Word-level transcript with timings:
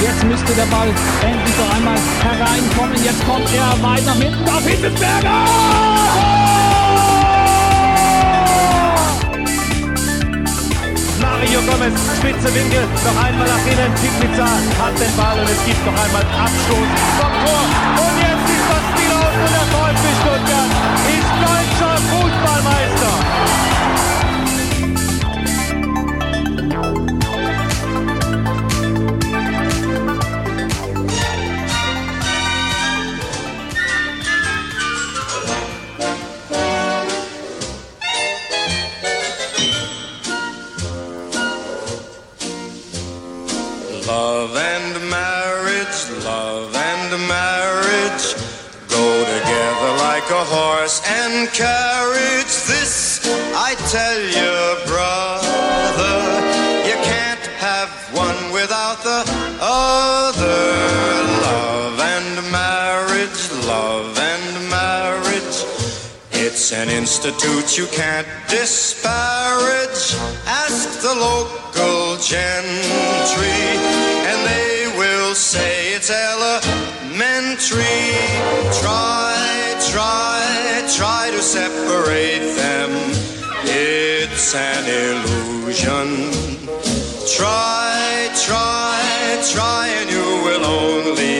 Jetzt 0.00 0.24
müsste 0.24 0.52
der 0.54 0.66
Ball 0.66 0.88
endlich 1.22 1.56
noch 1.58 1.74
einmal 1.74 1.98
hereinkommen. 2.22 3.04
Jetzt 3.04 3.26
kommt 3.26 3.48
er 3.54 3.82
weit 3.82 4.06
nach 4.06 4.16
hinten 4.16 4.48
auf 4.48 4.66
Hitzelsberger! 4.66 5.44
Mario 11.20 11.60
Gomez, 11.62 12.00
spitze 12.18 12.54
Winkel, 12.54 12.84
noch 13.04 13.24
einmal 13.24 13.46
nach 13.46 13.66
innen. 13.66 13.92
Pizza 14.20 14.44
hat 14.44 14.98
den 14.98 15.16
Ball 15.16 15.38
und 15.38 15.48
es 15.48 15.64
gibt 15.64 15.84
noch 15.86 15.92
einmal 15.92 16.22
Abstoß 16.22 16.88
vom 17.18 17.32
Tor. 17.44 17.62
Und 18.02 18.16
jetzt 18.20 18.35
an 67.26 67.32
institute 67.32 67.78
you 67.78 67.86
can't 67.88 68.26
disparage. 68.48 70.14
Ask 70.46 71.00
the 71.00 71.14
local 71.14 72.16
gentry, 72.18 73.62
and 74.28 74.46
they 74.46 74.86
will 74.96 75.34
say 75.34 75.94
it's 75.94 76.10
elementary. 76.10 76.54
Try, 78.80 79.34
try, 79.90 80.82
try 80.94 81.30
to 81.32 81.42
separate 81.42 82.54
them. 82.56 82.90
It's 83.64 84.54
an 84.54 84.84
illusion. 84.86 86.30
Try, 87.36 88.30
try, 88.46 89.40
try, 89.52 89.88
and 89.98 90.10
you 90.10 90.42
will 90.44 90.64
only 90.64 91.35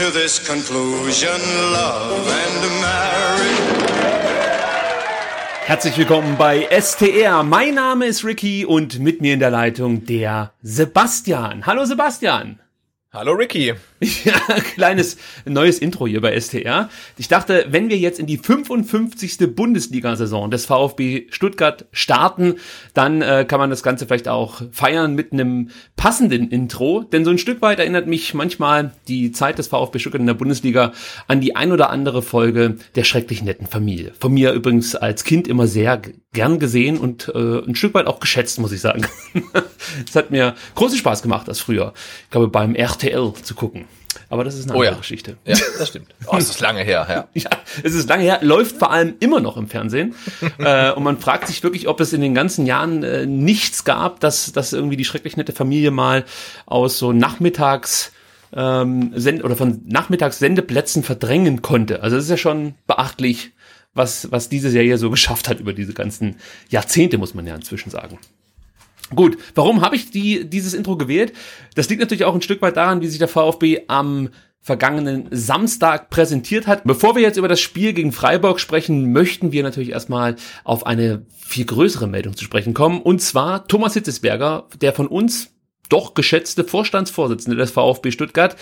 to 0.00 0.10
this 0.12 0.38
conclusion 0.38 1.40
love 1.74 2.26
and 2.26 2.80
marriage. 2.80 3.60
Herzlich 5.66 5.98
willkommen 5.98 6.38
bei 6.38 6.66
STR. 6.70 7.42
Mein 7.42 7.74
Name 7.74 8.06
ist 8.06 8.24
Ricky 8.24 8.64
und 8.64 8.98
mit 8.98 9.20
mir 9.20 9.34
in 9.34 9.40
der 9.40 9.50
Leitung 9.50 10.06
der 10.06 10.54
Sebastian. 10.62 11.66
Hallo 11.66 11.84
Sebastian. 11.84 12.60
Hallo 13.12 13.32
Ricky. 13.32 13.74
Ja, 14.24 14.32
kleines 14.74 15.18
neues 15.44 15.78
Intro 15.78 16.06
hier 16.06 16.20
bei 16.20 16.38
STR. 16.38 16.88
Ich 17.18 17.28
dachte, 17.28 17.66
wenn 17.68 17.90
wir 17.90 17.98
jetzt 17.98 18.18
in 18.18 18.26
die 18.26 18.38
55. 18.38 19.54
Bundesliga-Saison 19.54 20.50
des 20.50 20.66
VfB 20.66 21.26
Stuttgart 21.30 21.86
starten, 21.92 22.56
dann 22.94 23.20
äh, 23.20 23.44
kann 23.46 23.60
man 23.60 23.70
das 23.70 23.82
Ganze 23.82 24.06
vielleicht 24.06 24.28
auch 24.28 24.62
feiern 24.72 25.14
mit 25.14 25.32
einem 25.32 25.70
passenden 25.96 26.50
Intro. 26.50 27.02
Denn 27.02 27.24
so 27.24 27.30
ein 27.30 27.38
Stück 27.38 27.60
weit 27.60 27.78
erinnert 27.78 28.06
mich 28.06 28.32
manchmal 28.32 28.92
die 29.06 29.32
Zeit 29.32 29.58
des 29.58 29.68
VfB 29.68 29.98
Stuttgart 29.98 30.20
in 30.20 30.26
der 30.26 30.34
Bundesliga 30.34 30.92
an 31.28 31.40
die 31.40 31.56
ein 31.56 31.72
oder 31.72 31.90
andere 31.90 32.22
Folge 32.22 32.76
der 32.94 33.04
schrecklich 33.04 33.42
netten 33.42 33.66
Familie. 33.66 34.12
Von 34.18 34.32
mir 34.32 34.52
übrigens 34.52 34.94
als 34.94 35.24
Kind 35.24 35.46
immer 35.46 35.66
sehr 35.66 36.00
gern 36.32 36.58
gesehen 36.58 36.96
und 36.96 37.30
äh, 37.34 37.64
ein 37.66 37.74
Stück 37.74 37.94
weit 37.94 38.06
auch 38.06 38.20
geschätzt, 38.20 38.58
muss 38.58 38.72
ich 38.72 38.80
sagen. 38.80 39.06
Es 40.06 40.14
hat 40.14 40.30
mir 40.30 40.54
großen 40.76 40.96
Spaß 40.98 41.22
gemacht, 41.22 41.48
das 41.48 41.58
früher, 41.58 41.92
ich 42.24 42.30
glaube, 42.30 42.48
beim 42.48 42.74
RTL 42.76 43.32
zu 43.42 43.54
gucken. 43.54 43.86
Aber 44.28 44.44
das 44.44 44.54
ist 44.54 44.64
eine 44.64 44.72
Oh 44.72 44.80
andere 44.80 44.94
ja. 44.94 44.98
Geschichte. 44.98 45.36
Ja, 45.44 45.56
das 45.78 45.88
stimmt. 45.88 46.14
Oh, 46.26 46.36
das 46.36 46.50
ist 46.50 46.60
lange 46.60 46.82
her, 46.82 47.06
ja. 47.08 47.28
Ja, 47.34 47.50
es 47.82 47.94
ist 47.94 48.08
lange 48.08 48.24
her, 48.24 48.38
läuft 48.42 48.76
vor 48.76 48.90
allem 48.90 49.14
immer 49.20 49.40
noch 49.40 49.56
im 49.56 49.68
Fernsehen. 49.68 50.14
äh, 50.58 50.92
und 50.92 51.02
man 51.02 51.18
fragt 51.18 51.46
sich 51.46 51.62
wirklich, 51.62 51.88
ob 51.88 52.00
es 52.00 52.12
in 52.12 52.20
den 52.20 52.34
ganzen 52.34 52.66
Jahren 52.66 53.02
äh, 53.02 53.26
nichts 53.26 53.84
gab, 53.84 54.20
dass, 54.20 54.52
dass 54.52 54.72
irgendwie 54.72 54.96
die 54.96 55.04
schrecklich 55.04 55.36
nette 55.36 55.52
Familie 55.52 55.90
mal 55.90 56.24
aus 56.66 56.98
so 56.98 57.12
Nachmittags 57.12 58.12
ähm, 58.52 59.12
Send 59.14 59.44
oder 59.44 59.56
von 59.56 59.82
Nachmittagssendeplätzen 59.86 61.02
verdrängen 61.02 61.62
konnte. 61.62 62.02
Also 62.02 62.16
es 62.16 62.24
ist 62.24 62.30
ja 62.30 62.36
schon 62.36 62.74
beachtlich, 62.86 63.52
was, 63.94 64.30
was 64.30 64.48
diese 64.48 64.70
Serie 64.70 64.98
so 64.98 65.10
geschafft 65.10 65.48
hat 65.48 65.60
über 65.60 65.72
diese 65.72 65.94
ganzen 65.94 66.36
Jahrzehnte, 66.68 67.18
muss 67.18 67.34
man 67.34 67.46
ja 67.46 67.54
inzwischen 67.54 67.90
sagen. 67.90 68.18
Gut, 69.14 69.38
warum 69.54 69.82
habe 69.82 69.96
ich 69.96 70.10
die, 70.10 70.48
dieses 70.48 70.74
Intro 70.74 70.96
gewählt? 70.96 71.32
Das 71.74 71.88
liegt 71.88 72.00
natürlich 72.00 72.24
auch 72.24 72.34
ein 72.34 72.42
Stück 72.42 72.62
weit 72.62 72.76
daran, 72.76 73.00
wie 73.00 73.08
sich 73.08 73.18
der 73.18 73.28
VfB 73.28 73.82
am 73.88 74.30
vergangenen 74.62 75.26
Samstag 75.30 76.10
präsentiert 76.10 76.66
hat. 76.66 76.84
Bevor 76.84 77.16
wir 77.16 77.22
jetzt 77.22 77.38
über 77.38 77.48
das 77.48 77.60
Spiel 77.60 77.92
gegen 77.92 78.12
Freiburg 78.12 78.60
sprechen, 78.60 79.12
möchten 79.12 79.52
wir 79.52 79.62
natürlich 79.62 79.90
erstmal 79.90 80.36
auf 80.64 80.86
eine 80.86 81.24
viel 81.34 81.64
größere 81.64 82.06
Meldung 82.06 82.36
zu 82.36 82.44
sprechen 82.44 82.74
kommen. 82.74 83.00
Und 83.00 83.22
zwar 83.22 83.66
Thomas 83.66 83.94
Hitzesberger, 83.94 84.66
der 84.80 84.92
von 84.92 85.06
uns 85.06 85.48
doch 85.88 86.14
geschätzte 86.14 86.62
Vorstandsvorsitzende 86.62 87.56
des 87.56 87.72
VfB 87.72 88.12
Stuttgart, 88.12 88.54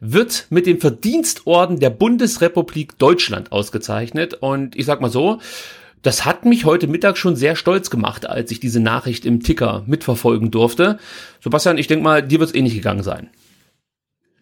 wird 0.00 0.46
mit 0.50 0.66
dem 0.66 0.80
Verdienstorden 0.80 1.78
der 1.78 1.90
Bundesrepublik 1.90 2.98
Deutschland 2.98 3.52
ausgezeichnet. 3.52 4.34
Und 4.34 4.74
ich 4.74 4.86
sag 4.86 5.00
mal 5.00 5.10
so, 5.10 5.38
das 6.02 6.24
hat 6.24 6.44
mich 6.44 6.64
heute 6.64 6.88
Mittag 6.88 7.16
schon 7.16 7.36
sehr 7.36 7.56
stolz 7.56 7.88
gemacht, 7.88 8.26
als 8.26 8.50
ich 8.50 8.60
diese 8.60 8.80
Nachricht 8.80 9.24
im 9.24 9.42
Ticker 9.42 9.84
mitverfolgen 9.86 10.50
durfte. 10.50 10.98
Sebastian, 11.40 11.78
ich 11.78 11.86
denke 11.86 12.04
mal, 12.04 12.22
dir 12.22 12.40
wird 12.40 12.50
es 12.50 12.54
ähnlich 12.54 12.74
gegangen 12.74 13.02
sein. 13.02 13.30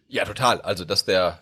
Ja, 0.09 0.25
total. 0.25 0.61
Also, 0.63 0.85
dass 0.85 1.05
der 1.05 1.41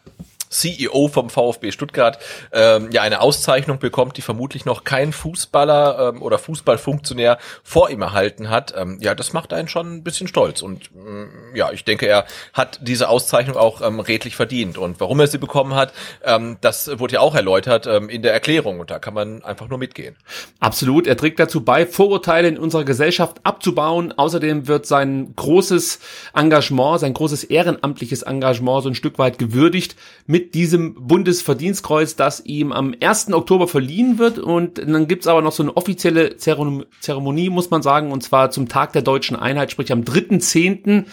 CEO 0.48 1.08
vom 1.08 1.30
VfB 1.30 1.72
Stuttgart 1.72 2.18
ähm, 2.52 2.90
ja 2.92 3.02
eine 3.02 3.20
Auszeichnung 3.20 3.78
bekommt, 3.78 4.16
die 4.16 4.22
vermutlich 4.22 4.64
noch 4.64 4.84
kein 4.84 5.12
Fußballer 5.12 6.12
ähm, 6.14 6.22
oder 6.22 6.38
Fußballfunktionär 6.38 7.38
vor 7.62 7.90
ihm 7.90 8.02
erhalten 8.02 8.50
hat. 8.50 8.74
Ähm, 8.76 8.98
ja, 9.00 9.14
das 9.14 9.32
macht 9.32 9.52
einen 9.52 9.68
schon 9.68 9.96
ein 9.96 10.02
bisschen 10.02 10.28
stolz. 10.28 10.62
Und 10.62 10.90
ähm, 10.94 11.28
ja, 11.54 11.72
ich 11.72 11.84
denke, 11.84 12.06
er 12.06 12.26
hat 12.52 12.80
diese 12.82 13.08
Auszeichnung 13.08 13.56
auch 13.56 13.80
ähm, 13.80 14.00
redlich 14.00 14.36
verdient. 14.36 14.78
Und 14.78 15.00
warum 15.00 15.20
er 15.20 15.26
sie 15.26 15.38
bekommen 15.38 15.74
hat, 15.74 15.92
ähm, 16.24 16.56
das 16.60 16.98
wurde 16.98 17.14
ja 17.14 17.20
auch 17.20 17.34
erläutert 17.34 17.86
ähm, 17.86 18.08
in 18.08 18.22
der 18.22 18.32
Erklärung. 18.32 18.80
Und 18.80 18.90
da 18.90 18.98
kann 18.98 19.14
man 19.14 19.42
einfach 19.42 19.68
nur 19.68 19.78
mitgehen. 19.78 20.16
Absolut. 20.60 21.06
Er 21.06 21.16
trägt 21.16 21.38
dazu 21.40 21.64
bei, 21.64 21.86
Vorurteile 21.86 22.48
in 22.48 22.58
unserer 22.58 22.84
Gesellschaft 22.84 23.38
abzubauen. 23.42 24.12
Außerdem 24.16 24.68
wird 24.68 24.86
sein 24.86 25.32
großes 25.36 26.00
Engagement, 26.34 27.00
sein 27.00 27.14
großes 27.14 27.44
ehrenamtliches 27.44 28.22
Engagement 28.22 28.82
so 28.82 28.88
ein 28.88 28.94
Stück 28.94 29.18
weit 29.18 29.38
gewürdigt 29.38 29.96
mit 30.26 30.37
diesem 30.38 30.94
Bundesverdienstkreuz, 30.94 32.16
das 32.16 32.44
ihm 32.44 32.72
am 32.72 32.94
1. 33.00 33.32
Oktober 33.32 33.68
verliehen 33.68 34.18
wird. 34.18 34.38
Und 34.38 34.78
dann 34.78 35.08
gibt's 35.08 35.26
aber 35.26 35.42
noch 35.42 35.52
so 35.52 35.62
eine 35.62 35.76
offizielle 35.76 36.36
Zeremonie, 36.36 37.50
muss 37.50 37.70
man 37.70 37.82
sagen, 37.82 38.12
und 38.12 38.22
zwar 38.22 38.50
zum 38.50 38.68
Tag 38.68 38.92
der 38.92 39.02
deutschen 39.02 39.36
Einheit, 39.36 39.70
sprich 39.70 39.92
am 39.92 40.02
3.10. 40.02 41.04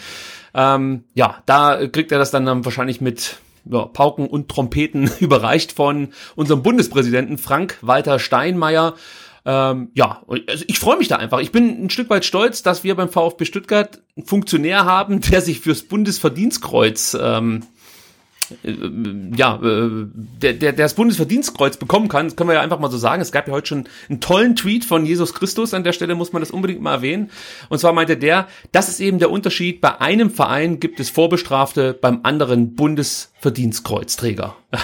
Ähm, 0.54 1.04
ja, 1.14 1.42
da 1.46 1.86
kriegt 1.86 2.12
er 2.12 2.18
das 2.18 2.30
dann, 2.30 2.46
dann 2.46 2.64
wahrscheinlich 2.64 3.00
mit 3.00 3.38
ja, 3.70 3.84
Pauken 3.84 4.26
und 4.26 4.48
Trompeten 4.48 5.10
überreicht 5.20 5.72
von 5.72 6.08
unserem 6.34 6.62
Bundespräsidenten 6.62 7.38
Frank-Walter 7.38 8.18
Steinmeier. 8.18 8.94
Ähm, 9.44 9.90
ja, 9.94 10.22
also 10.48 10.64
ich 10.66 10.78
freue 10.78 10.98
mich 10.98 11.08
da 11.08 11.16
einfach. 11.16 11.40
Ich 11.40 11.52
bin 11.52 11.84
ein 11.84 11.90
Stück 11.90 12.10
weit 12.10 12.24
stolz, 12.24 12.62
dass 12.62 12.82
wir 12.82 12.96
beim 12.96 13.08
VfB 13.08 13.44
Stuttgart 13.44 14.02
einen 14.16 14.26
Funktionär 14.26 14.84
haben, 14.84 15.20
der 15.30 15.40
sich 15.40 15.60
fürs 15.60 15.82
Bundesverdienstkreuz 15.82 17.16
ähm, 17.20 17.62
äh, 17.62 17.75
ja, 18.62 19.56
äh, 19.56 20.06
der, 20.42 20.52
der, 20.52 20.72
der 20.72 20.72
das 20.72 20.94
Bundesverdienstkreuz 20.94 21.76
bekommen 21.76 22.08
kann, 22.08 22.26
das 22.26 22.36
können 22.36 22.50
wir 22.50 22.54
ja 22.54 22.60
einfach 22.60 22.78
mal 22.78 22.90
so 22.90 22.98
sagen. 22.98 23.22
Es 23.22 23.32
gab 23.32 23.48
ja 23.48 23.54
heute 23.54 23.66
schon 23.66 23.84
einen 24.08 24.20
tollen 24.20 24.56
Tweet 24.56 24.84
von 24.84 25.04
Jesus 25.04 25.34
Christus, 25.34 25.74
an 25.74 25.84
der 25.84 25.92
Stelle 25.92 26.14
muss 26.14 26.32
man 26.32 26.42
das 26.42 26.50
unbedingt 26.50 26.80
mal 26.80 26.94
erwähnen. 26.94 27.30
Und 27.68 27.78
zwar 27.78 27.92
meinte 27.92 28.16
der, 28.16 28.48
das 28.72 28.88
ist 28.88 29.00
eben 29.00 29.18
der 29.18 29.30
Unterschied, 29.30 29.80
bei 29.80 30.00
einem 30.00 30.30
Verein 30.30 30.80
gibt 30.80 31.00
es 31.00 31.10
Vorbestrafte, 31.10 31.94
beim 31.94 32.20
anderen 32.22 32.74
Bundesverdienstkreuzträger. 33.46 34.56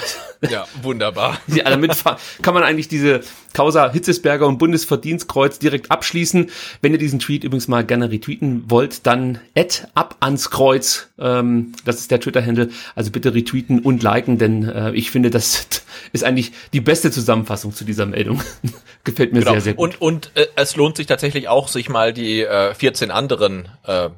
Ja, 0.51 0.67
wunderbar. 0.81 1.39
Ja, 1.47 1.63
damit 1.69 2.03
kann 2.41 2.53
man 2.53 2.63
eigentlich 2.63 2.89
diese 2.89 3.21
Causa 3.53 3.89
Hitzesberger 3.93 4.45
und 4.45 4.57
Bundesverdienstkreuz 4.57 5.57
direkt 5.57 5.89
abschließen. 5.89 6.49
Wenn 6.81 6.91
ihr 6.91 6.97
diesen 6.97 7.19
Tweet 7.19 7.45
übrigens 7.45 7.69
mal 7.69 7.85
gerne 7.85 8.11
retweeten 8.11 8.65
wollt, 8.67 9.07
dann 9.07 9.39
add 9.55 9.87
ab 9.93 10.17
ans 10.19 10.49
Kreuz. 10.49 11.07
Ähm, 11.17 11.71
das 11.85 11.99
ist 12.01 12.11
der 12.11 12.19
Twitter-Handle. 12.19 12.71
Also 12.93 13.11
bitte 13.11 13.33
retweeten 13.33 13.79
und 13.79 14.03
liken, 14.03 14.37
denn 14.37 14.67
äh, 14.67 14.91
ich 14.91 15.11
finde, 15.11 15.29
das 15.29 15.65
ist 16.11 16.25
eigentlich 16.25 16.51
die 16.73 16.81
beste 16.81 17.09
Zusammenfassung 17.09 17.73
zu 17.73 17.85
dieser 17.85 18.05
Meldung. 18.05 18.41
Gefällt 19.05 19.31
mir 19.31 19.39
genau. 19.39 19.53
sehr, 19.53 19.61
sehr 19.61 19.73
gut. 19.75 20.01
Und, 20.01 20.01
und 20.01 20.31
äh, 20.35 20.47
es 20.57 20.75
lohnt 20.75 20.97
sich 20.97 21.07
tatsächlich 21.07 21.47
auch, 21.47 21.69
sich 21.69 21.87
mal 21.87 22.11
die 22.11 22.41
äh, 22.41 22.73
14 22.73 23.11
anderen 23.11 23.69
äh, 23.85 24.09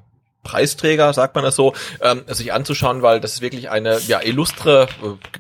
Preisträger, 0.46 1.12
sagt 1.12 1.36
man 1.36 1.44
das 1.44 1.58
so, 1.58 1.74
ähm, 2.02 2.24
sich 2.28 2.54
anzuschauen, 2.54 3.02
weil 3.02 3.20
das 3.20 3.34
ist 3.34 3.42
wirklich 3.42 3.70
eine 3.70 4.00
ja 4.08 4.22
illustre 4.22 4.88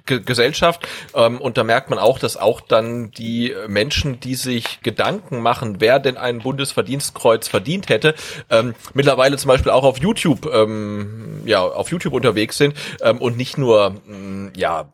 äh, 0.09 0.19
Gesellschaft. 0.19 0.85
Ähm, 1.13 1.39
und 1.39 1.57
da 1.57 1.63
merkt 1.63 1.89
man 1.89 1.99
auch, 1.99 2.19
dass 2.19 2.35
auch 2.35 2.59
dann 2.59 3.11
die 3.11 3.55
Menschen, 3.67 4.19
die 4.19 4.35
sich 4.35 4.81
Gedanken 4.81 5.39
machen, 5.39 5.77
wer 5.79 5.99
denn 5.99 6.17
ein 6.17 6.39
Bundesverdienstkreuz 6.39 7.47
verdient 7.47 7.87
hätte, 7.87 8.15
ähm, 8.49 8.75
mittlerweile 8.93 9.37
zum 9.37 9.49
Beispiel 9.49 9.71
auch 9.71 9.83
auf 9.83 9.99
YouTube 9.99 10.49
ähm, 10.51 11.43
ja 11.45 11.61
auf 11.61 11.91
YouTube 11.91 12.13
unterwegs 12.13 12.57
sind 12.57 12.75
ähm, 13.01 13.19
und 13.19 13.37
nicht 13.37 13.57
nur 13.57 13.91
mh, 14.05 14.17
mm, 14.17 14.53
ja 14.57 14.91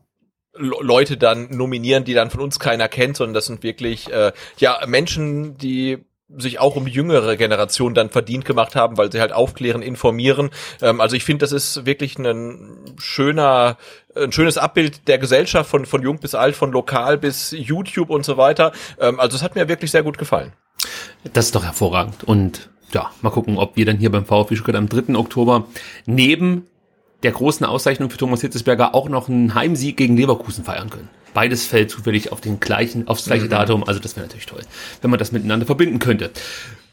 Leute 0.54 1.16
dann 1.16 1.50
nominieren, 1.50 2.04
die 2.04 2.14
dann 2.14 2.30
von 2.30 2.42
uns 2.42 2.60
keiner 2.60 2.90
kennt, 2.90 3.16
sondern 3.16 3.34
das 3.34 3.46
sind 3.46 3.64
wirklich 3.64 4.12
äh, 4.12 4.34
ja 4.58 4.80
Menschen, 4.86 5.58
die 5.58 6.04
sich 6.38 6.60
auch 6.60 6.76
um 6.76 6.86
die 6.86 6.92
jüngere 6.92 7.36
Generation 7.38 7.94
dann 7.94 8.10
verdient 8.10 8.46
gemacht 8.46 8.76
haben, 8.76 8.98
weil 8.98 9.12
sie 9.12 9.20
halt 9.20 9.34
aufklären, 9.34 9.82
informieren. 9.82 10.50
Ähm, 10.82 11.02
also 11.02 11.16
ich 11.16 11.24
finde, 11.24 11.44
das 11.44 11.52
ist 11.52 11.86
wirklich 11.86 12.18
ein 12.18 12.96
schöner, 12.98 13.78
ein 14.16 14.32
schönes 14.32 14.58
Abbild 14.58 15.08
der 15.08 15.18
Gesellschaft 15.18 15.70
von, 15.70 15.86
von 15.86 16.02
jung 16.02 16.20
bis 16.20 16.36
alt, 16.36 16.56
von 16.56 16.72
lokal 16.72 17.18
bis 17.18 17.52
YouTube 17.52 18.10
und 18.10 18.26
so 18.26 18.38
weiter. 18.38 18.72
Ähm, 19.00 19.20
also 19.20 19.36
es 19.36 19.44
hat 19.44 19.56
mir 19.56 19.68
wirklich 19.68 19.92
sehr 19.92 20.04
gut 20.04 20.18
gefallen. 20.18 20.54
Das 21.34 21.46
ist 21.46 21.56
doch 21.56 21.64
hervorragend. 21.64 22.24
Und 22.24 22.70
ja, 22.94 23.12
mal 23.22 23.30
gucken, 23.30 23.58
ob 23.58 23.76
wir 23.76 23.86
dann 23.86 23.98
hier 23.98 24.12
beim 24.12 24.26
VfB 24.26 24.56
Stuttgart 24.56 24.76
am 24.76 24.90
3. 24.90 25.16
Oktober 25.16 25.66
neben 26.06 26.68
der 27.24 27.32
großen 27.32 27.66
Auszeichnung 27.66 28.10
für 28.10 28.18
Thomas 28.18 28.42
Hitzesberger 28.42 28.96
auch 28.96 29.08
noch 29.08 29.30
einen 29.30 29.54
Heimsieg 29.54 29.98
gegen 29.98 30.18
Leverkusen 30.18 30.64
feiern 30.64 30.90
können. 30.90 31.10
Beides 31.34 31.66
fällt 31.66 31.90
zufällig 31.90 32.32
auf 32.32 32.42
den 32.42 32.60
gleichen, 32.60 33.08
aufs 33.08 33.26
gleiche 33.26 33.46
mhm. 33.46 33.50
Datum. 33.50 33.84
Also 33.84 34.00
das 34.00 34.16
wäre 34.16 34.26
natürlich 34.26 34.46
toll, 34.46 34.62
wenn 35.02 35.10
man 35.10 35.20
das 35.20 35.32
miteinander 35.32 35.66
verbinden 35.66 36.00
könnte. 36.00 36.32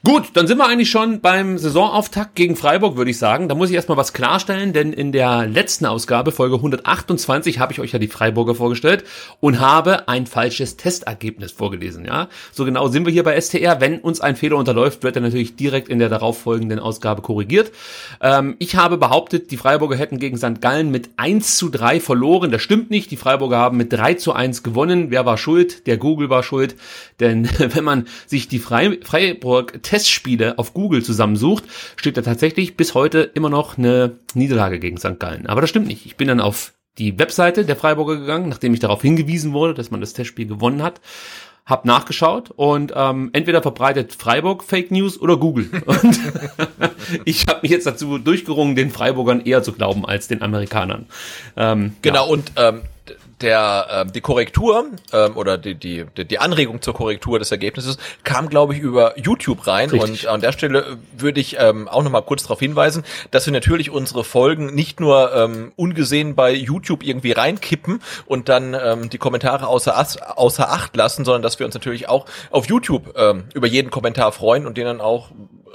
Gut, 0.05 0.29
dann 0.35 0.47
sind 0.47 0.59
wir 0.59 0.67
eigentlich 0.69 0.91
schon 0.91 1.21
beim 1.21 1.59
Saisonauftakt 1.59 2.37
gegen 2.37 2.55
Freiburg, 2.55 2.97
würde 2.97 3.11
ich 3.11 3.19
sagen. 3.19 3.49
Da 3.49 3.57
muss 3.57 3.69
ich 3.69 3.75
erstmal 3.75 3.99
was 3.99 4.13
klarstellen, 4.13 4.73
denn 4.73 4.93
in 4.93 5.11
der 5.11 5.45
letzten 5.45 5.87
Ausgabe, 5.87 6.31
Folge 6.31 6.55
128, 6.55 7.59
habe 7.59 7.73
ich 7.73 7.81
euch 7.81 7.93
ja 7.93 7.99
die 7.99 8.07
Freiburger 8.07 8.55
vorgestellt 8.55 9.03
und 9.41 9.59
habe 9.59 10.09
ein 10.09 10.27
falsches 10.27 10.77
Testergebnis 10.77 11.51
vorgelesen. 11.51 12.05
Ja, 12.05 12.29
So 12.53 12.65
genau 12.65 12.87
sind 12.87 13.07
wir 13.07 13.13
hier 13.13 13.25
bei 13.25 13.39
STR. 13.41 13.81
Wenn 13.81 13.99
uns 13.99 14.21
ein 14.21 14.37
Fehler 14.37 14.57
unterläuft, 14.57 15.03
wird 15.03 15.17
er 15.17 15.23
natürlich 15.23 15.57
direkt 15.57 15.89
in 15.89 15.99
der 15.99 16.09
darauffolgenden 16.09 16.79
Ausgabe 16.79 17.21
korrigiert. 17.21 17.73
Ähm, 18.21 18.55
ich 18.61 18.77
habe 18.77 18.99
behauptet, 18.99 19.51
die 19.51 19.57
Freiburger 19.57 19.97
hätten 19.97 20.21
gegen 20.21 20.39
St. 20.39 20.61
Gallen 20.61 20.93
mit 20.93 21.11
1 21.17 21.57
zu 21.57 21.71
3 21.71 21.99
verloren. 21.99 22.53
Das 22.53 22.63
stimmt 22.63 22.91
nicht. 22.91 23.11
Die 23.11 23.17
Freiburger 23.17 23.59
haben 23.59 23.77
mit 23.77 23.93
3 23.93 24.15
zu 24.15 24.33
1 24.33 24.63
gewonnen. 24.63 25.11
Wer 25.11 25.27
war 25.27 25.39
schuld? 25.39 25.89
Der 25.89 25.97
Google 25.97 26.31
war 26.31 26.45
schuld. 26.45 26.77
Denn 27.19 27.49
wenn 27.59 27.83
man 27.83 28.07
sich 28.29 28.47
die 28.47 28.61
Freiburg 28.61 29.83
Testspiele 29.89 30.59
auf 30.59 30.75
Google 30.75 31.03
zusammensucht, 31.03 31.65
steht 31.97 32.19
da 32.19 32.23
tatsächlich 32.23 32.77
bis 32.77 32.93
heute 32.93 33.21
immer 33.21 33.49
noch 33.49 33.79
eine 33.79 34.19
Niederlage 34.35 34.79
gegen 34.79 34.99
St. 34.99 35.19
Gallen. 35.19 35.47
Aber 35.47 35.63
das 35.63 35.71
stimmt 35.71 35.87
nicht. 35.87 36.05
Ich 36.05 36.17
bin 36.17 36.29
dann 36.29 36.43
auf 36.43 36.75
die 36.99 37.19
Webseite 37.19 37.65
der 37.65 37.75
Freiburger 37.75 38.19
gegangen, 38.19 38.51
nachdem 38.51 38.75
ich 38.75 38.81
darauf 38.81 39.01
hingewiesen 39.01 39.55
wurde, 39.55 39.73
dass 39.73 39.91
man 39.91 40.03
das 40.03 40.13
Testspiel 40.13 40.47
gewonnen 40.47 40.83
hat, 40.83 41.01
hab 41.65 41.87
nachgeschaut 41.87 42.51
und 42.51 42.93
ähm, 42.95 43.31
entweder 43.33 43.63
verbreitet 43.63 44.13
Freiburg 44.13 44.63
Fake 44.63 44.91
News 44.91 45.19
oder 45.19 45.39
Google. 45.39 45.71
Und 45.87 46.21
ich 47.25 47.47
habe 47.47 47.61
mich 47.63 47.71
jetzt 47.71 47.87
dazu 47.87 48.19
durchgerungen, 48.19 48.77
den 48.77 48.91
Freiburgern 48.91 49.41
eher 49.41 49.63
zu 49.63 49.73
glauben 49.73 50.05
als 50.05 50.29
den 50.29 50.43
Amerikanern. 50.43 51.07
Ähm, 51.57 51.97
genau 52.03 52.27
ja. 52.27 52.33
und 52.33 52.53
ähm, 52.57 52.83
der 53.41 54.05
äh, 54.07 54.13
die 54.13 54.21
Korrektur 54.21 54.87
ähm, 55.13 55.37
oder 55.37 55.59
die, 55.59 55.75
die 55.75 56.05
die 56.17 56.39
Anregung 56.39 56.83
zur 56.83 56.95
Korrektur 56.95 57.39
des 57.39 57.51
Ergebnisses 57.51 57.99
kam, 58.25 58.49
glaube 58.49 58.75
ich, 58.75 58.81
über 58.81 59.19
YouTube 59.19 59.67
rein. 59.67 59.91
Richtig. 59.91 60.27
Und 60.27 60.33
an 60.33 60.41
der 60.41 60.53
Stelle 60.53 60.99
würde 61.17 61.41
ich 61.41 61.57
ähm, 61.59 61.89
auch 61.89 62.03
noch 62.03 62.11
mal 62.11 62.23
kurz 62.23 62.43
darauf 62.43 62.61
hinweisen, 62.61 63.05
dass 63.31 63.47
wir 63.47 63.53
natürlich 63.53 63.91
unsere 63.91 64.25
Folgen 64.25 64.75
nicht 64.75 65.01
nur 65.01 65.35
ähm, 65.35 65.73
ungesehen 65.77 66.35
bei 66.35 66.53
YouTube 66.53 67.03
irgendwie 67.03 67.33
reinkippen 67.33 68.03
und 68.27 68.49
dann 68.49 68.75
ähm, 68.75 69.11
die 69.11 69.19
Kommentare 69.19 69.67
außer, 69.67 69.97
außer 70.37 70.71
Acht 70.71 70.97
lassen, 70.97 71.25
sondern 71.25 71.43
dass 71.43 71.59
wir 71.59 71.67
uns 71.67 71.75
natürlich 71.75 72.09
auch 72.09 72.27
auf 72.51 72.67
YouTube 72.67 73.15
ähm, 73.17 73.45
über 73.55 73.67
jeden 73.67 73.91
Kommentar 73.91 74.33
freuen 74.33 74.67
und 74.67 74.77
den 74.77 74.85
dann 74.85 75.01
auch 75.01 75.31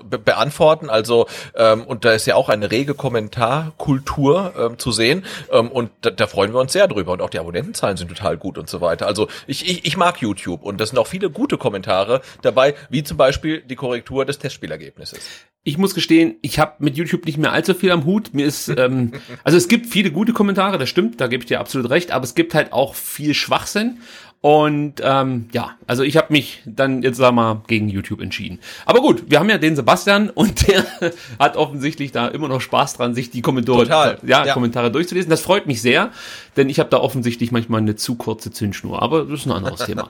be 0.10 0.20
beantworten. 0.20 0.90
Also 0.90 1.28
ähm, 1.56 1.84
und 1.84 2.06
da 2.06 2.14
ist 2.14 2.26
ja 2.26 2.36
auch 2.36 2.50
eine 2.50 2.72
rege 2.72 2.94
Kommentarkultur 2.94 4.54
ähm, 4.58 4.80
zu 4.80 4.92
sehen 4.92 5.26
ähm, 5.52 5.70
und 5.72 5.92
da, 6.02 6.10
da 6.12 6.28
freuen 6.28 6.54
wir 6.54 6.60
uns 6.60 6.74
sehr 6.74 6.88
drüber 6.88 7.14
und 7.14 7.22
auch 7.22 7.30
die 7.30 7.40
Abonnentenzahlen 7.40 7.98
sind 7.98 8.10
total 8.10 8.38
gut 8.38 8.58
und 8.58 8.70
so 8.70 8.82
weiter. 8.82 9.08
Also 9.08 9.28
ich, 9.48 9.70
ich, 9.70 9.86
ich 9.86 9.98
mag 9.98 10.22
YouTube 10.22 10.64
und 10.64 10.80
da 10.80 10.86
sind 10.86 10.98
auch 10.98 11.08
viele 11.08 11.30
gute 11.30 11.58
Kommentare 11.58 12.22
dabei, 12.42 12.76
wie 12.90 13.04
zum 13.04 13.18
Beispiel 13.18 13.62
die 13.62 13.76
Korrektur 13.76 14.26
des 14.26 14.40
Testspielergebnisses. 14.40 15.20
Ich 15.66 15.78
muss 15.78 15.96
gestehen, 15.96 16.36
ich 16.42 16.60
habe 16.60 16.74
mit 16.80 16.98
YouTube 16.98 17.26
nicht 17.26 17.38
mehr 17.38 17.54
allzu 17.54 17.74
viel 17.74 17.92
am 17.92 18.04
Hut. 18.04 18.34
Mir 18.34 18.46
ist, 18.46 18.68
ähm, 18.68 19.14
also 19.44 19.58
es 19.58 19.70
gibt 19.70 19.88
viele 19.88 20.12
gute 20.12 20.34
Kommentare, 20.34 20.78
das 20.78 20.90
stimmt, 20.90 21.22
da 21.22 21.28
gebe 21.28 21.44
ich 21.44 21.48
dir 21.48 21.60
absolut 21.60 21.90
recht, 21.90 22.12
aber 22.12 22.26
es 22.26 22.36
gibt 22.36 22.54
halt 22.54 22.74
auch 22.74 22.96
viel 22.96 23.34
Schwachsinn. 23.34 24.00
Und 24.44 24.96
ähm, 25.02 25.48
ja, 25.54 25.78
also 25.88 26.04
ich 26.04 26.18
habe 26.18 26.34
mich 26.34 26.62
dann 26.66 27.02
jetzt 27.02 27.16
sag 27.16 27.34
mal 27.34 27.62
gegen 27.68 27.88
YouTube 27.88 28.20
entschieden. 28.20 28.60
Aber 28.86 29.00
gut, 29.00 29.24
wir 29.30 29.40
haben 29.40 29.50
ja 29.50 29.58
den 29.58 29.78
Sebastian 29.78 30.30
und 30.30 30.68
der 30.68 30.84
hat 31.40 31.56
offensichtlich 31.56 32.12
da 32.12 32.28
immer 32.28 32.50
noch 32.50 32.60
Spaß 32.60 32.96
dran, 32.96 33.16
sich 33.16 33.32
die 33.32 33.42
Kommentare, 33.42 33.84
Total. 33.84 34.18
Ja, 34.22 34.46
ja. 34.46 34.54
Kommentare 34.54 34.92
durchzulesen. 34.92 35.30
Das 35.30 35.40
freut 35.40 35.66
mich 35.66 35.82
sehr, 35.82 36.12
denn 36.58 36.68
ich 36.68 36.80
habe 36.80 36.90
da 36.90 36.98
offensichtlich 36.98 37.54
manchmal 37.54 37.80
eine 37.80 37.96
zu 37.96 38.16
kurze 38.16 38.52
Zündschnur. 38.52 39.02
Aber 39.02 39.24
das 39.24 39.40
ist 39.40 39.46
ein 39.46 39.54
anderes 39.54 39.80
Thema. 39.86 40.10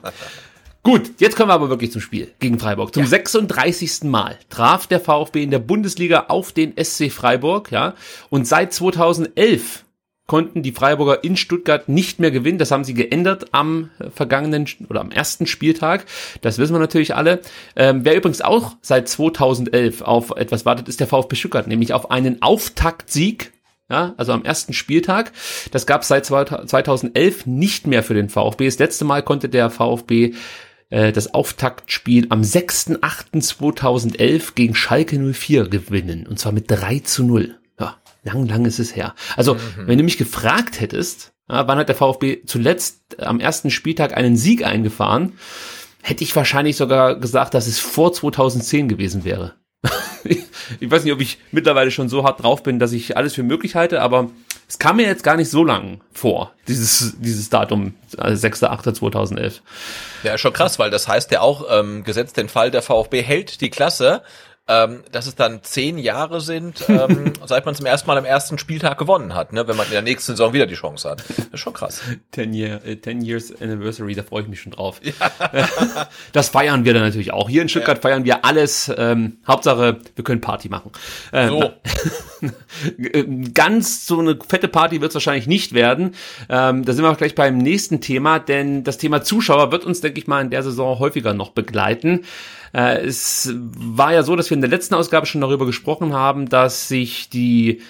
Gut, 0.82 1.12
jetzt 1.20 1.36
kommen 1.36 1.50
wir 1.50 1.54
aber 1.54 1.68
wirklich 1.68 1.92
zum 1.92 2.00
Spiel 2.00 2.32
gegen 2.40 2.58
Freiburg. 2.58 2.92
Zum 2.92 3.04
ja. 3.04 3.08
36. 3.08 4.02
Mal 4.02 4.36
traf 4.50 4.88
der 4.88 4.98
VfB 4.98 5.44
in 5.44 5.52
der 5.52 5.60
Bundesliga 5.60 6.24
auf 6.26 6.50
den 6.50 6.74
SC 6.76 7.12
Freiburg, 7.12 7.70
ja. 7.70 7.94
Und 8.30 8.48
seit 8.48 8.72
2011 8.72 9.83
konnten 10.26 10.62
die 10.62 10.72
Freiburger 10.72 11.22
in 11.22 11.36
Stuttgart 11.36 11.88
nicht 11.88 12.18
mehr 12.18 12.30
gewinnen. 12.30 12.58
Das 12.58 12.70
haben 12.70 12.84
sie 12.84 12.94
geändert 12.94 13.48
am 13.52 13.90
vergangenen 14.14 14.66
oder 14.88 15.00
am 15.00 15.10
ersten 15.10 15.46
Spieltag. 15.46 16.06
Das 16.40 16.58
wissen 16.58 16.74
wir 16.74 16.78
natürlich 16.78 17.14
alle. 17.14 17.40
Ähm, 17.76 18.04
wer 18.04 18.16
übrigens 18.16 18.40
auch 18.40 18.76
seit 18.80 19.08
2011 19.08 20.02
auf 20.02 20.30
etwas 20.30 20.64
wartet, 20.64 20.88
ist 20.88 21.00
der 21.00 21.08
VfB 21.08 21.36
Stuttgart, 21.36 21.66
nämlich 21.66 21.92
auf 21.92 22.10
einen 22.10 22.40
Auftaktsieg. 22.42 23.52
Ja, 23.90 24.14
also 24.16 24.32
am 24.32 24.46
ersten 24.46 24.72
Spieltag. 24.72 25.32
Das 25.70 25.84
gab 25.84 26.00
es 26.02 26.08
seit 26.08 26.24
2011 26.24 27.44
nicht 27.44 27.86
mehr 27.86 28.02
für 28.02 28.14
den 28.14 28.30
VfB. 28.30 28.64
Das 28.64 28.78
letzte 28.78 29.04
Mal 29.04 29.22
konnte 29.22 29.50
der 29.50 29.68
VfB 29.68 30.32
äh, 30.88 31.12
das 31.12 31.34
Auftaktspiel 31.34 32.28
am 32.30 32.40
6.8.2011 32.40 34.54
gegen 34.54 34.74
Schalke 34.74 35.18
04 35.18 35.68
gewinnen. 35.68 36.26
Und 36.26 36.38
zwar 36.38 36.52
mit 36.52 36.70
3 36.70 37.00
zu 37.00 37.24
0. 37.24 37.58
Lang, 38.24 38.46
lang 38.46 38.64
ist 38.64 38.78
es 38.78 38.96
her. 38.96 39.14
Also, 39.36 39.54
mhm. 39.54 39.86
wenn 39.86 39.98
du 39.98 40.04
mich 40.04 40.18
gefragt 40.18 40.80
hättest, 40.80 41.32
wann 41.46 41.78
hat 41.78 41.88
der 41.88 41.94
VfB 41.94 42.42
zuletzt 42.46 43.22
am 43.22 43.38
ersten 43.38 43.70
Spieltag 43.70 44.16
einen 44.16 44.36
Sieg 44.36 44.64
eingefahren, 44.64 45.34
hätte 46.02 46.24
ich 46.24 46.34
wahrscheinlich 46.34 46.76
sogar 46.76 47.18
gesagt, 47.18 47.54
dass 47.54 47.66
es 47.66 47.78
vor 47.78 48.12
2010 48.12 48.88
gewesen 48.88 49.24
wäre. 49.24 49.54
ich 50.24 50.90
weiß 50.90 51.04
nicht, 51.04 51.12
ob 51.12 51.20
ich 51.20 51.38
mittlerweile 51.52 51.90
schon 51.90 52.08
so 52.08 52.24
hart 52.24 52.42
drauf 52.42 52.62
bin, 52.62 52.78
dass 52.78 52.92
ich 52.92 53.16
alles 53.16 53.34
für 53.34 53.42
möglich 53.42 53.74
halte, 53.74 54.00
aber 54.00 54.30
es 54.66 54.78
kam 54.78 54.96
mir 54.96 55.06
jetzt 55.06 55.24
gar 55.24 55.36
nicht 55.36 55.50
so 55.50 55.64
lang 55.64 56.00
vor, 56.12 56.52
dieses, 56.68 57.16
dieses 57.18 57.50
Datum, 57.50 57.94
also 58.16 58.46
6.8.2011. 58.46 59.60
Ja, 60.22 60.38
schon 60.38 60.54
krass, 60.54 60.78
weil 60.78 60.90
das 60.90 61.06
heißt 61.06 61.30
ja 61.30 61.40
auch, 61.42 61.66
ähm, 61.70 62.04
gesetzt 62.04 62.38
den 62.38 62.48
Fall, 62.48 62.70
der 62.70 62.82
VfB 62.82 63.22
hält 63.22 63.60
die 63.60 63.70
Klasse, 63.70 64.22
ähm, 64.66 65.02
dass 65.12 65.26
es 65.26 65.34
dann 65.34 65.62
zehn 65.62 65.98
Jahre 65.98 66.40
sind, 66.40 66.88
ähm, 66.88 67.34
seit 67.46 67.66
man 67.66 67.74
zum 67.74 67.84
ersten 67.84 68.06
Mal 68.06 68.16
am 68.16 68.24
ersten 68.24 68.56
Spieltag 68.56 68.96
gewonnen 68.96 69.34
hat, 69.34 69.52
ne? 69.52 69.68
wenn 69.68 69.76
man 69.76 69.86
in 69.86 69.92
der 69.92 70.02
nächsten 70.02 70.32
Saison 70.32 70.54
wieder 70.54 70.66
die 70.66 70.74
Chance 70.74 71.10
hat. 71.10 71.24
Das 71.28 71.48
ist 71.52 71.60
schon 71.60 71.74
krass. 71.74 72.00
10, 72.32 72.54
year, 72.54 72.84
äh, 72.84 72.98
10 72.98 73.20
Years 73.20 73.52
Anniversary, 73.60 74.14
da 74.14 74.22
freue 74.22 74.42
ich 74.42 74.48
mich 74.48 74.60
schon 74.60 74.72
drauf. 74.72 75.00
Das 76.32 76.48
feiern 76.48 76.84
wir 76.84 76.94
dann 76.94 77.02
natürlich 77.02 77.32
auch. 77.32 77.48
Hier 77.48 77.62
in 77.62 77.68
Stuttgart 77.68 77.98
feiern 77.98 78.24
wir 78.24 78.44
alles. 78.44 78.90
Ähm, 78.96 79.38
Hauptsache, 79.46 79.98
wir 80.14 80.24
können 80.24 80.40
Party 80.40 80.68
machen. 80.68 80.90
Ähm, 81.32 81.48
So. 81.48 81.72
Ganz 83.54 84.06
so 84.06 84.18
eine 84.18 84.38
fette 84.46 84.68
Party 84.68 85.00
wird 85.00 85.10
es 85.10 85.14
wahrscheinlich 85.14 85.46
nicht 85.46 85.72
werden. 85.72 86.14
Ähm, 86.48 86.84
da 86.84 86.92
sind 86.92 87.04
wir 87.04 87.10
auch 87.10 87.16
gleich 87.16 87.34
beim 87.34 87.58
nächsten 87.58 88.00
Thema, 88.00 88.38
denn 88.38 88.84
das 88.84 88.98
Thema 88.98 89.22
Zuschauer 89.22 89.72
wird 89.72 89.84
uns, 89.84 90.00
denke 90.00 90.18
ich 90.18 90.26
mal, 90.26 90.42
in 90.42 90.50
der 90.50 90.62
Saison 90.62 90.98
häufiger 90.98 91.34
noch 91.34 91.50
begleiten. 91.50 92.24
Äh, 92.74 93.04
es 93.06 93.54
war 93.54 94.12
ja 94.12 94.22
so, 94.22 94.36
dass 94.36 94.50
wir 94.50 94.56
in 94.56 94.60
der 94.60 94.70
letzten 94.70 94.94
Ausgabe 94.94 95.26
schon 95.26 95.40
darüber 95.40 95.64
gesprochen 95.64 96.12
haben, 96.12 96.48
dass 96.48 96.88
sich 96.88 97.30
die 97.30 97.80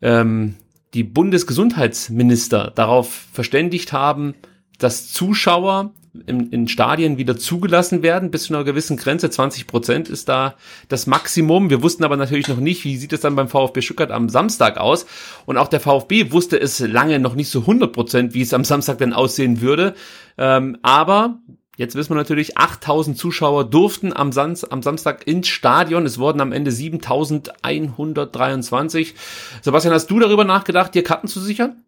ähm, 0.00 0.56
die 0.94 1.04
Bundesgesundheitsminister 1.04 2.72
darauf 2.74 3.26
verständigt 3.32 3.92
haben, 3.92 4.34
dass 4.78 5.12
Zuschauer 5.12 5.92
in, 6.26 6.50
in 6.50 6.68
Stadien 6.68 7.16
wieder 7.16 7.38
zugelassen 7.38 8.02
werden, 8.02 8.30
bis 8.30 8.44
zu 8.44 8.54
einer 8.54 8.64
gewissen 8.64 8.98
Grenze. 8.98 9.30
20 9.30 9.66
Prozent 9.66 10.10
ist 10.10 10.28
da 10.28 10.56
das 10.88 11.06
Maximum. 11.06 11.70
Wir 11.70 11.82
wussten 11.82 12.04
aber 12.04 12.18
natürlich 12.18 12.48
noch 12.48 12.58
nicht, 12.58 12.84
wie 12.84 12.98
sieht 12.98 13.14
es 13.14 13.20
dann 13.20 13.36
beim 13.36 13.48
VfB 13.48 13.80
Stuttgart 13.80 14.10
am 14.10 14.28
Samstag 14.28 14.76
aus. 14.76 15.06
Und 15.46 15.56
auch 15.56 15.68
der 15.68 15.80
VfB 15.80 16.30
wusste 16.30 16.60
es 16.60 16.80
lange 16.80 17.18
noch 17.18 17.34
nicht 17.34 17.48
so 17.48 17.60
100 17.60 17.92
Prozent, 17.92 18.34
wie 18.34 18.42
es 18.42 18.52
am 18.52 18.64
Samstag 18.64 18.98
denn 18.98 19.14
aussehen 19.14 19.62
würde. 19.62 19.94
Ähm, 20.36 20.76
aber 20.82 21.38
Jetzt 21.76 21.94
wissen 21.94 22.10
wir 22.10 22.16
natürlich, 22.16 22.58
8000 22.58 23.16
Zuschauer 23.16 23.64
durften 23.64 24.12
am, 24.12 24.32
Sam 24.32 24.54
am 24.68 24.82
Samstag 24.82 25.26
ins 25.26 25.48
Stadion. 25.48 26.04
Es 26.04 26.18
wurden 26.18 26.42
am 26.42 26.52
Ende 26.52 26.70
7123. 26.70 29.14
Sebastian, 29.62 29.94
hast 29.94 30.10
du 30.10 30.20
darüber 30.20 30.44
nachgedacht, 30.44 30.94
dir 30.94 31.02
Karten 31.02 31.28
zu 31.28 31.40
sichern? 31.40 31.82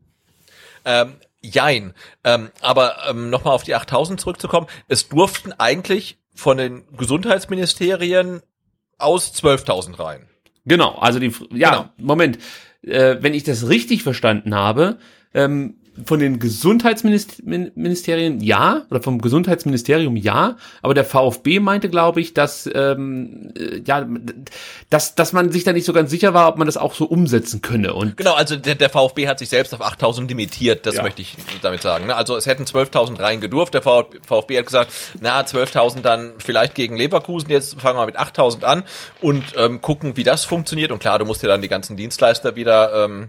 Ähm, 0.87 1.13
jein. 1.43 1.93
Ähm, 2.25 2.49
aber 2.63 2.97
ähm, 3.09 3.29
nochmal 3.29 3.53
auf 3.55 3.65
die 3.65 3.75
8000 3.75 4.19
zurückzukommen. 4.21 4.69
Es 4.89 5.11
durften 5.11 5.53
eigentlich 5.53 6.17
von 6.35 6.57
den 6.57 6.85
Gesundheitsministerien 6.97 8.41
aus 8.99 9.35
12.000 9.35 9.99
rein. 9.99 10.27
Genau, 10.65 10.95
also 10.95 11.19
die, 11.19 11.31
ja, 11.53 11.71
Genau. 11.71 11.91
Moment, 11.99 12.39
äh, 12.83 13.17
wenn 13.21 13.35
ich 13.35 13.45
das 13.45 13.69
richtig 13.69 14.03
verstanden 14.03 14.55
habe, 14.55 14.97
ähm, 15.35 15.77
von 16.05 16.19
den 16.19 16.39
Gesundheitsministerien 16.41 18.41
ja, 18.41 18.83
oder 18.91 19.03
vom 19.03 19.21
Gesundheitsministerium 19.21 20.17
ja, 20.17 20.57
aber 20.83 20.95
der 20.95 21.05
VfB 21.05 21.61
meinte, 21.61 21.89
glaube 21.89 22.21
ich, 22.21 22.35
dass, 22.35 22.69
ähm, 22.75 23.53
äh, 23.57 23.81
ja, 23.85 24.07
dass, 24.91 25.15
dass 25.15 25.33
man 25.33 25.53
sich 25.53 25.65
da 25.65 25.73
nicht 25.73 25.85
so 25.85 25.93
ganz 25.93 26.11
sicher 26.11 26.35
war, 26.35 26.49
ob 26.49 26.59
man 26.59 26.67
das 26.67 26.77
auch 26.77 26.95
so 26.95 27.07
umsetzen 27.07 27.63
könne. 27.63 27.95
Und 27.95 28.17
Genau, 28.17 28.35
also 28.35 28.57
der, 28.57 28.75
der 28.75 28.91
VfB 28.91 29.29
hat 29.29 29.39
sich 29.39 29.49
selbst 29.49 29.75
auf 29.75 29.81
8000 29.83 30.29
limitiert, 30.29 30.87
das 30.87 30.97
Ja. 30.97 31.03
möchte 31.03 31.23
ich 31.23 31.37
damit 31.63 31.83
sagen. 31.83 32.07
ne? 32.07 32.17
Also 32.17 32.37
es 32.37 32.47
hätten 32.47 32.65
12.000 32.65 33.21
rein 33.21 33.41
gedurft, 33.41 33.75
der 33.75 33.83
VfB 33.83 34.59
hat 34.59 34.67
gesagt, 34.67 34.93
na 35.21 35.41
12.000 35.41 36.01
dann 36.03 36.33
vielleicht 36.39 36.75
gegen 36.75 36.97
Leverkusen, 36.97 37.51
jetzt 37.51 37.81
fangen 37.81 37.99
wir 37.99 38.07
mit 38.07 38.19
8.000 38.19 38.65
an 38.65 38.85
und 39.21 39.45
ähm, 39.57 39.81
gucken, 39.81 40.17
wie 40.17 40.25
das 40.25 40.45
funktioniert. 40.45 40.93
Und 40.93 40.99
klar, 40.99 41.19
du 41.19 41.25
musst 41.25 41.43
dir 41.43 41.49
dann 41.49 41.63
die 41.63 41.69
ganzen 41.69 41.97
Dienstleister 41.97 42.57
wieder 42.57 43.05
ähm, 43.05 43.25
äh, 43.25 43.29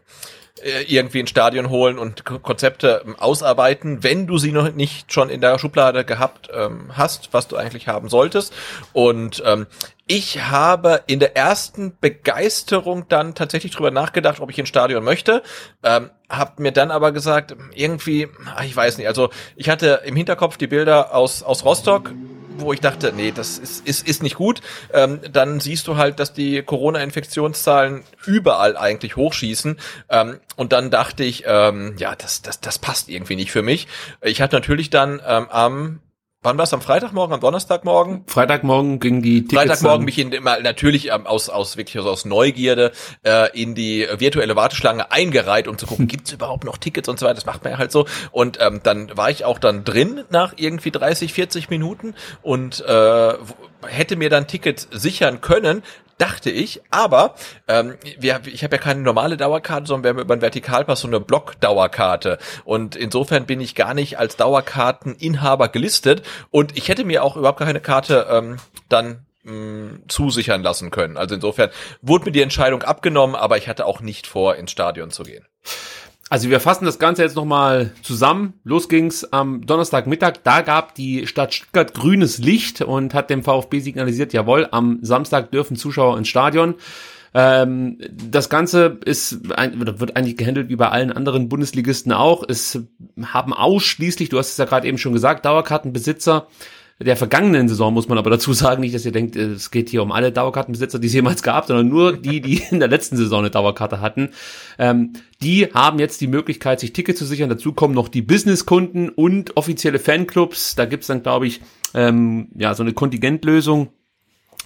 irgendwie 0.64 1.20
ins 1.20 1.32
Stadion 1.32 1.70
holen 1.70 2.00
und 2.00 2.24
Konzepte 2.24 3.04
ähm, 3.06 3.16
ausarbeiten, 3.20 4.04
wenn 4.04 4.26
du 4.26 4.38
sie 4.38 4.54
noch 4.54 4.72
nicht 4.72 5.12
schon 5.12 5.30
in 5.30 5.42
der 5.42 5.60
Schublade 5.60 6.06
gehabt 6.06 6.50
ähm, 6.54 6.92
hast, 6.94 7.34
was 7.34 7.50
du 7.50 7.58
eigentlich 7.58 7.90
haben 7.90 8.08
solltest. 8.08 8.54
Und 8.94 9.44
ähm, 9.46 9.68
ich 10.08 10.44
habe 10.44 11.04
in 11.08 11.20
der 11.20 11.36
ersten 11.36 11.98
Begeisterung 12.00 13.06
dann 13.10 13.36
tatsächlich 13.36 13.74
drüber 13.74 13.92
nachgedacht, 13.92 14.40
ob 14.40 14.50
ich 14.50 14.58
ins 14.58 14.70
Stadion 14.70 15.04
möchte. 15.04 15.44
Ähm, 15.84 16.10
hab 16.30 16.60
mir 16.60 16.72
dann 16.72 16.90
aber 16.90 17.12
gesagt, 17.12 17.56
irgendwie, 17.74 18.30
ah, 18.56 18.64
ich 18.64 18.76
weiß 18.76 18.98
nicht, 18.98 19.08
also 19.08 19.32
ich 19.58 19.68
hatte 19.70 20.04
im 20.06 20.16
Hinterkopf 20.16 20.56
die 20.56 20.68
Bilder 20.68 21.14
aus, 21.14 21.44
aus 21.44 21.66
Rostock, 21.66 22.14
wo 22.58 22.74
ich 22.74 22.80
dachte, 22.80 23.14
nee, 23.16 23.32
das 23.32 23.58
ist, 23.58 23.86
ist, 23.88 24.08
ist 24.08 24.24
nicht 24.24 24.36
gut. 24.36 24.62
Ähm, 24.94 25.20
dann 25.32 25.60
siehst 25.60 25.88
du 25.88 25.98
halt, 25.98 26.20
dass 26.20 26.34
die 26.34 26.62
Corona-Infektionszahlen 26.62 28.04
überall 28.26 28.78
eigentlich 28.78 29.16
hochschießen. 29.16 29.78
Ähm, 30.10 30.40
und 30.56 30.72
dann 30.72 30.92
dachte 30.92 31.24
ich, 31.24 31.44
ähm, 31.46 31.96
ja, 31.98 32.16
das, 32.16 32.42
das, 32.42 32.60
das 32.62 32.80
passt 32.80 33.10
irgendwie 33.10 33.36
nicht 33.36 33.52
für 33.52 33.62
mich. 33.62 33.88
Ich 34.22 34.42
hatte 34.42 34.56
natürlich 34.56 34.90
dann 34.90 35.22
ähm, 35.26 35.48
am, 35.50 36.00
wann 36.46 36.58
war 36.58 36.64
es, 36.64 36.74
am 36.74 36.82
Freitagmorgen, 36.82 37.34
am 37.34 37.40
Donnerstagmorgen? 37.42 38.24
Freitagmorgen 38.28 39.00
ging 39.00 39.22
die 39.22 39.42
Tickets 39.42 39.56
Freitagmorgen 39.56 40.06
mich 40.06 40.20
in, 40.20 40.32
immer, 40.32 40.60
natürlich 40.60 41.12
ähm, 41.12 41.28
aus, 41.28 41.50
aus 41.50 41.76
wirklich 41.76 42.00
aus, 42.00 42.26
Neugierde 42.26 42.92
äh, 43.24 43.60
in 43.60 43.76
die 43.76 44.08
virtuelle 44.18 44.56
Warteschlange 44.56 45.12
eingereiht, 45.12 45.68
um 45.68 45.78
zu 45.78 45.88
gucken, 45.88 46.08
gibt's 46.08 46.32
überhaupt 46.32 46.64
noch 46.64 46.78
Tickets 46.78 47.10
und 47.10 47.20
so 47.20 47.26
weiter. 47.26 47.36
Das 47.36 47.46
macht 47.46 47.64
man 47.64 47.74
ja 47.74 47.80
halt 47.80 47.92
so. 47.92 48.06
Und 48.32 48.60
ähm, 48.62 48.80
dann 48.84 49.16
war 49.18 49.30
ich 49.30 49.44
auch 49.44 49.60
dann 49.60 49.84
drin 49.84 50.24
nach 50.30 50.54
irgendwie 50.56 50.92
30, 50.92 51.34
40 51.34 51.70
Minuten 51.70 52.16
und 52.42 52.84
äh, 52.86 53.34
hätte 53.88 54.16
mir 54.16 54.30
dann 54.30 54.48
Tickets 54.48 54.88
sichern 54.92 55.42
können. 55.42 55.84
Dachte 56.18 56.50
ich, 56.50 56.82
aber 56.92 57.36
ähm, 57.68 57.96
wir, 58.18 58.40
ich 58.46 58.64
habe 58.64 58.78
ja 58.78 58.82
keine 58.82 59.02
normale 59.02 59.36
Dauerkarte, 59.36 59.88
sondern 59.88 60.04
wir 60.04 60.10
haben 60.12 60.26
über 60.26 60.34
einen 60.34 60.42
Vertikalpass 60.42 61.02
so 61.02 61.08
eine 61.08 61.20
Block-Dauerkarte. 61.20 62.38
Und 62.64 62.96
insofern 62.96 63.46
bin 63.46 63.60
ich 63.60 63.76
gar 63.76 63.94
nicht 63.94 64.18
als 64.18 64.38
Dauerkarteninhaber 64.38 65.68
gelistet. 65.68 66.26
Und 66.52 66.78
ich 66.78 66.88
hätte 66.88 67.04
mir 67.04 67.22
auch 67.22 67.36
überhaupt 67.36 67.60
keine 67.60 67.82
Karte 67.82 68.28
ähm, 68.30 68.58
dann 68.88 69.26
mh, 69.44 70.00
zusichern 70.08 70.64
lassen 70.64 70.90
können. 70.90 71.18
Also 71.18 71.36
insofern 71.36 71.70
wurde 72.02 72.26
mir 72.26 72.32
die 72.32 72.42
Entscheidung 72.42 72.84
abgenommen, 72.84 73.36
aber 73.36 73.58
ich 73.58 73.68
hatte 73.68 73.86
auch 73.86 74.00
nicht 74.00 74.26
vor, 74.28 74.56
ins 74.56 74.72
Stadion 74.72 75.12
zu 75.12 75.24
gehen. 75.24 75.46
Also 76.30 76.50
wir 76.50 76.60
fassen 76.60 76.86
das 76.86 76.98
Ganze 76.98 77.22
jetzt 77.22 77.36
nochmal 77.36 77.92
zusammen. 78.02 78.54
Los 78.64 78.90
ging's 78.90 79.24
am 79.26 79.66
Donnerstagmittag. 79.66 80.40
Da 80.44 80.62
gab 80.62 80.96
die 80.96 81.28
Stadt 81.28 81.54
Stuttgart 81.54 81.94
grünes 81.94 82.40
Licht 82.40 82.82
und 82.82 83.14
hat 83.14 83.30
dem 83.30 83.44
VfB 83.44 83.80
signalisiert, 83.80 84.34
jawohl, 84.34 84.68
am 84.72 85.00
Samstag 85.04 85.52
dürfen 85.52 85.78
Zuschauer 85.78 86.18
ins 86.18 86.28
Stadion. 86.28 86.76
Ähm, 87.36 88.00
das 88.12 88.50
Ganze 88.50 88.98
ist 89.06 89.48
wird 89.50 90.16
eigentlich 90.16 90.38
gehandelt 90.38 90.70
wie 90.70 90.78
bei 90.78 90.90
allen 90.90 91.12
anderen 91.12 91.48
Bundesligisten 91.48 92.12
auch. 92.12 92.44
Es 92.48 92.80
haben 93.22 93.54
ausschließlich, 93.54 94.30
du 94.30 94.40
hast 94.40 94.52
es 94.52 94.58
ja 94.58 94.66
gerade 94.66 94.88
eben 94.88 94.98
schon 94.98 95.14
gesagt, 95.14 95.46
Dauerkartenbesitzer 95.46 96.48
der 97.00 97.18
vergangenen 97.18 97.68
Saison, 97.68 97.94
muss 97.94 98.08
man 98.08 98.18
aber 98.18 98.30
dazu 98.30 98.54
sagen, 98.54 98.82
nicht, 98.82 98.96
dass 98.96 99.06
ihr 99.06 99.12
denkt, 99.12 99.36
es 99.36 99.70
geht 99.70 99.90
hier 99.90 100.02
um 100.02 100.14
alle 100.14 100.32
Dauerkartenbesitzer, 100.32 100.98
die 100.98 101.08
es 101.08 101.14
jemals 101.14 101.44
gab, 101.44 101.66
sondern 101.66 101.90
nur 101.90 102.16
die, 102.16 102.40
die 102.40 102.62
in 102.72 102.80
der 102.80 102.88
letzten 102.88 103.18
Saison 103.18 103.40
eine 103.40 103.52
Dauerkarte 103.52 104.00
hatten. 104.00 104.30
Ähm, 104.80 105.14
die 105.42 105.66
haben 105.74 106.00
jetzt 106.00 106.22
die 106.22 106.28
Möglichkeit, 106.28 106.80
sich 106.80 106.94
Tickets 106.94 107.20
zu 107.20 107.26
sichern. 107.26 107.50
Dazu 107.50 107.74
kommen 107.74 107.94
noch 107.94 108.08
die 108.08 108.22
Businesskunden 108.22 109.10
und 109.10 109.58
offizielle 109.58 110.00
Fanclubs. 110.00 110.76
Da 110.76 110.86
gibt's 110.86 111.08
dann, 111.08 111.22
glaube 111.22 111.48
ich, 111.48 111.62
ähm, 111.94 112.48
ja, 112.56 112.74
so 112.74 112.84
eine 112.84 112.94
Kontingentlösung. 112.94 113.90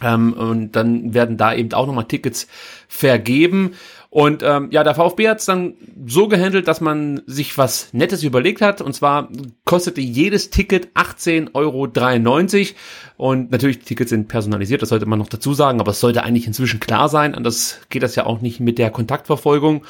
Ähm, 0.02 0.34
und 0.34 0.74
dann 0.74 1.14
werden 1.14 1.38
da 1.38 1.54
eben 1.54 1.74
auch 1.74 1.88
nochmal 1.88 2.08
Tickets 2.08 2.48
vergeben. 2.88 3.74
Und 4.12 4.42
ähm, 4.42 4.70
ja, 4.72 4.84
der 4.84 4.96
VfB 4.96 5.30
hat 5.30 5.40
es 5.40 5.46
dann 5.46 5.76
so 6.08 6.28
gehandelt, 6.28 6.68
dass 6.68 6.82
man 6.82 7.22
sich 7.28 7.60
was 7.60 7.94
Nettes 7.94 8.24
überlegt 8.24 8.60
hat. 8.60 8.82
Und 8.82 8.94
zwar 8.94 9.30
kostete 9.66 10.02
jedes 10.02 10.50
Ticket 10.50 10.88
18,93 10.96 11.54
Euro. 11.54 12.76
Und 13.18 13.52
natürlich, 13.52 13.80
die 13.80 13.86
Tickets 13.86 14.10
sind 14.10 14.28
personalisiert, 14.28 14.82
das 14.82 14.90
sollte 14.90 15.06
man 15.06 15.20
noch 15.20 15.30
dazu 15.30 15.54
sagen, 15.54 15.80
aber 15.80 15.92
es 15.92 16.00
sollte 16.00 16.24
eigentlich 16.24 16.48
inzwischen 16.48 16.80
klar 16.80 17.08
sein. 17.08 17.36
Anders 17.36 17.82
geht 17.90 18.02
das 18.02 18.16
ja 18.16 18.26
auch 18.26 18.42
nicht 18.42 18.60
mit 18.60 18.80
der 18.80 18.90
Kontaktverfolgung. 18.90 19.86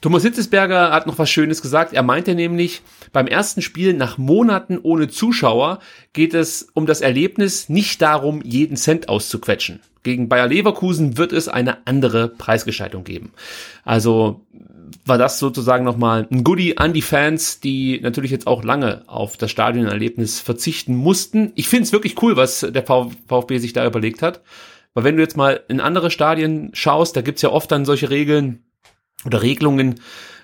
Thomas 0.00 0.22
Hitzesberger 0.22 0.92
hat 0.92 1.08
noch 1.08 1.18
was 1.18 1.28
Schönes 1.28 1.60
gesagt. 1.60 1.92
Er 1.92 2.04
meinte 2.04 2.36
nämlich, 2.36 2.82
beim 3.12 3.26
ersten 3.26 3.62
Spiel 3.62 3.94
nach 3.94 4.16
Monaten 4.16 4.78
ohne 4.80 5.08
Zuschauer 5.08 5.80
geht 6.12 6.34
es 6.34 6.68
um 6.74 6.86
das 6.86 7.00
Erlebnis, 7.00 7.68
nicht 7.68 8.00
darum, 8.00 8.40
jeden 8.44 8.76
Cent 8.76 9.08
auszuquetschen. 9.08 9.80
Gegen 10.04 10.28
Bayer 10.28 10.46
Leverkusen 10.46 11.18
wird 11.18 11.32
es 11.32 11.48
eine 11.48 11.86
andere 11.86 12.28
Preisgestaltung 12.28 13.02
geben. 13.02 13.32
Also 13.84 14.46
war 15.04 15.18
das 15.18 15.40
sozusagen 15.40 15.84
nochmal 15.84 16.28
ein 16.30 16.44
Goodie 16.44 16.78
an 16.78 16.92
die 16.92 17.02
Fans, 17.02 17.58
die 17.58 18.00
natürlich 18.00 18.30
jetzt 18.30 18.46
auch 18.46 18.62
lange 18.62 19.02
auf 19.08 19.36
das 19.36 19.50
Stadionerlebnis 19.50 20.38
verzichten 20.38 20.94
mussten. 20.94 21.50
Ich 21.56 21.68
finde 21.68 21.84
es 21.84 21.92
wirklich 21.92 22.22
cool, 22.22 22.36
was 22.36 22.60
der 22.60 22.84
VfB 22.84 23.58
sich 23.58 23.72
da 23.72 23.84
überlegt 23.84 24.22
hat. 24.22 24.42
Weil 24.94 25.04
wenn 25.04 25.16
du 25.16 25.22
jetzt 25.22 25.36
mal 25.36 25.60
in 25.68 25.80
andere 25.80 26.10
Stadien 26.10 26.70
schaust, 26.72 27.16
da 27.16 27.20
gibt's 27.20 27.42
ja 27.42 27.50
oft 27.50 27.70
dann 27.70 27.84
solche 27.84 28.10
Regeln, 28.10 28.64
oder 29.24 29.42
Regelungen, 29.42 30.00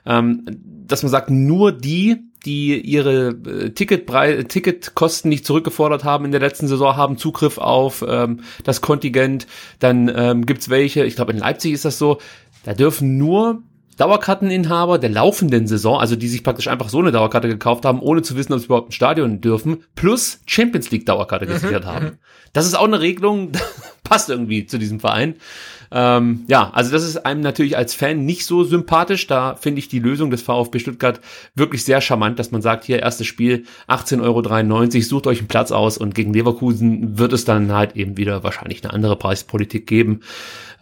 ähm, 0.06 0.44
dass 0.86 1.02
man 1.02 1.10
sagt, 1.10 1.30
nur 1.30 1.72
die, 1.72 2.24
die 2.44 2.80
ihre 2.80 3.28
äh, 3.28 3.70
Ticketbrei 3.70 4.42
Ticketkosten 4.42 5.28
nicht 5.28 5.46
zurückgefordert 5.46 6.04
haben 6.04 6.24
in 6.24 6.30
der 6.30 6.40
letzten 6.40 6.68
Saison, 6.68 6.96
haben 6.96 7.16
Zugriff 7.16 7.58
auf 7.58 8.04
ähm, 8.06 8.40
das 8.64 8.80
Kontingent. 8.80 9.46
Dann 9.78 10.12
ähm, 10.14 10.46
gibt's 10.46 10.68
welche, 10.68 11.04
ich 11.04 11.16
glaube 11.16 11.32
in 11.32 11.38
Leipzig 11.38 11.72
ist 11.72 11.84
das 11.84 11.98
so, 11.98 12.18
da 12.64 12.74
dürfen 12.74 13.16
nur 13.16 13.62
Dauerkarteninhaber 13.96 14.98
der 14.98 15.10
laufenden 15.10 15.66
Saison, 15.66 15.98
also 15.98 16.16
die 16.16 16.28
sich 16.28 16.42
praktisch 16.42 16.68
einfach 16.68 16.88
so 16.88 16.98
eine 16.98 17.12
Dauerkarte 17.12 17.48
gekauft 17.48 17.84
haben, 17.84 18.00
ohne 18.00 18.22
zu 18.22 18.36
wissen, 18.36 18.52
ob 18.52 18.60
sie 18.60 18.66
überhaupt 18.66 18.90
ein 18.90 18.92
Stadion 18.92 19.40
dürfen, 19.40 19.84
plus 19.94 20.40
Champions 20.46 20.90
League 20.90 21.06
Dauerkarte 21.06 21.46
gesichert 21.46 21.84
haben. 21.86 22.18
Das 22.52 22.66
ist 22.66 22.74
auch 22.74 22.84
eine 22.84 23.00
Regelung, 23.00 23.52
passt 24.04 24.30
irgendwie 24.30 24.66
zu 24.66 24.78
diesem 24.78 25.00
Verein. 25.00 25.36
Ähm, 25.90 26.44
ja, 26.48 26.70
also 26.72 26.90
das 26.90 27.04
ist 27.04 27.18
einem 27.24 27.40
natürlich 27.40 27.76
als 27.76 27.94
Fan 27.94 28.24
nicht 28.24 28.46
so 28.46 28.64
sympathisch. 28.64 29.28
Da 29.28 29.54
finde 29.54 29.78
ich 29.78 29.88
die 29.88 30.00
Lösung 30.00 30.30
des 30.30 30.42
VfB 30.42 30.80
Stuttgart 30.80 31.20
wirklich 31.54 31.84
sehr 31.84 32.00
charmant, 32.00 32.38
dass 32.38 32.50
man 32.50 32.62
sagt, 32.62 32.84
hier 32.84 33.00
erstes 33.00 33.28
Spiel 33.28 33.64
18,93 33.88 34.20
Euro, 34.22 35.02
sucht 35.02 35.26
euch 35.28 35.38
einen 35.38 35.48
Platz 35.48 35.70
aus 35.70 35.96
und 35.96 36.14
gegen 36.14 36.32
Leverkusen 36.32 37.18
wird 37.18 37.32
es 37.32 37.44
dann 37.44 37.72
halt 37.72 37.94
eben 37.96 38.16
wieder 38.16 38.42
wahrscheinlich 38.42 38.82
eine 38.82 38.92
andere 38.92 39.16
Preispolitik 39.16 39.86
geben. 39.86 40.20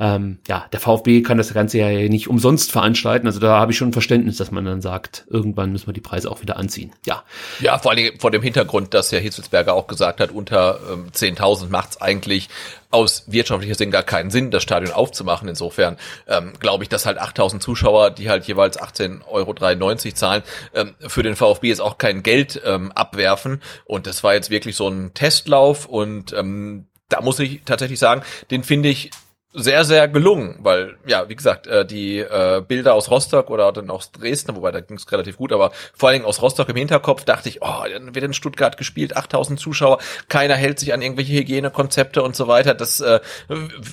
Ähm, 0.03 0.39
ja, 0.49 0.67
der 0.73 0.81
VfB 0.81 1.23
kann 1.23 1.39
das 1.39 1.55
Ganze 1.55 1.79
ja 1.79 1.89
nicht 2.09 2.27
umsonst 2.27 2.73
veranstalten. 2.73 3.29
Also 3.29 3.39
da 3.39 3.61
habe 3.61 3.71
ich 3.71 3.79
schon 3.79 3.93
Verständnis, 3.93 4.37
dass 4.37 4.51
man 4.51 4.65
dann 4.65 4.83
sagt, 4.83 5.25
irgendwann 5.31 5.71
müssen 5.71 5.87
wir 5.87 5.93
die 5.93 6.01
Preise 6.01 6.29
auch 6.29 6.43
wieder 6.43 6.57
anziehen. 6.57 6.93
Ja. 7.07 7.23
Ja, 7.61 7.79
vor 7.79 7.93
allem 7.93 8.19
vor 8.19 8.33
dem 8.33 8.43
Hintergrund, 8.43 8.95
dass 8.95 9.13
ja 9.13 9.21
Hitzelsberger 9.21 9.75
auch 9.75 9.87
gesagt 9.87 10.19
hat, 10.19 10.33
unter 10.33 10.81
ähm, 10.93 11.07
10.000 11.13 11.69
macht's 11.69 12.03
eigentlich 12.03 12.49
aus 12.91 13.25
wirtschaftlicher 13.29 13.77
Sinn 13.77 13.93
gar 13.93 14.03
keinen 14.03 14.31
Sinn, 14.33 14.51
das 14.51 14.65
Stadion 14.65 14.93
aufzumachen. 14.93 15.49
Insofern 15.49 15.97
ähm, 16.27 16.55
glaube 16.59 16.83
ich, 16.83 16.89
dass 16.89 17.07
halt 17.07 17.19
8000 17.19 17.63
Zuschauer, 17.63 18.11
die 18.11 18.29
halt 18.29 18.45
jeweils 18.49 18.81
18,93 18.81 19.29
Euro 19.29 20.15
zahlen, 20.15 20.43
ähm, 20.75 20.95
für 20.99 21.23
den 21.23 21.37
VfB 21.37 21.69
jetzt 21.69 21.81
auch 21.81 21.97
kein 21.99 22.25
Geld 22.25 22.61
ähm, 22.65 22.91
abwerfen. 22.91 23.63
Und 23.85 24.09
das 24.09 24.25
war 24.25 24.35
jetzt 24.35 24.51
wirklich 24.51 24.75
so 24.75 24.89
ein 24.89 25.15
Testlauf 25.15 25.87
und 25.87 26.33
ähm, 26.33 26.87
da 27.09 27.21
muss 27.21 27.39
ich 27.39 27.61
tatsächlich 27.65 28.01
sagen, 28.01 28.23
den 28.51 28.65
finde 28.65 28.89
ich 28.89 29.11
sehr, 29.55 29.85
sehr 29.85 30.09
gelungen, 30.09 30.57
weil, 30.61 30.97
ja, 31.07 31.29
wie 31.29 31.37
gesagt, 31.37 31.67
äh, 31.67 31.85
die 31.85 32.19
äh, 32.19 32.63
Bilder 32.67 32.95
aus 32.95 33.11
Rostock 33.11 33.51
oder 33.51 33.71
dann 33.73 33.91
aus 33.91 34.11
Dresden, 34.11 34.57
wobei 34.57 34.73
da 34.73 34.81
ging 34.81 34.97
es 34.97 35.11
relativ 35.13 35.37
gut, 35.37 35.53
aber 35.53 35.73
vor 35.95 36.09
allen 36.09 36.21
Dingen 36.21 36.25
aus 36.25 36.41
Rostock 36.41 36.71
im 36.71 36.77
Hinterkopf 36.77 37.25
dachte 37.25 37.51
ich, 37.51 37.61
oh, 37.61 37.85
dann 37.93 38.15
wird 38.15 38.25
in 38.25 38.33
Stuttgart 38.33 38.79
gespielt, 38.79 39.15
8000 39.15 39.61
Zuschauer, 39.61 39.99
keiner 40.29 40.55
hält 40.55 40.79
sich 40.79 40.95
an 40.95 41.03
irgendwelche 41.03 41.35
Hygienekonzepte 41.35 42.23
und 42.23 42.35
so 42.35 42.49
weiter, 42.49 42.75
das 42.75 43.01
äh, 43.01 43.21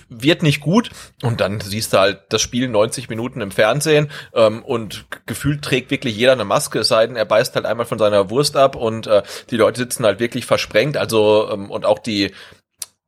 wird 0.08 0.44
nicht 0.44 0.62
gut. 0.62 0.90
Und 1.24 1.42
dann 1.42 1.60
siehst 1.60 1.92
du 1.94 2.00
halt 2.00 2.22
das 2.30 2.42
Spiel 2.42 2.70
90 2.70 3.10
Minuten 3.10 3.42
im 3.42 3.52
Fernsehen 3.52 4.10
ähm, 4.34 4.64
und 4.64 5.06
gefühlt 5.26 5.62
trägt 5.62 5.92
wirklich 5.92 6.16
jeder 6.16 6.32
eine 6.32 6.46
Maske, 6.46 6.80
es 6.80 6.88
sei 6.88 7.06
denn, 7.06 7.18
er 7.18 7.26
beißt 7.26 7.56
halt 7.56 7.66
einmal 7.66 7.86
von 7.86 8.00
seiner 8.00 8.30
Wurst 8.30 8.56
ab 8.56 8.78
und 8.78 9.08
äh, 9.08 9.24
die 9.50 9.58
Leute 9.58 9.80
sitzen 9.80 10.06
halt 10.06 10.22
wirklich 10.22 10.46
versprengt, 10.46 10.96
also 10.96 11.50
ähm, 11.52 11.70
und 11.70 11.86
auch 11.86 12.00
die 12.00 12.32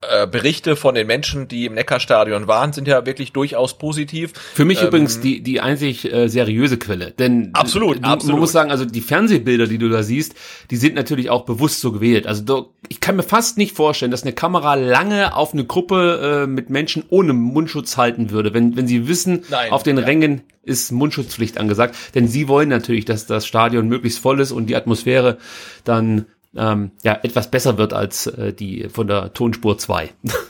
äh, 0.02 0.26
Berichte 0.26 0.76
von 0.76 0.96
den 0.96 1.06
Menschen, 1.06 1.48
die 1.48 1.66
im 1.66 1.76
Neckarstadion 1.76 2.48
waren, 2.48 2.74
sind 2.74 2.88
ja 2.88 3.06
wirklich 3.06 3.34
durchaus 3.34 3.78
positiv. 3.78 4.34
Für 4.34 4.66
mich 4.66 4.82
ähm, 4.82 4.88
übrigens 4.88 5.20
die, 5.20 5.42
die 5.44 5.62
einzig 5.62 6.12
äh, 6.12 6.28
seriöse 6.28 6.78
Quelle. 6.78 7.12
Denn 7.12 7.52
absolut, 7.54 7.98
du, 7.98 8.10
absolut. 8.10 8.34
man 8.34 8.40
muss 8.40 8.52
sagen, 8.52 8.72
also 8.72 8.84
die 8.84 9.02
Fernsehbilder, 9.02 9.68
die 9.68 9.78
du 9.78 9.90
da 9.90 10.02
siehst, 10.02 10.34
die 10.72 10.78
sind 10.78 10.96
natürlich 10.96 11.30
auch 11.30 11.46
bewusst 11.46 11.82
so 11.82 11.92
gewählt. 11.92 12.26
Also 12.26 12.44
du, 12.44 12.74
ich 12.90 13.00
kann 13.00 13.16
mir 13.16 13.22
fast 13.22 13.60
nicht 13.60 13.76
vorstellen, 13.76 14.10
dass 14.10 14.24
eine 14.24 14.34
Kamera 14.34 14.74
lange 14.74 15.36
auf 15.36 15.54
eine 15.54 15.66
Gruppe 15.66 16.46
äh, 16.46 16.48
mit 16.48 16.72
Menschen 16.72 17.04
ohne 17.10 17.34
Mundschutz 17.34 17.96
halten 17.96 18.32
würde, 18.32 18.56
wenn, 18.56 18.76
wenn 18.76 18.88
sie 18.88 19.08
wissen, 19.08 19.44
Nein, 19.50 19.72
auf 19.72 19.84
den 19.84 20.00
ja. 20.00 20.06
Rängen 20.06 20.42
ist 20.64 20.92
Mundschutzpflicht 20.92 21.60
angesagt. 21.60 21.96
Denn 22.16 22.28
sie 22.28 22.48
wollen 22.48 22.70
natürlich, 22.70 23.06
dass 23.06 23.28
das 23.28 23.46
Stadion 23.46 23.88
möglichst 23.88 24.18
voll 24.18 24.40
ist 24.40 24.52
und 24.52 24.66
die 24.66 24.76
Atmosphäre 24.76 25.38
dann 25.84 26.26
ähm, 26.56 26.92
ja 27.04 27.20
etwas 27.24 27.50
besser 27.50 27.78
wird 27.78 27.94
als 27.94 28.28
äh, 28.28 28.54
die 28.54 28.90
von 28.90 29.08
der 29.08 29.34
Tonspur 29.34 29.78
2. 29.78 30.10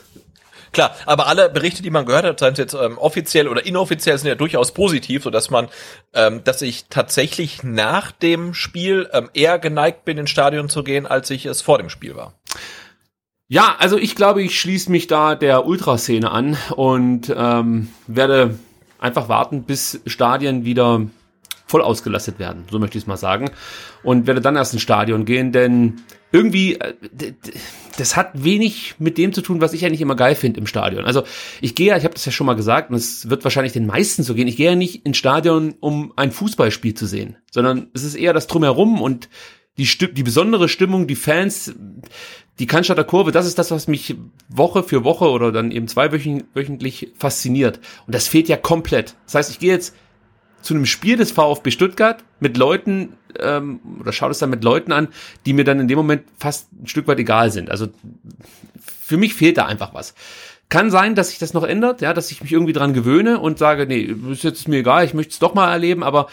Klar, 0.72 0.96
aber 1.04 1.26
alle 1.26 1.50
Berichte, 1.50 1.82
die 1.82 1.90
man 1.90 2.06
gehört 2.06 2.24
hat, 2.24 2.40
seien 2.40 2.52
es 2.52 2.58
jetzt 2.58 2.74
ähm, 2.74 2.96
offiziell 2.96 3.46
oder 3.46 3.66
inoffiziell, 3.66 4.16
sind 4.16 4.28
ja 4.28 4.34
durchaus 4.34 4.72
positiv, 4.72 5.24
so 5.24 5.30
dass 5.30 5.50
man, 5.50 5.68
ähm, 6.14 6.42
dass 6.44 6.62
ich 6.62 6.86
tatsächlich 6.88 7.62
nach 7.62 8.10
dem 8.10 8.54
Spiel 8.54 9.08
ähm, 9.12 9.28
eher 9.34 9.58
geneigt 9.58 10.06
bin, 10.06 10.16
ins 10.16 10.30
Stadion 10.30 10.70
zu 10.70 10.82
gehen, 10.82 11.06
als 11.06 11.28
ich 11.28 11.44
es 11.44 11.60
vor 11.60 11.76
dem 11.76 11.90
Spiel 11.90 12.16
war. 12.16 12.32
Ja, 13.48 13.76
also 13.78 13.98
ich 13.98 14.16
glaube, 14.16 14.42
ich 14.42 14.58
schließe 14.58 14.90
mich 14.90 15.08
da 15.08 15.34
der 15.34 15.66
Ultraszene 15.66 16.30
an 16.30 16.56
und 16.74 17.30
ähm, 17.36 17.88
werde 18.06 18.58
einfach 18.98 19.28
warten, 19.28 19.64
bis 19.64 20.00
Stadien 20.06 20.64
wieder 20.64 21.02
voll 21.72 21.80
ausgelastet 21.80 22.38
werden, 22.38 22.64
so 22.70 22.78
möchte 22.78 22.98
ich 22.98 23.04
es 23.04 23.08
mal 23.08 23.16
sagen. 23.16 23.50
Und 24.02 24.26
werde 24.26 24.42
dann 24.42 24.56
erst 24.56 24.74
ins 24.74 24.82
Stadion 24.82 25.24
gehen, 25.24 25.52
denn 25.52 26.02
irgendwie, 26.30 26.74
äh, 26.74 26.92
das 27.96 28.14
hat 28.14 28.44
wenig 28.44 28.96
mit 28.98 29.16
dem 29.16 29.32
zu 29.32 29.40
tun, 29.40 29.62
was 29.62 29.72
ich 29.72 29.86
eigentlich 29.86 30.02
immer 30.02 30.14
geil 30.14 30.34
finde 30.34 30.60
im 30.60 30.66
Stadion. 30.66 31.06
Also 31.06 31.22
ich 31.62 31.74
gehe 31.74 31.86
ja, 31.88 31.96
ich 31.96 32.04
habe 32.04 32.12
das 32.12 32.26
ja 32.26 32.32
schon 32.32 32.46
mal 32.46 32.56
gesagt, 32.56 32.90
und 32.90 32.96
es 32.96 33.30
wird 33.30 33.42
wahrscheinlich 33.44 33.72
den 33.72 33.86
meisten 33.86 34.22
so 34.22 34.34
gehen, 34.34 34.48
ich 34.48 34.56
gehe 34.56 34.70
ja 34.70 34.76
nicht 34.76 35.06
ins 35.06 35.16
Stadion, 35.16 35.74
um 35.80 36.12
ein 36.16 36.30
Fußballspiel 36.30 36.92
zu 36.92 37.06
sehen, 37.06 37.36
sondern 37.50 37.88
es 37.94 38.04
ist 38.04 38.16
eher 38.16 38.34
das 38.34 38.48
Drumherum 38.48 39.00
und 39.00 39.30
die, 39.78 39.86
Sti 39.86 40.12
die 40.12 40.22
besondere 40.22 40.68
Stimmung, 40.68 41.06
die 41.06 41.16
Fans, 41.16 41.74
die 42.58 42.66
Cannstatter 42.66 43.04
Kurve, 43.04 43.32
das 43.32 43.46
ist 43.46 43.58
das, 43.58 43.70
was 43.70 43.88
mich 43.88 44.16
Woche 44.50 44.82
für 44.82 45.04
Woche 45.04 45.30
oder 45.30 45.52
dann 45.52 45.70
eben 45.70 45.88
zweiwöchentlich 45.88 47.12
fasziniert. 47.16 47.80
Und 48.06 48.14
das 48.14 48.28
fehlt 48.28 48.48
ja 48.48 48.58
komplett. 48.58 49.16
Das 49.24 49.36
heißt, 49.36 49.50
ich 49.50 49.58
gehe 49.58 49.72
jetzt 49.72 49.94
zu 50.62 50.74
einem 50.74 50.86
Spiel 50.86 51.16
des 51.16 51.32
VfB 51.32 51.70
Stuttgart 51.70 52.24
mit 52.40 52.56
Leuten 52.56 53.14
ähm, 53.38 53.80
oder 54.00 54.12
schaue 54.12 54.30
es 54.30 54.38
dann 54.38 54.50
mit 54.50 54.64
Leuten 54.64 54.92
an, 54.92 55.08
die 55.46 55.52
mir 55.52 55.64
dann 55.64 55.80
in 55.80 55.88
dem 55.88 55.98
Moment 55.98 56.22
fast 56.38 56.72
ein 56.72 56.86
Stück 56.86 57.06
weit 57.08 57.18
egal 57.18 57.50
sind. 57.50 57.70
Also 57.70 57.88
für 59.00 59.16
mich 59.16 59.34
fehlt 59.34 59.58
da 59.58 59.66
einfach 59.66 59.94
was. 59.94 60.14
Kann 60.68 60.90
sein, 60.90 61.14
dass 61.14 61.30
sich 61.30 61.38
das 61.38 61.52
noch 61.52 61.64
ändert, 61.64 62.00
ja, 62.00 62.14
dass 62.14 62.30
ich 62.30 62.42
mich 62.42 62.52
irgendwie 62.52 62.72
dran 62.72 62.94
gewöhne 62.94 63.38
und 63.40 63.58
sage, 63.58 63.86
nee, 63.86 64.14
ist 64.30 64.44
jetzt 64.44 64.68
mir 64.68 64.78
egal, 64.78 65.04
ich 65.04 65.12
möchte 65.12 65.32
es 65.32 65.38
doch 65.38 65.54
mal 65.54 65.70
erleben, 65.70 66.02
aber 66.02 66.28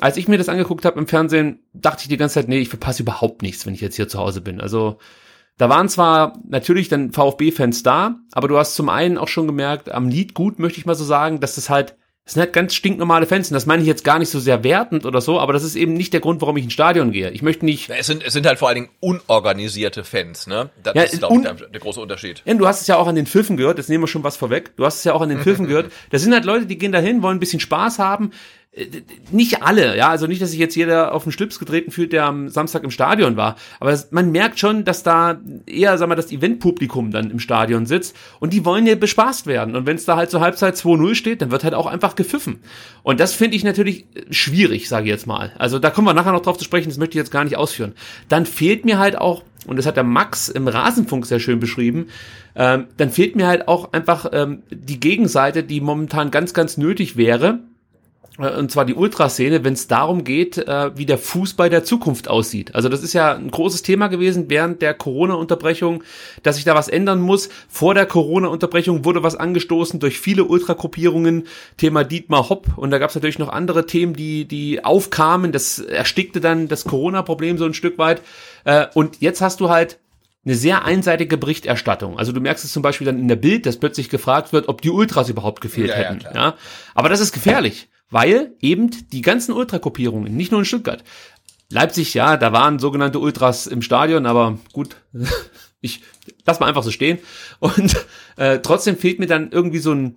als 0.00 0.16
ich 0.16 0.26
mir 0.26 0.38
das 0.38 0.48
angeguckt 0.48 0.84
habe 0.84 0.98
im 0.98 1.06
Fernsehen, 1.06 1.60
dachte 1.72 2.02
ich 2.02 2.08
die 2.08 2.16
ganze 2.16 2.34
Zeit, 2.34 2.48
nee, 2.48 2.58
ich 2.58 2.68
verpasse 2.68 3.02
überhaupt 3.02 3.42
nichts, 3.42 3.64
wenn 3.66 3.74
ich 3.74 3.80
jetzt 3.80 3.94
hier 3.94 4.08
zu 4.08 4.18
Hause 4.18 4.40
bin. 4.40 4.60
Also 4.60 4.98
da 5.56 5.68
waren 5.68 5.88
zwar 5.88 6.36
natürlich 6.48 6.88
dann 6.88 7.12
VfB-Fans 7.12 7.84
da, 7.84 8.16
aber 8.32 8.48
du 8.48 8.58
hast 8.58 8.74
zum 8.74 8.88
einen 8.88 9.18
auch 9.18 9.28
schon 9.28 9.46
gemerkt, 9.46 9.92
am 9.92 10.08
Lied 10.08 10.34
gut, 10.34 10.58
möchte 10.58 10.80
ich 10.80 10.86
mal 10.86 10.96
so 10.96 11.04
sagen, 11.04 11.38
dass 11.38 11.54
das 11.54 11.70
halt 11.70 11.96
das 12.24 12.34
sind 12.34 12.40
halt 12.40 12.54
ganz 12.54 12.74
stinknormale 12.74 13.26
Fans. 13.26 13.50
Und 13.50 13.54
das 13.54 13.66
meine 13.66 13.82
ich 13.82 13.88
jetzt 13.88 14.02
gar 14.02 14.18
nicht 14.18 14.30
so 14.30 14.40
sehr 14.40 14.64
wertend 14.64 15.04
oder 15.04 15.20
so, 15.20 15.38
aber 15.38 15.52
das 15.52 15.62
ist 15.62 15.76
eben 15.76 15.92
nicht 15.92 16.14
der 16.14 16.20
Grund, 16.20 16.40
warum 16.40 16.56
ich 16.56 16.64
ins 16.64 16.72
Stadion 16.72 17.12
gehe. 17.12 17.30
Ich 17.30 17.42
möchte 17.42 17.66
nicht. 17.66 17.90
Es 17.90 18.06
sind, 18.06 18.24
es 18.24 18.32
sind 18.32 18.46
halt 18.46 18.58
vor 18.58 18.68
allen 18.68 18.76
Dingen 18.76 18.88
unorganisierte 19.00 20.04
Fans, 20.04 20.46
ne? 20.46 20.70
Das 20.82 20.94
ja, 20.94 21.02
ist, 21.02 21.18
glaube 21.18 21.36
ich, 21.36 21.42
der, 21.42 21.54
der, 21.54 21.80
große 21.80 22.00
Unterschied. 22.00 22.42
Ja, 22.46 22.54
du 22.54 22.66
hast 22.66 22.80
es 22.80 22.86
ja 22.86 22.96
auch 22.96 23.08
an 23.08 23.14
den 23.14 23.26
Pfiffen 23.26 23.58
gehört, 23.58 23.76
jetzt 23.76 23.90
nehmen 23.90 24.04
wir 24.04 24.08
schon 24.08 24.24
was 24.24 24.38
vorweg. 24.38 24.74
Du 24.76 24.86
hast 24.86 24.98
es 24.98 25.04
ja 25.04 25.12
auch 25.12 25.20
an 25.20 25.28
den 25.28 25.40
Pfiffen 25.40 25.66
gehört. 25.68 25.92
Das 26.10 26.22
sind 26.22 26.32
halt 26.32 26.46
Leute, 26.46 26.64
die 26.64 26.78
gehen 26.78 26.92
dahin, 26.92 27.22
wollen 27.22 27.36
ein 27.36 27.40
bisschen 27.40 27.60
Spaß 27.60 27.98
haben 27.98 28.30
nicht 29.30 29.62
alle, 29.62 29.96
ja, 29.96 30.08
also 30.08 30.26
nicht, 30.26 30.42
dass 30.42 30.50
sich 30.50 30.58
jetzt 30.58 30.74
jeder 30.74 31.14
auf 31.14 31.22
den 31.22 31.32
Schlips 31.32 31.58
getreten 31.58 31.90
fühlt, 31.90 32.12
der 32.12 32.24
am 32.24 32.48
Samstag 32.48 32.82
im 32.82 32.90
Stadion 32.90 33.36
war, 33.36 33.56
aber 33.78 33.96
man 34.10 34.32
merkt 34.32 34.58
schon, 34.58 34.84
dass 34.84 35.02
da 35.02 35.40
eher, 35.66 35.96
sagen 35.96 36.10
wir, 36.10 36.16
das 36.16 36.32
Eventpublikum 36.32 37.12
dann 37.12 37.30
im 37.30 37.38
Stadion 37.38 37.86
sitzt 37.86 38.16
und 38.40 38.52
die 38.52 38.64
wollen 38.64 38.86
ja 38.86 38.96
bespaßt 38.96 39.46
werden 39.46 39.76
und 39.76 39.86
wenn 39.86 39.96
es 39.96 40.04
da 40.04 40.16
halt 40.16 40.30
zur 40.30 40.40
Halbzeit 40.40 40.74
2-0 40.74 41.14
steht, 41.14 41.42
dann 41.42 41.50
wird 41.52 41.62
halt 41.62 41.74
auch 41.74 41.86
einfach 41.86 42.16
gepfiffen 42.16 42.60
und 43.04 43.20
das 43.20 43.34
finde 43.34 43.56
ich 43.56 43.64
natürlich 43.64 44.06
schwierig, 44.30 44.88
sage 44.88 45.04
ich 45.04 45.10
jetzt 45.10 45.26
mal. 45.26 45.52
Also 45.58 45.78
da 45.78 45.90
kommen 45.90 46.08
wir 46.08 46.14
nachher 46.14 46.32
noch 46.32 46.42
drauf 46.42 46.58
zu 46.58 46.64
sprechen, 46.64 46.88
das 46.88 46.98
möchte 46.98 47.12
ich 47.12 47.22
jetzt 47.22 47.30
gar 47.30 47.44
nicht 47.44 47.56
ausführen. 47.56 47.92
Dann 48.28 48.46
fehlt 48.46 48.84
mir 48.84 48.98
halt 48.98 49.16
auch, 49.16 49.42
und 49.66 49.76
das 49.76 49.86
hat 49.86 49.96
der 49.96 50.04
Max 50.04 50.48
im 50.48 50.66
Rasenfunk 50.68 51.26
sehr 51.26 51.38
schön 51.38 51.60
beschrieben, 51.60 52.06
ähm, 52.56 52.86
dann 52.96 53.10
fehlt 53.10 53.36
mir 53.36 53.46
halt 53.46 53.68
auch 53.68 53.92
einfach 53.92 54.26
ähm, 54.32 54.62
die 54.70 55.00
Gegenseite, 55.00 55.62
die 55.62 55.80
momentan 55.80 56.30
ganz, 56.30 56.54
ganz 56.54 56.76
nötig 56.76 57.16
wäre, 57.16 57.60
und 58.36 58.70
zwar 58.70 58.84
die 58.84 58.94
Ultraszene, 58.94 59.62
wenn 59.62 59.74
es 59.74 59.86
darum 59.86 60.24
geht, 60.24 60.58
äh, 60.58 60.96
wie 60.96 61.06
der 61.06 61.18
Fußball 61.18 61.70
der 61.70 61.84
Zukunft 61.84 62.28
aussieht. 62.28 62.74
Also 62.74 62.88
das 62.88 63.04
ist 63.04 63.12
ja 63.12 63.32
ein 63.34 63.50
großes 63.50 63.82
Thema 63.82 64.08
gewesen 64.08 64.46
während 64.48 64.82
der 64.82 64.92
Corona-Unterbrechung, 64.94 66.02
dass 66.42 66.56
sich 66.56 66.64
da 66.64 66.74
was 66.74 66.88
ändern 66.88 67.20
muss. 67.20 67.48
Vor 67.68 67.94
der 67.94 68.06
Corona-Unterbrechung 68.06 69.04
wurde 69.04 69.22
was 69.22 69.36
angestoßen 69.36 70.00
durch 70.00 70.18
viele 70.18 70.44
Ultragruppierungen, 70.44 71.46
Thema 71.76 72.02
Dietmar 72.02 72.48
Hopp 72.48 72.76
und 72.76 72.90
da 72.90 72.98
gab 72.98 73.10
es 73.10 73.14
natürlich 73.14 73.38
noch 73.38 73.50
andere 73.50 73.86
Themen, 73.86 74.14
die 74.14 74.46
die 74.46 74.84
aufkamen. 74.84 75.52
Das 75.52 75.78
erstickte 75.78 76.40
dann 76.40 76.66
das 76.66 76.84
Corona-Problem 76.84 77.56
so 77.56 77.66
ein 77.66 77.74
Stück 77.74 77.98
weit. 77.98 78.20
Äh, 78.64 78.86
und 78.94 79.20
jetzt 79.20 79.42
hast 79.42 79.60
du 79.60 79.68
halt 79.68 80.00
eine 80.44 80.56
sehr 80.56 80.84
einseitige 80.84 81.38
Berichterstattung. 81.38 82.18
Also 82.18 82.32
du 82.32 82.40
merkst 82.40 82.64
es 82.64 82.72
zum 82.72 82.82
Beispiel 82.82 83.06
dann 83.06 83.18
in 83.18 83.28
der 83.28 83.36
Bild, 83.36 83.64
dass 83.64 83.78
plötzlich 83.78 84.10
gefragt 84.10 84.52
wird, 84.52 84.68
ob 84.68 84.82
die 84.82 84.90
Ultras 84.90 85.28
überhaupt 85.28 85.60
gefehlt 85.60 85.90
ja, 85.90 85.94
hätten. 85.94 86.20
Ja, 86.24 86.34
ja, 86.34 86.54
aber 86.94 87.08
das 87.08 87.20
ist 87.20 87.32
gefährlich 87.32 87.88
weil 88.14 88.52
eben 88.60 88.90
die 89.10 89.22
ganzen 89.22 89.50
Ultrakopierungen, 89.52 90.36
nicht 90.36 90.52
nur 90.52 90.60
in 90.60 90.64
Stuttgart, 90.64 91.02
Leipzig, 91.68 92.14
ja, 92.14 92.36
da 92.36 92.52
waren 92.52 92.78
sogenannte 92.78 93.18
Ultras 93.18 93.66
im 93.66 93.82
Stadion, 93.82 94.24
aber 94.24 94.56
gut, 94.72 94.98
ich 95.80 96.00
lass 96.46 96.60
mal 96.60 96.66
einfach 96.66 96.84
so 96.84 96.92
stehen. 96.92 97.18
Und 97.58 98.06
äh, 98.36 98.60
trotzdem 98.60 98.96
fehlt 98.96 99.18
mir 99.18 99.26
dann 99.26 99.50
irgendwie 99.50 99.80
so 99.80 99.92
ein 99.92 100.14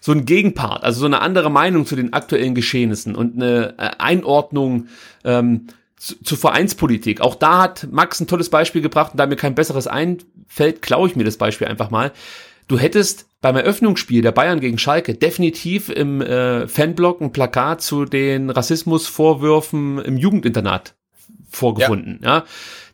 so 0.00 0.12
ein 0.12 0.24
Gegenpart, 0.24 0.82
also 0.82 1.00
so 1.00 1.06
eine 1.06 1.20
andere 1.20 1.50
Meinung 1.50 1.84
zu 1.84 1.94
den 1.94 2.14
aktuellen 2.14 2.54
Geschehnissen 2.54 3.14
und 3.14 3.34
eine 3.34 3.74
äh, 3.76 3.90
Einordnung 3.98 4.86
ähm, 5.24 5.66
zu, 5.96 6.22
zu 6.22 6.36
Vereinspolitik. 6.36 7.20
Auch 7.20 7.34
da 7.34 7.60
hat 7.60 7.88
Max 7.90 8.18
ein 8.18 8.28
tolles 8.28 8.48
Beispiel 8.48 8.80
gebracht 8.80 9.12
und 9.12 9.18
da 9.18 9.26
mir 9.26 9.36
kein 9.36 9.54
besseres 9.54 9.86
einfällt, 9.86 10.80
klaue 10.80 11.08
ich 11.08 11.16
mir 11.16 11.24
das 11.24 11.36
Beispiel 11.36 11.66
einfach 11.66 11.90
mal. 11.90 12.12
Du 12.68 12.78
hättest 12.78 13.26
beim 13.40 13.56
Eröffnungsspiel 13.56 14.22
der 14.22 14.32
Bayern 14.32 14.60
gegen 14.60 14.78
Schalke 14.78 15.14
definitiv 15.14 15.88
im 15.88 16.20
äh, 16.20 16.66
Fanblock 16.66 17.20
ein 17.20 17.32
Plakat 17.32 17.80
zu 17.80 18.04
den 18.04 18.50
Rassismusvorwürfen 18.50 19.98
im 19.98 20.16
Jugendinternat 20.16 20.96
vorgefunden. 21.48 22.20
Ja. 22.22 22.38
ja. 22.38 22.44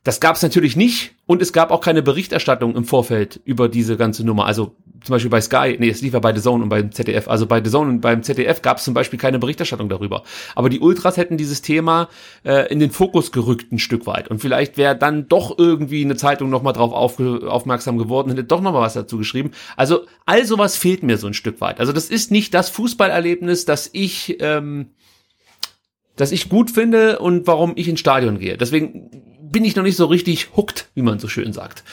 Das 0.04 0.18
gab 0.18 0.34
es 0.34 0.42
natürlich 0.42 0.74
nicht 0.74 1.12
und 1.26 1.40
es 1.42 1.52
gab 1.52 1.70
auch 1.70 1.80
keine 1.80 2.02
Berichterstattung 2.02 2.74
im 2.74 2.84
Vorfeld 2.84 3.40
über 3.44 3.68
diese 3.68 3.96
ganze 3.96 4.26
Nummer. 4.26 4.46
Also 4.46 4.74
zum 5.04 5.14
Beispiel 5.14 5.30
bei 5.30 5.40
Sky, 5.40 5.76
nee, 5.78 5.90
es 5.90 6.02
lief 6.02 6.12
ja 6.12 6.18
bei 6.18 6.34
The 6.34 6.40
Zone 6.40 6.64
und 6.64 6.68
beim 6.68 6.90
ZDF, 6.90 7.28
also 7.28 7.46
bei 7.46 7.62
The 7.62 7.70
Zone 7.70 7.88
und 7.88 8.00
beim 8.00 8.24
ZDF 8.24 8.62
gab 8.62 8.78
es 8.78 8.84
zum 8.84 8.94
Beispiel 8.94 9.18
keine 9.18 9.38
Berichterstattung 9.38 9.88
darüber. 9.88 10.24
Aber 10.56 10.68
die 10.68 10.80
Ultras 10.80 11.16
hätten 11.16 11.36
dieses 11.36 11.62
Thema 11.62 12.08
äh, 12.44 12.68
in 12.72 12.80
den 12.80 12.90
Fokus 12.90 13.30
gerückt 13.30 13.70
ein 13.70 13.78
Stück 13.78 14.06
weit. 14.06 14.28
Und 14.28 14.40
vielleicht 14.40 14.76
wäre 14.76 14.96
dann 14.96 15.28
doch 15.28 15.56
irgendwie 15.56 16.04
eine 16.04 16.16
Zeitung 16.16 16.50
nochmal 16.50 16.72
drauf 16.72 16.92
aufge 16.92 17.48
aufmerksam 17.48 17.96
geworden, 17.96 18.30
hätte 18.30 18.44
doch 18.44 18.60
nochmal 18.60 18.82
was 18.82 18.94
dazu 18.94 19.18
geschrieben. 19.18 19.52
Also 19.76 20.00
all 20.26 20.44
sowas 20.44 20.76
fehlt 20.76 21.04
mir 21.04 21.16
so 21.16 21.28
ein 21.28 21.34
Stück 21.34 21.60
weit. 21.60 21.78
Also 21.78 21.92
das 21.92 22.10
ist 22.10 22.32
nicht 22.32 22.54
das 22.54 22.70
Fußballerlebnis, 22.70 23.64
das 23.64 23.88
ich... 23.92 24.36
Ähm, 24.40 24.90
das 26.14 26.30
ich 26.30 26.50
gut 26.50 26.70
finde 26.70 27.20
und 27.20 27.46
warum 27.46 27.72
ich 27.74 27.88
ins 27.88 28.00
Stadion 28.00 28.38
gehe. 28.38 28.58
Deswegen 28.58 29.10
bin 29.52 29.64
ich 29.64 29.76
noch 29.76 29.82
nicht 29.82 29.96
so 29.96 30.06
richtig 30.06 30.48
hooked, 30.56 30.86
wie 30.94 31.02
man 31.02 31.18
so 31.18 31.28
schön 31.28 31.52
sagt. 31.52 31.84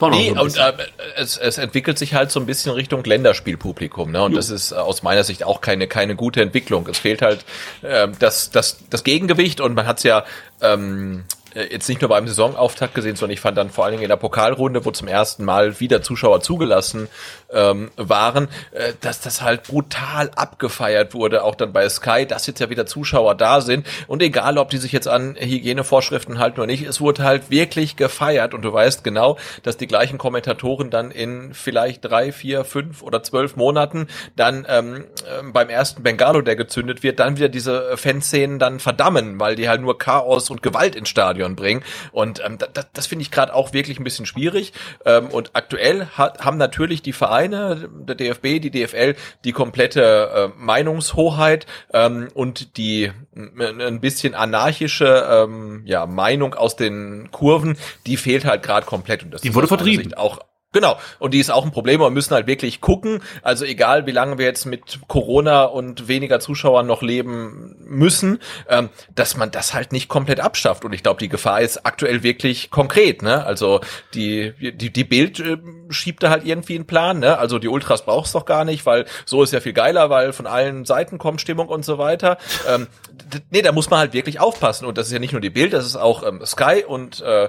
Nee, 0.00 0.32
so 0.34 0.40
und 0.40 0.56
äh, 0.56 0.72
es, 1.16 1.36
es 1.36 1.58
entwickelt 1.58 1.98
sich 1.98 2.14
halt 2.14 2.30
so 2.30 2.38
ein 2.38 2.46
bisschen 2.46 2.72
Richtung 2.72 3.02
Länderspielpublikum, 3.02 4.12
ne? 4.12 4.22
Und 4.22 4.36
das 4.36 4.48
ist 4.48 4.70
äh, 4.70 4.76
aus 4.76 5.02
meiner 5.02 5.24
Sicht 5.24 5.42
auch 5.42 5.60
keine 5.60 5.88
keine 5.88 6.14
gute 6.14 6.40
Entwicklung. 6.40 6.86
Es 6.88 6.98
fehlt 6.98 7.20
halt 7.20 7.44
ähm, 7.82 8.12
das 8.20 8.50
das 8.50 8.78
das 8.88 9.02
Gegengewicht 9.02 9.60
und 9.60 9.74
man 9.74 9.86
hat 9.86 9.98
es 9.98 10.04
ja 10.04 10.24
ähm, 10.62 11.24
äh, 11.54 11.72
jetzt 11.72 11.88
nicht 11.88 12.00
nur 12.00 12.10
beim 12.10 12.28
Saisonauftakt 12.28 12.94
gesehen, 12.94 13.16
sondern 13.16 13.34
ich 13.34 13.40
fand 13.40 13.58
dann 13.58 13.70
vor 13.70 13.84
allen 13.84 13.92
Dingen 13.92 14.04
in 14.04 14.08
der 14.08 14.16
Pokalrunde, 14.16 14.84
wo 14.84 14.92
zum 14.92 15.08
ersten 15.08 15.44
Mal 15.44 15.80
wieder 15.80 16.02
Zuschauer 16.02 16.40
zugelassen 16.40 17.08
ähm, 17.52 17.90
waren, 17.96 18.48
äh, 18.72 18.92
dass 19.00 19.20
das 19.20 19.42
halt 19.42 19.64
brutal 19.64 20.30
abgefeiert 20.36 21.14
wurde, 21.14 21.44
auch 21.44 21.54
dann 21.54 21.72
bei 21.72 21.88
Sky, 21.88 22.26
dass 22.26 22.46
jetzt 22.46 22.60
ja 22.60 22.70
wieder 22.70 22.86
Zuschauer 22.86 23.34
da 23.34 23.60
sind. 23.60 23.86
Und 24.06 24.22
egal, 24.22 24.58
ob 24.58 24.70
die 24.70 24.78
sich 24.78 24.92
jetzt 24.92 25.08
an 25.08 25.36
Hygienevorschriften 25.38 26.38
halten 26.38 26.60
oder 26.60 26.66
nicht, 26.66 26.82
es 26.82 27.00
wurde 27.00 27.24
halt 27.24 27.50
wirklich 27.50 27.96
gefeiert. 27.96 28.54
Und 28.54 28.62
du 28.62 28.72
weißt 28.72 29.04
genau, 29.04 29.38
dass 29.62 29.76
die 29.76 29.86
gleichen 29.86 30.18
Kommentatoren 30.18 30.90
dann 30.90 31.10
in 31.10 31.54
vielleicht 31.54 32.04
drei, 32.04 32.32
vier, 32.32 32.64
fünf 32.64 33.02
oder 33.02 33.22
zwölf 33.22 33.56
Monaten 33.56 34.08
dann 34.36 34.66
ähm, 34.68 35.04
ähm, 35.38 35.52
beim 35.52 35.70
ersten 35.70 36.02
Bengalo, 36.02 36.42
der 36.42 36.56
gezündet 36.56 37.02
wird, 37.02 37.18
dann 37.20 37.36
wieder 37.36 37.48
diese 37.48 37.96
Fanszenen 37.96 38.58
dann 38.58 38.80
verdammen, 38.80 39.40
weil 39.40 39.56
die 39.56 39.68
halt 39.68 39.80
nur 39.80 39.98
Chaos 39.98 40.50
und 40.50 40.62
Gewalt 40.62 40.94
ins 40.94 41.08
Stadion 41.08 41.56
bringen. 41.56 41.82
Und 42.12 42.42
ähm, 42.44 42.58
das, 42.58 42.86
das 42.92 43.06
finde 43.06 43.22
ich 43.22 43.30
gerade 43.30 43.54
auch 43.54 43.72
wirklich 43.72 43.98
ein 43.98 44.04
bisschen 44.04 44.26
schwierig. 44.26 44.72
Ähm, 45.04 45.28
und 45.28 45.50
aktuell 45.54 46.06
hat, 46.06 46.44
haben 46.44 46.58
natürlich 46.58 47.02
die 47.02 47.12
Vereine, 47.12 47.37
der 47.46 48.16
DFB, 48.16 48.60
die 48.60 48.70
DFL, 48.70 49.14
die 49.44 49.52
komplette 49.52 50.02
äh, 50.34 50.48
Meinungshoheit 50.58 51.66
ähm, 51.92 52.28
und 52.34 52.76
die 52.76 53.12
m- 53.34 53.80
ein 53.80 54.00
bisschen 54.00 54.34
anarchische 54.34 55.26
ähm, 55.30 55.82
ja, 55.84 56.06
Meinung 56.06 56.54
aus 56.54 56.74
den 56.74 57.28
Kurven, 57.30 57.76
die 58.06 58.16
fehlt 58.16 58.44
halt 58.44 58.62
gerade 58.62 58.86
komplett 58.86 59.22
und 59.22 59.32
das 59.32 59.42
Die 59.42 59.54
wurde 59.54 59.68
vertrieben. 59.68 60.14
Auch 60.14 60.40
Genau, 60.70 60.98
und 61.18 61.32
die 61.32 61.40
ist 61.40 61.50
auch 61.50 61.64
ein 61.64 61.70
Problem. 61.70 62.00
Wir 62.00 62.10
müssen 62.10 62.34
halt 62.34 62.46
wirklich 62.46 62.82
gucken. 62.82 63.22
Also 63.42 63.64
egal, 63.64 64.04
wie 64.04 64.10
lange 64.10 64.36
wir 64.36 64.44
jetzt 64.44 64.66
mit 64.66 65.00
Corona 65.08 65.64
und 65.64 66.08
weniger 66.08 66.40
Zuschauern 66.40 66.86
noch 66.86 67.00
leben 67.00 67.74
müssen, 67.86 68.38
ähm, 68.68 68.90
dass 69.14 69.34
man 69.38 69.50
das 69.50 69.72
halt 69.72 69.92
nicht 69.92 70.08
komplett 70.08 70.40
abschafft. 70.40 70.84
Und 70.84 70.92
ich 70.92 71.02
glaube, 71.02 71.20
die 71.20 71.30
Gefahr 71.30 71.62
ist 71.62 71.86
aktuell 71.86 72.22
wirklich 72.22 72.70
konkret. 72.70 73.22
Ne? 73.22 73.46
Also 73.46 73.80
die 74.12 74.52
die 74.60 74.92
die 74.92 75.04
Bild 75.04 75.40
äh, 75.40 75.56
schiebt 75.88 76.22
da 76.22 76.28
halt 76.28 76.44
irgendwie 76.44 76.74
einen 76.74 76.86
Plan. 76.86 77.18
Ne? 77.18 77.38
Also 77.38 77.58
die 77.58 77.68
Ultras 77.68 78.04
braucht's 78.04 78.32
doch 78.32 78.44
gar 78.44 78.66
nicht, 78.66 78.84
weil 78.84 79.06
so 79.24 79.42
ist 79.42 79.54
ja 79.54 79.60
viel 79.60 79.72
geiler, 79.72 80.10
weil 80.10 80.34
von 80.34 80.46
allen 80.46 80.84
Seiten 80.84 81.16
kommt 81.16 81.40
Stimmung 81.40 81.68
und 81.68 81.86
so 81.86 81.96
weiter. 81.96 82.36
Ähm, 82.68 82.88
nee, 83.48 83.62
da 83.62 83.72
muss 83.72 83.88
man 83.88 84.00
halt 84.00 84.12
wirklich 84.12 84.38
aufpassen. 84.38 84.84
Und 84.84 84.98
das 84.98 85.06
ist 85.06 85.14
ja 85.14 85.18
nicht 85.18 85.32
nur 85.32 85.40
die 85.40 85.48
Bild, 85.48 85.72
das 85.72 85.86
ist 85.86 85.96
auch 85.96 86.22
ähm, 86.22 86.44
Sky 86.44 86.84
und 86.86 87.22
äh, 87.22 87.48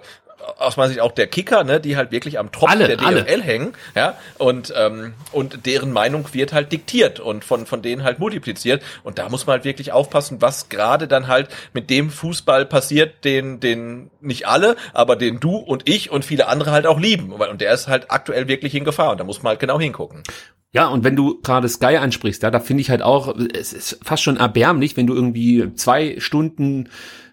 aus 0.58 0.78
meiner 0.78 0.90
Sicht 0.90 1.02
auch 1.02 1.12
der 1.12 1.28
Kicker, 1.28 1.64
ne, 1.64 1.80
die 1.80 1.98
halt 1.98 2.12
wirklich 2.12 2.40
am 2.40 2.52
Tropf 2.52 2.72
Alle, 2.72 2.88
der 2.88 3.06
alle. 3.06 3.24
DFL 3.24 3.42
hängen, 3.42 3.74
ja, 3.96 4.18
und 4.38 4.74
ähm, 4.76 5.14
und 5.32 5.66
deren 5.66 5.92
Meinung 5.92 6.26
wird 6.34 6.54
halt 6.54 6.72
diktiert 6.72 7.20
und 7.20 7.46
von 7.46 7.66
von 7.66 7.82
denen 7.82 8.04
halt 8.04 8.20
multipliziert 8.20 8.82
und 9.04 9.18
da 9.20 9.30
muss 9.30 9.46
man 9.46 9.56
halt 9.56 9.66
wirklich 9.66 9.92
aufpassen, 9.92 10.42
was 10.42 10.70
gerade 10.70 11.08
dann 11.08 11.28
halt 11.28 11.50
mit 11.74 11.90
dem 11.90 12.10
Fußball 12.10 12.66
passiert, 12.66 13.26
den 13.26 13.60
den 13.60 14.10
nicht 14.22 14.48
alle, 14.48 14.76
aber 14.94 15.16
den 15.16 15.40
du 15.40 15.56
und 15.58 15.88
ich 15.88 16.12
und 16.12 16.26
viele 16.26 16.48
andere 16.48 16.72
halt 16.72 16.88
auch 16.88 17.00
lieben 17.00 17.38
Weil- 17.38 17.50
und 17.50 17.62
der 17.62 17.74
ist 17.74 17.88
halt 17.88 18.12
aktuell 18.12 18.48
wirklich 18.48 18.76
in 18.76 18.84
Gefahr 18.84 19.12
und 19.12 19.20
da 19.20 19.24
muss 19.24 19.44
man 19.44 19.52
halt 19.52 19.60
genau 19.60 19.80
hingucken. 19.80 20.24
Ja, 20.72 20.88
und 20.88 21.04
wenn 21.04 21.16
du 21.16 21.42
gerade 21.42 21.68
Sky 21.68 21.98
ansprichst, 21.98 22.44
ja, 22.44 22.52
da 22.52 22.60
finde 22.60 22.82
ich 22.82 22.92
halt 22.92 23.02
auch, 23.02 23.36
es 23.54 23.74
ist 23.74 24.00
fast 24.04 24.22
schon 24.22 24.38
erbärmlich, 24.38 24.98
wenn 24.98 25.08
du 25.08 25.16
irgendwie 25.16 25.74
zwei 25.74 26.20
Stunden 26.20 26.90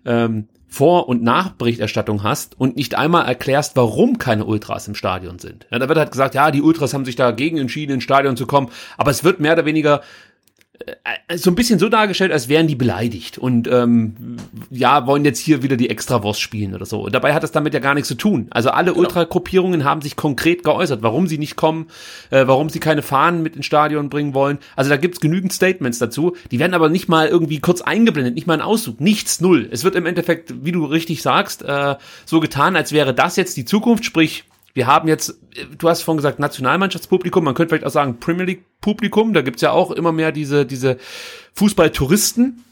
ähm, 0.06 0.48
Vor- 0.76 1.08
und 1.08 1.22
Nachberichterstattung 1.22 2.22
hast 2.22 2.60
und 2.60 2.76
nicht 2.76 2.96
einmal 2.96 3.24
erklärst, 3.24 3.76
warum 3.76 4.18
keine 4.18 4.44
Ultras 4.44 4.86
im 4.88 4.94
Stadion 4.94 5.38
sind. 5.38 5.66
Ja, 5.70 5.78
da 5.78 5.88
wird 5.88 5.98
halt 5.98 6.10
gesagt, 6.10 6.34
ja, 6.34 6.50
die 6.50 6.60
Ultras 6.60 6.92
haben 6.92 7.06
sich 7.06 7.16
dagegen 7.16 7.56
entschieden, 7.56 7.92
ins 7.94 8.04
Stadion 8.04 8.36
zu 8.36 8.46
kommen, 8.46 8.68
aber 8.98 9.10
es 9.10 9.24
wird 9.24 9.40
mehr 9.40 9.54
oder 9.54 9.64
weniger 9.64 10.02
so 11.34 11.50
ein 11.50 11.54
bisschen 11.54 11.78
so 11.78 11.88
dargestellt, 11.88 12.32
als 12.32 12.48
wären 12.48 12.66
die 12.66 12.74
beleidigt 12.74 13.38
und 13.38 13.68
ähm, 13.68 14.36
ja, 14.70 15.06
wollen 15.06 15.24
jetzt 15.24 15.38
hier 15.38 15.62
wieder 15.62 15.76
die 15.76 15.90
Extrawurst 15.90 16.40
spielen 16.40 16.74
oder 16.74 16.86
so. 16.86 17.04
Und 17.04 17.14
dabei 17.14 17.34
hat 17.34 17.42
es 17.42 17.52
damit 17.52 17.74
ja 17.74 17.80
gar 17.80 17.94
nichts 17.94 18.08
zu 18.08 18.14
tun. 18.14 18.46
Also 18.50 18.70
alle 18.70 18.94
Ultra-Gruppierungen 18.94 19.84
haben 19.84 20.02
sich 20.02 20.16
konkret 20.16 20.62
geäußert, 20.62 21.02
warum 21.02 21.26
sie 21.26 21.38
nicht 21.38 21.56
kommen, 21.56 21.88
äh, 22.30 22.46
warum 22.46 22.68
sie 22.68 22.80
keine 22.80 23.02
Fahnen 23.02 23.42
mit 23.42 23.56
ins 23.56 23.66
Stadion 23.66 24.08
bringen 24.08 24.34
wollen. 24.34 24.58
Also 24.76 24.90
da 24.90 24.96
gibt's 24.96 25.20
genügend 25.20 25.52
Statements 25.52 25.98
dazu. 25.98 26.36
Die 26.50 26.58
werden 26.58 26.74
aber 26.74 26.88
nicht 26.88 27.08
mal 27.08 27.26
irgendwie 27.26 27.60
kurz 27.60 27.80
eingeblendet, 27.80 28.34
nicht 28.34 28.46
mal 28.46 28.54
ein 28.54 28.62
Auszug, 28.62 29.00
nichts, 29.00 29.40
null. 29.40 29.68
Es 29.70 29.84
wird 29.84 29.96
im 29.96 30.06
Endeffekt, 30.06 30.64
wie 30.64 30.72
du 30.72 30.84
richtig 30.84 31.22
sagst, 31.22 31.62
äh, 31.62 31.96
so 32.24 32.40
getan, 32.40 32.76
als 32.76 32.92
wäre 32.92 33.14
das 33.14 33.36
jetzt 33.36 33.56
die 33.56 33.64
Zukunft, 33.64 34.04
sprich 34.04 34.44
wir 34.76 34.86
haben 34.86 35.08
jetzt, 35.08 35.40
du 35.78 35.88
hast 35.88 36.02
vorhin 36.02 36.18
gesagt, 36.18 36.38
Nationalmannschaftspublikum, 36.38 37.42
man 37.42 37.54
könnte 37.54 37.70
vielleicht 37.70 37.86
auch 37.86 37.90
sagen 37.90 38.20
Premier 38.20 38.44
League 38.44 38.64
Publikum, 38.82 39.32
da 39.32 39.40
gibt's 39.40 39.62
ja 39.62 39.70
auch 39.70 39.90
immer 39.90 40.12
mehr 40.12 40.32
diese, 40.32 40.66
diese 40.66 40.98
Fußballtouristen 41.54 42.62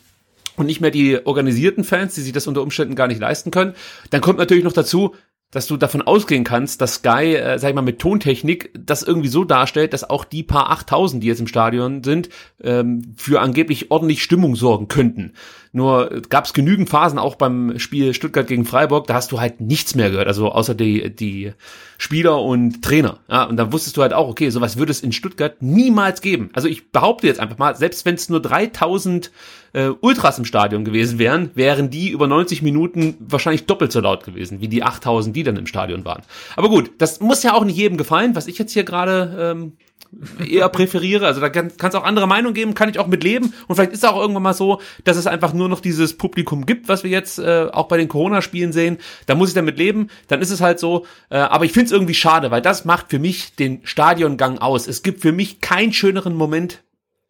und 0.56 0.66
nicht 0.66 0.82
mehr 0.82 0.90
die 0.90 1.24
organisierten 1.24 1.82
Fans, 1.82 2.14
die 2.14 2.20
sich 2.20 2.34
das 2.34 2.46
unter 2.46 2.60
Umständen 2.60 2.94
gar 2.94 3.06
nicht 3.06 3.22
leisten 3.22 3.50
können. 3.50 3.72
Dann 4.10 4.20
kommt 4.20 4.38
natürlich 4.38 4.64
noch 4.64 4.74
dazu, 4.74 5.14
dass 5.54 5.68
du 5.68 5.76
davon 5.76 6.02
ausgehen 6.02 6.42
kannst, 6.42 6.80
dass 6.80 6.94
Sky, 6.94 7.36
äh, 7.36 7.58
sag 7.58 7.68
ich 7.68 7.74
mal, 7.74 7.82
mit 7.82 8.00
Tontechnik 8.00 8.70
das 8.76 9.04
irgendwie 9.04 9.28
so 9.28 9.44
darstellt, 9.44 9.92
dass 9.92 10.08
auch 10.08 10.24
die 10.24 10.42
paar 10.42 10.70
8000, 10.70 11.22
die 11.22 11.28
jetzt 11.28 11.38
im 11.38 11.46
Stadion 11.46 12.02
sind, 12.02 12.28
ähm, 12.62 13.14
für 13.16 13.40
angeblich 13.40 13.92
ordentlich 13.92 14.22
Stimmung 14.22 14.56
sorgen 14.56 14.88
könnten. 14.88 15.32
Nur 15.72 16.22
gab 16.28 16.44
es 16.44 16.54
genügend 16.54 16.88
Phasen, 16.88 17.20
auch 17.20 17.36
beim 17.36 17.78
Spiel 17.78 18.14
Stuttgart 18.14 18.48
gegen 18.48 18.64
Freiburg, 18.64 19.06
da 19.06 19.14
hast 19.14 19.30
du 19.30 19.40
halt 19.40 19.60
nichts 19.60 19.94
mehr 19.94 20.10
gehört, 20.10 20.26
also 20.26 20.50
außer 20.50 20.74
die, 20.74 21.14
die 21.14 21.52
Spieler 21.98 22.42
und 22.42 22.82
Trainer. 22.82 23.20
Ja, 23.28 23.44
und 23.44 23.56
da 23.56 23.72
wusstest 23.72 23.96
du 23.96 24.02
halt 24.02 24.12
auch, 24.12 24.28
okay, 24.28 24.50
sowas 24.50 24.76
würde 24.76 24.90
es 24.90 25.02
in 25.02 25.12
Stuttgart 25.12 25.62
niemals 25.62 26.20
geben. 26.20 26.50
Also 26.52 26.66
ich 26.66 26.90
behaupte 26.90 27.28
jetzt 27.28 27.38
einfach 27.38 27.58
mal, 27.58 27.76
selbst 27.76 28.04
wenn 28.04 28.16
es 28.16 28.28
nur 28.28 28.42
3000 28.42 29.30
äh, 29.74 29.88
Ultras 30.00 30.38
im 30.38 30.44
Stadion 30.44 30.84
gewesen 30.84 31.18
wären, 31.18 31.50
wären 31.54 31.90
die 31.90 32.08
über 32.08 32.26
90 32.26 32.62
Minuten 32.62 33.16
wahrscheinlich 33.18 33.66
doppelt 33.66 33.92
so 33.92 34.00
laut 34.00 34.24
gewesen, 34.24 34.60
wie 34.60 34.68
die 34.68 34.82
8000, 34.82 35.36
die 35.36 35.42
dann 35.42 35.56
im 35.56 35.66
Stadion 35.66 36.04
waren. 36.04 36.22
Aber 36.56 36.68
gut, 36.68 36.92
das 36.98 37.20
muss 37.20 37.42
ja 37.42 37.52
auch 37.54 37.64
nicht 37.64 37.76
jedem 37.76 37.98
gefallen, 37.98 38.34
was 38.34 38.46
ich 38.46 38.58
jetzt 38.58 38.72
hier 38.72 38.84
gerade 38.84 39.36
ähm, 39.38 39.72
eher 40.46 40.68
präferiere. 40.68 41.26
Also 41.26 41.40
da 41.40 41.48
kann 41.48 41.70
es 41.80 41.94
auch 41.94 42.04
andere 42.04 42.26
Meinungen 42.26 42.54
geben, 42.54 42.74
kann 42.74 42.88
ich 42.88 42.98
auch 42.98 43.06
mit 43.06 43.24
leben. 43.24 43.52
Und 43.66 43.74
vielleicht 43.76 43.92
ist 43.92 44.04
es 44.04 44.08
auch 44.08 44.20
irgendwann 44.20 44.44
mal 44.44 44.54
so, 44.54 44.80
dass 45.02 45.16
es 45.16 45.26
einfach 45.26 45.52
nur 45.52 45.68
noch 45.68 45.80
dieses 45.80 46.16
Publikum 46.16 46.66
gibt, 46.66 46.88
was 46.88 47.04
wir 47.04 47.10
jetzt 47.10 47.38
äh, 47.38 47.68
auch 47.72 47.88
bei 47.88 47.96
den 47.96 48.08
Corona-Spielen 48.08 48.72
sehen. 48.72 48.98
Da 49.26 49.34
muss 49.34 49.48
ich 49.48 49.54
damit 49.54 49.78
leben. 49.78 50.08
Dann 50.28 50.40
ist 50.40 50.50
es 50.50 50.60
halt 50.60 50.78
so. 50.78 51.04
Äh, 51.30 51.38
aber 51.38 51.64
ich 51.64 51.72
finde 51.72 51.86
es 51.86 51.92
irgendwie 51.92 52.14
schade, 52.14 52.50
weil 52.50 52.62
das 52.62 52.84
macht 52.84 53.10
für 53.10 53.18
mich 53.18 53.56
den 53.56 53.80
Stadiongang 53.84 54.58
aus. 54.58 54.86
Es 54.86 55.02
gibt 55.02 55.20
für 55.20 55.32
mich 55.32 55.60
keinen 55.60 55.92
schöneren 55.92 56.34
Moment 56.34 56.82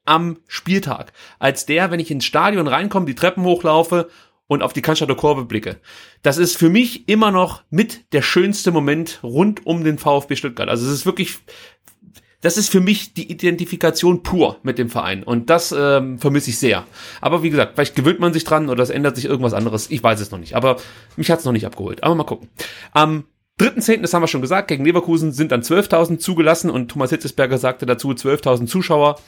am 0.05 0.39
Spieltag 0.47 1.13
als 1.39 1.67
der, 1.67 1.91
wenn 1.91 2.01
ich 2.01 2.11
ins 2.11 2.25
Stadion 2.25 2.67
reinkomme, 2.67 3.07
die 3.07 3.15
Treppen 3.15 3.45
hochlaufe 3.45 4.09
und 4.47 4.63
auf 4.63 4.73
die 4.73 4.83
Cannstatter 4.83 5.15
Kurve 5.15 5.45
blicke. 5.45 5.81
Das 6.23 6.39
ist 6.39 6.57
für 6.57 6.69
mich 6.69 7.09
immer 7.09 7.31
noch 7.31 7.63
mit 7.71 8.13
der 8.13 8.23
schönste 8.23 8.73
Moment 8.73 9.21
rund 9.23 9.67
um 9.67 9.85
den 9.85 9.99
VfB 9.99 10.37
Stuttgart. 10.37 10.69
Also 10.69 10.87
es 10.87 10.93
ist 10.93 11.07
wirklich 11.07 11.39
das 12.45 12.59
ist 12.59 12.69
für 12.71 12.83
mich 12.83 13.15
die 13.15 13.33
Identifikation 13.33 14.23
pur 14.23 14.59
mit 14.63 14.77
dem 14.77 14.91
Verein 14.91 15.23
und 15.23 15.49
das 15.49 15.75
ähm, 15.77 16.19
vermisse 16.19 16.51
ich 16.51 16.59
sehr. 16.59 16.85
Aber 17.23 17.43
wie 17.43 17.49
gesagt, 17.49 17.73
vielleicht 17.75 17.97
gewöhnt 17.97 18.21
man 18.21 18.35
sich 18.35 18.45
dran 18.45 18.69
oder 18.69 18.83
es 18.83 18.91
ändert 18.91 19.17
sich 19.17 19.25
irgendwas 19.25 19.55
anderes. 19.55 19.91
Ich 19.91 20.03
weiß 20.03 20.21
es 20.21 20.31
noch 20.31 20.39
nicht, 20.39 20.55
aber 20.55 20.77
mich 21.17 21.31
hat's 21.31 21.47
noch 21.47 21.53
nicht 21.53 21.65
abgeholt. 21.65 22.05
Aber 22.05 22.15
mal 22.15 22.25
gucken. 22.25 22.51
Am 22.93 23.25
3.10., 23.61 24.03
das 24.03 24.13
haben 24.13 24.23
wir 24.23 24.29
schon 24.29 24.43
gesagt, 24.43 24.69
gegen 24.69 24.85
Leverkusen 24.85 25.33
sind 25.33 25.53
dann 25.53 25.63
12.000 25.63 26.19
zugelassen 26.19 26.69
und 26.69 26.91
Thomas 26.91 27.09
Hitzesberger 27.09 27.57
sagte 27.57 27.87
dazu 27.87 28.11
12.000 28.11 28.67
Zuschauer 28.67 29.19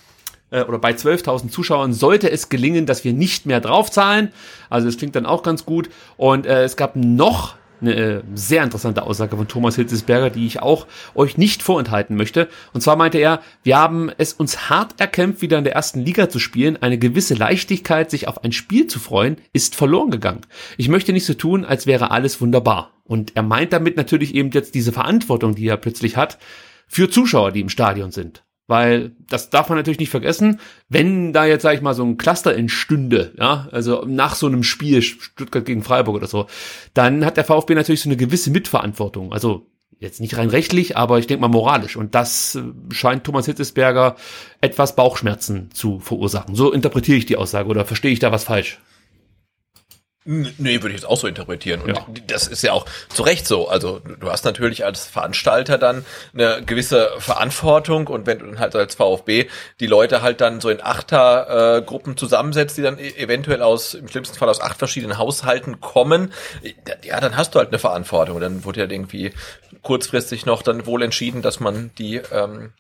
äh, 0.51 0.63
oder 0.63 0.79
bei 0.79 0.93
12.000 0.93 1.51
Zuschauern 1.51 1.93
sollte 1.93 2.31
es 2.31 2.49
gelingen, 2.49 2.87
dass 2.87 3.05
wir 3.05 3.13
nicht 3.13 3.47
mehr 3.47 3.61
draufzahlen. 3.61 4.33
Also 4.71 4.87
das 4.87 4.97
klingt 4.97 5.17
dann 5.17 5.27
auch 5.27 5.43
ganz 5.43 5.65
gut. 5.65 5.91
Und 6.17 6.47
äh, 6.47 6.65
es 6.65 6.77
gab 6.77 6.97
noch 6.97 7.57
eine 7.81 7.95
äh, 7.95 8.23
sehr 8.35 8.63
interessante 8.63 9.03
Aussage 9.03 9.37
von 9.37 9.49
Thomas 9.49 9.77
Hitzesberger, 9.77 10.31
die 10.31 10.47
ich 10.47 10.63
auch 10.63 10.87
euch 11.15 11.37
nicht 11.37 11.63
vorenthalten 11.63 12.17
möchte. 12.17 12.49
Und 12.73 12.81
zwar 12.81 12.97
meinte 12.97 13.19
er, 13.19 13.41
wir 13.63 13.77
haben 13.77 14.11
es 14.17 14.33
uns 14.33 14.71
hart 14.71 14.99
erkämpft, 15.01 15.43
wieder 15.43 15.59
in 15.59 15.65
der 15.65 15.75
ersten 15.75 16.01
Liga 16.01 16.29
zu 16.29 16.39
spielen. 16.39 16.79
Eine 16.81 16.99
gewisse 16.99 17.35
Leichtigkeit, 17.35 18.11
sich 18.11 18.29
auf 18.29 18.45
ein 18.45 18.53
Spiel 18.53 18.87
zu 18.87 18.99
freuen, 18.99 19.37
ist 19.53 19.75
verloren 19.75 20.11
gegangen. 20.11 20.43
Ich 20.77 20.89
möchte 20.89 21.13
nicht 21.13 21.27
so 21.27 21.35
tun, 21.35 21.65
als 21.65 21.87
wäre 21.87 22.11
alles 22.11 22.41
wunderbar. 22.41 22.93
Und 23.05 23.37
er 23.37 23.43
meint 23.43 23.73
damit 23.73 23.97
natürlich 23.97 24.35
eben 24.35 24.51
jetzt 24.51 24.75
diese 24.75 24.93
Verantwortung, 24.93 25.55
die 25.55 25.69
er 25.69 25.77
plötzlich 25.77 26.17
hat, 26.17 26.39
für 26.89 27.11
Zuschauer, 27.11 27.53
die 27.53 27.61
im 27.61 27.69
Stadion 27.69 28.11
sind. 28.11 28.46
Weil 28.69 29.13
das 29.29 29.51
darf 29.51 29.69
man 29.69 29.79
natürlich 29.79 30.01
nicht 30.01 30.11
vergessen, 30.11 30.61
wenn 30.89 31.33
da 31.33 31.47
jetzt, 31.47 31.63
sag 31.63 31.75
ich 31.75 31.83
mal, 31.83 31.95
so 31.95 32.05
ein 32.05 32.17
Cluster 32.17 32.57
entstünde, 32.57 33.33
ja, 33.39 33.69
also 33.71 34.05
nach 34.07 34.35
so 34.35 34.47
einem 34.47 34.65
Spiel, 34.65 35.03
Stuttgart 35.03 35.65
gegen 35.65 35.85
Freiburg 35.85 36.17
oder 36.17 36.27
so, 36.27 36.47
dann 36.93 37.25
hat 37.25 37.37
der 37.37 37.45
VfB 37.45 37.77
natürlich 37.77 38.01
so 38.01 38.09
eine 38.09 38.17
gewisse 38.17 38.51
Mitverantwortung. 38.51 39.33
Also 39.33 39.67
jetzt 39.99 40.21
nicht 40.21 40.37
rein 40.37 40.51
rechtlich, 40.51 40.97
aber 40.97 41.19
ich 41.19 41.27
denke 41.27 41.43
mal 41.43 41.49
moralisch. 41.49 41.97
Und 41.97 42.15
das 42.15 42.57
äh, 42.57 42.63
scheint 42.93 43.25
Thomas 43.25 43.47
Hitzesberger 43.47 44.17
etwas 44.61 44.97
Bauchschmerzen 44.97 45.71
zu 45.73 46.01
verursachen. 46.01 46.55
So 46.55 46.73
interpretiere 46.73 47.19
ich 47.19 47.27
die 47.27 47.37
Aussage 47.37 47.69
oder 47.69 47.85
verstehe 47.85 48.13
ich 48.13 48.19
da 48.19 48.33
was 48.33 48.45
falsch? 48.45 48.79
Nee, 50.29 50.83
würde 50.83 50.89
ich 50.89 51.03
jetzt 51.03 51.09
auch 51.09 51.17
so 51.17 51.29
interpretieren. 51.29 51.83
Und 51.83 51.97
ja. 51.97 52.05
das 52.27 52.49
ist 52.49 52.63
ja 52.63 52.73
auch 52.73 52.85
zu 53.09 53.23
Recht 53.23 53.47
so. 53.47 53.69
Also 53.69 54.01
du 54.01 54.29
hast 54.29 54.45
natürlich 54.45 54.85
als 54.85 55.07
Veranstalter 55.07 55.79
dann 55.79 56.05
eine 56.35 56.63
gewisse 56.67 57.11
Verantwortung 57.19 58.09
und 58.09 58.27
wenn 58.27 58.41
du 58.41 58.47
dann 58.47 58.59
halt 58.59 58.75
als 58.75 58.97
VfB 58.97 59.47
die 59.79 59.87
Leute 59.87 60.23
halt 60.23 60.41
dann 60.41 60.61
so 60.61 60.69
in 60.69 60.83
Achtergruppen 60.83 62.15
äh, 62.15 62.17
zusammensetzt, 62.17 62.77
die 62.77 62.83
dann 62.83 62.99
e-, 62.99 63.15
eventuell 63.17 63.63
aus, 63.63 63.95
im 63.95 64.09
schlimmsten 64.09 64.37
Fall 64.37 64.49
aus 64.49 64.61
acht 64.61 64.79
verschiedenen 64.79 65.17
Haushalten 65.17 65.81
kommen, 65.81 66.33
ja, 67.05 67.21
dann 67.21 67.37
hast 67.37 67.55
du 67.55 67.61
halt 67.61 67.69
eine 67.69 67.79
Verantwortung. 67.79 68.35
Und 68.35 68.43
dann 68.43 68.65
wurde 68.65 68.81
ja 68.81 68.91
irgendwie 68.91 69.33
kurzfristig 69.83 70.45
noch 70.45 70.63
dann 70.63 70.87
wohl 70.87 71.05
entschieden, 71.05 71.41
dass 71.41 71.61
man 71.61 71.93
die 71.99 72.17
ähm, 72.33 72.73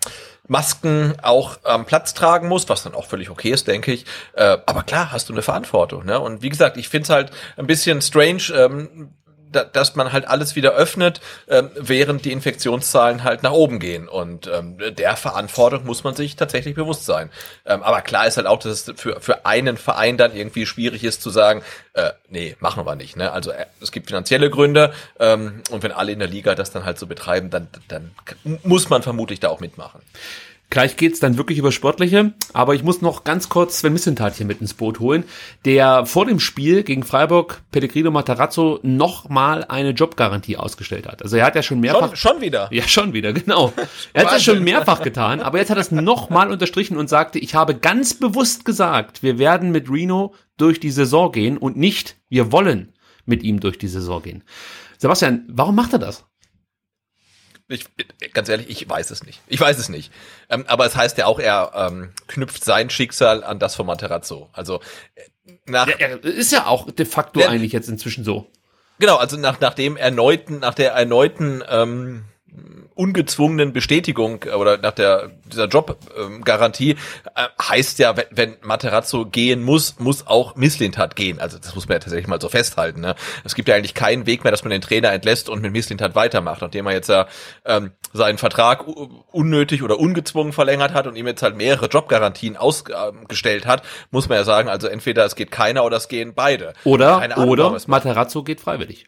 Masken 0.49 1.15
auch 1.23 1.59
am 1.65 1.87
Platz 1.87 2.15
tragen 2.15 2.49
muss, 2.49 2.69
was 2.69 2.83
dann 2.83 2.95
auch 2.95 3.07
völlig 3.07 3.31
okay 3.31 3.51
ist, 3.51 3.67
denke 3.67 3.93
ich. 3.93 4.05
Äh, 4.35 4.59
aber 4.67 4.83
klar, 4.83 5.13
hast 5.13 5.29
du 5.29 5.33
eine 5.33 5.43
Verantwortung. 5.43 6.05
Ne? 6.05 6.21
Und 6.21 6.43
wie 6.43 6.49
gesagt, 6.49 6.77
ich 6.77 6.89
finde 6.89 7.05
es 7.05 7.11
halt 7.11 7.31
ein 7.57 7.67
bisschen 7.67 8.01
strange, 8.01 8.43
ähm, 8.55 9.11
da, 9.57 9.65
dass 9.65 9.97
man 9.97 10.13
halt 10.13 10.29
alles 10.29 10.55
wieder 10.55 10.73
öffnet, 10.73 11.21
ähm, 11.49 11.71
während 11.75 12.25
die 12.25 12.33
Infektionszahlen 12.33 13.25
halt 13.25 13.43
nach 13.43 13.53
oben 13.53 13.79
gehen. 13.79 14.09
Und 14.09 14.47
ähm, 14.47 14.77
der 14.79 15.17
Verantwortung 15.17 15.85
muss 15.85 16.05
man 16.05 16.15
sich 16.15 16.37
tatsächlich 16.37 16.75
bewusst 16.75 17.07
sein. 17.07 17.31
Ähm, 17.65 17.83
aber 17.83 18.03
klar 18.03 18.27
ist 18.27 18.37
halt 18.37 18.47
auch, 18.47 18.59
dass 18.59 18.89
es 18.89 19.01
für, 19.01 19.21
für 19.21 19.47
einen 19.47 19.77
Verein 19.77 20.17
dann 20.17 20.35
irgendwie 20.35 20.67
schwierig 20.67 21.03
ist 21.03 21.23
zu 21.23 21.31
sagen, 21.31 21.63
äh, 21.95 22.13
nee, 22.29 22.57
machen 22.61 22.85
wir 22.85 22.95
nicht. 22.95 23.17
Ne? 23.17 23.33
Also 23.33 23.51
äh, 23.51 23.67
es 23.81 23.91
gibt 23.91 24.09
finanzielle 24.09 24.51
Gründe 24.51 24.93
ähm, 25.19 25.63
und 25.71 25.83
wenn 25.83 25.93
alle 25.93 26.13
in 26.13 26.19
der 26.19 26.29
Liga 26.29 26.55
das 26.55 26.71
dann 26.71 26.85
halt 26.85 26.99
so 26.99 27.07
betreiben, 27.07 27.51
dann, 27.51 27.69
dann 27.89 28.13
muss 28.63 28.91
man 28.91 29.03
vermutlich 29.03 29.41
da 29.41 29.49
auch 29.49 29.61
mitmachen. 29.61 30.01
Gleich 30.69 30.97
geht's 30.97 31.21
dann 31.21 31.37
wirklich 31.37 31.59
über 31.59 31.71
Sportliche, 31.71 32.35
aber 32.53 32.75
ich 32.75 32.83
muss 32.83 33.01
noch 33.01 33.23
ganz 33.23 33.49
kurz 33.49 33.79
Sven 33.79 33.93
Missentat 33.93 34.35
hier 34.35 34.47
mit 34.47 34.61
ins 34.61 34.75
Boot 34.75 34.99
holen, 34.99 35.23
der 35.65 36.07
vor 36.07 36.27
dem 36.27 36.41
Spiel 36.41 36.83
gegen 36.83 37.05
Freiburg 37.05 37.63
Pellegrino 37.71 38.11
Matarazzo 38.11 38.81
nochmal 38.83 39.65
eine 39.65 39.91
Jobgarantie 39.91 40.57
ausgestellt 40.57 41.07
hat. 41.07 41.23
Also 41.23 41.37
er 41.37 41.47
hat 41.47 41.55
ja 41.55 41.63
schon 41.63 41.79
mehrfach... 41.79 42.17
Schon, 42.17 42.33
schon 42.33 42.41
wieder? 42.41 42.69
Ja, 42.73 42.89
schon 42.89 43.13
wieder, 43.13 43.33
genau. 43.33 43.73
Er 44.13 44.25
hat 44.25 44.33
das 44.33 44.43
schon 44.43 44.65
mehrfach 44.65 45.03
getan, 45.03 45.41
aber 45.41 45.59
jetzt 45.59 45.71
hat 45.71 45.79
er 45.79 45.83
es 45.83 45.93
nochmal 45.93 46.51
unterstrichen 46.51 46.97
und 46.97 47.09
sagte, 47.09 47.39
ich 47.39 47.55
habe 47.55 47.77
ganz 47.77 48.15
bewusst 48.15 48.65
gesagt, 48.65 49.23
wir 49.23 49.39
werden 49.39 49.71
mit 49.71 49.89
Reno 49.89 50.35
durch 50.57 50.81
die 50.81 50.91
Saison 50.91 51.31
gehen 51.31 51.59
und 51.59 51.77
nicht, 51.77 52.17
wir 52.29 52.51
wollen 52.51 52.93
mit 53.25 53.45
ihm 53.45 53.61
durch 53.61 53.79
die 53.79 53.89
Saison 53.89 54.21
gehen. 54.21 54.43
Sebastian, 54.99 55.45
warum 55.49 55.77
macht 55.77 55.93
er 55.93 55.99
das? 56.01 56.25
Ich, 57.69 57.87
ganz 58.33 58.49
ehrlich, 58.49 58.69
ich 58.71 58.89
weiß 58.89 59.11
es 59.11 59.25
nicht. 59.25 59.41
Ich 59.49 59.61
weiß 59.61 59.79
es 59.79 59.89
nicht. 59.89 60.13
Ähm, 60.49 60.65
aber 60.69 60.87
es 60.87 60.95
heißt 60.95 61.19
ja 61.19 61.27
auch, 61.27 61.41
er 61.41 61.73
ähm, 61.75 62.13
knüpft 62.29 62.65
sein 62.65 62.91
Schicksal 62.91 63.43
an 63.43 63.59
das 63.59 63.75
von 63.75 63.87
Materazzo. 63.87 64.49
Also 64.53 64.81
äh, 65.15 65.53
nach 65.67 65.89
ja, 65.89 66.09
ist 66.09 66.53
ja 66.53 66.67
auch 66.67 66.91
de 66.91 67.05
facto 67.05 67.41
der, 67.41 67.51
eigentlich 67.51 67.73
jetzt 67.73 67.89
inzwischen 67.89 68.25
so. 68.25 68.47
Genau, 68.99 69.17
also 69.17 69.37
nach, 69.37 69.61
nach 69.61 69.75
dem 69.75 69.97
erneuten, 69.97 70.61
nach 70.61 70.75
der 70.75 70.93
erneuten 70.93 71.63
ähm, 71.69 72.25
ungezwungenen 72.97 73.73
Bestätigung 73.75 74.45
oder 74.57 74.79
nach 74.79 74.93
der 74.93 75.31
dieser 75.53 75.67
Jobgarantie 75.67 76.93
äh, 77.35 77.49
heißt 77.61 77.99
ja, 77.99 78.17
wenn, 78.17 78.25
wenn 78.31 78.57
Materazzo 78.63 79.27
gehen 79.27 79.63
muss, 79.63 79.99
muss 79.99 80.27
auch 80.27 80.57
Misslintat 80.57 81.15
gehen. 81.15 81.39
Also 81.39 81.59
das 81.59 81.75
muss 81.75 81.87
man 81.89 81.97
ja 81.97 81.99
tatsächlich 82.01 82.27
mal 82.27 82.41
so 82.41 82.49
festhalten. 82.49 83.01
Ne? 83.01 83.15
Es 83.45 83.55
gibt 83.55 83.69
ja 83.69 83.75
eigentlich 83.75 83.95
keinen 83.95 84.27
Weg 84.27 84.45
mehr, 84.45 84.51
dass 84.51 84.65
man 84.65 84.71
den 84.71 84.81
Trainer 84.81 85.13
entlässt 85.13 85.51
und 85.51 85.61
mit 85.61 85.73
Misslintat 85.73 86.15
weitermacht, 86.15 86.63
nachdem 86.63 86.87
er 86.87 86.93
jetzt 86.93 87.09
ja 87.09 87.27
ähm, 87.67 87.93
seinen 88.15 88.39
Vertrag 88.39 88.87
unnötig 89.31 89.83
oder 89.83 89.99
ungezwungen 89.99 90.55
verlängert 90.55 90.95
hat 90.95 91.07
und 91.07 91.17
ihm 91.17 91.27
jetzt 91.27 91.43
halt 91.43 91.57
mehrere 91.57 91.87
Jobgarantien 91.87 92.57
ausgestellt 92.57 93.67
hat, 93.67 93.83
muss 94.11 94.29
man 94.29 94.39
ja 94.39 94.45
sagen, 94.45 94.71
also 94.71 94.89
entweder 94.89 95.27
es 95.27 95.37
geht 95.37 95.51
keiner 95.51 95.85
oder 95.85 95.99
es 95.99 96.09
gehen 96.09 96.33
beide. 96.35 96.73
Oder, 96.85 97.37
oder 97.37 97.79
Materazzo 97.87 98.43
geht 98.43 98.63
freiwillig. 98.63 99.07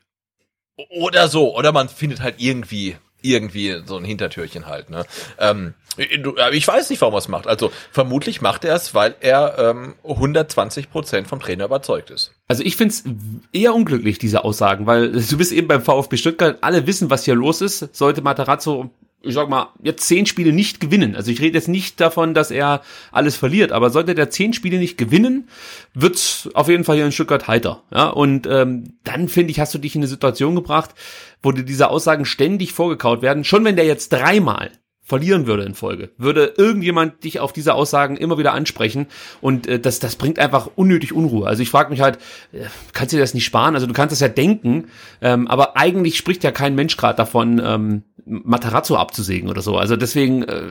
Oder 0.90 1.28
so, 1.28 1.56
oder 1.56 1.72
man 1.72 1.88
findet 1.88 2.20
halt 2.20 2.36
irgendwie 2.38 2.96
irgendwie 3.22 3.82
so 3.84 3.96
ein 3.96 4.04
Hintertürchen 4.04 4.66
halt. 4.66 4.90
Ne? 4.90 5.04
Ähm, 5.38 5.74
ich 5.96 6.68
weiß 6.68 6.90
nicht, 6.90 7.00
warum 7.00 7.14
er 7.14 7.18
es 7.18 7.28
macht. 7.28 7.46
Also 7.46 7.72
vermutlich 7.90 8.40
macht 8.40 8.64
er 8.64 8.74
es, 8.74 8.94
weil 8.94 9.16
er 9.20 9.58
ähm, 9.58 9.94
120 10.04 10.90
Prozent 10.90 11.26
vom 11.26 11.40
Trainer 11.40 11.64
überzeugt 11.64 12.10
ist. 12.10 12.32
Also 12.46 12.62
ich 12.62 12.76
find's 12.76 13.04
eher 13.52 13.74
unglücklich, 13.74 14.18
diese 14.18 14.44
Aussagen, 14.44 14.86
weil 14.86 15.12
du 15.12 15.36
bist 15.36 15.52
eben 15.52 15.68
beim 15.68 15.82
VfB 15.82 16.16
Stuttgart, 16.16 16.58
alle 16.60 16.86
wissen, 16.86 17.10
was 17.10 17.24
hier 17.24 17.34
los 17.34 17.60
ist. 17.60 17.94
Sollte 17.96 18.22
Matarazzo 18.22 18.90
ich 19.20 19.34
sag 19.34 19.48
mal, 19.48 19.70
jetzt 19.82 20.06
zehn 20.06 20.26
Spiele 20.26 20.52
nicht 20.52 20.80
gewinnen. 20.80 21.16
Also 21.16 21.30
ich 21.30 21.40
rede 21.40 21.58
jetzt 21.58 21.68
nicht 21.68 22.00
davon, 22.00 22.34
dass 22.34 22.50
er 22.50 22.82
alles 23.10 23.36
verliert, 23.36 23.72
aber 23.72 23.90
sollte 23.90 24.14
der 24.14 24.30
zehn 24.30 24.52
Spiele 24.52 24.78
nicht 24.78 24.96
gewinnen, 24.96 25.48
wird's 25.92 26.48
auf 26.54 26.68
jeden 26.68 26.84
Fall 26.84 26.96
hier 26.96 27.06
in 27.06 27.12
Stuttgart 27.12 27.48
heiter. 27.48 27.82
Ja, 27.92 28.08
und 28.08 28.46
ähm, 28.46 28.94
dann 29.02 29.28
finde 29.28 29.50
ich, 29.50 29.58
hast 29.58 29.74
du 29.74 29.78
dich 29.78 29.96
in 29.96 30.02
eine 30.02 30.08
Situation 30.08 30.54
gebracht, 30.54 30.90
wo 31.42 31.50
dir 31.50 31.64
diese 31.64 31.90
Aussagen 31.90 32.24
ständig 32.24 32.72
vorgekaut 32.72 33.20
werden. 33.20 33.44
Schon 33.44 33.64
wenn 33.64 33.76
der 33.76 33.86
jetzt 33.86 34.12
dreimal 34.12 34.70
verlieren 35.08 35.46
würde 35.46 35.62
in 35.62 35.74
Folge, 35.74 36.10
würde 36.18 36.52
irgendjemand 36.58 37.24
dich 37.24 37.40
auf 37.40 37.54
diese 37.54 37.72
Aussagen 37.72 38.18
immer 38.18 38.36
wieder 38.36 38.52
ansprechen 38.52 39.06
und 39.40 39.66
äh, 39.66 39.80
das, 39.80 40.00
das 40.00 40.16
bringt 40.16 40.38
einfach 40.38 40.68
unnötig 40.76 41.14
Unruhe. 41.14 41.46
Also 41.46 41.62
ich 41.62 41.70
frage 41.70 41.88
mich 41.88 42.02
halt, 42.02 42.18
äh, 42.52 42.66
kannst 42.92 43.12
du 43.12 43.16
dir 43.16 43.22
das 43.22 43.32
nicht 43.32 43.46
sparen? 43.46 43.74
Also 43.74 43.86
du 43.86 43.94
kannst 43.94 44.12
das 44.12 44.20
ja 44.20 44.28
denken, 44.28 44.88
ähm, 45.22 45.48
aber 45.48 45.78
eigentlich 45.78 46.18
spricht 46.18 46.44
ja 46.44 46.52
kein 46.52 46.74
Mensch 46.74 46.98
gerade 46.98 47.16
davon, 47.16 47.58
ähm, 47.64 48.02
Matarazzo 48.26 48.96
abzusägen 48.96 49.48
oder 49.48 49.62
so. 49.62 49.78
Also 49.78 49.96
deswegen 49.96 50.42
äh, 50.42 50.64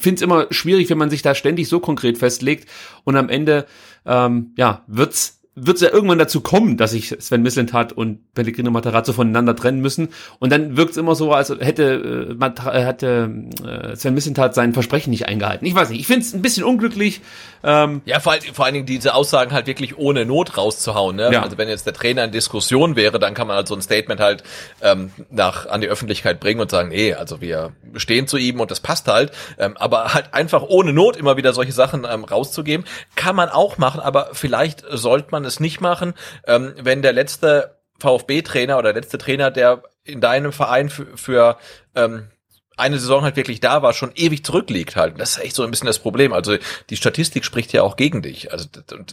finde 0.00 0.14
es 0.14 0.22
immer 0.22 0.46
schwierig, 0.50 0.88
wenn 0.88 0.98
man 0.98 1.10
sich 1.10 1.22
da 1.22 1.34
ständig 1.34 1.68
so 1.68 1.80
konkret 1.80 2.18
festlegt 2.18 2.68
und 3.02 3.16
am 3.16 3.28
Ende 3.28 3.66
ähm, 4.06 4.52
ja 4.56 4.84
wird's 4.86 5.35
wird 5.58 5.76
es 5.76 5.80
ja 5.80 5.90
irgendwann 5.90 6.18
dazu 6.18 6.42
kommen, 6.42 6.76
dass 6.76 6.90
sich 6.90 7.16
Sven 7.18 7.42
Mislintat 7.42 7.94
und 7.94 8.34
Pellegrino 8.34 8.70
Matarazzo 8.70 9.14
voneinander 9.14 9.56
trennen 9.56 9.80
müssen. 9.80 10.10
Und 10.38 10.52
dann 10.52 10.76
wirkt 10.76 10.90
es 10.90 10.96
immer 10.98 11.14
so, 11.14 11.32
als 11.32 11.48
hätte, 11.48 12.36
äh, 12.38 12.80
hätte 12.84 13.30
äh, 13.64 13.96
Sven 13.96 14.12
Mislintat 14.12 14.54
sein 14.54 14.74
Versprechen 14.74 15.10
nicht 15.10 15.26
eingehalten. 15.26 15.64
Ich 15.64 15.74
weiß 15.74 15.88
nicht, 15.88 16.00
ich 16.00 16.06
finde 16.06 16.26
es 16.26 16.34
ein 16.34 16.42
bisschen 16.42 16.62
unglücklich. 16.62 17.22
Ähm, 17.64 18.02
ja, 18.04 18.20
vor, 18.20 18.34
vor 18.52 18.66
allen 18.66 18.74
Dingen 18.74 18.86
diese 18.86 19.14
Aussagen 19.14 19.52
halt 19.52 19.66
wirklich 19.66 19.96
ohne 19.96 20.26
Not 20.26 20.58
rauszuhauen. 20.58 21.16
Ne? 21.16 21.32
Ja. 21.32 21.42
Also 21.42 21.56
wenn 21.56 21.70
jetzt 21.70 21.86
der 21.86 21.94
Trainer 21.94 22.24
in 22.24 22.32
Diskussion 22.32 22.94
wäre, 22.94 23.18
dann 23.18 23.32
kann 23.32 23.46
man 23.46 23.56
halt 23.56 23.66
so 23.66 23.74
ein 23.74 23.80
Statement 23.80 24.20
halt 24.20 24.44
ähm, 24.82 25.10
nach 25.30 25.66
an 25.66 25.80
die 25.80 25.88
Öffentlichkeit 25.88 26.38
bringen 26.38 26.60
und 26.60 26.70
sagen, 26.70 26.90
nee, 26.90 27.14
also 27.14 27.40
wir 27.40 27.72
stehen 27.94 28.28
zu 28.28 28.36
ihm 28.36 28.60
und 28.60 28.70
das 28.70 28.80
passt 28.80 29.08
halt. 29.08 29.32
Ähm, 29.58 29.74
aber 29.78 30.12
halt 30.12 30.34
einfach 30.34 30.62
ohne 30.62 30.92
Not 30.92 31.16
immer 31.16 31.38
wieder 31.38 31.54
solche 31.54 31.72
Sachen 31.72 32.06
ähm, 32.08 32.24
rauszugeben, 32.24 32.84
kann 33.14 33.34
man 33.34 33.48
auch 33.48 33.78
machen, 33.78 34.00
aber 34.00 34.28
vielleicht 34.32 34.84
sollte 34.90 35.28
man 35.30 35.45
es 35.46 35.60
nicht 35.60 35.80
machen, 35.80 36.14
ähm, 36.46 36.74
wenn 36.80 37.02
der 37.02 37.12
letzte 37.12 37.76
VfB-Trainer 37.98 38.78
oder 38.78 38.92
der 38.92 39.02
letzte 39.02 39.18
Trainer, 39.18 39.50
der 39.50 39.82
in 40.04 40.20
deinem 40.20 40.52
Verein 40.52 40.88
für, 40.90 41.16
für 41.16 41.58
ähm, 41.94 42.28
eine 42.76 42.98
Saison 42.98 43.22
halt 43.22 43.36
wirklich 43.36 43.60
da 43.60 43.82
war, 43.82 43.94
schon 43.94 44.10
ewig 44.16 44.44
zurückliegt 44.44 44.96
halt. 44.96 45.18
Das 45.18 45.36
ist 45.36 45.44
echt 45.44 45.56
so 45.56 45.62
ein 45.62 45.70
bisschen 45.70 45.86
das 45.86 45.98
Problem. 45.98 46.32
Also 46.32 46.56
die 46.90 46.96
Statistik 46.96 47.44
spricht 47.44 47.72
ja 47.72 47.82
auch 47.82 47.96
gegen 47.96 48.20
dich. 48.20 48.52
Also 48.52 48.66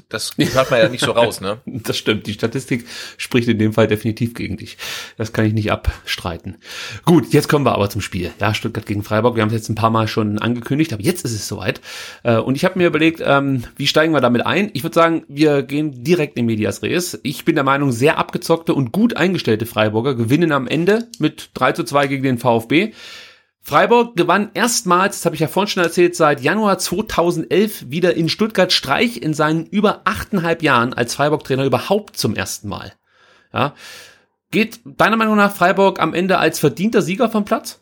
das, 0.10 0.34
das 0.38 0.54
hört 0.54 0.70
man 0.70 0.80
ja 0.82 0.90
nicht 0.90 1.04
so 1.04 1.12
raus, 1.12 1.40
ne? 1.40 1.60
Das 1.66 1.98
stimmt. 1.98 2.28
Die 2.28 2.34
Statistik 2.34 2.86
spricht 3.18 3.48
in 3.48 3.58
dem 3.58 3.74
Fall 3.74 3.88
definitiv 3.88 4.34
gegen 4.34 4.58
dich. 4.58 4.78
Das 5.18 5.34
kann 5.34 5.46
ich 5.46 5.54
nicht 5.54 5.72
abstreiten. 5.72 6.58
Gut, 7.06 7.32
jetzt 7.32 7.48
kommen 7.48 7.66
wir 7.66 7.74
aber 7.74 7.90
zum 7.90 8.02
Spiel. 8.02 8.32
Ja, 8.40 8.54
Stuttgart 8.54 8.86
gegen 8.86 9.04
Freiburg. 9.04 9.36
Wir 9.36 9.42
haben 9.42 9.50
es 9.50 9.56
jetzt 9.56 9.70
ein 9.70 9.76
paar 9.76 9.90
Mal 9.90 10.08
schon 10.08 10.40
angekündigt, 10.40 10.94
aber 10.94 11.02
jetzt 11.02 11.24
ist 11.24 11.34
es 11.34 11.48
soweit. 11.48 11.82
Äh, 12.24 12.38
und 12.38 12.56
ich 12.56 12.66
habe 12.66 12.78
mir 12.78 12.88
überlegt, 12.88 13.22
ähm, 13.26 13.64
wie 13.78 13.88
steigen 13.88 14.14
wir 14.14 14.22
damit 14.22 14.46
ein? 14.46 14.72
Ich 14.74 14.84
würde 14.84 14.96
sagen, 14.96 15.24
wir 15.28 15.64
gehen 15.64 16.04
direkt 16.04 16.38
in 16.38 16.46
Medias 16.46 16.82
Res. 16.84 17.20
Ich 17.24 17.46
bin 17.46 17.56
der 17.56 17.64
Meinung, 17.64 17.92
sehr 17.92 18.18
abgezockte 18.18 18.74
und 18.74 18.92
gut 18.92 19.16
eingestellte 19.16 19.66
Freiburger 19.66 20.16
gewinnen 20.16 20.52
am 20.52 20.68
Ende 20.68 21.08
mit 21.20 21.52
3 21.54 21.72
zu 21.72 21.84
2 21.84 22.08
gegen 22.08 22.24
den 22.24 22.38
VfB. 22.38 22.94
Freiburg 23.66 24.18
gewann 24.18 24.52
erstmals, 24.54 25.18
das 25.18 25.26
habe 25.26 25.36
ich 25.36 25.42
ja 25.42 25.48
vorhin 25.48 25.70
schon 25.70 25.84
erzählt, 25.84 26.18
seit 26.18 26.42
Januar 26.42 26.80
2011 26.80 27.90
wieder 27.90 28.14
in 28.14 28.28
Stuttgart 28.28 28.74
Streich 28.74 29.22
in 29.22 29.34
seinen 29.34 29.66
über 29.68 30.02
achteinhalb 30.04 30.62
Jahren 30.62 30.94
als 30.94 31.16
Freiburg-Trainer 31.16 31.64
überhaupt 31.64 32.18
zum 32.18 32.36
ersten 32.36 32.68
Mal. 32.68 32.92
Ja. 33.54 33.74
Geht 34.52 34.82
deiner 34.84 35.16
Meinung 35.16 35.38
nach 35.38 35.56
Freiburg 35.56 36.02
am 36.02 36.14
Ende 36.14 36.40
als 36.40 36.60
verdienter 36.60 37.02
Sieger 37.02 37.30
vom 37.30 37.46
Platz? 37.46 37.80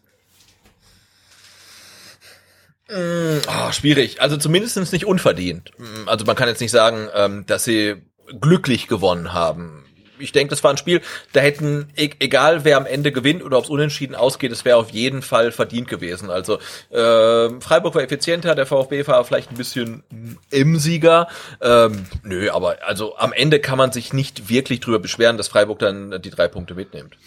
Oh, 2.87 3.71
schwierig. 3.71 4.21
Also 4.21 4.37
zumindest 4.37 4.91
nicht 4.93 5.05
unverdient. 5.05 5.71
Also 6.05 6.25
man 6.25 6.35
kann 6.35 6.47
jetzt 6.47 6.61
nicht 6.61 6.71
sagen, 6.71 7.07
ähm, 7.15 7.45
dass 7.47 7.63
sie 7.63 7.95
glücklich 8.39 8.87
gewonnen 8.87 9.33
haben 9.33 9.80
ich 10.21 10.31
denke, 10.31 10.51
das 10.51 10.63
war 10.63 10.71
ein 10.71 10.77
Spiel, 10.77 11.01
da 11.33 11.41
hätten, 11.41 11.87
e 11.95 12.09
egal 12.19 12.63
wer 12.63 12.77
am 12.77 12.85
Ende 12.85 13.11
gewinnt 13.11 13.43
oder 13.43 13.57
ob 13.57 13.65
es 13.65 13.69
unentschieden 13.69 14.15
ausgeht, 14.15 14.51
es 14.51 14.65
wäre 14.65 14.77
auf 14.77 14.91
jeden 14.91 15.21
Fall 15.21 15.51
verdient 15.51 15.87
gewesen. 15.87 16.29
Also 16.29 16.59
äh, 16.89 17.49
Freiburg 17.59 17.95
war 17.95 18.03
effizienter, 18.03 18.55
der 18.55 18.65
VfB 18.65 19.07
war 19.07 19.23
vielleicht 19.25 19.51
ein 19.51 19.57
bisschen 19.57 20.03
im 20.49 20.77
Sieger. 20.77 21.27
Ähm, 21.61 22.05
nö, 22.23 22.49
aber 22.51 22.77
also 22.85 23.17
am 23.17 23.33
Ende 23.33 23.59
kann 23.59 23.77
man 23.77 23.91
sich 23.91 24.13
nicht 24.13 24.49
wirklich 24.49 24.79
drüber 24.79 24.99
beschweren, 24.99 25.37
dass 25.37 25.47
Freiburg 25.47 25.79
dann 25.79 26.21
die 26.21 26.29
drei 26.29 26.47
Punkte 26.47 26.75
mitnimmt. 26.75 27.17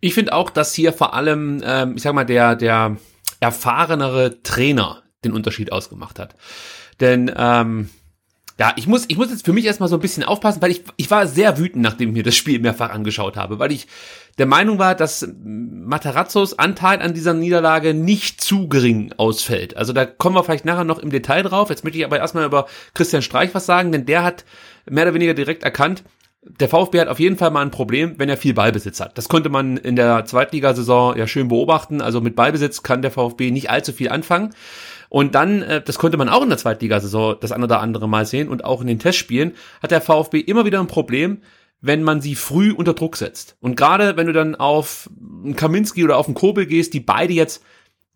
Ich 0.00 0.14
finde 0.14 0.32
auch, 0.32 0.50
dass 0.50 0.74
hier 0.74 0.92
vor 0.92 1.14
allem, 1.14 1.62
ähm, 1.64 1.94
ich 1.96 2.02
sag 2.02 2.12
mal, 2.12 2.24
der, 2.24 2.56
der 2.56 2.96
erfahrenere 3.40 4.42
Trainer 4.42 5.02
den 5.24 5.32
Unterschied 5.32 5.72
ausgemacht 5.72 6.18
hat. 6.18 6.34
Denn 7.00 7.32
ähm, 7.36 7.90
ja, 8.58 8.72
ich 8.76 8.86
muss, 8.86 9.04
ich 9.08 9.16
muss 9.16 9.30
jetzt 9.30 9.44
für 9.44 9.52
mich 9.52 9.64
erstmal 9.64 9.88
so 9.88 9.96
ein 9.96 10.00
bisschen 10.00 10.24
aufpassen, 10.24 10.60
weil 10.62 10.70
ich, 10.70 10.82
ich 10.96 11.10
war 11.10 11.26
sehr 11.26 11.58
wütend, 11.58 11.82
nachdem 11.82 12.10
ich 12.10 12.14
mir 12.14 12.22
das 12.22 12.36
Spiel 12.36 12.58
mehrfach 12.58 12.90
angeschaut 12.90 13.36
habe, 13.36 13.58
weil 13.58 13.72
ich 13.72 13.86
der 14.38 14.46
Meinung 14.46 14.78
war, 14.78 14.94
dass 14.94 15.28
Matarazzos 15.44 16.58
Anteil 16.58 17.02
an 17.02 17.14
dieser 17.14 17.34
Niederlage 17.34 17.94
nicht 17.94 18.40
zu 18.40 18.68
gering 18.68 19.12
ausfällt. 19.16 19.76
Also 19.76 19.92
da 19.92 20.04
kommen 20.06 20.36
wir 20.36 20.44
vielleicht 20.44 20.64
nachher 20.64 20.84
noch 20.84 20.98
im 20.98 21.10
Detail 21.10 21.42
drauf. 21.42 21.70
Jetzt 21.70 21.84
möchte 21.84 21.98
ich 21.98 22.04
aber 22.04 22.18
erstmal 22.18 22.46
über 22.46 22.66
Christian 22.94 23.22
Streich 23.22 23.54
was 23.54 23.66
sagen, 23.66 23.92
denn 23.92 24.06
der 24.06 24.22
hat 24.22 24.44
mehr 24.88 25.04
oder 25.04 25.14
weniger 25.14 25.34
direkt 25.34 25.62
erkannt, 25.62 26.02
der 26.44 26.68
VfB 26.68 27.00
hat 27.00 27.08
auf 27.08 27.20
jeden 27.20 27.36
Fall 27.36 27.52
mal 27.52 27.62
ein 27.62 27.70
Problem, 27.70 28.14
wenn 28.18 28.28
er 28.28 28.36
viel 28.36 28.54
Ballbesitz 28.54 28.98
hat. 29.00 29.16
Das 29.16 29.28
konnte 29.28 29.48
man 29.48 29.76
in 29.76 29.94
der 29.94 30.24
Zweitligasaison 30.24 31.16
ja 31.16 31.28
schön 31.28 31.46
beobachten. 31.48 32.00
Also 32.00 32.20
mit 32.20 32.34
Ballbesitz 32.34 32.82
kann 32.82 33.00
der 33.00 33.12
VfB 33.12 33.52
nicht 33.52 33.70
allzu 33.70 33.92
viel 33.92 34.08
anfangen. 34.08 34.52
Und 35.12 35.34
dann, 35.34 35.60
äh, 35.60 35.82
das 35.82 35.98
konnte 35.98 36.16
man 36.16 36.30
auch 36.30 36.42
in 36.42 36.48
der 36.48 36.56
Zweitligasaison 36.56 37.36
das 37.38 37.52
eine 37.52 37.64
oder 37.64 37.80
andere 37.80 38.08
Mal 38.08 38.24
sehen 38.24 38.48
und 38.48 38.64
auch 38.64 38.80
in 38.80 38.86
den 38.86 38.98
Testspielen, 38.98 39.52
hat 39.82 39.90
der 39.90 40.00
VfB 40.00 40.40
immer 40.40 40.64
wieder 40.64 40.80
ein 40.80 40.86
Problem, 40.86 41.42
wenn 41.82 42.02
man 42.02 42.22
sie 42.22 42.34
früh 42.34 42.72
unter 42.72 42.94
Druck 42.94 43.18
setzt. 43.18 43.58
Und 43.60 43.76
gerade 43.76 44.16
wenn 44.16 44.26
du 44.26 44.32
dann 44.32 44.54
auf 44.54 45.10
einen 45.44 45.54
Kaminski 45.54 46.02
oder 46.02 46.16
auf 46.16 46.28
einen 46.28 46.34
Kobel 46.34 46.64
gehst, 46.64 46.94
die 46.94 47.00
beide 47.00 47.34
jetzt 47.34 47.62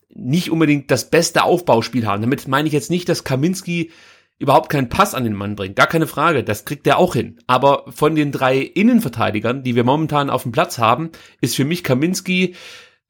nicht 0.09 0.51
unbedingt 0.51 0.91
das 0.91 1.11
beste 1.11 1.43
Aufbauspiel 1.43 2.07
haben. 2.07 2.23
Damit 2.23 2.49
meine 2.49 2.67
ich 2.67 2.73
jetzt 2.73 2.91
nicht, 2.91 3.11
dass 3.11 3.25
Kaminski 3.25 3.91
überhaupt 4.39 4.71
keinen 4.71 4.89
Pass 4.89 5.15
an 5.15 5.25
den 5.25 5.35
Mann 5.35 5.55
bringt. 5.55 5.77
Gar 5.77 5.89
keine 5.89 6.07
Frage, 6.07 6.45
das 6.45 6.65
kriegt 6.65 6.87
er 6.87 6.97
auch 6.97 7.13
hin. 7.13 7.37
Aber 7.47 7.85
von 7.91 8.15
den 8.15 8.33
drei 8.33 8.57
Innenverteidigern, 8.57 9.63
die 9.63 9.77
wir 9.77 9.85
momentan 9.85 10.31
auf 10.31 10.45
dem 10.45 10.53
Platz 10.53 10.79
haben, 10.79 11.11
ist 11.43 11.57
für 11.57 11.67
mich 11.67 11.85
Kaminski 11.85 12.55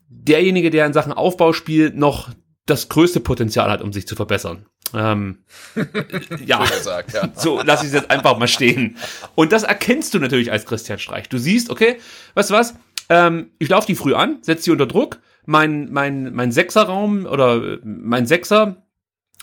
derjenige, 0.09 0.71
der 0.71 0.87
in 0.87 0.93
Sachen 0.93 1.13
Aufbauspiel 1.13 1.93
noch 1.95 2.31
das 2.67 2.89
größte 2.89 3.21
Potenzial 3.21 3.71
hat, 3.71 3.81
um 3.81 3.93
sich 3.93 4.07
zu 4.07 4.17
verbessern. 4.17 4.67
Ähm, 4.95 5.39
ja, 6.45 6.65
gesagt, 6.65 7.13
ja, 7.13 7.31
so 7.35 7.61
lass 7.63 7.83
ich 7.83 7.89
es 7.89 7.95
jetzt 7.95 8.11
einfach 8.11 8.39
mal 8.39 8.49
stehen. 8.49 8.97
Und 9.35 9.53
das 9.53 9.63
erkennst 9.63 10.15
du 10.15 10.19
natürlich 10.19 10.53
als 10.53 10.67
Christian 10.67 10.99
Streich. 10.99 11.29
Du 11.29 11.39
siehst, 11.39 11.71
okay, 11.71 11.99
weißt 12.35 12.51
du 12.51 12.55
was? 12.55 12.75
Ähm, 13.09 13.51
ich 13.59 13.69
laufe 13.69 13.87
die 13.87 13.95
früh 13.95 14.15
an, 14.15 14.39
setze 14.43 14.65
sie 14.65 14.71
unter 14.71 14.87
Druck. 14.87 15.21
Mein 15.45 15.93
mein 15.93 16.35
mein 16.35 16.51
Sechserraum 16.51 17.25
oder 17.25 17.79
mein 17.85 18.27
Sechser 18.27 18.83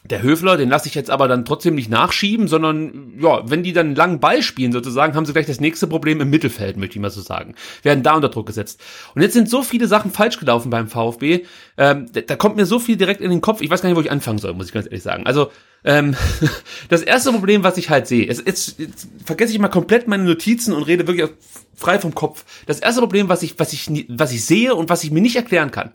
der 0.06 0.22
Höfler, 0.22 0.58
den 0.58 0.70
lasse 0.70 0.88
ich 0.88 0.96
jetzt 0.96 1.10
aber 1.10 1.30
dann 1.30 1.46
trotzdem 1.46 1.76
nicht 1.76 1.90
nachschieben, 1.90 2.50
sondern 2.50 3.14
ja, 3.20 3.50
wenn 3.50 3.64
die 3.64 3.72
dann 3.72 3.88
einen 3.88 3.96
langen 3.96 4.20
Ball 4.20 4.42
spielen 4.42 4.74
sozusagen, 4.74 5.16
haben 5.16 5.26
sie 5.26 5.32
gleich 5.32 5.46
das 5.46 5.62
nächste 5.62 5.88
Problem 5.88 6.20
im 6.20 6.30
Mittelfeld, 6.30 6.76
möchte 6.76 6.96
ich 6.96 7.02
mal 7.02 7.10
so 7.10 7.22
sagen. 7.22 7.56
Werden 7.84 8.04
da 8.04 8.16
unter 8.16 8.28
Druck 8.28 8.48
gesetzt. 8.48 8.82
Und 9.16 9.22
jetzt 9.22 9.34
sind 9.34 9.50
so 9.50 9.64
viele 9.64 9.88
Sachen 9.88 10.12
falsch 10.12 10.40
gelaufen 10.40 10.70
beim 10.70 10.90
VfB. 10.90 11.46
Ähm, 11.78 12.08
da, 12.12 12.20
da 12.22 12.36
kommt 12.36 12.58
mir 12.58 12.66
so 12.66 12.80
viel 12.80 12.98
direkt 12.98 13.22
in 13.22 13.30
den 13.30 13.40
Kopf. 13.40 13.62
Ich 13.62 13.70
weiß 13.70 13.82
gar 13.82 13.88
nicht, 13.90 13.98
wo 13.98 14.02
ich 14.02 14.12
anfangen 14.12 14.40
soll, 14.40 14.54
muss 14.54 14.68
ich 14.68 14.74
ganz 14.74 14.88
ehrlich 14.88 15.04
sagen. 15.04 15.26
Also 15.26 15.52
ähm, 15.84 16.16
das 16.90 17.02
erste 17.02 17.32
Problem, 17.32 17.64
was 17.64 17.78
ich 17.78 17.90
halt 17.90 18.08
sehe, 18.08 18.26
ist, 18.26 18.46
jetzt, 18.46 18.80
jetzt 18.80 19.08
vergesse 19.26 19.54
ich 19.54 19.60
mal 19.60 19.68
komplett 19.68 20.08
meine 20.08 20.24
Notizen 20.24 20.74
und 20.74 20.84
rede 20.84 21.08
wirklich 21.08 21.30
frei 21.76 22.00
vom 22.00 22.16
Kopf. 22.16 22.46
Das 22.66 22.80
erste 22.80 23.02
Problem, 23.02 23.30
was 23.30 23.44
ich, 23.44 23.60
was 23.60 23.74
ich, 23.74 23.90
was 24.10 24.32
ich 24.32 24.46
sehe 24.46 24.76
und 24.76 24.90
was 24.90 25.04
ich 25.04 25.12
mir 25.12 25.22
nicht 25.22 25.36
erklären 25.36 25.72
kann. 25.72 25.92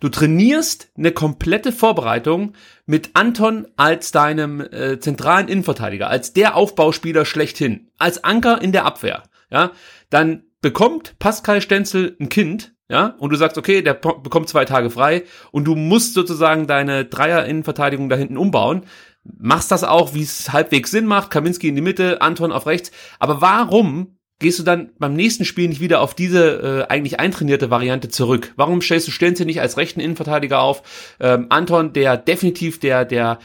Du 0.00 0.08
trainierst 0.08 0.88
eine 0.96 1.12
komplette 1.12 1.72
Vorbereitung 1.72 2.54
mit 2.86 3.10
Anton 3.14 3.66
als 3.76 4.12
deinem 4.12 4.60
äh, 4.60 4.98
zentralen 4.98 5.48
Innenverteidiger, 5.48 6.08
als 6.08 6.32
der 6.32 6.56
Aufbauspieler 6.56 7.24
schlechthin, 7.24 7.88
als 7.98 8.24
Anker 8.24 8.60
in 8.60 8.72
der 8.72 8.84
Abwehr. 8.84 9.22
Ja, 9.50 9.72
dann 10.10 10.44
bekommt 10.60 11.18
Pascal 11.18 11.60
Stenzel 11.60 12.16
ein 12.20 12.28
Kind, 12.28 12.74
ja, 12.88 13.14
und 13.18 13.30
du 13.30 13.36
sagst, 13.36 13.56
okay, 13.56 13.82
der 13.82 13.94
bekommt 13.94 14.48
zwei 14.48 14.64
Tage 14.64 14.90
frei 14.90 15.22
und 15.52 15.64
du 15.64 15.76
musst 15.76 16.14
sozusagen 16.14 16.66
deine 16.66 17.04
Dreier-Innenverteidigung 17.04 18.08
da 18.08 18.16
hinten 18.16 18.36
umbauen 18.36 18.82
machst 19.24 19.70
das 19.70 19.84
auch, 19.84 20.14
wie 20.14 20.22
es 20.22 20.52
halbwegs 20.52 20.90
Sinn 20.90 21.06
macht, 21.06 21.30
Kaminski 21.30 21.68
in 21.68 21.74
die 21.74 21.82
Mitte, 21.82 22.20
Anton 22.22 22.52
auf 22.52 22.66
rechts. 22.66 22.90
Aber 23.18 23.40
warum 23.40 24.16
gehst 24.38 24.58
du 24.58 24.62
dann 24.62 24.90
beim 24.98 25.14
nächsten 25.14 25.44
Spiel 25.44 25.68
nicht 25.68 25.80
wieder 25.80 26.00
auf 26.00 26.14
diese 26.14 26.86
äh, 26.88 26.92
eigentlich 26.92 27.20
eintrainierte 27.20 27.70
Variante 27.70 28.08
zurück? 28.08 28.52
Warum 28.56 28.80
stellst 28.80 29.06
du 29.06 29.12
Stenzel 29.12 29.46
nicht 29.46 29.60
als 29.60 29.76
rechten 29.76 30.00
Innenverteidiger 30.00 30.60
auf? 30.60 30.82
Ähm, 31.20 31.46
Anton, 31.50 31.92
der 31.92 32.16
definitiv 32.16 32.80
der, 32.80 33.04
der, 33.04 33.38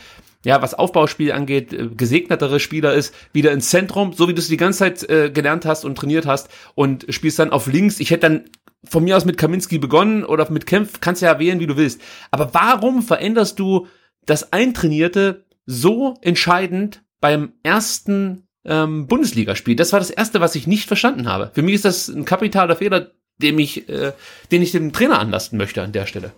ja, 0.45 0.61
was 0.61 0.73
Aufbauspiel 0.73 1.33
angeht, 1.33 1.73
äh, 1.73 1.89
gesegnetere 1.89 2.59
Spieler 2.59 2.93
ist, 2.93 3.13
wieder 3.33 3.51
ins 3.51 3.69
Zentrum, 3.69 4.13
so 4.13 4.27
wie 4.29 4.33
du 4.33 4.39
es 4.39 4.47
die 4.47 4.57
ganze 4.57 4.79
Zeit 4.79 5.09
äh, 5.09 5.29
gelernt 5.29 5.65
hast 5.65 5.83
und 5.83 5.97
trainiert 5.97 6.25
hast 6.25 6.49
und 6.75 7.05
spielst 7.09 7.39
dann 7.39 7.51
auf 7.51 7.67
links. 7.67 7.99
Ich 7.99 8.11
hätte 8.11 8.21
dann 8.21 8.45
von 8.87 9.03
mir 9.03 9.17
aus 9.17 9.25
mit 9.25 9.37
Kaminski 9.37 9.79
begonnen 9.79 10.23
oder 10.23 10.49
mit 10.51 10.65
Kempf, 10.65 11.01
kannst 11.01 11.21
ja 11.21 11.39
wählen, 11.39 11.59
wie 11.59 11.67
du 11.67 11.75
willst. 11.75 11.99
Aber 12.31 12.53
warum 12.53 13.01
veränderst 13.01 13.59
du 13.59 13.87
das 14.25 14.53
Eintrainierte 14.53 15.44
so 15.65 16.15
entscheidend 16.21 17.03
beim 17.21 17.53
ersten 17.63 18.47
ähm, 18.65 19.07
Bundesligaspiel. 19.07 19.75
Das 19.75 19.93
war 19.93 19.99
das 19.99 20.09
erste, 20.09 20.41
was 20.41 20.55
ich 20.55 20.67
nicht 20.67 20.87
verstanden 20.87 21.27
habe. 21.27 21.51
Für 21.53 21.61
mich 21.61 21.75
ist 21.75 21.85
das 21.85 22.07
ein 22.07 22.25
kapitaler 22.25 22.75
Fehler, 22.75 23.11
dem 23.37 23.59
ich, 23.59 23.89
äh, 23.89 24.13
den 24.51 24.61
ich 24.61 24.71
dem 24.71 24.93
Trainer 24.93 25.19
anlasten 25.19 25.57
möchte 25.57 25.81
an 25.81 25.91
der 25.91 26.05
Stelle. 26.05 26.33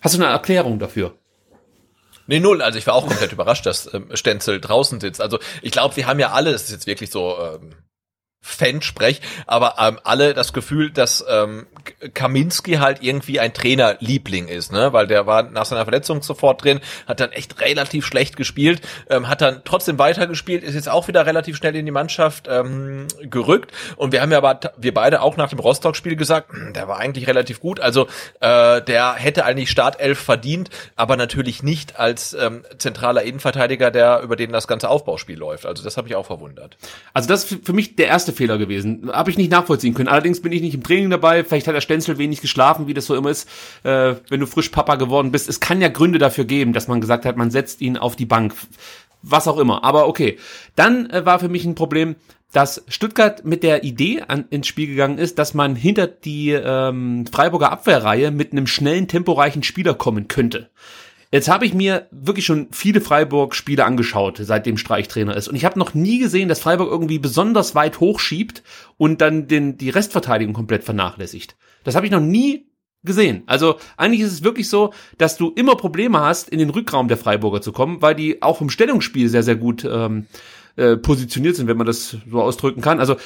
Hast 0.00 0.14
du 0.14 0.22
eine 0.22 0.30
Erklärung 0.30 0.78
dafür? 0.78 1.16
Nee, 2.26 2.40
null. 2.40 2.60
Also 2.60 2.78
ich 2.78 2.86
war 2.86 2.94
auch 2.94 3.06
komplett 3.06 3.32
überrascht, 3.32 3.66
dass 3.66 3.92
ähm, 3.92 4.08
Stenzel 4.14 4.60
draußen 4.60 5.00
sitzt. 5.00 5.20
Also 5.20 5.38
ich 5.62 5.72
glaube, 5.72 5.96
wir 5.96 6.06
haben 6.06 6.20
ja 6.20 6.32
alle, 6.32 6.50
es 6.50 6.64
ist 6.64 6.72
jetzt 6.72 6.86
wirklich 6.86 7.10
so 7.10 7.36
ähm, 7.40 7.74
Fansprech, 8.40 9.20
aber 9.46 9.74
ähm, 9.78 9.98
alle 10.04 10.32
das 10.32 10.52
Gefühl, 10.52 10.90
dass 10.90 11.24
ähm, 11.28 11.66
Kaminski 12.14 12.74
halt 12.74 13.02
irgendwie 13.02 13.40
ein 13.40 13.52
Trainerliebling 13.52 14.48
ist, 14.48 14.72
ne? 14.72 14.92
Weil 14.92 15.06
der 15.06 15.26
war 15.26 15.42
nach 15.42 15.64
seiner 15.64 15.84
Verletzung 15.84 16.22
sofort 16.22 16.64
drin, 16.64 16.80
hat 17.06 17.20
dann 17.20 17.32
echt 17.32 17.60
relativ 17.60 18.06
schlecht 18.06 18.36
gespielt, 18.36 18.80
ähm, 19.10 19.28
hat 19.28 19.40
dann 19.40 19.62
trotzdem 19.64 19.98
weitergespielt, 19.98 20.62
ist 20.62 20.74
jetzt 20.74 20.88
auch 20.88 21.08
wieder 21.08 21.26
relativ 21.26 21.56
schnell 21.56 21.76
in 21.76 21.84
die 21.84 21.92
Mannschaft 21.92 22.48
ähm, 22.48 23.06
gerückt. 23.22 23.72
Und 23.96 24.12
wir 24.12 24.22
haben 24.22 24.32
ja 24.32 24.38
aber 24.38 24.60
wir 24.76 24.94
beide 24.94 25.20
auch 25.20 25.36
nach 25.36 25.50
dem 25.50 25.58
Rostock-Spiel 25.58 26.16
gesagt, 26.16 26.52
hm, 26.52 26.72
der 26.72 26.88
war 26.88 26.98
eigentlich 26.98 27.26
relativ 27.26 27.60
gut. 27.60 27.80
Also 27.80 28.06
äh, 28.40 28.80
der 28.82 29.14
hätte 29.14 29.44
eigentlich 29.44 29.70
Startelf 29.70 30.18
verdient, 30.18 30.70
aber 30.96 31.16
natürlich 31.16 31.62
nicht 31.62 31.98
als 31.98 32.34
ähm, 32.34 32.64
zentraler 32.78 33.22
Innenverteidiger, 33.22 33.90
der 33.90 34.20
über 34.20 34.36
den 34.36 34.52
das 34.52 34.68
ganze 34.68 34.88
Aufbauspiel 34.88 35.38
läuft. 35.38 35.66
Also 35.66 35.84
das 35.84 35.96
habe 35.96 36.08
ich 36.08 36.14
auch 36.14 36.26
verwundert. 36.26 36.76
Also 37.12 37.28
das 37.28 37.44
ist 37.44 37.66
für 37.66 37.72
mich 37.72 37.96
der 37.96 38.06
erste 38.06 38.27
Fehler 38.32 38.58
gewesen. 38.58 39.10
Habe 39.12 39.30
ich 39.30 39.38
nicht 39.38 39.50
nachvollziehen 39.50 39.94
können. 39.94 40.08
Allerdings 40.08 40.40
bin 40.40 40.52
ich 40.52 40.62
nicht 40.62 40.74
im 40.74 40.82
Training 40.82 41.10
dabei. 41.10 41.44
Vielleicht 41.44 41.66
hat 41.66 41.74
der 41.74 41.80
Stenzel 41.80 42.18
wenig 42.18 42.40
geschlafen, 42.40 42.86
wie 42.86 42.94
das 42.94 43.06
so 43.06 43.14
immer 43.14 43.30
ist, 43.30 43.48
äh, 43.84 44.14
wenn 44.28 44.40
du 44.40 44.46
frisch 44.46 44.68
Papa 44.68 44.96
geworden 44.96 45.32
bist. 45.32 45.48
Es 45.48 45.60
kann 45.60 45.80
ja 45.80 45.88
Gründe 45.88 46.18
dafür 46.18 46.44
geben, 46.44 46.72
dass 46.72 46.88
man 46.88 47.00
gesagt 47.00 47.24
hat, 47.24 47.36
man 47.36 47.50
setzt 47.50 47.80
ihn 47.80 47.96
auf 47.96 48.16
die 48.16 48.26
Bank. 48.26 48.54
Was 49.22 49.48
auch 49.48 49.58
immer. 49.58 49.84
Aber 49.84 50.06
okay. 50.06 50.38
Dann 50.76 51.10
äh, 51.10 51.26
war 51.26 51.38
für 51.38 51.48
mich 51.48 51.64
ein 51.64 51.74
Problem, 51.74 52.16
dass 52.52 52.84
Stuttgart 52.88 53.44
mit 53.44 53.62
der 53.62 53.84
Idee 53.84 54.22
an, 54.26 54.46
ins 54.50 54.66
Spiel 54.66 54.86
gegangen 54.86 55.18
ist, 55.18 55.38
dass 55.38 55.54
man 55.54 55.76
hinter 55.76 56.06
die 56.06 56.50
ähm, 56.50 57.26
Freiburger 57.26 57.70
Abwehrreihe 57.70 58.30
mit 58.30 58.52
einem 58.52 58.66
schnellen, 58.66 59.08
temporeichen 59.08 59.62
Spieler 59.62 59.94
kommen 59.94 60.28
könnte. 60.28 60.70
Jetzt 61.30 61.48
habe 61.48 61.66
ich 61.66 61.74
mir 61.74 62.08
wirklich 62.10 62.46
schon 62.46 62.68
viele 62.70 63.02
Freiburg-Spiele 63.02 63.84
angeschaut, 63.84 64.38
seitdem 64.40 64.78
Streich 64.78 65.08
Trainer 65.08 65.36
ist. 65.36 65.48
Und 65.48 65.56
ich 65.56 65.64
habe 65.66 65.78
noch 65.78 65.92
nie 65.92 66.18
gesehen, 66.18 66.48
dass 66.48 66.60
Freiburg 66.60 66.90
irgendwie 66.90 67.18
besonders 67.18 67.74
weit 67.74 68.00
hochschiebt 68.00 68.62
und 68.96 69.20
dann 69.20 69.46
den, 69.46 69.76
die 69.76 69.90
Restverteidigung 69.90 70.54
komplett 70.54 70.84
vernachlässigt. 70.84 71.56
Das 71.84 71.94
habe 71.94 72.06
ich 72.06 72.12
noch 72.12 72.20
nie 72.20 72.68
gesehen. 73.04 73.42
Also 73.46 73.76
eigentlich 73.96 74.22
ist 74.22 74.32
es 74.32 74.44
wirklich 74.44 74.70
so, 74.70 74.92
dass 75.18 75.36
du 75.36 75.52
immer 75.54 75.76
Probleme 75.76 76.20
hast, 76.20 76.48
in 76.48 76.58
den 76.58 76.70
Rückraum 76.70 77.08
der 77.08 77.18
Freiburger 77.18 77.60
zu 77.60 77.72
kommen, 77.72 78.00
weil 78.00 78.14
die 78.14 78.42
auch 78.42 78.60
im 78.60 78.70
Stellungsspiel 78.70 79.28
sehr, 79.28 79.42
sehr 79.42 79.56
gut 79.56 79.84
ähm, 79.84 80.26
äh, 80.76 80.96
positioniert 80.96 81.56
sind, 81.56 81.68
wenn 81.68 81.76
man 81.76 81.86
das 81.86 82.16
so 82.30 82.40
ausdrücken 82.40 82.80
kann. 82.80 83.00
Also 83.00 83.16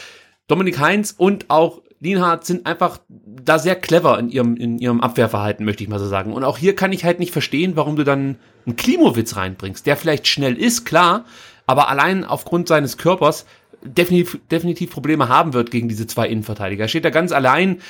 Dominik 0.52 0.78
Heinz 0.78 1.14
und 1.16 1.48
auch 1.48 1.80
Lienhardt 2.00 2.44
sind 2.44 2.66
einfach 2.66 2.98
da 3.08 3.58
sehr 3.58 3.74
clever 3.74 4.18
in 4.18 4.28
ihrem, 4.28 4.54
in 4.56 4.78
ihrem 4.78 5.00
Abwehrverhalten, 5.00 5.64
möchte 5.64 5.82
ich 5.82 5.88
mal 5.88 5.98
so 5.98 6.06
sagen. 6.06 6.34
Und 6.34 6.44
auch 6.44 6.58
hier 6.58 6.76
kann 6.76 6.92
ich 6.92 7.06
halt 7.06 7.20
nicht 7.20 7.32
verstehen, 7.32 7.74
warum 7.74 7.96
du 7.96 8.04
dann 8.04 8.36
einen 8.66 8.76
Klimowitz 8.76 9.34
reinbringst, 9.34 9.86
der 9.86 9.96
vielleicht 9.96 10.28
schnell 10.28 10.58
ist, 10.58 10.84
klar, 10.84 11.24
aber 11.64 11.88
allein 11.88 12.26
aufgrund 12.26 12.68
seines 12.68 12.98
Körpers 12.98 13.46
definitiv, 13.82 14.40
definitiv 14.50 14.90
Probleme 14.90 15.30
haben 15.30 15.55
wird 15.55 15.70
gegen 15.70 15.88
diese 15.88 16.07
zwei 16.07 16.28
Innenverteidiger. 16.28 16.84
Er 16.84 16.88
steht 16.88 17.07
da 17.07 17.11
ganz 17.11 17.32
allein. 17.32 17.80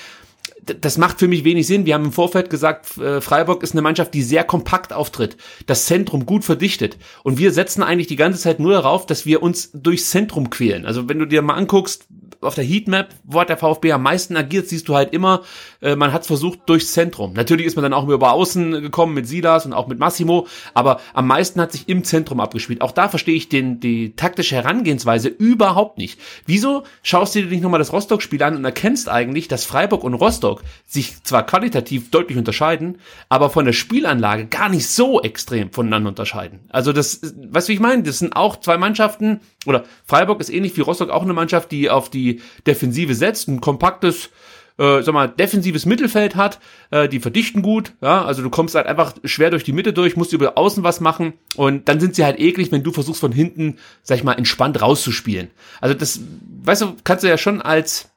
Das 0.81 0.99
macht 0.99 1.19
für 1.19 1.27
mich 1.27 1.43
wenig 1.43 1.67
Sinn. 1.67 1.85
Wir 1.85 1.95
haben 1.95 2.05
im 2.05 2.13
Vorfeld 2.13 2.49
gesagt, 2.49 2.97
äh, 2.99 3.21
Freiburg 3.21 3.65
ist 3.65 3.73
eine 3.73 3.83
Mannschaft, 3.83 4.15
die 4.15 4.23
sehr 4.23 4.45
kompakt 4.45 4.93
auftritt, 4.93 5.37
das 5.67 5.87
Zentrum 5.87 6.27
gut 6.27 6.45
verdichtet. 6.45 6.97
Und 7.25 7.39
wir 7.39 7.51
setzen 7.51 7.83
eigentlich 7.83 8.07
die 8.07 8.17
ganze 8.17 8.39
Zeit 8.39 8.61
nur 8.61 8.75
darauf, 8.75 9.05
dass 9.05 9.27
wir 9.27 9.43
uns 9.43 9.71
durchs 9.73 10.11
Zentrum 10.11 10.51
quälen. 10.51 10.87
Also 10.87 11.09
wenn 11.09 11.19
du 11.19 11.27
dir 11.27 11.43
mal 11.43 11.55
anguckst, 11.55 12.07
auf 12.43 12.55
der 12.55 12.65
Heatmap, 12.65 13.15
wo 13.25 13.41
hat 13.41 13.49
der 13.49 13.57
VfB 13.57 13.93
am 13.93 14.03
meisten 14.03 14.37
agiert, 14.37 14.69
siehst 14.69 14.89
du 14.89 14.95
halt 14.95 15.13
immer, 15.13 15.43
äh, 15.81 15.97
man 15.97 16.13
hat 16.13 16.27
versucht 16.27 16.61
durchs 16.67 16.93
Zentrum. 16.93 17.33
Natürlich 17.33 17.67
ist 17.67 17.77
man 17.77 17.83
dann 17.83 17.93
auch 17.93 18.07
über 18.09 18.33
außen 18.33 18.83
gekommen 18.83 19.15
mit 19.15 19.27
Silas 19.27 19.67
und 19.67 19.73
auch 19.73 19.87
mit 19.87 19.99
Massimo, 19.99 20.47
aber 20.75 21.01
am 21.15 21.27
meisten 21.27 21.61
hat 21.61 21.73
sich 21.73 21.89
im 21.89 22.05
Zentrum 22.05 22.41
abgespielt. 22.41 22.81
Auch 22.83 22.93
da 22.93 23.09
verstehe 23.09 23.35
ich 23.35 23.49
den, 23.49 23.81
die 23.81 24.15
taktische 24.17 24.57
Herangehensweise 24.57 25.29
überhaupt 25.29 25.99
nicht. 25.99 26.21
Wieso 26.47 26.85
schaust 27.03 27.35
du 27.35 27.43
dir 27.43 27.49
nicht 27.49 27.63
nochmal 27.63 27.79
das 27.79 27.93
Rostock-Spiel 27.93 28.43
an 28.43 28.57
und 28.57 28.65
erkennst 28.65 29.09
eigentlich, 29.09 29.49
dass 29.49 29.65
Freiburg 29.65 30.05
und 30.05 30.15
Rostock 30.15 30.63
sich 30.87 31.23
zwar 31.23 31.47
qualitativ 31.47 32.11
deutlich 32.11 32.39
unterscheiden, 32.39 32.99
aber 33.29 33.51
von 33.51 33.65
der 33.65 33.73
Spielanlage 33.73 34.47
gar 34.47 34.69
nicht 34.69 34.89
so 34.89 35.23
extrem 35.23 35.73
voneinander 35.73 36.11
unterscheiden. 36.11 36.61
Also 36.71 36.93
das, 36.93 37.21
weißt 37.23 37.69
du, 37.69 37.71
wie 37.71 37.75
ich 37.75 37.81
meine? 37.81 38.03
Das 38.03 38.19
sind 38.19 38.35
auch 38.35 38.61
zwei 38.61 38.77
Mannschaften, 38.77 39.41
oder 39.67 39.85
Freiburg 40.05 40.41
ist 40.41 40.51
ähnlich 40.51 40.77
wie 40.77 40.81
Rostock 40.81 41.11
auch 41.11 41.23
eine 41.23 41.33
Mannschaft, 41.33 41.71
die 41.73 41.91
auf 41.91 42.11
die 42.11 42.41
Defensive 42.67 43.15
setzt, 43.15 43.49
ein 43.49 43.61
kompaktes, 43.61 44.31
äh, 44.79 45.03
sag 45.03 45.15
mal, 45.15 45.29
defensives 45.29 45.87
Mittelfeld 45.87 46.37
hat, 46.37 46.59
äh, 46.91 47.09
die 47.09 47.21
verdichten 47.21 47.63
gut, 47.63 47.93
ja, 48.01 48.25
also 48.25 48.43
du 48.43 48.51
kommst 48.51 48.75
halt 48.75 48.87
einfach 48.87 49.15
schwer 49.25 49.51
durch 49.51 49.65
die 49.65 49.73
Mitte 49.73 49.93
durch, 49.93 50.17
musst 50.17 50.33
über 50.33 50.59
außen 50.59 50.83
was 50.83 51.01
machen 51.01 51.35
und 51.57 51.89
dann 51.89 52.01
sind 52.01 52.15
sie 52.15 52.25
halt 52.25 52.41
eklig, 52.41 52.73
wenn 52.73 52.83
du 52.83 52.93
versuchst 52.93 53.21
von 53.21 53.33
hinten, 53.33 53.79
sag 54.03 54.17
ich 54.17 54.25
mal, 54.25 54.35
entspannt 54.35 54.81
rauszuspielen. 54.81 55.51
Also 55.81 55.95
das, 55.95 56.21
weißt 56.65 56.83
du, 56.83 56.97
kannst 57.05 57.25
du 57.25 57.29
ja 57.29 57.39
schon 57.39 57.61
als 57.63 58.12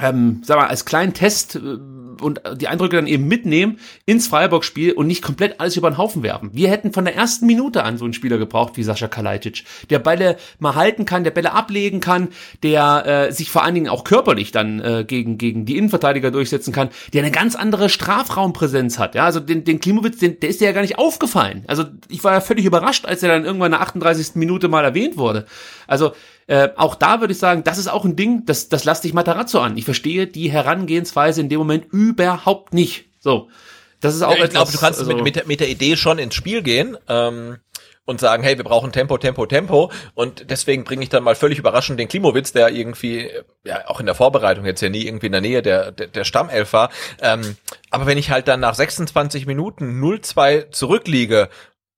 ähm, 0.00 0.42
sag 0.44 0.58
mal, 0.58 0.66
als 0.66 0.84
kleinen 0.84 1.14
Test 1.14 1.56
äh, 1.56 1.78
und 2.20 2.40
die 2.56 2.68
Eindrücke 2.68 2.96
dann 2.96 3.06
eben 3.06 3.26
mitnehmen 3.26 3.78
ins 4.06 4.28
Freiburg-Spiel 4.28 4.92
und 4.92 5.06
nicht 5.06 5.22
komplett 5.22 5.60
alles 5.60 5.76
über 5.76 5.90
den 5.90 5.98
Haufen 5.98 6.22
werfen. 6.22 6.50
Wir 6.52 6.70
hätten 6.70 6.92
von 6.92 7.04
der 7.04 7.14
ersten 7.14 7.46
Minute 7.46 7.84
an 7.84 7.98
so 7.98 8.04
einen 8.04 8.14
Spieler 8.14 8.38
gebraucht 8.38 8.76
wie 8.76 8.82
Sascha 8.82 9.08
Kalajdzic, 9.08 9.64
der 9.90 9.98
Bälle 9.98 10.36
mal 10.58 10.74
halten 10.74 11.04
kann, 11.04 11.24
der 11.24 11.32
Bälle 11.32 11.52
ablegen 11.52 12.00
kann, 12.00 12.28
der 12.62 13.28
äh, 13.28 13.32
sich 13.32 13.50
vor 13.50 13.64
allen 13.64 13.74
Dingen 13.74 13.88
auch 13.88 14.04
körperlich 14.04 14.52
dann 14.52 14.80
äh, 14.80 15.04
gegen, 15.06 15.38
gegen 15.38 15.64
die 15.64 15.76
Innenverteidiger 15.76 16.30
durchsetzen 16.30 16.72
kann, 16.72 16.90
der 17.12 17.22
eine 17.22 17.32
ganz 17.32 17.56
andere 17.56 17.88
Strafraumpräsenz 17.88 18.98
hat. 18.98 19.14
Ja, 19.14 19.24
also 19.24 19.40
den, 19.40 19.64
den 19.64 19.80
Klimowitz, 19.80 20.18
den, 20.18 20.40
der 20.40 20.50
ist 20.50 20.60
dir 20.60 20.66
ja 20.66 20.72
gar 20.72 20.82
nicht 20.82 20.98
aufgefallen. 20.98 21.64
Also 21.66 21.84
ich 22.08 22.22
war 22.24 22.32
ja 22.32 22.40
völlig 22.40 22.64
überrascht, 22.64 23.06
als 23.06 23.22
er 23.22 23.28
dann 23.28 23.44
irgendwann 23.44 23.72
in 23.72 23.78
der 23.78 23.82
38. 23.82 24.36
Minute 24.36 24.68
mal 24.68 24.84
erwähnt 24.84 25.16
wurde. 25.16 25.46
Also 25.86 26.12
äh, 26.46 26.68
auch 26.76 26.94
da 26.94 27.20
würde 27.20 27.32
ich 27.32 27.38
sagen, 27.38 27.64
das 27.64 27.78
ist 27.78 27.88
auch 27.88 28.04
ein 28.04 28.16
Ding, 28.16 28.44
das, 28.46 28.68
das 28.68 28.84
lass 28.84 29.00
dich 29.00 29.14
Matarazzo 29.14 29.60
an. 29.60 29.76
Ich 29.76 29.84
verstehe 29.84 30.26
die 30.26 30.50
Herangehensweise 30.50 31.40
in 31.40 31.48
dem 31.48 31.58
Moment 31.58 31.86
überhaupt 31.92 32.74
nicht. 32.74 33.06
So. 33.20 33.48
Das 34.00 34.14
ist 34.14 34.22
auch 34.22 34.36
ja, 34.36 34.44
ich 34.44 34.50
glaube, 34.50 34.70
du 34.70 34.78
kannst 34.78 35.00
also, 35.00 35.14
mit, 35.14 35.24
mit, 35.24 35.36
der, 35.36 35.46
mit 35.46 35.60
der 35.60 35.68
Idee 35.68 35.96
schon 35.96 36.18
ins 36.18 36.34
Spiel 36.34 36.62
gehen. 36.62 36.96
Ähm 37.08 37.58
und 38.06 38.20
sagen, 38.20 38.42
hey, 38.42 38.56
wir 38.56 38.64
brauchen 38.64 38.92
Tempo, 38.92 39.16
Tempo, 39.18 39.46
Tempo. 39.46 39.90
Und 40.14 40.50
deswegen 40.50 40.84
bringe 40.84 41.02
ich 41.02 41.08
dann 41.08 41.24
mal 41.24 41.34
völlig 41.34 41.58
überraschend 41.58 41.98
den 41.98 42.08
Klimowitz, 42.08 42.52
der 42.52 42.70
irgendwie, 42.70 43.30
ja, 43.64 43.88
auch 43.88 44.00
in 44.00 44.06
der 44.06 44.14
Vorbereitung 44.14 44.66
jetzt 44.66 44.82
ja 44.82 44.90
nie 44.90 45.06
irgendwie 45.06 45.26
in 45.26 45.32
der 45.32 45.40
Nähe 45.40 45.62
der, 45.62 45.90
der, 45.90 46.08
der 46.08 46.24
Stammelf 46.24 46.72
war. 46.72 46.90
Ähm, 47.20 47.56
aber 47.90 48.06
wenn 48.06 48.18
ich 48.18 48.30
halt 48.30 48.48
dann 48.48 48.60
nach 48.60 48.74
26 48.74 49.46
Minuten 49.46 50.02
0-2 50.02 50.70
zurückliege 50.70 51.48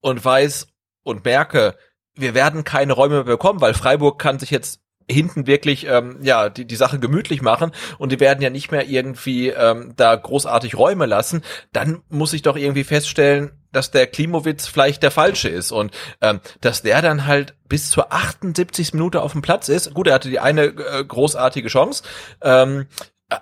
und 0.01 0.25
weiß 0.25 0.69
und 1.03 1.25
merke, 1.25 1.77
wir 2.17 2.35
werden 2.35 2.65
keine 2.65 2.93
Räume 2.93 3.17
mehr 3.17 3.25
bekommen, 3.25 3.61
weil 3.61 3.75
Freiburg 3.75 4.19
kann 4.19 4.39
sich 4.39 4.51
jetzt 4.51 4.81
hinten 5.09 5.47
wirklich 5.47 5.87
ähm, 5.87 6.19
ja 6.23 6.49
die 6.49 6.65
die 6.65 6.77
Sache 6.77 6.99
gemütlich 6.99 7.41
machen 7.41 7.71
und 7.99 8.11
die 8.11 8.21
werden 8.21 8.43
ja 8.43 8.51
nicht 8.51 8.73
mehr 8.73 8.89
irgendwie 8.89 9.51
ähm, 9.51 9.93
da 9.97 10.17
großartig 10.17 10.77
Räume 10.77 11.07
lassen, 11.07 11.43
dann 11.73 12.03
muss 12.09 12.33
ich 12.33 12.43
doch 12.43 12.57
irgendwie 12.57 12.85
feststellen, 12.85 13.53
dass 13.73 13.91
der 13.91 14.07
Klimowitz 14.07 14.67
vielleicht 14.67 15.03
der 15.03 15.11
falsche 15.11 15.49
ist 15.49 15.71
und 15.71 15.93
ähm, 16.21 16.41
dass 16.61 16.83
der 16.83 17.03
dann 17.03 17.27
halt 17.27 17.55
bis 17.69 17.91
zur 17.91 18.13
78. 18.13 18.95
Minute 18.95 19.23
auf 19.23 19.33
dem 19.33 19.43
Platz 19.43 19.69
ist. 19.69 19.93
Gut, 19.95 20.07
er 20.09 20.15
hatte 20.15 20.31
die 20.31 20.41
eine 20.41 20.65
äh, 20.65 21.05
großartige 21.05 21.69
Chance, 21.69 22.03
ähm, 22.43 22.87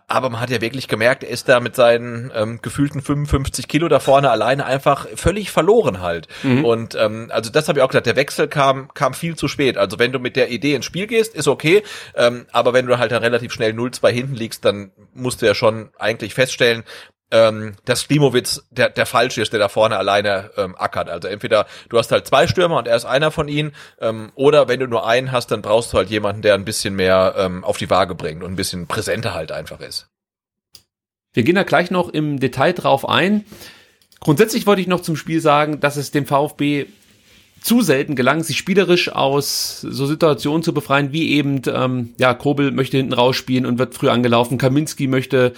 aber 0.08 0.30
man 0.30 0.40
hat 0.40 0.48
ja 0.48 0.62
wirklich 0.62 0.88
gemerkt, 0.88 1.24
er 1.24 1.30
ist 1.30 1.46
da 1.48 1.60
mit 1.60 1.76
seinen 1.76 2.32
ähm, 2.34 2.60
gefühlten 2.62 3.02
55 3.02 3.68
Kilo 3.68 3.88
da 3.88 4.00
vorne 4.00 4.30
alleine 4.30 4.64
einfach 4.64 5.06
völlig 5.14 5.50
verloren 5.50 6.00
halt. 6.00 6.26
Mhm. 6.42 6.64
Und 6.64 6.94
ähm, 6.94 7.28
also 7.30 7.50
das 7.50 7.68
habe 7.68 7.78
ich 7.78 7.82
auch 7.82 7.88
gesagt, 7.88 8.06
der 8.06 8.16
Wechsel 8.16 8.48
kam 8.48 8.88
kam 8.94 9.12
viel 9.12 9.36
zu 9.36 9.46
spät. 9.46 9.76
Also 9.76 9.98
wenn 9.98 10.12
du 10.12 10.18
mit 10.18 10.36
der 10.36 10.50
Idee 10.50 10.74
ins 10.74 10.86
Spiel 10.86 11.06
gehst, 11.06 11.34
ist 11.34 11.48
okay, 11.48 11.82
ähm, 12.14 12.46
aber 12.50 12.72
wenn 12.72 12.86
du 12.86 12.98
halt 12.98 13.12
dann 13.12 13.22
relativ 13.22 13.52
schnell 13.52 13.72
0-2 13.72 14.08
hinten 14.10 14.34
liegst, 14.34 14.64
dann 14.64 14.90
musst 15.12 15.42
du 15.42 15.46
ja 15.46 15.54
schon 15.54 15.90
eigentlich 15.98 16.32
feststellen, 16.32 16.84
ähm, 17.34 17.74
dass 17.84 18.06
Klimowitz 18.06 18.64
der, 18.70 18.90
der 18.90 19.06
Falsche 19.06 19.42
ist, 19.42 19.52
der 19.52 19.58
da 19.58 19.68
vorne 19.68 19.96
alleine 19.96 20.52
ähm, 20.56 20.76
ackert. 20.78 21.10
Also 21.10 21.26
entweder 21.26 21.66
du 21.88 21.98
hast 21.98 22.12
halt 22.12 22.28
zwei 22.28 22.46
Stürmer 22.46 22.78
und 22.78 22.86
er 22.86 22.94
ist 22.94 23.06
einer 23.06 23.32
von 23.32 23.48
ihnen, 23.48 23.72
ähm, 24.00 24.30
oder 24.36 24.68
wenn 24.68 24.78
du 24.78 24.86
nur 24.86 25.04
einen 25.04 25.32
hast, 25.32 25.50
dann 25.50 25.60
brauchst 25.60 25.92
du 25.92 25.96
halt 25.96 26.10
jemanden, 26.10 26.42
der 26.42 26.54
ein 26.54 26.64
bisschen 26.64 26.94
mehr 26.94 27.34
ähm, 27.36 27.64
auf 27.64 27.76
die 27.76 27.90
Waage 27.90 28.14
bringt 28.14 28.44
und 28.44 28.52
ein 28.52 28.56
bisschen 28.56 28.86
präsenter 28.86 29.34
halt 29.34 29.50
einfach 29.50 29.80
ist. 29.80 30.06
Wir 31.32 31.42
gehen 31.42 31.56
da 31.56 31.64
gleich 31.64 31.90
noch 31.90 32.08
im 32.08 32.38
Detail 32.38 32.72
drauf 32.72 33.08
ein. 33.08 33.44
Grundsätzlich 34.20 34.64
wollte 34.68 34.80
ich 34.80 34.86
noch 34.86 35.00
zum 35.00 35.16
Spiel 35.16 35.40
sagen, 35.40 35.80
dass 35.80 35.96
es 35.96 36.12
dem 36.12 36.26
VfB 36.26 36.86
zu 37.60 37.80
selten 37.80 38.14
gelang, 38.14 38.44
sich 38.44 38.58
spielerisch 38.58 39.08
aus 39.10 39.80
so 39.80 40.06
Situationen 40.06 40.62
zu 40.62 40.72
befreien, 40.72 41.12
wie 41.12 41.30
eben, 41.30 41.62
ähm, 41.66 42.14
ja, 42.18 42.32
Kobel 42.34 42.70
möchte 42.70 42.98
hinten 42.98 43.14
rausspielen 43.14 43.66
und 43.66 43.78
wird 43.78 43.94
früh 43.94 44.10
angelaufen, 44.10 44.58
Kaminski 44.58 45.08
möchte 45.08 45.54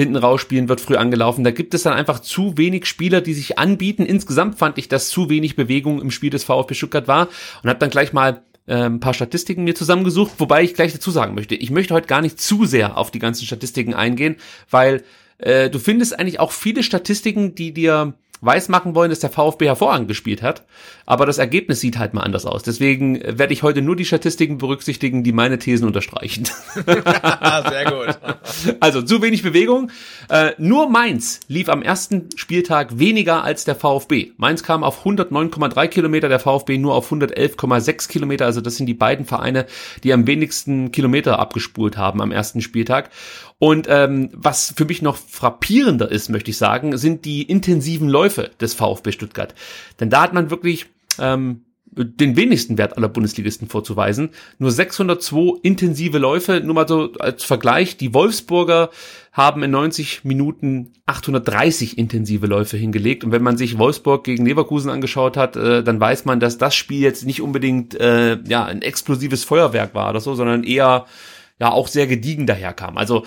hinten 0.00 0.16
rausspielen, 0.16 0.68
wird 0.68 0.80
früh 0.80 0.96
angelaufen. 0.96 1.44
Da 1.44 1.50
gibt 1.50 1.74
es 1.74 1.82
dann 1.82 1.92
einfach 1.92 2.20
zu 2.20 2.56
wenig 2.56 2.86
Spieler, 2.86 3.20
die 3.20 3.34
sich 3.34 3.58
anbieten. 3.58 4.04
Insgesamt 4.04 4.58
fand 4.58 4.78
ich, 4.78 4.88
dass 4.88 5.08
zu 5.08 5.28
wenig 5.28 5.56
Bewegung 5.56 6.00
im 6.00 6.10
Spiel 6.10 6.30
des 6.30 6.44
VfB 6.44 6.74
Stuttgart 6.74 7.08
war 7.08 7.28
und 7.62 7.68
habe 7.68 7.78
dann 7.78 7.90
gleich 7.90 8.12
mal 8.12 8.42
äh, 8.66 8.74
ein 8.74 9.00
paar 9.00 9.14
Statistiken 9.14 9.64
mir 9.64 9.74
zusammengesucht, 9.74 10.32
wobei 10.38 10.62
ich 10.62 10.74
gleich 10.74 10.92
dazu 10.92 11.10
sagen 11.10 11.34
möchte, 11.34 11.54
ich 11.54 11.70
möchte 11.70 11.94
heute 11.94 12.06
gar 12.06 12.20
nicht 12.22 12.40
zu 12.40 12.64
sehr 12.64 12.96
auf 12.96 13.10
die 13.10 13.18
ganzen 13.18 13.44
Statistiken 13.46 13.94
eingehen, 13.94 14.36
weil 14.70 15.02
äh, 15.38 15.70
du 15.70 15.78
findest 15.78 16.18
eigentlich 16.18 16.40
auch 16.40 16.52
viele 16.52 16.82
Statistiken, 16.82 17.54
die 17.54 17.72
dir 17.72 18.14
weismachen 18.40 18.94
wollen, 18.94 19.10
dass 19.10 19.20
der 19.20 19.30
VfB 19.30 19.66
hervorragend 19.66 20.08
gespielt 20.08 20.42
hat, 20.42 20.64
aber 21.10 21.26
das 21.26 21.38
Ergebnis 21.38 21.80
sieht 21.80 21.98
halt 21.98 22.14
mal 22.14 22.20
anders 22.20 22.46
aus. 22.46 22.62
Deswegen 22.62 23.20
werde 23.24 23.52
ich 23.52 23.64
heute 23.64 23.82
nur 23.82 23.96
die 23.96 24.04
Statistiken 24.04 24.58
berücksichtigen, 24.58 25.24
die 25.24 25.32
meine 25.32 25.58
Thesen 25.58 25.88
unterstreichen. 25.88 26.46
Sehr 26.86 27.84
gut. 27.86 28.18
Also 28.80 29.02
zu 29.02 29.22
wenig 29.22 29.42
Bewegung. 29.42 29.90
Äh, 30.28 30.52
nur 30.58 30.88
Mainz 30.88 31.40
lief 31.48 31.68
am 31.68 31.82
ersten 31.82 32.28
Spieltag 32.36 32.98
weniger 32.98 33.42
als 33.44 33.64
der 33.64 33.74
VfB. 33.74 34.32
Mainz 34.36 34.62
kam 34.62 34.84
auf 34.84 35.04
109,3 35.04 35.88
Kilometer, 35.88 36.28
der 36.28 36.38
VfB 36.38 36.78
nur 36.78 36.94
auf 36.94 37.10
111,6 37.10 38.08
Kilometer. 38.08 38.46
Also 38.46 38.60
das 38.60 38.76
sind 38.76 38.86
die 38.86 38.94
beiden 38.94 39.24
Vereine, 39.24 39.66
die 40.04 40.12
am 40.12 40.26
wenigsten 40.26 40.92
Kilometer 40.92 41.38
abgespult 41.38 41.96
haben 41.96 42.20
am 42.20 42.32
ersten 42.32 42.60
Spieltag. 42.60 43.10
Und 43.58 43.86
ähm, 43.88 44.30
was 44.32 44.72
für 44.76 44.84
mich 44.84 45.02
noch 45.02 45.16
frappierender 45.16 46.10
ist, 46.10 46.28
möchte 46.28 46.50
ich 46.50 46.56
sagen, 46.56 46.96
sind 46.96 47.24
die 47.24 47.42
intensiven 47.42 48.08
Läufe 48.08 48.50
des 48.60 48.74
VfB 48.74 49.12
Stuttgart. 49.12 49.54
Denn 50.00 50.10
da 50.10 50.22
hat 50.22 50.32
man 50.32 50.50
wirklich 50.50 50.86
ähm, 51.20 51.64
den 51.92 52.36
wenigsten 52.36 52.78
Wert 52.78 52.96
aller 52.96 53.08
Bundesligisten 53.08 53.68
vorzuweisen. 53.68 54.30
Nur 54.58 54.70
602 54.70 55.58
intensive 55.62 56.18
Läufe. 56.18 56.60
Nur 56.60 56.74
mal 56.74 56.86
so 56.86 57.12
als 57.18 57.42
Vergleich. 57.42 57.96
Die 57.96 58.14
Wolfsburger 58.14 58.90
haben 59.32 59.62
in 59.64 59.72
90 59.72 60.24
Minuten 60.24 60.92
830 61.06 61.98
intensive 61.98 62.46
Läufe 62.46 62.76
hingelegt. 62.76 63.24
Und 63.24 63.32
wenn 63.32 63.42
man 63.42 63.56
sich 63.56 63.78
Wolfsburg 63.78 64.22
gegen 64.22 64.46
Leverkusen 64.46 64.90
angeschaut 64.90 65.36
hat, 65.36 65.56
äh, 65.56 65.82
dann 65.82 65.98
weiß 65.98 66.26
man, 66.26 66.38
dass 66.38 66.58
das 66.58 66.76
Spiel 66.76 67.00
jetzt 67.00 67.26
nicht 67.26 67.42
unbedingt 67.42 67.94
äh, 67.98 68.38
ja 68.46 68.64
ein 68.64 68.82
explosives 68.82 69.42
Feuerwerk 69.42 69.94
war 69.94 70.10
oder 70.10 70.20
so, 70.20 70.34
sondern 70.34 70.62
eher 70.62 71.06
ja 71.58 71.72
auch 71.72 71.88
sehr 71.88 72.06
gediegen 72.06 72.46
daherkam. 72.46 72.98
Also 72.98 73.24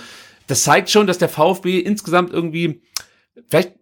das 0.48 0.64
zeigt 0.64 0.90
schon, 0.90 1.08
dass 1.08 1.18
der 1.18 1.30
VfB 1.30 1.80
insgesamt 1.80 2.32
irgendwie 2.32 2.82
vielleicht 3.50 3.74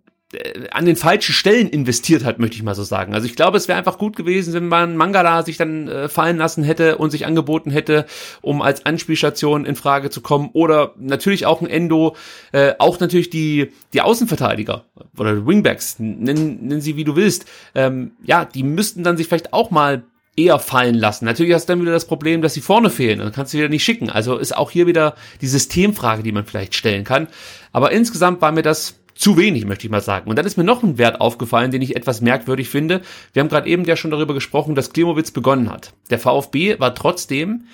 an 0.71 0.85
den 0.85 0.95
falschen 0.95 1.33
Stellen 1.33 1.69
investiert 1.69 2.23
hat, 2.23 2.39
möchte 2.39 2.55
ich 2.55 2.63
mal 2.63 2.75
so 2.75 2.83
sagen. 2.83 3.13
Also 3.13 3.27
ich 3.27 3.35
glaube, 3.35 3.57
es 3.57 3.67
wäre 3.67 3.77
einfach 3.77 3.97
gut 3.97 4.15
gewesen, 4.15 4.53
wenn 4.53 4.67
man 4.67 4.95
Mangala 4.95 5.43
sich 5.43 5.57
dann 5.57 5.87
äh, 5.87 6.09
fallen 6.09 6.37
lassen 6.37 6.63
hätte 6.63 6.97
und 6.97 7.11
sich 7.11 7.25
angeboten 7.25 7.69
hätte, 7.69 8.05
um 8.41 8.61
als 8.61 8.85
Anspielstation 8.85 9.65
in 9.65 9.75
Frage 9.75 10.09
zu 10.09 10.21
kommen. 10.21 10.49
Oder 10.53 10.93
natürlich 10.97 11.45
auch 11.45 11.61
ein 11.61 11.67
Endo, 11.67 12.15
äh, 12.53 12.73
auch 12.79 12.99
natürlich 12.99 13.29
die 13.29 13.71
die 13.93 14.01
Außenverteidiger 14.01 14.85
oder 15.17 15.45
Wingbacks, 15.45 15.99
nennen, 15.99 16.59
nennen 16.61 16.81
sie 16.81 16.95
wie 16.95 17.03
du 17.03 17.15
willst. 17.15 17.45
Ähm, 17.75 18.11
ja, 18.23 18.45
die 18.45 18.63
müssten 18.63 19.03
dann 19.03 19.17
sich 19.17 19.27
vielleicht 19.27 19.51
auch 19.51 19.69
mal 19.69 20.03
eher 20.37 20.59
fallen 20.59 20.95
lassen. 20.95 21.25
Natürlich 21.25 21.53
hast 21.53 21.67
du 21.67 21.73
dann 21.73 21.81
wieder 21.81 21.91
das 21.91 22.05
Problem, 22.05 22.41
dass 22.41 22.53
sie 22.53 22.61
vorne 22.61 22.89
fehlen. 22.89 23.19
Dann 23.19 23.33
kannst 23.33 23.53
du 23.53 23.57
wieder 23.57 23.69
nicht 23.69 23.83
schicken. 23.83 24.09
Also 24.09 24.37
ist 24.37 24.55
auch 24.55 24.71
hier 24.71 24.87
wieder 24.87 25.15
die 25.41 25.47
Systemfrage, 25.47 26.23
die 26.23 26.31
man 26.31 26.45
vielleicht 26.45 26.73
stellen 26.73 27.03
kann. 27.03 27.27
Aber 27.73 27.91
insgesamt 27.91 28.41
war 28.41 28.51
mir 28.51 28.61
das 28.61 29.00
zu 29.21 29.37
wenig, 29.37 29.65
möchte 29.65 29.85
ich 29.85 29.91
mal 29.91 30.01
sagen. 30.01 30.29
Und 30.29 30.35
dann 30.35 30.47
ist 30.47 30.57
mir 30.57 30.63
noch 30.63 30.81
ein 30.81 30.97
Wert 30.97 31.21
aufgefallen, 31.21 31.69
den 31.69 31.83
ich 31.83 31.95
etwas 31.95 32.21
merkwürdig 32.21 32.69
finde. 32.69 33.01
Wir 33.33 33.41
haben 33.41 33.49
gerade 33.49 33.69
eben 33.69 33.85
ja 33.85 33.95
schon 33.95 34.09
darüber 34.09 34.33
gesprochen, 34.33 34.73
dass 34.73 34.93
Klimowitz 34.93 35.29
begonnen 35.29 35.69
hat. 35.69 35.93
Der 36.09 36.17
VfB 36.17 36.79
war 36.79 36.95
trotzdem 36.95 37.65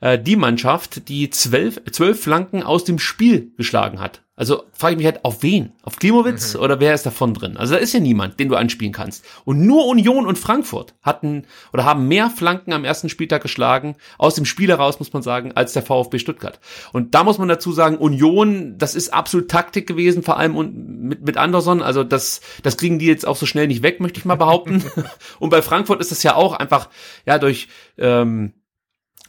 äh, 0.00 0.18
die 0.18 0.36
Mannschaft, 0.36 1.08
die 1.08 1.30
zwölf, 1.30 1.80
zwölf 1.90 2.22
Flanken 2.22 2.62
aus 2.62 2.84
dem 2.84 2.98
Spiel 2.98 3.52
geschlagen 3.56 3.98
hat. 3.98 4.22
Also 4.40 4.64
frage 4.72 4.94
ich 4.94 4.96
mich 4.96 5.04
halt, 5.04 5.22
auf 5.22 5.42
wen? 5.42 5.74
Auf 5.82 5.96
Klimowitz 5.96 6.54
Mhm. 6.54 6.60
oder 6.60 6.80
wer 6.80 6.94
ist 6.94 7.04
davon 7.04 7.34
drin? 7.34 7.58
Also 7.58 7.74
da 7.74 7.78
ist 7.78 7.92
ja 7.92 8.00
niemand, 8.00 8.40
den 8.40 8.48
du 8.48 8.56
anspielen 8.56 8.94
kannst. 8.94 9.22
Und 9.44 9.66
nur 9.66 9.86
Union 9.86 10.24
und 10.24 10.38
Frankfurt 10.38 10.94
hatten 11.02 11.44
oder 11.74 11.84
haben 11.84 12.08
mehr 12.08 12.30
Flanken 12.30 12.72
am 12.72 12.86
ersten 12.86 13.10
Spieltag 13.10 13.42
geschlagen, 13.42 13.96
aus 14.16 14.36
dem 14.36 14.46
Spiel 14.46 14.70
heraus, 14.70 14.98
muss 14.98 15.12
man 15.12 15.20
sagen, 15.20 15.52
als 15.56 15.74
der 15.74 15.82
VfB 15.82 16.18
Stuttgart. 16.18 16.58
Und 16.94 17.14
da 17.14 17.22
muss 17.22 17.36
man 17.36 17.48
dazu 17.48 17.72
sagen, 17.72 17.98
Union, 17.98 18.78
das 18.78 18.94
ist 18.94 19.12
absolut 19.12 19.50
Taktik 19.50 19.86
gewesen, 19.86 20.22
vor 20.22 20.38
allem 20.38 20.56
und 20.56 20.74
mit, 21.02 21.20
mit 21.22 21.36
Anderson. 21.36 21.82
Also 21.82 22.02
das, 22.02 22.40
das 22.62 22.78
kriegen 22.78 22.98
die 22.98 23.08
jetzt 23.08 23.26
auch 23.26 23.36
so 23.36 23.44
schnell 23.44 23.66
nicht 23.66 23.82
weg, 23.82 24.00
möchte 24.00 24.20
ich 24.20 24.24
mal 24.24 24.36
behaupten. 24.36 24.82
und 25.38 25.50
bei 25.50 25.60
Frankfurt 25.60 26.00
ist 26.00 26.12
es 26.12 26.22
ja 26.22 26.34
auch 26.34 26.54
einfach, 26.54 26.88
ja, 27.26 27.38
durch, 27.38 27.68
ähm, 27.98 28.54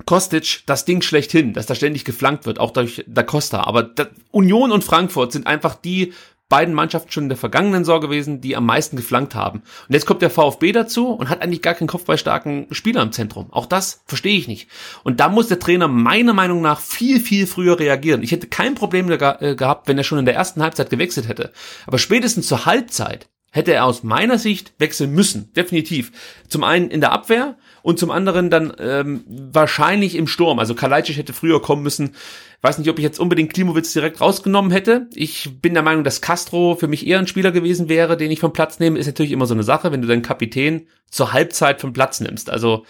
Kostic 0.05 0.63
das 0.65 0.85
Ding 0.85 1.01
schlechthin, 1.01 1.53
dass 1.53 1.65
da 1.65 1.75
ständig 1.75 2.05
geflankt 2.05 2.45
wird, 2.45 2.59
auch 2.59 2.71
durch 2.71 3.03
Da 3.07 3.23
Costa. 3.23 3.63
Aber 3.63 3.83
da, 3.83 4.07
Union 4.31 4.71
und 4.71 4.83
Frankfurt 4.83 5.31
sind 5.31 5.47
einfach 5.47 5.75
die 5.75 6.13
beiden 6.51 6.75
Mannschaften 6.75 7.11
schon 7.11 7.23
in 7.23 7.29
der 7.29 7.37
vergangenen 7.37 7.85
Saison 7.85 8.01
gewesen, 8.01 8.41
die 8.41 8.57
am 8.57 8.65
meisten 8.65 8.97
geflankt 8.97 9.35
haben. 9.35 9.59
Und 9.87 9.93
jetzt 9.93 10.05
kommt 10.05 10.21
der 10.21 10.29
VfB 10.29 10.73
dazu 10.73 11.07
und 11.07 11.29
hat 11.29 11.41
eigentlich 11.41 11.61
gar 11.61 11.73
keinen 11.73 11.87
kopfballstarken 11.87 12.67
Spieler 12.71 13.01
im 13.01 13.13
Zentrum. 13.13 13.47
Auch 13.51 13.65
das 13.65 14.03
verstehe 14.05 14.37
ich 14.37 14.49
nicht. 14.49 14.67
Und 15.03 15.21
da 15.21 15.29
muss 15.29 15.47
der 15.47 15.59
Trainer 15.59 15.87
meiner 15.87 16.33
Meinung 16.33 16.61
nach 16.61 16.81
viel, 16.81 17.21
viel 17.21 17.47
früher 17.47 17.79
reagieren. 17.79 18.21
Ich 18.21 18.33
hätte 18.33 18.47
kein 18.47 18.75
Problem 18.75 19.09
äh, 19.09 19.55
gehabt, 19.55 19.87
wenn 19.87 19.97
er 19.97 20.03
schon 20.03 20.19
in 20.19 20.25
der 20.25 20.35
ersten 20.35 20.61
Halbzeit 20.61 20.89
gewechselt 20.89 21.29
hätte. 21.29 21.53
Aber 21.87 21.97
spätestens 21.97 22.47
zur 22.47 22.65
Halbzeit 22.65 23.29
hätte 23.51 23.73
er 23.73 23.85
aus 23.85 24.03
meiner 24.03 24.37
Sicht 24.37 24.73
wechseln 24.77 25.13
müssen, 25.13 25.53
definitiv. 25.53 26.11
Zum 26.49 26.65
einen 26.65 26.89
in 26.89 26.99
der 26.99 27.13
Abwehr 27.13 27.57
und 27.83 27.99
zum 27.99 28.11
anderen 28.11 28.49
dann 28.49 28.73
ähm, 28.79 29.23
wahrscheinlich 29.27 30.15
im 30.15 30.27
Sturm. 30.27 30.59
Also 30.59 30.75
Kalajdzic 30.75 31.17
hätte 31.17 31.33
früher 31.33 31.61
kommen 31.61 31.83
müssen. 31.83 32.15
Weiß 32.61 32.77
nicht, 32.77 32.89
ob 32.89 32.99
ich 32.99 33.03
jetzt 33.03 33.19
unbedingt 33.19 33.53
Klimowitz 33.53 33.93
direkt 33.93 34.21
rausgenommen 34.21 34.71
hätte. 34.71 35.07
Ich 35.13 35.49
bin 35.61 35.73
der 35.73 35.83
Meinung, 35.83 36.03
dass 36.03 36.21
Castro 36.21 36.75
für 36.75 36.87
mich 36.87 37.07
eher 37.07 37.19
ein 37.19 37.27
Spieler 37.27 37.51
gewesen 37.51 37.89
wäre, 37.89 38.17
den 38.17 38.31
ich 38.31 38.39
vom 38.39 38.53
Platz 38.53 38.79
nehme. 38.79 38.99
Ist 38.99 39.07
natürlich 39.07 39.31
immer 39.31 39.47
so 39.47 39.53
eine 39.53 39.63
Sache, 39.63 39.91
wenn 39.91 40.01
du 40.01 40.07
deinen 40.07 40.21
Kapitän 40.21 40.87
zur 41.09 41.33
Halbzeit 41.33 41.81
vom 41.81 41.93
Platz 41.93 42.19
nimmst. 42.19 42.49
Also 42.49 42.85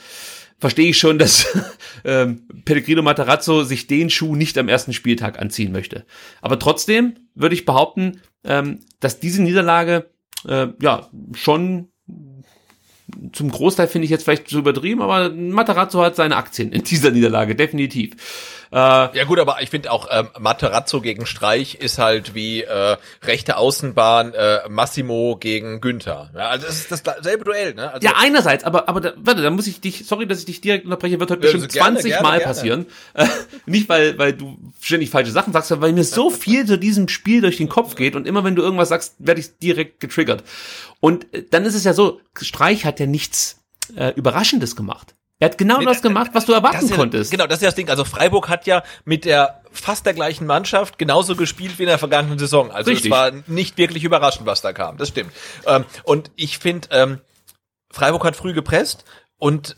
verstehe 0.60 0.90
ich 0.90 0.98
schon, 0.98 1.18
dass 1.18 1.48
ähm, 2.06 2.48
Pellegrino 2.66 3.02
Matarazzo 3.02 3.64
sich 3.64 3.88
den 3.88 4.10
Schuh 4.10 4.36
nicht 4.36 4.58
am 4.58 4.70
ersten 4.70 4.94
Spieltag 4.94 5.40
anziehen 5.40 5.72
möchte. 5.72 6.06
Aber 6.42 6.60
trotzdem 6.60 7.16
würde 7.34 7.56
ich 7.56 7.66
behaupten, 7.66 8.22
ähm, 8.44 8.80
dass 9.00 9.20
diese 9.20 9.42
Niederlage 9.42 10.12
äh, 10.48 10.68
ja 10.82 11.10
schon 11.34 11.91
zum 13.34 13.50
Großteil 13.52 13.88
finde 13.88 14.06
ich 14.06 14.12
jetzt 14.12 14.24
vielleicht 14.24 14.48
zu 14.48 14.60
übertrieben, 14.60 15.02
aber 15.02 15.30
Matarazzo 15.30 16.02
hat 16.02 16.16
seine 16.16 16.36
Aktien 16.36 16.72
in 16.72 16.84
dieser 16.84 17.12
Niederlage, 17.12 17.56
definitiv. 17.56 18.16
Äh, 18.72 18.76
Ja 18.76 19.24
gut, 19.26 19.40
aber 19.40 19.62
ich 19.62 19.70
finde 19.70 19.92
auch 19.92 20.08
ähm, 20.10 20.30
Materazzo 20.40 21.02
gegen 21.02 21.26
Streich 21.26 21.76
ist 21.76 21.98
halt 21.98 22.34
wie 22.36 22.62
äh, 22.64 22.98
rechte 23.24 23.58
Außenbahn 23.58 24.34
äh, 24.34 24.60
Massimo 24.70 25.38
gegen 25.38 25.82
Günther. 25.82 26.32
Ja, 26.34 26.50
also 26.50 26.68
es 26.68 26.90
ist 26.90 27.06
dasselbe 27.06 27.44
Duell, 27.44 27.74
ne? 27.74 27.92
Also, 27.92 28.08
ja, 28.08 28.14
einerseits, 28.18 28.64
aber, 28.64 28.88
aber 28.88 29.02
da, 29.02 29.14
warte, 29.18 29.42
da 29.42 29.50
muss 29.50 29.68
ich 29.68 29.82
dich, 29.82 30.06
sorry, 30.08 30.26
dass 30.26 30.40
ich 30.40 30.46
dich 30.46 30.62
direkt 30.62 30.86
unterbreche, 30.86 31.20
wird 31.20 31.32
heute 31.32 31.46
Ja, 31.46 31.52
bestimmt 31.52 31.64
also 31.64 31.74
gerne, 31.78 31.96
20 31.98 32.12
gerne, 32.12 32.24
Mal 32.24 32.38
gerne. 32.38 32.44
passieren. 32.46 32.86
Äh, 33.14 33.28
nicht, 33.66 33.90
weil, 33.90 34.18
weil 34.18 34.34
du 34.34 34.58
ständig 34.82 35.10
falsche 35.10 35.32
Sachen 35.32 35.52
sagst, 35.54 35.70
sondern 35.70 35.90
weil 35.90 35.94
mir 35.94 36.04
so 36.04 36.30
viel 36.30 36.66
zu 36.66 36.78
diesem 36.78 37.08
Spiel 37.10 37.42
durch 37.42 37.58
den 37.58 37.70
Kopf 37.70 37.96
geht 37.96 38.16
und 38.16 38.26
immer 38.26 38.44
wenn 38.44 38.56
du 38.56 38.62
irgendwas 38.62 38.90
sagst, 38.90 39.16
werde 39.20 39.42
ich 39.42 39.58
direkt 39.58 40.00
getriggert. 40.00 40.44
Und 41.00 41.34
äh, 41.34 41.44
dann 41.50 41.66
ist 41.66 41.76
es 41.76 41.84
ja 41.84 41.94
so, 41.94 42.22
Streich 42.40 42.86
hat 42.86 43.00
ja 43.00 43.06
nichts 43.06 43.62
äh, 43.96 44.14
Überraschendes 44.16 44.76
gemacht. 44.76 45.16
Er 45.42 45.50
hat 45.50 45.58
genau 45.58 45.82
das 45.82 46.04
gemacht, 46.04 46.30
was 46.34 46.46
du 46.46 46.54
erwarten 46.54 46.88
ja, 46.88 46.96
konntest. 46.96 47.32
Genau, 47.32 47.48
das 47.48 47.58
ist 47.58 47.62
ja 47.64 47.70
das 47.70 47.76
Ding. 47.76 47.90
Also 47.90 48.06
Freiburg 48.06 48.48
hat 48.48 48.68
ja 48.68 48.84
mit 49.06 49.26
der 49.26 49.64
fast 49.72 50.06
der 50.06 50.14
gleichen 50.14 50.46
Mannschaft 50.46 51.00
genauso 51.00 51.36
gespielt 51.36 51.80
wie 51.80 51.84
in 51.84 51.90
der 51.90 51.98
vergangenen 51.98 52.38
Saison. 52.38 52.70
Also 52.70 52.92
Richtig. 52.92 53.12
es 53.12 53.18
war 53.18 53.32
nicht 53.48 53.76
wirklich 53.80 54.04
überraschend, 54.04 54.46
was 54.46 54.62
da 54.62 54.72
kam. 54.72 54.98
Das 54.98 55.08
stimmt. 55.08 55.32
Ähm, 55.66 55.86
und 56.04 56.30
ich 56.36 56.60
finde, 56.60 56.90
ähm, 56.92 57.22
Freiburg 57.90 58.24
hat 58.24 58.36
früh 58.36 58.54
gepresst 58.54 59.04
und 59.40 59.78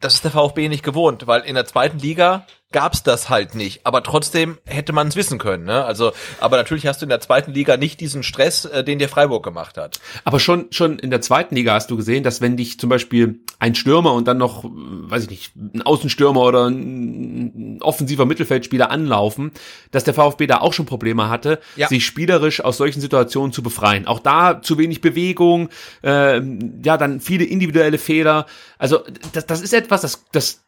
das 0.00 0.14
ist 0.14 0.24
der 0.24 0.32
VfB 0.32 0.68
nicht 0.68 0.82
gewohnt, 0.82 1.28
weil 1.28 1.42
in 1.42 1.54
der 1.54 1.64
zweiten 1.64 2.00
Liga 2.00 2.44
gab's 2.70 3.02
das 3.02 3.30
halt 3.30 3.54
nicht. 3.54 3.80
Aber 3.86 4.02
trotzdem 4.02 4.58
hätte 4.66 4.92
man 4.92 5.08
es 5.08 5.16
wissen 5.16 5.38
können. 5.38 5.64
Ne? 5.64 5.84
Also, 5.84 6.12
aber 6.38 6.58
natürlich 6.58 6.86
hast 6.86 7.00
du 7.00 7.06
in 7.06 7.08
der 7.10 7.20
zweiten 7.20 7.52
Liga 7.52 7.76
nicht 7.78 7.98
diesen 8.00 8.22
Stress, 8.22 8.66
äh, 8.66 8.84
den 8.84 8.98
dir 8.98 9.08
Freiburg 9.08 9.42
gemacht 9.42 9.78
hat. 9.78 10.00
Aber 10.24 10.38
schon, 10.38 10.66
schon 10.70 10.98
in 10.98 11.10
der 11.10 11.22
zweiten 11.22 11.54
Liga 11.54 11.72
hast 11.72 11.90
du 11.90 11.96
gesehen, 11.96 12.24
dass 12.24 12.40
wenn 12.42 12.56
dich 12.58 12.78
zum 12.78 12.90
Beispiel 12.90 13.40
ein 13.58 13.74
Stürmer 13.74 14.12
und 14.12 14.28
dann 14.28 14.36
noch, 14.36 14.64
äh, 14.64 14.68
weiß 14.70 15.24
ich 15.24 15.30
nicht, 15.30 15.56
ein 15.56 15.80
Außenstürmer 15.82 16.40
oder 16.40 16.66
ein 16.68 17.78
offensiver 17.80 18.26
Mittelfeldspieler 18.26 18.90
anlaufen, 18.90 19.52
dass 19.90 20.04
der 20.04 20.14
VfB 20.14 20.46
da 20.46 20.58
auch 20.58 20.74
schon 20.74 20.84
Probleme 20.86 21.30
hatte, 21.30 21.60
Ja. 21.76 21.88
sich 21.88 22.04
spielerisch 22.04 22.62
aus 22.62 22.76
solchen 22.76 23.00
Situationen 23.00 23.52
zu 23.52 23.62
befreien. 23.62 24.06
Auch 24.06 24.20
da 24.20 24.60
zu 24.60 24.76
wenig 24.76 25.00
Bewegung, 25.00 25.70
äh, 26.02 26.40
ja, 26.84 26.98
dann 26.98 27.20
viele 27.20 27.44
individuelle 27.44 27.96
Fehler. 27.98 28.44
Also 28.76 29.00
das, 29.32 29.46
das 29.46 29.62
ist 29.62 29.72
etwas, 29.72 30.02
das, 30.02 30.24
das 30.32 30.60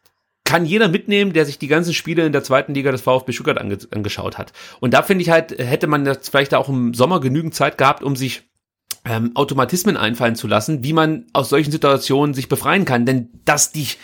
kann 0.51 0.65
jeder 0.65 0.89
mitnehmen, 0.89 1.31
der 1.31 1.45
sich 1.45 1.59
die 1.59 1.69
ganzen 1.69 1.93
Spiele 1.93 2.25
in 2.25 2.33
der 2.33 2.43
zweiten 2.43 2.73
Liga 2.73 2.91
des 2.91 3.03
VfB 3.03 3.31
Stuttgart 3.31 3.57
ange 3.57 3.77
angeschaut 3.91 4.37
hat. 4.37 4.51
Und 4.81 4.93
da 4.93 5.01
finde 5.01 5.21
ich 5.21 5.29
halt, 5.29 5.57
hätte 5.57 5.87
man 5.87 6.05
jetzt 6.05 6.27
vielleicht 6.27 6.53
auch 6.53 6.67
im 6.67 6.93
Sommer 6.93 7.21
genügend 7.21 7.55
Zeit 7.55 7.77
gehabt, 7.77 8.03
um 8.03 8.17
sich 8.17 8.43
ähm, 9.05 9.31
Automatismen 9.33 9.95
einfallen 9.95 10.35
zu 10.35 10.47
lassen, 10.47 10.83
wie 10.83 10.91
man 10.91 11.27
aus 11.31 11.47
solchen 11.47 11.71
Situationen 11.71 12.33
sich 12.33 12.49
befreien 12.49 12.83
kann. 12.83 13.05
Denn 13.05 13.29
dass 13.45 13.71
dich 13.71 13.97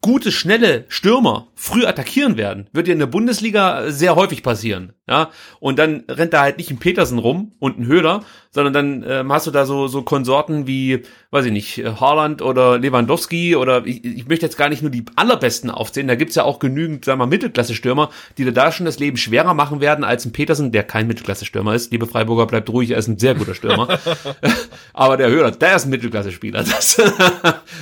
gute, 0.00 0.32
schnelle 0.32 0.86
Stürmer 0.88 1.48
früh 1.56 1.84
attackieren 1.84 2.38
werden, 2.38 2.70
wird 2.72 2.88
ja 2.88 2.94
in 2.94 2.98
der 2.98 3.06
Bundesliga 3.06 3.90
sehr 3.90 4.16
häufig 4.16 4.42
passieren. 4.42 4.94
Ja, 5.10 5.30
und 5.58 5.80
dann 5.80 6.04
rennt 6.08 6.32
da 6.32 6.42
halt 6.42 6.56
nicht 6.56 6.70
ein 6.70 6.78
Petersen 6.78 7.18
rum 7.18 7.50
und 7.58 7.80
ein 7.80 7.86
Höhler, 7.88 8.22
sondern 8.52 8.72
dann 8.72 9.04
ähm, 9.08 9.32
hast 9.32 9.44
du 9.44 9.50
da 9.50 9.66
so 9.66 9.88
so 9.88 10.02
Konsorten 10.02 10.68
wie, 10.68 11.02
weiß 11.32 11.46
ich 11.46 11.52
nicht, 11.52 11.78
äh, 11.78 11.94
Haaland 11.98 12.42
oder 12.42 12.78
Lewandowski 12.78 13.56
oder 13.56 13.84
ich, 13.86 14.04
ich 14.04 14.28
möchte 14.28 14.46
jetzt 14.46 14.56
gar 14.56 14.68
nicht 14.68 14.82
nur 14.82 14.90
die 14.92 15.04
allerbesten 15.16 15.68
aufzählen, 15.68 16.06
da 16.06 16.14
gibt's 16.14 16.36
ja 16.36 16.44
auch 16.44 16.60
genügend, 16.60 17.04
sagen 17.04 17.18
wir, 17.18 17.26
Mittelklasse-Stürmer, 17.26 18.10
die 18.38 18.44
dir 18.44 18.52
da 18.52 18.70
schon 18.70 18.86
das 18.86 19.00
Leben 19.00 19.16
schwerer 19.16 19.52
machen 19.52 19.80
werden 19.80 20.04
als 20.04 20.24
ein 20.24 20.30
Petersen, 20.30 20.70
der 20.70 20.84
kein 20.84 21.08
Mittelklasse-Stürmer 21.08 21.74
ist. 21.74 21.90
Liebe 21.90 22.06
Freiburger, 22.06 22.46
bleibt 22.46 22.70
ruhig, 22.70 22.90
er 22.92 22.98
ist 22.98 23.08
ein 23.08 23.18
sehr 23.18 23.34
guter 23.34 23.56
Stürmer. 23.56 23.98
Aber 24.92 25.16
der 25.16 25.28
Höhler, 25.28 25.50
der 25.50 25.74
ist 25.74 25.86
ein 25.86 25.90
Mittelklasse-Spieler. 25.90 26.64
Das 26.80 27.00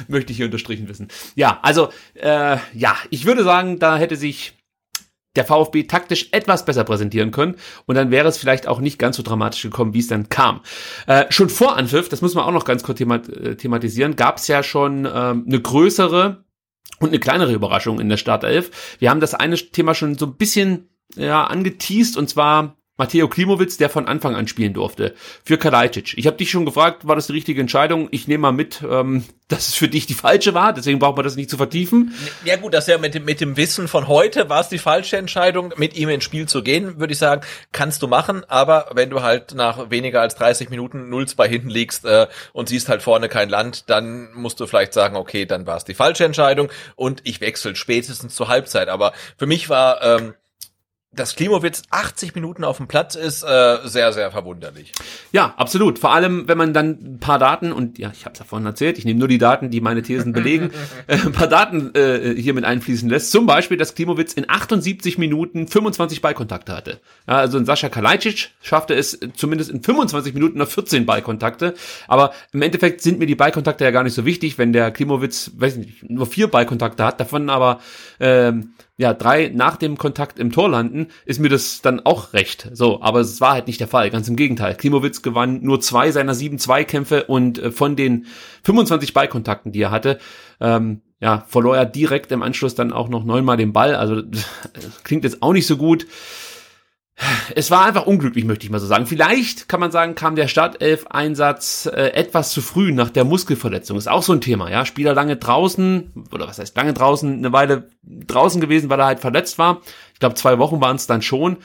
möchte 0.08 0.32
ich 0.32 0.38
hier 0.38 0.46
unterstrichen 0.46 0.88
wissen. 0.88 1.08
Ja, 1.34 1.58
also, 1.62 1.90
äh, 2.14 2.56
ja, 2.72 2.96
ich 3.10 3.26
würde 3.26 3.44
sagen, 3.44 3.78
da 3.78 3.96
hätte 3.96 4.16
sich 4.16 4.57
der 5.36 5.44
VfB 5.44 5.84
taktisch 5.84 6.28
etwas 6.32 6.64
besser 6.64 6.84
präsentieren 6.84 7.30
können 7.30 7.56
und 7.86 7.94
dann 7.94 8.10
wäre 8.10 8.28
es 8.28 8.38
vielleicht 8.38 8.66
auch 8.66 8.80
nicht 8.80 8.98
ganz 8.98 9.16
so 9.16 9.22
dramatisch 9.22 9.62
gekommen, 9.62 9.94
wie 9.94 10.00
es 10.00 10.08
dann 10.08 10.28
kam. 10.28 10.60
Äh, 11.06 11.26
schon 11.30 11.48
vor 11.48 11.76
Anpfiff, 11.76 12.08
das 12.08 12.22
muss 12.22 12.34
man 12.34 12.44
auch 12.44 12.52
noch 12.52 12.64
ganz 12.64 12.82
kurz 12.82 12.98
themat 12.98 13.28
äh, 13.28 13.56
thematisieren, 13.56 14.16
gab 14.16 14.38
es 14.38 14.48
ja 14.48 14.62
schon 14.62 15.04
ähm, 15.04 15.44
eine 15.46 15.60
größere 15.60 16.44
und 17.00 17.08
eine 17.08 17.20
kleinere 17.20 17.52
Überraschung 17.52 18.00
in 18.00 18.08
der 18.08 18.16
Startelf. 18.16 18.96
Wir 18.98 19.10
haben 19.10 19.20
das 19.20 19.34
eine 19.34 19.56
Thema 19.56 19.94
schon 19.94 20.16
so 20.16 20.26
ein 20.26 20.36
bisschen 20.36 20.88
ja, 21.14 21.44
angeteased 21.44 22.16
und 22.16 22.28
zwar 22.28 22.77
Matteo 22.98 23.28
Klimowitz, 23.28 23.76
der 23.76 23.90
von 23.90 24.08
Anfang 24.08 24.34
an 24.34 24.48
spielen 24.48 24.74
durfte, 24.74 25.14
für 25.44 25.56
Kalajdzic. 25.56 26.18
Ich 26.18 26.26
habe 26.26 26.36
dich 26.36 26.50
schon 26.50 26.66
gefragt, 26.66 27.06
war 27.06 27.14
das 27.14 27.28
die 27.28 27.32
richtige 27.32 27.60
Entscheidung? 27.60 28.08
Ich 28.10 28.26
nehme 28.26 28.42
mal 28.42 28.52
mit, 28.52 28.82
ähm, 28.82 29.24
dass 29.48 29.68
es 29.68 29.74
für 29.74 29.88
dich 29.88 30.06
die 30.06 30.14
falsche 30.14 30.52
war, 30.52 30.72
deswegen 30.72 30.98
braucht 30.98 31.16
man 31.16 31.24
das 31.24 31.36
nicht 31.36 31.48
zu 31.48 31.56
vertiefen. 31.56 32.12
Ja 32.44 32.56
gut, 32.56 32.74
das 32.74 32.88
ja 32.88 32.98
mit 32.98 33.14
dem, 33.14 33.24
mit 33.24 33.40
dem 33.40 33.56
Wissen 33.56 33.86
von 33.86 34.08
heute 34.08 34.50
war 34.50 34.60
es 34.60 34.68
die 34.68 34.78
falsche 34.78 35.16
Entscheidung, 35.16 35.72
mit 35.76 35.96
ihm 35.96 36.08
ins 36.08 36.24
Spiel 36.24 36.46
zu 36.46 36.62
gehen, 36.62 36.98
würde 36.98 37.12
ich 37.12 37.18
sagen, 37.18 37.42
kannst 37.70 38.02
du 38.02 38.08
machen, 38.08 38.44
aber 38.48 38.90
wenn 38.92 39.10
du 39.10 39.22
halt 39.22 39.54
nach 39.54 39.90
weniger 39.90 40.20
als 40.20 40.34
30 40.34 40.68
Minuten 40.68 41.08
0-2 41.10 41.46
hinten 41.46 41.70
liegst 41.70 42.04
äh, 42.04 42.26
und 42.52 42.68
siehst 42.68 42.88
halt 42.88 43.02
vorne 43.02 43.28
kein 43.28 43.48
Land, 43.48 43.88
dann 43.88 44.34
musst 44.34 44.58
du 44.58 44.66
vielleicht 44.66 44.92
sagen, 44.92 45.16
okay, 45.16 45.46
dann 45.46 45.66
war 45.66 45.76
es 45.76 45.84
die 45.84 45.94
falsche 45.94 46.24
Entscheidung 46.24 46.68
und 46.96 47.20
ich 47.22 47.40
wechsle 47.40 47.76
spätestens 47.76 48.34
zur 48.34 48.48
Halbzeit. 48.48 48.88
Aber 48.88 49.12
für 49.36 49.46
mich 49.46 49.68
war 49.68 50.02
ähm, 50.02 50.34
dass 51.10 51.36
Klimowitz 51.36 51.82
80 51.90 52.34
Minuten 52.34 52.64
auf 52.64 52.76
dem 52.76 52.86
Platz 52.86 53.14
ist, 53.14 53.42
äh, 53.42 53.78
sehr, 53.84 54.12
sehr 54.12 54.30
verwunderlich. 54.30 54.92
Ja, 55.32 55.54
absolut. 55.56 55.98
Vor 55.98 56.12
allem, 56.12 56.46
wenn 56.48 56.58
man 56.58 56.74
dann 56.74 56.90
ein 56.90 57.18
paar 57.18 57.38
Daten, 57.38 57.72
und 57.72 57.98
ja, 57.98 58.12
ich 58.12 58.26
habe 58.26 58.34
es 58.34 58.38
ja 58.38 58.44
vorhin 58.44 58.66
erzählt, 58.66 58.98
ich 58.98 59.06
nehme 59.06 59.18
nur 59.18 59.28
die 59.28 59.38
Daten, 59.38 59.70
die 59.70 59.80
meine 59.80 60.02
Thesen 60.02 60.34
belegen, 60.34 60.70
äh, 61.06 61.16
ein 61.16 61.32
paar 61.32 61.46
Daten 61.46 61.94
äh, 61.94 62.34
hier 62.36 62.52
mit 62.52 62.64
einfließen 62.64 63.08
lässt. 63.08 63.30
Zum 63.30 63.46
Beispiel, 63.46 63.78
dass 63.78 63.94
Klimowitz 63.94 64.34
in 64.34 64.48
78 64.48 65.16
Minuten 65.16 65.66
25 65.66 66.20
Ballkontakte 66.20 66.76
hatte. 66.76 67.00
Ja, 67.26 67.38
also 67.38 67.56
ein 67.56 67.64
Sascha 67.64 67.88
Kalajdzic 67.88 68.50
schaffte 68.60 68.94
es 68.94 69.18
zumindest 69.34 69.70
in 69.70 69.82
25 69.82 70.34
Minuten 70.34 70.58
noch 70.58 70.68
14 70.68 71.06
Ballkontakte. 71.06 71.74
Aber 72.06 72.32
im 72.52 72.60
Endeffekt 72.60 73.00
sind 73.00 73.18
mir 73.18 73.26
die 73.26 73.34
Ballkontakte 73.34 73.82
ja 73.82 73.90
gar 73.90 74.04
nicht 74.04 74.14
so 74.14 74.26
wichtig, 74.26 74.58
wenn 74.58 74.74
der 74.74 74.90
Klimowitz, 74.90 75.52
weiß 75.56 75.76
nicht, 75.76 76.08
nur 76.08 76.26
vier 76.26 76.48
Ballkontakte 76.48 77.02
hat, 77.02 77.18
davon 77.18 77.48
aber 77.48 77.80
ähm, 78.20 78.74
ja, 78.98 79.14
drei 79.14 79.50
nach 79.54 79.76
dem 79.76 79.96
Kontakt 79.96 80.40
im 80.40 80.50
Tor 80.50 80.68
landen, 80.68 81.06
ist 81.24 81.38
mir 81.38 81.48
das 81.48 81.80
dann 81.82 82.00
auch 82.04 82.32
recht. 82.32 82.68
So, 82.72 83.00
aber 83.00 83.20
es 83.20 83.40
war 83.40 83.52
halt 83.52 83.68
nicht 83.68 83.78
der 83.78 83.86
Fall, 83.86 84.10
ganz 84.10 84.28
im 84.28 84.34
Gegenteil. 84.34 84.74
Klimowitz 84.74 85.22
gewann 85.22 85.62
nur 85.62 85.80
zwei 85.80 86.10
seiner 86.10 86.34
sieben 86.34 86.58
Zweikämpfe 86.58 87.24
und 87.24 87.60
äh, 87.60 87.70
von 87.70 87.94
den 87.94 88.26
25 88.64 89.14
Ballkontakten, 89.14 89.70
die 89.70 89.82
er 89.82 89.92
hatte, 89.92 90.18
ähm, 90.60 91.02
ja, 91.20 91.44
verlor 91.46 91.76
er 91.76 91.86
direkt 91.86 92.32
im 92.32 92.42
Anschluss 92.42 92.74
dann 92.74 92.92
auch 92.92 93.08
noch 93.08 93.24
neunmal 93.24 93.56
den 93.56 93.72
Ball. 93.72 93.94
Also 93.94 94.22
klingt 95.04 95.22
jetzt 95.22 95.42
auch 95.42 95.52
nicht 95.52 95.68
so 95.68 95.76
gut. 95.76 96.06
Es 97.54 97.70
war 97.70 97.86
einfach 97.86 98.06
unglücklich, 98.06 98.44
möchte 98.44 98.64
ich 98.64 98.70
mal 98.70 98.78
so 98.78 98.86
sagen. 98.86 99.06
Vielleicht 99.06 99.68
kann 99.68 99.80
man 99.80 99.90
sagen, 99.90 100.14
kam 100.14 100.36
der 100.36 100.48
Startelf-Einsatz 100.48 101.86
äh, 101.86 102.12
etwas 102.12 102.52
zu 102.52 102.62
früh 102.62 102.92
nach 102.92 103.10
der 103.10 103.24
Muskelverletzung. 103.24 103.98
Ist 103.98 104.08
auch 104.08 104.22
so 104.22 104.32
ein 104.32 104.40
Thema, 104.40 104.70
ja. 104.70 104.84
Spieler 104.84 105.14
lange 105.14 105.36
draußen, 105.36 106.26
oder 106.32 106.46
was 106.46 106.58
heißt 106.58 106.76
lange 106.76 106.94
draußen, 106.94 107.32
eine 107.32 107.52
Weile 107.52 107.88
draußen 108.02 108.60
gewesen, 108.60 108.88
weil 108.88 109.00
er 109.00 109.06
halt 109.06 109.20
verletzt 109.20 109.58
war. 109.58 109.80
Ich 110.14 110.20
glaube, 110.20 110.36
zwei 110.36 110.58
Wochen 110.58 110.80
waren 110.80 110.96
es 110.96 111.06
dann 111.06 111.22
schon. 111.22 111.56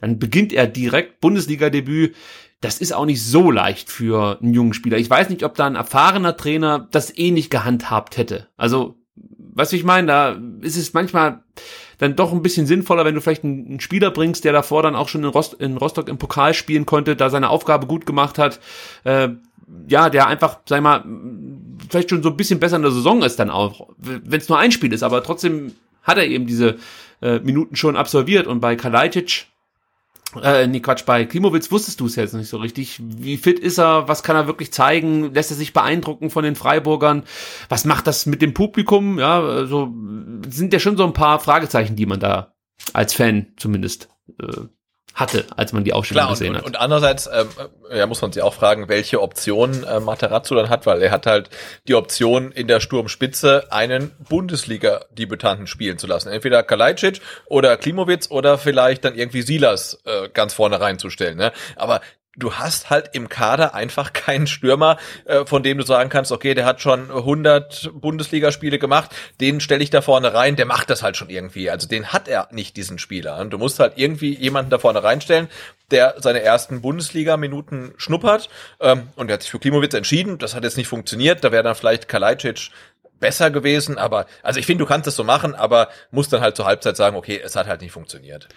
Dann 0.00 0.18
beginnt 0.18 0.52
er 0.52 0.66
direkt 0.66 1.20
Bundesliga-Debüt. 1.20 2.16
Das 2.60 2.78
ist 2.80 2.92
auch 2.92 3.06
nicht 3.06 3.24
so 3.24 3.50
leicht 3.50 3.90
für 3.90 4.38
einen 4.40 4.54
jungen 4.54 4.72
Spieler. 4.72 4.96
Ich 4.96 5.10
weiß 5.10 5.28
nicht, 5.28 5.44
ob 5.44 5.56
da 5.56 5.66
ein 5.66 5.74
erfahrener 5.74 6.36
Trainer 6.36 6.88
das 6.90 7.16
eh 7.16 7.32
nicht 7.32 7.50
gehandhabt 7.50 8.16
hätte. 8.16 8.48
Also, 8.56 8.96
was 9.36 9.72
ich 9.72 9.84
meine, 9.84 10.06
da 10.06 10.40
ist 10.62 10.76
es 10.76 10.94
manchmal 10.94 11.42
dann 12.02 12.16
doch 12.16 12.32
ein 12.32 12.42
bisschen 12.42 12.66
sinnvoller, 12.66 13.04
wenn 13.04 13.14
du 13.14 13.20
vielleicht 13.20 13.44
einen, 13.44 13.78
Spieler 13.78 14.10
bringst, 14.10 14.44
der 14.44 14.52
davor 14.52 14.82
dann 14.82 14.96
auch 14.96 15.08
schon 15.08 15.22
in, 15.22 15.30
Rost, 15.30 15.54
in 15.54 15.76
Rostock 15.76 16.08
im 16.08 16.18
Pokal 16.18 16.52
spielen 16.52 16.84
konnte, 16.84 17.14
da 17.14 17.30
seine 17.30 17.48
Aufgabe 17.48 17.86
gut 17.86 18.06
gemacht 18.06 18.38
hat, 18.38 18.58
äh, 19.04 19.28
ja, 19.86 20.10
der 20.10 20.26
einfach, 20.26 20.58
sag 20.68 20.82
mal, 20.82 21.04
vielleicht 21.88 22.10
schon 22.10 22.24
so 22.24 22.30
ein 22.30 22.36
bisschen 22.36 22.58
besser 22.58 22.74
in 22.74 22.82
der 22.82 22.90
Saison 22.90 23.22
ist 23.22 23.38
dann 23.38 23.50
auch, 23.50 23.88
wenn 23.98 24.40
es 24.40 24.48
nur 24.48 24.58
ein 24.58 24.72
Spiel 24.72 24.92
ist, 24.92 25.04
aber 25.04 25.22
trotzdem 25.22 25.74
hat 26.02 26.18
er 26.18 26.26
eben 26.26 26.48
diese 26.48 26.78
äh, 27.20 27.38
Minuten 27.38 27.76
schon 27.76 27.96
absolviert 27.96 28.48
und 28.48 28.58
bei 28.58 28.74
Kalajdzic 28.74 29.46
äh, 30.42 30.66
nee, 30.66 30.80
Quatsch, 30.80 31.04
bei 31.04 31.24
Klimowitz 31.24 31.70
wusstest 31.70 32.00
du 32.00 32.06
es 32.06 32.16
jetzt 32.16 32.34
nicht 32.34 32.48
so 32.48 32.56
richtig. 32.58 33.00
Wie 33.02 33.36
fit 33.36 33.58
ist 33.58 33.78
er? 33.78 34.08
Was 34.08 34.22
kann 34.22 34.36
er 34.36 34.46
wirklich 34.46 34.72
zeigen? 34.72 35.34
Lässt 35.34 35.50
er 35.50 35.56
sich 35.56 35.72
beeindrucken 35.72 36.30
von 36.30 36.44
den 36.44 36.56
Freiburgern? 36.56 37.24
Was 37.68 37.84
macht 37.84 38.06
das 38.06 38.26
mit 38.26 38.42
dem 38.42 38.54
Publikum? 38.54 39.18
Ja, 39.18 39.40
also 39.42 39.92
sind 40.48 40.72
ja 40.72 40.78
schon 40.78 40.96
so 40.96 41.04
ein 41.04 41.12
paar 41.12 41.40
Fragezeichen, 41.40 41.96
die 41.96 42.06
man 42.06 42.20
da 42.20 42.54
als 42.92 43.14
Fan 43.14 43.52
zumindest 43.56 44.08
äh, 44.40 44.66
hatte, 45.14 45.44
als 45.56 45.72
man 45.72 45.84
die 45.84 45.92
Aufstellung 45.92 46.22
Klar, 46.22 46.32
gesehen 46.32 46.50
und, 46.50 46.56
hat. 46.58 46.64
Und 46.64 46.80
andererseits 46.80 47.28
ähm, 47.32 47.48
ja, 47.94 48.06
muss 48.06 48.22
man 48.22 48.32
sich 48.32 48.42
auch 48.42 48.54
fragen, 48.54 48.88
welche 48.88 49.20
Option 49.20 49.84
äh, 49.84 50.00
Materazzo 50.00 50.54
dann 50.54 50.68
hat, 50.68 50.86
weil 50.86 51.02
er 51.02 51.10
hat 51.10 51.26
halt 51.26 51.50
die 51.86 51.94
Option 51.94 52.52
in 52.52 52.66
der 52.66 52.80
Sturmspitze 52.80 53.66
einen 53.70 54.12
Bundesliga-Debütanten 54.28 55.66
spielen 55.66 55.98
zu 55.98 56.06
lassen. 56.06 56.28
Entweder 56.30 56.62
Kalajdzic 56.62 57.20
oder 57.46 57.76
Klimowitz 57.76 58.30
oder 58.30 58.58
vielleicht 58.58 59.04
dann 59.04 59.14
irgendwie 59.14 59.42
Silas 59.42 60.00
äh, 60.04 60.28
ganz 60.30 60.54
vorne 60.54 60.80
reinzustellen. 60.80 61.36
Ne? 61.36 61.52
Aber 61.76 62.00
du 62.36 62.54
hast 62.54 62.90
halt 62.90 63.10
im 63.12 63.28
Kader 63.28 63.74
einfach 63.74 64.12
keinen 64.12 64.46
Stürmer, 64.46 64.96
äh, 65.24 65.44
von 65.44 65.62
dem 65.62 65.78
du 65.78 65.84
sagen 65.84 66.10
kannst, 66.10 66.32
okay, 66.32 66.54
der 66.54 66.64
hat 66.64 66.80
schon 66.80 67.10
100 67.10 67.90
Bundesligaspiele 67.94 68.78
gemacht, 68.78 69.10
den 69.40 69.60
stelle 69.60 69.82
ich 69.82 69.90
da 69.90 70.00
vorne 70.00 70.32
rein, 70.32 70.56
der 70.56 70.66
macht 70.66 70.90
das 70.90 71.02
halt 71.02 71.16
schon 71.16 71.28
irgendwie. 71.28 71.70
Also 71.70 71.86
den 71.88 72.12
hat 72.12 72.28
er 72.28 72.48
nicht, 72.50 72.76
diesen 72.76 72.98
Spieler. 72.98 73.44
Du 73.44 73.58
musst 73.58 73.78
halt 73.78 73.94
irgendwie 73.96 74.34
jemanden 74.34 74.70
da 74.70 74.78
vorne 74.78 75.02
reinstellen, 75.02 75.48
der 75.90 76.14
seine 76.18 76.42
ersten 76.42 76.80
Bundesliga-Minuten 76.80 77.92
schnuppert. 77.96 78.48
Ähm, 78.80 79.08
und 79.16 79.28
er 79.28 79.34
hat 79.34 79.42
sich 79.42 79.50
für 79.50 79.58
Klimowitz 79.58 79.94
entschieden. 79.94 80.38
Das 80.38 80.54
hat 80.54 80.64
jetzt 80.64 80.78
nicht 80.78 80.88
funktioniert. 80.88 81.44
Da 81.44 81.52
wäre 81.52 81.62
dann 81.62 81.74
vielleicht 81.74 82.08
Kalajdzic 82.08 82.70
besser 83.20 83.50
gewesen, 83.50 83.98
aber 83.98 84.26
also 84.42 84.58
ich 84.58 84.66
finde, 84.66 84.84
du 84.84 84.88
kannst 84.88 85.06
es 85.06 85.14
so 85.14 85.22
machen, 85.22 85.54
aber 85.54 85.88
musst 86.10 86.32
dann 86.32 86.40
halt 86.40 86.56
zur 86.56 86.66
Halbzeit 86.66 86.96
sagen, 86.96 87.16
okay, 87.16 87.40
es 87.42 87.54
hat 87.54 87.68
halt 87.68 87.80
nicht 87.80 87.92
funktioniert. 87.92 88.48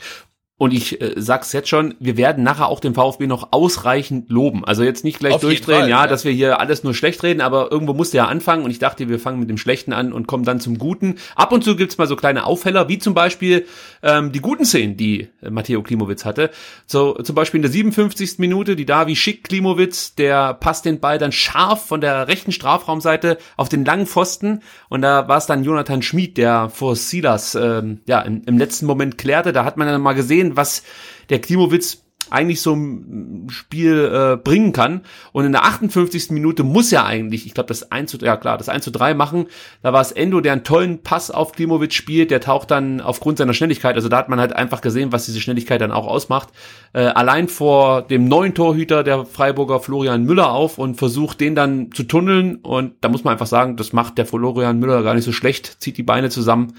Und 0.58 0.74
ich 0.74 1.02
äh, 1.02 1.16
sag's 1.18 1.52
jetzt 1.52 1.68
schon, 1.68 1.96
wir 2.00 2.16
werden 2.16 2.42
nachher 2.42 2.68
auch 2.68 2.80
den 2.80 2.94
VfB 2.94 3.28
noch 3.28 3.50
ausreichend 3.52 4.30
loben. 4.30 4.64
Also 4.64 4.84
jetzt 4.84 5.04
nicht 5.04 5.20
gleich 5.20 5.34
Auf 5.34 5.42
durchdrehen, 5.42 5.82
Fall, 5.82 5.90
ja, 5.90 6.04
ja. 6.04 6.08
dass 6.08 6.24
wir 6.24 6.32
hier 6.32 6.62
alles 6.62 6.82
nur 6.86 6.94
schlecht 6.94 7.24
reden, 7.24 7.42
aber 7.42 7.74
irgendwo 7.74 7.94
musste 7.94 8.16
ja 8.16 8.28
anfangen 8.28 8.64
und 8.64 8.72
ich 8.72 8.80
dachte, 8.80 9.10
wir 9.10 9.20
fangen 9.20 9.42
mit 9.42 9.50
dem 9.50 9.58
Schlechten 9.58 9.92
an 9.92 10.14
und 10.14 10.28
kommen 10.28 10.46
dann 10.46 10.62
zum 10.62 10.78
Guten. 10.78 11.16
Ab 11.36 11.52
und 11.52 11.66
zu 11.66 11.76
gibt's 11.76 11.98
mal 11.98 12.08
so 12.08 12.16
kleine 12.16 12.46
Aufheller, 12.46 12.88
wie 12.88 13.00
zum 13.00 13.14
Beispiel 13.14 13.66
ähm, 14.02 14.32
die 14.32 14.40
guten 14.40 14.64
Szenen, 14.64 14.96
die 14.96 15.28
äh, 15.42 15.50
Matteo 15.50 15.84
Klimowitz 15.84 16.24
hatte. 16.24 16.52
So 16.88 17.16
zum 17.16 17.36
Beispiel 17.36 17.58
in 17.58 17.64
der 17.64 17.72
57. 17.72 18.40
Minute, 18.40 18.78
die 18.78 18.86
Davi 18.86 19.18
Schick 19.18 19.44
Klimowitz, 19.44 20.16
der 20.16 20.54
passt 20.54 20.86
den 20.86 21.02
Ball 21.02 21.18
dann 21.18 21.34
scharf 21.34 21.86
von 21.86 22.00
der 22.00 22.30
rechten 22.30 22.54
Strafraumseite 22.54 23.40
auf 23.58 23.68
den 23.68 23.84
langen 23.84 24.06
Pfosten 24.06 24.62
und 24.88 25.02
da 25.02 25.28
war 25.28 25.38
es 25.38 25.48
dann 25.48 25.66
Jonathan 25.66 26.02
Schmid, 26.02 26.38
der 26.38 26.70
vor 26.70 26.96
Silas 26.96 27.56
ähm, 27.56 28.00
ja 28.06 28.22
im, 28.22 28.44
im 28.46 28.58
letzten 28.58 28.86
Moment 28.86 29.18
klärte. 29.18 29.52
Da 29.52 29.66
hat 29.66 29.76
man 29.76 29.88
dann 29.90 30.02
mal 30.02 30.14
gesehen, 30.14 30.45
was 30.56 30.84
der 31.30 31.40
Klimowitz 31.40 32.06
eigentlich 32.30 32.62
so 32.62 32.74
ein 32.74 33.48
Spiel 33.50 34.12
äh, 34.12 34.38
bringen 34.38 34.72
kann. 34.72 35.02
Und 35.32 35.46
in 35.46 35.52
der 35.52 35.64
58. 35.66 36.32
Minute 36.32 36.64
muss 36.64 36.92
er 36.92 37.06
eigentlich, 37.06 37.46
ich 37.46 37.54
glaube, 37.54 37.68
das 37.68 37.92
1 37.92 38.12
zu, 38.12 38.18
ja 38.18 38.38
klar, 38.38 38.58
das 38.58 38.70
1 38.70 38.84
zu 38.84 38.92
3 38.92 39.14
machen. 39.14 39.48
Da 39.84 39.94
war 39.94 40.02
es 40.02 40.12
Endo, 40.12 40.42
der 40.42 40.54
einen 40.54 40.64
tollen 40.64 41.04
Pass 41.04 41.30
auf 41.32 41.52
Klimowitz 41.52 41.94
spielt, 41.94 42.32
der 42.32 42.42
taucht 42.42 42.72
dann 42.72 43.02
aufgrund 43.02 43.38
seiner 43.38 43.54
Schnelligkeit, 43.54 43.96
also 43.96 44.10
da 44.10 44.18
hat 44.18 44.30
man 44.30 44.40
halt 44.40 44.54
einfach 44.54 44.82
gesehen, 44.82 45.12
was 45.12 45.26
diese 45.26 45.40
Schnelligkeit 45.40 45.82
dann 45.82 45.92
auch 45.92 46.08
ausmacht, 46.08 46.50
äh, 46.94 47.02
allein 47.02 47.48
vor 47.48 48.02
dem 48.02 48.28
neuen 48.28 48.54
Torhüter 48.54 49.04
der 49.04 49.26
Freiburger 49.26 49.80
Florian 49.80 50.24
Müller 50.24 50.52
auf 50.52 50.78
und 50.78 50.96
versucht 50.96 51.40
den 51.42 51.56
dann 51.56 51.92
zu 51.92 52.04
tunneln. 52.04 52.56
Und 52.58 52.96
da 53.02 53.10
muss 53.10 53.24
man 53.24 53.34
einfach 53.34 53.48
sagen, 53.48 53.78
das 53.78 53.94
macht 53.94 54.18
der 54.18 54.26
Florian 54.26 54.80
Müller 54.80 55.04
gar 55.04 55.14
nicht 55.14 55.26
so 55.26 55.32
schlecht, 55.32 55.82
zieht 55.82 55.98
die 55.98 56.04
Beine 56.04 56.30
zusammen 56.30 56.74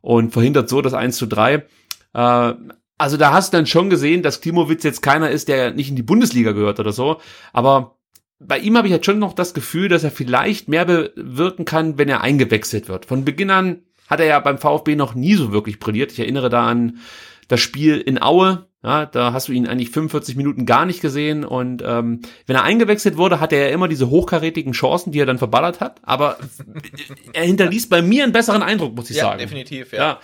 und 0.00 0.32
verhindert 0.32 0.68
so 0.68 0.82
das 0.82 0.94
1 0.94 1.16
zu 1.16 1.26
3. 1.26 1.64
Äh, 2.14 2.54
also 2.98 3.16
da 3.16 3.32
hast 3.32 3.52
du 3.52 3.56
dann 3.56 3.66
schon 3.66 3.90
gesehen, 3.90 4.22
dass 4.22 4.40
Klimowitz 4.40 4.84
jetzt 4.84 5.02
keiner 5.02 5.30
ist, 5.30 5.48
der 5.48 5.72
nicht 5.72 5.90
in 5.90 5.96
die 5.96 6.02
Bundesliga 6.02 6.52
gehört 6.52 6.80
oder 6.80 6.92
so. 6.92 7.20
Aber 7.52 7.96
bei 8.38 8.58
ihm 8.58 8.76
habe 8.76 8.86
ich 8.88 8.92
jetzt 8.92 9.06
schon 9.06 9.18
noch 9.18 9.32
das 9.32 9.54
Gefühl, 9.54 9.88
dass 9.88 10.04
er 10.04 10.10
vielleicht 10.10 10.68
mehr 10.68 10.84
bewirken 10.84 11.64
kann, 11.64 11.98
wenn 11.98 12.08
er 12.08 12.20
eingewechselt 12.20 12.88
wird. 12.88 13.06
Von 13.06 13.24
Beginn 13.24 13.50
an 13.50 13.82
hat 14.08 14.20
er 14.20 14.26
ja 14.26 14.40
beim 14.40 14.58
VfB 14.58 14.96
noch 14.96 15.14
nie 15.14 15.34
so 15.34 15.50
wirklich 15.52 15.78
brilliert. 15.80 16.12
Ich 16.12 16.20
erinnere 16.20 16.50
da 16.50 16.66
an 16.66 16.98
das 17.48 17.60
Spiel 17.60 17.98
in 17.98 18.20
Aue. 18.20 18.66
Ja, 18.82 19.06
da 19.06 19.32
hast 19.32 19.48
du 19.48 19.52
ihn 19.52 19.66
eigentlich 19.66 19.88
45 19.88 20.36
Minuten 20.36 20.66
gar 20.66 20.84
nicht 20.84 21.00
gesehen. 21.00 21.44
Und 21.46 21.82
ähm, 21.86 22.20
wenn 22.46 22.54
er 22.56 22.64
eingewechselt 22.64 23.16
wurde, 23.16 23.40
hatte 23.40 23.56
er 23.56 23.68
ja 23.68 23.74
immer 23.74 23.88
diese 23.88 24.10
hochkarätigen 24.10 24.72
Chancen, 24.74 25.10
die 25.10 25.20
er 25.20 25.26
dann 25.26 25.38
verballert 25.38 25.80
hat. 25.80 26.00
Aber 26.02 26.36
er 27.32 27.44
hinterließ 27.44 27.88
bei 27.88 28.02
mir 28.02 28.24
einen 28.24 28.32
besseren 28.34 28.62
Eindruck, 28.62 28.94
muss 28.94 29.08
ich 29.08 29.16
Ja, 29.16 29.24
sagen. 29.24 29.38
definitiv, 29.38 29.92
ja. 29.94 29.98
Ja. 29.98 30.20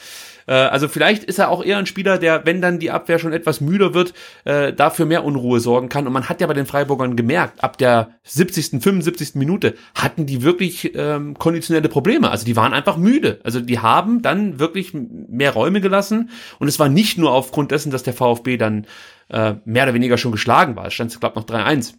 Äh, 0.46 0.54
Also 0.54 0.88
vielleicht 0.88 1.24
ist 1.24 1.38
er 1.38 1.48
auch 1.48 1.64
eher 1.64 1.78
ein 1.78 1.86
Spieler, 1.86 2.18
der, 2.18 2.46
wenn 2.46 2.60
dann 2.60 2.78
die 2.78 2.90
Abwehr 2.90 3.18
schon 3.18 3.32
etwas 3.32 3.60
müder 3.60 3.94
wird, 3.94 4.14
äh, 4.44 4.72
dafür 4.72 5.06
mehr 5.06 5.24
Unruhe 5.24 5.60
sorgen 5.60 5.88
kann. 5.88 6.06
Und 6.06 6.12
man 6.12 6.28
hat 6.28 6.40
ja 6.40 6.46
bei 6.46 6.54
den 6.54 6.66
Freiburgern 6.66 7.16
gemerkt, 7.16 7.62
ab 7.62 7.78
der 7.78 8.10
70., 8.24 8.82
75. 8.82 9.34
Minute 9.34 9.74
hatten 9.94 10.26
die 10.26 10.42
wirklich 10.42 10.94
ähm, 10.94 11.34
konditionelle 11.38 11.88
Probleme. 11.88 12.30
Also 12.30 12.44
die 12.44 12.56
waren 12.56 12.72
einfach 12.72 12.96
müde. 12.96 13.40
Also 13.44 13.60
die 13.60 13.78
haben 13.78 14.22
dann 14.22 14.58
wirklich 14.58 14.92
mehr 14.94 15.52
Räume 15.52 15.80
gelassen. 15.80 16.30
Und 16.58 16.68
es 16.68 16.78
war 16.78 16.88
nicht 16.88 17.18
nur 17.18 17.32
aufgrund 17.32 17.70
dessen, 17.70 17.90
dass 17.90 18.02
der 18.02 18.14
VfB 18.14 18.56
dann 18.56 18.86
äh, 19.28 19.54
mehr 19.64 19.84
oder 19.84 19.94
weniger 19.94 20.18
schon 20.18 20.32
geschlagen 20.32 20.76
war. 20.76 20.86
Es 20.86 20.94
stand, 20.94 21.18
glaube 21.20 21.38
noch 21.38 21.46
3-1 21.46 21.94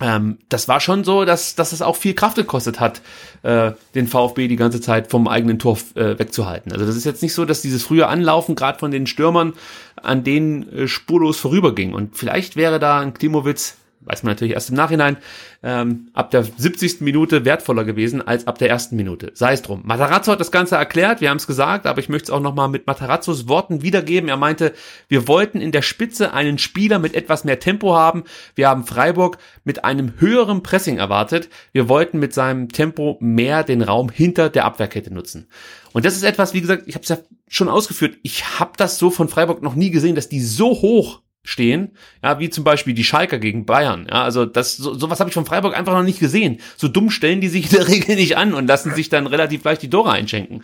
ähm, 0.00 0.38
das 0.48 0.66
war 0.66 0.80
schon 0.80 1.04
so, 1.04 1.24
dass, 1.24 1.54
dass 1.54 1.72
es 1.72 1.82
auch 1.82 1.96
viel 1.96 2.14
Kraft 2.14 2.36
gekostet 2.36 2.80
hat, 2.80 3.02
äh, 3.42 3.72
den 3.94 4.06
VfB 4.06 4.48
die 4.48 4.56
ganze 4.56 4.80
Zeit 4.80 5.10
vom 5.10 5.28
eigenen 5.28 5.58
Tor 5.58 5.78
äh, 5.94 6.18
wegzuhalten. 6.18 6.72
Also 6.72 6.86
das 6.86 6.96
ist 6.96 7.04
jetzt 7.04 7.22
nicht 7.22 7.34
so, 7.34 7.44
dass 7.44 7.62
dieses 7.62 7.82
frühe 7.82 8.06
Anlaufen 8.06 8.54
gerade 8.54 8.78
von 8.78 8.90
den 8.90 9.06
Stürmern 9.06 9.52
an 9.96 10.24
denen 10.24 10.70
äh, 10.72 10.88
spurlos 10.88 11.38
vorüberging. 11.38 11.92
Und 11.92 12.16
vielleicht 12.16 12.56
wäre 12.56 12.78
da 12.78 13.00
ein 13.00 13.14
Klimowitz, 13.14 13.76
weiß 14.00 14.22
man 14.22 14.32
natürlich 14.32 14.54
erst 14.54 14.70
im 14.70 14.76
Nachhinein, 14.76 15.18
ähm, 15.62 16.08
ab 16.14 16.30
der 16.30 16.42
70. 16.44 17.02
Minute 17.02 17.44
wertvoller 17.44 17.84
gewesen 17.84 18.26
als 18.26 18.46
ab 18.46 18.58
der 18.58 18.70
ersten 18.70 18.96
Minute. 18.96 19.32
Sei 19.34 19.52
es 19.52 19.62
drum. 19.62 19.82
Matarazzo 19.84 20.32
hat 20.32 20.40
das 20.40 20.50
Ganze 20.50 20.76
erklärt, 20.76 21.20
wir 21.20 21.28
haben 21.28 21.36
es 21.36 21.46
gesagt, 21.46 21.86
aber 21.86 22.00
ich 22.00 22.08
möchte 22.08 22.26
es 22.26 22.30
auch 22.30 22.40
nochmal 22.40 22.68
mit 22.68 22.86
Matarazzos 22.86 23.46
Worten 23.48 23.82
wiedergeben. 23.82 24.30
Er 24.30 24.38
meinte, 24.38 24.72
wir 25.08 25.28
wollten 25.28 25.60
in 25.60 25.72
der 25.72 25.82
Spitze 25.82 26.32
einen 26.32 26.58
Spieler 26.58 26.98
mit 26.98 27.14
etwas 27.14 27.44
mehr 27.44 27.60
Tempo 27.60 27.94
haben. 27.94 28.24
Wir 28.54 28.68
haben 28.68 28.86
Freiburg 28.86 29.38
mit 29.64 29.84
einem 29.84 30.14
höheren 30.18 30.62
Pressing 30.62 30.98
erwartet. 30.98 31.50
Wir 31.72 31.88
wollten 31.88 32.18
mit 32.18 32.32
seinem 32.32 32.70
Tempo 32.70 33.18
mehr 33.20 33.64
den 33.64 33.82
Raum 33.82 34.08
hinter 34.08 34.48
der 34.48 34.64
Abwehrkette 34.64 35.12
nutzen. 35.12 35.48
Und 35.92 36.04
das 36.04 36.16
ist 36.16 36.22
etwas, 36.22 36.54
wie 36.54 36.60
gesagt, 36.60 36.84
ich 36.86 36.94
habe 36.94 37.02
es 37.02 37.08
ja 37.08 37.18
schon 37.48 37.68
ausgeführt, 37.68 38.16
ich 38.22 38.60
habe 38.60 38.72
das 38.76 38.98
so 38.98 39.10
von 39.10 39.28
Freiburg 39.28 39.60
noch 39.60 39.74
nie 39.74 39.90
gesehen, 39.90 40.14
dass 40.14 40.28
die 40.28 40.40
so 40.40 40.70
hoch 40.70 41.20
stehen, 41.42 41.96
ja, 42.22 42.38
wie 42.38 42.50
zum 42.50 42.64
Beispiel 42.64 42.94
die 42.94 43.04
Schalker 43.04 43.38
gegen 43.38 43.64
Bayern. 43.64 44.06
Ja, 44.10 44.24
also 44.24 44.44
das 44.44 44.76
so, 44.76 44.94
sowas 44.94 45.20
habe 45.20 45.30
ich 45.30 45.34
von 45.34 45.46
Freiburg 45.46 45.76
einfach 45.76 45.94
noch 45.94 46.02
nicht 46.02 46.20
gesehen. 46.20 46.60
So 46.76 46.88
dumm 46.88 47.10
stellen 47.10 47.40
die 47.40 47.48
sich 47.48 47.64
in 47.70 47.78
der 47.78 47.88
Regel 47.88 48.16
nicht 48.16 48.36
an 48.36 48.54
und 48.54 48.66
lassen 48.66 48.94
sich 48.94 49.08
dann 49.08 49.26
relativ 49.26 49.64
leicht 49.64 49.82
die 49.82 49.90
Tore 49.90 50.12
einschenken. 50.12 50.62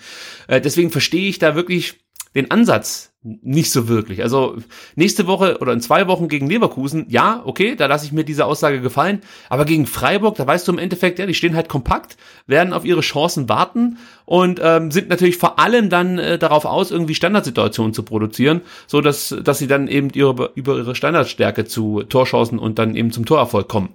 Äh, 0.48 0.60
deswegen 0.60 0.90
verstehe 0.90 1.28
ich 1.28 1.38
da 1.38 1.54
wirklich 1.54 1.98
den 2.34 2.50
Ansatz 2.50 3.12
nicht 3.42 3.70
so 3.70 3.88
wirklich. 3.88 4.22
Also 4.22 4.56
nächste 4.94 5.26
Woche 5.26 5.58
oder 5.60 5.72
in 5.72 5.80
zwei 5.80 6.06
Wochen 6.06 6.28
gegen 6.28 6.48
Leverkusen, 6.48 7.06
ja, 7.08 7.42
okay, 7.44 7.74
da 7.74 7.86
lasse 7.86 8.06
ich 8.06 8.12
mir 8.12 8.24
diese 8.24 8.44
Aussage 8.46 8.80
gefallen. 8.80 9.20
Aber 9.48 9.64
gegen 9.64 9.86
Freiburg, 9.86 10.36
da 10.36 10.46
weißt 10.46 10.66
du 10.68 10.72
im 10.72 10.78
Endeffekt, 10.78 11.18
ja, 11.18 11.26
die 11.26 11.34
stehen 11.34 11.56
halt 11.56 11.68
kompakt, 11.68 12.16
werden 12.46 12.72
auf 12.72 12.84
ihre 12.84 13.00
Chancen 13.00 13.48
warten 13.48 13.98
und 14.24 14.60
ähm, 14.62 14.90
sind 14.90 15.08
natürlich 15.08 15.38
vor 15.38 15.58
allem 15.58 15.90
dann 15.90 16.18
äh, 16.18 16.38
darauf 16.38 16.64
aus, 16.64 16.90
irgendwie 16.90 17.14
Standardsituationen 17.14 17.92
zu 17.92 18.02
produzieren, 18.02 18.62
so 18.86 19.00
dass 19.00 19.34
dass 19.42 19.58
sie 19.58 19.66
dann 19.66 19.88
eben 19.88 20.10
ihre, 20.10 20.52
über 20.54 20.76
ihre 20.76 20.94
Standardstärke 20.94 21.64
zu 21.64 22.02
Torchancen 22.02 22.58
und 22.58 22.78
dann 22.78 22.94
eben 22.94 23.10
zum 23.10 23.26
Torerfolg 23.26 23.68
kommen. 23.68 23.90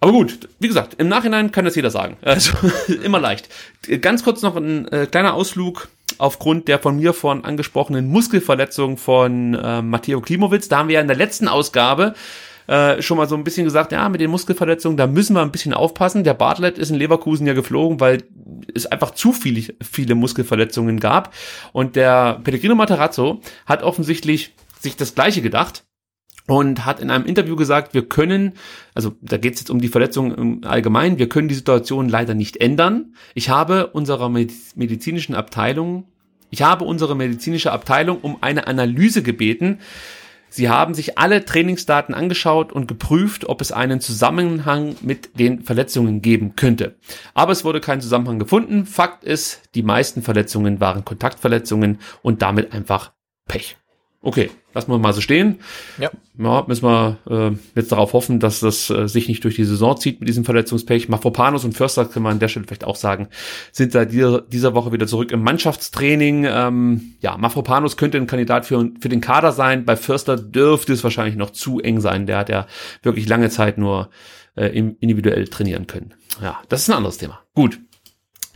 Aber 0.00 0.12
gut, 0.12 0.48
wie 0.60 0.68
gesagt, 0.68 0.94
im 0.98 1.08
Nachhinein 1.08 1.50
kann 1.50 1.64
das 1.64 1.74
jeder 1.74 1.90
sagen. 1.90 2.16
Also 2.22 2.52
immer 3.02 3.20
leicht. 3.20 3.48
Ganz 4.00 4.22
kurz 4.22 4.42
noch 4.42 4.56
ein 4.56 4.86
äh, 4.88 5.06
kleiner 5.06 5.34
Ausflug 5.34 5.88
aufgrund 6.18 6.68
der 6.68 6.78
von 6.78 6.96
mir 6.96 7.12
vorhin 7.14 7.44
angesprochenen 7.44 8.08
Muskelverletzung 8.08 8.96
von 8.96 9.54
äh, 9.54 9.82
Matteo 9.82 10.20
Klimowitz. 10.20 10.68
Da 10.68 10.78
haben 10.78 10.88
wir 10.88 10.96
ja 10.96 11.00
in 11.00 11.08
der 11.08 11.16
letzten 11.16 11.48
Ausgabe 11.48 12.14
äh, 12.66 13.00
schon 13.00 13.16
mal 13.16 13.28
so 13.28 13.34
ein 13.34 13.44
bisschen 13.44 13.64
gesagt, 13.64 13.92
ja, 13.92 14.08
mit 14.08 14.20
den 14.20 14.30
Muskelverletzungen, 14.30 14.96
da 14.96 15.06
müssen 15.06 15.34
wir 15.34 15.42
ein 15.42 15.52
bisschen 15.52 15.74
aufpassen. 15.74 16.24
Der 16.24 16.34
Bartlett 16.34 16.78
ist 16.78 16.90
in 16.90 16.96
Leverkusen 16.96 17.46
ja 17.46 17.54
geflogen, 17.54 17.98
weil 18.00 18.24
es 18.74 18.86
einfach 18.86 19.12
zu 19.12 19.32
viele, 19.32 19.74
viele 19.82 20.14
Muskelverletzungen 20.14 21.00
gab. 21.00 21.34
Und 21.72 21.96
der 21.96 22.40
Pellegrino 22.44 22.74
Materazzo 22.74 23.40
hat 23.66 23.82
offensichtlich 23.82 24.54
sich 24.78 24.96
das 24.96 25.14
Gleiche 25.14 25.42
gedacht 25.42 25.84
und 26.48 26.86
hat 26.86 26.98
in 26.98 27.10
einem 27.10 27.26
Interview 27.26 27.56
gesagt, 27.56 27.92
wir 27.92 28.08
können, 28.08 28.54
also 28.94 29.14
da 29.20 29.36
geht 29.36 29.54
es 29.54 29.60
jetzt 29.60 29.70
um 29.70 29.80
die 29.80 29.88
Verletzung 29.88 30.34
im 30.34 30.64
Allgemeinen, 30.64 31.18
wir 31.18 31.28
können 31.28 31.48
die 31.48 31.54
Situation 31.54 32.08
leider 32.08 32.34
nicht 32.34 32.56
ändern. 32.56 33.14
Ich 33.34 33.50
habe 33.50 33.88
unserer 33.88 34.30
medizinischen 34.30 35.34
Abteilung, 35.34 36.04
ich 36.48 36.62
habe 36.62 36.86
unsere 36.86 37.14
medizinische 37.14 37.70
Abteilung 37.70 38.20
um 38.22 38.38
eine 38.40 38.66
Analyse 38.66 39.22
gebeten. 39.22 39.80
Sie 40.48 40.70
haben 40.70 40.94
sich 40.94 41.18
alle 41.18 41.44
Trainingsdaten 41.44 42.14
angeschaut 42.14 42.72
und 42.72 42.88
geprüft, 42.88 43.46
ob 43.46 43.60
es 43.60 43.70
einen 43.70 44.00
Zusammenhang 44.00 44.96
mit 45.02 45.38
den 45.38 45.62
Verletzungen 45.64 46.22
geben 46.22 46.56
könnte. 46.56 46.96
Aber 47.34 47.52
es 47.52 47.62
wurde 47.62 47.82
kein 47.82 48.00
Zusammenhang 48.00 48.38
gefunden. 48.38 48.86
Fakt 48.86 49.22
ist, 49.22 49.60
die 49.74 49.82
meisten 49.82 50.22
Verletzungen 50.22 50.80
waren 50.80 51.04
Kontaktverletzungen 51.04 51.98
und 52.22 52.40
damit 52.40 52.72
einfach 52.72 53.12
Pech. 53.46 53.76
Okay, 54.22 54.50
lassen 54.78 54.92
wir 54.92 54.98
mal 54.98 55.12
so 55.12 55.20
stehen. 55.20 55.58
Ja. 55.98 56.10
ja 56.38 56.64
müssen 56.66 56.84
wir 56.84 57.18
äh, 57.28 57.56
jetzt 57.74 57.92
darauf 57.92 58.12
hoffen, 58.12 58.38
dass 58.38 58.60
das 58.60 58.88
äh, 58.90 59.08
sich 59.08 59.28
nicht 59.28 59.42
durch 59.44 59.56
die 59.56 59.64
Saison 59.64 59.96
zieht 59.96 60.20
mit 60.20 60.28
diesem 60.28 60.44
Verletzungspech. 60.44 61.08
Mafropanos 61.08 61.64
und 61.64 61.72
Förster, 61.72 62.04
kann 62.04 62.22
man 62.22 62.32
an 62.32 62.38
der 62.38 62.48
Stelle 62.48 62.66
vielleicht 62.66 62.84
auch 62.84 62.96
sagen, 62.96 63.28
sind 63.72 63.92
seit 63.92 64.12
dieser, 64.12 64.42
dieser 64.42 64.74
Woche 64.74 64.92
wieder 64.92 65.06
zurück 65.06 65.32
im 65.32 65.42
Mannschaftstraining. 65.42 66.46
Ähm, 66.48 67.14
ja, 67.20 67.36
Mafropanos 67.36 67.96
könnte 67.96 68.18
ein 68.18 68.26
Kandidat 68.26 68.66
für, 68.66 68.90
für 69.00 69.08
den 69.08 69.20
Kader 69.20 69.52
sein. 69.52 69.84
Bei 69.84 69.96
Förster 69.96 70.36
dürfte 70.36 70.92
es 70.92 71.02
wahrscheinlich 71.02 71.36
noch 71.36 71.50
zu 71.50 71.80
eng 71.80 72.00
sein. 72.00 72.26
Der 72.26 72.38
hat 72.38 72.48
ja 72.48 72.66
wirklich 73.02 73.28
lange 73.28 73.50
Zeit 73.50 73.78
nur 73.78 74.10
äh, 74.54 74.68
individuell 74.68 75.48
trainieren 75.48 75.86
können. 75.86 76.14
Ja, 76.40 76.60
das 76.68 76.82
ist 76.82 76.90
ein 76.90 76.96
anderes 76.96 77.18
Thema. 77.18 77.40
Gut. 77.54 77.80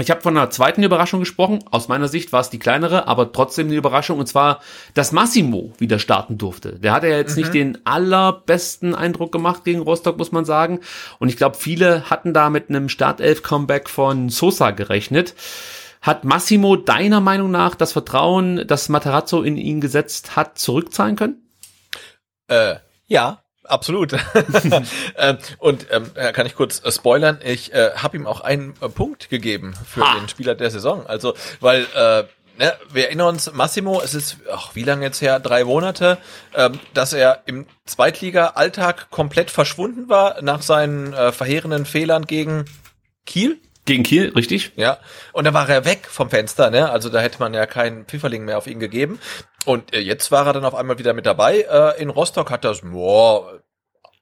Ich 0.02 0.10
habe 0.10 0.20
von 0.20 0.36
einer 0.36 0.50
zweiten 0.50 0.82
Überraschung 0.82 1.20
gesprochen. 1.20 1.60
Aus 1.70 1.86
meiner 1.86 2.08
Sicht 2.08 2.32
war 2.32 2.40
es 2.40 2.50
die 2.50 2.58
kleinere, 2.58 3.06
aber 3.06 3.30
trotzdem 3.30 3.68
eine 3.68 3.76
Überraschung. 3.76 4.18
Und 4.18 4.26
zwar, 4.26 4.60
dass 4.94 5.12
Massimo 5.12 5.72
wieder 5.78 6.00
starten 6.00 6.38
durfte. 6.38 6.80
Der 6.80 6.92
hatte 6.92 7.06
ja 7.06 7.16
jetzt 7.16 7.36
mhm. 7.36 7.42
nicht 7.42 7.54
den 7.54 7.78
allerbesten 7.86 8.96
Eindruck 8.96 9.30
gemacht 9.30 9.62
gegen 9.62 9.80
Rostock, 9.80 10.18
muss 10.18 10.32
man 10.32 10.44
sagen. 10.44 10.80
Und 11.20 11.28
ich 11.28 11.36
glaube, 11.36 11.56
viele 11.56 12.10
hatten 12.10 12.34
da 12.34 12.50
mit 12.50 12.68
einem 12.68 12.88
Startelf-Comeback 12.88 13.88
von 13.88 14.28
Sosa 14.28 14.72
gerechnet. 14.72 15.36
Hat 16.00 16.24
Massimo 16.24 16.74
deiner 16.74 17.20
Meinung 17.20 17.52
nach 17.52 17.76
das 17.76 17.92
Vertrauen, 17.92 18.66
das 18.66 18.88
Materazzo 18.88 19.42
in 19.42 19.56
ihn 19.56 19.80
gesetzt 19.80 20.34
hat, 20.34 20.58
zurückzahlen 20.58 21.14
können? 21.14 21.48
Äh, 22.48 22.74
ja, 23.06 23.41
Absolut. 23.64 24.16
Ähm, 25.16 25.38
und 25.58 25.86
ähm, 25.90 26.10
kann 26.32 26.46
ich 26.46 26.54
kurz 26.54 26.82
äh, 26.84 26.90
spoilern, 26.90 27.38
ich 27.44 27.72
äh, 27.72 27.90
habe 27.96 28.16
ihm 28.16 28.26
auch 28.26 28.40
einen 28.40 28.74
äh, 28.80 28.88
Punkt 28.88 29.28
gegeben 29.28 29.74
für 29.86 30.00
ha. 30.00 30.18
den 30.18 30.28
Spieler 30.28 30.54
der 30.54 30.70
Saison. 30.70 31.06
Also, 31.06 31.34
weil 31.60 31.86
äh, 31.94 32.24
ne, 32.58 32.74
wir 32.92 33.06
erinnern 33.06 33.28
uns, 33.28 33.52
Massimo, 33.52 34.00
es 34.02 34.14
ist, 34.14 34.38
ach, 34.50 34.74
wie 34.74 34.84
lange 34.84 35.04
jetzt 35.04 35.20
her, 35.20 35.38
drei 35.38 35.64
Monate, 35.64 36.18
ähm, 36.54 36.80
dass 36.94 37.12
er 37.12 37.42
im 37.46 37.66
Zweitliga-Alltag 37.84 39.10
komplett 39.10 39.50
verschwunden 39.50 40.08
war 40.08 40.42
nach 40.42 40.62
seinen 40.62 41.12
äh, 41.12 41.32
verheerenden 41.32 41.84
Fehlern 41.84 42.26
gegen 42.26 42.64
Kiel. 43.26 43.60
Gegen 43.84 44.04
Kiel, 44.04 44.32
richtig? 44.36 44.72
Ja. 44.76 44.98
Und 45.32 45.44
dann 45.44 45.54
war 45.54 45.68
er 45.68 45.84
weg 45.84 46.06
vom 46.08 46.30
Fenster, 46.30 46.70
ne? 46.70 46.90
Also 46.90 47.08
da 47.08 47.20
hätte 47.20 47.40
man 47.40 47.52
ja 47.52 47.66
keinen 47.66 48.04
Pfifferling 48.04 48.44
mehr 48.44 48.58
auf 48.58 48.68
ihn 48.68 48.78
gegeben. 48.78 49.18
Und 49.64 49.92
äh, 49.92 49.98
jetzt 49.98 50.30
war 50.30 50.46
er 50.46 50.52
dann 50.52 50.64
auf 50.64 50.74
einmal 50.74 50.98
wieder 50.98 51.14
mit 51.14 51.26
dabei. 51.26 51.62
Äh, 51.62 52.00
in 52.00 52.08
Rostock 52.10 52.50
hat 52.50 52.64
das, 52.64 52.82
boah, 52.82 53.60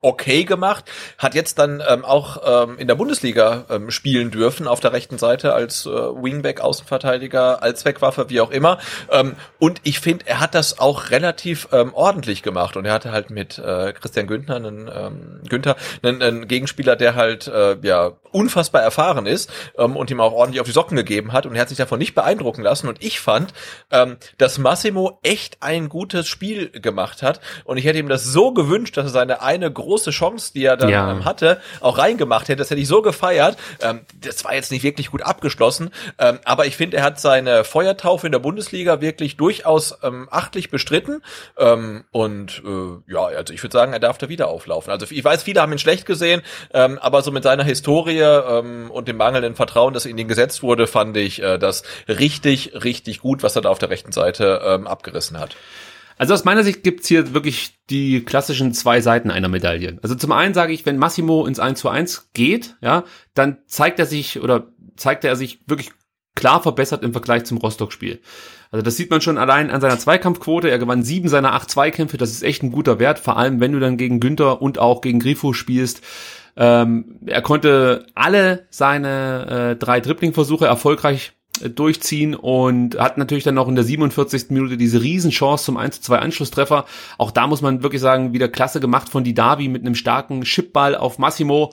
okay 0.03 0.45
gemacht, 0.45 0.85
hat 1.19 1.35
jetzt 1.35 1.59
dann 1.59 1.83
ähm, 1.87 2.05
auch 2.05 2.39
ähm, 2.45 2.79
in 2.79 2.89
der 2.89 2.95
Bundesliga 2.95 3.67
ähm, 3.69 3.91
spielen 3.91 4.31
dürfen 4.31 4.67
auf 4.67 4.81
der 4.81 4.93
rechten 4.93 5.19
Seite 5.19 5.53
als 5.53 5.85
äh, 5.85 5.91
Wingback, 5.91 6.61
Außenverteidiger, 6.61 7.63
als 7.63 7.85
Wegwaffe, 7.85 8.31
wie 8.31 8.41
auch 8.41 8.51
immer. 8.51 8.79
Ähm, 9.11 9.37
und 9.59 9.81
ich 9.85 10.01
finde, 10.01 10.27
er 10.27 10.41
hat 10.41 10.55
das 10.55 10.79
auch 10.79 11.11
relativ 11.11 11.69
ähm, 11.73 11.93
ordentlich 11.93 12.43
gemacht. 12.43 12.77
Und 12.77 12.87
er 12.87 12.95
hatte 12.95 13.13
halt 13.13 13.31
mit 13.31 13.59
äh, 13.59 13.93
Christian 13.93 14.27
Günther 14.27 14.57
einen, 14.57 14.91
ähm, 14.93 15.41
Günther 15.49 15.77
einen, 16.03 16.23
einen 16.23 16.49
Gegenspieler, 16.49 16.97
der 16.97 17.15
halt 17.15 17.47
äh, 17.49 17.77
ja 17.83 18.13
unfassbar 18.33 18.83
erfahren 18.83 19.27
ist 19.27 19.51
ähm, 19.77 19.97
und 19.97 20.11
ihm 20.11 20.21
auch 20.21 20.33
ordentlich 20.33 20.61
auf 20.61 20.67
die 20.67 20.73
Socken 20.73 20.97
gegeben 20.97 21.33
hat. 21.33 21.45
Und 21.45 21.55
er 21.57 21.61
hat 21.61 21.69
sich 21.69 21.79
davon 21.79 21.99
nicht 21.99 22.15
beeindrucken 22.15 22.63
lassen. 22.63 22.89
Und 22.89 23.05
ich 23.05 23.21
fand, 23.21 23.53
ähm, 23.91 24.17
dass 24.39 24.57
Massimo 24.57 25.19
echt 25.23 25.59
ein 25.61 25.91
gutes 25.91 26.27
Spiel 26.27 26.71
gemacht 26.71 27.23
hat. 27.23 27.41
Und 27.65 27.77
ich 27.77 27.85
hätte 27.85 27.99
ihm 27.99 28.09
das 28.09 28.25
so 28.25 28.53
gewünscht, 28.53 28.97
dass 28.97 29.07
er 29.07 29.11
seine 29.11 29.43
eine 29.43 29.71
große 29.71 29.90
große 29.91 30.13
Chance, 30.13 30.53
die 30.55 30.65
er 30.65 30.77
dann 30.77 30.89
ja. 30.89 31.11
ähm, 31.11 31.25
hatte, 31.25 31.61
auch 31.81 31.99
reingemacht 31.99 32.49
hätte. 32.49 32.57
Das 32.57 32.71
hätte 32.71 32.81
ich 32.81 32.87
so 32.87 33.03
gefeiert. 33.03 33.57
Ähm, 33.83 34.01
das 34.21 34.45
war 34.45 34.55
jetzt 34.55 34.71
nicht 34.71 34.85
wirklich 34.85 35.11
gut 35.11 35.23
abgeschlossen, 35.23 35.91
ähm, 36.19 36.39
aber 36.45 36.67
ich 36.67 36.77
finde, 36.77 36.99
er 36.99 37.03
hat 37.03 37.21
seine 37.21 37.65
Feuertaufe 37.65 38.27
in 38.27 38.33
der 38.33 38.39
Bundesliga 38.39 39.01
wirklich 39.01 39.37
durchaus 39.37 39.99
ähm, 40.05 40.29
achtlich 40.31 40.71
bestritten. 40.71 41.23
Ähm, 41.59 42.05
und 42.13 42.63
äh, 42.65 43.13
ja, 43.13 43.25
also 43.25 43.53
ich 43.53 43.63
würde 43.63 43.73
sagen, 43.73 43.93
er 43.93 43.99
darf 43.99 44.19
da 44.19 44.29
wieder 44.29 44.47
auflaufen. 44.49 44.93
Also 44.93 45.07
ich 45.11 45.25
weiß, 45.25 45.43
viele 45.43 45.61
haben 45.61 45.73
ihn 45.73 45.79
schlecht 45.79 46.07
gesehen, 46.07 46.43
ähm, 46.73 46.99
aber 47.01 47.23
so 47.23 47.33
mit 47.33 47.43
seiner 47.43 47.65
Historie 47.65 48.21
ähm, 48.21 48.91
und 48.93 49.09
dem 49.09 49.17
mangelnden 49.17 49.57
Vertrauen, 49.57 49.93
das 49.93 50.07
in 50.07 50.17
ihn 50.17 50.29
gesetzt 50.29 50.63
wurde, 50.63 50.87
fand 50.87 51.17
ich 51.17 51.43
äh, 51.43 51.59
das 51.59 51.83
richtig, 52.07 52.73
richtig 52.85 53.21
gut, 53.21 53.43
was 53.43 53.57
er 53.57 53.63
da 53.63 53.71
auf 53.71 53.79
der 53.79 53.91
rechten 53.91 54.13
Seite 54.13 54.63
ähm, 54.65 54.87
abgerissen 54.87 55.41
hat. 55.41 55.57
Also 56.21 56.35
aus 56.35 56.45
meiner 56.45 56.65
Sicht 56.65 56.83
gibt's 56.83 57.09
hier 57.09 57.33
wirklich 57.33 57.79
die 57.89 58.23
klassischen 58.23 58.75
zwei 58.75 59.01
Seiten 59.01 59.31
einer 59.31 59.49
Medaille. 59.49 59.99
Also 60.03 60.15
zum 60.15 60.33
einen 60.33 60.53
sage 60.53 60.75
ich, 60.75 60.85
wenn 60.85 60.99
Massimo 60.99 61.47
ins 61.47 61.59
1 61.59 61.81
zu 61.81 61.89
1 61.89 62.29
geht, 62.35 62.77
ja, 62.83 63.05
dann 63.33 63.57
zeigt 63.65 63.99
er 63.99 64.05
sich 64.05 64.39
oder 64.39 64.67
zeigt 64.99 65.25
er 65.25 65.35
sich 65.35 65.61
wirklich 65.67 65.93
klar 66.35 66.63
verbessert 66.63 67.05
im 67.05 67.13
Vergleich 67.13 67.45
zum 67.45 67.57
Rostock-Spiel. 67.57 68.21
Also 68.71 68.83
das 68.83 68.99
sieht 68.99 69.11
man 69.11 69.23
schon 69.23 69.39
allein 69.39 69.71
an 69.71 69.81
seiner 69.81 69.99
Zweikampfquote. 69.99 70.69
Er 70.69 70.79
gewann 70.79 71.05
sieben 71.05 71.31
seiner 71.31 71.55
acht 71.55 71.71
Zweikämpfe. 71.71 72.19
Das 72.19 72.33
ist 72.33 72.43
echt 72.43 72.63
ein 72.63 72.71
guter 72.71 72.99
Wert, 72.99 73.19
vor 73.19 73.39
allem 73.39 73.61
wenn 73.61 73.73
du 73.73 73.81
dann 73.81 73.97
gegen 73.97 74.21
Günther 74.21 74.61
und 74.61 74.79
auch 74.79 75.01
gegen 75.01 75.21
Grifo 75.21 75.55
spielst. 75.55 76.03
Ähm, 76.55 77.19
er 77.25 77.41
konnte 77.41 78.05
alle 78.15 78.67
seine 78.69 79.71
äh, 79.71 79.77
drei 79.77 80.01
Dribbling-Versuche 80.01 80.67
erfolgreich 80.67 81.33
durchziehen 81.69 82.35
und 82.35 82.99
hat 82.99 83.19
natürlich 83.19 83.45
dann 83.45 83.55
noch 83.55 83.69
in 83.69 83.75
der 83.75 83.85
47. 83.85 84.51
Minute 84.51 84.77
diese 84.77 85.03
Riesenchance 85.03 85.65
zum 85.65 85.77
1 85.77 86.01
2 86.01 86.19
Anschlusstreffer. 86.19 86.87
Auch 87.19 87.31
da 87.31 87.47
muss 87.47 87.63
man 87.63 87.83
wirklich 87.83 88.01
sagen, 88.01 88.33
wieder 88.33 88.49
klasse 88.49 88.81
gemacht 88.81 89.09
von 89.09 89.25
Didavi 89.25 89.69
mit 89.69 89.83
einem 89.83 89.95
starken 89.95 90.43
Chipball 90.43 90.95
auf 90.95 91.19
Massimo. 91.19 91.73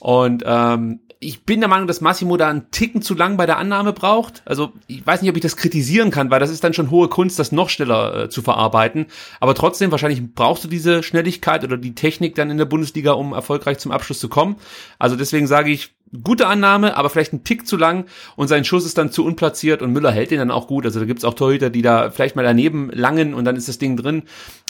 Und 0.00 0.42
ähm, 0.46 1.00
ich 1.22 1.44
bin 1.44 1.60
der 1.60 1.68
Meinung, 1.68 1.86
dass 1.86 2.00
Massimo 2.00 2.38
da 2.38 2.48
einen 2.48 2.70
Ticken 2.70 3.02
zu 3.02 3.14
lang 3.14 3.36
bei 3.36 3.44
der 3.44 3.58
Annahme 3.58 3.92
braucht. 3.92 4.40
Also 4.46 4.72
ich 4.86 5.06
weiß 5.06 5.20
nicht, 5.20 5.30
ob 5.30 5.36
ich 5.36 5.42
das 5.42 5.58
kritisieren 5.58 6.10
kann, 6.10 6.30
weil 6.30 6.40
das 6.40 6.48
ist 6.48 6.64
dann 6.64 6.72
schon 6.72 6.90
hohe 6.90 7.08
Kunst, 7.08 7.38
das 7.38 7.52
noch 7.52 7.68
schneller 7.68 8.24
äh, 8.24 8.28
zu 8.30 8.40
verarbeiten. 8.40 9.04
Aber 9.38 9.54
trotzdem, 9.54 9.90
wahrscheinlich 9.90 10.34
brauchst 10.34 10.64
du 10.64 10.68
diese 10.68 11.02
Schnelligkeit 11.02 11.62
oder 11.62 11.76
die 11.76 11.94
Technik 11.94 12.36
dann 12.36 12.50
in 12.50 12.56
der 12.56 12.64
Bundesliga, 12.64 13.12
um 13.12 13.34
erfolgreich 13.34 13.76
zum 13.78 13.92
Abschluss 13.92 14.18
zu 14.18 14.30
kommen. 14.30 14.56
Also 14.98 15.14
deswegen 15.14 15.46
sage 15.46 15.70
ich, 15.70 15.94
gute 16.24 16.46
Annahme, 16.46 16.96
aber 16.96 17.10
vielleicht 17.10 17.34
ein 17.34 17.44
Tick 17.44 17.66
zu 17.66 17.76
lang 17.76 18.06
und 18.36 18.48
sein 18.48 18.64
Schuss 18.64 18.86
ist 18.86 18.96
dann 18.96 19.12
zu 19.12 19.22
unplatziert 19.26 19.82
und 19.82 19.92
Müller 19.92 20.12
hält 20.12 20.30
den 20.30 20.38
dann 20.38 20.50
auch 20.50 20.68
gut. 20.68 20.86
Also 20.86 21.00
da 21.00 21.06
gibt's 21.06 21.24
auch 21.24 21.34
Torhüter, 21.34 21.68
die 21.68 21.82
da 21.82 22.10
vielleicht 22.10 22.34
mal 22.34 22.44
daneben 22.44 22.90
langen 22.94 23.34
und 23.34 23.44
dann 23.44 23.56
ist 23.56 23.68
das 23.68 23.76
Ding 23.76 23.98
drin. 23.98 24.22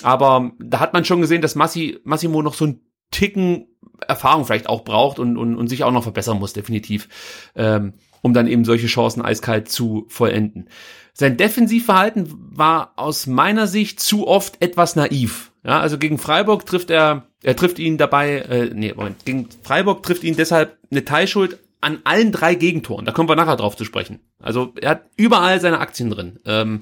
Aber 0.03 0.51
da 0.59 0.81
hat 0.81 0.95
man 0.95 1.05
schon 1.05 1.21
gesehen, 1.21 1.43
dass 1.43 1.55
Massi, 1.55 2.01
Massimo 2.03 2.43
noch 2.43 2.55
so 2.55 2.67
ein 2.67 2.81
Ticken 3.13 3.67
Erfahrung 4.07 4.45
vielleicht 4.45 4.69
auch 4.69 4.85
braucht 4.85 5.19
und, 5.19 5.37
und, 5.37 5.57
und 5.57 5.69
sich 5.69 5.85
auch 5.85 5.93
noch 5.93 6.03
verbessern 6.03 6.39
muss, 6.39 6.53
definitiv, 6.53 7.09
ähm, 7.55 7.95
um 8.23 8.35
dann 8.35 8.47
eben 8.47 8.65
solche 8.65 8.87
Chancen 8.87 9.23
eiskalt 9.23 9.69
zu 9.69 10.07
vollenden. 10.09 10.69
Sein 11.13 11.37
Defensivverhalten 11.37 12.29
war 12.51 12.93
aus 12.97 13.27
meiner 13.27 13.67
Sicht 13.67 14.01
zu 14.01 14.27
oft 14.27 14.63
etwas 14.63 14.97
naiv. 14.97 15.53
Ja, 15.65 15.81
also 15.81 15.99
gegen 15.99 16.19
Freiburg 16.19 16.65
trifft 16.65 16.91
er, 16.91 17.27
er 17.43 17.57
trifft 17.57 17.79
ihn 17.79 17.99
dabei, 17.99 18.39
äh, 18.39 18.71
nee, 18.73 18.95
Moment, 18.95 19.25
gegen 19.27 19.49
Freiburg 19.63 20.03
trifft 20.03 20.25
ihn 20.25 20.37
deshalb 20.37 20.79
eine 20.91 21.05
Teilschuld 21.05 21.59
an 21.81 21.99
allen 22.05 22.33
drei 22.33 22.55
Gegentoren. 22.55 23.05
Da 23.05 23.13
kommen 23.13 23.29
wir 23.29 23.37
nachher 23.37 23.57
drauf 23.57 23.77
zu 23.77 23.85
sprechen. 23.85 24.21
Also 24.39 24.73
er 24.81 24.91
hat 24.91 25.03
überall 25.17 25.61
seine 25.61 25.79
Aktien 25.79 26.11
drin. 26.11 26.39
Ähm, 26.47 26.81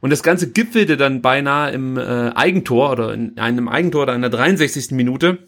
und 0.00 0.10
das 0.10 0.22
Ganze 0.22 0.50
gipfelte 0.50 0.96
dann 0.96 1.20
beinahe 1.20 1.72
im 1.72 1.98
äh, 1.98 2.30
Eigentor 2.34 2.90
oder 2.92 3.12
in 3.12 3.38
einem 3.38 3.68
Eigentor 3.68 4.06
da 4.06 4.14
in 4.14 4.22
der 4.22 4.30
63. 4.30 4.92
Minute 4.92 5.38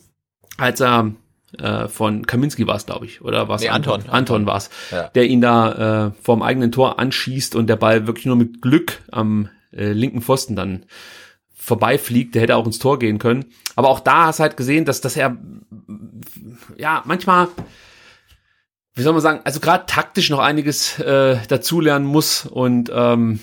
als 0.58 0.80
er 0.80 1.12
äh, 1.58 1.88
von 1.88 2.26
Kaminski 2.26 2.66
war 2.66 2.76
es, 2.76 2.86
glaube 2.86 3.06
ich, 3.06 3.22
oder 3.22 3.48
was? 3.48 3.62
Nee, 3.62 3.68
Anton. 3.68 3.94
Anton, 4.00 4.10
Anton 4.10 4.46
war 4.46 4.56
es, 4.56 4.70
ja. 4.90 5.08
der 5.08 5.26
ihn 5.26 5.40
da 5.40 6.06
äh, 6.06 6.12
vorm 6.22 6.42
eigenen 6.42 6.72
Tor 6.72 6.98
anschießt 6.98 7.54
und 7.56 7.66
der 7.66 7.76
Ball 7.76 8.06
wirklich 8.06 8.26
nur 8.26 8.36
mit 8.36 8.62
Glück 8.62 9.02
am 9.10 9.48
äh, 9.72 9.92
linken 9.92 10.22
Pfosten 10.22 10.56
dann 10.56 10.84
vorbeifliegt. 11.54 12.34
Der 12.34 12.42
hätte 12.42 12.56
auch 12.56 12.66
ins 12.66 12.78
Tor 12.78 12.98
gehen 12.98 13.18
können. 13.18 13.46
Aber 13.76 13.88
auch 13.88 14.00
da 14.00 14.26
hast 14.26 14.38
du 14.38 14.42
halt 14.42 14.56
gesehen, 14.56 14.84
dass, 14.84 15.00
dass 15.00 15.16
er 15.16 15.36
ja 16.76 17.02
manchmal 17.04 17.48
wie 18.94 19.02
soll 19.02 19.12
man 19.12 19.22
sagen, 19.22 19.40
also 19.44 19.60
gerade 19.60 19.86
taktisch 19.86 20.28
noch 20.30 20.38
einiges 20.38 20.98
äh, 20.98 21.38
dazulernen 21.48 22.06
muss 22.06 22.44
und 22.44 22.90
ähm, 22.94 23.40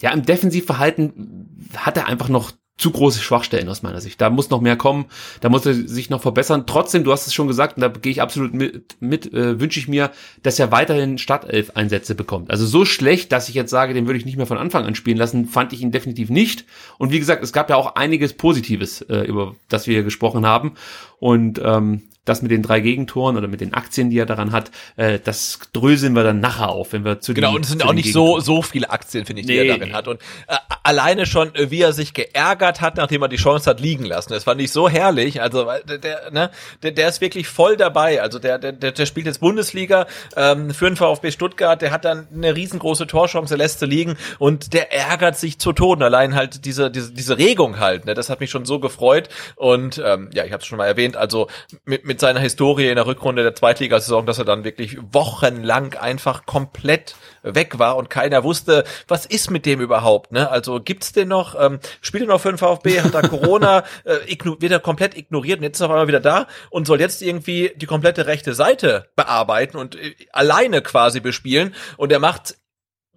ja, 0.00 0.10
im 0.10 0.24
Defensivverhalten 0.24 1.68
hat 1.76 1.96
er 1.96 2.06
einfach 2.08 2.28
noch 2.28 2.52
zu 2.78 2.90
große 2.90 3.20
Schwachstellen 3.20 3.68
aus 3.68 3.82
meiner 3.82 4.00
Sicht. 4.00 4.20
Da 4.20 4.30
muss 4.30 4.50
noch 4.50 4.60
mehr 4.60 4.76
kommen, 4.76 5.06
da 5.40 5.48
muss 5.48 5.66
er 5.66 5.74
sich 5.74 6.10
noch 6.10 6.22
verbessern. 6.22 6.64
Trotzdem, 6.66 7.04
du 7.04 7.12
hast 7.12 7.26
es 7.26 7.34
schon 7.34 7.46
gesagt, 7.46 7.76
und 7.76 7.82
da 7.82 7.88
gehe 7.88 8.10
ich 8.10 8.22
absolut 8.22 8.54
mit, 8.54 8.96
mit 9.00 9.32
äh, 9.32 9.60
wünsche 9.60 9.78
ich 9.78 9.88
mir, 9.88 10.10
dass 10.42 10.58
er 10.58 10.72
weiterhin 10.72 11.18
Startelf-Einsätze 11.18 12.14
bekommt. 12.14 12.50
Also 12.50 12.66
so 12.66 12.84
schlecht, 12.84 13.30
dass 13.30 13.48
ich 13.48 13.54
jetzt 13.54 13.70
sage, 13.70 13.94
den 13.94 14.06
würde 14.06 14.18
ich 14.18 14.24
nicht 14.24 14.36
mehr 14.36 14.46
von 14.46 14.58
Anfang 14.58 14.84
an 14.84 14.94
spielen 14.94 15.18
lassen, 15.18 15.46
fand 15.46 15.72
ich 15.72 15.82
ihn 15.82 15.92
definitiv 15.92 16.30
nicht. 16.30 16.64
Und 16.98 17.12
wie 17.12 17.18
gesagt, 17.18 17.44
es 17.44 17.52
gab 17.52 17.70
ja 17.70 17.76
auch 17.76 17.94
einiges 17.94 18.32
Positives, 18.32 19.02
äh, 19.02 19.20
über 19.20 19.54
das 19.68 19.86
wir 19.86 19.94
hier 19.94 20.04
gesprochen 20.04 20.46
haben. 20.46 20.72
Und 21.20 21.60
ähm, 21.62 22.02
das 22.24 22.40
mit 22.42 22.50
den 22.50 22.62
drei 22.62 22.80
Gegentoren 22.80 23.36
oder 23.36 23.48
mit 23.48 23.60
den 23.60 23.74
Aktien, 23.74 24.10
die 24.10 24.18
er 24.18 24.26
daran 24.26 24.52
hat, 24.52 24.70
äh, 24.96 25.18
das 25.18 25.58
dröseln 25.72 26.14
wir 26.14 26.22
dann 26.22 26.40
nachher 26.40 26.68
auf, 26.68 26.92
wenn 26.92 27.04
wir 27.04 27.20
zu 27.20 27.34
Genau, 27.34 27.50
den, 27.50 27.56
und 27.56 27.62
es 27.64 27.70
sind 27.70 27.84
auch 27.84 27.92
nicht 27.92 28.12
so, 28.12 28.34
Gegentoren. 28.34 28.44
so 28.44 28.62
viele 28.62 28.90
Aktien, 28.90 29.24
finde 29.26 29.40
ich, 29.40 29.46
die 29.46 29.54
Nee, 29.54 29.66
er 29.66 29.78
darin 29.78 29.92
hat. 29.92 30.06
Und 30.06 30.20
äh, 30.46 30.56
alleine 30.84 31.26
schon, 31.26 31.54
äh, 31.54 31.70
wie 31.70 31.80
er 31.80 31.92
sich 31.92 32.14
geärgert 32.14 32.80
hat, 32.80 32.96
nachdem 32.96 33.22
er 33.22 33.28
die 33.28 33.36
Chance 33.36 33.68
hat 33.68 33.80
liegen 33.80 34.04
lassen. 34.04 34.32
Das 34.32 34.44
fand 34.44 34.60
ich 34.60 34.70
so 34.70 34.88
herrlich. 34.88 35.42
Also 35.42 35.64
der, 35.88 35.98
der, 35.98 36.30
ne, 36.30 36.50
der, 36.82 36.92
der 36.92 37.08
ist 37.08 37.20
wirklich 37.20 37.48
voll 37.48 37.76
dabei. 37.76 38.22
Also 38.22 38.38
der, 38.38 38.58
der, 38.58 38.72
der, 38.72 38.92
der 38.92 39.06
spielt 39.06 39.26
jetzt 39.26 39.40
Bundesliga 39.40 40.06
ähm, 40.36 40.70
für 40.72 40.86
den 40.86 40.96
VfB 40.96 41.32
Stuttgart. 41.32 41.82
Der 41.82 41.90
hat 41.90 42.04
dann 42.04 42.28
eine 42.32 42.54
riesengroße 42.54 43.06
Torchance, 43.08 43.56
lässt 43.56 43.80
sie 43.80 43.86
liegen 43.86 44.16
und 44.38 44.72
der 44.74 44.92
ärgert 44.92 45.36
sich 45.38 45.58
zu 45.58 45.72
Tode. 45.72 46.04
Allein 46.04 46.34
halt 46.36 46.64
diese, 46.64 46.90
diese, 46.90 47.12
diese 47.12 47.36
Regung 47.38 47.80
halt. 47.80 48.04
Ne, 48.06 48.14
das 48.14 48.30
hat 48.30 48.38
mich 48.38 48.50
schon 48.50 48.64
so 48.64 48.78
gefreut. 48.78 49.28
Und 49.56 50.00
ähm, 50.04 50.30
ja, 50.32 50.44
ich 50.44 50.52
habe 50.52 50.60
es 50.60 50.66
schon 50.66 50.78
mal 50.78 50.86
erwähnt. 50.86 51.16
Also 51.16 51.48
mit, 51.84 52.04
mit 52.04 52.11
seiner 52.20 52.40
Historie 52.40 52.88
in 52.88 52.96
der 52.96 53.06
Rückrunde 53.06 53.42
der 53.42 53.54
Zweitligasaison, 53.54 54.26
dass 54.26 54.38
er 54.38 54.44
dann 54.44 54.64
wirklich 54.64 54.98
wochenlang 55.12 55.94
einfach 55.94 56.46
komplett 56.46 57.16
weg 57.42 57.78
war 57.78 57.96
und 57.96 58.10
keiner 58.10 58.44
wusste, 58.44 58.84
was 59.08 59.26
ist 59.26 59.50
mit 59.50 59.66
dem 59.66 59.80
überhaupt, 59.80 60.32
ne? 60.32 60.50
Also 60.50 60.80
gibt's 60.80 61.12
den 61.12 61.28
noch? 61.28 61.54
Ähm, 61.58 61.80
spielt 62.00 62.24
er 62.24 62.28
noch 62.28 62.40
für 62.40 62.50
den 62.50 62.58
VfB? 62.58 63.00
Hat 63.00 63.14
er 63.14 63.28
Corona? 63.28 63.84
äh, 64.04 64.18
wird 64.60 64.72
er 64.72 64.80
komplett 64.80 65.16
ignoriert 65.16 65.58
und 65.58 65.64
jetzt 65.64 65.76
ist 65.76 65.80
er 65.80 65.86
auf 65.86 65.92
einmal 65.92 66.08
wieder 66.08 66.20
da 66.20 66.46
und 66.70 66.86
soll 66.86 67.00
jetzt 67.00 67.22
irgendwie 67.22 67.72
die 67.76 67.86
komplette 67.86 68.26
rechte 68.26 68.54
Seite 68.54 69.08
bearbeiten 69.16 69.76
und 69.76 69.96
äh, 69.96 70.14
alleine 70.32 70.82
quasi 70.82 71.20
bespielen 71.20 71.74
und 71.96 72.12
er 72.12 72.18
macht 72.18 72.56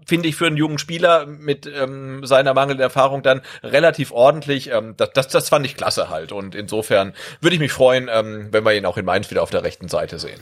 finde 0.05 0.27
ich 0.27 0.35
für 0.35 0.47
einen 0.47 0.57
jungen 0.57 0.77
Spieler 0.77 1.25
mit 1.25 1.65
ähm, 1.65 2.25
seiner 2.25 2.53
mangelnden 2.53 2.83
Erfahrung 2.83 3.23
dann 3.23 3.41
relativ 3.63 4.11
ordentlich. 4.11 4.71
Ähm, 4.71 4.95
das, 4.97 5.11
das, 5.13 5.27
das 5.29 5.49
fand 5.49 5.65
ich 5.65 5.75
klasse 5.75 6.09
halt. 6.09 6.31
Und 6.31 6.55
insofern 6.55 7.13
würde 7.41 7.55
ich 7.55 7.59
mich 7.59 7.71
freuen, 7.71 8.09
ähm, 8.11 8.49
wenn 8.51 8.63
wir 8.63 8.73
ihn 8.73 8.85
auch 8.85 8.97
in 8.97 9.05
Mainz 9.05 9.29
wieder 9.31 9.43
auf 9.43 9.49
der 9.49 9.63
rechten 9.63 9.87
Seite 9.87 10.19
sehen. 10.19 10.41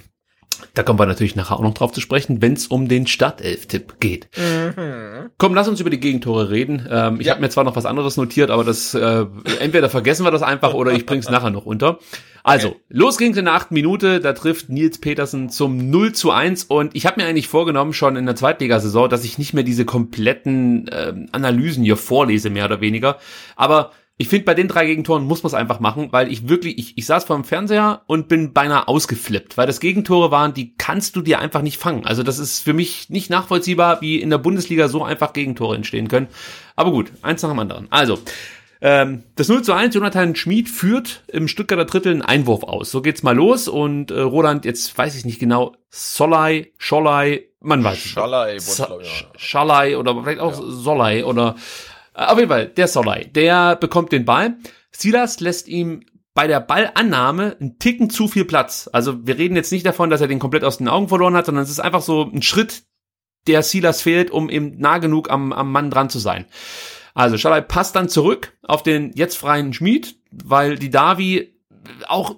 Da 0.74 0.84
kommen 0.84 1.00
wir 1.00 1.06
natürlich 1.06 1.36
nachher 1.36 1.56
auch 1.56 1.62
noch 1.62 1.74
drauf 1.74 1.92
zu 1.92 2.02
sprechen, 2.02 2.42
wenn 2.42 2.54
es 2.54 2.68
um 2.68 2.88
den 2.88 3.08
Startelf-Tipp 3.08 3.96
geht. 4.00 4.28
Komm, 5.38 5.56
lass 5.56 5.68
uns 5.68 5.80
über 5.80 5.90
die 5.90 6.00
Gegentore 6.00 6.50
reden. 6.50 6.88
Ähm, 6.90 7.20
ich 7.20 7.28
Ja. 7.28 7.34
habe 7.34 7.42
mir 7.42 7.50
zwar 7.50 7.64
noch 7.64 7.76
was 7.76 7.86
anderes 7.86 8.18
notiert, 8.18 8.50
aber 8.50 8.64
das 8.64 8.94
äh, 8.94 9.26
entweder 9.60 9.90
vergessen 9.90 10.26
wir 10.26 10.32
das 10.32 10.42
einfach 10.42 10.74
oder 10.74 10.92
ich 10.92 11.06
bring's 11.06 11.30
nachher 11.30 11.50
noch 11.50 11.66
unter. 11.66 12.00
Also, 12.46 12.76
los 12.90 13.18
ging's 13.18 13.38
in 13.38 13.46
der 13.46 13.54
achten 13.54 13.74
Minute, 13.74 14.20
da 14.20 14.34
trifft 14.34 14.68
Nils 14.68 14.98
Petersen 14.98 15.50
zum 15.50 15.90
0 15.90 16.12
zu 16.12 16.32
1 16.32 16.66
und 16.66 16.94
ich 16.94 17.06
habe 17.06 17.22
mir 17.22 17.28
eigentlich 17.28 17.48
vorgenommen, 17.48 17.94
schon 17.94 18.18
in 18.18 18.26
der 18.26 18.36
Zweitligasaison, 18.36 19.10
dass 19.10 19.24
ich 19.24 19.38
nicht 19.38 19.54
mehr 19.54 19.64
diese 19.64 19.86
kompletten 19.86 20.90
ähm, 20.92 21.30
Analysen 21.32 21.86
hier 21.86 21.96
vorlese, 21.96 22.50
mehr 22.50 22.66
oder 22.66 22.82
weniger. 22.82 23.18
Aber 23.56 23.92
ich 24.18 24.30
finde, 24.30 24.46
bei 24.46 24.54
den 24.54 24.68
drei 24.68 24.86
Gegentoren 24.86 25.24
muss 25.24 25.42
man 25.42 25.48
es 25.48 25.54
einfach 25.56 25.80
machen, 25.80 26.10
weil 26.12 26.32
ich 26.32 26.48
wirklich, 26.48 26.78
ich, 26.78 26.98
ich 26.98 27.06
saß 27.08 27.26
vor 27.26 27.36
dem 27.36 27.44
Fernseher 27.44 28.04
und 28.06 28.28
bin 28.28 28.54
beinahe 28.54 28.88
ausgeflippt, 28.88 29.58
weil 29.58 29.66
das 29.66 29.80
Gegentore 29.80 30.30
waren, 30.30 30.54
die 30.54 30.76
kannst 30.76 31.16
du 31.16 31.22
dir 31.22 31.40
einfach 31.40 31.64
nicht 31.64 31.78
fangen. 31.78 32.06
Also 32.06 32.22
das 32.22 32.38
ist 32.38 32.60
für 32.60 32.74
mich 32.74 33.10
nicht 33.10 33.32
nachvollziehbar, 33.32 34.02
wie 34.02 34.22
in 34.22 34.30
der 34.30 34.38
Bundesliga 34.38 34.88
so 34.88 35.04
einfach 35.04 35.34
Gegentore 35.34 35.76
entstehen 35.76 36.10
können. 36.10 36.28
Aber 36.76 36.92
gut, 36.92 37.12
eins 37.24 37.42
nach 37.42 37.50
dem 37.50 37.60
anderen. 37.60 37.88
Also, 37.90 38.20
ähm, 38.82 39.24
das 39.36 39.48
0 39.48 39.64
zu 39.64 39.74
1, 39.74 39.96
Jonathan 39.96 40.36
Schmid 40.36 40.70
führt 40.70 41.24
im 41.28 41.48
Stuttgarter 41.48 41.86
Drittel 41.86 42.12
einen 42.12 42.22
Einwurf 42.22 42.64
aus. 42.64 42.92
So 42.92 43.02
geht's 43.02 43.24
mal 43.24 43.36
los 43.36 43.68
und 43.68 44.12
äh, 44.12 44.20
Roland, 44.20 44.66
jetzt 44.66 44.96
weiß 44.96 45.16
ich 45.16 45.26
nicht 45.26 45.40
genau, 45.40 45.76
Solai, 45.90 46.72
Scholai, 46.78 47.46
man 47.62 47.84
weiß 47.84 47.98
es 47.98 48.06
nicht. 48.06 48.14
Schalai, 48.14 48.58
ja. 48.58 49.08
Schalai 49.38 49.98
oder 49.98 50.22
vielleicht 50.22 50.42
auch 50.42 50.54
Solai 50.54 51.24
oder 51.24 51.56
auf 52.14 52.38
jeden 52.38 52.50
Fall 52.50 52.68
der 52.68 52.88
Solai, 52.88 53.26
der 53.26 53.76
bekommt 53.76 54.12
den 54.12 54.26
Ball. 54.26 54.58
Silas 54.92 55.40
lässt 55.40 55.68
ihm 55.68 56.06
bei 56.34 56.48
der 56.48 56.60
Ballannahme 56.60 57.58
einen 57.60 57.80
Ticken 57.80 58.10
zu 58.10 58.28
viel 58.28 58.46
Platz. 58.46 58.90
Also 58.92 59.26
wir 59.26 59.38
reden 59.38 59.56
jetzt 59.56 59.72
nicht 59.72 59.86
davon, 59.86 60.10
dass 60.10 60.22
er 60.22 60.28
den 60.28 60.40
komplett 60.40 60.64
aus 60.64 60.78
den 60.78 60.88
Augen 60.88 61.08
verloren 61.08 61.36
hat, 61.36 61.46
sondern 61.46 61.64
es 61.64 61.70
ist 61.70 61.80
einfach 61.80 62.02
so 62.02 62.30
ein 62.34 62.42
Schritt, 62.42 62.84
der 63.48 63.62
Silas 63.62 64.02
fehlt, 64.02 64.32
um 64.32 64.50
eben 64.50 64.78
nah 64.78 64.98
genug 64.98 65.30
am, 65.30 65.54
am 65.54 65.72
Mann 65.72 65.92
dran 65.92 66.10
zu 66.10 66.20
sein. 66.20 66.46
Also 67.14 67.38
Schalai 67.38 67.62
passt 67.62 67.96
dann 67.96 68.10
zurück 68.10 68.58
auf 68.64 68.82
den 68.82 69.12
jetzt 69.14 69.38
freien 69.38 69.74
Schmied, 69.74 70.16
weil 70.32 70.78
die 70.78 70.90
Davi 70.90 71.54
auch 72.08 72.36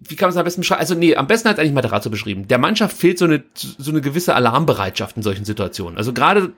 wie 0.00 0.14
kann 0.14 0.28
man 0.28 0.30
es 0.30 0.36
am 0.36 0.44
besten 0.44 0.60
beschreiben? 0.60 0.80
Also 0.80 0.94
nee, 0.94 1.16
am 1.16 1.26
besten 1.26 1.48
hat 1.48 1.58
eigentlich 1.58 1.72
Materazzo 1.72 2.08
beschrieben. 2.08 2.46
Der 2.46 2.58
Mannschaft 2.58 2.96
fehlt 2.96 3.18
so 3.18 3.24
eine 3.24 3.42
so 3.54 3.90
eine 3.90 4.00
gewisse 4.00 4.36
Alarmbereitschaft 4.36 5.16
in 5.16 5.24
solchen 5.24 5.44
Situationen. 5.44 5.96
Also 5.96 6.12
gerade 6.12 6.52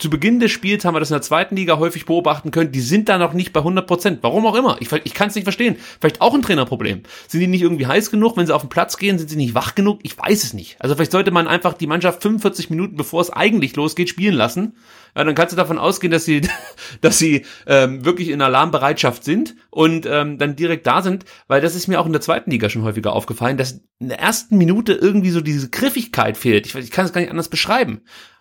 zu 0.00 0.10
Beginn 0.10 0.40
des 0.40 0.50
Spiels 0.50 0.84
haben 0.84 0.94
wir 0.94 1.00
das 1.00 1.10
in 1.10 1.14
der 1.14 1.22
zweiten 1.22 1.56
Liga 1.56 1.78
häufig 1.78 2.06
beobachten 2.06 2.50
können. 2.50 2.72
Die 2.72 2.80
sind 2.80 3.08
da 3.08 3.18
noch 3.18 3.34
nicht 3.34 3.52
bei 3.52 3.60
100 3.60 3.86
Prozent. 3.86 4.18
Warum 4.22 4.46
auch 4.46 4.54
immer. 4.54 4.78
Ich, 4.80 4.90
ich 5.04 5.14
kann 5.14 5.28
es 5.28 5.34
nicht 5.34 5.44
verstehen. 5.44 5.76
Vielleicht 6.00 6.20
auch 6.20 6.34
ein 6.34 6.42
Trainerproblem. 6.42 7.02
Sind 7.28 7.40
die 7.40 7.46
nicht 7.46 7.62
irgendwie 7.62 7.86
heiß 7.86 8.10
genug? 8.10 8.36
Wenn 8.36 8.46
sie 8.46 8.54
auf 8.54 8.62
den 8.62 8.70
Platz 8.70 8.96
gehen, 8.96 9.18
sind 9.18 9.28
sie 9.28 9.36
nicht 9.36 9.54
wach 9.54 9.74
genug? 9.74 10.00
Ich 10.02 10.18
weiß 10.18 10.42
es 10.42 10.54
nicht. 10.54 10.80
Also 10.80 10.94
vielleicht 10.94 11.12
sollte 11.12 11.30
man 11.30 11.46
einfach 11.46 11.74
die 11.74 11.86
Mannschaft 11.86 12.22
45 12.22 12.70
Minuten, 12.70 12.96
bevor 12.96 13.20
es 13.20 13.30
eigentlich 13.30 13.76
losgeht, 13.76 14.08
spielen 14.08 14.34
lassen. 14.34 14.74
Ja, 15.16 15.24
dann 15.24 15.34
kannst 15.34 15.52
du 15.52 15.56
davon 15.56 15.78
ausgehen, 15.78 16.10
dass 16.10 16.24
sie, 16.24 16.42
dass 17.00 17.18
sie 17.18 17.44
ähm, 17.66 18.04
wirklich 18.04 18.30
in 18.30 18.40
Alarmbereitschaft 18.40 19.22
sind 19.22 19.56
und 19.70 20.06
ähm, 20.06 20.38
dann 20.38 20.56
direkt 20.56 20.86
da 20.86 21.02
sind, 21.02 21.24
weil 21.46 21.60
das 21.60 21.74
ist 21.74 21.88
mir 21.88 22.00
auch 22.00 22.06
in 22.06 22.12
der 22.12 22.20
zweiten 22.20 22.50
Liga 22.50 22.70
schon 22.70 22.82
häufiger 22.82 23.12
aufgefallen, 23.12 23.56
dass 23.56 23.82
in 23.98 24.08
der 24.08 24.18
ersten 24.18 24.56
Minute 24.56 24.94
irgendwie 24.94 25.30
so 25.30 25.40
diese 25.40 25.68
Griffigkeit 25.68 26.38
fehlt. 26.38 26.66
Ich, 26.66 26.74
ich 26.74 26.90
kann 26.90 27.04
es 27.04 27.12
gar 27.12 27.20
nicht 27.20 27.30
anders 27.30 27.48
beschreiben. 27.48 28.00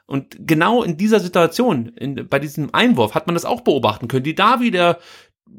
Und 0.10 0.36
genau 0.40 0.84
in 0.84 0.98
dieser 0.98 1.20
Situation, 1.20 1.90
in, 1.96 2.28
bei 2.28 2.40
diesem 2.40 2.74
Einwurf, 2.74 3.14
hat 3.14 3.28
man 3.28 3.36
das 3.36 3.46
auch 3.46 3.62
beobachten 3.62 4.08
können. 4.08 4.24
Die 4.24 4.36
Davi, 4.36 4.72
der 4.72 5.00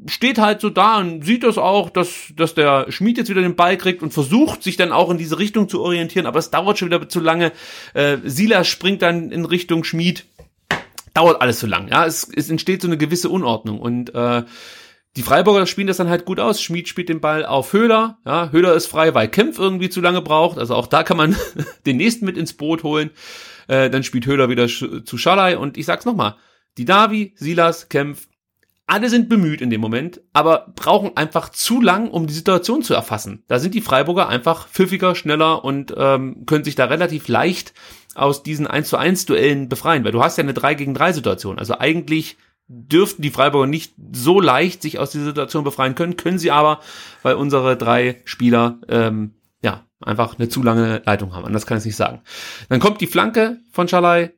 steht 0.07 0.39
halt 0.39 0.61
so 0.61 0.69
da 0.69 0.99
und 0.99 1.23
sieht 1.23 1.43
das 1.43 1.57
auch, 1.57 1.89
dass, 1.89 2.33
dass 2.35 2.53
der 2.53 2.91
Schmied 2.91 3.17
jetzt 3.17 3.29
wieder 3.29 3.41
den 3.41 3.55
Ball 3.55 3.77
kriegt 3.77 4.03
und 4.03 4.13
versucht, 4.13 4.63
sich 4.63 4.77
dann 4.77 4.91
auch 4.91 5.09
in 5.09 5.17
diese 5.17 5.39
Richtung 5.39 5.69
zu 5.69 5.81
orientieren, 5.81 6.25
aber 6.25 6.39
es 6.39 6.49
dauert 6.49 6.77
schon 6.77 6.89
wieder 6.89 7.07
zu 7.07 7.19
lange. 7.19 7.51
Äh, 7.93 8.17
Silas 8.23 8.67
springt 8.67 9.01
dann 9.01 9.31
in 9.31 9.45
Richtung 9.45 9.83
Schmied. 9.83 10.25
Dauert 11.13 11.41
alles 11.41 11.59
zu 11.59 11.67
lang. 11.67 11.89
Ja, 11.89 12.05
es, 12.05 12.29
es 12.33 12.49
entsteht 12.49 12.81
so 12.81 12.87
eine 12.87 12.97
gewisse 12.97 13.29
Unordnung 13.29 13.79
und 13.79 14.13
äh, 14.15 14.43
die 15.17 15.23
Freiburger 15.23 15.65
spielen 15.65 15.87
das 15.87 15.97
dann 15.97 16.09
halt 16.09 16.23
gut 16.23 16.39
aus. 16.39 16.61
Schmied 16.61 16.87
spielt 16.87 17.09
den 17.09 17.19
Ball 17.19 17.45
auf 17.45 17.73
Höhler. 17.73 18.19
Ja, 18.25 18.49
Höhler 18.51 18.73
ist 18.73 18.87
frei, 18.87 19.13
weil 19.13 19.27
Kempf 19.27 19.59
irgendwie 19.59 19.89
zu 19.89 19.99
lange 19.99 20.21
braucht. 20.21 20.57
Also 20.57 20.73
auch 20.73 20.87
da 20.87 21.03
kann 21.03 21.17
man 21.17 21.35
den 21.85 21.97
nächsten 21.97 22.25
mit 22.25 22.37
ins 22.37 22.53
Boot 22.53 22.83
holen. 22.83 23.11
Äh, 23.71 23.89
dann 23.89 24.03
spielt 24.03 24.25
Höhler 24.25 24.49
wieder 24.49 24.67
zu 24.67 25.17
Schalai. 25.17 25.57
Und 25.57 25.77
ich 25.77 25.85
sag's 25.85 26.03
nochmal. 26.03 26.35
Die 26.77 26.83
Davi, 26.83 27.33
Silas, 27.37 27.87
Kempf, 27.87 28.27
alle 28.85 29.09
sind 29.09 29.29
bemüht 29.29 29.61
in 29.61 29.69
dem 29.69 29.79
Moment, 29.79 30.19
aber 30.33 30.73
brauchen 30.75 31.15
einfach 31.15 31.47
zu 31.47 31.79
lang, 31.79 32.09
um 32.09 32.27
die 32.27 32.33
Situation 32.33 32.83
zu 32.83 32.93
erfassen. 32.93 33.43
Da 33.47 33.59
sind 33.59 33.73
die 33.73 33.79
Freiburger 33.79 34.27
einfach 34.27 34.67
pfiffiger, 34.67 35.15
schneller 35.15 35.63
und 35.63 35.93
ähm, 35.95 36.45
können 36.45 36.65
sich 36.65 36.75
da 36.75 36.85
relativ 36.85 37.29
leicht 37.29 37.73
aus 38.13 38.43
diesen 38.43 38.67
1 38.67 38.89
zu 38.89 38.97
1 38.97 39.25
Duellen 39.25 39.69
befreien, 39.69 40.03
weil 40.03 40.11
du 40.11 40.21
hast 40.21 40.37
ja 40.37 40.43
eine 40.43 40.53
3 40.53 40.73
gegen 40.73 40.93
3 40.93 41.13
Situation. 41.13 41.57
Also 41.57 41.79
eigentlich 41.79 42.35
dürften 42.67 43.21
die 43.21 43.31
Freiburger 43.31 43.67
nicht 43.67 43.93
so 44.11 44.41
leicht 44.41 44.81
sich 44.81 44.99
aus 44.99 45.11
dieser 45.11 45.25
Situation 45.25 45.63
befreien 45.63 45.95
können, 45.95 46.17
können 46.17 46.39
sie 46.39 46.51
aber, 46.51 46.81
weil 47.21 47.35
unsere 47.35 47.77
drei 47.77 48.21
Spieler 48.25 48.79
ähm, 48.89 49.35
einfach 50.03 50.37
eine 50.37 50.49
zu 50.49 50.63
lange 50.63 51.01
Leitung 51.05 51.33
haben. 51.33 51.45
Anders 51.45 51.65
kann 51.65 51.77
ich 51.77 51.81
es 51.81 51.85
nicht 51.85 51.95
sagen. 51.95 52.21
Dann 52.69 52.79
kommt 52.79 53.01
die 53.01 53.07
Flanke 53.07 53.57
von 53.71 53.87
Schalai, 53.87 54.33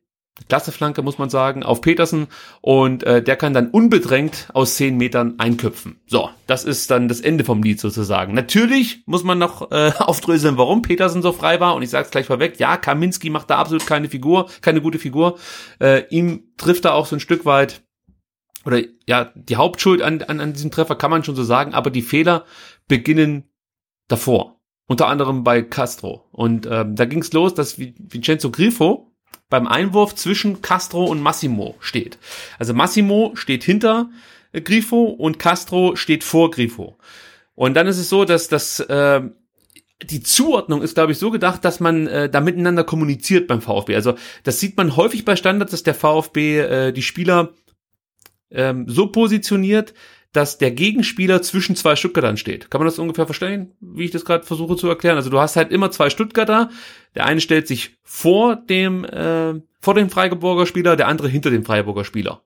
klasse 0.49 0.71
Flanke 0.71 1.01
muss 1.03 1.17
man 1.17 1.29
sagen, 1.29 1.63
auf 1.63 1.81
Petersen 1.81 2.27
und 2.61 3.03
äh, 3.03 3.21
der 3.21 3.35
kann 3.35 3.53
dann 3.53 3.69
unbedrängt 3.69 4.49
aus 4.53 4.75
10 4.75 4.97
Metern 4.97 5.35
einköpfen. 5.37 6.01
So, 6.07 6.29
das 6.47 6.63
ist 6.63 6.89
dann 6.89 7.07
das 7.07 7.21
Ende 7.21 7.43
vom 7.43 7.61
Lied 7.61 7.79
sozusagen. 7.79 8.33
Natürlich 8.33 9.03
muss 9.05 9.23
man 9.23 9.37
noch 9.37 9.71
äh, 9.71 9.91
aufdröseln, 9.99 10.57
warum 10.57 10.81
Petersen 10.81 11.21
so 11.21 11.31
frei 11.31 11.59
war 11.59 11.75
und 11.75 11.83
ich 11.83 11.89
sage 11.89 12.05
es 12.05 12.11
gleich 12.11 12.25
vorweg, 12.25 12.59
ja, 12.59 12.77
Kaminski 12.77 13.29
macht 13.29 13.49
da 13.49 13.57
absolut 13.57 13.85
keine 13.85 14.09
Figur, 14.09 14.49
keine 14.61 14.81
gute 14.81 14.99
Figur. 14.99 15.37
Äh, 15.79 16.05
ihm 16.09 16.51
trifft 16.57 16.85
er 16.85 16.95
auch 16.95 17.05
so 17.05 17.15
ein 17.15 17.19
Stück 17.19 17.45
weit 17.45 17.83
oder 18.65 18.81
ja, 19.05 19.31
die 19.35 19.57
Hauptschuld 19.57 20.01
an, 20.01 20.21
an, 20.23 20.39
an 20.39 20.53
diesem 20.53 20.71
Treffer 20.71 20.95
kann 20.95 21.11
man 21.11 21.23
schon 21.23 21.35
so 21.35 21.43
sagen, 21.43 21.73
aber 21.73 21.89
die 21.89 22.01
Fehler 22.01 22.45
beginnen 22.87 23.49
davor. 24.07 24.59
Unter 24.87 25.07
anderem 25.07 25.43
bei 25.43 25.61
Castro. 25.61 26.25
Und 26.31 26.67
ähm, 26.69 26.95
da 26.95 27.05
ging 27.05 27.21
es 27.21 27.31
los, 27.33 27.53
dass 27.53 27.77
Vi- 27.77 27.95
Vincenzo 27.97 28.51
Grifo 28.51 29.11
beim 29.49 29.67
Einwurf 29.67 30.15
zwischen 30.15 30.61
Castro 30.61 31.05
und 31.05 31.21
Massimo 31.21 31.75
steht. 31.79 32.17
Also 32.59 32.73
Massimo 32.73 33.31
steht 33.35 33.63
hinter 33.63 34.09
äh, 34.51 34.61
Grifo 34.61 35.03
und 35.05 35.39
Castro 35.39 35.95
steht 35.95 36.23
vor 36.23 36.51
Grifo. 36.51 36.97
Und 37.55 37.75
dann 37.75 37.87
ist 37.87 37.97
es 37.97 38.09
so, 38.09 38.25
dass 38.25 38.47
das 38.47 38.79
äh, 38.81 39.21
die 40.03 40.21
Zuordnung 40.23 40.81
ist, 40.81 40.95
glaube 40.95 41.13
ich, 41.13 41.17
so 41.17 41.31
gedacht, 41.31 41.63
dass 41.63 41.79
man 41.79 42.07
äh, 42.07 42.29
da 42.29 42.41
miteinander 42.41 42.83
kommuniziert 42.83 43.47
beim 43.47 43.61
VfB. 43.61 43.95
Also 43.95 44.15
das 44.43 44.59
sieht 44.59 44.75
man 44.75 44.97
häufig 44.97 45.23
bei 45.23 45.35
Standards, 45.35 45.71
dass 45.71 45.83
der 45.83 45.95
VfB 45.95 46.59
äh, 46.59 46.91
die 46.91 47.03
Spieler 47.03 47.53
ähm, 48.51 48.85
so 48.89 49.07
positioniert, 49.07 49.93
dass 50.33 50.57
der 50.57 50.71
Gegenspieler 50.71 51.41
zwischen 51.41 51.75
zwei 51.75 51.95
Stuttgartern 51.95 52.37
steht. 52.37 52.69
Kann 52.69 52.79
man 52.79 52.87
das 52.87 52.99
ungefähr 52.99 53.25
verstehen, 53.25 53.71
wie 53.79 54.05
ich 54.05 54.11
das 54.11 54.25
gerade 54.25 54.43
versuche 54.43 54.75
zu 54.75 54.89
erklären? 54.89 55.15
Also 55.15 55.29
du 55.29 55.39
hast 55.39 55.55
halt 55.55 55.71
immer 55.71 55.91
zwei 55.91 56.09
Stuttgarter. 56.09 56.69
Der 57.15 57.25
eine 57.25 57.39
stellt 57.39 57.67
sich 57.67 57.97
vor 58.03 58.55
dem 58.55 59.05
äh, 59.05 59.61
vor 59.79 59.93
dem 59.93 60.09
Freiburger 60.09 60.65
Spieler, 60.65 60.95
der 60.95 61.07
andere 61.07 61.27
hinter 61.27 61.51
dem 61.51 61.63
Freiburger 61.63 62.03
Spieler. 62.03 62.41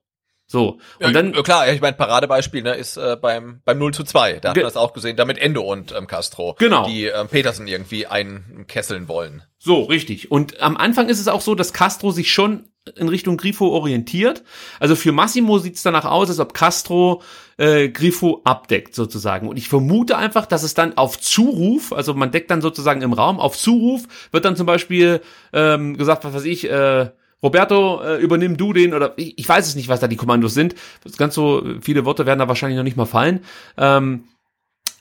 So. 0.50 0.78
Und 0.98 1.06
ja, 1.06 1.10
dann 1.12 1.34
ja, 1.34 1.42
klar, 1.42 1.70
ich 1.70 1.80
meine, 1.82 1.96
Paradebeispiel 1.96 2.62
ne, 2.62 2.74
ist 2.74 2.96
äh, 2.96 3.16
beim, 3.20 3.60
beim 3.66 3.78
0 3.78 3.92
zu 3.92 4.02
2. 4.02 4.40
Da 4.40 4.50
hat 4.50 4.56
man 4.56 4.64
das 4.64 4.78
auch 4.78 4.94
gesehen, 4.94 5.16
da 5.16 5.26
mit 5.26 5.36
Endo 5.38 5.60
und 5.62 5.92
ähm, 5.92 6.06
Castro, 6.06 6.56
Genau. 6.58 6.86
die 6.86 7.04
ähm, 7.04 7.28
Petersen 7.28 7.68
irgendwie 7.68 8.06
einkesseln 8.06 9.08
wollen. 9.08 9.42
So, 9.58 9.82
richtig. 9.82 10.30
Und 10.30 10.60
am 10.62 10.78
Anfang 10.78 11.10
ist 11.10 11.20
es 11.20 11.28
auch 11.28 11.42
so, 11.42 11.54
dass 11.54 11.74
Castro 11.74 12.12
sich 12.12 12.32
schon 12.32 12.70
in 12.96 13.08
Richtung 13.08 13.36
Grifo 13.36 13.68
orientiert. 13.68 14.42
Also 14.80 14.96
für 14.96 15.12
Massimo 15.12 15.58
sieht 15.58 15.76
es 15.76 15.82
danach 15.82 16.04
aus, 16.04 16.28
als 16.28 16.40
ob 16.40 16.54
Castro 16.54 17.22
äh, 17.56 17.88
Grifo 17.88 18.40
abdeckt 18.44 18.94
sozusagen. 18.94 19.48
Und 19.48 19.56
ich 19.56 19.68
vermute 19.68 20.16
einfach, 20.16 20.46
dass 20.46 20.62
es 20.62 20.74
dann 20.74 20.96
auf 20.96 21.20
Zuruf, 21.20 21.92
also 21.92 22.14
man 22.14 22.30
deckt 22.30 22.50
dann 22.50 22.60
sozusagen 22.60 23.02
im 23.02 23.12
Raum, 23.12 23.40
auf 23.40 23.56
Zuruf 23.56 24.04
wird 24.30 24.44
dann 24.44 24.56
zum 24.56 24.66
Beispiel 24.66 25.20
ähm, 25.52 25.96
gesagt, 25.96 26.24
was 26.24 26.34
weiß 26.34 26.44
ich, 26.44 26.70
äh, 26.70 27.10
Roberto, 27.42 28.02
äh, 28.02 28.16
übernimm 28.16 28.56
du 28.56 28.72
den 28.72 28.94
oder 28.94 29.14
ich, 29.16 29.38
ich 29.38 29.48
weiß 29.48 29.66
es 29.66 29.76
nicht, 29.76 29.88
was 29.88 30.00
da 30.00 30.08
die 30.08 30.16
Kommandos 30.16 30.54
sind. 30.54 30.74
Ganz 31.16 31.34
so 31.34 31.62
viele 31.80 32.04
Worte 32.04 32.26
werden 32.26 32.40
da 32.40 32.48
wahrscheinlich 32.48 32.76
noch 32.76 32.84
nicht 32.84 32.96
mal 32.96 33.06
fallen. 33.06 33.40
Ähm, 33.76 34.24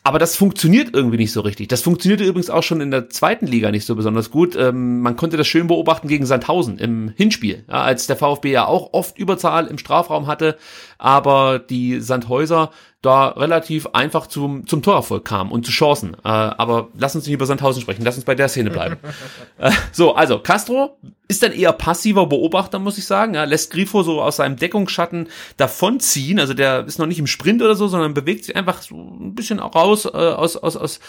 aber 0.07 0.19
das 0.19 0.37
funktioniert 0.37 0.93
irgendwie 0.93 1.17
nicht 1.17 1.33
so 1.33 1.41
richtig. 1.41 1.67
Das 1.67 1.81
funktionierte 1.81 2.23
übrigens 2.23 2.49
auch 2.49 2.63
schon 2.63 2.79
in 2.79 2.91
der 2.91 3.09
zweiten 3.09 3.45
Liga 3.45 3.71
nicht 3.71 3.85
so 3.85 3.93
besonders 3.93 4.31
gut. 4.31 4.55
Ähm, 4.55 5.01
man 5.01 5.17
konnte 5.17 5.35
das 5.35 5.47
schön 5.47 5.67
beobachten 5.67 6.07
gegen 6.07 6.25
Sandhausen 6.25 6.77
im 6.77 7.11
Hinspiel, 7.17 7.65
ja, 7.67 7.81
als 7.81 8.07
der 8.07 8.15
VfB 8.15 8.49
ja 8.51 8.67
auch 8.67 8.93
oft 8.93 9.17
Überzahl 9.17 9.67
im 9.67 9.77
Strafraum 9.77 10.25
hatte, 10.25 10.57
aber 10.97 11.59
die 11.59 11.99
Sandhäuser 11.99 12.71
da 13.01 13.27
relativ 13.29 13.87
einfach 13.93 14.27
zum, 14.27 14.65
zum 14.65 14.81
Torerfolg 14.81 15.23
kamen 15.23 15.51
und 15.51 15.65
zu 15.65 15.71
Chancen. 15.71 16.15
Äh, 16.15 16.27
aber 16.27 16.89
lass 16.97 17.15
uns 17.15 17.25
nicht 17.25 17.33
über 17.33 17.45
Sandhausen 17.45 17.81
sprechen, 17.81 18.03
lass 18.03 18.15
uns 18.15 18.25
bei 18.25 18.35
der 18.35 18.49
Szene 18.49 18.71
bleiben. 18.71 18.97
äh, 19.59 19.71
so, 19.91 20.15
also 20.15 20.39
Castro 20.39 20.97
ist 21.27 21.43
dann 21.43 21.51
eher 21.51 21.73
passiver 21.73 22.25
Beobachter, 22.25 22.79
muss 22.79 22.97
ich 22.97 23.05
sagen. 23.05 23.35
Ja, 23.35 23.43
lässt 23.43 23.71
Grifo 23.71 24.01
so 24.01 24.21
aus 24.21 24.37
seinem 24.37 24.57
Deckungsschatten 24.57 25.29
davonziehen. 25.57 26.39
Also 26.39 26.53
der 26.53 26.85
ist 26.85 26.97
noch 26.97 27.05
nicht 27.05 27.19
im 27.19 27.27
Sprint 27.27 27.61
oder 27.61 27.75
so, 27.75 27.87
sondern 27.87 28.13
bewegt 28.13 28.45
sich 28.45 28.55
einfach 28.55 28.81
so 28.81 28.95
ein 28.95 29.35
bisschen 29.35 29.59
raus 29.59 30.05
äh, 30.05 30.09
aus, 30.09 30.57
aus, 30.57 30.75
aus, 30.75 30.99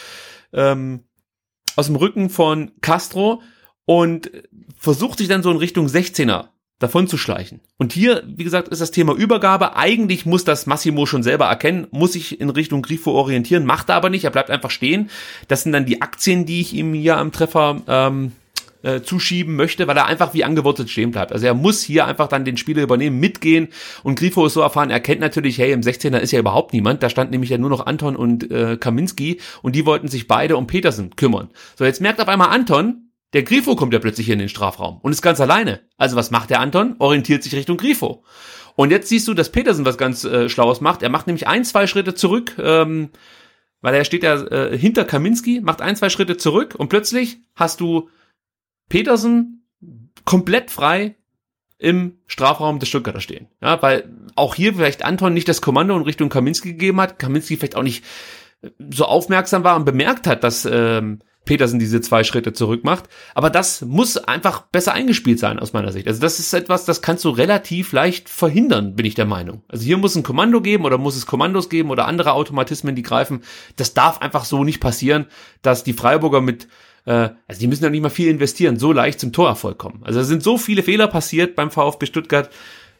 ähm, 0.52 1.04
aus 1.74 1.86
dem 1.86 1.96
Rücken 1.96 2.28
von 2.28 2.72
Castro 2.82 3.40
und 3.86 4.30
versucht 4.76 5.18
sich 5.18 5.28
dann 5.28 5.42
so 5.42 5.50
in 5.50 5.56
Richtung 5.56 5.86
16er 5.86 6.48
davon 6.78 7.08
zu 7.08 7.18
schleichen. 7.18 7.60
Und 7.76 7.92
hier, 7.92 8.22
wie 8.26 8.44
gesagt, 8.44 8.68
ist 8.68 8.80
das 8.80 8.90
Thema 8.90 9.14
Übergabe. 9.14 9.76
Eigentlich 9.76 10.26
muss 10.26 10.44
das 10.44 10.66
Massimo 10.66 11.06
schon 11.06 11.22
selber 11.22 11.46
erkennen, 11.46 11.86
muss 11.90 12.12
sich 12.12 12.40
in 12.40 12.50
Richtung 12.50 12.82
Grifo 12.82 13.12
orientieren, 13.12 13.66
macht 13.66 13.88
er 13.88 13.96
aber 13.96 14.10
nicht, 14.10 14.24
er 14.24 14.30
bleibt 14.30 14.50
einfach 14.50 14.70
stehen. 14.70 15.10
Das 15.48 15.64
sind 15.64 15.72
dann 15.72 15.86
die 15.86 16.02
Aktien, 16.02 16.46
die 16.46 16.60
ich 16.60 16.74
ihm 16.74 16.94
hier 16.94 17.16
am 17.16 17.32
Treffer 17.32 17.82
ähm, 17.88 18.32
äh, 18.82 19.00
zuschieben 19.02 19.56
möchte, 19.56 19.88
weil 19.88 19.96
er 19.96 20.06
einfach 20.06 20.34
wie 20.34 20.44
angewurzelt 20.44 20.88
stehen 20.88 21.10
bleibt. 21.10 21.32
Also 21.32 21.46
er 21.46 21.54
muss 21.54 21.82
hier 21.82 22.06
einfach 22.06 22.28
dann 22.28 22.44
den 22.44 22.56
Spieler 22.56 22.82
übernehmen, 22.82 23.18
mitgehen 23.18 23.68
und 24.04 24.18
Grifo 24.18 24.46
ist 24.46 24.54
so 24.54 24.60
erfahren, 24.60 24.90
er 24.90 25.00
kennt 25.00 25.20
natürlich, 25.20 25.58
hey, 25.58 25.72
im 25.72 25.80
16er 25.80 26.18
ist 26.18 26.30
ja 26.30 26.38
überhaupt 26.38 26.72
niemand, 26.72 27.02
da 27.02 27.10
stand 27.10 27.32
nämlich 27.32 27.50
ja 27.50 27.58
nur 27.58 27.70
noch 27.70 27.86
Anton 27.86 28.14
und 28.14 28.50
äh, 28.52 28.76
Kaminski 28.76 29.40
und 29.62 29.74
die 29.74 29.84
wollten 29.84 30.06
sich 30.06 30.28
beide 30.28 30.56
um 30.56 30.68
Petersen 30.68 31.16
kümmern. 31.16 31.50
So, 31.76 31.84
jetzt 31.84 32.00
merkt 32.00 32.20
auf 32.20 32.28
einmal 32.28 32.50
Anton, 32.50 33.07
der 33.32 33.42
Grifo 33.42 33.76
kommt 33.76 33.92
ja 33.92 33.98
plötzlich 33.98 34.26
hier 34.26 34.34
in 34.34 34.38
den 34.38 34.48
Strafraum 34.48 34.98
und 35.02 35.12
ist 35.12 35.22
ganz 35.22 35.40
alleine. 35.40 35.80
Also 35.96 36.16
was 36.16 36.30
macht 36.30 36.50
der 36.50 36.60
Anton? 36.60 36.96
Orientiert 36.98 37.42
sich 37.42 37.54
Richtung 37.54 37.76
Grifo. 37.76 38.24
Und 38.74 38.90
jetzt 38.90 39.08
siehst 39.08 39.28
du, 39.28 39.34
dass 39.34 39.50
Petersen 39.50 39.84
was 39.84 39.98
ganz 39.98 40.24
äh, 40.24 40.48
Schlaues 40.48 40.80
macht. 40.80 41.02
Er 41.02 41.10
macht 41.10 41.26
nämlich 41.26 41.46
ein, 41.46 41.64
zwei 41.64 41.86
Schritte 41.86 42.14
zurück, 42.14 42.54
ähm, 42.58 43.10
weil 43.80 43.94
er 43.94 44.04
steht 44.04 44.22
ja 44.22 44.40
äh, 44.46 44.78
hinter 44.78 45.04
Kaminski, 45.04 45.60
macht 45.60 45.82
ein, 45.82 45.96
zwei 45.96 46.08
Schritte 46.08 46.36
zurück 46.36 46.74
und 46.76 46.88
plötzlich 46.88 47.38
hast 47.54 47.80
du 47.80 48.08
Petersen 48.88 49.66
komplett 50.24 50.70
frei 50.70 51.16
im 51.78 52.18
Strafraum 52.26 52.78
des 52.78 52.88
Stuttgarter 52.88 53.20
stehen. 53.20 53.48
Ja, 53.60 53.80
weil 53.82 54.10
auch 54.34 54.54
hier 54.54 54.74
vielleicht 54.74 55.04
Anton 55.04 55.34
nicht 55.34 55.48
das 55.48 55.60
Kommando 55.60 55.96
in 55.96 56.02
Richtung 56.02 56.28
Kaminski 56.28 56.72
gegeben 56.72 57.00
hat, 57.00 57.18
Kaminski 57.18 57.56
vielleicht 57.56 57.76
auch 57.76 57.82
nicht 57.82 58.04
so 58.90 59.04
aufmerksam 59.04 59.64
war 59.64 59.76
und 59.76 59.84
bemerkt 59.84 60.26
hat, 60.26 60.42
dass 60.42 60.64
ähm, 60.64 61.20
Petersen 61.48 61.78
diese 61.78 62.02
zwei 62.02 62.24
Schritte 62.24 62.52
zurück 62.52 62.84
macht. 62.84 63.04
Aber 63.34 63.48
das 63.48 63.80
muss 63.80 64.18
einfach 64.18 64.60
besser 64.60 64.92
eingespielt 64.92 65.38
sein 65.38 65.58
aus 65.58 65.72
meiner 65.72 65.92
Sicht. 65.92 66.06
Also 66.06 66.20
das 66.20 66.38
ist 66.38 66.52
etwas, 66.52 66.84
das 66.84 67.00
kannst 67.00 67.24
du 67.24 67.30
relativ 67.30 67.92
leicht 67.92 68.28
verhindern, 68.28 68.94
bin 68.94 69.06
ich 69.06 69.14
der 69.14 69.24
Meinung. 69.24 69.62
Also 69.66 69.82
hier 69.82 69.96
muss 69.96 70.14
ein 70.14 70.22
Kommando 70.22 70.60
geben 70.60 70.84
oder 70.84 70.98
muss 70.98 71.16
es 71.16 71.24
Kommandos 71.24 71.70
geben 71.70 71.88
oder 71.88 72.06
andere 72.06 72.32
Automatismen, 72.32 72.94
die 72.94 73.02
greifen. 73.02 73.40
Das 73.76 73.94
darf 73.94 74.20
einfach 74.20 74.44
so 74.44 74.62
nicht 74.62 74.78
passieren, 74.78 75.24
dass 75.62 75.84
die 75.84 75.94
Freiburger 75.94 76.42
mit 76.42 76.68
äh, 77.06 77.30
also 77.48 77.60
die 77.60 77.66
müssen 77.66 77.84
ja 77.84 77.88
nicht 77.88 78.02
mal 78.02 78.10
viel 78.10 78.28
investieren, 78.28 78.78
so 78.78 78.92
leicht 78.92 79.18
zum 79.18 79.32
Torerfolg 79.32 79.78
kommen. 79.78 80.02
Also 80.04 80.20
es 80.20 80.28
sind 80.28 80.42
so 80.42 80.58
viele 80.58 80.82
Fehler 80.82 81.08
passiert 81.08 81.56
beim 81.56 81.70
VfB 81.70 82.04
Stuttgart, 82.04 82.50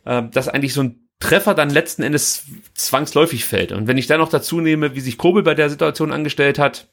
äh, 0.07 0.23
dass 0.33 0.49
eigentlich 0.49 0.73
so 0.73 0.85
ein 0.85 1.07
Treffer 1.21 1.55
dann 1.55 1.69
letzten 1.69 2.03
Endes 2.03 2.45
zwangsläufig 2.75 3.45
fällt. 3.45 3.73
Und 3.73 3.89
wenn 3.89 3.99
ich 3.99 4.07
dann 4.07 4.21
noch 4.21 4.31
dazu 4.31 4.63
nehme, 4.63 4.95
wie 4.95 5.01
sich 5.01 5.19
Kobel 5.19 5.43
bei 5.43 5.55
der 5.55 5.69
Situation 5.69 6.13
angestellt 6.13 6.59
hat, 6.59 6.89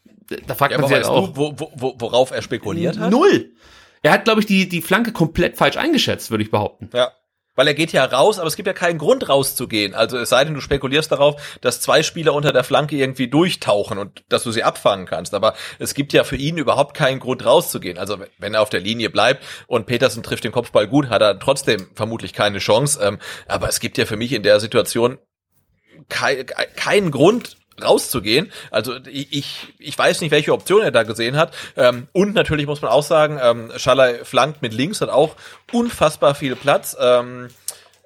da 0.48 0.56
fragt 0.56 0.72
Ja, 0.74 0.80
man 0.80 0.88
sich 0.88 0.96
halt 0.96 1.06
auch. 1.06 1.30
du, 1.30 1.36
wo, 1.38 1.54
wo, 1.58 1.72
wo, 1.76 1.96
worauf 2.00 2.32
er 2.32 2.42
spekuliert 2.42 2.98
hat? 3.00 3.12
Null. 3.12 3.52
Er 4.02 4.12
hat, 4.12 4.26
glaube 4.26 4.40
ich, 4.40 4.46
die, 4.46 4.70
die 4.70 4.82
Flanke 4.82 5.12
komplett 5.12 5.58
falsch 5.58 5.78
eingeschätzt, 5.78 6.30
würde 6.32 6.44
ich 6.44 6.52
behaupten. 6.52 6.90
Ja. 6.94 7.12
Weil 7.58 7.68
er 7.68 7.74
geht 7.74 7.94
ja 7.94 8.04
raus, 8.04 8.38
aber 8.38 8.48
es 8.48 8.58
gibt 8.58 8.68
ja 8.68 8.74
keinen 8.74 8.98
Grund 8.98 9.30
rauszugehen. 9.30 9.96
Also 9.96 10.18
es 10.18 10.28
sei 10.28 10.44
denn, 10.44 10.56
du 10.56 10.60
spekulierst 10.60 11.10
darauf, 11.10 11.58
dass 11.62 11.80
zwei 11.80 12.04
Spieler 12.04 12.34
unter 12.34 12.52
der 12.52 12.66
Flanke 12.66 12.98
irgendwie 12.98 13.30
durchtauchen 13.30 13.98
und 13.98 14.26
dass 14.28 14.44
du 14.44 14.52
sie 14.52 14.64
abfangen 14.64 15.06
kannst. 15.06 15.34
Aber 15.34 15.54
es 15.80 15.94
gibt 15.94 16.12
ja 16.12 16.26
für 16.26 16.36
ihn 16.36 16.58
überhaupt 16.58 16.98
keinen 16.98 17.20
Grund 17.22 17.46
rauszugehen. 17.46 17.98
Also 17.98 18.18
wenn 18.40 18.54
er 18.56 18.62
auf 18.62 18.70
der 18.70 18.82
Linie 18.82 19.10
bleibt 19.10 19.42
und 19.68 19.86
Petersen 19.86 20.22
trifft 20.22 20.44
den 20.44 20.52
Kopfball 20.52 20.88
gut, 20.88 21.10
hat 21.10 21.22
er 21.22 21.40
trotzdem 21.40 21.88
vermutlich 21.96 22.34
keine 22.34 22.60
Chance. 22.60 23.00
Ähm, 23.02 23.20
aber 23.48 23.70
es 23.70 23.80
gibt 23.80 23.98
ja 23.98 24.06
für 24.06 24.18
mich 24.18 24.34
in 24.34 24.44
der 24.44 24.60
Situation 24.60 25.18
kei 26.10 26.44
keinen 26.44 27.10
Grund 27.10 27.56
rauszugehen. 27.82 28.52
Also 28.72 28.96
ich, 29.06 29.74
ich 29.80 29.98
weiß 29.98 30.22
nicht, 30.22 30.32
welche 30.32 30.54
Option 30.54 30.82
er 30.82 30.92
da 30.92 31.04
gesehen 31.04 31.36
hat. 31.36 31.54
Ähm, 31.76 32.08
und 32.14 32.34
natürlich 32.34 32.68
muss 32.68 32.82
man 32.82 32.92
auch 32.92 33.04
sagen, 33.04 33.40
ähm, 33.42 33.72
Schalay 33.78 34.24
flankt 34.24 34.62
mit 34.62 34.74
links, 34.74 35.02
hat 35.02 35.10
auch 35.10 35.36
unfassbar 35.72 36.36
viel 36.36 36.56
Platz. 36.56 36.96
Ähm, 37.00 37.50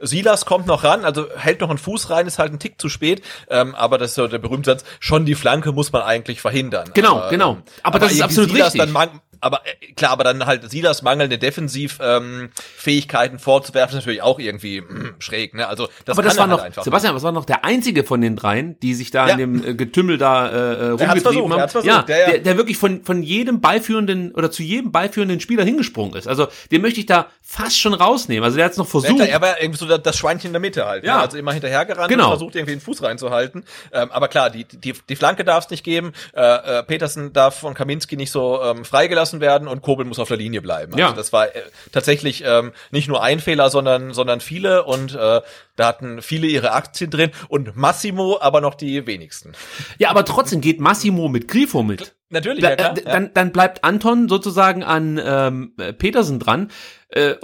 Silas 0.01 0.45
kommt 0.45 0.65
noch 0.65 0.83
ran, 0.83 1.03
also 1.03 1.27
hält 1.35 1.61
noch 1.61 1.69
einen 1.69 1.77
Fuß 1.77 2.09
rein, 2.09 2.25
ist 2.25 2.39
halt 2.39 2.53
ein 2.53 2.59
Tick 2.59 2.79
zu 2.79 2.89
spät, 2.89 3.21
ähm, 3.49 3.75
aber 3.75 3.97
das 3.97 4.11
ist 4.11 4.15
so 4.15 4.27
der 4.27 4.37
berühmte 4.37 4.71
Satz, 4.71 4.85
schon 4.99 5.25
die 5.25 5.35
Flanke 5.35 5.71
muss 5.71 5.91
man 5.91 6.03
eigentlich 6.03 6.41
verhindern. 6.41 6.91
Genau, 6.93 7.17
aber, 7.17 7.29
genau. 7.29 7.51
Ähm, 7.51 7.63
Aber 7.83 7.99
das 7.99 8.13
ist 8.13 8.21
absolut 8.21 8.51
Silas 8.51 8.73
richtig. 8.73 8.93
Dann 8.93 9.19
aber 9.41 9.61
äh, 9.65 9.91
klar, 9.93 10.11
aber 10.11 10.23
dann 10.23 10.45
halt 10.45 10.69
Silas 10.69 11.01
mangelnde 11.01 11.37
Defensivfähigkeiten 11.37 12.41
ähm, 12.41 12.49
Fähigkeiten 12.55 13.39
vorzuwerfen, 13.39 13.97
ist 13.97 14.03
natürlich 14.03 14.21
auch 14.21 14.39
irgendwie 14.39 14.81
mh, 14.81 15.11
schräg, 15.19 15.53
ne? 15.53 15.67
Also 15.67 15.87
das 16.05 16.17
Aber 16.17 16.23
das 16.27 16.37
war 16.37 16.47
halt 16.47 16.51
noch, 16.51 16.61
einfach 16.63 16.83
Sebastian, 16.83 17.15
was 17.15 17.23
war 17.23 17.31
noch 17.31 17.45
der 17.45 17.63
einzige 17.65 18.03
von 18.03 18.21
den 18.21 18.35
dreien, 18.35 18.79
die 18.81 18.93
sich 18.93 19.11
da 19.11 19.27
Ja. 19.27 19.33
in 19.33 19.37
dem 19.39 19.65
äh, 19.65 19.73
Getümmel 19.75 20.17
da 20.17 20.47
äh, 20.47 20.51
äh, 20.51 20.89
rumgetrieben 20.91 21.53
haben. 21.53 21.83
ja, 21.83 22.01
der- 22.01 22.17
ja. 22.19 22.27
der, 22.31 22.39
der 22.39 22.57
wirklich 22.57 22.77
von, 22.77 23.03
von 23.03 23.23
jedem 23.23 23.61
beiführenden 23.61 24.33
oder 24.33 24.51
zu 24.51 24.63
jedem 24.63 24.91
beiführenden 24.91 25.39
Spieler 25.39 25.63
hingesprungen 25.63 26.15
ist. 26.15 26.27
Also 26.27 26.47
den 26.71 26.81
möchte 26.81 26.99
ich 26.99 27.05
da 27.05 27.27
fast 27.41 27.79
schon 27.79 27.93
rausnehmen. 27.93 28.43
Also 28.43 28.57
der 28.57 28.65
hat 28.65 28.71
es 28.73 28.77
noch 28.77 28.87
versucht. 28.87 29.19
er 29.21 29.41
war 29.41 29.61
irgendwie 29.61 29.79
so 29.79 29.87
das- 29.87 30.01
das 30.03 30.17
Schweinchen 30.17 30.47
in 30.49 30.53
der 30.53 30.59
Mitte 30.61 30.85
halt. 30.85 31.03
Ja. 31.03 31.17
Ne? 31.17 31.21
Also 31.23 31.37
immer 31.37 31.53
hinterhergerannt 31.53 32.09
Genau. 32.09 32.25
und 32.25 32.29
versucht 32.31 32.55
irgendwie 32.55 32.73
den 32.75 32.81
Fuß 32.81 33.03
reinzuhalten. 33.03 33.63
Ähm, 33.91 34.11
aber 34.11 34.27
klar, 34.27 34.49
die, 34.49 34.65
die, 34.65 34.93
die 35.07 35.15
Flanke 35.15 35.43
darf 35.43 35.65
es 35.65 35.69
nicht 35.69 35.83
geben. 35.83 36.13
Äh, 36.33 36.41
äh, 36.79 36.83
Petersen 36.83 37.33
darf 37.33 37.59
von 37.59 37.73
Kaminski 37.73 38.15
nicht 38.17 38.31
so 38.31 38.61
ähm, 38.63 38.85
freigelassen 38.85 39.28
werden 39.39 39.67
und 39.67 39.81
Kobel 39.81 40.05
muss 40.05 40.19
auf 40.19 40.27
der 40.27 40.37
Linie 40.37 40.61
bleiben. 40.61 40.93
Also 40.93 41.05
Ja. 41.05 41.13
das 41.13 41.31
war 41.31 41.55
äh, 41.55 41.61
tatsächlich 41.91 42.43
ähm, 42.45 42.71
nicht 42.91 43.07
nur 43.07 43.21
ein 43.21 43.39
Fehler, 43.39 43.69
sondern, 43.69 44.13
sondern 44.13 44.41
viele 44.41 44.83
und 44.85 45.13
äh, 45.15 45.41
da 45.75 45.87
hatten 45.87 46.21
viele 46.21 46.47
ihre 46.47 46.71
Aktien 46.71 47.11
drin 47.11 47.31
und 47.47 47.75
Massimo 47.75 48.37
aber 48.41 48.61
noch 48.61 48.75
die 48.75 49.05
wenigsten. 49.07 49.53
ja, 49.97 50.09
aber 50.09 50.25
trotzdem 50.25 50.61
geht 50.61 50.79
Massimo 50.79 51.29
mit 51.29 51.47
Grifo 51.47 51.83
mit. 51.83 52.15
Natürlich, 52.29 52.63
ja 52.63 52.75
klar. 52.75 52.97
äh, 52.97 53.03
dann, 53.03 53.31
dann 53.33 53.51
bleibt 53.51 53.83
Anton 53.83 54.27
sozusagen 54.29 54.83
an 54.83 55.19
ähm, 55.23 55.73
äh, 55.79 55.93
Petersen 55.93 56.39
dran. 56.39 56.69
Äh, 57.09 57.35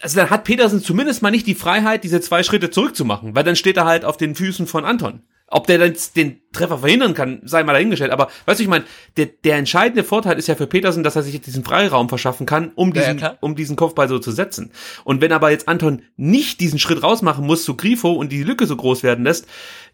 also 0.00 0.16
dann 0.18 0.30
hat 0.30 0.44
Petersen 0.44 0.82
zumindest 0.82 1.22
mal 1.22 1.30
nicht 1.30 1.46
die 1.46 1.54
Freiheit, 1.54 2.02
diese 2.04 2.20
zwei 2.20 2.42
Schritte 2.42 2.70
zurückzumachen, 2.70 3.34
weil 3.34 3.44
dann 3.44 3.56
steht 3.56 3.76
er 3.76 3.84
halt 3.84 4.04
auf 4.04 4.16
den 4.16 4.34
Füßen 4.34 4.66
von 4.66 4.84
Anton. 4.84 5.22
Ob 5.54 5.66
der 5.66 5.78
dann 5.78 5.94
den 6.16 6.40
Treffer 6.52 6.78
verhindern 6.78 7.12
kann, 7.12 7.40
sei 7.44 7.62
mal 7.62 7.74
dahingestellt. 7.74 8.10
Aber 8.10 8.28
weißt 8.46 8.58
du, 8.58 8.64
ich 8.64 8.68
meine, 8.70 8.84
der, 9.16 9.26
der 9.26 9.56
entscheidende 9.56 10.02
Vorteil 10.02 10.38
ist 10.38 10.48
ja 10.48 10.54
für 10.54 10.66
Petersen, 10.66 11.02
dass 11.02 11.14
er 11.14 11.22
sich 11.22 11.34
jetzt 11.34 11.46
diesen 11.46 11.62
Freiraum 11.62 12.08
verschaffen 12.08 12.46
kann, 12.46 12.72
um 12.74 12.88
Ja, 12.92 12.94
ja, 12.94 13.00
diesen, 13.02 13.18
klar. 13.18 13.36
um 13.40 13.54
diesen 13.54 13.76
Kopfball 13.76 14.08
so 14.08 14.18
zu 14.18 14.32
setzen. 14.32 14.72
Und 15.04 15.20
wenn 15.20 15.30
aber 15.32 15.50
jetzt 15.50 15.68
Anton 15.68 16.02
nicht 16.16 16.60
diesen 16.60 16.78
Schritt 16.78 17.02
rausmachen 17.02 17.46
muss 17.46 17.64
zu 17.64 17.76
Grifo 17.76 18.12
und 18.12 18.32
die 18.32 18.42
Lücke 18.42 18.66
so 18.66 18.76
groß 18.76 19.02
werden 19.02 19.24
lässt, 19.24 19.46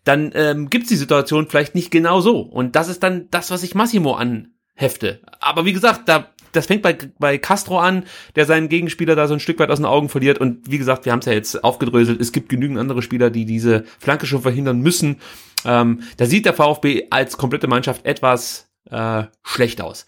dann 0.05 0.31
ähm, 0.35 0.71
gibt's 0.71 0.89
die 0.89 0.97
Situation 0.97 1.49
vielleicht 1.49 1.75
nicht 1.75 1.91
genau 1.91 2.21
so. 2.21 2.39
Und 2.41 2.77
das 2.77 2.89
ist 2.89 3.03
dann 3.03 3.27
das, 3.31 3.51
was 3.51 3.65
ich 3.65 3.75
Massimo 3.75 4.15
an 4.15 4.53
Hefte. 4.75 5.21
Aber 5.41 5.65
wie 5.65 5.73
gesagt, 5.73 6.09
da 6.09 6.29
das 6.53 6.67
fängt 6.67 6.83
bei, 6.83 6.97
bei 7.19 7.39
Castro 7.39 7.79
an, 7.79 8.05
der 8.37 8.47
seinen 8.47 8.69
Gegenspieler 8.69 9.17
da 9.17 9.27
so 9.29 9.35
ein 9.35 9.41
Stück 9.41 9.59
weit 9.59 9.71
aus 9.71 9.79
den 9.79 9.87
Augen 9.87 10.09
verliert. 10.09 10.39
Und 10.39 10.71
wie 10.71 10.79
gesagt, 10.79 11.05
wir 11.05 11.13
haben 11.13 11.21
es 11.21 11.27
ja 11.27 11.33
jetzt 11.33 11.63
aufgedröselt. 11.65 12.21
Es 12.21 12.33
gibt 12.33 12.49
genügend 12.49 12.79
andere 12.79 13.03
Spieler, 13.03 13.31
die 13.31 13.45
diese 13.45 13.85
Flanke 13.99 14.27
schon 14.27 14.43
verhindern 14.43 14.81
müssen. 14.81 15.17
Ähm, 15.65 16.03
da 16.17 16.27
sieht 16.27 16.47
der 16.47 16.55
VfB 16.55 17.09
als 17.11 17.37
komplette 17.37 17.67
Mannschaft 17.67 18.05
etwas 18.05 18.71
äh, 18.91 19.25
schlecht 19.43 19.81
aus. 19.81 20.07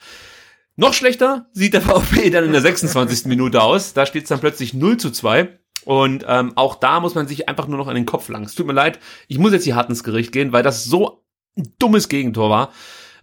Noch 0.76 0.94
schlechter 0.94 1.46
sieht 1.52 1.74
der 1.74 1.82
VfB 1.82 2.30
dann 2.30 2.44
in 2.44 2.52
der 2.52 2.62
26. 2.62 3.26
Minute 3.26 3.62
aus. 3.62 3.92
Da 3.92 4.06
steht 4.06 4.24
es 4.24 4.28
dann 4.28 4.40
plötzlich 4.40 4.74
0 4.74 4.96
zu 4.96 5.10
2. 5.10 5.60
Und 5.84 6.24
ähm, 6.28 6.52
auch 6.56 6.76
da 6.76 7.00
muss 7.00 7.14
man 7.14 7.26
sich 7.26 7.48
einfach 7.48 7.66
nur 7.66 7.78
noch 7.78 7.88
an 7.88 7.94
den 7.94 8.06
Kopf 8.06 8.28
langen. 8.28 8.44
Es 8.44 8.54
tut 8.54 8.66
mir 8.66 8.72
leid, 8.72 8.98
ich 9.28 9.38
muss 9.38 9.52
jetzt 9.52 9.64
hier 9.64 9.76
hart 9.76 9.88
ins 9.88 10.04
Gericht 10.04 10.32
gehen, 10.32 10.52
weil 10.52 10.62
das 10.62 10.84
so 10.84 11.24
ein 11.56 11.72
dummes 11.78 12.08
Gegentor 12.08 12.50
war. 12.50 12.72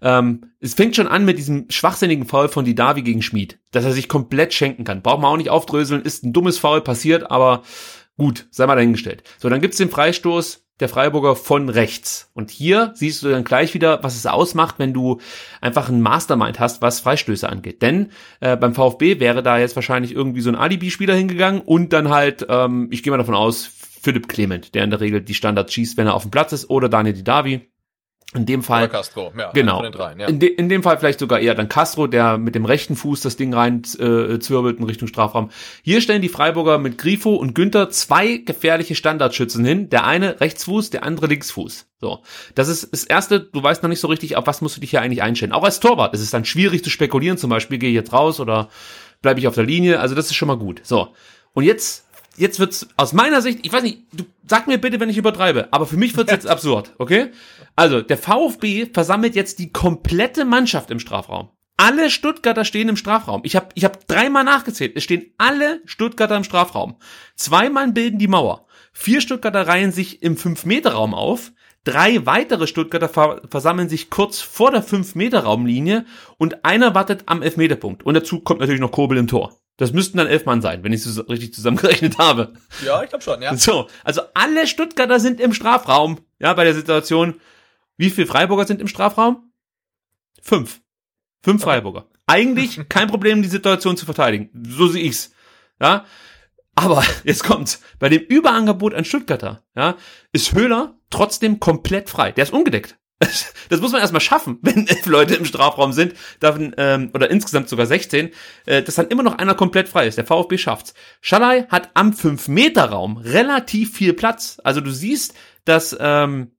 Ähm, 0.02 0.52
es 0.60 0.74
fängt 0.74 0.96
schon 0.96 1.08
an 1.08 1.26
mit 1.26 1.38
diesem 1.38 1.70
schwachsinnigen 1.70 2.26
Foul 2.26 2.50
von 2.50 2.66
Didavi 2.66 3.02
gegen 3.02 3.22
Schmid, 3.22 3.60
dass 3.72 3.86
er 3.86 3.94
sich 3.94 4.10
komplett 4.10 4.54
schenken 4.54 4.84
kann. 4.84 5.02
Braucht 5.02 5.22
man 5.22 5.32
auch 5.32 5.38
nicht 5.38 5.50
aufdröseln, 5.50 6.02
ist 6.02 6.24
ein 6.24 6.34
dummes 6.34 6.58
Foul 6.58 6.82
passiert, 6.82 7.30
aber 7.32 7.64
gut, 8.18 8.48
sei 8.52 8.66
mal 8.66 8.76
dahingestellt. 8.76 9.24
So, 9.40 9.50
dann 9.50 9.62
gibt's 9.62 9.78
den 9.78 9.90
Freistoß 9.90 10.68
der 10.80 10.90
Freiburger 10.90 11.36
von 11.36 11.70
rechts. 11.70 12.30
Und 12.34 12.52
hier 12.52 12.92
siehst 12.94 13.24
du 13.24 13.30
dann 13.30 13.44
gleich 13.44 13.74
wieder, 13.74 14.04
was 14.04 14.16
es 14.16 14.28
ausmacht, 14.28 14.76
wenn 14.78 14.94
du 14.94 15.20
einfach 15.60 15.90
ein 15.90 16.02
Mastermind 16.02 16.60
hast, 16.60 16.82
was 16.82 17.00
Freistöße 17.00 17.50
angeht. 17.50 17.82
Denn 17.82 18.12
äh, 18.42 18.56
beim 18.56 18.76
VfB 18.76 19.20
wäre 19.20 19.42
da 19.42 19.58
jetzt 19.58 19.76
wahrscheinlich 19.76 20.14
irgendwie 20.14 20.42
so 20.42 20.50
ein 20.50 20.56
Alibi-Spieler 20.56 21.16
hingegangen 21.16 21.62
und 21.62 21.94
dann 21.94 22.10
halt, 22.10 22.46
ähm, 22.50 22.90
ich 22.92 23.02
gehe 23.02 23.12
mal 23.12 23.18
davon 23.18 23.36
aus, 23.36 23.70
Philipp 24.02 24.28
Clement, 24.28 24.76
der 24.76 24.84
in 24.84 24.92
der 24.92 25.02
Regel 25.02 25.22
die 25.22 25.34
Standards 25.34 25.74
schießt, 25.74 25.98
wenn 25.98 26.08
er 26.08 26.14
auf 26.14 26.22
dem 26.22 26.32
Platz 26.32 26.54
ist, 26.54 26.70
oder 26.70 26.90
Daniel 26.90 27.16
Didavi. 27.16 27.68
In 28.34 28.46
dem 28.46 28.62
Fall. 28.62 28.84
Oder 28.84 28.92
Castro, 28.92 29.32
ja. 29.38 29.52
Genau. 29.52 29.90
Dreien, 29.90 30.20
ja. 30.20 30.28
in, 30.28 30.40
de, 30.40 30.50
in 30.50 30.68
dem 30.68 30.84
Fall 30.84 30.98
vielleicht 30.98 31.20
sogar 31.20 31.40
eher 31.40 31.56
dann 31.56 31.70
Castro, 31.70 32.08
der 32.08 32.38
mit 32.38 32.56
dem 32.56 32.66
rechten 32.66 32.98
Fuß 32.98 33.22
das 33.22 33.38
Ding 33.38 33.54
rein 33.54 33.84
äh, 34.00 34.38
zwirbelt 34.40 34.80
in 34.80 34.84
Richtung 34.84 35.08
Strafraum. 35.08 35.50
Hier 35.82 36.02
stellen 36.02 36.22
die 36.22 36.28
Freiburger 36.28 36.78
mit 36.78 36.98
Grifo 36.98 37.36
und 37.36 37.56
Günther 37.56 37.90
zwei 37.90 38.38
gefährliche 38.38 38.96
Standardschützen 38.96 39.64
hin. 39.64 39.90
Der 39.90 40.06
eine 40.06 40.42
Rechtsfuß, 40.42 40.90
der 40.90 41.04
andere 41.04 41.28
Linksfuß. 41.28 41.88
So. 42.02 42.22
Das 42.54 42.68
ist 42.68 42.92
das 42.92 43.06
erste, 43.06 43.40
du 43.40 43.64
weißt 43.64 43.82
noch 43.82 43.90
nicht 43.90 44.02
so 44.02 44.10
richtig, 44.10 44.36
auf 44.36 44.46
was 44.46 44.60
musst 44.60 44.76
du 44.76 44.82
dich 44.82 44.90
hier 44.90 45.02
eigentlich 45.02 45.24
einstellen. 45.24 45.54
Auch 45.54 45.64
als 45.64 45.80
Torwart 45.80 46.14
ist 46.14 46.22
es 46.22 46.30
dann 46.30 46.44
schwierig 46.44 46.84
zu 46.84 46.90
spekulieren, 46.90 47.38
zum 47.38 47.50
Beispiel, 47.50 47.78
gehe 47.78 47.90
ich 47.90 47.96
jetzt 47.96 48.12
raus 48.12 48.42
oder 48.42 48.68
bleibe 49.22 49.40
ich 49.40 49.48
auf 49.48 49.56
der 49.56 49.64
Linie. 49.64 50.02
Also 50.02 50.16
das 50.16 50.26
ist 50.26 50.36
schon 50.36 50.50
mal 50.50 50.58
gut. 50.58 50.82
So. 50.84 51.14
Und 51.54 51.64
jetzt 51.64 52.08
jetzt 52.38 52.60
wird's 52.60 52.88
aus 52.96 53.14
meiner 53.14 53.42
Sicht, 53.42 53.60
ich 53.64 53.74
weiß 53.74 53.84
nicht, 53.84 54.00
du 54.14 54.24
sag 54.48 54.68
mir 54.68 54.78
bitte, 54.78 55.00
wenn 55.00 55.10
ich 55.10 55.18
übertreibe, 55.18 55.68
aber 55.72 55.86
für 55.86 55.98
mich 55.98 56.16
wird's 56.16 56.32
jetzt 56.32 56.48
absurd, 56.48 56.92
okay? 56.98 57.32
Also, 57.78 58.02
der 58.02 58.18
VfB 58.18 58.88
versammelt 58.92 59.36
jetzt 59.36 59.60
die 59.60 59.72
komplette 59.72 60.46
Mannschaft 60.46 60.90
im 60.90 61.00
Strafraum. 61.00 61.52
Alle 61.78 62.10
Stuttgarter 62.10 62.66
stehen 62.66 62.90
im 62.90 62.98
Strafraum. 62.98 63.42
Ich 63.44 63.56
habe 63.56 63.68
ich 63.76 63.86
hab 63.86 64.08
dreimal 64.08 64.44
nachgezählt. 64.44 64.94
Es 64.96 65.04
stehen 65.04 65.32
alle 65.38 65.82
Stuttgarter 65.86 66.36
im 66.36 66.44
Strafraum. 66.44 66.98
Zwei 67.36 67.70
Mann 67.70 67.94
bilden 67.94 68.18
die 68.18 68.28
Mauer. 68.28 68.66
Vier 68.94 69.22
Stuttgarter 69.22 69.68
reihen 69.68 69.92
sich 69.92 70.24
im 70.24 70.38
5-Meter-Raum 70.38 71.14
auf. 71.14 71.52
Drei 71.84 72.26
weitere 72.26 72.66
Stuttgarter 72.66 73.10
ver 73.10 73.44
versammeln 73.48 73.90
sich 73.90 74.10
kurz 74.10 74.42
vor 74.42 74.72
der 74.72 74.84
5-Meter-Raumlinie 74.84 76.06
und 76.40 76.66
einer 76.66 76.96
wartet 76.96 77.24
am 77.28 77.44
Elfmeterpunkt. 77.44 78.02
Und 78.02 78.16
dazu 78.16 78.40
kommt 78.40 78.60
natürlich 78.60 78.82
noch 78.82 78.92
Kobel 78.92 79.20
im 79.20 79.28
Tor. 79.28 79.56
Das 79.78 79.94
müssten 79.94 80.18
dann 80.18 80.26
elf 80.26 80.46
Mann 80.46 80.64
sein, 80.64 80.84
wenn 80.84 80.94
ich 80.94 81.06
es 81.06 81.30
richtig 81.30 81.54
zusammengerechnet 81.54 82.18
habe. 82.18 82.54
Ja, 82.84 83.04
ich 83.04 83.10
glaube 83.10 83.24
schon, 83.24 83.40
ja. 83.44 83.56
So, 83.56 83.88
also 84.04 84.22
alle 84.34 84.66
Stuttgarter 84.66 85.20
sind 85.20 85.40
im 85.40 85.54
Strafraum. 85.54 86.22
Ja, 86.40 86.54
bei 86.56 86.64
der 86.64 86.74
Situation. 86.74 87.36
Wie 87.98 88.10
viele 88.10 88.28
Freiburger 88.28 88.66
sind 88.66 88.82
im 88.82 88.88
Strafraum? 88.88 89.52
Fünf. 90.42 90.82
Fünf 91.44 91.64
Freiburger. 91.64 92.08
Eigentlich 92.28 92.80
kein 92.90 93.08
Problem, 93.08 93.42
die 93.42 93.50
Situation 93.50 93.98
zu 93.98 94.06
verteidigen. 94.06 94.50
So 94.70 94.88
sehe 94.88 95.04
ich's. 95.04 95.32
Ja. 95.82 96.06
Aber 96.76 97.04
jetzt 97.24 97.44
kommt's. 97.44 97.82
Bei 98.00 98.10
dem 98.10 98.22
Überangebot 98.22 98.94
an 98.94 99.06
Stuttgarter, 99.06 99.64
ja, 99.76 99.98
ist 100.32 100.54
Höhler 100.54 100.96
trotzdem 101.10 101.60
komplett 101.60 102.10
frei. 102.10 102.32
Der 102.32 102.44
ist 102.44 102.54
ungedeckt. 102.54 102.98
Das 103.70 103.82
muss 103.82 103.92
man 103.92 104.00
erstmal 104.00 104.22
schaffen, 104.22 104.60
wenn 104.62 104.88
elf 104.88 105.06
Leute 105.08 105.36
im 105.36 105.44
Strafraum 105.44 105.92
sind, 105.92 106.14
dann, 106.40 106.74
ähm, 106.78 107.10
oder 107.14 107.30
insgesamt 107.30 107.68
sogar 107.68 107.86
16, 107.86 108.30
äh, 108.66 108.82
dass 108.82 108.96
dann 108.96 109.10
immer 109.10 109.24
noch 109.24 109.38
einer 109.38 109.56
komplett 109.56 109.90
frei 109.90 110.08
ist. 110.08 110.18
Der 110.18 110.26
VfB 110.26 110.58
schafft's. 110.58 110.94
Schalai 111.20 111.66
hat 111.68 111.90
am 111.96 112.12
5-Meter-Raum 112.12 113.18
relativ 113.18 113.94
viel 113.94 114.14
Platz. 114.14 114.62
Also 114.64 114.80
du 114.80 114.92
siehst, 114.92 115.34
dass, 115.66 115.98
ähm, 116.00 116.52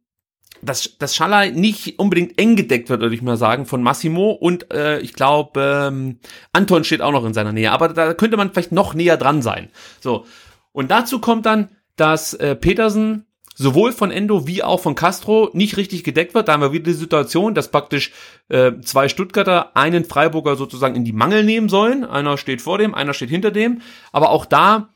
dass, 0.63 0.99
dass 0.99 1.15
Schalai 1.15 1.51
nicht 1.51 1.99
unbedingt 1.99 2.39
eng 2.39 2.57
gedeckt 2.57 2.89
wird, 2.89 3.01
würde 3.01 3.15
ich 3.15 3.23
mal 3.23 3.37
sagen, 3.37 3.67
von 3.67 3.83
Massimo 3.83 4.31
und 4.31 4.73
äh, 4.73 5.01
ich 5.01 5.13
glaube, 5.13 5.89
ähm, 5.89 6.19
Anton 6.53 6.85
steht 6.85 7.03
auch 7.03 7.13
noch 7.13 7.25
in 7.25 7.35
seiner 7.35 7.53
Nähe, 7.53 7.73
aber 7.73 7.89
da 7.89 8.15
könnte 8.15 8.37
man 8.37 8.53
vielleicht 8.53 8.73
noch 8.73 8.95
näher 8.95 9.17
dran 9.17 9.43
sein. 9.43 9.69
So. 10.01 10.27
Und 10.73 10.91
dazu 10.91 11.21
kommt 11.21 11.47
dann, 11.47 11.69
dass 11.97 12.35
äh, 12.35 12.55
Petersen 12.55 13.27
sowohl 13.59 13.93
von 13.93 14.13
Endo 14.13 14.47
wie 14.47 14.63
auch 14.63 14.81
von 14.81 14.95
Castro 14.95 15.51
nicht 15.53 15.77
richtig 15.77 16.05
gedeckt 16.05 16.35
wird. 16.35 16.47
Da 16.47 16.53
haben 16.53 16.63
wir 16.63 16.73
wieder 16.73 16.85
die 16.85 16.93
Situation, 16.93 17.55
dass 17.55 17.71
praktisch 17.71 18.13
äh, 18.49 18.73
zwei 18.83 19.09
Stuttgarter 19.09 19.77
einen 19.77 20.05
Freiburger 20.05 20.55
sozusagen 20.55 20.95
in 20.95 21.05
die 21.05 21.13
Mangel 21.13 21.43
nehmen 21.43 21.69
sollen. 21.69 22.05
Einer 22.05 22.39
steht 22.39 22.63
vor 22.63 22.79
dem, 22.79 22.95
einer 22.95 23.15
steht 23.15 23.31
hinter 23.31 23.51
dem. 23.51 23.83
Aber 24.13 24.31
auch 24.31 24.47
da 24.47 24.91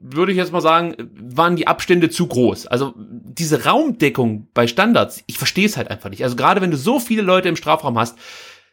würde 0.00 0.32
ich 0.32 0.38
jetzt 0.38 0.52
mal 0.52 0.60
sagen, 0.60 0.94
waren 1.20 1.56
die 1.56 1.66
Abstände 1.66 2.10
zu 2.10 2.26
groß. 2.26 2.66
Also 2.66 2.94
diese 2.96 3.64
Raumdeckung 3.64 4.48
bei 4.54 4.66
Standards, 4.66 5.22
ich 5.26 5.38
verstehe 5.38 5.66
es 5.66 5.76
halt 5.76 5.90
einfach 5.90 6.10
nicht. 6.10 6.24
Also 6.24 6.36
gerade 6.36 6.60
wenn 6.60 6.70
du 6.70 6.76
so 6.76 6.98
viele 7.00 7.22
Leute 7.22 7.48
im 7.48 7.56
Strafraum 7.56 7.98
hast, 7.98 8.18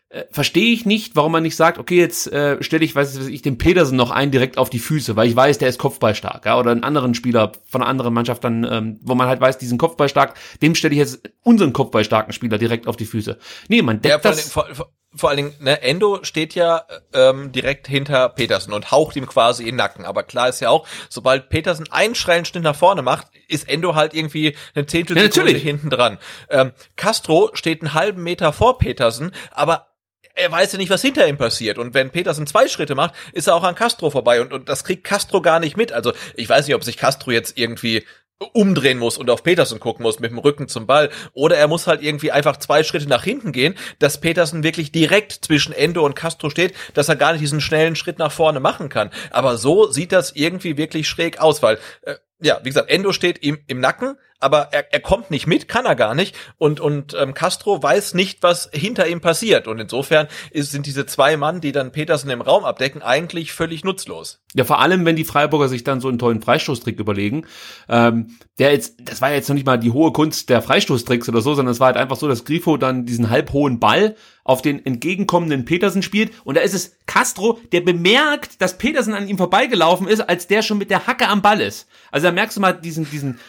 äh, 0.09 0.23
verstehe 0.31 0.73
ich 0.73 0.85
nicht, 0.87 1.15
warum 1.15 1.31
man 1.31 1.43
nicht 1.43 1.55
sagt, 1.55 1.77
okay, 1.77 1.97
jetzt 1.97 2.31
äh, 2.31 2.61
stelle 2.63 2.83
ich, 2.83 2.95
weiß 2.95 3.27
ich, 3.27 3.41
den 3.43 3.59
Petersen 3.59 3.95
noch 3.95 4.09
ein 4.09 4.31
direkt 4.31 4.57
auf 4.57 4.71
die 4.71 4.79
Füße, 4.79 5.15
weil 5.15 5.27
ich 5.27 5.35
weiß, 5.35 5.59
der 5.59 5.69
ist 5.69 5.77
kopfballstark, 5.77 6.45
ja, 6.47 6.57
oder 6.57 6.71
einen 6.71 6.83
anderen 6.83 7.13
Spieler 7.13 7.51
von 7.67 7.81
einer 7.81 7.89
anderen 7.89 8.13
Mannschaft 8.13 8.43
dann, 8.43 8.63
ähm, 8.63 8.99
wo 9.03 9.13
man 9.13 9.27
halt 9.27 9.39
weiß, 9.39 9.59
diesen 9.59 9.77
Kopfballstark, 9.77 10.33
dem 10.63 10.73
stelle 10.73 10.93
ich 10.93 10.99
jetzt 10.99 11.29
unseren 11.43 11.73
kopfballstarken 11.73 12.33
Spieler 12.33 12.57
direkt 12.57 12.87
auf 12.87 12.97
die 12.97 13.05
Füße. 13.05 13.37
Nee, 13.67 13.83
man 13.83 14.01
deckt 14.01 14.11
Ja, 14.11 14.17
das. 14.17 14.49
vor, 14.49 14.67
vor, 14.73 14.91
vor 15.15 15.29
allen 15.29 15.37
Dingen, 15.37 15.55
ne, 15.59 15.81
Endo 15.81 16.19
steht 16.23 16.53
ja 16.53 16.83
ähm, 17.13 17.51
direkt 17.51 17.87
hinter 17.87 18.29
Petersen 18.29 18.73
und 18.73 18.91
haucht 18.91 19.15
ihm 19.15 19.25
quasi 19.25 19.63
in 19.63 19.69
den 19.69 19.75
Nacken. 19.77 20.05
Aber 20.05 20.23
klar 20.23 20.49
ist 20.49 20.59
ja 20.59 20.69
auch, 20.69 20.87
sobald 21.09 21.49
Petersen 21.49 21.91
einen 21.91 22.15
schnellen 22.15 22.45
Schnitt 22.45 22.63
nach 22.63 22.75
vorne 22.75 23.01
macht, 23.01 23.27
ist 23.47 23.67
Endo 23.67 23.95
halt 23.95 24.13
irgendwie 24.13 24.55
eine 24.75 24.85
Zehntel 24.85 25.17
Ja, 25.17 25.23
Sekunde 25.23 25.57
hinten 25.57 25.89
dran. 25.89 26.19
Ähm, 26.49 26.73
Castro 26.95 27.49
steht 27.53 27.81
einen 27.81 27.95
halben 27.95 28.23
Meter 28.23 28.53
vor 28.53 28.77
Petersen, 28.77 29.31
aber 29.51 29.87
er 30.35 30.51
weiß 30.51 30.71
ja 30.71 30.77
nicht, 30.77 30.89
was 30.89 31.01
hinter 31.01 31.27
ihm 31.27 31.37
passiert. 31.37 31.77
Und 31.77 31.93
wenn 31.93 32.11
Petersen 32.11 32.47
zwei 32.47 32.67
Schritte 32.67 32.95
macht, 32.95 33.13
ist 33.33 33.47
er 33.47 33.55
auch 33.55 33.63
an 33.63 33.75
Castro 33.75 34.09
vorbei. 34.09 34.41
Und, 34.41 34.53
und 34.53 34.69
das 34.69 34.83
kriegt 34.83 35.03
Castro 35.03 35.41
gar 35.41 35.59
nicht 35.59 35.75
mit. 35.75 35.91
Also 35.91 36.13
ich 36.35 36.47
weiß 36.47 36.67
nicht, 36.67 36.75
ob 36.75 36.83
sich 36.83 36.97
Castro 36.97 37.31
jetzt 37.31 37.57
irgendwie 37.57 38.05
umdrehen 38.53 38.97
muss 38.97 39.17
und 39.17 39.29
auf 39.29 39.43
Petersen 39.43 39.79
gucken 39.79 40.03
muss 40.03 40.19
mit 40.19 40.31
dem 40.31 40.37
Rücken 40.37 40.67
zum 40.67 40.87
Ball. 40.87 41.09
Oder 41.33 41.57
er 41.57 41.67
muss 41.67 41.87
halt 41.87 42.01
irgendwie 42.01 42.31
einfach 42.31 42.57
zwei 42.57 42.83
Schritte 42.83 43.07
nach 43.07 43.23
hinten 43.23 43.51
gehen, 43.51 43.75
dass 43.99 44.21
Petersen 44.21 44.63
wirklich 44.63 44.91
direkt 44.91 45.33
zwischen 45.33 45.73
Endo 45.73 46.05
und 46.05 46.15
Castro 46.15 46.49
steht, 46.49 46.73
dass 46.93 47.09
er 47.09 47.17
gar 47.17 47.33
nicht 47.33 47.41
diesen 47.41 47.61
schnellen 47.61 47.95
Schritt 47.97 48.17
nach 48.17 48.31
vorne 48.31 48.61
machen 48.61 48.87
kann. 48.87 49.11
Aber 49.31 49.57
so 49.57 49.91
sieht 49.91 50.13
das 50.13 50.31
irgendwie 50.35 50.77
wirklich 50.77 51.07
schräg 51.07 51.39
aus, 51.39 51.61
weil, 51.61 51.79
äh, 52.03 52.15
ja, 52.39 52.59
wie 52.63 52.69
gesagt, 52.69 52.89
Endo 52.89 53.11
steht 53.11 53.43
ihm 53.43 53.59
im 53.67 53.81
Nacken, 53.81 54.17
aber 54.39 54.69
er, 54.71 54.93
er 54.93 54.99
kommt 55.01 55.31
nicht 55.31 55.47
mit, 55.47 55.67
kann 55.67 55.85
er 55.85 55.95
gar 55.95 56.15
nicht. 56.15 56.35
Und, 56.57 56.79
und 56.79 57.15
ähm, 57.19 57.33
Castro 57.33 57.83
weiß 57.83 58.13
nicht, 58.13 58.41
was 58.41 58.69
hinter 58.71 59.07
ihm 59.07 59.21
passiert. 59.21 59.67
Und 59.67 59.79
insofern 59.79 60.27
ist, 60.51 60.71
sind 60.71 60.85
diese 60.85 61.05
zwei 61.05 61.37
Mann, 61.37 61.61
die 61.61 61.71
dann 61.71 61.91
Petersen 61.91 62.29
im 62.29 62.41
Raum 62.41 62.63
abdecken, 62.63 63.01
eigentlich 63.01 63.51
völlig 63.51 63.83
nutzlos. 63.83 64.41
Ja, 64.55 64.63
vor 64.63 64.79
allem, 64.79 65.05
wenn 65.05 65.15
die 65.15 65.25
Freiburger 65.25 65.67
sich 65.67 65.83
dann 65.83 66.01
so 66.01 66.07
einen 66.07 66.19
tollen 66.19 66.41
Freistoßtrick 66.41 66.99
überlegen. 66.99 67.45
Ähm, 67.87 68.37
der 68.57 68.71
jetzt, 68.71 68.95
das 69.03 69.21
war 69.21 69.31
jetzt 69.31 69.49
noch 69.49 69.55
nicht 69.55 69.65
mal 69.65 69.77
die 69.77 69.91
hohe 69.91 70.11
Kunst 70.11 70.49
der 70.49 70.61
Freistoßtricks 70.61 71.29
oder 71.29 71.41
so, 71.41 71.53
sondern 71.53 71.73
es 71.73 71.79
war 71.79 71.87
halt 71.87 71.97
einfach 71.97 72.17
so, 72.17 72.27
dass 72.27 72.45
Grifo 72.45 72.77
dann 72.77 73.05
diesen 73.05 73.29
halbhohen 73.29 73.79
Ball 73.79 74.15
auf 74.43 74.61
den 74.61 74.83
entgegenkommenden 74.85 75.65
Petersen 75.65 76.01
spielt. 76.01 76.31
Und 76.43 76.55
da 76.55 76.61
ist 76.61 76.73
es 76.73 76.97
Castro, 77.05 77.59
der 77.71 77.81
bemerkt, 77.81 78.61
dass 78.61 78.77
Petersen 78.77 79.13
an 79.13 79.27
ihm 79.27 79.37
vorbeigelaufen 79.37 80.07
ist, 80.07 80.21
als 80.21 80.47
der 80.47 80.61
schon 80.61 80.77
mit 80.77 80.89
der 80.89 81.07
Hacke 81.07 81.27
am 81.27 81.41
Ball 81.41 81.61
ist. 81.61 81.87
Also 82.09 82.27
da 82.27 82.31
merkst 82.31 82.57
du 82.57 82.61
mal 82.61 82.73
diesen, 82.73 83.09
diesen 83.09 83.39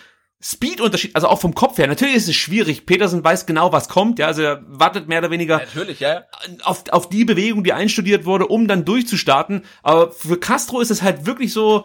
Speed-Unterschied, 0.43 1.15
also 1.15 1.29
auch 1.29 1.39
vom 1.41 1.55
Kopf 1.55 1.77
her. 1.77 1.87
Natürlich 1.87 2.15
ist 2.17 2.29
es 2.29 2.37
schwierig. 2.37 2.87
Petersen 2.87 3.23
weiß 3.23 3.45
genau, 3.45 3.73
was 3.73 3.89
kommt. 3.91 4.19
Ja, 4.19 4.27
also 4.27 4.41
er 4.43 4.63
wartet 4.67 5.07
mehr 5.07 5.19
oder 5.19 5.31
weniger 5.31 5.59
Natürlich, 5.59 6.01
ja. 6.01 6.23
auf, 6.63 6.85
auf 6.91 7.11
die 7.11 7.27
Bewegung, 7.27 7.63
die 7.63 7.75
einstudiert 7.75 8.25
wurde, 8.25 8.47
um 8.47 8.67
dann 8.67 8.87
durchzustarten. 8.87 9.65
Aber 9.83 10.11
für 10.13 10.39
Castro 10.41 10.81
ist 10.81 10.91
es 10.91 11.03
halt 11.03 11.27
wirklich 11.27 11.53
so. 11.53 11.85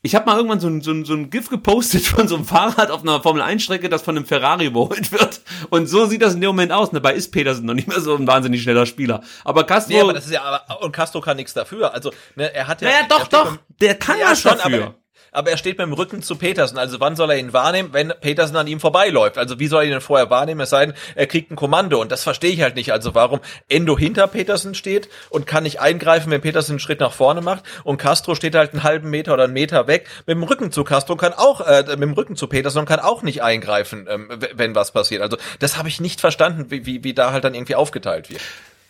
Ich 0.00 0.14
habe 0.14 0.24
mal 0.24 0.36
irgendwann 0.36 0.60
so 0.60 0.68
ein, 0.68 0.80
so, 0.80 0.92
ein, 0.92 1.04
so 1.04 1.12
ein 1.12 1.28
GIF 1.28 1.50
gepostet 1.50 2.02
von 2.06 2.26
so 2.28 2.36
einem 2.36 2.44
Fahrrad 2.46 2.90
auf 2.90 3.02
einer 3.02 3.20
Formel-1-Strecke, 3.22 3.88
das 3.90 4.00
von 4.02 4.16
einem 4.16 4.24
Ferrari 4.24 4.66
überholt 4.66 5.12
wird. 5.12 5.42
Und 5.68 5.88
so 5.88 6.06
sieht 6.06 6.22
das 6.22 6.32
in 6.34 6.40
dem 6.40 6.48
Moment 6.48 6.72
aus. 6.72 6.90
Dabei 6.90 7.12
ist 7.14 7.32
Petersen 7.32 7.66
noch 7.66 7.74
nicht 7.74 7.88
mehr 7.88 8.00
so 8.00 8.14
ein 8.16 8.26
wahnsinnig 8.26 8.62
schneller 8.62 8.86
Spieler. 8.86 9.22
Aber 9.44 9.64
Castro. 9.64 9.92
Nee, 9.92 10.00
aber 10.00 10.12
das 10.14 10.24
ist 10.26 10.32
ja, 10.32 10.42
aber, 10.42 10.80
und 10.82 10.92
Castro 10.92 11.20
kann 11.20 11.36
nichts 11.36 11.52
dafür. 11.54 11.92
Also, 11.92 12.12
ne, 12.36 12.54
er 12.54 12.66
hat 12.68 12.80
ja. 12.80 12.88
naja, 12.88 13.06
doch, 13.08 13.26
doch. 13.28 13.58
Der 13.80 13.96
kann 13.96 14.18
Ja, 14.18 14.30
was 14.30 14.40
schon, 14.40 14.52
dafür. 14.56 14.82
aber- 14.84 14.94
aber 15.34 15.50
er 15.50 15.56
steht 15.56 15.78
mit 15.78 15.86
dem 15.86 15.92
Rücken 15.92 16.22
zu 16.22 16.36
Petersen. 16.36 16.78
Also 16.78 17.00
wann 17.00 17.16
soll 17.16 17.30
er 17.30 17.38
ihn 17.38 17.52
wahrnehmen, 17.52 17.90
wenn 17.92 18.12
Petersen 18.20 18.56
an 18.56 18.66
ihm 18.66 18.80
vorbeiläuft? 18.80 19.36
Also 19.36 19.58
wie 19.58 19.66
soll 19.66 19.82
er 19.82 19.86
ihn 19.86 19.92
denn 19.92 20.00
vorher 20.00 20.30
wahrnehmen? 20.30 20.60
Es 20.60 20.70
sei 20.70 20.86
denn, 20.86 20.94
er 21.14 21.26
kriegt 21.26 21.50
ein 21.50 21.56
Kommando 21.56 22.00
und 22.00 22.12
das 22.12 22.22
verstehe 22.22 22.52
ich 22.52 22.62
halt 22.62 22.76
nicht. 22.76 22.92
Also 22.92 23.14
warum 23.14 23.40
Endo 23.68 23.98
hinter 23.98 24.26
Petersen 24.28 24.74
steht 24.74 25.08
und 25.30 25.46
kann 25.46 25.64
nicht 25.64 25.80
eingreifen, 25.80 26.30
wenn 26.30 26.40
Petersen 26.40 26.72
einen 26.72 26.78
Schritt 26.78 27.00
nach 27.00 27.12
vorne 27.12 27.40
macht 27.40 27.64
und 27.82 27.98
Castro 27.98 28.34
steht 28.34 28.54
halt 28.54 28.72
einen 28.72 28.82
halben 28.82 29.10
Meter 29.10 29.34
oder 29.34 29.44
einen 29.44 29.52
Meter 29.52 29.86
weg 29.86 30.06
mit 30.26 30.36
dem 30.36 30.42
Rücken 30.44 30.72
zu 30.72 30.84
Castro 30.84 31.16
kann 31.16 31.32
auch 31.32 31.60
äh, 31.60 31.84
mit 31.88 32.02
dem 32.02 32.12
Rücken 32.12 32.36
zu 32.36 32.46
Petersen 32.46 32.78
und 32.78 32.86
kann 32.86 33.00
auch 33.00 33.22
nicht 33.22 33.42
eingreifen, 33.42 34.06
ähm, 34.08 34.28
wenn 34.54 34.74
was 34.74 34.92
passiert. 34.92 35.22
Also 35.22 35.36
das 35.58 35.76
habe 35.76 35.88
ich 35.88 36.00
nicht 36.00 36.20
verstanden, 36.20 36.70
wie, 36.70 36.86
wie, 36.86 37.04
wie 37.04 37.14
da 37.14 37.32
halt 37.32 37.44
dann 37.44 37.54
irgendwie 37.54 37.74
aufgeteilt 37.74 38.30
wird. 38.30 38.40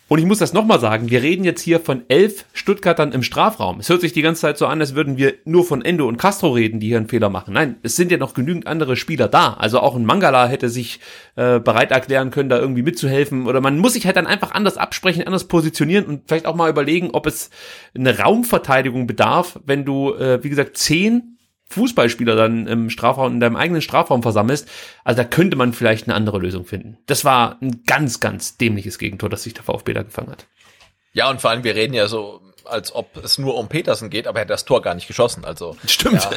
Und 0.07 0.19
ich 0.19 0.25
muss 0.25 0.37
das 0.37 0.53
nochmal 0.53 0.79
sagen, 0.79 1.09
wir 1.09 1.23
reden 1.23 1.43
jetzt 1.43 1.61
hier 1.61 1.79
von 1.79 2.03
elf 2.09 2.45
Stuttgartern 2.53 3.11
im 3.11 3.23
Strafraum. 3.23 3.79
Es 3.79 3.89
hört 3.89 4.01
sich 4.01 4.13
die 4.13 4.21
ganze 4.21 4.41
Zeit 4.41 4.59
so 4.59 4.67
an, 4.67 4.79
als 4.79 4.93
würden 4.93 5.17
wir 5.17 5.33
nur 5.45 5.65
von 5.65 5.83
Endo 5.83 6.07
und 6.07 6.17
Castro 6.17 6.51
reden, 6.51 6.79
die 6.79 6.87
hier 6.89 6.97
einen 6.97 7.07
Fehler 7.07 7.29
machen. 7.29 7.55
Nein, 7.55 7.77
es 7.81 7.95
sind 7.95 8.11
ja 8.11 8.17
noch 8.17 8.35
genügend 8.35 8.67
andere 8.67 8.97
Spieler 8.97 9.27
da. 9.27 9.55
Also 9.55 9.79
auch 9.79 9.95
ein 9.95 10.05
Mangala 10.05 10.47
hätte 10.47 10.69
sich 10.69 10.99
äh, 11.37 11.59
bereit 11.59 11.89
erklären 11.89 12.29
können, 12.29 12.49
da 12.49 12.59
irgendwie 12.59 12.83
mitzuhelfen. 12.83 13.47
Oder 13.47 13.61
man 13.61 13.79
muss 13.79 13.93
sich 13.93 14.05
halt 14.05 14.15
dann 14.15 14.27
einfach 14.27 14.51
anders 14.51 14.77
absprechen, 14.77 15.25
anders 15.25 15.45
positionieren 15.45 16.05
und 16.05 16.21
vielleicht 16.27 16.45
auch 16.45 16.55
mal 16.55 16.69
überlegen, 16.69 17.09
ob 17.11 17.25
es 17.25 17.49
eine 17.97 18.19
Raumverteidigung 18.19 19.07
bedarf, 19.07 19.59
wenn 19.65 19.85
du, 19.85 20.13
äh, 20.13 20.43
wie 20.43 20.49
gesagt, 20.49 20.77
zehn 20.77 21.34
Fußballspieler 21.69 22.35
dann 22.35 22.67
im 22.67 22.89
Strafraum, 22.89 23.33
in 23.33 23.39
deinem 23.39 23.55
eigenen 23.55 23.81
Strafraum 23.81 24.21
versammelst. 24.21 24.69
Also 25.03 25.21
da 25.21 25.27
könnte 25.27 25.57
man 25.57 25.73
vielleicht 25.73 26.07
eine 26.07 26.15
andere 26.15 26.39
Lösung 26.39 26.65
finden. 26.65 26.97
Das 27.07 27.25
war 27.25 27.57
ein 27.61 27.83
ganz, 27.85 28.19
ganz 28.19 28.57
dämliches 28.57 28.99
Gegentor, 28.99 29.29
das 29.29 29.43
sich 29.43 29.53
der 29.53 29.63
VfB 29.63 29.93
da 29.93 30.03
gefangen 30.03 30.31
hat. 30.31 30.47
Ja, 31.13 31.29
und 31.29 31.41
vor 31.41 31.49
allem, 31.49 31.63
wir 31.63 31.75
reden 31.75 31.93
ja 31.93 32.07
so 32.07 32.41
als 32.67 32.93
ob 32.93 33.17
es 33.23 33.37
nur 33.37 33.55
um 33.55 33.67
Petersen 33.67 34.09
geht, 34.09 34.27
aber 34.27 34.39
er 34.39 34.41
hat 34.41 34.49
das 34.49 34.65
Tor 34.65 34.81
gar 34.81 34.95
nicht 34.95 35.07
geschossen. 35.07 35.45
Also 35.45 35.75
stimmt. 35.85 36.27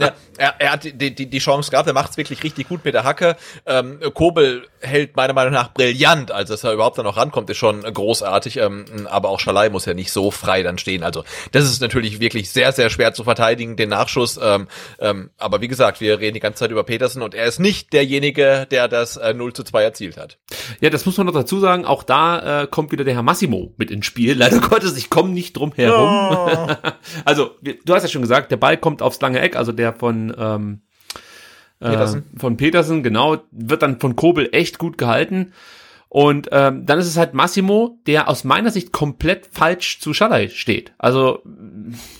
Ja, 0.00 0.14
er, 0.36 0.54
er 0.58 0.72
hat 0.72 0.84
die, 0.84 1.14
die, 1.14 1.26
die 1.26 1.38
Chance 1.38 1.70
gehabt, 1.70 1.86
er 1.86 1.94
macht 1.94 2.10
es 2.10 2.16
wirklich 2.16 2.42
richtig 2.42 2.68
gut 2.68 2.84
mit 2.84 2.94
der 2.94 3.04
Hacke. 3.04 3.36
Ähm, 3.66 4.00
Kobel 4.14 4.66
hält 4.80 5.16
meiner 5.16 5.32
Meinung 5.32 5.52
nach 5.52 5.72
brillant, 5.72 6.30
also 6.30 6.54
dass 6.54 6.64
er 6.64 6.72
überhaupt 6.72 6.98
da 6.98 7.02
noch 7.02 7.16
rankommt, 7.16 7.48
ist 7.50 7.58
schon 7.58 7.82
großartig. 7.82 8.58
Ähm, 8.58 8.84
aber 9.06 9.28
auch 9.28 9.40
Schalai 9.40 9.70
muss 9.70 9.84
ja 9.86 9.94
nicht 9.94 10.12
so 10.12 10.30
frei 10.30 10.62
dann 10.62 10.78
stehen. 10.78 11.02
Also 11.02 11.24
das 11.52 11.64
ist 11.64 11.80
natürlich 11.80 12.20
wirklich 12.20 12.50
sehr, 12.50 12.72
sehr 12.72 12.90
schwer 12.90 13.14
zu 13.14 13.24
verteidigen, 13.24 13.76
den 13.76 13.90
Nachschuss. 13.90 14.38
Ähm, 14.42 14.68
ähm, 14.98 15.30
aber 15.38 15.60
wie 15.60 15.68
gesagt, 15.68 16.00
wir 16.00 16.18
reden 16.18 16.34
die 16.34 16.40
ganze 16.40 16.60
Zeit 16.60 16.70
über 16.70 16.84
Petersen 16.84 17.22
und 17.22 17.34
er 17.34 17.46
ist 17.46 17.60
nicht 17.60 17.92
derjenige, 17.92 18.66
der 18.70 18.88
das 18.88 19.16
äh, 19.16 19.34
0 19.34 19.52
zu 19.52 19.64
2 19.64 19.82
erzielt 19.82 20.16
hat. 20.16 20.38
Ja, 20.80 20.90
das 20.90 21.06
muss 21.06 21.16
man 21.16 21.26
noch 21.26 21.34
dazu 21.34 21.60
sagen. 21.60 21.84
Auch 21.84 22.02
da 22.02 22.62
äh, 22.62 22.66
kommt 22.66 22.92
wieder 22.92 23.04
der 23.04 23.14
Herr 23.14 23.22
Massimo 23.22 23.72
mit 23.76 23.90
ins 23.90 24.06
Spiel. 24.06 24.36
Leider 24.36 24.60
Gottes, 24.60 24.96
ich 24.96 25.10
komme 25.10 25.30
nicht 25.30 25.56
drum 25.56 25.72
herum. 25.76 26.08
Oh. 26.08 26.90
also, 27.24 27.50
du 27.62 27.94
hast 27.94 28.02
ja 28.02 28.08
schon 28.08 28.22
gesagt, 28.22 28.50
der 28.50 28.56
Ball 28.56 28.76
kommt 28.76 29.02
aufs 29.02 29.20
lange 29.20 29.40
Eck, 29.40 29.56
also 29.56 29.72
der 29.72 29.92
von 29.92 30.34
ähm, 30.38 30.80
äh, 31.80 31.90
Petersen. 31.90 32.24
von 32.36 32.56
Petersen, 32.56 33.02
genau, 33.02 33.38
wird 33.50 33.82
dann 33.82 34.00
von 34.00 34.16
Kobel 34.16 34.48
echt 34.52 34.78
gut 34.78 34.98
gehalten. 34.98 35.52
Und 36.14 36.50
ähm, 36.52 36.86
dann 36.86 37.00
ist 37.00 37.08
es 37.08 37.16
halt 37.16 37.34
Massimo, 37.34 37.98
der 38.06 38.28
aus 38.28 38.44
meiner 38.44 38.70
Sicht 38.70 38.92
komplett 38.92 39.48
falsch 39.50 39.98
zu 39.98 40.14
Schalai 40.14 40.48
steht. 40.48 40.92
Also 40.96 41.40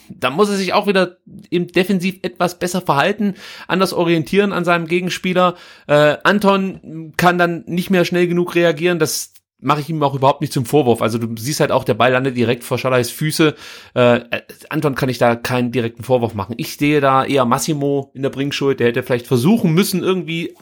da 0.08 0.30
muss 0.30 0.50
er 0.50 0.56
sich 0.56 0.72
auch 0.72 0.88
wieder 0.88 1.18
im 1.48 1.68
Defensiv 1.68 2.18
etwas 2.22 2.58
besser 2.58 2.80
verhalten, 2.80 3.34
anders 3.68 3.92
orientieren 3.92 4.52
an 4.52 4.64
seinem 4.64 4.88
Gegenspieler. 4.88 5.54
Äh, 5.86 6.16
Anton 6.24 7.12
kann 7.16 7.38
dann 7.38 7.62
nicht 7.66 7.90
mehr 7.90 8.04
schnell 8.04 8.26
genug 8.26 8.56
reagieren. 8.56 8.98
Das 8.98 9.32
mache 9.64 9.80
ich 9.80 9.88
ihm 9.88 10.02
auch 10.02 10.14
überhaupt 10.14 10.40
nicht 10.40 10.52
zum 10.52 10.66
Vorwurf. 10.66 11.02
Also 11.02 11.18
du 11.18 11.28
siehst 11.36 11.60
halt 11.60 11.72
auch, 11.72 11.84
der 11.84 11.94
Ball 11.94 12.12
landet 12.12 12.36
direkt 12.36 12.64
vor 12.64 12.78
Schalais 12.78 13.10
Füße. 13.10 13.54
Äh, 13.94 14.20
Anton 14.68 14.94
kann 14.94 15.08
ich 15.08 15.18
da 15.18 15.36
keinen 15.36 15.72
direkten 15.72 16.02
Vorwurf 16.02 16.34
machen. 16.34 16.54
Ich 16.58 16.76
sehe 16.76 17.00
da 17.00 17.24
eher 17.24 17.44
Massimo 17.44 18.10
in 18.14 18.22
der 18.22 18.30
Bringschuld. 18.30 18.80
Der 18.80 18.88
hätte 18.88 19.02
vielleicht 19.02 19.26
versuchen 19.26 19.72
müssen, 19.72 20.02
irgendwie 20.02 20.54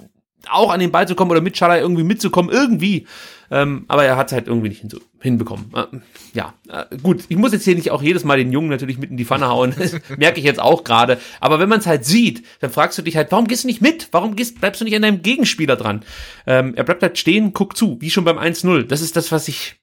auch 0.51 0.70
an 0.70 0.81
den 0.81 0.93
Ball 0.93 1.09
zu 1.09 1.14
kommen 1.14 1.31
oder 1.31 1.40
mit 1.40 1.56
Schalai 1.56 1.81
irgendwie 1.81 2.05
mitzukommen, 2.05 2.51
irgendwie. 2.51 3.06
Ähm, 3.51 3.85
aber 3.89 4.05
er 4.05 4.16
hat 4.16 4.28
es 4.28 4.32
halt 4.32 4.47
irgendwie 4.47 4.70
nicht 4.70 4.82
hinbekommen. 5.20 5.70
Äh, 5.74 5.98
ja, 6.32 6.55
äh, 6.69 6.97
gut. 7.02 7.24
Ich 7.28 7.36
muss 7.36 7.52
jetzt 7.52 7.64
hier 7.64 7.74
nicht 7.74 7.90
auch 7.90 8.02
jedes 8.02 8.24
Mal 8.24 8.39
den 8.39 8.51
Jungen 8.51 8.70
natürlich 8.70 8.97
mit 8.97 9.10
in 9.10 9.19
die 9.19 9.27
Pfanne 9.27 9.48
hauen. 9.48 9.74
Merke 10.16 10.39
ich 10.39 10.47
jetzt 10.47 10.60
auch 10.60 10.85
gerade. 10.85 11.19
Aber 11.39 11.59
wenn 11.59 11.69
man 11.69 11.81
es 11.81 11.86
halt 11.86 12.06
sieht, 12.06 12.44
dann 12.60 12.70
fragst 12.70 12.97
du 12.97 13.02
dich 13.02 13.16
halt, 13.16 13.31
warum 13.31 13.47
gehst 13.47 13.64
du 13.64 13.69
nicht 13.69 13.82
mit? 13.82 14.09
Warum 14.12 14.36
gehst, 14.36 14.59
bleibst 14.59 14.81
du 14.81 14.86
nicht 14.86 14.97
an 14.97 15.02
deinem 15.02 15.20
Gegenspieler 15.20 15.77
dran? 15.77 16.02
Ähm, 16.47 16.74
er 16.74 16.85
bleibt 16.85 17.02
halt 17.02 17.19
stehen, 17.19 17.52
guckt 17.52 17.77
zu, 17.77 18.01
wie 18.01 18.10
schon 18.10 18.24
beim 18.24 18.39
1-0. 18.39 18.85
Das 18.85 19.02
ist 19.02 19.16
das, 19.16 19.31
was 19.32 19.48
ich 19.48 19.77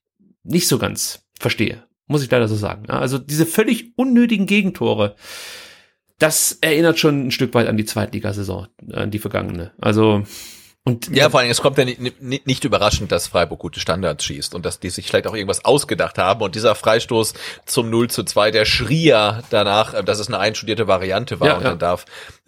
nicht 0.44 0.68
so 0.68 0.80
ganz 0.80 1.24
verstehe. 1.40 1.84
Muss 2.08 2.24
ich 2.24 2.32
leider 2.32 2.48
so 2.48 2.56
sagen. 2.56 2.90
Also 2.90 3.20
diese 3.20 3.46
völlig 3.46 3.94
unnötigen 3.96 4.48
Gegentore, 4.48 5.16
das 6.20 6.58
erinnert 6.62 7.00
schon 7.00 7.28
ein 7.28 7.32
Stück 7.32 7.54
weit 7.54 7.68
an 7.68 7.78
die 7.78 7.86
Zweitligasaison, 7.86 8.68
an 8.92 9.12
die 9.12 9.20
vergangene. 9.20 9.72
Also 9.80 10.24
und 10.86 11.16
ja, 11.16 11.30
vor 11.30 11.42
allem, 11.42 11.52
es 11.52 11.62
kommt 11.62 11.78
ja 11.78 11.86
nicht, 11.86 12.22
nicht, 12.22 12.64
überraschend, 12.64 13.12
dass 13.12 13.28
Freiburg 13.28 13.60
gute 13.60 13.80
Standards 13.80 14.24
schießt 14.24 14.56
und 14.56 14.66
dass 14.66 14.80
die 14.80 14.90
sich 14.90 15.08
vielleicht 15.08 15.28
auch 15.28 15.36
irgendwas 15.36 15.64
ausgedacht 15.64 16.18
haben. 16.18 16.42
Und 16.42 16.56
dieser 16.56 16.74
Freistoß 16.74 17.34
zum 17.66 17.90
0 17.90 18.10
zu 18.10 18.24
2, 18.24 18.50
der 18.52 18.66
schrie 18.66 19.04
ja 19.04 19.44
danach, 19.50 19.94
äh, 19.94 20.04
dass 20.04 20.20
es 20.20 20.30
eine 20.30 20.40
einstudierte 20.40 20.88
Variante 20.88 21.40
war. 21.40 21.48
Ja, 21.48 21.58
und 21.58 21.64
dann 21.64 21.80
darf 21.80 22.06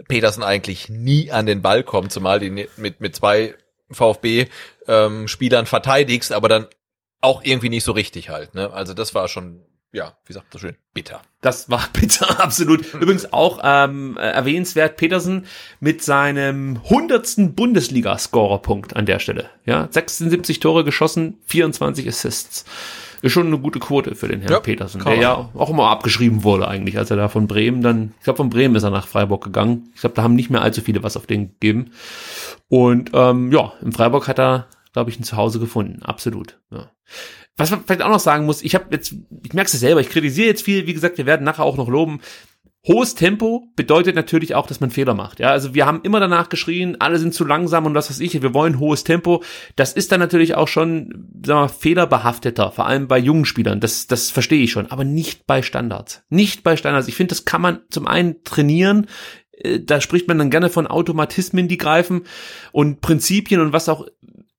Petersen 0.07 0.43
eigentlich 0.43 0.89
nie 0.89 1.29
an 1.29 1.45
den 1.45 1.61
Ball 1.61 1.83
kommen, 1.83 2.09
zumal 2.09 2.39
die 2.39 2.49
mit, 2.49 2.99
mit 2.99 3.15
zwei 3.15 3.53
VfB-Spielern 3.91 5.65
ähm, 5.65 5.67
verteidigst, 5.67 6.31
aber 6.31 6.47
dann 6.47 6.67
auch 7.19 7.43
irgendwie 7.43 7.69
nicht 7.69 7.83
so 7.83 7.91
richtig 7.91 8.29
halt. 8.29 8.55
Ne? 8.55 8.71
Also 8.71 8.93
das 8.93 9.13
war 9.13 9.27
schon 9.27 9.61
ja, 9.93 10.13
wie 10.25 10.33
sagt 10.33 10.53
so 10.53 10.59
schön, 10.59 10.75
bitter. 10.93 11.21
Das 11.41 11.69
war 11.69 11.83
bitter, 11.93 12.41
absolut. 12.41 12.93
Übrigens 12.93 13.33
auch 13.33 13.59
ähm, 13.63 14.17
erwähnenswert 14.17 14.97
Petersen 14.97 15.45
mit 15.79 16.03
seinem 16.03 16.81
hundertsten 16.89 17.55
Bundesliga-Scorerpunkt 17.55 18.95
an 18.95 19.05
der 19.05 19.19
Stelle. 19.19 19.49
Ja, 19.65 19.87
76 19.89 20.59
Tore 20.59 20.83
geschossen, 20.83 21.39
24 21.45 22.07
Assists. 22.07 22.65
Ist 23.21 23.33
schon 23.33 23.47
eine 23.47 23.59
gute 23.59 23.79
Quote 23.79 24.15
für 24.15 24.27
den 24.27 24.39
Herrn 24.39 24.53
ja, 24.53 24.59
Petersen, 24.59 25.03
der 25.03 25.15
ja 25.15 25.49
auch 25.53 25.69
immer 25.69 25.89
abgeschrieben 25.89 26.43
wurde 26.43 26.67
eigentlich, 26.67 26.97
als 26.97 27.11
er 27.11 27.17
da 27.17 27.27
von 27.27 27.45
Bremen 27.45 27.83
dann, 27.83 28.15
ich 28.17 28.23
glaube 28.23 28.37
von 28.37 28.49
Bremen 28.49 28.73
ist 28.75 28.81
er 28.81 28.89
nach 28.89 29.07
Freiburg 29.07 29.43
gegangen. 29.43 29.91
Ich 29.93 30.01
glaube, 30.01 30.15
da 30.15 30.23
haben 30.23 30.33
nicht 30.33 30.49
mehr 30.49 30.63
allzu 30.63 30.81
viele 30.81 31.03
was 31.03 31.17
auf 31.17 31.27
den 31.27 31.49
gegeben. 31.49 31.91
Und 32.67 33.11
ähm, 33.13 33.51
ja, 33.51 33.73
in 33.81 33.91
Freiburg 33.91 34.27
hat 34.27 34.39
er, 34.39 34.67
glaube 34.93 35.11
ich, 35.11 35.19
ein 35.19 35.23
Zuhause 35.23 35.59
gefunden. 35.59 36.01
Absolut. 36.01 36.59
Ja. 36.71 36.89
Was 37.57 37.71
man 37.71 37.83
vielleicht 37.83 38.01
auch 38.01 38.09
noch 38.09 38.19
sagen 38.19 38.45
muss, 38.45 38.61
ich 38.61 38.75
habe 38.75 38.85
jetzt, 38.91 39.13
ich 39.43 39.53
merke 39.53 39.69
es 39.71 39.79
selber, 39.79 40.01
ich 40.01 40.09
kritisiere 40.09 40.47
jetzt 40.47 40.63
viel, 40.63 40.87
wie 40.87 40.93
gesagt, 40.93 41.17
wir 41.17 41.25
werden 41.25 41.43
nachher 41.43 41.63
auch 41.63 41.77
noch 41.77 41.89
loben. 41.89 42.21
Hohes 42.87 43.13
Tempo 43.13 43.67
bedeutet 43.75 44.15
natürlich 44.15 44.55
auch, 44.55 44.65
dass 44.65 44.79
man 44.79 44.89
Fehler 44.89 45.13
macht. 45.13 45.39
Ja, 45.39 45.51
also 45.51 45.75
wir 45.75 45.85
haben 45.85 45.99
immer 46.01 46.19
danach 46.19 46.49
geschrien, 46.49 46.97
alle 46.99 47.19
sind 47.19 47.31
zu 47.35 47.45
langsam 47.45 47.85
und 47.85 47.93
was 47.93 48.09
weiß 48.09 48.19
ich, 48.21 48.41
wir 48.41 48.55
wollen 48.55 48.79
hohes 48.79 49.03
Tempo. 49.03 49.43
Das 49.75 49.93
ist 49.93 50.11
dann 50.11 50.19
natürlich 50.19 50.55
auch 50.55 50.67
schon, 50.67 51.29
sagen 51.45 51.59
wir 51.59 51.61
mal, 51.61 51.67
fehlerbehafteter, 51.67 52.71
vor 52.71 52.87
allem 52.87 53.07
bei 53.07 53.19
jungen 53.19 53.45
Spielern. 53.45 53.81
Das, 53.81 54.07
das 54.07 54.31
verstehe 54.31 54.63
ich 54.63 54.71
schon, 54.71 54.89
aber 54.89 55.03
nicht 55.03 55.45
bei 55.45 55.61
Standards. 55.61 56.23
Nicht 56.29 56.63
bei 56.63 56.75
Standards. 56.75 57.07
Ich 57.07 57.13
finde, 57.13 57.35
das 57.35 57.45
kann 57.45 57.61
man 57.61 57.81
zum 57.91 58.07
einen 58.07 58.43
trainieren, 58.45 59.05
äh, 59.61 59.79
da 59.79 60.01
spricht 60.01 60.27
man 60.27 60.39
dann 60.39 60.49
gerne 60.49 60.69
von 60.69 60.87
Automatismen, 60.87 61.67
die 61.67 61.77
greifen 61.77 62.23
und 62.71 63.01
Prinzipien 63.01 63.61
und 63.61 63.73
was 63.73 63.89
auch 63.89 64.07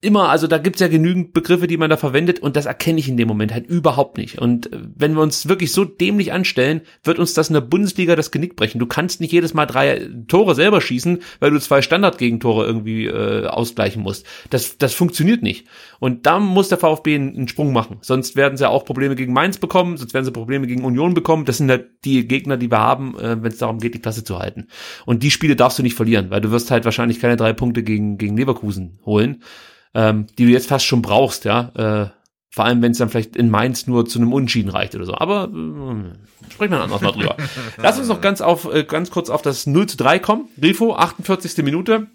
immer, 0.03 0.29
also 0.31 0.49
da 0.49 0.59
gibt's 0.59 0.81
ja 0.81 0.89
genügend 0.89 1.33
Begriffe, 1.33 1.69
die 1.69 1.77
man 1.77 1.89
da 1.89 1.97
verwendet 1.97 2.41
und 2.41 2.57
das 2.57 2.67
erkenne 2.67 2.99
ich 2.99 3.09
in 3.09 3.17
dem 3.17 3.29
Moment 3.29 3.53
halt 3.53 3.67
überhaupt 3.67 4.19
nicht. 4.19 4.41
Und 4.41 4.71
äh, 4.73 4.81
wenn 4.97 5.15
wir 5.15 5.23
uns 5.23 5.49
wirklich 5.49 5.73
so 5.73 5.85
dämlich 5.85 6.33
anstellen, 6.33 6.83
wird 7.05 7.21
uns 7.21 7.35
das 7.35 7.49
in 7.49 7.55
der 7.55 7.61
Bundesliga 7.61 8.17
das 8.17 8.33
Genick 8.33 8.57
brechen. 8.57 8.81
Du 8.81 8.87
kannst 8.87 9.21
nicht 9.21 9.33
jedes 9.33 9.55
Mal 9.55 9.67
drei 9.67 10.09
Tore 10.27 10.57
selber 10.57 10.81
schießen, 10.81 11.21
weil 11.39 11.53
du 11.53 11.61
zwei 11.61 11.83
Standardgegentore 11.83 12.67
irgendwie 12.67 13.07
äh, 13.07 13.47
ausgleichen 13.47 14.03
musst. 14.03 14.27
Das, 14.51 14.77
das 14.77 14.93
funktioniert 14.93 15.43
nicht. 15.43 15.69
Und 16.01 16.27
da 16.27 16.41
muss 16.41 16.69
der 16.69 16.79
VfB 16.79 17.15
einen, 17.15 17.37
einen 17.37 17.49
Sprung 17.49 17.73
machen. 17.73 17.99
Sonst 18.01 18.35
werden 18.35 18.59
sie 18.59 18.69
auch 18.69 18.85
Probleme 18.85 19.15
gegen 19.15 19.33
Mainz 19.33 19.59
bekommen, 19.59 19.97
sonst 19.97 20.15
werden 20.15 20.25
sie 20.25 20.33
Probleme 20.33 20.67
gegen 20.67 20.85
Union 20.85 21.15
bekommen. 21.15 21.45
Das 21.45 21.59
sind 21.59 21.71
halt 21.71 21.87
die 22.05 22.27
Gegner, 22.27 22.57
die 22.57 22.73
wir 22.73 22.81
haben, 22.81 23.17
äh, 23.19 23.41
wenn 23.41 23.53
es 23.53 23.59
darum 23.59 23.79
geht, 23.79 23.95
die 23.95 24.01
Klasse 24.01 24.25
zu 24.25 24.41
halten. 24.41 24.67
Und 25.07 25.23
die 25.23 25.31
Spiele 25.31 25.55
darfst 25.55 25.79
du 25.79 25.85
nicht 25.85 25.95
verlieren, 25.95 26.31
weil 26.31 26.41
du 26.41 26.51
wirst 26.51 26.73
halt 26.73 26.85
wahrscheinlich 26.85 27.21
keine 27.21 27.37
drei 27.37 27.53
Punkte 27.53 27.85
gegen, 27.85 28.19
gegen 28.19 28.37
Leverkusen 28.37 28.99
holen 29.07 29.43
ähm, 29.95 30.27
die 30.39 30.47
du 30.47 30.51
jetzt 30.51 30.69
fast 30.69 30.85
schon 30.85 31.03
brauchst, 31.03 31.45
ja. 31.45 31.73
Äh, 31.75 32.11
vor 32.55 32.67
allem, 32.67 32.83
wenn 32.83 32.93
es 32.93 32.99
dann 32.99 33.09
vielleicht 33.09 33.35
in 33.35 33.49
Mainz 33.49 33.87
nur 33.87 34.05
zu 34.05 34.19
einem 34.19 34.33
Unschieden 34.33 34.71
reicht 34.71 34.95
oder 34.95 35.07
so. 35.07 35.15
Aber 35.15 35.45
äh, 35.45 36.51
sprechen 36.53 36.73
wir 36.73 36.83
anders 36.83 37.01
mal 37.01 37.13
drüber. 37.13 37.37
Lass 37.79 37.99
uns 37.99 38.09
noch 38.09 38.21
ganz 38.21 38.43
auf, 38.43 38.71
äh, 38.73 38.85
ganz 38.85 39.11
kurz 39.11 39.31
auf 39.31 39.41
das 39.41 39.67
0 39.67 39.87
zu 39.87 39.97
3 39.97 40.19
kommen. 40.19 40.49
Grifo, 40.61 40.95
48. 40.95 41.65
Minute. 41.65 42.09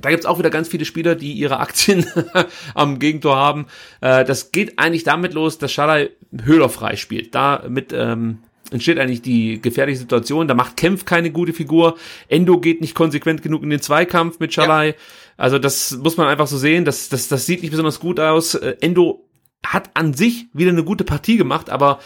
Da 0.00 0.10
gibt's 0.10 0.26
auch 0.26 0.38
wieder 0.38 0.50
ganz 0.50 0.66
viele 0.68 0.84
Spieler, 0.84 1.14
die 1.14 1.34
ihre 1.34 1.60
Aktien 1.60 2.04
am 2.74 2.98
Gegentor 2.98 3.36
haben. 3.36 3.66
Äh, 4.00 4.24
das 4.24 4.50
geht 4.50 4.78
eigentlich 4.80 5.04
damit 5.04 5.34
los, 5.34 5.58
dass 5.58 5.70
Schalai 5.70 6.10
Höhler 6.42 6.68
frei 6.68 6.96
spielt. 6.96 7.34
Da 7.36 7.64
mit 7.68 7.92
ähm, 7.92 8.38
entsteht 8.70 8.98
eigentlich 8.98 9.22
die 9.22 9.60
gefährliche 9.60 9.98
Situation. 9.98 10.48
Da 10.48 10.54
macht 10.54 10.76
Kempf 10.76 11.04
keine 11.04 11.30
gute 11.30 11.52
Figur. 11.52 11.96
Endo 12.28 12.58
geht 12.58 12.80
nicht 12.80 12.94
konsequent 12.94 13.42
genug 13.42 13.62
in 13.62 13.70
den 13.70 13.80
Zweikampf 13.80 14.38
mit 14.38 14.52
Schalai. 14.52 14.88
Ja. 14.88 14.94
Also 15.36 15.58
das 15.58 15.92
muss 15.98 16.16
man 16.16 16.28
einfach 16.28 16.46
so 16.46 16.58
sehen. 16.58 16.84
Das, 16.84 17.08
das, 17.08 17.28
das 17.28 17.46
sieht 17.46 17.62
nicht 17.62 17.70
besonders 17.70 18.00
gut 18.00 18.20
aus. 18.20 18.54
Äh, 18.54 18.76
Endo 18.80 19.26
hat 19.64 19.90
an 19.94 20.14
sich 20.14 20.46
wieder 20.52 20.70
eine 20.70 20.84
gute 20.84 21.04
Partie 21.04 21.36
gemacht, 21.36 21.70
aber 21.70 22.00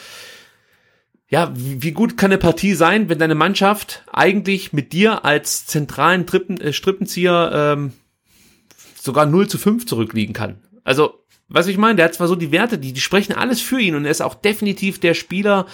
ja, 1.29 1.53
wie, 1.55 1.83
wie 1.83 1.93
gut 1.93 2.17
kann 2.17 2.31
eine 2.31 2.39
Partie 2.39 2.75
sein, 2.75 3.09
wenn 3.09 3.19
deine 3.19 3.35
Mannschaft 3.35 4.05
eigentlich 4.13 4.73
mit 4.73 4.93
dir 4.93 5.25
als 5.25 5.67
zentralen 5.67 6.27
Trippen, 6.27 6.61
äh, 6.61 6.73
Strippenzieher 6.73 7.51
ähm, 7.53 7.93
sogar 8.95 9.27
0 9.27 9.49
zu 9.49 9.59
5 9.59 9.87
zurückliegen 9.87 10.35
kann. 10.35 10.63
Also, 10.85 11.25
was 11.49 11.67
ich 11.67 11.77
meine, 11.77 11.97
der 11.97 12.07
hat 12.07 12.15
zwar 12.15 12.29
so 12.29 12.37
die 12.37 12.53
Werte, 12.53 12.79
die, 12.79 12.93
die 12.93 13.01
sprechen 13.01 13.35
alles 13.35 13.61
für 13.61 13.81
ihn 13.81 13.95
und 13.95 14.05
er 14.05 14.11
ist 14.11 14.23
auch 14.23 14.35
definitiv 14.35 14.99
der 14.99 15.15
Spieler, 15.15 15.67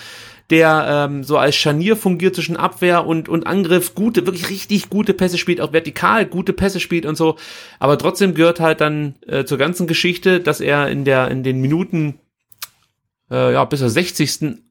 der 0.51 1.09
ähm, 1.09 1.25
so 1.25 1.39
als 1.39 1.57
Scharnier 1.57 1.97
fungiert 1.97 2.35
zwischen 2.35 2.57
Abwehr 2.57 3.07
und, 3.07 3.29
und 3.29 3.47
Angriff, 3.47 3.95
gute, 3.95 4.27
wirklich 4.27 4.51
richtig 4.51 4.91
gute 4.91 5.15
Pässe 5.15 5.39
spielt, 5.39 5.61
auch 5.61 5.73
vertikal 5.73 6.27
gute 6.27 6.53
Pässe 6.53 6.81
spielt 6.81 7.07
und 7.07 7.17
so. 7.17 7.37
Aber 7.79 7.97
trotzdem 7.99 8.35
gehört 8.35 8.61
halt 8.61 8.81
dann 8.81 9.15
äh, 9.27 9.45
zur 9.45 9.59
ganzen 9.59 9.87
Geschichte, 9.87 10.41
dass 10.41 10.61
er 10.61 10.89
in 10.89 11.05
der 11.05 11.29
in 11.29 11.43
den 11.43 11.61
Minuten 11.61 12.19
äh, 13.31 13.53
ja 13.53 13.65
bis 13.65 13.81
zur 13.81 13.91
60 13.91 14.70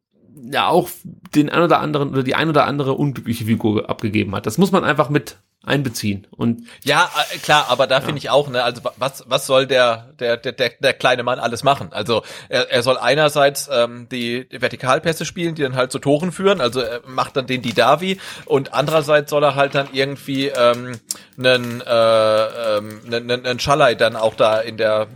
ja 0.52 0.68
auch 0.68 0.90
den 1.36 1.50
ein 1.50 1.62
oder 1.62 1.80
anderen 1.80 2.10
oder 2.12 2.24
die 2.24 2.36
ein 2.36 2.50
oder 2.50 2.66
andere 2.66 2.94
unglückliche 2.94 3.46
Figur 3.46 3.90
abgegeben 3.90 4.36
hat. 4.36 4.46
Das 4.46 4.58
muss 4.58 4.72
man 4.72 4.84
einfach 4.84 5.10
mit 5.10 5.38
einbeziehen. 5.62 6.26
Und 6.32 6.64
Ja, 6.84 7.10
äh, 7.34 7.38
klar, 7.38 7.66
aber 7.68 7.86
da 7.86 8.00
finde 8.00 8.18
ich 8.20 8.30
auch, 8.30 8.48
ne, 8.50 8.64
also 8.64 8.82
wa- 8.86 8.94
was 8.96 9.26
was 9.28 9.46
soll 9.46 9.68
der 9.68 10.14
der 10.18 10.38
der 10.38 10.54
der, 10.54 10.94
kleine 10.94 11.24
Mann 11.24 11.38
alles 11.38 11.64
machen? 11.64 11.90
Also 11.92 12.24
er, 12.48 12.72
er 12.72 12.82
soll 12.82 12.98
einerseits 12.98 13.70
ähm, 13.72 14.08
die 14.10 14.48
Vertikalpässe 14.52 15.26
spielen, 15.26 15.56
die 15.56 15.62
dann 15.64 15.76
halt 15.76 15.92
zu 15.92 16.00
Toren 16.00 16.32
führen, 16.32 16.62
also 16.62 16.80
er 16.80 17.02
macht 17.06 17.36
dann 17.36 17.46
den 17.46 17.62
Didavi 17.62 18.20
und 18.46 18.74
andererseits 18.74 19.30
soll 19.32 19.44
er 19.44 19.56
halt 19.56 19.76
dann 19.76 19.90
irgendwie 19.92 20.48
ähm, 20.48 20.94
einen 21.38 21.82
äh, 21.82 22.78
ähm, 22.78 23.02
einen, 23.08 23.46
einen, 23.46 23.60
Schalai 23.60 23.96
dann 23.96 24.16
auch 24.16 24.36
da 24.36 24.60
in 24.62 24.78
der 24.78 25.08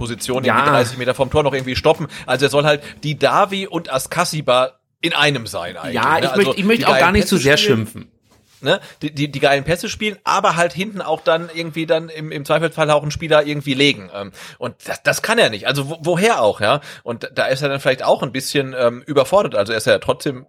Position 0.00 0.42
Ja. 0.42 0.56
irgendwie 0.56 0.70
30 0.72 0.98
Meter 0.98 1.14
vom 1.14 1.30
Tor 1.30 1.44
noch 1.44 1.52
irgendwie 1.52 1.76
stoppen. 1.76 2.08
Also 2.26 2.46
er 2.46 2.50
soll 2.50 2.64
halt 2.64 2.82
Didavi 3.04 3.66
und 3.68 3.92
Askasiba 3.92 4.80
in 5.00 5.12
einem 5.14 5.46
sein 5.46 5.76
eigentlich. 5.76 5.94
ja, 5.94 6.14
ne? 6.14 6.20
ich 6.20 6.28
Also 6.30 6.36
möchte 6.36 6.56
ich 6.60 6.64
möchte 6.66 6.84
die 6.86 6.90
auch 6.90 6.98
gar 6.98 7.12
nicht 7.12 7.28
zu 7.28 7.36
Pässe 7.36 7.44
sehr 7.44 7.56
schimpfen. 7.56 8.10
ne, 8.60 8.80
die, 9.00 9.14
die, 9.14 9.30
die 9.30 9.40
geilen 9.40 9.64
Pässe 9.64 9.88
spielen, 9.88 10.18
aber 10.24 10.56
halt 10.56 10.72
hinten 10.74 11.00
auch 11.00 11.22
dann 11.22 11.48
irgendwie 11.54 11.86
dann 11.86 12.08
im, 12.10 12.30
im 12.32 12.44
Zweifelsfall 12.44 12.90
auch 12.90 13.02
einen 13.02 13.10
Spieler 13.10 13.46
irgendwie 13.46 13.74
legen. 13.74 14.10
Ähm, 14.14 14.32
und 14.58 14.74
das, 14.86 15.02
das 15.02 15.22
kann 15.22 15.38
er 15.38 15.48
nicht. 15.50 15.66
Also 15.66 15.88
wo, 15.88 15.98
woher 16.00 16.42
auch, 16.42 16.60
ja? 16.60 16.80
Und 17.02 17.30
da 17.34 17.46
ist 17.46 17.62
er 17.62 17.68
dann 17.70 17.80
vielleicht 17.80 18.02
auch 18.02 18.22
ein 18.22 18.32
bisschen 18.32 18.74
ähm, 18.78 19.02
überfordert. 19.06 19.54
Also 19.54 19.72
er 19.72 19.78
ist 19.78 19.86
ja 19.86 19.98
trotzdem, 19.98 20.44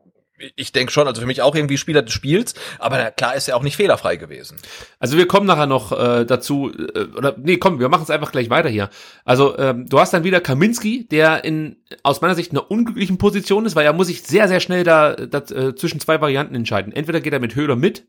ich 0.55 0.71
denke 0.71 0.91
schon, 0.91 1.07
also 1.07 1.21
für 1.21 1.27
mich 1.27 1.41
auch 1.41 1.55
irgendwie 1.55 1.77
Spieler 1.77 2.01
des 2.01 2.13
Spiels, 2.13 2.53
aber 2.79 3.11
klar 3.11 3.35
ist 3.35 3.47
er 3.47 3.57
auch 3.57 3.63
nicht 3.63 3.75
fehlerfrei 3.75 4.15
gewesen. 4.15 4.57
Also 4.99 5.17
wir 5.17 5.27
kommen 5.27 5.47
nachher 5.47 5.67
noch 5.67 5.91
äh, 5.91 6.25
dazu, 6.25 6.71
äh, 6.71 7.05
oder 7.15 7.35
nee, 7.37 7.57
komm, 7.57 7.79
wir 7.79 7.89
machen 7.89 8.03
es 8.03 8.09
einfach 8.09 8.31
gleich 8.31 8.49
weiter 8.49 8.69
hier. 8.69 8.89
Also 9.25 9.57
ähm, 9.57 9.87
du 9.87 9.99
hast 9.99 10.13
dann 10.13 10.23
wieder 10.23 10.41
Kaminski, 10.41 11.07
der 11.07 11.43
in 11.43 11.77
aus 12.03 12.21
meiner 12.21 12.35
Sicht 12.35 12.51
in 12.51 12.57
einer 12.57 12.71
unglücklichen 12.71 13.17
Position 13.17 13.65
ist, 13.65 13.75
weil 13.75 13.85
er 13.85 13.93
muss 13.93 14.07
sich 14.07 14.23
sehr, 14.23 14.47
sehr 14.47 14.59
schnell 14.59 14.83
da, 14.83 15.15
da 15.15 15.39
äh, 15.39 15.75
zwischen 15.75 15.99
zwei 15.99 16.21
Varianten 16.21 16.55
entscheiden. 16.55 16.93
Entweder 16.93 17.19
geht 17.19 17.33
er 17.33 17.39
mit 17.39 17.55
Höhler 17.55 17.75
mit 17.75 18.07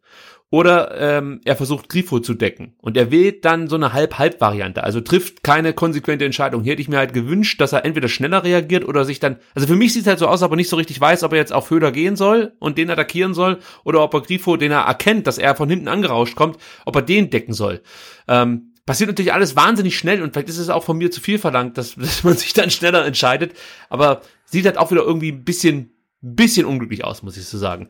oder 0.53 1.01
ähm, 1.01 1.41
er 1.47 1.57
versucht 1.57 1.89
Grifo 1.89 2.21
zu 2.21 2.35
decken. 2.35 2.75
Und 2.77 2.99
er 2.99 3.11
wählt 3.11 3.47
dann 3.47 3.69
so 3.69 3.77
eine 3.77 3.95
Halb-Halb-Variante, 3.95 4.85
also 4.85 5.01
trifft 5.01 5.43
keine 5.43 5.73
konsequente 5.73 6.27
Entscheidung. 6.27 6.63
Hier 6.63 6.73
hätte 6.73 6.83
ich 6.83 6.91
mir 6.91 6.99
halt 6.99 7.15
gewünscht, 7.15 7.59
dass 7.59 7.73
er 7.73 7.87
entweder 7.87 8.09
schneller 8.09 8.45
reagiert 8.45 8.87
oder 8.87 9.07
sich 9.07 9.19
dann, 9.19 9.39
also 9.55 9.67
für 9.67 9.77
mich 9.77 9.95
sieht 9.95 10.03
es 10.03 10.09
halt 10.09 10.19
so 10.19 10.27
aus, 10.29 10.43
aber 10.43 10.57
nicht 10.57 10.69
so 10.69 10.77
richtig 10.77 11.01
weiß, 11.01 11.23
ob 11.23 11.33
er 11.33 11.39
jetzt 11.39 11.55
auf 11.55 11.71
Höhler 11.71 11.91
gehen 11.91 12.17
soll 12.17 12.53
und 12.59 12.77
den 12.77 12.91
attackieren 12.91 13.33
soll 13.33 13.61
oder 13.83 14.03
ob 14.03 14.13
er 14.13 14.21
Grifo, 14.21 14.59
den 14.59 14.73
er 14.73 14.83
erkennt, 14.83 15.27
dass 15.27 15.39
er 15.39 15.55
von 15.55 15.71
hinten 15.71 15.89
angerauscht 15.89 16.37
kommt, 16.37 16.59
ob 16.85 16.97
er 16.97 17.03
den 17.03 17.31
decken 17.31 17.55
soll. 17.55 17.81
Ähm, 18.29 18.75
passiert 18.85 19.09
natürlich 19.09 19.33
alles 19.33 19.57
wahnsinnig 19.57 19.97
schnell 19.97 20.21
und 20.21 20.35
vielleicht 20.35 20.51
ist 20.51 20.59
es 20.59 20.69
auch 20.69 20.85
von 20.85 20.99
mir 20.99 21.11
zu 21.11 21.23
viel 21.23 21.39
verlangt, 21.39 21.79
dass, 21.79 21.95
dass 21.97 22.25
man 22.25 22.37
sich 22.37 22.53
dann 22.53 22.71
schneller 22.71 23.07
entscheidet, 23.07 23.55
aber 23.89 24.21
sieht 24.45 24.67
halt 24.67 24.77
auch 24.77 24.91
wieder 24.91 25.03
irgendwie 25.03 25.33
ein 25.33 25.45
bisschen, 25.45 25.95
bisschen 26.21 26.67
unglücklich 26.67 27.05
aus, 27.05 27.23
muss 27.23 27.39
ich 27.39 27.47
so 27.47 27.57
sagen. 27.57 27.89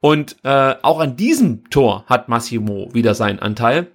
Und 0.00 0.36
äh, 0.44 0.74
auch 0.82 1.00
an 1.00 1.16
diesem 1.16 1.68
Tor 1.70 2.04
hat 2.06 2.28
Massimo 2.28 2.88
wieder 2.92 3.14
seinen 3.14 3.38
Anteil. 3.38 3.92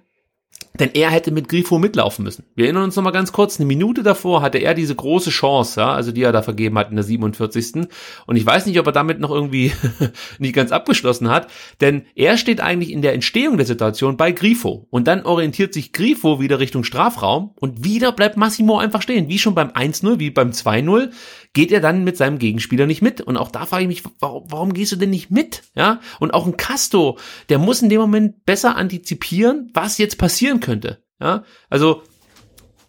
Denn 0.78 0.90
er 0.92 1.10
hätte 1.10 1.30
mit 1.30 1.48
Grifo 1.48 1.78
mitlaufen 1.78 2.22
müssen. 2.22 2.44
Wir 2.54 2.66
erinnern 2.66 2.84
uns 2.84 2.96
noch 2.96 3.02
mal 3.02 3.10
ganz 3.10 3.32
kurz, 3.32 3.58
eine 3.58 3.66
Minute 3.66 4.02
davor 4.02 4.42
hatte 4.42 4.58
er 4.58 4.74
diese 4.74 4.94
große 4.94 5.30
Chance, 5.30 5.80
ja, 5.80 5.92
also 5.92 6.12
die 6.12 6.22
er 6.22 6.32
da 6.32 6.42
vergeben 6.42 6.76
hat 6.78 6.90
in 6.90 6.96
der 6.96 7.04
47. 7.04 7.86
Und 8.26 8.36
ich 8.36 8.44
weiß 8.44 8.66
nicht, 8.66 8.78
ob 8.78 8.86
er 8.86 8.92
damit 8.92 9.18
noch 9.18 9.30
irgendwie 9.30 9.72
nicht 10.38 10.54
ganz 10.54 10.72
abgeschlossen 10.72 11.30
hat, 11.30 11.48
denn 11.80 12.04
er 12.14 12.36
steht 12.36 12.60
eigentlich 12.60 12.90
in 12.92 13.02
der 13.02 13.14
Entstehung 13.14 13.56
der 13.56 13.66
Situation 13.66 14.16
bei 14.16 14.32
Grifo. 14.32 14.86
Und 14.90 15.08
dann 15.08 15.24
orientiert 15.24 15.72
sich 15.72 15.92
Grifo 15.92 16.40
wieder 16.40 16.58
Richtung 16.58 16.84
Strafraum 16.84 17.52
und 17.58 17.84
wieder 17.84 18.12
bleibt 18.12 18.36
Massimo 18.36 18.78
einfach 18.78 19.02
stehen. 19.02 19.28
Wie 19.28 19.38
schon 19.38 19.54
beim 19.54 19.70
1-0, 19.70 20.18
wie 20.18 20.30
beim 20.30 20.50
2-0, 20.50 21.10
geht 21.56 21.72
er 21.72 21.80
dann 21.80 22.04
mit 22.04 22.18
seinem 22.18 22.38
Gegenspieler 22.38 22.84
nicht 22.84 23.00
mit. 23.00 23.22
Und 23.22 23.38
auch 23.38 23.50
da 23.50 23.64
frage 23.64 23.84
ich 23.84 23.88
mich, 23.88 24.02
warum, 24.20 24.44
warum 24.50 24.74
gehst 24.74 24.92
du 24.92 24.96
denn 24.96 25.08
nicht 25.08 25.30
mit? 25.30 25.62
Ja, 25.74 26.00
und 26.20 26.34
auch 26.34 26.46
ein 26.46 26.58
Casto, 26.58 27.18
der 27.48 27.58
muss 27.58 27.80
in 27.80 27.88
dem 27.88 27.98
Moment 27.98 28.44
besser 28.44 28.76
antizipieren, 28.76 29.70
was 29.72 29.96
jetzt 29.96 30.18
passieren 30.18 30.60
könnte. 30.60 31.02
Ja, 31.18 31.44
also 31.70 32.02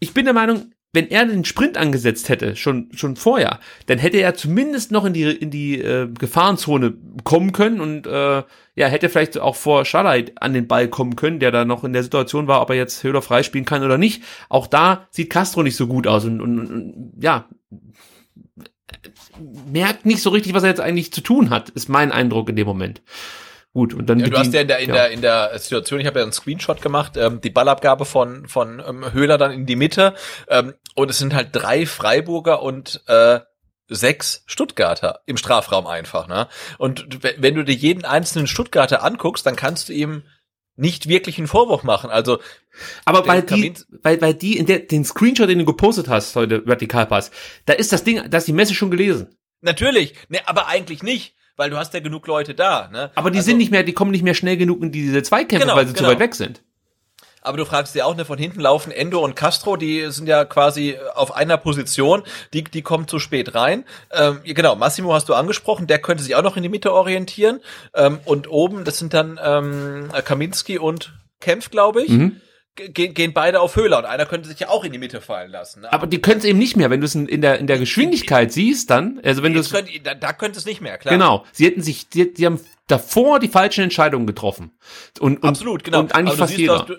ich 0.01 0.13
bin 0.13 0.25
der 0.25 0.33
Meinung, 0.33 0.73
wenn 0.91 1.07
er 1.07 1.25
den 1.25 1.45
Sprint 1.45 1.77
angesetzt 1.77 2.27
hätte, 2.27 2.57
schon, 2.57 2.89
schon 2.93 3.15
vorher, 3.15 3.61
dann 3.85 3.99
hätte 3.99 4.17
er 4.17 4.35
zumindest 4.35 4.91
noch 4.91 5.05
in 5.05 5.13
die, 5.13 5.23
in 5.23 5.49
die 5.49 5.79
äh, 5.79 6.09
Gefahrenzone 6.09 6.93
kommen 7.23 7.53
können 7.53 7.79
und 7.79 8.05
äh, 8.05 8.43
ja, 8.75 8.87
hätte 8.87 9.07
vielleicht 9.07 9.37
auch 9.37 9.55
vor 9.55 9.85
Schalai 9.85 10.25
an 10.35 10.53
den 10.53 10.67
Ball 10.67 10.89
kommen 10.89 11.15
können, 11.15 11.39
der 11.39 11.51
da 11.51 11.63
noch 11.63 11.85
in 11.85 11.93
der 11.93 12.03
Situation 12.03 12.47
war, 12.47 12.61
ob 12.61 12.69
er 12.69 12.75
jetzt 12.75 13.01
Höhler 13.01 13.21
freispielen 13.21 13.65
kann 13.65 13.85
oder 13.85 13.97
nicht. 13.97 14.23
Auch 14.49 14.67
da 14.67 15.07
sieht 15.09 15.29
Castro 15.29 15.63
nicht 15.63 15.77
so 15.77 15.87
gut 15.87 16.05
aus 16.05 16.25
und, 16.25 16.41
und, 16.41 16.59
und 16.59 17.13
ja, 17.21 17.47
merkt 19.71 20.05
nicht 20.05 20.21
so 20.21 20.29
richtig, 20.29 20.53
was 20.53 20.63
er 20.63 20.69
jetzt 20.69 20.81
eigentlich 20.81 21.13
zu 21.13 21.21
tun 21.21 21.49
hat, 21.49 21.69
ist 21.69 21.89
mein 21.89 22.11
Eindruck 22.11 22.49
in 22.49 22.55
dem 22.55 22.67
Moment. 22.67 23.01
Gut, 23.73 23.93
und 23.93 24.09
dann 24.09 24.19
Ja, 24.19 24.27
du 24.27 24.37
hast 24.37 24.53
ja 24.53 24.61
in 24.61 24.67
der, 24.67 24.79
in 24.79 24.89
ja. 24.89 24.95
der, 24.95 25.11
in 25.11 25.21
der 25.21 25.59
Situation, 25.59 25.99
ich 25.99 26.07
habe 26.07 26.19
ja 26.19 26.23
einen 26.23 26.31
Screenshot 26.31 26.81
gemacht, 26.81 27.15
ähm, 27.15 27.41
die 27.41 27.49
Ballabgabe 27.49 28.05
von, 28.05 28.47
von 28.47 28.81
ähm, 28.85 29.13
Höhler 29.13 29.37
dann 29.37 29.51
in 29.51 29.65
die 29.65 29.75
Mitte 29.75 30.15
ähm, 30.47 30.73
und 30.95 31.11
es 31.11 31.19
sind 31.19 31.35
halt 31.35 31.49
drei 31.51 31.85
Freiburger 31.85 32.63
und 32.63 33.03
äh, 33.07 33.39
sechs 33.87 34.43
Stuttgarter 34.47 35.21
im 35.25 35.37
Strafraum 35.37 35.87
einfach. 35.87 36.27
Ne? 36.27 36.47
Und 36.77 37.23
wenn 37.37 37.55
du 37.55 37.63
dir 37.63 37.75
jeden 37.75 38.03
einzelnen 38.03 38.47
Stuttgarter 38.47 39.03
anguckst, 39.03 39.45
dann 39.45 39.55
kannst 39.55 39.89
du 39.89 39.93
ihm 39.93 40.23
nicht 40.77 41.09
wirklich 41.09 41.37
einen 41.37 41.47
Vorwurf 41.47 41.83
machen. 41.83 42.09
Also 42.09 42.39
Aber 43.05 43.27
weil 43.27 43.41
die, 43.41 43.73
weil, 44.03 44.21
weil 44.21 44.33
die, 44.33 44.57
in 44.57 44.65
der, 44.65 44.79
den 44.79 45.03
Screenshot, 45.03 45.49
den 45.49 45.59
du 45.59 45.65
gepostet 45.65 46.07
hast 46.07 46.35
heute, 46.35 46.65
Vertikalpass, 46.65 47.31
da 47.65 47.73
ist 47.73 47.91
das 47.91 48.03
Ding, 48.03 48.29
da 48.29 48.37
ist 48.37 48.47
die 48.47 48.53
Messe 48.53 48.73
schon 48.73 48.91
gelesen. 48.91 49.35
natürlich, 49.61 50.13
ne, 50.29 50.39
aber 50.45 50.67
eigentlich 50.67 51.03
nicht, 51.03 51.35
weil 51.55 51.69
du 51.71 51.77
hast 51.77 51.93
ja 51.93 51.99
genug 51.99 52.27
Leute 52.27 52.53
da. 52.53 52.87
Ne? 52.91 53.11
Aber 53.15 53.31
die 53.31 53.39
also, 53.39 53.47
sind 53.47 53.57
nicht 53.57 53.71
mehr, 53.71 53.83
die 53.83 53.93
kommen 53.93 54.11
nicht 54.11 54.23
mehr 54.23 54.35
schnell 54.35 54.57
genug 54.57 54.81
in 54.83 54.91
diese 54.91 55.23
Zweikämpfe, 55.23 55.65
Genau, 55.65 55.75
weil 55.75 55.87
sie 55.87 55.93
zu 55.93 56.03
genau. 56.03 56.09
weit 56.11 56.19
weg 56.19 56.35
sind. 56.35 56.61
Aber 57.47 57.57
du 57.57 57.65
fragst 57.65 57.95
dir 57.95 58.05
auch, 58.05 58.15
ne, 58.15 58.25
von 58.25 58.37
hinten 58.37 58.59
laufen 58.59 58.91
Endo 58.91 59.23
und 59.23 59.35
Castro, 59.35 59.77
die 59.77 60.11
sind 60.11 60.27
ja 60.27 60.45
quasi 60.45 60.97
auf 61.15 61.35
einer 61.35 61.57
Position, 61.57 62.23
die, 62.53 62.63
die 62.63 62.81
kommen 62.81 63.07
zu 63.07 63.19
spät 63.19 63.55
rein. 63.55 63.85
Ähm, 64.11 64.41
genau, 64.43 64.75
Massimo 64.75 65.13
hast 65.13 65.29
du 65.29 65.33
angesprochen, 65.33 65.87
der 65.87 65.99
könnte 65.99 66.23
sich 66.23 66.35
auch 66.35 66.43
noch 66.43 66.57
in 66.57 66.63
die 66.63 66.69
Mitte 66.69 66.93
orientieren. 66.93 67.61
Ähm, 67.93 68.19
und 68.25 68.49
oben, 68.49 68.83
das 68.83 68.99
sind 68.99 69.13
dann 69.13 69.39
ähm, 69.41 70.09
Kaminski 70.25 70.77
und 70.77 71.13
Kempf, 71.39 71.69
glaube 71.71 72.03
ich. 72.03 72.09
Mhm. 72.09 72.41
Ge 72.75 73.07
gehen 73.07 73.33
beide 73.33 73.59
auf 73.59 73.75
Höhler 73.75 73.97
und 73.97 74.05
einer 74.05 74.27
könnte 74.27 74.47
sich 74.47 74.59
ja 74.59 74.69
auch 74.69 74.83
in 74.83 74.91
die 74.91 74.99
Mitte 74.99 75.19
fallen 75.19 75.49
lassen. 75.49 75.81
Ne? 75.81 75.91
Aber 75.91 76.05
die 76.05 76.21
können 76.21 76.37
es 76.37 76.45
eben 76.45 76.59
nicht 76.59 76.77
mehr, 76.77 76.91
wenn 76.91 76.99
du 77.01 77.05
es 77.05 77.15
in 77.15 77.41
der, 77.41 77.57
in 77.57 77.65
der 77.65 77.79
Geschwindigkeit 77.79 78.53
siehst, 78.53 78.91
dann, 78.91 79.19
also 79.23 79.41
wenn 79.41 79.53
du 79.53 79.61
es, 79.61 79.69
da, 80.03 80.13
da 80.13 80.33
könnte 80.33 80.59
es 80.59 80.65
nicht 80.67 80.79
mehr, 80.79 80.99
klar. 80.99 81.11
genau, 81.11 81.43
sie 81.51 81.65
hätten 81.65 81.81
sich, 81.81 82.07
die, 82.07 82.31
die 82.31 82.45
haben 82.45 82.59
davor 82.85 83.39
die 83.39 83.47
falschen 83.47 83.83
Entscheidungen 83.83 84.27
getroffen. 84.27 84.71
Und, 85.19 85.43
und 85.43 85.49
Absolut, 85.49 85.83
genau. 85.83 86.01
Und 86.01 86.15
eigentlich 86.15 86.33
Aber 86.33 86.35
du 86.35 86.39
fast 86.39 86.49
siehst, 86.51 86.59
jeder. 86.59 86.79
Hast, 86.79 86.89
du, 86.89 86.97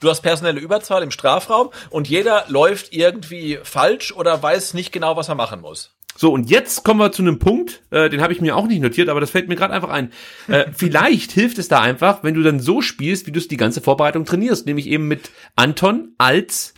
du 0.00 0.08
hast 0.08 0.22
personelle 0.22 0.60
Überzahl 0.60 1.02
im 1.02 1.10
Strafraum 1.10 1.70
und 1.90 2.08
jeder 2.08 2.44
läuft 2.48 2.92
irgendwie 2.92 3.58
falsch 3.62 4.12
oder 4.12 4.42
weiß 4.42 4.74
nicht 4.74 4.92
genau, 4.92 5.16
was 5.16 5.28
er 5.28 5.34
machen 5.34 5.60
muss. 5.60 5.94
So, 6.16 6.32
und 6.32 6.50
jetzt 6.50 6.84
kommen 6.84 6.98
wir 6.98 7.12
zu 7.12 7.22
einem 7.22 7.38
Punkt, 7.38 7.80
äh, 7.90 8.10
den 8.10 8.20
habe 8.20 8.32
ich 8.32 8.40
mir 8.40 8.56
auch 8.56 8.66
nicht 8.66 8.82
notiert, 8.82 9.08
aber 9.08 9.20
das 9.20 9.30
fällt 9.30 9.46
mir 9.46 9.54
gerade 9.54 9.72
einfach 9.72 9.90
ein. 9.90 10.12
Äh, 10.48 10.66
vielleicht 10.74 11.30
hilft 11.30 11.58
es 11.58 11.68
da 11.68 11.80
einfach, 11.80 12.24
wenn 12.24 12.34
du 12.34 12.42
dann 12.42 12.58
so 12.58 12.82
spielst, 12.82 13.28
wie 13.28 13.32
du 13.32 13.38
es 13.38 13.46
die 13.46 13.56
ganze 13.56 13.80
Vorbereitung 13.80 14.24
trainierst, 14.24 14.66
nämlich 14.66 14.88
eben 14.88 15.06
mit 15.06 15.30
Anton 15.54 16.14
als 16.18 16.74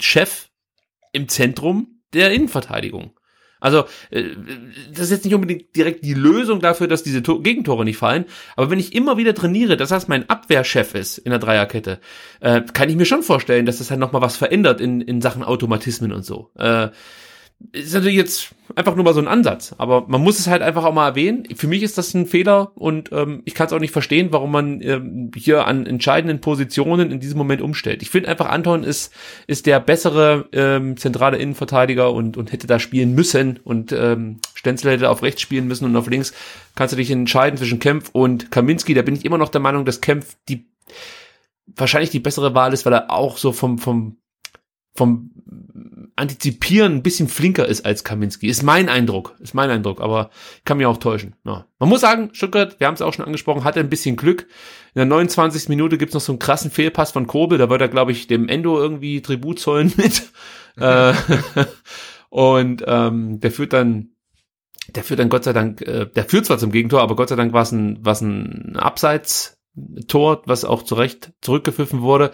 Chef 0.00 0.50
im 1.12 1.28
Zentrum 1.28 2.00
der 2.14 2.30
Innenverteidigung. 2.30 3.15
Also, 3.60 3.84
äh, 4.10 4.24
das 4.92 5.04
ist 5.04 5.10
jetzt 5.10 5.24
nicht 5.24 5.34
unbedingt 5.34 5.74
direkt 5.74 6.04
die 6.04 6.14
Lösung 6.14 6.60
dafür, 6.60 6.88
dass 6.88 7.02
diese 7.02 7.22
Tor 7.22 7.42
Gegentore 7.42 7.84
nicht 7.84 7.98
fallen, 7.98 8.26
aber 8.56 8.70
wenn 8.70 8.78
ich 8.78 8.94
immer 8.94 9.16
wieder 9.16 9.34
trainiere, 9.34 9.76
dass 9.76 9.88
das 9.88 10.08
mein 10.08 10.28
Abwehrchef 10.28 10.94
ist 10.94 11.18
in 11.18 11.30
der 11.30 11.38
Dreierkette, 11.38 12.00
äh, 12.40 12.62
kann 12.72 12.88
ich 12.88 12.96
mir 12.96 13.06
schon 13.06 13.22
vorstellen, 13.22 13.66
dass 13.66 13.78
das 13.78 13.90
halt 13.90 14.00
nochmal 14.00 14.22
was 14.22 14.36
verändert 14.36 14.80
in, 14.80 15.00
in 15.00 15.20
Sachen 15.20 15.42
Automatismen 15.42 16.12
und 16.12 16.24
so. 16.24 16.50
Äh, 16.56 16.88
ist 17.72 17.94
natürlich 17.94 18.16
jetzt 18.16 18.54
einfach 18.74 18.94
nur 18.94 19.04
mal 19.04 19.14
so 19.14 19.20
ein 19.20 19.28
Ansatz, 19.28 19.74
aber 19.78 20.06
man 20.08 20.20
muss 20.20 20.38
es 20.38 20.46
halt 20.46 20.60
einfach 20.60 20.84
auch 20.84 20.92
mal 20.92 21.08
erwähnen. 21.08 21.44
Für 21.54 21.66
mich 21.66 21.82
ist 21.82 21.96
das 21.96 22.12
ein 22.12 22.26
Fehler 22.26 22.72
und 22.74 23.10
ähm, 23.12 23.42
ich 23.46 23.54
kann 23.54 23.66
es 23.66 23.72
auch 23.72 23.80
nicht 23.80 23.92
verstehen, 23.92 24.28
warum 24.30 24.52
man 24.52 24.82
ähm, 24.82 25.30
hier 25.34 25.66
an 25.66 25.86
entscheidenden 25.86 26.40
Positionen 26.40 27.10
in 27.10 27.18
diesem 27.18 27.38
Moment 27.38 27.62
umstellt. 27.62 28.02
Ich 28.02 28.10
finde 28.10 28.28
einfach, 28.28 28.50
Anton 28.50 28.84
ist 28.84 29.12
ist 29.46 29.66
der 29.66 29.80
bessere 29.80 30.48
ähm, 30.52 30.96
zentrale 30.98 31.38
Innenverteidiger 31.38 32.12
und 32.12 32.36
und 32.36 32.52
hätte 32.52 32.66
da 32.66 32.78
spielen 32.78 33.14
müssen 33.14 33.58
und 33.64 33.92
ähm, 33.92 34.40
Stenzel 34.54 34.92
hätte 34.92 35.08
auf 35.08 35.22
rechts 35.22 35.40
spielen 35.40 35.66
müssen 35.66 35.86
und 35.86 35.96
auf 35.96 36.08
links 36.08 36.34
kannst 36.74 36.92
du 36.92 36.96
dich 36.96 37.10
entscheiden 37.10 37.56
zwischen 37.56 37.78
Kempf 37.78 38.10
und 38.12 38.50
Kaminski. 38.50 38.92
Da 38.92 39.02
bin 39.02 39.16
ich 39.16 39.24
immer 39.24 39.38
noch 39.38 39.48
der 39.48 39.62
Meinung, 39.62 39.86
dass 39.86 40.02
Kempf 40.02 40.36
die 40.48 40.66
wahrscheinlich 41.74 42.10
die 42.10 42.20
bessere 42.20 42.54
Wahl 42.54 42.74
ist, 42.74 42.84
weil 42.84 42.92
er 42.92 43.10
auch 43.10 43.38
so 43.38 43.52
vom 43.52 43.78
vom 43.78 44.18
vom 44.94 45.30
Antizipieren 46.18 46.94
ein 46.94 47.02
bisschen 47.02 47.28
flinker 47.28 47.66
ist 47.66 47.84
als 47.84 48.02
Kaminski. 48.02 48.48
Ist 48.48 48.62
mein 48.62 48.88
Eindruck. 48.88 49.36
Ist 49.38 49.54
mein 49.54 49.68
Eindruck, 49.68 50.00
aber 50.00 50.30
kann 50.64 50.78
mich 50.78 50.86
auch 50.86 50.96
täuschen. 50.96 51.36
Ja. 51.44 51.66
Man 51.78 51.90
muss 51.90 52.00
sagen, 52.00 52.30
Stuttgart, 52.32 52.80
wir 52.80 52.86
haben 52.86 52.94
es 52.94 53.02
auch 53.02 53.12
schon 53.12 53.26
angesprochen, 53.26 53.64
hatte 53.64 53.80
ein 53.80 53.90
bisschen 53.90 54.16
Glück. 54.16 54.46
In 54.94 55.00
der 55.00 55.04
29. 55.04 55.68
Minute 55.68 55.98
gibt's 55.98 56.14
noch 56.14 56.22
so 56.22 56.32
einen 56.32 56.38
krassen 56.38 56.70
Fehlpass 56.70 57.10
von 57.10 57.26
Kobel. 57.26 57.58
Da 57.58 57.68
wird 57.68 57.82
er, 57.82 57.88
glaube 57.88 58.12
ich, 58.12 58.26
dem 58.26 58.48
Endo 58.48 58.78
irgendwie 58.78 59.20
Tribut 59.20 59.60
zollen 59.60 59.92
mit. 59.96 60.22
äh, 60.78 61.12
und 62.30 62.82
ähm, 62.86 63.40
der 63.40 63.50
führt 63.50 63.74
dann 63.74 64.10
der 64.88 65.02
führt 65.02 65.20
dann 65.20 65.28
Gott 65.28 65.44
sei 65.44 65.52
Dank, 65.52 65.82
äh, 65.82 66.06
der 66.06 66.24
führt 66.24 66.46
zwar 66.46 66.58
zum 66.58 66.70
Gegentor, 66.70 67.02
aber 67.02 67.16
Gott 67.16 67.28
sei 67.28 67.36
Dank 67.36 67.52
war 67.52 67.62
es 67.62 67.72
ein, 67.72 68.04
war's 68.04 68.20
ein 68.20 68.76
Abseits 68.76 69.55
Tor, 70.08 70.42
was 70.46 70.64
auch 70.64 70.82
zu 70.82 70.94
Recht 70.94 71.32
zurückgepfiffen 71.42 72.00
wurde. 72.00 72.30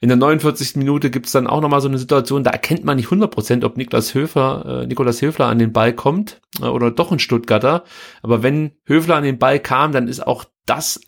In 0.00 0.08
der 0.08 0.16
49. 0.16 0.76
Minute 0.76 1.10
gibt's 1.10 1.32
dann 1.32 1.46
auch 1.46 1.60
nochmal 1.60 1.80
so 1.80 1.88
eine 1.88 1.98
Situation, 1.98 2.44
da 2.44 2.50
erkennt 2.50 2.84
man 2.84 2.96
nicht 2.96 3.08
100%, 3.08 3.64
ob 3.64 3.76
Niklas 3.76 4.14
Höfer, 4.14 4.82
äh, 4.82 4.86
Nikolaus 4.86 5.20
Höfler 5.20 5.46
an 5.46 5.58
den 5.58 5.72
Ball 5.72 5.92
kommt 5.92 6.40
äh, 6.60 6.66
oder 6.66 6.90
doch 6.90 7.10
ein 7.10 7.18
Stuttgarter. 7.18 7.84
Aber 8.22 8.42
wenn 8.42 8.72
Höfler 8.84 9.16
an 9.16 9.24
den 9.24 9.38
Ball 9.38 9.58
kam, 9.58 9.92
dann 9.92 10.06
ist 10.06 10.24
auch 10.24 10.44
das 10.66 11.00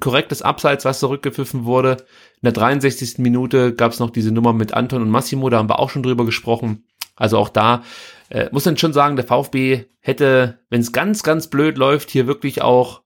korrektes 0.00 0.42
Abseits, 0.42 0.84
was 0.84 1.00
zurückgepfiffen 1.00 1.64
wurde. 1.64 1.98
In 2.40 2.44
der 2.44 2.52
63. 2.52 3.18
Minute 3.18 3.74
gab's 3.74 4.00
noch 4.00 4.10
diese 4.10 4.32
Nummer 4.32 4.52
mit 4.52 4.74
Anton 4.74 5.02
und 5.02 5.10
Massimo, 5.10 5.50
da 5.50 5.58
haben 5.58 5.70
wir 5.70 5.78
auch 5.78 5.90
schon 5.90 6.02
drüber 6.02 6.24
gesprochen. 6.24 6.84
Also 7.16 7.38
auch 7.38 7.48
da 7.48 7.82
äh, 8.30 8.48
muss 8.52 8.64
man 8.64 8.76
schon 8.76 8.92
sagen, 8.92 9.16
der 9.16 9.24
VfB 9.24 9.86
hätte, 10.00 10.58
wenn 10.70 10.80
es 10.80 10.92
ganz, 10.92 11.22
ganz 11.22 11.48
blöd 11.48 11.78
läuft, 11.78 12.10
hier 12.10 12.26
wirklich 12.26 12.62
auch 12.62 13.02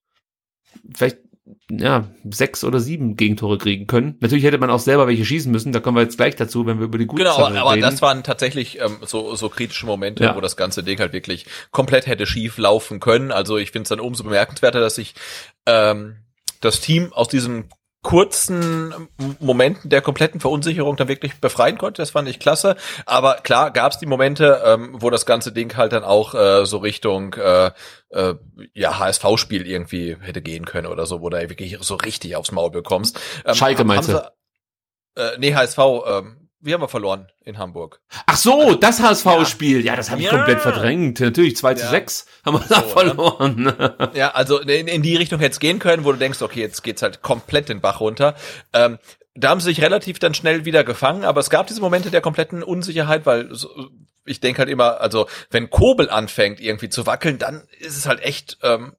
vielleicht 0.94 1.18
ja, 1.70 2.08
sechs 2.30 2.62
oder 2.62 2.78
sieben 2.78 3.16
Gegentore 3.16 3.58
kriegen 3.58 3.86
können. 3.86 4.16
Natürlich 4.20 4.44
hätte 4.44 4.58
man 4.58 4.70
auch 4.70 4.78
selber 4.78 5.06
welche 5.08 5.24
schießen 5.24 5.50
müssen, 5.50 5.72
da 5.72 5.80
kommen 5.80 5.96
wir 5.96 6.02
jetzt 6.02 6.16
gleich 6.16 6.36
dazu, 6.36 6.66
wenn 6.66 6.78
wir 6.78 6.84
über 6.84 6.98
die 6.98 7.06
guten 7.06 7.22
Genau, 7.22 7.36
aber, 7.36 7.60
aber 7.60 7.76
das 7.78 8.00
waren 8.00 8.22
tatsächlich 8.22 8.80
ähm, 8.80 8.98
so, 9.02 9.34
so 9.34 9.48
kritische 9.48 9.86
Momente, 9.86 10.24
ja. 10.24 10.36
wo 10.36 10.40
das 10.40 10.56
ganze 10.56 10.82
Ding 10.84 11.00
halt 11.00 11.12
wirklich 11.12 11.46
komplett 11.70 12.06
hätte 12.06 12.26
schief 12.26 12.58
laufen 12.58 13.00
können. 13.00 13.32
Also 13.32 13.58
ich 13.58 13.72
finde 13.72 13.84
es 13.84 13.88
dann 13.88 14.00
umso 14.00 14.22
bemerkenswerter, 14.22 14.80
dass 14.80 14.94
sich 14.94 15.14
ähm, 15.66 16.16
das 16.60 16.80
Team 16.80 17.12
aus 17.12 17.28
diesem 17.28 17.64
kurzen 18.02 19.08
Momenten 19.38 19.88
der 19.88 20.02
kompletten 20.02 20.40
Verunsicherung 20.40 20.96
dann 20.96 21.06
wirklich 21.06 21.40
befreien 21.40 21.78
konnte. 21.78 22.02
Das 22.02 22.10
fand 22.10 22.28
ich 22.28 22.40
klasse. 22.40 22.76
Aber 23.06 23.36
klar 23.36 23.70
gab 23.70 23.92
es 23.92 23.98
die 23.98 24.06
Momente, 24.06 24.60
ähm, 24.64 24.96
wo 24.98 25.08
das 25.08 25.24
ganze 25.24 25.52
Ding 25.52 25.76
halt 25.76 25.92
dann 25.92 26.02
auch 26.02 26.34
äh, 26.34 26.66
so 26.66 26.78
Richtung 26.78 27.34
äh, 27.34 27.70
äh, 28.10 28.34
ja 28.74 28.98
HSV-Spiel 28.98 29.66
irgendwie 29.66 30.16
hätte 30.20 30.42
gehen 30.42 30.64
können 30.64 30.88
oder 30.88 31.06
so, 31.06 31.20
wo 31.20 31.30
du 31.30 31.38
wirklich 31.48 31.78
so 31.80 31.94
richtig 31.94 32.34
aufs 32.34 32.50
Maul 32.50 32.70
bekommst. 32.70 33.20
Ähm, 33.44 33.54
Schalke 33.54 33.84
meinst 33.84 34.08
du? 34.08 34.32
Äh, 35.14 35.38
nee, 35.38 35.54
HSV, 35.54 35.78
ähm, 35.78 36.41
wir 36.62 36.74
haben 36.74 36.80
wir 36.80 36.88
verloren 36.88 37.26
in 37.44 37.58
Hamburg. 37.58 38.00
Ach 38.26 38.36
so, 38.36 38.74
das 38.74 39.00
HSV-Spiel. 39.00 39.84
Ja, 39.84 39.96
das 39.96 40.10
habe 40.10 40.20
ich 40.20 40.26
ja. 40.26 40.36
komplett 40.36 40.60
verdrängt. 40.60 41.20
Natürlich 41.20 41.56
2 41.56 41.74
zu 41.74 41.88
6 41.88 42.26
haben 42.46 42.54
wir 42.54 42.64
da 42.68 42.82
so, 42.82 42.88
verloren. 42.88 43.72
ja, 44.14 44.30
also 44.30 44.60
in, 44.60 44.86
in 44.86 45.02
die 45.02 45.16
Richtung 45.16 45.40
hätte 45.40 45.52
es 45.52 45.60
gehen 45.60 45.80
können, 45.80 46.04
wo 46.04 46.12
du 46.12 46.18
denkst, 46.18 46.40
okay, 46.40 46.60
jetzt 46.60 46.82
geht's 46.82 47.02
halt 47.02 47.20
komplett 47.20 47.68
den 47.68 47.80
Bach 47.80 48.00
runter. 48.00 48.36
Ähm, 48.72 48.98
da 49.34 49.50
haben 49.50 49.60
sie 49.60 49.70
sich 49.70 49.82
relativ 49.82 50.18
dann 50.18 50.34
schnell 50.34 50.64
wieder 50.64 50.84
gefangen, 50.84 51.24
aber 51.24 51.40
es 51.40 51.50
gab 51.50 51.66
diese 51.66 51.80
Momente 51.80 52.10
der 52.10 52.20
kompletten 52.20 52.62
Unsicherheit, 52.62 53.26
weil 53.26 53.50
ich 54.24 54.40
denke 54.40 54.60
halt 54.60 54.68
immer, 54.68 55.00
also 55.00 55.26
wenn 55.50 55.68
Kobel 55.68 56.10
anfängt 56.10 56.60
irgendwie 56.60 56.90
zu 56.90 57.06
wackeln, 57.06 57.38
dann 57.38 57.62
ist 57.80 57.96
es 57.96 58.06
halt 58.06 58.20
echt 58.20 58.58
ähm, 58.62 58.94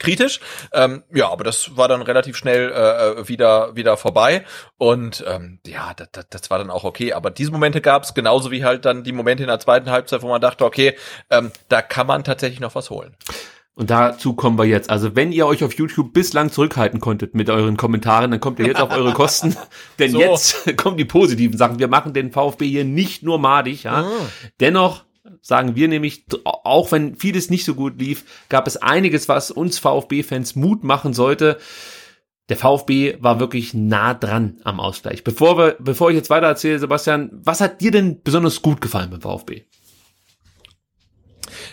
kritisch. 0.00 0.40
Ähm, 0.72 1.04
ja, 1.14 1.30
aber 1.30 1.44
das 1.44 1.76
war 1.76 1.86
dann 1.86 2.02
relativ 2.02 2.36
schnell 2.36 2.72
äh, 2.72 3.28
wieder 3.28 3.76
wieder 3.76 3.96
vorbei 3.96 4.44
und 4.78 5.24
ähm, 5.28 5.60
ja, 5.64 5.94
das, 5.94 6.08
das, 6.10 6.26
das 6.28 6.50
war 6.50 6.58
dann 6.58 6.70
auch 6.70 6.82
okay. 6.82 7.12
Aber 7.12 7.30
diese 7.30 7.52
Momente 7.52 7.80
gab 7.80 8.02
es 8.02 8.14
genauso 8.14 8.50
wie 8.50 8.64
halt 8.64 8.84
dann 8.84 9.04
die 9.04 9.12
Momente 9.12 9.44
in 9.44 9.48
der 9.48 9.60
zweiten 9.60 9.90
Halbzeit, 9.90 10.22
wo 10.22 10.28
man 10.28 10.40
dachte, 10.40 10.64
okay, 10.64 10.96
ähm, 11.30 11.52
da 11.68 11.82
kann 11.82 12.08
man 12.08 12.24
tatsächlich 12.24 12.60
noch 12.60 12.74
was 12.74 12.90
holen. 12.90 13.14
Und 13.74 13.88
dazu 13.88 14.34
kommen 14.34 14.58
wir 14.58 14.66
jetzt. 14.66 14.90
Also 14.90 15.16
wenn 15.16 15.32
ihr 15.32 15.46
euch 15.46 15.64
auf 15.64 15.72
YouTube 15.72 16.12
bislang 16.12 16.50
zurückhalten 16.50 17.00
konntet 17.00 17.34
mit 17.34 17.48
euren 17.48 17.78
Kommentaren, 17.78 18.30
dann 18.30 18.40
kommt 18.40 18.58
ihr 18.58 18.66
jetzt 18.66 18.80
auf 18.80 18.90
eure 18.90 19.12
Kosten. 19.14 19.56
Denn 19.98 20.10
so. 20.10 20.20
jetzt 20.20 20.76
kommen 20.76 20.98
die 20.98 21.06
positiven 21.06 21.56
Sachen. 21.56 21.78
Wir 21.78 21.88
machen 21.88 22.12
den 22.12 22.30
VfB 22.30 22.68
hier 22.68 22.84
nicht 22.84 23.22
nur 23.22 23.38
madig. 23.38 23.84
Ja? 23.84 24.02
Mhm. 24.02 24.08
Dennoch 24.60 25.04
sagen 25.42 25.74
wir 25.76 25.88
nämlich, 25.88 26.24
auch 26.44 26.92
wenn 26.92 27.16
vieles 27.16 27.50
nicht 27.50 27.64
so 27.64 27.74
gut 27.74 28.00
lief, 28.00 28.24
gab 28.48 28.66
es 28.66 28.76
einiges, 28.76 29.28
was 29.28 29.50
uns 29.50 29.78
VfB-Fans 29.78 30.56
Mut 30.56 30.84
machen 30.84 31.12
sollte. 31.12 31.58
Der 32.48 32.56
VfB 32.56 33.18
war 33.20 33.38
wirklich 33.38 33.74
nah 33.74 34.12
dran 34.12 34.60
am 34.64 34.80
Ausgleich. 34.80 35.22
Bevor 35.22 35.56
wir, 35.56 35.76
bevor 35.78 36.10
ich 36.10 36.16
jetzt 36.16 36.30
weiter 36.30 36.48
erzähle, 36.48 36.80
Sebastian, 36.80 37.30
was 37.32 37.60
hat 37.60 37.80
dir 37.80 37.92
denn 37.92 38.22
besonders 38.22 38.60
gut 38.60 38.80
gefallen 38.80 39.10
beim 39.10 39.20
VfB? 39.20 39.62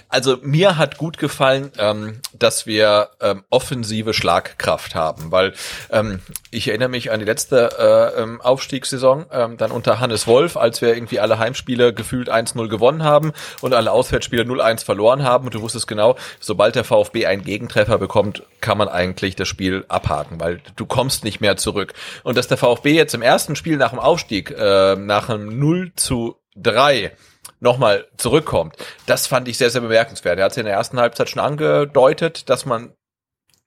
Also 0.09 0.37
mir 0.41 0.77
hat 0.77 0.97
gut 0.97 1.17
gefallen, 1.17 1.71
ähm, 1.77 2.21
dass 2.33 2.65
wir 2.65 3.09
ähm, 3.19 3.43
offensive 3.49 4.13
Schlagkraft 4.13 4.95
haben, 4.95 5.31
weil 5.31 5.53
ähm, 5.91 6.21
ich 6.49 6.69
erinnere 6.69 6.87
mich 6.87 7.11
an 7.11 7.19
die 7.19 7.25
letzte 7.25 7.69
äh, 7.77 8.21
ähm, 8.21 8.39
Aufstiegssaison, 8.39 9.25
ähm, 9.31 9.57
dann 9.57 9.71
unter 9.71 9.99
Hannes 9.99 10.25
Wolf, 10.25 10.55
als 10.55 10.81
wir 10.81 10.93
irgendwie 10.93 11.19
alle 11.19 11.39
Heimspiele 11.39 11.93
gefühlt 11.93 12.31
1-0 12.31 12.69
gewonnen 12.69 13.03
haben 13.03 13.33
und 13.61 13.73
alle 13.73 13.91
Auswärtsspiele 13.91 14.43
0-1 14.43 14.85
verloren 14.85 15.23
haben 15.23 15.45
und 15.45 15.53
du 15.53 15.61
wusstest 15.61 15.87
genau, 15.87 16.15
sobald 16.39 16.75
der 16.75 16.85
VfB 16.85 17.25
einen 17.25 17.43
Gegentreffer 17.43 17.97
bekommt, 17.97 18.43
kann 18.61 18.77
man 18.77 18.87
eigentlich 18.87 19.35
das 19.35 19.49
Spiel 19.49 19.83
abhaken, 19.89 20.39
weil 20.39 20.61
du 20.77 20.85
kommst 20.85 21.25
nicht 21.25 21.41
mehr 21.41 21.57
zurück. 21.57 21.93
Und 22.23 22.37
dass 22.37 22.47
der 22.47 22.57
VfB 22.57 22.93
jetzt 22.93 23.13
im 23.13 23.21
ersten 23.21 23.57
Spiel 23.57 23.75
nach 23.75 23.89
dem 23.89 23.99
Aufstieg, 23.99 24.51
äh, 24.51 24.95
nach 24.95 25.27
einem 25.27 25.59
0 25.59 25.91
zu 25.95 26.37
3 26.55 27.11
nochmal 27.59 28.07
zurückkommt. 28.17 28.75
Das 29.05 29.27
fand 29.27 29.47
ich 29.47 29.57
sehr, 29.57 29.69
sehr 29.69 29.81
bemerkenswert. 29.81 30.39
Er 30.39 30.45
hat 30.45 30.51
es 30.51 30.57
in 30.57 30.65
der 30.65 30.73
ersten 30.73 30.99
Halbzeit 30.99 31.29
schon 31.29 31.41
angedeutet, 31.41 32.49
dass 32.49 32.65
man 32.65 32.93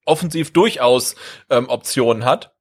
offensiv 0.05 0.53
durchaus 0.53 1.15
ähm, 1.51 1.69
Optionen 1.69 2.25
hat 2.25 2.55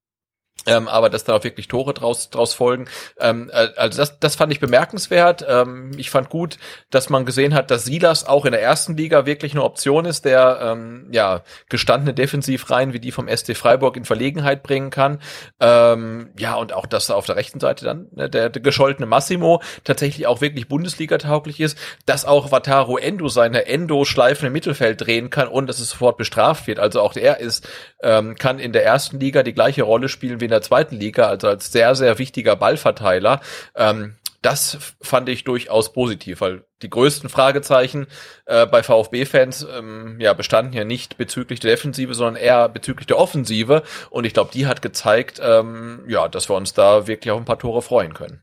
ähm, 0.65 0.87
aber 0.87 1.09
dass 1.09 1.23
da 1.23 1.43
wirklich 1.43 1.67
Tore 1.67 1.93
draus, 1.93 2.29
draus 2.29 2.53
folgen. 2.53 2.87
Ähm, 3.19 3.49
äh, 3.53 3.69
also 3.75 3.97
das, 3.97 4.19
das 4.19 4.35
fand 4.35 4.51
ich 4.51 4.59
bemerkenswert. 4.59 5.45
Ähm, 5.47 5.91
ich 5.97 6.09
fand 6.09 6.29
gut, 6.29 6.57
dass 6.89 7.09
man 7.09 7.25
gesehen 7.25 7.53
hat, 7.53 7.71
dass 7.71 7.85
Silas 7.85 8.25
auch 8.25 8.45
in 8.45 8.51
der 8.51 8.61
ersten 8.61 8.95
Liga 8.97 9.25
wirklich 9.25 9.53
eine 9.53 9.63
Option 9.63 10.05
ist, 10.05 10.25
der 10.25 10.59
ähm, 10.61 11.07
ja 11.11 11.41
gestandene 11.69 12.13
Defensivreihen 12.13 12.93
wie 12.93 12.99
die 12.99 13.11
vom 13.11 13.27
SC 13.27 13.55
Freiburg 13.55 13.97
in 13.97 14.05
Verlegenheit 14.05 14.63
bringen 14.63 14.89
kann. 14.89 15.19
Ähm, 15.59 16.29
ja, 16.37 16.55
und 16.55 16.73
auch, 16.73 16.85
dass 16.85 17.09
auf 17.11 17.25
der 17.25 17.35
rechten 17.35 17.59
Seite 17.59 17.85
dann 17.85 18.07
ne, 18.11 18.29
der, 18.29 18.49
der 18.49 18.61
gescholtene 18.61 19.05
Massimo 19.05 19.61
tatsächlich 19.83 20.27
auch 20.27 20.41
wirklich 20.41 20.67
Bundesliga-tauglich 20.67 21.59
ist, 21.59 21.77
dass 22.05 22.25
auch 22.25 22.51
Wataru 22.51 22.97
Endo 22.97 23.27
seine 23.27 23.65
Endo-Schleifen 23.65 24.47
im 24.47 24.53
Mittelfeld 24.53 25.01
drehen 25.01 25.29
kann 25.29 25.47
und 25.47 25.67
dass 25.67 25.79
es 25.79 25.89
sofort 25.91 26.17
bestraft 26.17 26.67
wird. 26.67 26.79
Also 26.79 27.01
auch 27.01 27.15
er 27.15 27.39
ist, 27.39 27.67
ähm, 28.01 28.35
kann 28.35 28.59
in 28.59 28.73
der 28.73 28.85
ersten 28.85 29.19
Liga 29.19 29.43
die 29.43 29.53
gleiche 29.53 29.83
Rolle 29.83 30.09
spielen 30.09 30.39
wie 30.41 30.45
in 30.45 30.51
der 30.51 30.58
zweiten 30.61 30.95
Liga, 30.95 31.27
also 31.27 31.47
als 31.47 31.71
sehr, 31.71 31.95
sehr 31.95 32.17
wichtiger 32.19 32.55
Ballverteiler. 32.55 33.41
Ähm, 33.75 34.15
das 34.41 34.77
fand 35.01 35.27
ich 35.27 35.43
durchaus 35.43 35.91
positiv, 35.91 36.39
weil 36.41 36.63
die 36.81 36.89
größten 36.89 37.29
Fragezeichen 37.29 38.07
äh, 38.45 38.65
bei 38.65 38.83
VfB-Fans 38.83 39.67
ähm, 39.77 40.17
ja 40.19 40.33
bestanden 40.33 40.73
ja 40.73 40.85
nicht 40.85 41.17
bezüglich 41.17 41.59
der 41.59 41.71
Defensive, 41.71 42.13
sondern 42.13 42.41
eher 42.41 42.69
bezüglich 42.69 43.07
der 43.07 43.19
Offensive. 43.19 43.83
Und 44.09 44.25
ich 44.25 44.33
glaube, 44.33 44.51
die 44.53 44.65
hat 44.65 44.81
gezeigt, 44.81 45.41
ähm, 45.43 46.03
ja, 46.07 46.29
dass 46.29 46.49
wir 46.49 46.55
uns 46.55 46.73
da 46.73 47.07
wirklich 47.07 47.31
auf 47.31 47.39
ein 47.39 47.45
paar 47.45 47.59
Tore 47.59 47.81
freuen 47.81 48.13
können. 48.13 48.41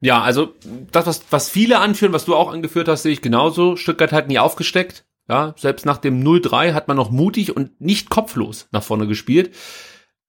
Ja, 0.00 0.22
also 0.22 0.54
das, 0.92 1.06
was, 1.06 1.24
was 1.30 1.50
viele 1.50 1.80
anführen, 1.80 2.12
was 2.12 2.24
du 2.24 2.36
auch 2.36 2.52
angeführt 2.52 2.86
hast, 2.86 3.02
sehe 3.02 3.12
ich 3.12 3.22
genauso. 3.22 3.74
Stuttgart 3.74 4.12
hat 4.12 4.28
nie 4.28 4.38
aufgesteckt. 4.38 5.04
Ja, 5.28 5.54
selbst 5.58 5.84
nach 5.84 5.98
dem 5.98 6.22
0-3 6.22 6.72
hat 6.72 6.88
man 6.88 6.96
noch 6.96 7.10
mutig 7.10 7.54
und 7.54 7.80
nicht 7.80 8.08
kopflos 8.08 8.68
nach 8.70 8.82
vorne 8.82 9.06
gespielt. 9.06 9.54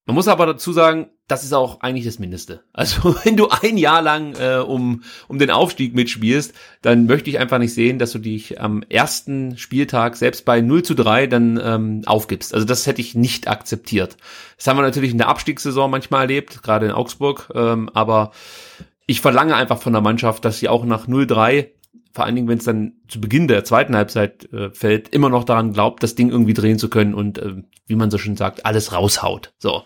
Man 0.09 0.15
muss 0.15 0.27
aber 0.27 0.47
dazu 0.47 0.73
sagen, 0.73 1.11
das 1.27 1.43
ist 1.43 1.53
auch 1.53 1.81
eigentlich 1.81 2.05
das 2.07 2.17
Mindeste. 2.17 2.63
Also 2.73 3.15
wenn 3.23 3.37
du 3.37 3.49
ein 3.49 3.77
Jahr 3.77 4.01
lang 4.01 4.33
äh, 4.39 4.57
um, 4.57 5.03
um 5.27 5.37
den 5.37 5.51
Aufstieg 5.51 5.93
mitspielst, 5.93 6.55
dann 6.81 7.05
möchte 7.05 7.29
ich 7.29 7.37
einfach 7.37 7.59
nicht 7.59 7.75
sehen, 7.75 7.99
dass 7.99 8.13
du 8.13 8.17
dich 8.17 8.59
am 8.59 8.81
ersten 8.81 9.55
Spieltag 9.55 10.15
selbst 10.15 10.45
bei 10.45 10.61
0 10.61 10.81
zu 10.81 10.95
3 10.95 11.27
dann 11.27 11.61
ähm, 11.63 12.01
aufgibst. 12.07 12.55
Also 12.55 12.65
das 12.65 12.87
hätte 12.87 13.01
ich 13.01 13.13
nicht 13.13 13.47
akzeptiert. 13.47 14.17
Das 14.57 14.65
haben 14.65 14.79
wir 14.79 14.81
natürlich 14.81 15.11
in 15.11 15.19
der 15.19 15.27
Abstiegssaison 15.27 15.91
manchmal 15.91 16.21
erlebt, 16.21 16.63
gerade 16.63 16.87
in 16.87 16.91
Augsburg. 16.91 17.51
Ähm, 17.53 17.91
aber 17.93 18.31
ich 19.05 19.21
verlange 19.21 19.55
einfach 19.55 19.79
von 19.79 19.93
der 19.93 20.01
Mannschaft, 20.01 20.43
dass 20.43 20.57
sie 20.57 20.69
auch 20.69 20.85
nach 20.85 21.07
0-3 21.07 21.67
vor 22.11 22.25
allen 22.25 22.35
Dingen, 22.35 22.47
wenn 22.47 22.57
es 22.57 22.65
dann 22.65 22.93
zu 23.07 23.21
Beginn 23.21 23.47
der 23.47 23.63
zweiten 23.63 23.95
Halbzeit 23.95 24.51
äh, 24.51 24.71
fällt, 24.71 25.09
immer 25.09 25.29
noch 25.29 25.43
daran 25.43 25.73
glaubt, 25.73 26.03
das 26.03 26.15
Ding 26.15 26.29
irgendwie 26.29 26.53
drehen 26.53 26.79
zu 26.79 26.89
können 26.89 27.13
und 27.13 27.37
äh, 27.37 27.55
wie 27.87 27.95
man 27.95 28.11
so 28.11 28.17
schön 28.17 28.37
sagt, 28.37 28.65
alles 28.65 28.93
raushaut. 28.93 29.53
So. 29.57 29.83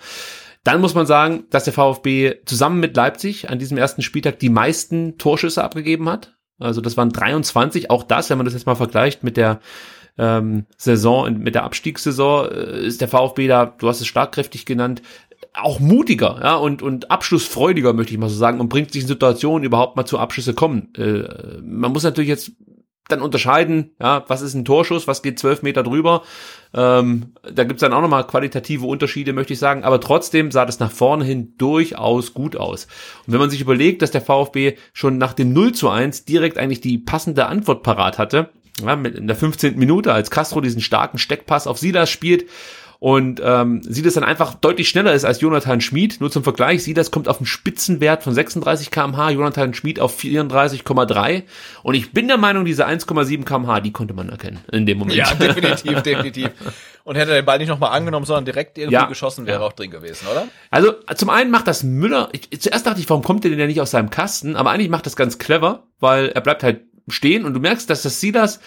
Dann 0.63 0.79
muss 0.79 0.95
man 0.95 1.05
sagen, 1.05 1.43
dass 1.49 1.65
der 1.65 1.73
VfB 1.73 2.35
zusammen 2.45 2.79
mit 2.79 2.95
Leipzig 2.95 3.49
an 3.49 3.59
diesem 3.59 3.77
ersten 3.77 4.01
Spieltag 4.01 4.39
die 4.39 4.49
meisten 4.49 5.17
Torschüsse 5.17 5.63
abgegeben 5.63 6.07
hat. 6.07 6.35
Also 6.57 6.79
das 6.79 6.95
waren 6.95 7.09
23. 7.09 7.89
Auch 7.89 8.03
das, 8.03 8.29
wenn 8.29 8.37
man 8.37 8.45
das 8.45 8.53
jetzt 8.53 8.65
mal 8.65 8.75
vergleicht 8.75 9.23
mit 9.23 9.35
der 9.35 9.59
ähm, 10.17 10.65
Saison, 10.77 11.37
mit 11.39 11.55
der 11.55 11.63
Abstiegssaison, 11.63 12.49
äh, 12.49 12.85
ist 12.85 13.01
der 13.01 13.09
VfB 13.09 13.47
da, 13.47 13.65
du 13.65 13.87
hast 13.89 13.99
es 13.99 14.07
starkkräftig 14.07 14.65
genannt, 14.65 15.01
auch 15.53 15.79
mutiger 15.79 16.39
ja, 16.41 16.55
und, 16.55 16.81
und 16.81 17.11
abschlussfreudiger, 17.11 17.93
möchte 17.93 18.13
ich 18.13 18.19
mal 18.19 18.29
so 18.29 18.35
sagen, 18.35 18.59
und 18.59 18.69
bringt 18.69 18.91
sich 18.91 19.03
in 19.03 19.07
Situationen 19.07 19.63
überhaupt 19.63 19.95
mal 19.95 20.05
zu 20.05 20.17
Abschlüsse 20.17 20.53
kommen. 20.53 20.93
Äh, 20.95 21.61
man 21.61 21.91
muss 21.91 22.03
natürlich 22.03 22.29
jetzt 22.29 22.51
dann 23.09 23.21
unterscheiden, 23.21 23.91
ja, 23.99 24.23
was 24.27 24.41
ist 24.41 24.53
ein 24.53 24.65
Torschuss, 24.65 25.07
was 25.07 25.21
geht 25.21 25.37
zwölf 25.37 25.61
Meter 25.61 25.83
drüber. 25.83 26.23
Ähm, 26.73 27.33
da 27.43 27.65
gibt's 27.65 27.81
dann 27.81 27.93
auch 27.93 28.01
nochmal 28.01 28.25
qualitative 28.25 28.85
Unterschiede, 28.85 29.33
möchte 29.33 29.53
ich 29.53 29.59
sagen. 29.59 29.83
Aber 29.83 29.99
trotzdem 29.99 30.51
sah 30.51 30.65
das 30.65 30.79
nach 30.79 30.91
vorne 30.91 31.25
hin 31.25 31.53
durchaus 31.57 32.33
gut 32.33 32.55
aus. 32.55 32.85
Und 33.27 33.33
wenn 33.33 33.39
man 33.39 33.49
sich 33.49 33.61
überlegt, 33.61 34.01
dass 34.01 34.11
der 34.11 34.21
VfB 34.21 34.77
schon 34.93 35.17
nach 35.17 35.33
dem 35.33 35.51
0 35.51 35.73
zu 35.73 35.89
1 35.89 36.25
direkt 36.25 36.57
eigentlich 36.57 36.81
die 36.81 36.97
passende 36.97 37.47
Antwort 37.47 37.83
parat 37.83 38.17
hatte, 38.17 38.49
ja, 38.81 38.93
in 38.93 39.27
der 39.27 39.35
15. 39.35 39.77
Minute, 39.77 40.13
als 40.13 40.31
Castro 40.31 40.61
diesen 40.61 40.81
starken 40.81 41.19
Steckpass 41.19 41.67
auf 41.67 41.77
Silas 41.77 42.09
spielt 42.09 42.45
und 43.03 43.41
ähm, 43.43 43.81
Silas 43.83 44.13
dann 44.13 44.23
einfach 44.23 44.53
deutlich 44.53 44.87
schneller 44.87 45.13
ist 45.13 45.25
als 45.25 45.41
Jonathan 45.41 45.81
Schmid. 45.81 46.21
Nur 46.21 46.31
zum 46.31 46.41
Vergleich, 46.41 46.85
Silas 46.85 47.11
kommt 47.11 47.27
auf 47.27 47.39
einen 47.39 47.45
Spitzenwert 47.45 48.23
von 48.23 48.33
36 48.33 48.91
kmh, 48.91 49.31
Jonathan 49.31 49.73
Schmid 49.73 49.99
auf 49.99 50.17
34,3 50.17 51.43
und 51.83 51.95
ich 51.95 52.13
bin 52.13 52.29
der 52.29 52.37
Meinung, 52.37 52.63
diese 52.63 52.87
1,7 52.87 53.43
kmh, 53.43 53.81
die 53.81 53.91
konnte 53.91 54.13
man 54.13 54.29
erkennen 54.29 54.61
in 54.71 54.85
dem 54.85 54.99
Moment. 54.99 55.17
Ja, 55.17 55.33
definitiv, 55.37 56.01
definitiv. 56.01 56.51
Und 57.03 57.17
hätte 57.17 57.31
er 57.31 57.41
den 57.41 57.45
Ball 57.45 57.57
nicht 57.57 57.67
nochmal 57.67 57.91
angenommen, 57.91 58.25
sondern 58.25 58.45
direkt 58.45 58.77
irgendwie 58.77 58.93
ja, 58.93 59.05
geschossen, 59.07 59.47
wäre 59.47 59.59
ja. 59.59 59.67
auch 59.67 59.73
drin 59.73 59.91
gewesen, 59.91 60.25
oder? 60.31 60.47
Also 60.71 60.93
zum 61.17 61.29
einen 61.29 61.51
macht 61.51 61.67
das 61.67 61.83
Müller, 61.83 62.29
ich, 62.31 62.57
zuerst 62.61 62.87
dachte 62.87 63.01
ich, 63.01 63.09
warum 63.09 63.21
kommt 63.21 63.43
der 63.43 63.51
denn 63.51 63.59
ja 63.59 63.67
nicht 63.67 63.81
aus 63.81 63.91
seinem 63.91 64.11
Kasten, 64.11 64.55
aber 64.55 64.71
eigentlich 64.71 64.89
macht 64.89 65.07
das 65.07 65.17
ganz 65.17 65.39
clever, 65.39 65.87
weil 65.99 66.29
er 66.29 66.39
bleibt 66.39 66.63
halt 66.63 66.83
stehen 67.09 67.43
und 67.43 67.53
du 67.53 67.59
merkst, 67.59 67.89
dass 67.89 68.01
das 68.01 68.21
Silas 68.21 68.61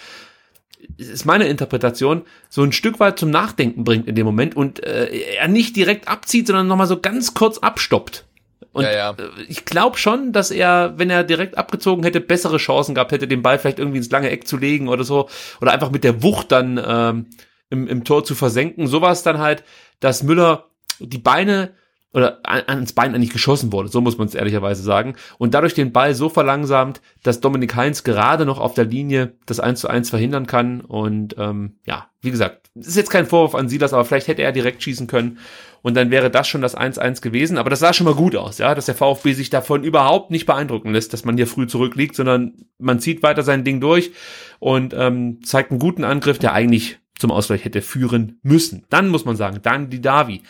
ist 0.97 1.25
meine 1.25 1.47
Interpretation, 1.47 2.23
so 2.49 2.63
ein 2.63 2.71
Stück 2.71 2.99
weit 2.99 3.19
zum 3.19 3.29
Nachdenken 3.29 3.83
bringt 3.83 4.07
in 4.07 4.15
dem 4.15 4.25
Moment 4.25 4.55
und 4.55 4.83
äh, 4.83 5.07
er 5.07 5.47
nicht 5.47 5.75
direkt 5.75 6.07
abzieht, 6.07 6.47
sondern 6.47 6.67
nochmal 6.67 6.87
so 6.87 6.99
ganz 6.99 7.33
kurz 7.33 7.57
abstoppt. 7.59 8.25
Und 8.71 8.83
ja, 8.83 8.91
ja. 8.91 9.09
Äh, 9.11 9.43
ich 9.47 9.65
glaube 9.65 9.97
schon, 9.97 10.33
dass 10.33 10.51
er, 10.51 10.93
wenn 10.97 11.09
er 11.09 11.23
direkt 11.23 11.57
abgezogen 11.57 12.03
hätte, 12.03 12.21
bessere 12.21 12.57
Chancen 12.57 12.95
gehabt 12.95 13.11
hätte, 13.11 13.27
den 13.27 13.41
Ball 13.41 13.59
vielleicht 13.59 13.79
irgendwie 13.79 13.97
ins 13.97 14.11
lange 14.11 14.29
Eck 14.29 14.47
zu 14.47 14.57
legen 14.57 14.87
oder 14.87 15.03
so. 15.03 15.29
Oder 15.61 15.73
einfach 15.73 15.91
mit 15.91 16.03
der 16.03 16.21
Wucht 16.21 16.51
dann 16.51 16.79
ähm, 16.85 17.25
im, 17.69 17.87
im 17.87 18.03
Tor 18.03 18.23
zu 18.23 18.35
versenken. 18.35 18.87
So 18.87 19.01
war 19.01 19.11
es 19.11 19.23
dann 19.23 19.39
halt, 19.39 19.63
dass 19.99 20.23
Müller 20.23 20.65
die 20.99 21.17
Beine 21.17 21.71
oder 22.13 22.39
ans 22.43 22.93
Bein 22.93 23.13
eigentlich 23.13 23.31
geschossen 23.31 23.71
wurde, 23.71 23.89
so 23.89 24.01
muss 24.01 24.17
man 24.17 24.27
es 24.27 24.35
ehrlicherweise 24.35 24.81
sagen. 24.81 25.15
Und 25.37 25.53
dadurch 25.53 25.73
den 25.73 25.91
Ball 25.91 26.15
so 26.15 26.29
verlangsamt, 26.29 27.01
dass 27.21 27.41
Dominik 27.41 27.75
Heinz 27.75 28.03
gerade 28.03 28.45
noch 28.45 28.59
auf 28.59 28.73
der 28.73 28.85
Linie 28.85 29.33
das 29.45 29.59
1 29.59 29.81
zu 29.81 29.89
1 29.89 30.09
verhindern 30.09 30.47
kann. 30.47 30.81
Und 30.81 31.35
ähm, 31.37 31.75
ja, 31.85 32.07
wie 32.21 32.31
gesagt, 32.31 32.71
ist 32.75 32.95
jetzt 32.95 33.09
kein 33.09 33.25
Vorwurf 33.25 33.55
an 33.55 33.69
Silas, 33.69 33.93
aber 33.93 34.05
vielleicht 34.05 34.29
hätte 34.29 34.41
er 34.41 34.51
direkt 34.51 34.81
schießen 34.81 35.07
können. 35.07 35.39
Und 35.81 35.95
dann 35.95 36.09
wäre 36.09 36.31
das 36.31 36.47
schon 36.47 36.61
das 36.61 36.77
1-1 36.77 37.21
gewesen. 37.21 37.57
Aber 37.57 37.69
das 37.69 37.79
sah 37.79 37.93
schon 37.93 38.05
mal 38.05 38.15
gut 38.15 38.35
aus, 38.35 38.57
ja, 38.57 38.73
dass 38.73 38.85
der 38.85 38.95
VfB 38.95 39.33
sich 39.33 39.49
davon 39.49 39.83
überhaupt 39.83 40.31
nicht 40.31 40.45
beeindrucken 40.45 40.93
lässt, 40.93 41.13
dass 41.13 41.25
man 41.25 41.35
hier 41.35 41.47
früh 41.47 41.67
zurückliegt, 41.67 42.15
sondern 42.15 42.53
man 42.79 42.99
zieht 42.99 43.21
weiter 43.21 43.43
sein 43.43 43.63
Ding 43.63 43.81
durch 43.81 44.11
und 44.59 44.93
ähm, 44.97 45.41
zeigt 45.43 45.71
einen 45.71 45.79
guten 45.79 46.03
Angriff, 46.03 46.39
der 46.39 46.53
eigentlich 46.53 46.99
zum 47.19 47.31
Ausgleich 47.31 47.65
hätte 47.65 47.81
führen 47.81 48.39
müssen. 48.43 48.85
Dann 48.89 49.09
muss 49.09 49.25
man 49.25 49.35
sagen, 49.35 49.59
dann 49.61 49.89
die 49.89 50.01
Davi 50.01 50.43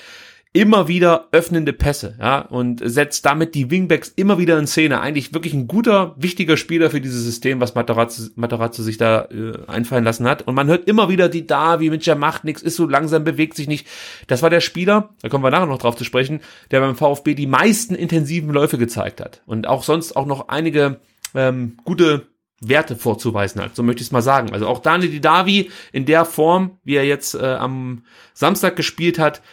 immer 0.57 0.87
wieder 0.87 1.27
öffnende 1.31 1.71
Pässe, 1.71 2.15
ja, 2.19 2.39
und 2.39 2.81
setzt 2.83 3.23
damit 3.27 3.53
die 3.53 3.69
Wingbacks 3.69 4.11
immer 4.15 4.39
wieder 4.39 4.57
in 4.57 4.65
Szene. 4.65 4.99
Eigentlich 4.99 5.31
wirklich 5.31 5.53
ein 5.53 5.67
guter, 5.67 6.15
wichtiger 6.17 6.57
Spieler 6.57 6.89
für 6.89 6.99
dieses 6.99 7.23
System, 7.23 7.61
was 7.61 7.75
Materazzo, 7.75 8.31
Materazzo 8.33 8.81
sich 8.81 8.97
da 8.97 9.25
äh, 9.25 9.53
einfallen 9.67 10.03
lassen 10.03 10.27
hat. 10.27 10.47
Und 10.47 10.55
man 10.55 10.65
hört 10.65 10.87
immer 10.87 11.09
wieder 11.09 11.29
die 11.29 11.45
da, 11.45 11.79
wie 11.79 11.91
mit 11.91 12.07
der 12.07 12.15
macht 12.15 12.43
nichts, 12.43 12.63
ist 12.63 12.75
so 12.75 12.87
langsam, 12.87 13.23
bewegt 13.23 13.55
sich 13.55 13.67
nicht. 13.67 13.85
Das 14.25 14.41
war 14.41 14.49
der 14.49 14.61
Spieler, 14.61 15.09
da 15.21 15.29
kommen 15.29 15.43
wir 15.43 15.51
nachher 15.51 15.67
noch 15.67 15.77
drauf 15.77 15.95
zu 15.95 16.03
sprechen, 16.03 16.39
der 16.71 16.79
beim 16.79 16.95
VfB 16.95 17.35
die 17.35 17.45
meisten 17.45 17.93
intensiven 17.93 18.51
Läufe 18.51 18.79
gezeigt 18.79 19.21
hat. 19.21 19.43
Und 19.45 19.67
auch 19.67 19.83
sonst 19.83 20.15
auch 20.15 20.25
noch 20.25 20.47
einige 20.47 20.99
ähm, 21.35 21.77
gute 21.83 22.25
Werte 22.61 22.95
vorzuweisen 22.95 23.61
hat, 23.61 23.75
so 23.75 23.83
möchte 23.83 24.01
ich 24.01 24.07
es 24.07 24.11
mal 24.11 24.23
sagen. 24.23 24.53
Also 24.53 24.65
auch 24.65 24.79
Daniel 24.79 25.11
Didavi 25.11 25.69
in 25.91 26.05
der 26.05 26.25
Form, 26.25 26.79
wie 26.83 26.95
er 26.95 27.05
jetzt 27.05 27.35
äh, 27.35 27.45
am 27.45 28.01
Samstag 28.33 28.75
gespielt 28.75 29.19
hat, 29.19 29.43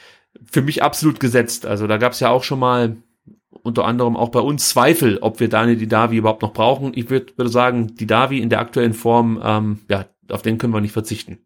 für 0.50 0.62
mich 0.62 0.82
absolut 0.82 1.20
gesetzt. 1.20 1.66
Also 1.66 1.86
da 1.86 1.96
gab 1.96 2.12
es 2.12 2.20
ja 2.20 2.30
auch 2.30 2.44
schon 2.44 2.58
mal 2.58 2.96
unter 3.50 3.84
anderem 3.84 4.16
auch 4.16 4.28
bei 4.28 4.40
uns 4.40 4.68
Zweifel, 4.68 5.18
ob 5.20 5.40
wir 5.40 5.48
Daniel 5.48 5.76
Didavi 5.76 6.16
überhaupt 6.16 6.42
noch 6.42 6.52
brauchen. 6.52 6.92
Ich 6.94 7.08
würde 7.10 7.32
würd 7.36 7.50
sagen, 7.50 7.94
Didavi 7.96 8.38
in 8.38 8.50
der 8.50 8.60
aktuellen 8.60 8.94
Form, 8.94 9.40
ähm, 9.42 9.80
ja, 9.88 10.06
auf 10.28 10.42
den 10.42 10.58
können 10.58 10.74
wir 10.74 10.80
nicht 10.80 10.92
verzichten. 10.92 11.38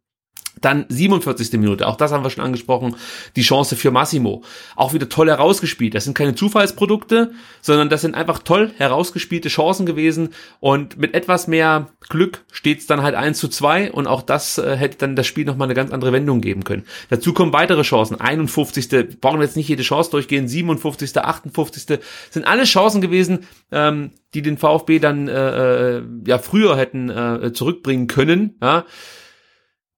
Dann 0.61 0.87
47. 0.89 1.53
Minute, 1.53 1.87
auch 1.87 1.97
das 1.97 2.13
haben 2.13 2.25
wir 2.25 2.31
schon 2.31 2.45
angesprochen, 2.45 2.97
die 3.37 3.43
Chance 3.43 3.77
für 3.77 3.91
Massimo. 3.91 4.43
Auch 4.77 4.93
wieder 4.93 5.09
toll 5.09 5.29
herausgespielt. 5.29 5.95
Das 5.95 6.05
sind 6.05 6.15
keine 6.15 6.35
Zufallsprodukte, 6.35 7.33
sondern 7.61 7.89
das 7.89 8.01
sind 8.01 8.15
einfach 8.15 8.41
toll 8.41 8.71
herausgespielte 8.77 9.49
Chancen 9.49 9.87
gewesen. 9.87 10.31
Und 10.61 10.99
mit 10.99 11.15
etwas 11.15 11.47
mehr 11.47 11.89
Glück 12.09 12.45
steht 12.53 12.81
es 12.81 12.87
dann 12.87 13.03
halt 13.03 13.15
1 13.15 13.39
zu 13.39 13.49
2 13.49 13.93
und 13.93 14.07
auch 14.07 14.23
das 14.23 14.59
äh, 14.59 14.77
hätte 14.77 14.99
dann 14.99 15.17
das 15.17 15.27
Spiel 15.27 15.45
nochmal 15.45 15.67
eine 15.67 15.75
ganz 15.75 15.93
andere 15.93 16.13
Wendung 16.13 16.41
geben 16.41 16.65
können. 16.65 16.85
Dazu 17.11 17.33
kommen 17.33 17.53
weitere 17.53 17.83
Chancen. 17.83 18.21
51. 18.21 18.89
brauchen 19.21 19.39
wir 19.39 19.45
jetzt 19.45 19.57
nicht 19.57 19.69
jede 19.69 19.83
Chance 19.83 20.11
durchgehen. 20.11 20.49
57. 20.49 21.17
58. 21.17 21.99
sind 22.31 22.47
alle 22.47 22.65
Chancen 22.65 23.01
gewesen, 23.01 23.47
ähm, 23.73 24.11
die 24.35 24.43
den 24.43 24.59
VfB 24.59 24.99
dann 24.99 25.29
äh, 25.29 25.99
äh, 25.99 26.03
ja 26.27 26.39
früher 26.39 26.77
hätten 26.77 27.11
äh, 27.11 27.53
zurückbringen 27.53 28.07
können. 28.07 28.57
Ja 28.63 28.85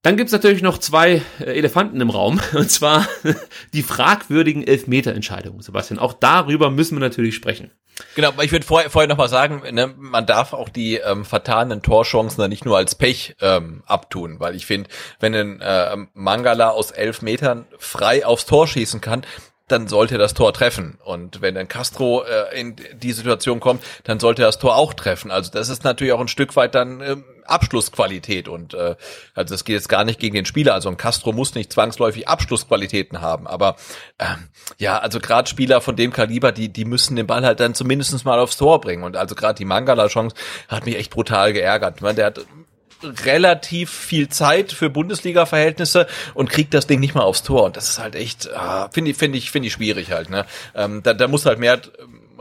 dann 0.03 0.17
gibt's 0.17 0.33
natürlich 0.33 0.63
noch 0.63 0.79
zwei 0.79 1.23
äh, 1.41 1.45
Elefanten 1.45 2.01
im 2.01 2.11
Raum, 2.11 2.41
und 2.55 2.71
zwar 2.71 3.07
die 3.73 3.83
fragwürdigen 3.83 4.67
Elfmeterentscheidungen, 4.67 5.61
Sebastian. 5.61 5.99
Auch 5.99 6.15
darüber 6.15 6.71
müssen 6.71 6.97
wir 6.97 7.01
natürlich 7.01 7.35
sprechen. 7.35 7.71
Genau, 8.15 8.29
aber 8.29 8.45
ich 8.45 8.53
würde 8.53 8.65
vorher, 8.65 8.89
vorher 8.89 9.09
noch 9.09 9.19
mal 9.19 9.29
sagen, 9.29 9.63
ne, 9.75 9.93
man 9.99 10.25
darf 10.25 10.55
auch 10.55 10.71
die 10.71 10.97
ähm, 10.97 11.27
vertanen 11.27 11.83
Torchancen 11.83 12.41
dann 12.41 12.49
nicht 12.49 12.65
nur 12.65 12.79
als 12.79 12.95
Pech 12.95 13.37
ähm, 13.43 13.83
abtun, 13.87 14.41
weil 14.41 14.55
ich 14.55 14.65
finde, 14.65 14.89
wenn 15.19 15.35
ein 15.35 15.61
äh, 15.61 15.97
Mangala 16.15 16.71
aus 16.71 16.93
elf 16.93 17.21
Metern 17.21 17.67
frei 17.79 18.25
aufs 18.25 18.47
Tor 18.47 18.67
schießen 18.67 19.03
kann, 19.03 19.27
dann 19.69 19.87
sollte 19.87 20.19
das 20.19 20.35
Tor 20.35 20.53
treffen. 20.53 20.99
Und 21.05 21.43
wenn 21.43 21.55
dann 21.55 21.69
Castro 21.69 22.25
äh, 22.25 22.59
in 22.59 22.77
die 22.95 23.13
Situation 23.13 23.61
kommt, 23.61 23.85
dann 24.05 24.19
sollte 24.19 24.43
das 24.43 24.59
Tor 24.59 24.77
auch 24.77 24.95
treffen. 24.95 25.31
Also 25.31 25.51
das 25.53 25.69
ist 25.69 25.85
natürlich 25.85 26.13
auch 26.13 26.21
ein 26.21 26.29
Stück 26.29 26.57
weit 26.57 26.75
dann 26.75 27.01
ähm, 27.01 27.25
Abschlussqualität. 27.51 28.49
Und 28.49 28.75
äh, 28.75 28.97
also 29.35 29.55
das 29.55 29.65
geht 29.65 29.75
jetzt 29.75 29.89
gar 29.89 30.05
nicht 30.05 30.21
gegen 30.21 30.35
den 30.35 30.47
Spieler. 30.47 30.75
Also 30.75 30.89
ein 30.89 30.97
Castro 30.97 31.33
muss 31.33 31.55
nicht 31.55 31.73
zwangsläufig 31.73 32.29
Abschlussqualitäten 32.29 33.21
haben. 33.21 33.47
Aber 33.47 33.77
ähm, 34.19 34.49
ja, 34.79 34.99
also 34.99 35.21
gerade 35.21 35.49
Spieler 35.49 35.81
von 35.81 35.97
dem 35.97 36.13
Kaliber, 36.13 36.53
die, 36.53 36.69
die 36.69 36.85
müssen 36.85 37.17
den 37.17 37.27
Ball 37.27 37.45
halt 37.45 37.61
dann 37.61 37.75
zumindestens 37.75 38.25
mal 38.25 38.39
aufs 38.39 38.57
Tor 38.57 38.81
bringen. 38.81 39.03
Und 39.03 39.17
also 39.17 39.35
gerade 39.35 39.55
die 39.55 39.65
Mangala-Chance 39.65 40.37
hat 40.69 40.87
mich 40.87 40.97
echt 40.97 41.11
brutal 41.11 41.53
geärgert. 41.53 41.97
Ich 41.97 42.03
meine, 42.03 42.17
der 42.17 42.27
hat 42.27 42.41
relativ 43.03 43.91
viel 43.91 44.29
Zeit 44.29 44.73
für 44.73 44.91
Bundesliga-Verhältnisse 44.91 46.07
und 46.35 46.51
kriegt 46.51 46.75
das 46.75 46.87
Ding 46.87 47.01
nicht 47.01 47.15
mal 47.15 47.23
aufs 47.23 47.43
Tor. 47.43 47.65
Und 47.65 47.77
das 47.77 47.89
ist 47.89 47.99
halt 47.99 48.15
echt, 48.15 48.53
ah, 48.53 48.89
finde 48.93 49.11
ich, 49.11 49.17
finde 49.17 49.39
ich, 49.39 49.51
finde 49.51 49.69
ich 49.69 49.75
schwierig 49.75 50.13
halt. 50.13 50.31
Ne? 50.31 50.45
Ähm, 50.75 51.03
da, 51.03 51.15
da 51.15 51.29
muss 51.29 51.47
halt 51.47 51.59
mehr 51.59 51.81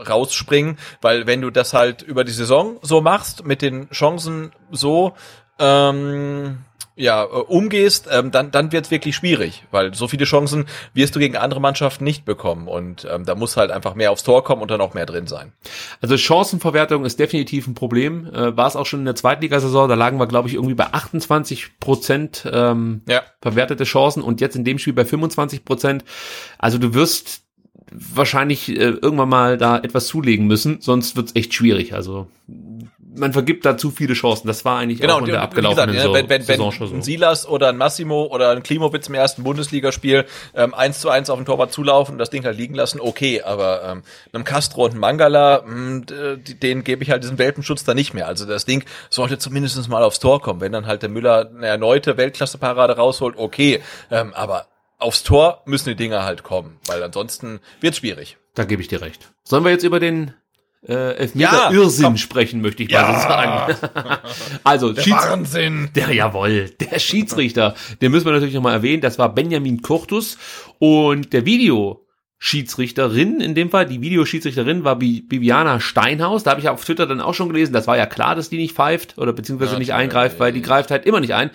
rausspringen, 0.06 0.78
weil 1.00 1.26
wenn 1.26 1.40
du 1.40 1.50
das 1.50 1.74
halt 1.74 2.02
über 2.02 2.24
die 2.24 2.32
Saison 2.32 2.78
so 2.82 3.00
machst, 3.00 3.44
mit 3.44 3.62
den 3.62 3.90
Chancen 3.90 4.52
so, 4.70 5.14
ähm, 5.58 6.58
ja, 7.00 7.24
äh, 7.24 7.26
umgehst, 7.26 8.08
ähm, 8.10 8.30
dann, 8.30 8.50
dann 8.50 8.72
wird 8.72 8.84
es 8.84 8.90
wirklich 8.90 9.16
schwierig, 9.16 9.64
weil 9.70 9.94
so 9.94 10.06
viele 10.06 10.26
Chancen 10.26 10.66
wirst 10.92 11.16
du 11.16 11.18
gegen 11.18 11.36
andere 11.36 11.60
Mannschaften 11.60 12.04
nicht 12.04 12.24
bekommen 12.26 12.68
und 12.68 13.06
ähm, 13.10 13.24
da 13.24 13.34
muss 13.34 13.56
halt 13.56 13.70
einfach 13.70 13.94
mehr 13.94 14.12
aufs 14.12 14.22
Tor 14.22 14.44
kommen 14.44 14.60
und 14.60 14.70
dann 14.70 14.82
auch 14.82 14.92
mehr 14.92 15.06
drin 15.06 15.26
sein. 15.26 15.52
Also 16.02 16.16
Chancenverwertung 16.18 17.04
ist 17.06 17.18
definitiv 17.18 17.66
ein 17.66 17.74
Problem, 17.74 18.26
äh, 18.26 18.56
war 18.56 18.66
es 18.66 18.76
auch 18.76 18.86
schon 18.86 19.00
in 19.00 19.06
der 19.06 19.14
Zweitligasaison, 19.14 19.88
da 19.88 19.94
lagen 19.94 20.18
wir 20.18 20.26
glaube 20.26 20.48
ich 20.48 20.54
irgendwie 20.54 20.74
bei 20.74 20.92
28 20.92 21.78
Prozent 21.80 22.46
ähm, 22.52 23.02
ja. 23.08 23.22
verwertete 23.40 23.84
Chancen 23.84 24.22
und 24.22 24.42
jetzt 24.42 24.56
in 24.56 24.64
dem 24.64 24.78
Spiel 24.78 24.92
bei 24.92 25.06
25 25.06 25.64
Prozent. 25.64 26.04
Also 26.58 26.76
du 26.76 26.92
wirst 26.92 27.44
wahrscheinlich 27.90 28.68
äh, 28.68 28.74
irgendwann 28.74 29.28
mal 29.28 29.56
da 29.58 29.78
etwas 29.78 30.06
zulegen 30.06 30.46
müssen, 30.46 30.78
sonst 30.80 31.16
wird's 31.16 31.34
echt 31.34 31.54
schwierig. 31.54 31.94
Also 31.94 32.28
man 33.16 33.32
vergibt 33.32 33.64
da 33.64 33.76
zu 33.76 33.90
viele 33.90 34.14
Chancen. 34.14 34.46
Das 34.46 34.64
war 34.64 34.78
eigentlich 34.78 35.00
Genau, 35.00 35.16
auch 35.16 35.18
in 35.20 35.26
der 35.26 35.42
abgelaufenen 35.42 35.88
gesagt, 35.88 36.06
so, 36.06 36.14
wenn, 36.14 36.28
wenn, 36.28 36.42
Saison 36.42 36.66
wenn 36.66 36.72
schon 36.72 36.86
ein 36.96 37.02
so. 37.02 37.04
Silas 37.10 37.46
oder 37.46 37.68
ein 37.70 37.76
Massimo 37.76 38.26
oder 38.26 38.50
ein 38.50 38.62
Klimowitz 38.62 39.08
im 39.08 39.14
ersten 39.14 39.42
Bundesligaspiel 39.42 40.26
ähm, 40.54 40.72
1 40.74 41.00
zu 41.00 41.10
1 41.10 41.28
auf 41.28 41.36
den 41.38 41.44
Torwart 41.44 41.72
zulaufen 41.72 42.12
und 42.14 42.18
das 42.18 42.30
Ding 42.30 42.44
halt 42.44 42.56
liegen 42.56 42.74
lassen, 42.74 43.00
okay, 43.00 43.42
aber 43.42 43.82
ähm, 43.84 44.02
einem 44.32 44.44
Castro 44.44 44.84
und 44.84 44.92
einem 44.92 45.00
Mangala, 45.00 45.62
mh, 45.66 46.00
d- 46.04 46.36
die- 46.36 46.60
denen 46.60 46.84
gebe 46.84 47.02
ich 47.02 47.10
halt 47.10 47.24
diesen 47.24 47.38
Welpenschutz 47.38 47.82
da 47.82 47.94
nicht 47.94 48.14
mehr. 48.14 48.28
Also 48.28 48.46
das 48.46 48.64
Ding 48.64 48.84
sollte 49.10 49.38
zumindest 49.38 49.88
mal 49.88 50.04
aufs 50.04 50.20
Tor 50.20 50.40
kommen. 50.40 50.60
Wenn 50.60 50.70
dann 50.72 50.86
halt 50.86 51.02
der 51.02 51.08
Müller 51.10 51.50
eine 51.54 51.66
erneute 51.66 52.16
Weltklasse-Parade 52.16 52.94
rausholt, 52.96 53.34
okay, 53.36 53.80
ähm, 54.12 54.32
aber 54.34 54.66
aufs 55.00 55.22
Tor 55.22 55.62
müssen 55.66 55.88
die 55.88 55.96
Dinger 55.96 56.24
halt 56.24 56.42
kommen, 56.42 56.76
weil 56.86 57.02
ansonsten 57.02 57.60
wird's 57.80 57.98
schwierig. 57.98 58.36
Da 58.54 58.64
gebe 58.64 58.82
ich 58.82 58.88
dir 58.88 59.00
recht. 59.00 59.30
Sollen 59.44 59.64
wir 59.64 59.70
jetzt 59.70 59.84
über 59.84 60.00
den 60.00 60.34
äh, 60.86 60.92
Ja, 60.92 61.10
Elfmeter-Irrsinn 61.10 62.04
komm. 62.04 62.16
sprechen, 62.16 62.60
möchte 62.60 62.82
ich 62.82 62.90
mal 62.90 63.14
so 63.14 63.20
sagen. 63.28 63.76
also, 64.64 64.94
Schieds 64.94 65.10
Wahnsinn! 65.10 65.90
Der, 65.94 66.12
jawohl, 66.12 66.70
der 66.70 66.98
Schiedsrichter, 66.98 67.74
den 68.00 68.10
müssen 68.10 68.26
wir 68.26 68.32
natürlich 68.32 68.54
nochmal 68.54 68.74
erwähnen, 68.74 69.02
das 69.02 69.18
war 69.18 69.34
Benjamin 69.34 69.82
Kurtus 69.82 70.38
und 70.78 71.32
der 71.32 71.44
Videoschiedsrichterin, 71.44 73.40
in 73.40 73.54
dem 73.54 73.70
Fall, 73.70 73.86
die 73.86 74.00
Videoschiedsrichterin 74.00 74.84
war 74.84 74.96
Bi 74.96 75.20
Bibiana 75.22 75.80
Steinhaus, 75.80 76.42
da 76.44 76.52
habe 76.52 76.60
ich 76.60 76.68
auf 76.68 76.84
Twitter 76.84 77.06
dann 77.06 77.20
auch 77.20 77.34
schon 77.34 77.48
gelesen, 77.48 77.72
das 77.72 77.86
war 77.86 77.96
ja 77.96 78.06
klar, 78.06 78.34
dass 78.34 78.48
die 78.48 78.56
nicht 78.56 78.74
pfeift 78.74 79.18
oder 79.18 79.32
beziehungsweise 79.32 79.78
nicht 79.78 79.92
eingreift, 79.92 80.40
weil 80.40 80.52
die 80.52 80.62
greift 80.62 80.90
halt 80.90 81.04
immer 81.06 81.20
nicht 81.20 81.34
ein. 81.34 81.50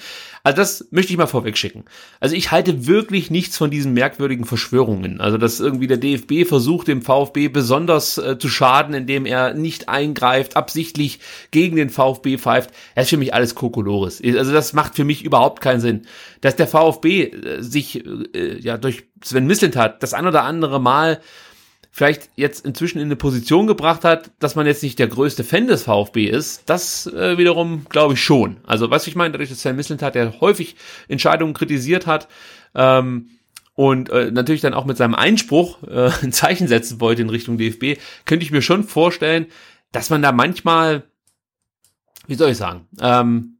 Also 0.45 0.57
das 0.57 0.85
möchte 0.91 1.11
ich 1.11 1.17
mal 1.17 1.25
vorweg 1.25 1.57
schicken. 1.57 1.85
Also 2.19 2.35
ich 2.35 2.51
halte 2.51 2.85
wirklich 2.85 3.31
nichts 3.31 3.57
von 3.57 3.71
diesen 3.71 3.95
merkwürdigen 3.95 4.45
Verschwörungen. 4.45 5.19
Also 5.19 5.39
dass 5.39 5.59
irgendwie 5.59 5.87
der 5.87 5.97
DFB 5.97 6.47
versucht, 6.47 6.87
dem 6.87 7.01
VfB 7.01 7.47
besonders 7.47 8.19
äh, 8.19 8.37
zu 8.37 8.47
schaden, 8.47 8.93
indem 8.93 9.25
er 9.25 9.55
nicht 9.55 9.89
eingreift, 9.89 10.55
absichtlich 10.55 11.19
gegen 11.49 11.77
den 11.77 11.89
VfB 11.89 12.37
pfeift. 12.37 12.69
Das 12.93 13.05
ist 13.05 13.09
für 13.09 13.17
mich 13.17 13.33
alles 13.33 13.55
Kokolores. 13.55 14.21
Also 14.23 14.53
das 14.53 14.73
macht 14.73 14.93
für 14.93 15.03
mich 15.03 15.25
überhaupt 15.25 15.61
keinen 15.61 15.81
Sinn. 15.81 16.03
Dass 16.41 16.55
der 16.55 16.67
VfB 16.67 17.23
äh, 17.23 17.63
sich 17.63 18.05
äh, 18.05 18.59
ja 18.59 18.77
durch 18.77 19.05
Sven 19.23 19.47
Mislintat 19.47 20.03
das 20.03 20.13
ein 20.13 20.27
oder 20.27 20.43
andere 20.43 20.79
Mal 20.79 21.21
vielleicht 21.95 22.29
jetzt 22.35 22.65
inzwischen 22.65 22.99
in 22.99 23.05
eine 23.05 23.15
Position 23.15 23.67
gebracht 23.67 24.03
hat, 24.03 24.31
dass 24.39 24.55
man 24.55 24.65
jetzt 24.67 24.83
nicht 24.83 24.99
der 24.99 25.07
größte 25.07 25.45
Fan 25.45 25.67
des 25.67 25.83
VfB 25.83 26.25
ist, 26.25 26.63
das 26.65 27.07
äh, 27.07 27.37
wiederum 27.37 27.85
glaube 27.87 28.15
ich 28.15 28.21
schon. 28.21 28.57
Also 28.67 28.91
was 28.91 29.07
ich 29.07 29.15
meine, 29.15 29.31
dadurch, 29.31 29.47
dass 29.47 29.61
Sven 29.61 29.77
Mislintat, 29.77 30.13
der 30.13 30.41
häufig 30.41 30.75
Entscheidungen 31.07 31.53
kritisiert 31.53 32.05
hat, 32.05 32.27
ähm, 32.75 33.29
und 33.75 34.09
äh, 34.09 34.29
natürlich 34.29 34.59
dann 34.59 34.73
auch 34.73 34.83
mit 34.83 34.97
seinem 34.97 35.15
Einspruch 35.15 35.83
äh, 35.83 36.09
ein 36.21 36.33
Zeichen 36.33 36.67
setzen 36.67 36.99
wollte 36.99 37.21
in 37.21 37.29
Richtung 37.29 37.57
DFB, 37.57 37.97
könnte 38.25 38.43
ich 38.43 38.51
mir 38.51 38.61
schon 38.61 38.83
vorstellen, 38.83 39.45
dass 39.93 40.09
man 40.09 40.21
da 40.21 40.33
manchmal, 40.33 41.03
wie 42.27 42.35
soll 42.35 42.51
ich 42.51 42.57
sagen, 42.57 42.89
ähm, 42.99 43.59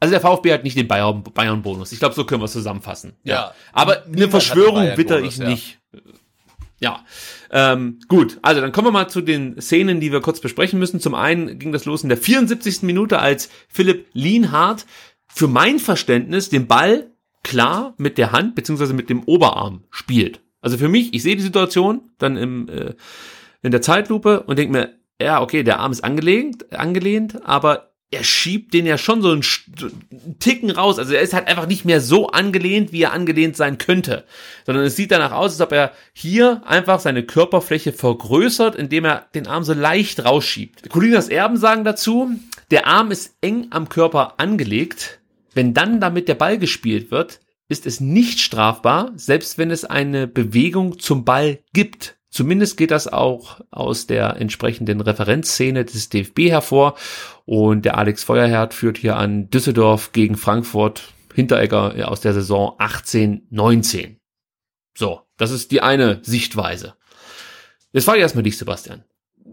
also 0.00 0.12
der 0.12 0.22
VfB 0.22 0.52
hat 0.54 0.64
nicht 0.64 0.78
den 0.78 0.88
Bayern- 0.88 1.22
Bayern-Bonus. 1.22 1.92
Ich 1.92 1.98
glaube, 1.98 2.14
so 2.14 2.24
können 2.24 2.40
wir 2.40 2.46
es 2.46 2.52
zusammenfassen. 2.52 3.16
Ja. 3.22 3.52
Aber 3.74 4.04
eine 4.06 4.28
Verschwörung 4.28 4.76
Bayern-Bonus, 4.76 5.34
ich 5.34 5.36
ja. 5.36 5.48
nicht. 5.48 5.78
Ja, 6.78 7.04
ähm, 7.50 8.00
gut. 8.08 8.38
Also 8.42 8.60
dann 8.60 8.72
kommen 8.72 8.88
wir 8.88 8.92
mal 8.92 9.08
zu 9.08 9.22
den 9.22 9.60
Szenen, 9.60 10.00
die 10.00 10.12
wir 10.12 10.20
kurz 10.20 10.40
besprechen 10.40 10.78
müssen. 10.78 11.00
Zum 11.00 11.14
einen 11.14 11.58
ging 11.58 11.72
das 11.72 11.86
los 11.86 12.02
in 12.02 12.10
der 12.10 12.18
74. 12.18 12.82
Minute, 12.82 13.18
als 13.18 13.48
Philipp 13.68 14.06
Lienhardt 14.12 14.84
für 15.26 15.48
mein 15.48 15.78
Verständnis 15.78 16.50
den 16.50 16.66
Ball 16.66 17.10
klar 17.42 17.94
mit 17.96 18.18
der 18.18 18.32
Hand 18.32 18.54
beziehungsweise 18.54 18.92
mit 18.92 19.08
dem 19.08 19.22
Oberarm 19.24 19.84
spielt. 19.90 20.40
Also 20.60 20.76
für 20.78 20.88
mich, 20.88 21.14
ich 21.14 21.22
sehe 21.22 21.36
die 21.36 21.42
Situation 21.42 22.10
dann 22.18 22.36
im, 22.36 22.68
äh, 22.68 22.94
in 23.62 23.70
der 23.70 23.82
Zeitlupe 23.82 24.42
und 24.42 24.58
denke 24.58 24.72
mir, 24.72 24.94
ja, 25.20 25.40
okay, 25.40 25.62
der 25.62 25.80
Arm 25.80 25.92
ist 25.92 26.04
angelehnt, 26.04 26.72
angelehnt, 26.72 27.46
aber 27.46 27.92
er 28.10 28.22
schiebt 28.22 28.72
den 28.72 28.86
ja 28.86 28.98
schon 28.98 29.20
so 29.20 29.30
einen, 29.30 29.44
einen 29.82 30.38
Ticken 30.38 30.70
raus. 30.70 30.98
Also 30.98 31.14
er 31.14 31.22
ist 31.22 31.34
halt 31.34 31.48
einfach 31.48 31.66
nicht 31.66 31.84
mehr 31.84 32.00
so 32.00 32.28
angelehnt, 32.28 32.92
wie 32.92 33.02
er 33.02 33.12
angelehnt 33.12 33.56
sein 33.56 33.78
könnte. 33.78 34.24
Sondern 34.64 34.84
es 34.84 34.94
sieht 34.94 35.10
danach 35.10 35.32
aus, 35.32 35.52
als 35.52 35.60
ob 35.60 35.72
er 35.72 35.92
hier 36.12 36.62
einfach 36.66 37.00
seine 37.00 37.24
Körperfläche 37.24 37.92
vergrößert, 37.92 38.76
indem 38.76 39.04
er 39.04 39.26
den 39.34 39.48
Arm 39.48 39.64
so 39.64 39.72
leicht 39.72 40.24
rausschiebt. 40.24 40.88
Colinas 40.88 41.28
Erben 41.28 41.56
sagen 41.56 41.84
dazu, 41.84 42.30
der 42.70 42.86
Arm 42.86 43.10
ist 43.10 43.36
eng 43.40 43.68
am 43.70 43.88
Körper 43.88 44.34
angelegt. 44.38 45.20
Wenn 45.52 45.74
dann 45.74 46.00
damit 46.00 46.28
der 46.28 46.34
Ball 46.34 46.58
gespielt 46.58 47.10
wird, 47.10 47.40
ist 47.68 47.86
es 47.86 48.00
nicht 48.00 48.40
strafbar, 48.40 49.12
selbst 49.16 49.58
wenn 49.58 49.72
es 49.72 49.84
eine 49.84 50.28
Bewegung 50.28 51.00
zum 51.00 51.24
Ball 51.24 51.58
gibt. 51.72 52.15
Zumindest 52.36 52.76
geht 52.76 52.90
das 52.90 53.08
auch 53.08 53.62
aus 53.70 54.06
der 54.06 54.36
entsprechenden 54.36 55.00
Referenzszene 55.00 55.86
des 55.86 56.10
DFB 56.10 56.50
hervor. 56.50 56.94
Und 57.46 57.86
der 57.86 57.96
Alex 57.96 58.24
Feuerherd 58.24 58.74
führt 58.74 58.98
hier 58.98 59.16
an 59.16 59.48
Düsseldorf 59.48 60.12
gegen 60.12 60.36
Frankfurt 60.36 61.14
Hinteregger 61.32 62.10
aus 62.10 62.20
der 62.20 62.34
Saison 62.34 62.74
18, 62.76 63.46
19. 63.48 64.20
So, 64.98 65.22
das 65.38 65.50
ist 65.50 65.70
die 65.70 65.80
eine 65.80 66.18
Sichtweise. 66.24 66.92
Jetzt 67.92 68.04
frage 68.04 68.18
ich 68.18 68.22
erstmal 68.22 68.44
dich, 68.44 68.58
Sebastian. 68.58 69.04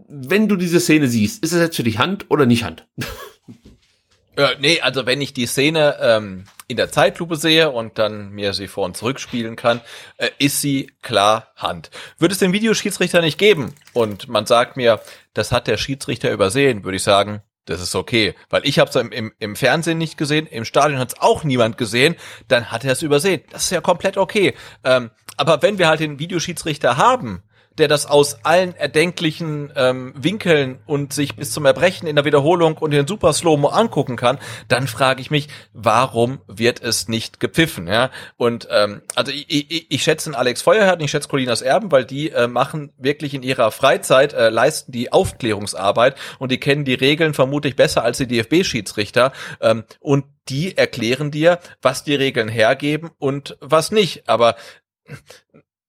Wenn 0.06 0.46
du 0.46 0.56
diese 0.56 0.78
Szene 0.78 1.08
siehst, 1.08 1.42
ist 1.42 1.52
es 1.52 1.60
jetzt 1.62 1.76
für 1.76 1.84
dich 1.84 1.98
Hand 1.98 2.30
oder 2.30 2.44
nicht 2.44 2.64
Hand? 2.64 2.86
Äh, 4.36 4.56
nee, 4.58 4.80
also 4.80 5.06
wenn 5.06 5.20
ich 5.20 5.32
die 5.32 5.46
Szene 5.46 5.96
ähm, 6.00 6.44
in 6.68 6.76
der 6.76 6.90
Zeitlupe 6.90 7.36
sehe 7.36 7.70
und 7.70 7.98
dann 7.98 8.30
mir 8.30 8.54
sie 8.54 8.68
vor 8.68 8.84
und 8.84 8.96
zurück 8.96 9.20
spielen 9.20 9.56
kann, 9.56 9.80
äh, 10.16 10.30
ist 10.38 10.60
sie 10.60 10.92
klar 11.02 11.48
Hand. 11.56 11.90
Würde 12.18 12.32
es 12.32 12.38
den 12.38 12.52
Videoschiedsrichter 12.52 13.20
nicht 13.20 13.38
geben 13.38 13.74
und 13.92 14.28
man 14.28 14.46
sagt 14.46 14.76
mir, 14.76 15.00
das 15.32 15.52
hat 15.52 15.66
der 15.66 15.76
Schiedsrichter 15.76 16.30
übersehen, 16.32 16.84
würde 16.84 16.96
ich 16.96 17.02
sagen, 17.02 17.42
das 17.66 17.80
ist 17.80 17.94
okay, 17.94 18.34
weil 18.50 18.66
ich 18.66 18.78
habe 18.78 18.90
es 18.90 18.96
im, 18.96 19.10
im, 19.10 19.32
im 19.38 19.56
Fernsehen 19.56 19.98
nicht 19.98 20.18
gesehen, 20.18 20.46
im 20.46 20.64
Stadion 20.64 20.98
hat 20.98 21.14
es 21.14 21.20
auch 21.20 21.44
niemand 21.44 21.78
gesehen, 21.78 22.14
dann 22.48 22.70
hat 22.70 22.84
er 22.84 22.92
es 22.92 23.02
übersehen. 23.02 23.42
Das 23.50 23.64
ist 23.64 23.70
ja 23.70 23.80
komplett 23.80 24.18
okay. 24.18 24.54
Ähm, 24.84 25.10
aber 25.36 25.62
wenn 25.62 25.78
wir 25.78 25.88
halt 25.88 26.00
den 26.00 26.18
Videoschiedsrichter 26.18 26.96
haben, 26.96 27.42
der 27.78 27.88
das 27.88 28.06
aus 28.06 28.44
allen 28.44 28.74
erdenklichen 28.76 29.72
ähm, 29.76 30.12
Winkeln 30.16 30.78
und 30.86 31.12
sich 31.12 31.36
bis 31.36 31.52
zum 31.52 31.66
Erbrechen 31.66 32.06
in 32.06 32.16
der 32.16 32.24
Wiederholung 32.24 32.78
und 32.78 32.92
in 32.92 33.06
Super 33.06 33.32
Slow-Mo 33.32 33.68
angucken 33.68 34.16
kann, 34.16 34.38
dann 34.68 34.86
frage 34.86 35.20
ich 35.20 35.30
mich, 35.30 35.48
warum 35.72 36.40
wird 36.46 36.82
es 36.82 37.08
nicht 37.08 37.40
gepfiffen? 37.40 37.86
Ja? 37.86 38.10
Und 38.36 38.68
ähm, 38.70 39.02
also 39.14 39.32
ich, 39.32 39.46
ich, 39.48 39.90
ich 39.90 40.02
schätze 40.02 40.36
Alex 40.36 40.62
Feuerherd, 40.62 41.02
ich 41.02 41.10
schätze 41.10 41.28
Colinas 41.28 41.62
Erben, 41.62 41.90
weil 41.92 42.04
die 42.04 42.30
äh, 42.30 42.46
machen 42.46 42.92
wirklich 42.96 43.34
in 43.34 43.42
ihrer 43.42 43.70
Freizeit, 43.70 44.32
äh, 44.32 44.48
leisten 44.50 44.92
die 44.92 45.12
Aufklärungsarbeit 45.12 46.16
und 46.38 46.52
die 46.52 46.60
kennen 46.60 46.84
die 46.84 46.94
Regeln 46.94 47.34
vermutlich 47.34 47.76
besser 47.76 48.04
als 48.04 48.18
die 48.18 48.26
DFB-Schiedsrichter 48.26 49.32
ähm, 49.60 49.84
und 50.00 50.24
die 50.48 50.76
erklären 50.76 51.30
dir, 51.30 51.58
was 51.82 52.04
die 52.04 52.14
Regeln 52.14 52.48
hergeben 52.48 53.10
und 53.18 53.56
was 53.60 53.90
nicht. 53.90 54.28
Aber 54.28 54.56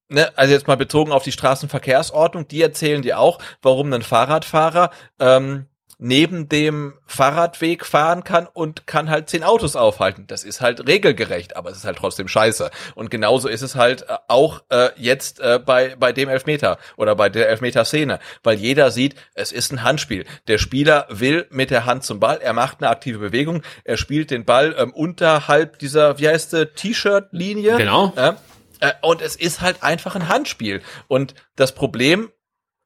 ne, 0.10 0.32
also 0.38 0.54
jetzt 0.54 0.68
mal 0.68 0.78
bezogen 0.78 1.12
auf 1.12 1.24
die 1.24 1.32
Straßenverkehrsordnung, 1.32 2.48
die 2.48 2.62
erzählen 2.62 3.02
dir 3.02 3.20
auch, 3.20 3.40
warum 3.62 3.92
ein 3.94 4.02
Fahrradfahrer 4.02 4.92
ähm, 5.20 5.68
neben 5.98 6.50
dem 6.50 6.94
Fahrradweg 7.06 7.86
fahren 7.86 8.24
kann 8.24 8.48
und 8.52 8.88
kann 8.88 9.10
halt 9.10 9.30
zehn 9.30 9.44
Autos 9.44 9.76
aufhalten. 9.76 10.26
Das 10.28 10.44
ist 10.44 10.62
halt 10.62 10.88
regelgerecht, 10.88 11.56
aber 11.56 11.70
es 11.70 11.78
ist 11.78 11.86
halt 11.86 11.98
trotzdem 11.98 12.28
scheiße. 12.28 12.70
Und 12.96 13.10
genauso 13.10 13.48
ist 13.48 13.62
es 13.62 13.76
halt 13.76 14.04
äh, 14.04 14.18
auch 14.28 14.64
äh, 14.70 14.90
jetzt 14.98 15.40
äh, 15.40 15.60
bei, 15.64 15.96
bei 15.96 16.12
dem 16.12 16.30
Elfmeter 16.30 16.78
oder 16.98 17.16
bei 17.16 17.30
der 17.30 17.50
Elfmeter-Szene, 17.50 18.20
weil 18.44 18.58
jeder 18.58 18.92
sieht, 18.92 19.16
es 19.34 19.52
ist 19.52 19.72
ein 19.72 19.84
Handspiel. 19.84 20.26
Der 20.48 20.58
Spieler 20.58 21.08
will 21.10 21.48
mit 21.50 21.72
der 21.72 21.86
Hand 21.86 22.04
zum 22.04 22.20
Ball, 22.20 22.40
er 22.42 22.54
macht 22.54 22.82
eine 22.82 22.90
aktive 22.90 23.20
Bewegung, 23.20 23.62
er 23.84 23.98
spielt 23.98 24.32
den 24.32 24.46
Ball 24.46 24.76
ähm, 24.78 24.94
unterhalb 24.94 25.80
dieser, 25.80 26.20
wie 26.20 26.28
heißt 26.28 26.54
der, 26.54 26.74
T-Shirt-Linie. 26.74 27.78
Genau. 27.78 28.14
Äh, 28.16 28.30
äh, 28.30 28.34
und 29.02 29.22
es 29.22 29.36
ist 29.36 29.62
halt 29.62 29.84
einfach 29.84 30.16
ein 30.16 30.28
Handspiel. 30.30 30.82
Und 31.08 31.36
das 31.56 31.74
Problem 31.74 32.32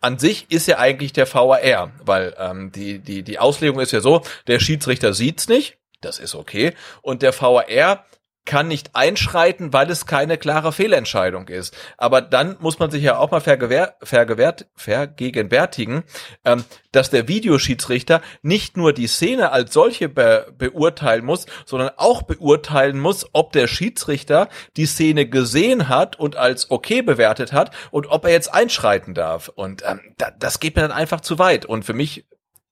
an 0.02 0.18
sich 0.18 0.49
ist 0.49 0.68
ja 0.68 0.78
eigentlich 0.78 1.14
der 1.14 1.32
VAR, 1.32 1.91
weil 2.03 2.36
ähm, 2.38 2.72
die, 2.72 2.99
die, 2.99 3.24
die 3.24 3.40
Auslegung 3.40 3.80
ist 3.80 3.91
ja 3.91 4.02
so, 4.02 4.22
der 4.48 4.60
Schiedsrichter 4.60 5.14
sieht's 5.14 5.48
nicht, 5.48 5.78
das 6.02 6.20
ist 6.20 6.36
okay, 6.36 6.74
und 7.02 7.22
der 7.22 7.34
VAR 7.34 8.06
kann 8.49 8.67
nicht 8.67 8.95
einschreiten, 8.95 9.73
weil 9.73 9.91
es 9.91 10.07
keine 10.07 10.39
klare 10.39 10.71
Fehlentscheidung 10.73 11.49
ist. 11.49 11.77
Aber 11.97 12.19
dann 12.19 12.57
muss 12.59 12.80
man 12.80 12.89
sich 12.89 13.03
ja 13.03 13.19
auch 13.19 13.30
mal 13.30 13.41
vergewehr, 13.41 13.95
vergewehrt, 14.01 14.65
vergegenwärtigen, 14.76 16.01
ähm, 16.43 16.65
dass 16.91 17.11
der 17.11 17.27
Videoschiedsrichter 17.27 18.21
nicht 18.41 18.76
nur 18.76 18.91
die 18.91 19.05
Szene 19.05 19.51
als 19.51 19.71
solche 19.71 20.09
be 20.09 20.51
beurteilen 20.57 21.26
muss, 21.26 21.45
sondern 21.67 21.91
auch 21.97 22.23
beurteilen 22.23 22.99
muss, 22.99 23.27
ob 23.34 23.51
der 23.51 23.67
Schiedsrichter 23.67 24.49
die 24.77 24.88
Szene 24.88 25.30
gesehen 25.30 25.88
hat 25.88 26.17
und 26.17 26.35
als 26.35 26.71
okay 26.71 27.03
bewertet 27.03 27.53
hat 27.53 27.69
und 27.91 28.07
ob 28.07 28.26
er 28.26 28.31
jetzt 28.31 28.51
einschreiten 28.51 29.13
darf. 29.13 29.49
Und 29.49 29.84
ähm, 29.85 29.99
da, 30.17 30.31
das 30.31 30.59
geht 30.59 30.76
mir 30.76 30.81
dann 30.81 30.91
einfach 30.91 31.21
zu 31.21 31.38
weit. 31.38 31.67
Und 31.67 31.85
für 31.85 31.93
mich 31.93 32.26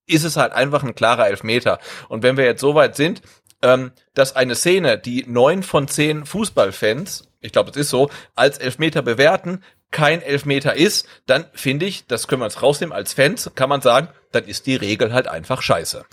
ist 0.07 0.23
es 0.23 0.37
halt 0.37 0.53
einfach 0.53 0.81
ein 0.81 0.95
klarer 0.95 1.27
Elfmeter. 1.27 1.77
Und 2.09 2.23
wenn 2.23 2.35
wir 2.35 2.45
jetzt 2.45 2.61
so 2.61 2.73
weit 2.73 2.95
sind, 2.95 3.21
ähm, 3.61 3.91
dass 4.13 4.35
eine 4.35 4.55
Szene, 4.55 4.97
die 4.97 5.25
neun 5.27 5.63
von 5.63 5.87
zehn 5.87 6.25
Fußballfans, 6.25 7.27
ich 7.41 7.51
glaube, 7.51 7.71
es 7.71 7.77
ist 7.77 7.89
so, 7.89 8.09
als 8.35 8.57
Elfmeter 8.57 9.01
bewerten, 9.01 9.63
kein 9.91 10.21
Elfmeter 10.21 10.75
ist, 10.75 11.07
dann 11.27 11.45
finde 11.53 11.85
ich, 11.85 12.07
das 12.07 12.27
können 12.27 12.41
wir 12.41 12.45
uns 12.45 12.61
rausnehmen 12.61 12.93
als 12.93 13.13
Fans, 13.13 13.51
kann 13.55 13.69
man 13.69 13.81
sagen, 13.81 14.09
dann 14.31 14.43
ist 14.45 14.65
die 14.65 14.75
Regel 14.75 15.13
halt 15.13 15.27
einfach 15.27 15.61
scheiße. 15.61 16.05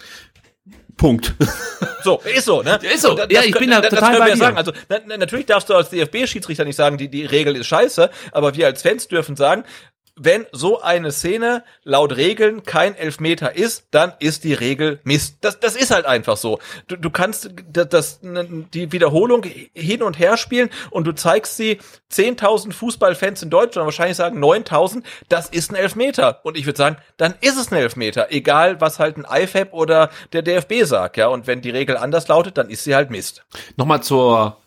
Punkt. 0.97 1.35
So, 2.05 2.21
ist 2.21 2.45
so, 2.45 2.62
ne? 2.62 2.79
Ist 2.95 3.03
so. 3.03 3.15
Das 3.15 3.27
Ja, 3.29 3.41
ich 3.43 3.51
können- 3.53 3.62
bin 3.66 3.71
da 3.71 3.81
das 3.81 3.91
total 3.91 4.11
können 4.11 4.19
bei 4.21 4.27
wir 4.27 4.35
dir. 4.35 4.39
sagen. 4.39 4.57
Also 4.57 4.73
na, 4.89 4.99
na, 5.07 5.16
natürlich 5.16 5.47
darfst 5.47 5.69
du 5.69 5.75
als 5.75 5.91
DFB-Schiedsrichter 5.91 6.65
nicht 6.65 6.77
sagen, 6.77 6.99
die, 6.99 7.09
die 7.09 7.25
Regel 7.27 7.57
ist 7.57 7.66
scheiße, 7.66 8.11
aber 8.31 8.55
wir 8.55 8.66
als 8.66 8.83
Fans 8.83 9.09
dürfen 9.09 9.35
sagen, 9.35 9.65
wenn 10.16 10.47
so 10.53 10.81
eine 10.81 11.11
Szene 11.11 11.65
laut 11.82 12.16
Regeln 12.16 12.62
kein 12.62 12.95
Elfmeter 12.95 13.57
ist, 13.57 13.89
dann 13.91 14.12
ist 14.20 14.45
die 14.45 14.55
Regel 14.55 15.01
Mist. 15.03 15.39
Das, 15.41 15.59
das 15.59 15.74
ist 15.74 15.91
halt 15.91 16.07
einfach 16.07 16.36
so. 16.36 16.61
Du, 16.86 16.97
du 16.97 17.11
kannst 17.11 17.51
das, 17.70 17.89
das, 17.89 18.20
die 18.23 18.93
Wiederholung 18.93 19.45
hin 19.74 20.03
und 20.03 20.19
her 20.19 20.36
spielen 20.36 20.70
und 20.91 21.07
du 21.07 21.12
zeigst 21.12 21.57
sie 21.57 21.78
10.000 22.12 22.73
Fußballfans 22.73 23.43
in 23.43 23.51
Deutschland, 23.51 23.86
wahrscheinlich 23.86 24.16
sagen 24.16 24.43
9.000, 24.43 25.03
das 25.28 25.49
ist 25.49 25.73
ein 25.73 25.77
Elfmeter. 25.77 26.41
Und 26.45 26.57
ich 26.57 26.66
würde 26.66 26.78
sagen, 26.78 26.97
dann 27.16 27.35
ist 27.41 27.59
es 27.59 27.73
ein 27.73 27.77
Elfmeter. 27.77 28.31
Egal, 28.31 28.81
was 28.81 29.01
halt 29.01 29.16
ein 29.16 29.27
IFAB 29.28 29.73
oder 29.73 30.11
der 30.32 30.43
DFB 30.43 30.85
sagt, 30.85 31.16
ja. 31.16 31.27
Und 31.27 31.47
wenn 31.47 31.61
die 31.61 31.70
Regel 31.70 31.97
anders 31.97 32.28
lautet, 32.28 32.57
dann 32.57 32.70
ist 32.70 32.85
sie 32.85 32.95
halt 32.95 33.11
Mist. 33.11 33.45
Nochmal 33.77 34.03
zur 34.03 34.59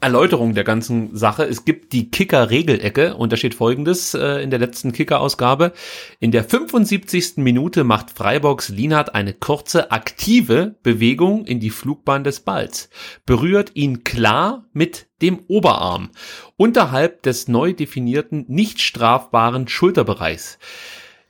Erläuterung 0.00 0.54
der 0.54 0.64
ganzen 0.64 1.16
Sache. 1.16 1.44
Es 1.44 1.64
gibt 1.64 1.92
die 1.94 2.10
Kicker-Regelecke 2.10 3.16
und 3.16 3.32
da 3.32 3.36
steht 3.36 3.54
folgendes 3.54 4.12
äh, 4.12 4.42
in 4.42 4.50
der 4.50 4.58
letzten 4.58 4.92
Kicker-Ausgabe. 4.92 5.72
In 6.20 6.30
der 6.30 6.44
75. 6.44 7.38
Minute 7.38 7.84
macht 7.84 8.10
Freiburgs 8.10 8.68
Lienhardt 8.68 9.14
eine 9.14 9.32
kurze, 9.32 9.90
aktive 9.92 10.76
Bewegung 10.82 11.46
in 11.46 11.58
die 11.58 11.70
Flugbahn 11.70 12.22
des 12.22 12.40
Balls, 12.40 12.90
berührt 13.24 13.70
ihn 13.74 14.04
klar 14.04 14.66
mit 14.72 15.06
dem 15.22 15.40
Oberarm 15.48 16.10
unterhalb 16.56 17.22
des 17.22 17.48
neu 17.48 17.72
definierten, 17.72 18.44
nicht 18.48 18.82
strafbaren 18.82 19.68
Schulterbereichs. 19.68 20.58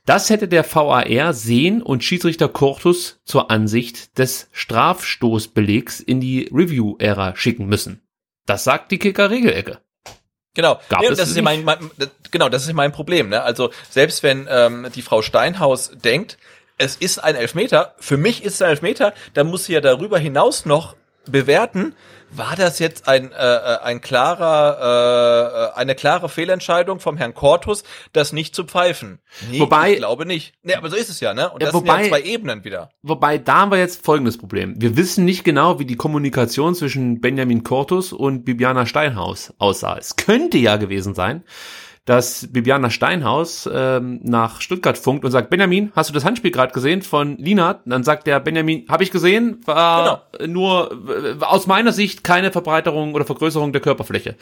Das 0.05 0.29
hätte 0.29 0.47
der 0.47 0.63
VAR 0.63 1.33
sehen 1.33 1.81
und 1.81 2.03
Schiedsrichter 2.03 2.47
Cortus 2.47 3.21
zur 3.25 3.49
Ansicht 3.49 4.19
des 4.19 4.49
Strafstoßbelegs 4.51 5.99
in 5.99 6.19
die 6.19 6.47
Review-Ära 6.53 7.35
schicken 7.35 7.65
müssen. 7.65 8.04
Das 8.45 8.63
sagt 8.63 8.91
die 8.91 8.99
Kicker-Regelecke. 8.99 9.79
Genau. 10.53 10.79
Gab 10.89 11.03
es 11.03 11.17
das 11.17 11.29
ist 11.29 11.35
ja 11.35 11.41
mein, 11.41 11.63
mein, 11.63 11.77
genau, 12.31 12.49
das 12.49 12.63
ist 12.63 12.69
ja 12.69 12.73
mein 12.73 12.91
Problem. 12.91 13.29
Ne? 13.29 13.41
Also 13.41 13.71
selbst 13.89 14.23
wenn 14.23 14.47
ähm, 14.49 14.87
die 14.95 15.01
Frau 15.01 15.21
Steinhaus 15.21 15.91
denkt, 15.93 16.37
es 16.77 16.95
ist 16.95 17.19
ein 17.19 17.35
Elfmeter, 17.35 17.95
für 17.99 18.17
mich 18.17 18.43
ist 18.43 18.55
es 18.55 18.61
ein 18.61 18.69
Elfmeter, 18.69 19.13
dann 19.33 19.47
muss 19.47 19.65
sie 19.65 19.73
ja 19.73 19.81
darüber 19.81 20.17
hinaus 20.17 20.65
noch 20.65 20.95
bewerten, 21.31 21.93
war 22.31 22.55
das 22.57 22.79
jetzt 22.79 23.07
ein, 23.07 23.31
äh, 23.31 23.35
äh, 23.35 23.77
ein 23.83 24.01
klarer, 24.01 25.71
äh, 25.75 25.79
eine 25.79 25.95
klare 25.95 26.27
Fehlentscheidung 26.27 26.99
vom 26.99 27.17
Herrn 27.17 27.33
Cortus, 27.33 27.83
das 28.13 28.33
nicht 28.33 28.55
zu 28.55 28.65
pfeifen? 28.65 29.19
Nee, 29.49 29.59
Wobei- 29.59 29.91
ich 29.93 29.97
glaube 29.99 30.25
nicht. 30.25 30.53
Nee, 30.63 30.73
aber 30.75 30.89
so 30.89 30.95
ist 30.95 31.09
es 31.09 31.19
ja, 31.19 31.33
ne? 31.33 31.49
Und 31.49 31.61
Ja, 31.61 31.67
das 31.67 31.73
wobei- 31.75 32.03
sind 32.03 32.11
ja 32.11 32.17
zwei 32.17 32.21
Ebenen 32.27 32.63
wieder. 32.63 32.89
Wobei, 33.03 33.37
da 33.37 33.59
haben 33.61 33.71
wir 33.71 33.77
jetzt 33.79 34.03
folgendes 34.03 34.37
Problem. 34.37 34.75
Wir 34.77 34.97
wissen 34.97 35.23
nicht 35.23 35.43
genau, 35.43 35.79
wie 35.79 35.85
die 35.85 35.95
Kommunikation 35.95 36.75
zwischen 36.75 37.21
Benjamin 37.21 37.63
Cortus 37.63 38.11
und 38.11 38.43
Bibiana 38.43 38.85
Steinhaus 38.85 39.53
aussah. 39.57 39.97
Es 39.97 40.15
könnte 40.15 40.57
ja 40.57 40.75
gewesen 40.77 41.13
sein, 41.13 41.43
dass 42.05 42.47
Bibiana 42.51 42.91
Steinhaus 42.91 43.67
ähm, 43.71 44.19
nach 44.23 44.61
Stuttgart 44.61 44.97
funkt 44.97 45.25
und 45.25 45.31
sagt, 45.31 45.49
Benjamin, 45.49 45.91
hast 45.95 46.09
du 46.09 46.13
das 46.13 46.23
Handspiel 46.23 46.51
gerade 46.51 46.71
gesehen 46.71 47.01
von? 47.01 47.37
Und 47.37 47.79
dann 47.85 48.03
sagt 48.03 48.27
der 48.27 48.39
Benjamin, 48.39 48.85
habe 48.87 49.03
ich 49.03 49.09
gesehen, 49.09 49.59
war 49.65 50.27
nur 50.45 50.91
äh, 51.09 51.43
aus 51.43 51.65
meiner 51.65 51.91
Sicht 51.91 52.23
keine 52.23 52.51
Verbreiterung 52.51 53.15
oder 53.15 53.25
Vergrößerung 53.25 53.71
der 53.71 53.81
Körperfläche. 53.81 54.35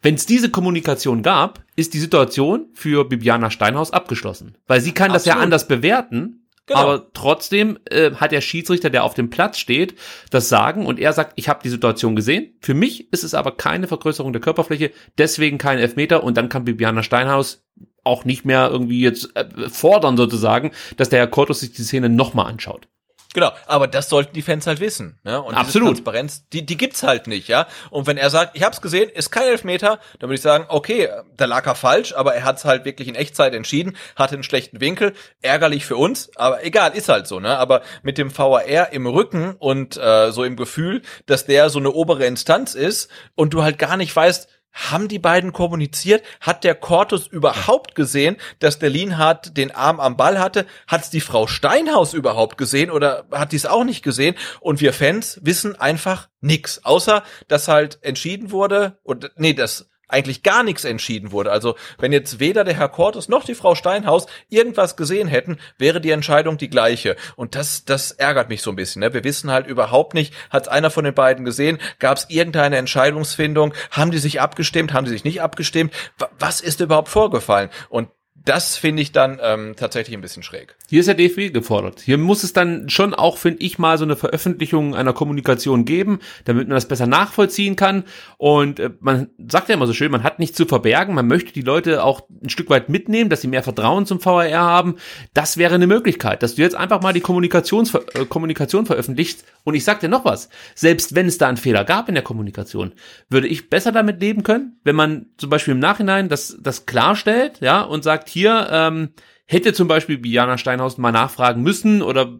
Wenn 0.00 0.14
es 0.14 0.24
diese 0.24 0.50
Kommunikation 0.50 1.22
gab, 1.22 1.60
ist 1.76 1.92
die 1.92 1.98
Situation 1.98 2.66
für 2.72 3.04
Bibiana 3.04 3.50
Steinhaus 3.50 3.92
abgeschlossen. 3.92 4.54
Weil 4.66 4.80
sie 4.80 4.92
kann 4.92 5.12
das 5.12 5.26
ja 5.26 5.34
Absolut. 5.34 5.44
anders 5.44 5.68
bewerten, 5.68 6.39
Genau. 6.70 6.82
aber 6.82 7.12
trotzdem 7.14 7.80
äh, 7.90 8.12
hat 8.12 8.30
der 8.30 8.40
Schiedsrichter, 8.40 8.90
der 8.90 9.02
auf 9.02 9.14
dem 9.14 9.28
Platz 9.28 9.58
steht, 9.58 9.96
das 10.30 10.48
Sagen 10.48 10.86
und 10.86 11.00
er 11.00 11.12
sagt, 11.12 11.32
ich 11.34 11.48
habe 11.48 11.58
die 11.64 11.68
Situation 11.68 12.14
gesehen. 12.14 12.54
Für 12.60 12.74
mich 12.74 13.12
ist 13.12 13.24
es 13.24 13.34
aber 13.34 13.56
keine 13.56 13.88
Vergrößerung 13.88 14.32
der 14.32 14.40
Körperfläche, 14.40 14.92
deswegen 15.18 15.58
kein 15.58 15.80
Elfmeter 15.80 16.22
und 16.22 16.36
dann 16.36 16.48
kann 16.48 16.64
Bibiana 16.64 17.02
Steinhaus 17.02 17.66
auch 18.04 18.24
nicht 18.24 18.44
mehr 18.44 18.68
irgendwie 18.70 19.00
jetzt 19.00 19.34
äh, 19.34 19.68
fordern 19.68 20.16
sozusagen, 20.16 20.70
dass 20.96 21.08
der 21.08 21.18
Herr 21.18 21.26
Cortus 21.26 21.58
sich 21.58 21.72
die 21.72 21.82
Szene 21.82 22.08
nochmal 22.08 22.46
anschaut. 22.46 22.86
Genau, 23.32 23.52
aber 23.66 23.86
das 23.86 24.08
sollten 24.08 24.34
die 24.34 24.42
Fans 24.42 24.66
halt 24.66 24.80
wissen. 24.80 25.18
Ne? 25.22 25.40
Und 25.40 25.54
Absolut. 25.54 25.88
Diese 25.88 26.02
Transparenz, 26.02 26.48
die, 26.48 26.66
die 26.66 26.76
gibt's 26.76 27.04
halt 27.04 27.28
nicht, 27.28 27.46
ja. 27.46 27.68
Und 27.90 28.08
wenn 28.08 28.16
er 28.16 28.28
sagt, 28.28 28.56
ich 28.56 28.64
hab's 28.64 28.80
gesehen, 28.80 29.08
ist 29.08 29.30
kein 29.30 29.44
Elfmeter, 29.44 30.00
dann 30.18 30.28
würde 30.28 30.34
ich 30.34 30.42
sagen, 30.42 30.64
okay, 30.68 31.08
da 31.36 31.44
lag 31.44 31.64
er 31.66 31.76
falsch, 31.76 32.12
aber 32.12 32.34
er 32.34 32.44
hat's 32.44 32.64
halt 32.64 32.84
wirklich 32.84 33.06
in 33.06 33.14
Echtzeit 33.14 33.54
entschieden, 33.54 33.96
hatte 34.16 34.34
einen 34.34 34.42
schlechten 34.42 34.80
Winkel, 34.80 35.12
ärgerlich 35.42 35.86
für 35.86 35.96
uns, 35.96 36.30
aber 36.34 36.64
egal, 36.64 36.96
ist 36.96 37.08
halt 37.08 37.28
so, 37.28 37.38
ne? 37.38 37.56
Aber 37.56 37.82
mit 38.02 38.18
dem 38.18 38.36
VAR 38.36 38.92
im 38.92 39.06
Rücken 39.06 39.54
und 39.58 39.96
äh, 39.96 40.32
so 40.32 40.42
im 40.42 40.56
Gefühl, 40.56 41.02
dass 41.26 41.46
der 41.46 41.70
so 41.70 41.78
eine 41.78 41.92
obere 41.92 42.24
Instanz 42.26 42.74
ist 42.74 43.10
und 43.36 43.54
du 43.54 43.62
halt 43.62 43.78
gar 43.78 43.96
nicht 43.96 44.14
weißt, 44.14 44.48
haben 44.72 45.08
die 45.08 45.18
beiden 45.18 45.52
kommuniziert? 45.52 46.22
Hat 46.40 46.64
der 46.64 46.74
Cortus 46.74 47.26
überhaupt 47.26 47.94
gesehen, 47.94 48.36
dass 48.58 48.78
der 48.78 48.90
Lienhardt 48.90 49.56
den 49.56 49.70
Arm 49.70 50.00
am 50.00 50.16
Ball 50.16 50.38
hatte? 50.38 50.66
Hat's 50.86 51.10
die 51.10 51.20
Frau 51.20 51.46
Steinhaus 51.46 52.14
überhaupt 52.14 52.56
gesehen 52.58 52.90
oder 52.90 53.26
hat 53.32 53.52
die 53.52 53.56
es 53.56 53.66
auch 53.66 53.84
nicht 53.84 54.02
gesehen? 54.02 54.36
Und 54.60 54.80
wir 54.80 54.92
Fans 54.92 55.40
wissen 55.42 55.78
einfach 55.78 56.28
nix, 56.40 56.84
außer 56.84 57.22
dass 57.48 57.68
halt 57.68 57.98
entschieden 58.02 58.50
wurde 58.50 58.98
und 59.02 59.30
nee, 59.36 59.52
das 59.52 59.89
eigentlich 60.12 60.42
gar 60.42 60.62
nichts 60.62 60.84
entschieden 60.84 61.32
wurde. 61.32 61.50
Also 61.52 61.76
wenn 61.98 62.12
jetzt 62.12 62.40
weder 62.40 62.64
der 62.64 62.74
Herr 62.74 62.88
Cortus 62.88 63.28
noch 63.28 63.44
die 63.44 63.54
Frau 63.54 63.74
Steinhaus 63.74 64.26
irgendwas 64.48 64.96
gesehen 64.96 65.28
hätten, 65.28 65.58
wäre 65.78 66.00
die 66.00 66.10
Entscheidung 66.10 66.58
die 66.58 66.70
gleiche. 66.70 67.16
Und 67.36 67.54
das, 67.54 67.84
das 67.84 68.12
ärgert 68.12 68.48
mich 68.48 68.62
so 68.62 68.70
ein 68.70 68.76
bisschen. 68.76 69.00
Ne? 69.00 69.14
Wir 69.14 69.24
wissen 69.24 69.50
halt 69.50 69.66
überhaupt 69.66 70.14
nicht, 70.14 70.34
hat 70.50 70.68
einer 70.68 70.90
von 70.90 71.04
den 71.04 71.14
beiden 71.14 71.44
gesehen, 71.44 71.78
gab 71.98 72.18
es 72.18 72.26
irgendeine 72.28 72.76
Entscheidungsfindung, 72.76 73.74
haben 73.90 74.10
die 74.10 74.18
sich 74.18 74.40
abgestimmt, 74.40 74.92
haben 74.92 75.04
die 75.04 75.10
sich 75.10 75.24
nicht 75.24 75.42
abgestimmt, 75.42 75.92
Wa- 76.18 76.30
was 76.38 76.60
ist 76.60 76.80
überhaupt 76.80 77.08
vorgefallen? 77.08 77.70
Und 77.88 78.08
das 78.44 78.76
finde 78.76 79.02
ich 79.02 79.12
dann 79.12 79.38
ähm, 79.42 79.74
tatsächlich 79.76 80.16
ein 80.16 80.22
bisschen 80.22 80.42
schräg. 80.42 80.76
Hier 80.88 81.00
ist 81.00 81.06
der 81.06 81.14
DFB 81.14 81.52
gefordert. 81.52 82.00
Hier 82.00 82.16
muss 82.16 82.42
es 82.42 82.54
dann 82.54 82.88
schon 82.88 83.12
auch, 83.12 83.36
finde 83.36 83.62
ich, 83.62 83.78
mal 83.78 83.98
so 83.98 84.04
eine 84.04 84.16
Veröffentlichung 84.16 84.94
einer 84.94 85.12
Kommunikation 85.12 85.84
geben, 85.84 86.20
damit 86.46 86.66
man 86.66 86.74
das 86.74 86.88
besser 86.88 87.06
nachvollziehen 87.06 87.76
kann. 87.76 88.04
Und 88.38 88.80
äh, 88.80 88.90
man 89.00 89.28
sagt 89.46 89.68
ja 89.68 89.74
immer 89.74 89.86
so 89.86 89.92
schön, 89.92 90.10
man 90.10 90.22
hat 90.22 90.38
nichts 90.38 90.56
zu 90.56 90.64
verbergen. 90.64 91.14
Man 91.14 91.26
möchte 91.26 91.52
die 91.52 91.60
Leute 91.60 92.02
auch 92.02 92.22
ein 92.42 92.48
Stück 92.48 92.70
weit 92.70 92.88
mitnehmen, 92.88 93.28
dass 93.28 93.42
sie 93.42 93.48
mehr 93.48 93.62
Vertrauen 93.62 94.06
zum 94.06 94.24
VAR 94.24 94.50
haben. 94.50 94.96
Das 95.34 95.58
wäre 95.58 95.74
eine 95.74 95.86
Möglichkeit, 95.86 96.42
dass 96.42 96.54
du 96.54 96.62
jetzt 96.62 96.76
einfach 96.76 97.02
mal 97.02 97.12
die 97.12 97.20
Kommunikations 97.20 97.94
äh, 97.94 98.24
Kommunikation 98.24 98.86
veröffentlichst. 98.86 99.44
Und 99.64 99.74
ich 99.74 99.84
sag 99.84 100.00
dir 100.00 100.08
noch 100.08 100.24
was. 100.24 100.48
Selbst 100.74 101.14
wenn 101.14 101.26
es 101.26 101.36
da 101.36 101.48
einen 101.48 101.58
Fehler 101.58 101.84
gab 101.84 102.08
in 102.08 102.14
der 102.14 102.24
Kommunikation, 102.24 102.92
würde 103.28 103.48
ich 103.48 103.68
besser 103.68 103.92
damit 103.92 104.20
leben 104.22 104.42
können, 104.42 104.80
wenn 104.82 104.96
man 104.96 105.26
zum 105.36 105.50
Beispiel 105.50 105.72
im 105.72 105.78
Nachhinein 105.80 106.30
das, 106.30 106.56
das 106.58 106.86
klarstellt, 106.86 107.60
ja, 107.60 107.82
und 107.82 108.02
sagt, 108.02 108.29
hier, 108.30 108.68
ähm, 108.70 109.10
hätte 109.46 109.72
zum 109.72 109.88
Beispiel 109.88 110.18
Biana 110.18 110.58
Steinhaus 110.58 110.98
mal 110.98 111.12
nachfragen 111.12 111.62
müssen 111.62 112.02
oder 112.02 112.38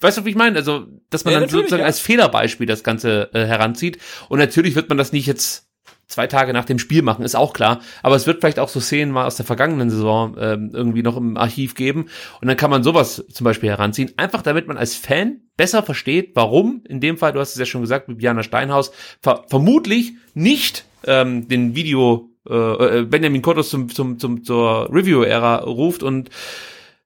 weißt 0.00 0.18
du, 0.18 0.24
wie 0.24 0.30
ich 0.30 0.36
meine? 0.36 0.56
Also, 0.56 0.86
dass 1.10 1.24
man 1.24 1.34
Ja, 1.34 1.40
dann 1.40 1.48
sozusagen 1.48 1.80
ja. 1.80 1.86
als 1.86 2.00
Fehlerbeispiel 2.00 2.66
das 2.66 2.84
Ganze 2.84 3.30
äh, 3.32 3.44
heranzieht. 3.44 3.98
Und 4.28 4.38
natürlich 4.38 4.74
wird 4.74 4.88
man 4.88 4.98
das 4.98 5.12
nicht 5.12 5.26
jetzt 5.26 5.70
zwei 6.06 6.26
Tage 6.26 6.52
nach 6.52 6.64
dem 6.64 6.78
Spiel 6.78 7.02
machen, 7.02 7.24
ist 7.24 7.36
auch 7.36 7.52
klar. 7.52 7.80
Aber 8.02 8.16
es 8.16 8.26
wird 8.26 8.40
vielleicht 8.40 8.58
auch 8.58 8.68
so 8.68 8.80
Szenen 8.80 9.12
mal 9.12 9.26
aus 9.26 9.36
der 9.36 9.46
vergangenen 9.46 9.90
Saison 9.90 10.36
ähm, 10.38 10.70
irgendwie 10.72 11.02
noch 11.02 11.16
im 11.16 11.36
Archiv 11.36 11.74
geben. 11.74 12.06
Und 12.40 12.48
dann 12.48 12.56
kann 12.56 12.70
man 12.70 12.82
sowas 12.82 13.24
zum 13.32 13.44
Beispiel 13.44 13.70
heranziehen. 13.70 14.12
Einfach 14.16 14.42
damit 14.42 14.66
man 14.66 14.76
als 14.76 14.96
Fan 14.96 15.42
besser 15.56 15.82
versteht, 15.82 16.32
warum, 16.34 16.82
in 16.88 17.00
dem 17.00 17.16
Fall, 17.16 17.32
du 17.32 17.40
hast 17.40 17.52
es 17.52 17.58
ja 17.58 17.66
schon 17.66 17.82
gesagt, 17.82 18.08
Bibiana 18.08 18.42
Steinhaus, 18.42 18.90
ver 19.22 19.44
vermutlich 19.48 20.14
nicht 20.34 20.84
ähm, 21.04 21.48
den 21.48 21.74
Video 21.74 22.29
äh, 22.48 23.00
äh, 23.00 23.02
Benjamin 23.04 23.42
Cortus 23.42 23.70
zum, 23.70 23.88
zum, 23.88 24.18
zum, 24.18 24.44
zur 24.44 24.88
Review-Ära 24.92 25.56
ruft 25.56 26.02
und 26.02 26.30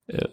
äh, 0.07 0.27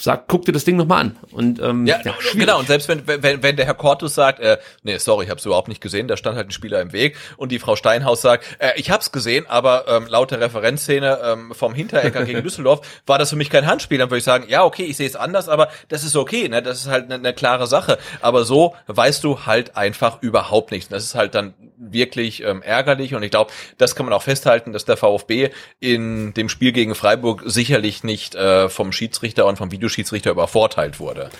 sagt, 0.00 0.24
guck 0.28 0.44
dir 0.44 0.52
das 0.52 0.64
Ding 0.64 0.76
nochmal 0.76 1.00
an. 1.00 1.16
Und 1.32 1.60
ähm, 1.60 1.86
Ja, 1.86 2.00
schwierig. 2.02 2.38
genau. 2.38 2.58
Und 2.58 2.68
selbst 2.68 2.88
wenn, 2.88 3.06
wenn, 3.06 3.42
wenn 3.42 3.56
der 3.56 3.66
Herr 3.66 3.74
Cortus 3.74 4.14
sagt, 4.14 4.40
äh, 4.40 4.58
nee, 4.82 4.96
sorry, 4.98 5.24
ich 5.24 5.30
habe 5.30 5.38
es 5.38 5.46
überhaupt 5.46 5.68
nicht 5.68 5.80
gesehen, 5.80 6.08
da 6.08 6.16
stand 6.16 6.36
halt 6.36 6.48
ein 6.48 6.52
Spieler 6.52 6.80
im 6.80 6.92
Weg 6.92 7.16
und 7.36 7.52
die 7.52 7.58
Frau 7.58 7.76
Steinhaus 7.76 8.22
sagt, 8.22 8.44
äh, 8.58 8.72
ich 8.76 8.90
hab's 8.90 9.12
gesehen, 9.12 9.46
aber 9.48 9.86
ähm, 9.88 10.06
laut 10.08 10.30
der 10.30 10.40
Referenzszene 10.40 11.18
ähm, 11.24 11.52
vom 11.54 11.74
Hinterecker 11.74 12.24
gegen 12.24 12.42
Düsseldorf 12.44 12.80
war 13.06 13.18
das 13.18 13.30
für 13.30 13.36
mich 13.36 13.50
kein 13.50 13.66
Handspiel. 13.66 13.98
Dann 13.98 14.10
würde 14.10 14.18
ich 14.18 14.24
sagen, 14.24 14.46
ja, 14.48 14.64
okay, 14.64 14.84
ich 14.84 14.96
sehe 14.96 15.06
es 15.06 15.16
anders, 15.16 15.48
aber 15.48 15.68
das 15.88 16.04
ist 16.04 16.16
okay, 16.16 16.48
ne? 16.48 16.62
Das 16.62 16.78
ist 16.80 16.88
halt 16.88 17.04
eine 17.06 17.18
ne 17.18 17.32
klare 17.32 17.66
Sache. 17.66 17.98
Aber 18.20 18.44
so 18.44 18.74
weißt 18.86 19.24
du 19.24 19.46
halt 19.46 19.76
einfach 19.76 20.22
überhaupt 20.22 20.70
nichts. 20.70 20.88
Das 20.88 21.04
ist 21.04 21.14
halt 21.14 21.34
dann 21.34 21.54
wirklich 21.76 22.42
ähm, 22.42 22.62
ärgerlich 22.62 23.14
und 23.14 23.22
ich 23.22 23.30
glaube, 23.30 23.52
das 23.76 23.94
kann 23.94 24.04
man 24.06 24.12
auch 24.12 24.22
festhalten, 24.22 24.72
dass 24.72 24.84
der 24.84 24.96
VfB 24.96 25.50
in 25.78 26.34
dem 26.34 26.48
Spiel 26.48 26.72
gegen 26.72 26.94
Freiburg 26.94 27.42
sicherlich 27.46 28.02
nicht 28.02 28.34
äh, 28.34 28.68
vom 28.68 28.90
Schiedsrichter 28.92 29.46
und 29.46 29.56
vom 29.56 29.70
Videoschiedsrichter 29.88 30.30
übervorteilt 30.30 31.00
wurde. 31.00 31.30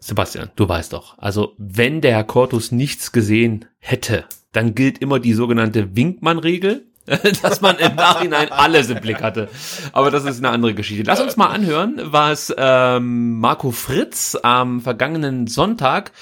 Sebastian, 0.00 0.50
du 0.56 0.66
weißt 0.68 0.94
doch, 0.94 1.18
also 1.18 1.54
wenn 1.58 2.00
der 2.00 2.12
Herr 2.12 2.24
Cortus 2.24 2.72
nichts 2.72 3.12
gesehen 3.12 3.66
hätte, 3.78 4.24
dann 4.52 4.74
gilt 4.74 4.98
immer 4.98 5.20
die 5.20 5.34
sogenannte 5.34 5.94
Winkmann-Regel. 5.94 6.86
dass 7.42 7.60
man 7.60 7.78
im 7.78 7.96
Nachhinein 7.96 8.52
alles 8.52 8.88
im 8.88 9.00
Blick 9.00 9.20
hatte. 9.20 9.48
Aber 9.92 10.12
das 10.12 10.24
ist 10.26 10.38
eine 10.38 10.50
andere 10.50 10.74
Geschichte. 10.74 11.02
Lass 11.04 11.20
uns 11.20 11.36
mal 11.36 11.48
anhören, 11.48 11.98
was 12.04 12.54
ähm, 12.56 13.40
Marco 13.40 13.72
Fritz 13.72 14.38
am 14.40 14.80
vergangenen 14.80 15.48
Sonntag 15.48 16.12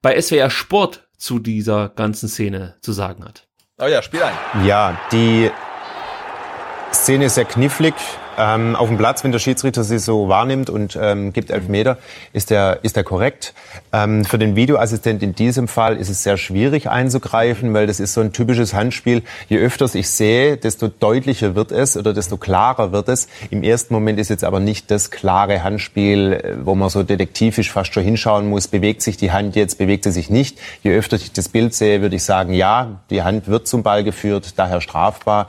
bei 0.00 0.18
SWR 0.18 0.48
Sport 0.48 1.08
zu 1.18 1.38
dieser 1.38 1.90
ganzen 1.90 2.30
Szene 2.30 2.76
zu 2.80 2.92
sagen 2.92 3.24
hat. 3.24 3.46
Oh 3.78 3.86
ja, 3.86 4.00
spiel 4.00 4.22
ein. 4.22 4.64
Ja, 4.64 4.98
die 5.12 5.50
Szene 6.94 7.26
ist 7.26 7.34
sehr 7.34 7.44
knifflig. 7.44 7.94
Ähm, 8.38 8.76
auf 8.76 8.88
dem 8.88 8.96
Platz, 8.96 9.24
wenn 9.24 9.32
der 9.32 9.40
Schiedsrichter 9.40 9.82
sie 9.82 9.98
so 9.98 10.28
wahrnimmt 10.28 10.70
und 10.70 10.96
ähm, 11.00 11.32
gibt 11.32 11.50
elf 11.50 11.66
Meter, 11.66 11.98
ist 12.32 12.50
der, 12.50 12.78
ist 12.82 12.94
der 12.94 13.02
korrekt. 13.02 13.52
Ähm, 13.92 14.24
für 14.24 14.38
den 14.38 14.54
Videoassistent 14.54 15.24
in 15.24 15.34
diesem 15.34 15.66
Fall 15.66 15.96
ist 15.96 16.08
es 16.08 16.22
sehr 16.22 16.36
schwierig 16.36 16.88
einzugreifen, 16.88 17.74
weil 17.74 17.88
das 17.88 17.98
ist 17.98 18.14
so 18.14 18.20
ein 18.20 18.32
typisches 18.32 18.74
Handspiel. 18.74 19.22
Je 19.48 19.58
öfters 19.58 19.96
ich 19.96 20.08
sehe, 20.08 20.56
desto 20.56 20.86
deutlicher 20.86 21.56
wird 21.56 21.72
es 21.72 21.96
oder 21.96 22.14
desto 22.14 22.36
klarer 22.36 22.92
wird 22.92 23.08
es. 23.08 23.26
Im 23.50 23.64
ersten 23.64 23.92
Moment 23.92 24.20
ist 24.20 24.28
jetzt 24.28 24.44
aber 24.44 24.60
nicht 24.60 24.90
das 24.92 25.10
klare 25.10 25.64
Handspiel, 25.64 26.32
äh, 26.32 26.54
wo 26.64 26.76
man 26.76 26.90
so 26.90 27.02
detektivisch 27.02 27.72
fast 27.72 27.92
schon 27.92 28.04
hinschauen 28.04 28.48
muss, 28.48 28.68
bewegt 28.68 29.02
sich 29.02 29.16
die 29.16 29.32
Hand 29.32 29.56
jetzt, 29.56 29.78
bewegt 29.78 30.04
sie 30.04 30.12
sich 30.12 30.30
nicht. 30.30 30.58
Je 30.84 30.96
öfter 30.96 31.16
ich 31.16 31.32
das 31.32 31.48
Bild 31.48 31.74
sehe, 31.74 32.02
würde 32.02 32.14
ich 32.14 32.22
sagen, 32.22 32.52
ja, 32.52 33.00
die 33.10 33.22
Hand 33.22 33.48
wird 33.48 33.66
zum 33.66 33.82
Ball 33.82 34.04
geführt, 34.04 34.52
daher 34.56 34.80
strafbar. 34.80 35.48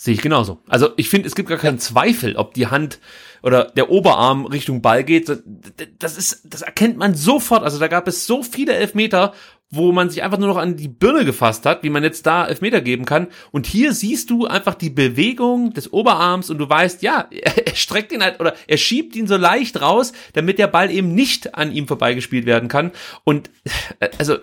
Sehe 0.00 0.14
ich 0.14 0.22
genauso. 0.22 0.60
Also 0.68 0.90
ich 0.96 1.08
finde, 1.08 1.26
es 1.26 1.34
gibt 1.34 1.48
gar 1.48 1.58
keinen 1.58 1.80
Zweifel, 1.80 2.36
ob 2.36 2.54
die 2.54 2.68
Hand 2.68 3.00
oder 3.42 3.64
der 3.64 3.90
Oberarm 3.90 4.46
Richtung 4.46 4.80
Ball 4.80 5.02
geht. 5.02 5.28
Das 5.98 6.16
ist, 6.16 6.42
das 6.44 6.62
erkennt 6.62 6.98
man 6.98 7.16
sofort. 7.16 7.64
Also 7.64 7.80
da 7.80 7.88
gab 7.88 8.06
es 8.06 8.24
so 8.24 8.44
viele 8.44 8.74
Elfmeter, 8.74 9.34
wo 9.70 9.90
man 9.90 10.08
sich 10.08 10.22
einfach 10.22 10.38
nur 10.38 10.46
noch 10.46 10.56
an 10.56 10.76
die 10.76 10.86
Birne 10.86 11.24
gefasst 11.24 11.66
hat, 11.66 11.82
wie 11.82 11.90
man 11.90 12.04
jetzt 12.04 12.24
da 12.26 12.46
Elfmeter 12.46 12.80
geben 12.80 13.06
kann. 13.06 13.26
Und 13.50 13.66
hier 13.66 13.92
siehst 13.92 14.30
du 14.30 14.46
einfach 14.46 14.76
die 14.76 14.90
Bewegung 14.90 15.74
des 15.74 15.92
Oberarms 15.92 16.48
und 16.48 16.58
du 16.58 16.70
weißt, 16.70 17.02
ja, 17.02 17.28
er 17.64 17.74
streckt 17.74 18.12
ihn 18.12 18.22
halt 18.22 18.38
oder 18.38 18.54
er 18.68 18.76
schiebt 18.76 19.16
ihn 19.16 19.26
so 19.26 19.36
leicht 19.36 19.80
raus, 19.80 20.12
damit 20.32 20.60
der 20.60 20.68
Ball 20.68 20.92
eben 20.92 21.12
nicht 21.12 21.56
an 21.56 21.72
ihm 21.72 21.88
vorbeigespielt 21.88 22.46
werden 22.46 22.68
kann. 22.68 22.92
Und 23.24 23.50
äh, 23.98 24.10
also 24.16 24.36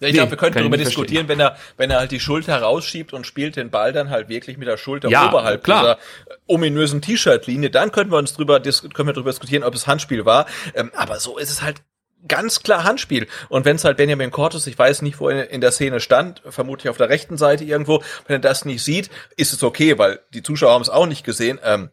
ich 0.00 0.12
glaube, 0.12 0.30
wir 0.30 0.38
könnten 0.38 0.58
darüber 0.58 0.76
diskutieren, 0.76 1.28
wenn 1.28 1.40
er, 1.40 1.56
wenn 1.76 1.90
er 1.90 1.98
halt 1.98 2.10
die 2.10 2.20
Schulter 2.20 2.60
rausschiebt 2.60 3.12
und 3.12 3.26
spielt 3.26 3.56
den 3.56 3.70
Ball 3.70 3.92
dann 3.92 4.10
halt 4.10 4.28
wirklich 4.28 4.56
mit 4.58 4.68
der 4.68 4.76
Schulter 4.76 5.08
ja, 5.08 5.28
oberhalb 5.28 5.64
klar. 5.64 5.82
dieser 5.82 6.36
ominösen 6.46 7.02
T-Shirt-Linie, 7.02 7.70
dann 7.70 7.92
könnten 7.92 8.12
wir 8.12 8.18
uns 8.18 8.34
drüber, 8.34 8.60
können 8.60 9.08
wir 9.08 9.12
darüber 9.12 9.30
diskutieren, 9.30 9.64
ob 9.64 9.74
es 9.74 9.86
Handspiel 9.86 10.24
war. 10.24 10.46
Ähm, 10.74 10.90
aber 10.94 11.20
so 11.20 11.38
ist 11.38 11.50
es 11.50 11.62
halt 11.62 11.82
ganz 12.26 12.62
klar 12.62 12.84
Handspiel. 12.84 13.26
Und 13.48 13.64
wenn 13.64 13.76
es 13.76 13.84
halt 13.84 13.96
Benjamin 13.96 14.30
Cortes, 14.30 14.66
ich 14.66 14.78
weiß 14.78 15.02
nicht, 15.02 15.20
wo 15.20 15.28
er 15.28 15.50
in 15.50 15.60
der 15.60 15.70
Szene 15.70 16.00
stand, 16.00 16.42
vermutlich 16.48 16.88
auf 16.88 16.96
der 16.96 17.08
rechten 17.08 17.36
Seite 17.36 17.64
irgendwo, 17.64 18.02
wenn 18.26 18.36
er 18.36 18.40
das 18.40 18.64
nicht 18.64 18.82
sieht, 18.82 19.10
ist 19.36 19.52
es 19.52 19.62
okay, 19.62 19.98
weil 19.98 20.20
die 20.34 20.42
Zuschauer 20.42 20.72
haben 20.72 20.82
es 20.82 20.88
auch 20.88 21.06
nicht 21.06 21.24
gesehen. 21.24 21.60
Ähm, 21.62 21.90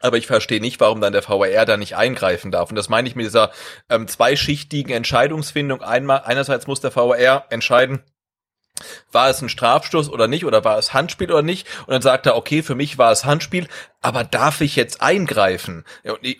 aber 0.00 0.16
ich 0.16 0.26
verstehe 0.26 0.60
nicht, 0.60 0.80
warum 0.80 1.00
dann 1.00 1.12
der 1.12 1.26
VAR 1.28 1.66
da 1.66 1.76
nicht 1.76 1.96
eingreifen 1.96 2.50
darf. 2.50 2.70
Und 2.70 2.76
das 2.76 2.88
meine 2.88 3.08
ich 3.08 3.16
mit 3.16 3.26
dieser 3.26 3.50
ähm, 3.88 4.06
zweischichtigen 4.08 4.94
Entscheidungsfindung. 4.94 5.82
Einmal, 5.82 6.22
einerseits 6.24 6.66
muss 6.66 6.80
der 6.80 6.94
VAR 6.94 7.46
entscheiden, 7.50 8.02
war 9.10 9.28
es 9.28 9.42
ein 9.42 9.48
Strafstoß 9.48 10.08
oder 10.08 10.28
nicht, 10.28 10.44
oder 10.44 10.64
war 10.64 10.78
es 10.78 10.94
Handspiel 10.94 11.30
oder 11.32 11.42
nicht? 11.42 11.66
Und 11.80 11.92
dann 11.92 12.02
sagt 12.02 12.26
er, 12.26 12.36
okay, 12.36 12.62
für 12.62 12.74
mich 12.74 12.98
war 12.98 13.10
es 13.10 13.24
Handspiel, 13.24 13.66
aber 14.00 14.24
darf 14.24 14.60
ich 14.60 14.76
jetzt 14.76 15.02
eingreifen? 15.02 15.84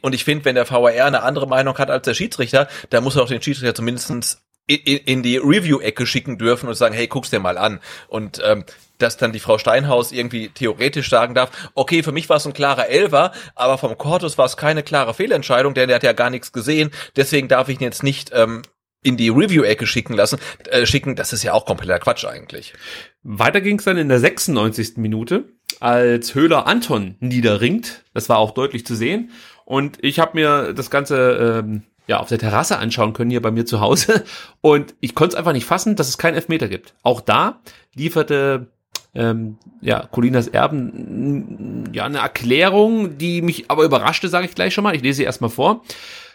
Und 0.02 0.14
ich 0.14 0.24
finde, 0.24 0.44
wenn 0.44 0.54
der 0.54 0.70
VAR 0.70 0.86
eine 0.86 1.22
andere 1.22 1.48
Meinung 1.48 1.76
hat 1.78 1.90
als 1.90 2.04
der 2.04 2.14
Schiedsrichter, 2.14 2.68
dann 2.90 3.02
muss 3.02 3.16
er 3.16 3.22
auch 3.22 3.28
den 3.28 3.42
Schiedsrichter 3.42 3.74
zumindestens 3.74 4.44
in 4.66 5.22
die 5.22 5.38
Review-Ecke 5.38 6.06
schicken 6.06 6.36
dürfen 6.36 6.68
und 6.68 6.74
sagen, 6.74 6.94
hey, 6.94 7.06
guck's 7.06 7.30
dir 7.30 7.40
mal 7.40 7.56
an. 7.56 7.80
Und 8.06 8.40
ähm, 8.44 8.64
dass 8.98 9.16
dann 9.16 9.32
die 9.32 9.40
Frau 9.40 9.58
Steinhaus 9.58 10.12
irgendwie 10.12 10.48
theoretisch 10.48 11.08
sagen 11.08 11.34
darf, 11.34 11.70
okay, 11.74 12.02
für 12.02 12.12
mich 12.12 12.28
war 12.28 12.36
es 12.36 12.46
ein 12.46 12.52
klarer 12.52 12.88
Elfer, 12.88 13.32
aber 13.54 13.78
vom 13.78 13.96
Cortus 13.96 14.38
war 14.38 14.46
es 14.46 14.56
keine 14.56 14.82
klare 14.82 15.14
Fehlentscheidung, 15.14 15.74
denn 15.74 15.88
der 15.88 15.96
hat 15.96 16.02
ja 16.02 16.12
gar 16.12 16.30
nichts 16.30 16.52
gesehen, 16.52 16.90
deswegen 17.16 17.48
darf 17.48 17.68
ich 17.68 17.80
ihn 17.80 17.84
jetzt 17.84 18.02
nicht 18.02 18.30
ähm, 18.34 18.62
in 19.02 19.16
die 19.16 19.28
Review-Ecke 19.28 19.86
schicken 19.86 20.14
lassen, 20.14 20.38
äh, 20.70 20.84
schicken, 20.84 21.14
das 21.16 21.32
ist 21.32 21.42
ja 21.42 21.52
auch 21.52 21.64
kompletter 21.64 21.98
Quatsch 21.98 22.24
eigentlich. 22.24 22.74
Weiter 23.22 23.60
ging 23.60 23.78
es 23.78 23.84
dann 23.84 23.96
in 23.96 24.08
der 24.08 24.18
96. 24.18 24.96
Minute, 24.96 25.44
als 25.80 26.34
Höhler 26.34 26.66
Anton 26.66 27.16
niederringt. 27.20 28.04
Das 28.14 28.28
war 28.28 28.38
auch 28.38 28.52
deutlich 28.52 28.84
zu 28.84 28.96
sehen. 28.96 29.30
Und 29.64 29.98
ich 30.02 30.18
habe 30.18 30.32
mir 30.34 30.72
das 30.72 30.90
Ganze 30.90 31.60
ähm, 31.62 31.82
ja 32.06 32.18
auf 32.18 32.28
der 32.28 32.38
Terrasse 32.38 32.78
anschauen 32.78 33.12
können 33.12 33.30
hier 33.30 33.42
bei 33.42 33.50
mir 33.50 33.66
zu 33.66 33.80
Hause. 33.80 34.24
Und 34.60 34.94
ich 35.00 35.14
konnte 35.14 35.34
es 35.34 35.38
einfach 35.38 35.52
nicht 35.52 35.66
fassen, 35.66 35.94
dass 35.94 36.08
es 36.08 36.18
keinen 36.18 36.34
Elfmeter 36.34 36.68
gibt. 36.68 36.94
Auch 37.02 37.20
da 37.20 37.60
lieferte 37.94 38.72
ähm, 39.14 39.58
ja, 39.80 40.06
Colinas 40.10 40.48
Erben, 40.48 41.84
ja, 41.92 42.04
eine 42.04 42.18
Erklärung, 42.18 43.18
die 43.18 43.42
mich 43.42 43.70
aber 43.70 43.84
überraschte, 43.84 44.28
sage 44.28 44.46
ich 44.46 44.54
gleich 44.54 44.74
schon 44.74 44.84
mal. 44.84 44.94
Ich 44.94 45.02
lese 45.02 45.18
sie 45.18 45.24
erstmal 45.24 45.50
vor. 45.50 45.82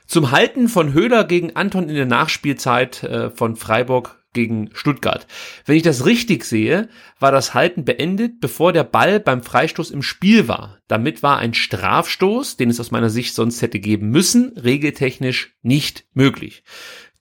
Zum 0.05 0.31
Halten 0.31 0.67
von 0.67 0.93
Höhler 0.93 1.23
gegen 1.23 1.55
Anton 1.55 1.89
in 1.89 1.95
der 1.95 2.05
Nachspielzeit 2.05 3.03
äh, 3.03 3.29
von 3.29 3.55
Freiburg 3.55 4.23
gegen 4.33 4.69
Stuttgart. 4.73 5.27
Wenn 5.65 5.77
ich 5.77 5.83
das 5.83 6.05
richtig 6.05 6.43
sehe, 6.43 6.89
war 7.19 7.31
das 7.31 7.53
Halten 7.53 7.85
beendet, 7.85 8.41
bevor 8.41 8.73
der 8.73 8.83
Ball 8.83 9.19
beim 9.19 9.43
Freistoß 9.43 9.91
im 9.91 10.01
Spiel 10.01 10.47
war. 10.47 10.79
Damit 10.87 11.23
war 11.23 11.37
ein 11.37 11.53
Strafstoß, 11.53 12.57
den 12.57 12.69
es 12.69 12.79
aus 12.79 12.91
meiner 12.91 13.09
Sicht 13.09 13.35
sonst 13.35 13.61
hätte 13.61 13.79
geben 13.79 14.09
müssen, 14.09 14.57
regeltechnisch 14.57 15.55
nicht 15.61 16.05
möglich. 16.13 16.63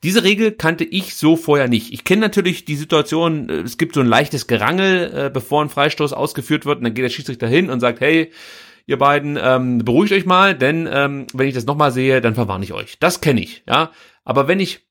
Diese 0.03 0.25
Regel 0.25 0.53
kannte 0.53 0.85
ich 0.85 1.15
so 1.15 1.37
vorher 1.37 1.69
nicht. 1.69 1.93
Ich 1.93 2.05
kenne 2.05 2.23
natürlich 2.23 2.65
die 2.65 2.77
Situation, 2.77 3.49
äh, 3.49 3.61
es 3.61 3.79
gibt 3.79 3.95
so 3.95 4.01
ein 4.01 4.07
leichtes 4.07 4.47
Gerangel, 4.47 5.13
äh, 5.15 5.31
bevor 5.31 5.63
ein 5.63 5.69
Freistoß 5.69 6.13
ausgeführt 6.13 6.67
wird, 6.67 6.79
und 6.79 6.85
dann 6.85 6.95
geht 6.95 7.05
der 7.05 7.11
Schiedsrichter 7.11 7.47
hin 7.47 7.71
und 7.71 7.81
sagt, 7.81 8.01
hey, 8.01 8.33
ihr 8.87 8.99
beiden, 8.99 9.39
ähm, 9.41 9.79
beruhigt 9.79 10.13
euch 10.13 10.27
mal, 10.27 10.57
denn 10.57 10.89
ähm, 10.91 11.27
wenn 11.33 11.49
ich 11.49 11.55
das 11.55 11.67
nochmal 11.67 11.93
sehe, 11.93 12.21
dann 12.21 12.35
verwarne 12.35 12.65
ich 12.65 12.73
euch. 12.73 12.99
Das 12.99 13.21
kenne 13.21 13.41
ich, 13.41 13.63
ja. 13.69 13.93
Aber 14.25 14.49
wenn 14.49 14.61
ich 14.61 14.87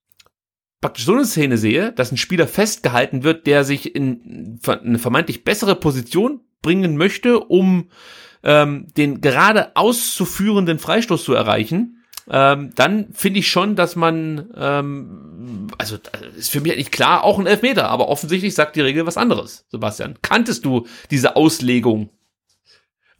praktisch 0.79 1.05
so 1.05 1.13
eine 1.13 1.25
Szene 1.25 1.57
sehe, 1.57 1.91
dass 1.91 2.11
ein 2.11 2.17
Spieler 2.17 2.47
festgehalten 2.47 3.23
wird, 3.23 3.47
der 3.47 3.63
sich 3.63 3.95
in 3.95 4.59
eine 4.65 4.97
vermeintlich 4.97 5.43
bessere 5.43 5.75
Position 5.75 6.41
bringen 6.61 6.97
möchte, 6.97 7.39
um 7.39 7.89
ähm, 8.43 8.87
den 8.97 9.21
gerade 9.21 9.75
auszuführenden 9.75 10.79
Freistoß 10.79 11.23
zu 11.23 11.33
erreichen, 11.33 12.00
ähm, 12.31 12.71
dann 12.75 13.13
finde 13.13 13.39
ich 13.39 13.49
schon, 13.49 13.75
dass 13.75 13.97
man, 13.97 14.49
ähm, 14.55 15.67
also 15.77 15.97
ist 16.37 16.51
für 16.51 16.61
mich 16.61 16.77
nicht 16.77 16.91
klar, 16.91 17.23
auch 17.25 17.37
ein 17.37 17.45
Elfmeter, 17.45 17.89
aber 17.89 18.07
offensichtlich 18.07 18.55
sagt 18.55 18.77
die 18.77 18.81
Regel 18.81 19.05
was 19.05 19.17
anderes. 19.17 19.65
Sebastian, 19.69 20.17
kanntest 20.21 20.63
du 20.63 20.87
diese 21.11 21.35
Auslegung 21.35 22.09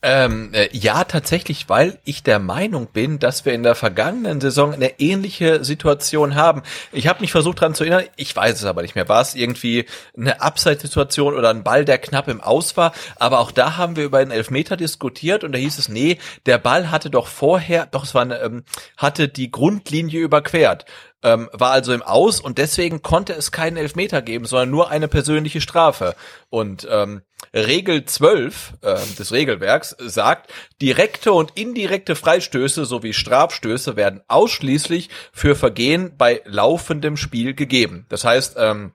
ähm, 0.03 0.51
äh, 0.53 0.69
ja, 0.71 1.03
tatsächlich, 1.03 1.69
weil 1.69 1.99
ich 2.03 2.23
der 2.23 2.39
Meinung 2.39 2.87
bin, 2.87 3.19
dass 3.19 3.45
wir 3.45 3.53
in 3.53 3.61
der 3.61 3.75
vergangenen 3.75 4.41
Saison 4.41 4.73
eine 4.73 4.99
ähnliche 4.99 5.63
Situation 5.63 6.33
haben. 6.33 6.63
Ich 6.91 7.07
habe 7.07 7.21
mich 7.21 7.31
versucht 7.31 7.61
daran 7.61 7.75
zu 7.75 7.83
erinnern, 7.83 8.05
ich 8.15 8.35
weiß 8.35 8.55
es 8.55 8.65
aber 8.65 8.81
nicht 8.81 8.95
mehr. 8.95 9.09
War 9.09 9.21
es 9.21 9.35
irgendwie 9.35 9.85
eine 10.17 10.41
Abseitssituation 10.41 11.35
oder 11.35 11.51
ein 11.51 11.63
Ball, 11.63 11.85
der 11.85 11.99
knapp 11.99 12.27
im 12.29 12.41
Aus 12.41 12.77
war? 12.77 12.93
Aber 13.17 13.39
auch 13.39 13.51
da 13.51 13.77
haben 13.77 13.95
wir 13.95 14.03
über 14.03 14.17
einen 14.17 14.31
Elfmeter 14.31 14.75
diskutiert 14.75 15.43
und 15.43 15.51
da 15.51 15.59
hieß 15.59 15.77
es, 15.77 15.87
nee, 15.87 16.17
der 16.47 16.57
Ball 16.57 16.89
hatte 16.89 17.11
doch 17.11 17.27
vorher, 17.27 17.85
doch 17.85 18.03
es 18.03 18.15
war 18.15 18.23
eine, 18.23 18.39
ähm, 18.39 18.63
hatte 18.97 19.27
die 19.27 19.51
Grundlinie 19.51 20.19
überquert 20.19 20.85
ähm, 21.23 21.49
war 21.53 21.71
also 21.71 21.93
im 21.93 22.01
Aus 22.01 22.39
und 22.39 22.57
deswegen 22.57 23.01
konnte 23.01 23.33
es 23.33 23.51
keinen 23.51 23.77
Elfmeter 23.77 24.21
geben, 24.21 24.45
sondern 24.45 24.69
nur 24.69 24.89
eine 24.89 25.07
persönliche 25.07 25.61
Strafe. 25.61 26.15
Und 26.49 26.87
ähm, 26.89 27.21
Regel 27.53 28.05
12 28.05 28.73
äh, 28.81 28.95
des 29.17 29.31
Regelwerks 29.31 29.95
sagt, 29.99 30.51
direkte 30.81 31.33
und 31.33 31.51
indirekte 31.57 32.15
Freistöße 32.15 32.85
sowie 32.85 33.13
Strafstöße 33.13 33.95
werden 33.95 34.21
ausschließlich 34.27 35.09
für 35.33 35.55
Vergehen 35.55 36.15
bei 36.17 36.41
laufendem 36.45 37.17
Spiel 37.17 37.53
gegeben. 37.53 38.05
Das 38.09 38.23
heißt, 38.23 38.55
ähm, 38.57 38.93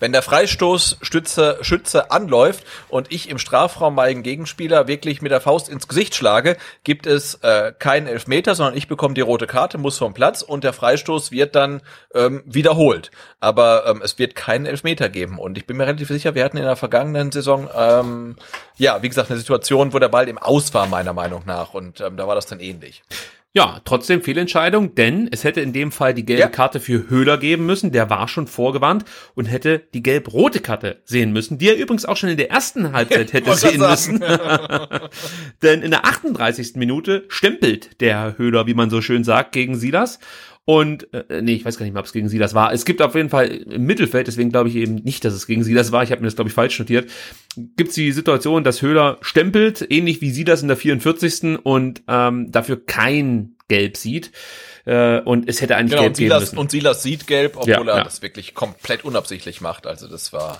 wenn 0.00 0.12
der 0.12 0.22
Freistoß 0.22 0.98
Stütze, 1.02 1.58
Schütze 1.62 2.10
anläuft 2.10 2.64
und 2.88 3.12
ich 3.12 3.28
im 3.28 3.38
Strafraum 3.38 3.94
meinen 3.94 4.22
Gegenspieler 4.22 4.88
wirklich 4.88 5.22
mit 5.22 5.32
der 5.32 5.40
Faust 5.40 5.68
ins 5.68 5.88
Gesicht 5.88 6.14
schlage, 6.14 6.56
gibt 6.84 7.06
es 7.06 7.34
äh, 7.42 7.72
keinen 7.78 8.06
Elfmeter, 8.06 8.54
sondern 8.54 8.76
ich 8.76 8.88
bekomme 8.88 9.14
die 9.14 9.20
rote 9.20 9.46
Karte, 9.46 9.78
muss 9.78 9.98
vom 9.98 10.14
Platz 10.14 10.42
und 10.42 10.64
der 10.64 10.72
Freistoß 10.72 11.30
wird 11.30 11.54
dann 11.54 11.80
ähm, 12.14 12.42
wiederholt. 12.46 13.10
Aber 13.40 13.86
ähm, 13.86 14.00
es 14.02 14.18
wird 14.18 14.34
keinen 14.34 14.66
Elfmeter 14.66 15.08
geben. 15.08 15.38
Und 15.38 15.58
ich 15.58 15.66
bin 15.66 15.76
mir 15.76 15.86
relativ 15.86 16.08
sicher, 16.08 16.34
wir 16.34 16.44
hatten 16.44 16.56
in 16.56 16.64
der 16.64 16.76
vergangenen 16.76 17.32
Saison, 17.32 17.68
ähm, 17.74 18.36
ja, 18.76 19.02
wie 19.02 19.08
gesagt, 19.08 19.30
eine 19.30 19.38
Situation, 19.38 19.92
wo 19.92 19.98
der 19.98 20.08
Ball 20.08 20.28
im 20.28 20.38
Aus 20.38 20.74
war, 20.74 20.86
meiner 20.86 21.12
Meinung 21.12 21.42
nach. 21.46 21.74
Und 21.74 22.00
ähm, 22.00 22.16
da 22.16 22.26
war 22.26 22.34
das 22.34 22.46
dann 22.46 22.60
ähnlich. 22.60 23.02
Ja, 23.56 23.80
trotzdem 23.86 24.20
Fehlentscheidung, 24.20 24.94
denn 24.96 25.30
es 25.32 25.42
hätte 25.42 25.62
in 25.62 25.72
dem 25.72 25.90
Fall 25.90 26.12
die 26.12 26.26
gelbe 26.26 26.42
ja. 26.42 26.48
Karte 26.48 26.78
für 26.78 27.08
Höhler 27.08 27.38
geben 27.38 27.64
müssen. 27.64 27.90
Der 27.90 28.10
war 28.10 28.28
schon 28.28 28.46
vorgewarnt 28.46 29.06
und 29.34 29.46
hätte 29.46 29.82
die 29.94 30.02
gelb-rote 30.02 30.60
Karte 30.60 31.00
sehen 31.06 31.32
müssen, 31.32 31.56
die 31.56 31.70
er 31.70 31.76
übrigens 31.78 32.04
auch 32.04 32.18
schon 32.18 32.28
in 32.28 32.36
der 32.36 32.50
ersten 32.50 32.92
Halbzeit 32.92 33.32
hätte 33.32 33.54
sehen 33.54 33.80
müssen. 33.80 34.22
denn 35.62 35.80
in 35.80 35.90
der 35.90 36.04
38. 36.04 36.76
Minute 36.76 37.24
stempelt 37.28 37.98
der 38.02 38.36
Höhler, 38.36 38.66
wie 38.66 38.74
man 38.74 38.90
so 38.90 39.00
schön 39.00 39.24
sagt, 39.24 39.52
gegen 39.52 39.74
Silas. 39.74 40.18
Und 40.68 41.14
äh, 41.14 41.42
nee, 41.42 41.54
ich 41.54 41.64
weiß 41.64 41.78
gar 41.78 41.84
nicht 41.84 41.92
mehr, 41.92 42.00
ob 42.00 42.06
es 42.06 42.12
gegen 42.12 42.28
Silas 42.28 42.52
war. 42.52 42.72
Es 42.72 42.84
gibt 42.84 43.00
auf 43.00 43.14
jeden 43.14 43.30
Fall 43.30 43.46
im 43.46 43.86
Mittelfeld, 43.86 44.26
deswegen 44.26 44.50
glaube 44.50 44.68
ich 44.68 44.74
eben 44.74 44.96
nicht, 44.96 45.24
dass 45.24 45.32
es 45.32 45.46
gegen 45.46 45.62
Silas 45.62 45.92
war. 45.92 46.02
Ich 46.02 46.10
habe 46.10 46.20
mir 46.20 46.26
das, 46.26 46.34
glaube 46.34 46.48
ich, 46.48 46.54
falsch 46.54 46.76
notiert. 46.80 47.08
Gibt 47.76 47.90
es 47.90 47.94
die 47.94 48.10
Situation, 48.10 48.64
dass 48.64 48.82
Höhler 48.82 49.18
stempelt, 49.20 49.86
ähnlich 49.88 50.20
wie 50.20 50.32
Silas 50.32 50.62
in 50.62 50.68
der 50.68 50.76
44. 50.76 51.64
und 51.64 52.02
ähm, 52.08 52.50
dafür 52.50 52.84
kein 52.84 53.54
Gelb 53.68 53.96
sieht. 53.96 54.32
Äh, 54.86 55.18
und 55.20 55.48
es 55.48 55.60
hätte 55.60 55.76
eigentlich 55.76 55.90
Genau, 55.90 56.02
gelb 56.02 56.10
und 56.12 56.16
geben 56.18 56.28
Silas, 56.30 56.40
müssen. 56.42 56.58
und 56.58 56.70
Silas 56.70 57.02
sieht 57.02 57.26
gelb, 57.26 57.56
obwohl 57.56 57.68
Ja, 57.70 57.80
er 57.80 57.98
ja. 57.98 58.04
das 58.04 58.22
wirklich 58.22 58.54
komplett 58.54 59.04
unabsichtlich 59.04 59.60
macht. 59.60 59.86
Also 59.86 60.06
das 60.08 60.32
war 60.32 60.58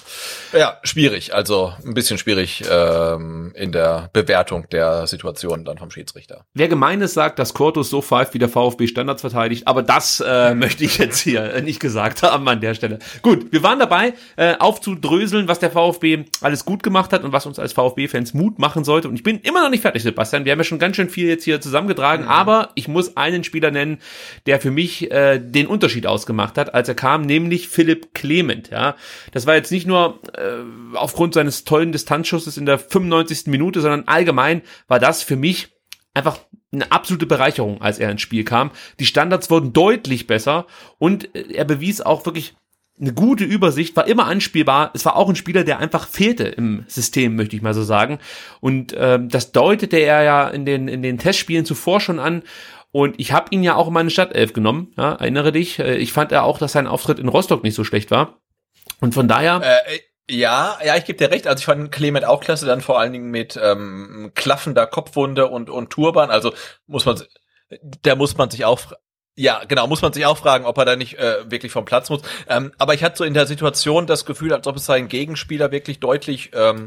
ja 0.52 0.78
schwierig, 0.82 1.32
also 1.34 1.72
ein 1.84 1.94
bisschen 1.94 2.18
schwierig 2.18 2.64
ähm, 2.70 3.52
in 3.54 3.70
der 3.72 4.10
Bewertung 4.12 4.68
der 4.70 5.06
Situation 5.06 5.64
dann 5.64 5.78
vom 5.78 5.90
Schiedsrichter. 5.90 6.44
Wer 6.54 6.68
Gemeines 6.68 7.14
sagt, 7.14 7.38
dass 7.38 7.54
Cortus 7.54 7.88
so 7.88 8.02
pfeift, 8.02 8.34
wie 8.34 8.38
der 8.38 8.48
VfB 8.48 8.88
Standards 8.88 9.20
verteidigt, 9.20 9.66
aber 9.68 9.82
das 9.82 10.20
äh, 10.26 10.54
möchte 10.56 10.84
ich 10.84 10.98
jetzt 10.98 11.18
hier 11.20 11.54
äh, 11.54 11.62
nicht 11.62 11.78
gesagt 11.78 12.22
haben 12.22 12.48
an 12.48 12.60
der 12.60 12.74
Stelle. 12.74 12.98
Gut, 13.22 13.52
wir 13.52 13.62
waren 13.62 13.78
dabei, 13.78 14.14
äh, 14.36 14.56
aufzudröseln, 14.58 15.46
was 15.48 15.60
der 15.60 15.70
VfB 15.70 16.24
alles 16.40 16.64
gut 16.64 16.82
gemacht 16.82 17.12
hat 17.12 17.22
und 17.22 17.32
was 17.32 17.46
uns 17.46 17.58
als 17.58 17.72
VfB-Fans 17.74 18.34
Mut 18.34 18.58
machen 18.58 18.82
sollte. 18.84 19.08
Und 19.08 19.14
ich 19.14 19.22
bin 19.22 19.38
immer 19.40 19.62
noch 19.62 19.70
nicht 19.70 19.82
fertig, 19.82 20.02
Sebastian. 20.02 20.44
Wir 20.44 20.52
haben 20.52 20.58
ja 20.58 20.64
schon 20.64 20.78
ganz 20.80 20.96
schön 20.96 21.08
viel 21.08 21.28
jetzt 21.28 21.44
hier 21.44 21.60
zusammengetragen, 21.60 22.24
aber 22.26 22.70
ich 22.74 22.88
muss 22.88 23.16
einen 23.16 23.44
Spieler 23.44 23.70
nennen, 23.70 23.98
der 24.46 24.60
für 24.60 24.70
mich 24.70 25.10
äh, 25.10 25.38
den 25.38 25.66
Unterschied 25.66 26.06
ausgemacht 26.06 26.58
hat, 26.58 26.74
als 26.74 26.88
er 26.88 26.94
kam, 26.94 27.22
nämlich 27.22 27.68
Philipp 27.68 28.14
Clement. 28.14 28.70
Ja, 28.70 28.96
das 29.32 29.46
war 29.46 29.54
jetzt 29.54 29.72
nicht 29.72 29.86
nur 29.86 30.20
äh, 30.34 30.96
aufgrund 30.96 31.34
seines 31.34 31.64
tollen 31.64 31.92
Distanzschusses 31.92 32.56
in 32.56 32.66
der 32.66 32.78
95. 32.78 33.46
Minute, 33.46 33.80
sondern 33.80 34.04
allgemein 34.06 34.62
war 34.88 34.98
das 34.98 35.22
für 35.22 35.36
mich 35.36 35.68
einfach 36.14 36.38
eine 36.72 36.90
absolute 36.92 37.26
Bereicherung, 37.26 37.80
als 37.80 37.98
er 37.98 38.10
ins 38.10 38.22
Spiel 38.22 38.44
kam. 38.44 38.70
Die 38.98 39.06
Standards 39.06 39.50
wurden 39.50 39.72
deutlich 39.72 40.26
besser 40.26 40.66
und 40.98 41.34
äh, 41.34 41.52
er 41.52 41.64
bewies 41.64 42.00
auch 42.00 42.26
wirklich 42.26 42.54
eine 42.98 43.12
gute 43.12 43.44
Übersicht, 43.44 43.94
war 43.96 44.06
immer 44.06 44.26
anspielbar. 44.26 44.90
Es 44.94 45.04
war 45.04 45.16
auch 45.16 45.28
ein 45.28 45.36
Spieler, 45.36 45.64
der 45.64 45.78
einfach 45.78 46.08
fehlte 46.08 46.44
im 46.44 46.84
System, 46.88 47.36
möchte 47.36 47.54
ich 47.54 47.62
mal 47.62 47.74
so 47.74 47.82
sagen. 47.82 48.18
Und 48.60 48.94
ähm, 48.98 49.28
das 49.28 49.52
deutete 49.52 49.98
er 49.98 50.22
ja 50.22 50.48
in 50.48 50.64
den, 50.64 50.88
in 50.88 51.02
den 51.02 51.18
Testspielen 51.18 51.66
zuvor 51.66 52.00
schon 52.00 52.18
an. 52.18 52.42
Und 52.96 53.20
ich 53.20 53.32
habe 53.32 53.48
ihn 53.50 53.62
ja 53.62 53.74
auch 53.74 53.88
in 53.88 53.92
meine 53.92 54.08
Stadtelf 54.08 54.54
genommen, 54.54 54.94
ja, 54.96 55.12
erinnere 55.12 55.52
dich. 55.52 55.78
Äh, 55.78 55.96
Ich 55.98 56.14
fand 56.14 56.32
ja 56.32 56.40
auch, 56.40 56.56
dass 56.58 56.72
sein 56.72 56.86
Auftritt 56.86 57.18
in 57.18 57.28
Rostock 57.28 57.62
nicht 57.62 57.74
so 57.74 57.84
schlecht 57.84 58.10
war. 58.10 58.40
Und 59.02 59.12
von 59.12 59.28
daher, 59.28 59.60
Äh, 59.62 59.98
ja, 60.34 60.78
ja, 60.82 60.96
ich 60.96 61.04
gebe 61.04 61.18
dir 61.18 61.30
recht. 61.30 61.46
Also 61.46 61.60
ich 61.60 61.66
fand 61.66 61.92
Clement 61.92 62.24
auch 62.24 62.40
klasse, 62.40 62.64
dann 62.64 62.80
vor 62.80 62.98
allen 62.98 63.12
Dingen 63.12 63.30
mit 63.30 63.60
ähm, 63.62 64.32
klaffender 64.34 64.86
Kopfwunde 64.86 65.48
und 65.48 65.68
und 65.68 65.90
Turban. 65.90 66.30
Also 66.30 66.54
muss 66.86 67.04
man, 67.04 67.22
da 68.00 68.14
muss 68.16 68.38
man 68.38 68.48
sich 68.48 68.64
auch 68.64 68.80
ja, 69.34 69.64
genau, 69.68 69.86
muss 69.88 70.00
man 70.00 70.14
sich 70.14 70.24
auch 70.24 70.38
fragen, 70.38 70.64
ob 70.64 70.78
er 70.78 70.86
da 70.86 70.96
nicht 70.96 71.18
äh, 71.18 71.50
wirklich 71.50 71.72
vom 71.72 71.84
Platz 71.84 72.08
muss. 72.08 72.22
Ähm, 72.48 72.72
aber 72.78 72.94
ich 72.94 73.04
hatte 73.04 73.18
so 73.18 73.24
in 73.24 73.34
der 73.34 73.46
Situation 73.46 74.06
das 74.06 74.24
Gefühl, 74.24 74.54
als 74.54 74.66
ob 74.66 74.76
es 74.76 74.86
seinen 74.86 75.08
Gegenspieler 75.08 75.70
wirklich 75.70 76.00
deutlich 76.00 76.52
ähm, 76.54 76.86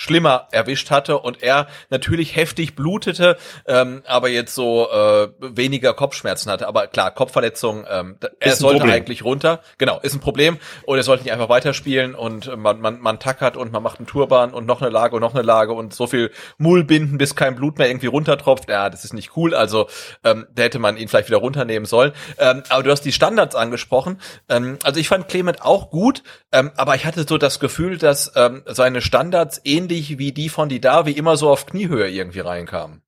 schlimmer 0.00 0.48
erwischt 0.50 0.90
hatte 0.90 1.18
und 1.18 1.42
er 1.42 1.66
natürlich 1.90 2.34
heftig 2.34 2.74
blutete, 2.74 3.36
ähm, 3.66 4.02
aber 4.06 4.30
jetzt 4.30 4.54
so 4.54 4.88
äh, 4.90 5.28
weniger 5.40 5.92
Kopfschmerzen 5.92 6.50
hatte. 6.50 6.66
Aber 6.66 6.86
klar, 6.86 7.10
Kopfverletzung, 7.10 7.84
ähm, 7.86 8.16
er 8.40 8.56
sollte 8.56 8.78
Problem. 8.78 8.96
eigentlich 8.96 9.24
runter. 9.24 9.60
Genau, 9.76 10.00
ist 10.00 10.14
ein 10.14 10.20
Problem. 10.20 10.56
Und 10.86 10.96
er 10.96 11.02
sollte 11.02 11.24
nicht 11.24 11.32
einfach 11.34 11.50
weiterspielen 11.50 12.14
und 12.14 12.56
man, 12.56 12.80
man, 12.80 12.98
man 13.00 13.18
tackert 13.18 13.58
und 13.58 13.72
man 13.72 13.82
macht 13.82 13.98
einen 13.98 14.06
Turban 14.06 14.54
und 14.54 14.64
noch 14.64 14.80
eine 14.80 14.90
Lage 14.90 15.16
und 15.16 15.20
noch 15.20 15.34
eine 15.34 15.42
Lage 15.42 15.74
und 15.74 15.92
so 15.92 16.06
viel 16.06 16.30
Mull 16.56 16.82
binden, 16.82 17.18
bis 17.18 17.36
kein 17.36 17.54
Blut 17.54 17.76
mehr 17.76 17.88
irgendwie 17.88 18.06
runtertropft. 18.06 18.70
Ja, 18.70 18.88
das 18.88 19.04
ist 19.04 19.12
nicht 19.12 19.36
cool. 19.36 19.54
Also 19.54 19.86
ähm, 20.24 20.46
da 20.54 20.62
hätte 20.62 20.78
man 20.78 20.96
ihn 20.96 21.08
vielleicht 21.08 21.28
wieder 21.28 21.38
runternehmen 21.38 21.84
sollen. 21.84 22.12
Ähm, 22.38 22.62
aber 22.70 22.82
du 22.82 22.90
hast 22.90 23.02
die 23.02 23.12
Standards 23.12 23.54
angesprochen. 23.54 24.18
Ähm, 24.48 24.78
also 24.82 24.98
ich 24.98 25.08
fand 25.08 25.28
Clement 25.28 25.60
auch 25.60 25.90
gut, 25.90 26.22
ähm, 26.52 26.70
aber 26.76 26.94
ich 26.96 27.06
hatte 27.06 27.24
so 27.28 27.38
das 27.38 27.60
Gefühl, 27.60 27.98
dass 27.98 28.32
ähm, 28.36 28.62
seine 28.66 29.00
Standards 29.00 29.60
ähnlich 29.64 30.18
wie 30.18 30.32
die 30.32 30.48
von 30.48 30.68
Didavi 30.68 31.12
immer 31.12 31.36
so 31.36 31.50
auf 31.50 31.66
Kniehöhe 31.66 32.08
irgendwie 32.08 32.40
reinkamen. 32.40 33.02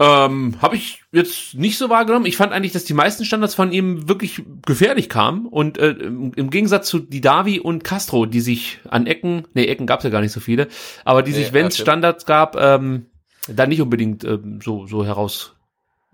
Ähm, 0.00 0.54
habe 0.62 0.76
ich 0.76 1.02
jetzt 1.10 1.54
nicht 1.54 1.76
so 1.76 1.90
wahrgenommen. 1.90 2.26
Ich 2.26 2.36
fand 2.36 2.52
eigentlich, 2.52 2.70
dass 2.70 2.84
die 2.84 2.94
meisten 2.94 3.24
Standards 3.24 3.56
von 3.56 3.72
ihm 3.72 4.08
wirklich 4.08 4.42
gefährlich 4.64 5.08
kamen 5.08 5.46
und 5.46 5.76
äh, 5.76 5.90
im, 5.90 6.50
Gegensatz 6.50 6.86
zu 6.86 7.00
Didavi 7.00 7.58
und 7.58 7.82
Castro, 7.82 8.24
die 8.24 8.40
sich 8.40 8.78
an 8.88 9.08
Ecken, 9.08 9.48
nee, 9.54 9.64
Ecken 9.64 9.88
gab's 9.88 10.04
ja 10.04 10.10
gar 10.10 10.20
nicht 10.20 10.30
so 10.30 10.38
viele, 10.38 10.68
aber 11.04 11.24
die 11.24 11.32
Nee, 11.32 11.38
sich, 11.38 11.52
wenn 11.52 11.66
es. 11.66 11.78
Standards 11.78 12.26
gab, 12.26 12.54
ähm, 12.56 13.06
da 13.48 13.66
nicht 13.66 13.82
unbedingt 13.82 14.22
ähm, 14.22 14.60
so 14.62 14.86
so 14.86 15.04
heraus. 15.04 15.56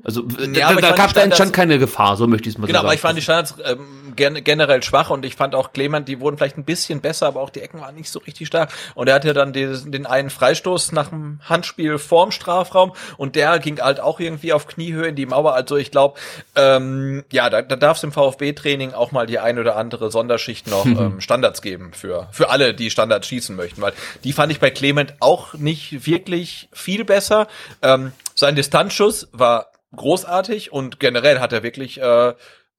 Also 0.03 0.23
Ja, 0.23 0.47
da, 0.47 0.69
aber 0.71 0.81
da 0.81 0.89
gab 0.89 0.97
die 0.97 0.99
da 0.99 1.21
Standards- 1.21 1.25
entstand 1.25 1.53
keine 1.53 1.79
Gefahr, 1.79 2.17
so 2.17 2.27
möchte 2.27 2.49
ich 2.49 2.57
es 2.57 2.59
mal 2.59 2.67
Genau, 2.67 2.81
so 2.81 2.87
aber 2.87 2.89
sagen. 2.89 2.97
ich 2.97 3.01
fand 3.01 3.19
die 3.19 3.23
Standards 3.23 3.55
ähm, 3.65 4.13
gen 4.17 4.43
generell 4.45 4.83
schwach 4.83 5.11
und 5.11 5.25
ich 5.25 5.37
fand 5.37 5.55
auch 5.55 5.73
Clement, 5.73 6.09
die 6.09 6.21
wurden 6.21 6.37
vielleicht 6.37 6.59
ein 6.59 6.65
bisschen 6.65 7.01
besser, 7.01 7.27
aber 7.29 7.41
auch 7.41 7.51
die 7.51 7.61
Ecken 7.61 7.81
waren 7.81 7.95
nicht 7.95 8.11
so 8.11 8.19
richtig 8.19 8.49
stark. 8.49 8.71
Und 8.97 9.09
er 9.09 9.15
hatte 9.15 9.33
dann 9.35 9.53
den, 9.53 9.93
den 9.93 10.05
einen 10.07 10.31
Freistoß 10.31 10.93
nach 10.93 11.09
dem 11.11 11.41
Handspiel 11.45 11.99
vorm 11.99 12.33
Strafraum 12.33 12.93
und 13.17 13.37
der 13.37 13.59
ging 13.61 13.81
halt 13.81 14.01
auch 14.01 14.19
irgendwie 14.21 14.53
auf 14.53 14.67
Kniehöhe 14.67 15.07
in 15.07 15.17
die 15.17 15.27
Mauer. 15.27 15.55
Also 15.55 15.77
ich 15.77 15.91
glaube, 15.93 16.19
ähm, 16.57 17.25
ja, 17.33 17.49
da, 17.49 17.63
da 17.63 17.77
darf 17.77 17.97
es 17.99 18.03
im 18.03 18.13
VfB-Training 18.13 18.95
auch 18.95 19.13
mal 19.13 19.27
die 19.27 19.39
ein 19.39 19.59
oder 19.59 19.77
andere 19.77 20.11
Sonderschicht 20.11 20.67
noch 20.67 20.85
ähm, 20.87 21.21
Standards 21.21 21.63
geben 21.63 21.93
für, 21.95 22.29
für 22.33 22.51
alle, 22.51 22.75
die 22.75 22.91
Standards 22.91 23.29
schießen 23.29 23.55
möchten, 23.55 23.81
weil 23.81 23.93
die 24.25 24.33
fand 24.33 24.51
ich 24.53 24.59
bei 24.61 24.71
Clement 24.71 25.15
auch 25.21 25.55
nicht 25.55 26.07
wirklich 26.07 26.69
viel 26.73 27.05
besser. 27.05 27.47
Ähm, 27.81 28.13
sein 28.35 28.57
Distanzschuss 28.57 29.29
war 29.33 29.69
großartig 29.97 30.73
und 30.73 31.01
generell 31.01 31.41
hat 31.41 31.53
er 31.53 31.63
wirklich 31.63 32.01
äh, 32.01 32.35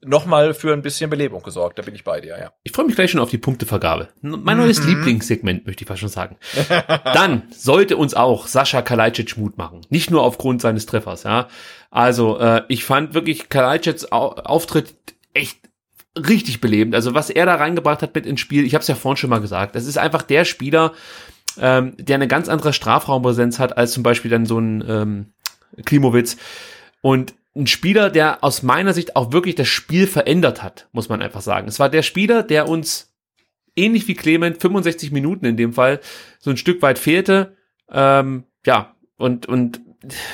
nochmal 0.05 0.53
für 0.53 0.73
ein 0.73 0.81
bisschen 0.81 1.09
Belebung 1.09 1.41
gesorgt. 1.41 1.79
Da 1.79 1.83
bin 1.83 1.95
ich 1.95 2.03
bei 2.03 2.21
dir, 2.21 2.37
ja. 2.37 2.51
Ich 2.63 2.71
freue 2.71 2.85
mich 2.85 2.95
gleich 2.95 3.11
schon 3.11 3.19
auf 3.19 3.29
die 3.29 3.37
Punktevergabe. 3.37 4.09
Mein 4.21 4.57
neues 4.57 4.83
Lieblingssegment, 4.83 5.65
möchte 5.65 5.83
ich 5.83 5.87
fast 5.87 5.99
schon 5.99 6.09
sagen. 6.09 6.37
Dann 7.03 7.43
sollte 7.51 7.97
uns 7.97 8.13
auch 8.13 8.47
Sascha 8.47 8.81
Kalajdzic 8.81 9.37
Mut 9.37 9.57
machen. 9.57 9.81
Nicht 9.89 10.11
nur 10.11 10.23
aufgrund 10.23 10.61
seines 10.61 10.85
Treffers, 10.85 11.23
ja. 11.23 11.47
Also, 11.89 12.39
äh, 12.39 12.63
ich 12.67 12.83
fand 12.83 13.13
wirklich 13.13 13.49
Kalajdzics 13.49 14.11
Au 14.11 14.33
Auftritt 14.33 14.93
echt 15.33 15.59
richtig 16.17 16.61
belebend. 16.61 16.95
Also, 16.95 17.13
was 17.13 17.29
er 17.29 17.45
da 17.45 17.55
reingebracht 17.55 18.01
hat 18.01 18.15
mit 18.15 18.25
ins 18.25 18.39
Spiel, 18.39 18.65
ich 18.65 18.75
habe 18.75 18.81
es 18.81 18.87
ja 18.87 18.95
vorhin 18.95 19.17
schon 19.17 19.29
mal 19.29 19.41
gesagt, 19.41 19.75
das 19.75 19.85
ist 19.85 19.97
einfach 19.97 20.21
der 20.21 20.45
Spieler, 20.45 20.93
ähm, 21.59 21.93
der 21.97 22.15
eine 22.15 22.27
ganz 22.27 22.49
andere 22.49 22.73
Strafraumpräsenz 22.73 23.59
hat 23.59 23.77
als 23.77 23.93
zum 23.93 24.03
Beispiel 24.03 24.29
dann 24.29 24.45
so 24.45 24.59
ein 24.59 24.83
ähm, 24.87 25.33
Klimowitz. 25.85 26.37
Und 27.05 27.35
ein 27.55 27.67
Spieler, 27.67 28.09
der 28.09 28.43
aus 28.43 28.63
meiner 28.63 28.91
Sicht 28.91 29.15
auch 29.15 29.31
wirklich 29.31 29.53
das 29.53 29.67
Spiel 29.67 30.07
verändert 30.07 30.63
hat, 30.63 30.89
muss 30.91 31.07
man 31.07 31.21
einfach 31.21 31.41
sagen. 31.41 31.67
Es 31.67 31.77
war 31.77 31.87
der 31.87 32.01
Spieler, 32.01 32.41
der 32.41 32.67
uns 32.67 33.13
ähnlich 33.75 34.07
wie 34.07 34.15
Clement 34.15 34.59
65 34.59 35.11
Minuten 35.11 35.45
in 35.45 35.55
dem 35.55 35.73
Fall 35.73 35.99
so 36.39 36.49
ein 36.49 36.57
Stück 36.57 36.81
weit 36.81 36.97
fehlte. 36.97 37.55
Ähm, 37.91 38.45
ja, 38.65 38.95
und, 39.17 39.45
und 39.45 39.81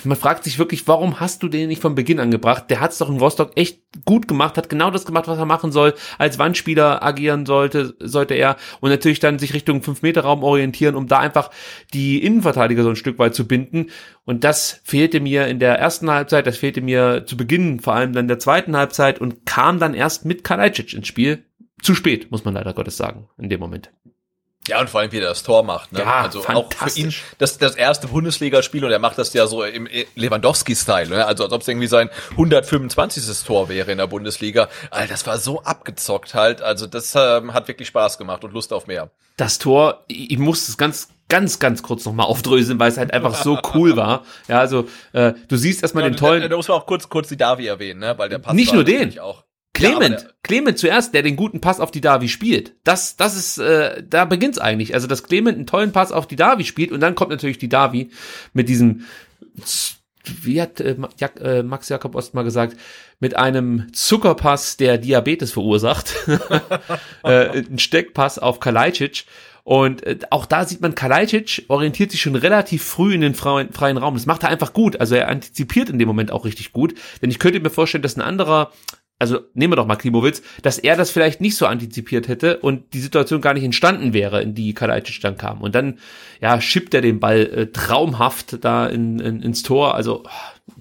man 0.04 0.18
fragt 0.18 0.44
sich 0.44 0.60
wirklich, 0.60 0.88
warum 0.88 1.20
hast 1.20 1.44
du 1.44 1.48
den 1.48 1.68
nicht 1.70 1.82
von 1.82 1.96
Beginn 1.96 2.20
angebracht? 2.20 2.66
Der 2.70 2.80
hat 2.80 2.92
es 2.92 2.98
doch 2.98 3.10
in 3.10 3.18
Rostock 3.18 3.52
echt 3.56 3.82
gut 4.06 4.28
gemacht, 4.28 4.58
hat 4.58 4.70
genau 4.70 4.92
das 4.92 5.06
gemacht, 5.06 5.28
was 5.28 5.38
er 5.38 5.46
machen 5.46 5.72
soll. 5.72 5.94
Als 6.18 6.40
Wandspieler 6.40 7.04
agieren 7.04 7.46
sollte, 7.46 7.96
sollte 8.00 8.34
er 8.34 8.58
und 8.80 8.90
natürlich 8.90 9.20
dann 9.20 9.40
sich 9.40 9.54
Richtung 9.54 9.82
5-Meter-Raum 9.82 10.44
orientieren, 10.44 10.96
um 10.96 11.08
da 11.08 11.20
einfach 11.20 11.52
die 11.94 12.24
Innenverteidiger 12.24 12.84
so 12.84 12.90
ein 12.90 12.96
Stück 12.96 13.20
weit 13.20 13.36
zu 13.36 13.48
binden. 13.48 13.88
Und 14.26 14.44
das 14.44 14.82
fehlte 14.84 15.20
mir 15.20 15.48
in 15.48 15.60
der 15.60 15.80
ersten 15.80 16.10
Halbzeit, 16.10 16.48
das 16.48 16.58
fehlte 16.58 16.82
mir 16.82 17.26
zu 17.26 17.38
Beginn, 17.38 17.80
vor 17.80 17.94
allem 17.94 18.14
dann 18.14 18.28
der 18.28 18.40
zweiten 18.40 18.76
Halbzeit 18.76 19.20
und 19.20 19.46
kam 19.46 19.80
dann 19.80 19.94
erst 19.94 20.26
mit 20.26 20.44
Kalajdzic 20.44 20.94
ins 20.94 21.08
Spiel. 21.08 21.46
Zu 21.82 21.96
spät, 21.96 22.30
muss 22.30 22.46
man 22.46 22.54
leider 22.54 22.74
Gottes 22.74 22.98
sagen, 22.98 23.28
in 23.38 23.50
dem 23.50 23.60
Moment. 23.60 23.92
Ja, 24.68 24.80
und 24.80 24.90
vor 24.90 25.02
allem, 25.02 25.12
wie 25.12 25.18
er 25.18 25.28
das 25.28 25.42
Tor 25.42 25.64
macht. 25.64 25.92
Ne? 25.92 26.00
Ja, 26.02 26.22
also 26.22 26.46
auch 26.46 26.72
für 26.72 27.00
ihn 27.00 27.14
das, 27.40 27.58
das 27.58 27.76
erste 27.76 28.08
Bundesligaspiel 28.08 28.86
und 28.86 28.92
er 28.92 29.00
macht 29.00 29.18
das 29.18 29.34
ja 29.34 29.48
so 29.48 29.64
im 29.64 29.88
Lewandowski-Style. 30.16 31.10
Ne? 31.10 31.26
Also 31.26 31.44
als 31.46 31.54
ob 31.54 31.62
es 31.62 31.68
irgendwie 31.68 31.88
sein 31.88 32.10
125. 32.32 33.24
Tor 33.44 33.70
wäre 33.70 33.92
in 33.92 33.98
der 33.98 34.06
Bundesliga. 34.06 34.70
Alter, 34.92 35.14
das 35.14 35.26
war 35.26 35.40
so 35.40 35.64
abgezockt 35.64 36.36
halt. 36.36 36.62
Also 36.62 36.86
das 36.86 37.16
ähm, 37.16 37.54
hat 37.54 37.68
wirklich 37.68 37.88
Spaß 37.88 38.20
gemacht 38.20 38.44
und 38.44 38.54
Lust 38.54 38.72
auf 38.72 38.86
mehr. 38.86 39.10
das 39.36 39.58
Tor, 39.58 40.04
ich, 40.08 40.38
muss 40.38 40.70
es 40.70 40.78
ganz, 40.78 41.10
ganz, 41.28 41.58
ganz 41.58 41.82
kurz 41.82 42.06
nochmal 42.06 42.28
aufdröseln, 42.28 42.80
weil 42.80 42.92
es 42.92 42.98
halt 42.98 43.14
einfach 43.14 43.34
so 43.34 43.60
cool 43.74 43.96
war. 43.96 44.24
Ja, 44.48 44.60
also 44.60 44.88
äh, 45.14 45.34
du 45.48 45.56
siehst 45.56 45.82
erstmal 45.82 46.04
den 46.04 46.14
Da, 46.14 46.20
tollen 46.20 46.48
da 46.48 46.56
muss 46.56 46.68
man 46.68 46.78
auch 46.78 46.86
kurz, 46.86 47.10
kurz 47.10 47.30
die 47.30 47.38
Davi 47.38 47.66
erwähnen, 47.66 48.00
ne? 48.00 48.14
weil 48.18 48.30
der 48.30 48.38
Pass 48.38 48.54
Nicht 48.54 48.74
nur 48.74 48.84
den. 48.84 49.18
Auch. 49.18 49.44
Clement, 49.90 50.22
Ja, 50.22 50.30
Clement 50.44 50.78
zuerst, 50.78 51.14
der 51.14 51.24
den 51.24 51.36
guten 51.36 51.62
Pass 51.62 51.80
auf 51.80 51.92
die 51.92 52.02
Davi 52.02 52.30
spielt. 52.30 52.76
Das, 52.84 53.18
das 53.18 53.36
ist, 53.36 53.58
äh, 53.58 54.04
da 54.08 54.26
beginnt's 54.26 54.58
eigentlich. 54.58 54.94
Also, 54.94 55.08
dass 55.08 55.24
Clement 55.24 55.58
einen 55.58 55.68
tollen 55.68 55.92
Pass 55.92 56.12
auf 56.12 56.28
die 56.28 56.36
Davi 56.36 56.64
spielt 56.64 56.92
und 56.92 57.00
dann 57.00 57.16
kommt 57.16 57.32
natürlich 57.32 57.58
die 57.58 57.70
Davi 57.70 58.12
mit 58.54 58.70
diesem, 58.70 59.06
wie 60.42 60.62
hat 60.62 60.80
äh, 60.80 60.96
Jak 61.18 61.40
äh, 61.40 61.64
Max 61.64 61.90
Jakob 61.90 62.16
Ost 62.16 62.34
mal 62.34 62.44
gesagt, 62.44 62.78
mit 63.20 63.36
einem 63.38 63.88
Zuckerpass, 63.94 64.78
der 64.78 64.98
Diabetes 64.98 65.52
verursacht. 65.52 66.16
äh, 67.24 67.60
ein 67.60 67.80
Steckpass 67.80 68.40
auf 68.40 68.60
Kalajdzic. 68.60 69.26
Und 69.64 70.04
äh, 70.04 70.18
auch 70.32 70.46
da 70.46 70.66
sieht 70.66 70.82
man, 70.82 70.96
Kalajdzic 70.96 71.66
orientiert 71.68 72.12
sich 72.12 72.22
schon 72.22 72.36
relativ 72.36 72.84
früh 72.84 73.14
in 73.14 73.22
den 73.22 73.36
freien, 73.36 73.72
freien 73.72 73.98
Raum. 73.98 74.16
Das 74.16 74.26
macht 74.26 74.44
er 74.44 74.50
einfach 74.50 74.74
gut. 74.74 75.00
Also 75.00 75.16
er 75.16 75.28
antizipiert 75.28 75.90
in 75.90 76.00
dem 76.00 76.08
Moment 76.08 76.32
auch 76.32 76.46
richtig 76.46 76.72
gut. 76.72 76.96
Denn 77.22 77.30
ich 77.30 77.40
könnte 77.40 77.60
mir 77.60 77.70
vorstellen, 77.70 78.02
dass 78.02 78.18
ein 78.18 78.22
anderer 78.22 78.72
also 79.22 79.42
nehmen 79.54 79.74
wir 79.74 79.76
doch 79.76 79.86
mal 79.86 79.98
Klimowitz, 79.98 80.42
dass 80.64 80.80
er 80.80 80.98
das 80.98 81.12
vielleicht 81.12 81.42
nicht 81.42 81.56
so 81.56 81.68
antizipiert 81.68 82.28
hätte 82.28 82.58
und 82.58 82.96
die 82.96 83.00
Situation 83.00 83.40
gar 83.40 83.54
nicht 83.54 83.64
entstanden 83.64 84.14
wäre, 84.14 84.42
in 84.42 84.56
die 84.56 84.74
Kalajdzic 84.74 85.22
dann 85.22 85.38
kam. 85.38 85.62
Und 85.62 85.76
dann, 85.76 86.00
ja, 86.42 86.60
schippt 86.60 86.96
er 86.96 87.02
den 87.02 87.20
Ball 87.20 87.42
äh, 87.42 87.68
traumhaft 87.68 88.66
da 88.66 88.88
in, 88.88 89.20
in, 89.20 89.44
ins 89.44 89.62
Tor. 89.62 89.94
Also, 89.94 90.24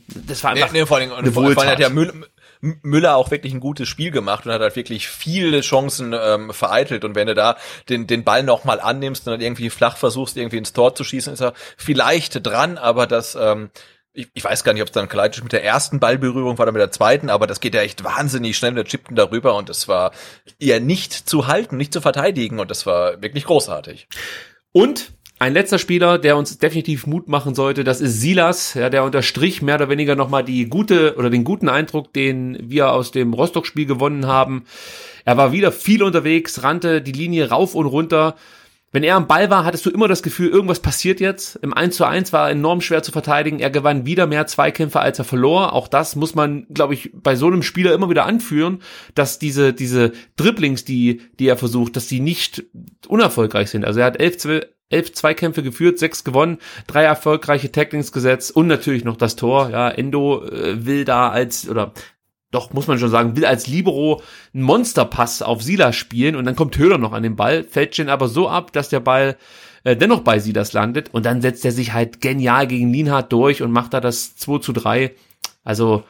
das 0.08 0.42
war 0.42 0.52
einfach 0.52 0.72
nee, 0.72 0.80
nee, 0.80 0.86
vor 0.86 0.96
allem, 0.96 1.12
eine 1.12 1.30
vor 1.30 1.42
allem 1.42 1.54
Wohltat. 1.54 1.72
hat 1.72 1.80
ja 1.80 1.90
Müller, 1.90 2.14
Müller 2.60 3.16
auch 3.16 3.30
wirklich 3.30 3.52
ein 3.52 3.60
gutes 3.60 3.88
Spiel 3.88 4.10
gemacht 4.10 4.46
und 4.46 4.52
hat 4.52 4.62
halt 4.62 4.74
wirklich 4.74 5.06
viele 5.06 5.60
Chancen 5.60 6.14
ähm, 6.18 6.50
vereitelt. 6.54 7.04
Und 7.04 7.14
wenn 7.14 7.26
du 7.26 7.34
da 7.34 7.58
den, 7.90 8.06
den 8.06 8.24
Ball 8.24 8.42
nochmal 8.42 8.80
annimmst 8.80 9.26
und 9.26 9.34
dann 9.34 9.42
irgendwie 9.42 9.68
flach 9.68 9.98
versuchst, 9.98 10.38
irgendwie 10.38 10.56
ins 10.56 10.72
Tor 10.72 10.94
zu 10.94 11.04
schießen, 11.04 11.34
ist 11.34 11.42
er 11.42 11.52
vielleicht 11.76 12.46
dran, 12.46 12.78
aber 12.78 13.06
das, 13.06 13.36
ähm, 13.38 13.68
ich, 14.12 14.28
ich 14.34 14.44
weiß 14.44 14.64
gar 14.64 14.72
nicht, 14.72 14.82
ob 14.82 14.88
es 14.88 14.92
dann 14.92 15.08
Kalajdzic 15.08 15.44
mit 15.44 15.52
der 15.52 15.64
ersten 15.64 16.00
Ballberührung 16.00 16.58
war 16.58 16.64
oder 16.64 16.72
mit 16.72 16.80
der 16.80 16.90
zweiten, 16.90 17.30
aber 17.30 17.46
das 17.46 17.60
geht 17.60 17.74
ja 17.74 17.82
echt 17.82 18.04
wahnsinnig 18.04 18.56
schnell. 18.56 18.74
Der 18.74 18.84
chippten 18.84 19.16
darüber 19.16 19.54
und 19.56 19.70
es 19.70 19.88
war 19.88 20.12
eher 20.58 20.80
nicht 20.80 21.12
zu 21.12 21.46
halten, 21.46 21.76
nicht 21.76 21.92
zu 21.92 22.00
verteidigen 22.00 22.58
und 22.58 22.70
das 22.70 22.86
war 22.86 23.22
wirklich 23.22 23.44
großartig. 23.44 24.08
Und 24.72 25.12
ein 25.38 25.54
letzter 25.54 25.78
Spieler, 25.78 26.18
der 26.18 26.36
uns 26.36 26.58
definitiv 26.58 27.06
Mut 27.06 27.28
machen 27.28 27.54
sollte, 27.54 27.82
das 27.82 28.02
ist 28.02 28.20
Silas, 28.20 28.74
ja, 28.74 28.90
der 28.90 29.04
unterstrich 29.04 29.62
mehr 29.62 29.76
oder 29.76 29.88
weniger 29.88 30.14
nochmal 30.14 30.44
die 30.44 30.68
gute 30.68 31.16
oder 31.16 31.30
den 31.30 31.44
guten 31.44 31.70
Eindruck, 31.70 32.12
den 32.12 32.58
wir 32.60 32.92
aus 32.92 33.10
dem 33.10 33.32
Rostock-Spiel 33.32 33.86
gewonnen 33.86 34.26
haben. 34.26 34.64
Er 35.24 35.38
war 35.38 35.52
wieder 35.52 35.72
viel 35.72 36.02
unterwegs, 36.02 36.62
rannte 36.62 37.00
die 37.00 37.12
Linie 37.12 37.48
rauf 37.48 37.74
und 37.74 37.86
runter. 37.86 38.36
Wenn 38.92 39.04
er 39.04 39.14
am 39.14 39.28
Ball 39.28 39.50
war, 39.50 39.64
hattest 39.64 39.86
du 39.86 39.90
immer 39.90 40.08
das 40.08 40.22
Gefühl, 40.22 40.48
irgendwas 40.48 40.80
passiert 40.80 41.20
jetzt. 41.20 41.56
Im 41.56 41.72
1 41.72 41.96
zu 41.96 42.04
1 42.04 42.32
war 42.32 42.48
er 42.48 42.52
enorm 42.52 42.80
schwer 42.80 43.04
zu 43.04 43.12
verteidigen. 43.12 43.60
Er 43.60 43.70
gewann 43.70 44.04
wieder 44.04 44.26
mehr 44.26 44.48
Zweikämpfe, 44.48 44.98
als 44.98 45.20
er 45.20 45.24
verlor. 45.24 45.74
Auch 45.74 45.86
das 45.86 46.16
muss 46.16 46.34
man, 46.34 46.66
glaube 46.70 46.94
ich, 46.94 47.10
bei 47.14 47.36
so 47.36 47.46
einem 47.46 47.62
Spieler 47.62 47.94
immer 47.94 48.10
wieder 48.10 48.26
anführen, 48.26 48.82
dass 49.14 49.38
diese, 49.38 49.72
diese 49.72 50.10
Dribblings, 50.36 50.84
die, 50.84 51.20
die 51.38 51.46
er 51.46 51.56
versucht, 51.56 51.94
dass 51.94 52.08
die 52.08 52.18
nicht 52.18 52.64
unerfolgreich 53.06 53.70
sind. 53.70 53.84
Also 53.84 54.00
er 54.00 54.06
hat 54.06 54.20
elf, 54.20 54.38
zwölf, 54.38 54.66
elf 54.88 55.12
Zweikämpfe 55.12 55.62
geführt, 55.62 56.00
sechs 56.00 56.24
gewonnen, 56.24 56.58
drei 56.88 57.04
erfolgreiche 57.04 57.70
Tacklings 57.70 58.10
gesetzt 58.10 58.54
und 58.56 58.66
natürlich 58.66 59.04
noch 59.04 59.16
das 59.16 59.36
Tor. 59.36 59.70
Ja, 59.70 59.88
Endo 59.88 60.44
äh, 60.44 60.84
will 60.84 61.04
da 61.04 61.28
als, 61.28 61.68
oder 61.68 61.92
doch, 62.51 62.72
muss 62.72 62.86
man 62.86 62.98
schon 62.98 63.10
sagen, 63.10 63.36
will 63.36 63.44
als 63.44 63.66
Libero 63.66 64.22
einen 64.52 64.64
Monsterpass 64.64 65.43
auf 65.43 65.62
Silas 65.62 65.97
spielen 65.97 66.36
und 66.36 66.44
dann 66.44 66.56
kommt 66.56 66.77
Höhler 66.77 66.98
noch 66.98 67.12
an 67.12 67.22
den 67.22 67.36
Ball, 67.36 67.64
fällt 67.64 67.97
den 67.97 68.09
aber 68.09 68.28
so 68.28 68.48
ab, 68.48 68.72
dass 68.72 68.89
der 68.89 69.01
Ball 69.01 69.36
äh, 69.85 69.97
dennoch 69.97 70.20
bei 70.20 70.39
Silas 70.39 70.72
landet 70.72 71.10
und 71.12 71.27
dann 71.27 71.43
setzt 71.43 71.64
er 71.64 71.72
sich 71.72 71.93
halt 71.93 72.20
genial 72.20 72.66
gegen 72.66 72.93
Lienhardt 72.93 73.32
durch 73.32 73.62
und 73.62 73.70
macht 73.70 73.94
da 73.94 74.01
das 74.01 74.36
2 74.36 74.59
zu 74.59 74.72
3. 74.72 75.14
Also, 75.62 76.05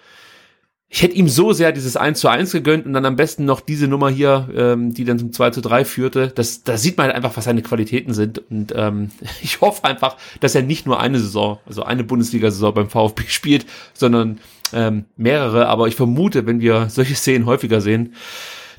ich 0.93 1.03
hätte 1.03 1.15
ihm 1.15 1.29
so 1.29 1.53
sehr 1.53 1.71
dieses 1.71 1.97
1 1.97 2.19
zu 2.19 2.27
1 2.27 2.51
gegönnt 2.51 2.85
und 2.85 2.95
dann 2.95 3.07
am 3.07 3.15
besten 3.15 3.45
noch 3.45 3.61
diese 3.61 3.87
Nummer 3.87 4.11
hier, 4.11 4.49
ähm, 4.57 4.93
die 4.93 5.05
dann 5.05 5.21
zum 5.21 5.33
2 5.33 5.51
zu 5.51 5.61
3 5.61 5.85
führte. 5.85 6.29
Das, 6.35 6.65
da 6.65 6.77
sieht 6.77 6.99
man 6.99 7.07
halt 7.07 7.15
einfach, 7.15 7.37
was 7.37 7.45
seine 7.45 7.62
Qualitäten 7.62 8.12
sind. 8.12 8.39
Und 8.51 8.75
ähm, 8.75 9.12
ich 9.43 9.61
hoffe 9.61 9.85
einfach, 9.85 10.17
dass 10.41 10.57
er 10.57 10.62
nicht 10.62 10.87
nur 10.87 10.99
eine 10.99 11.21
Saison, 11.21 11.61
also 11.65 11.85
eine 11.85 12.03
Bundesliga-Saison 12.03 12.75
beim 12.75 12.91
VfB 12.91 13.23
spielt, 13.29 13.67
sondern 13.95 14.41
ähm, 14.73 15.05
mehrere. 15.17 15.69
Aber 15.69 15.87
ich 15.87 15.95
vermute, 15.95 16.47
wenn 16.47 16.61
wir 16.61 16.91
solche 16.91 17.15
Szenen 17.15 17.47
häufiger 17.47 17.81
sehen, 17.81 18.15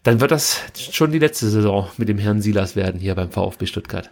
dann 0.03 0.19
wird 0.19 0.31
das 0.31 0.59
schon 0.91 1.13
die 1.13 1.19
letzte 1.19 1.47
Saison 1.47 1.87
mit 1.95 2.09
dem 2.09 2.17
Herrn 2.17 2.41
Silas 2.41 2.75
werden 2.75 2.99
hier 2.99 3.15
beim 3.15 3.31
VfB 3.31 3.67
Stuttgart. 3.67 4.09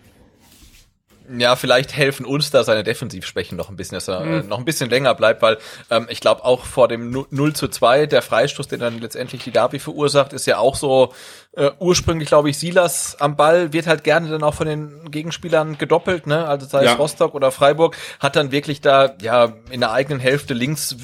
Ja, 1.38 1.56
vielleicht 1.56 1.96
helfen 1.96 2.26
uns 2.26 2.50
da 2.50 2.64
seine 2.64 2.84
Defensivschwächen 2.84 3.56
noch 3.58 3.70
ein 3.70 3.76
bisschen, 3.76 3.96
dass 3.96 4.08
er 4.08 4.22
äh, 4.22 4.44
noch 4.44 4.58
ein 4.58 4.66
bisschen 4.66 4.90
länger 4.90 5.14
bleibt, 5.14 5.42
weil 5.42 5.58
ähm, 5.92 6.08
ich 6.10 6.22
glaube 6.22 6.44
auch 6.44 6.66
vor 6.66 6.88
dem 6.88 7.12
Nu- 7.12 7.28
0 7.30 7.54
zu 7.54 7.68
2, 7.68 8.08
der 8.08 8.22
Freistoß, 8.22 8.68
den 8.68 8.80
dann 8.80 9.00
letztendlich 9.00 9.44
die 9.44 9.52
Derby 9.52 9.78
verursacht, 9.80 10.34
ist 10.34 10.48
ja 10.48 10.58
auch 10.58 10.76
so 10.76 11.14
äh, 11.56 11.70
ursprünglich, 11.80 12.30
glaube 12.30 12.50
ich, 12.50 12.58
Silas 12.58 13.16
am 13.20 13.36
Ball, 13.36 13.74
wird 13.74 13.86
halt 13.88 14.04
gerne 14.04 14.30
dann 14.30 14.44
auch 14.44 14.54
von 14.56 14.68
den 14.68 15.12
Gegenspielern 15.12 15.78
gedoppelt, 15.78 16.26
ne? 16.26 16.48
Also 16.48 16.66
sei 16.68 16.80
es 16.80 16.86
Ja. 16.86 16.94
Rostock 16.96 17.36
oder 17.36 17.52
Freiburg, 17.52 17.96
hat 18.20 18.36
dann 18.36 18.52
wirklich 18.52 18.82
da 18.82 19.14
ja 19.22 19.54
in 19.70 19.82
der 19.82 19.92
eigenen 19.92 20.20
Hälfte 20.20 20.54
links 20.54 20.96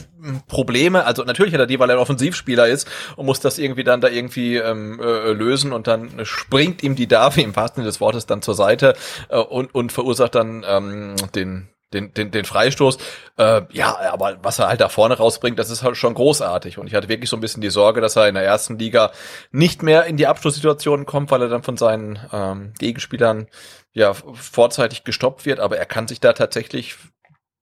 Probleme. 0.48 1.06
Also 1.06 1.24
natürlich 1.24 1.54
hat 1.54 1.62
er 1.62 1.68
die, 1.68 1.80
weil 1.80 1.90
er 1.90 1.96
ein 1.96 2.02
Offensivspieler 2.02 2.68
ist 2.68 2.90
und 3.16 3.26
muss 3.26 3.40
das 3.40 3.58
irgendwie 3.58 3.84
dann 3.84 4.02
da 4.02 4.08
irgendwie 4.08 4.58
ähm, 4.58 5.00
äh, 5.00 5.32
lösen 5.32 5.74
und 5.74 5.88
dann 5.88 6.26
springt 6.26 6.84
ihm 6.84 6.96
die 6.96 7.08
Darby 7.08 7.42
im 7.42 7.56
wahrsten 7.56 7.82
Sinne 7.82 7.88
des 7.88 8.02
Wortes 8.02 8.26
dann 8.26 8.42
zur 8.42 8.56
Seite 8.56 8.96
äh, 9.30 9.38
und, 9.38 9.74
und 9.74 9.92
verursacht 9.92 10.36
dann 10.36 10.66
ähm, 10.68 11.16
den 11.34 11.70
den, 11.94 12.14
den, 12.14 12.32
den 12.32 12.46
Freistoß. 12.46 12.98
Äh, 13.38 13.62
ja, 13.72 13.98
aber 14.12 14.38
was 14.42 14.60
er 14.60 14.68
halt 14.68 14.82
da 14.82 14.90
vorne 14.90 15.16
rausbringt, 15.16 15.58
das 15.58 15.70
ist 15.70 15.82
halt 15.82 15.98
schon 15.98 16.14
großartig. 16.14 16.78
Und 16.78 16.88
ich 16.88 16.94
hatte 16.94 17.10
wirklich 17.10 17.30
so 17.30 17.38
ein 17.38 17.42
bisschen 17.42 17.62
die 17.62 17.70
Sorge, 17.70 18.02
dass 18.02 18.16
er 18.16 18.28
in 18.28 18.36
der 18.36 18.44
ersten 18.44 18.78
Liga 18.78 19.12
nicht 19.52 19.82
mehr 19.82 20.06
in 20.06 20.18
die 20.18 20.28
Abschlusssituationen 20.28 21.06
kommt, 21.06 21.32
weil 21.32 21.42
er 21.42 21.50
dann 21.50 21.64
von 21.64 21.78
seinen 21.78 22.20
ähm, 22.34 22.74
Gegenspielern 22.78 23.48
ja 23.94 24.14
vorzeitig 24.14 25.04
gestoppt 25.04 25.46
wird. 25.46 25.60
Aber 25.60 25.78
er 25.78 25.86
kann 25.86 26.08
sich 26.08 26.20
da 26.20 26.34
tatsächlich 26.34 26.98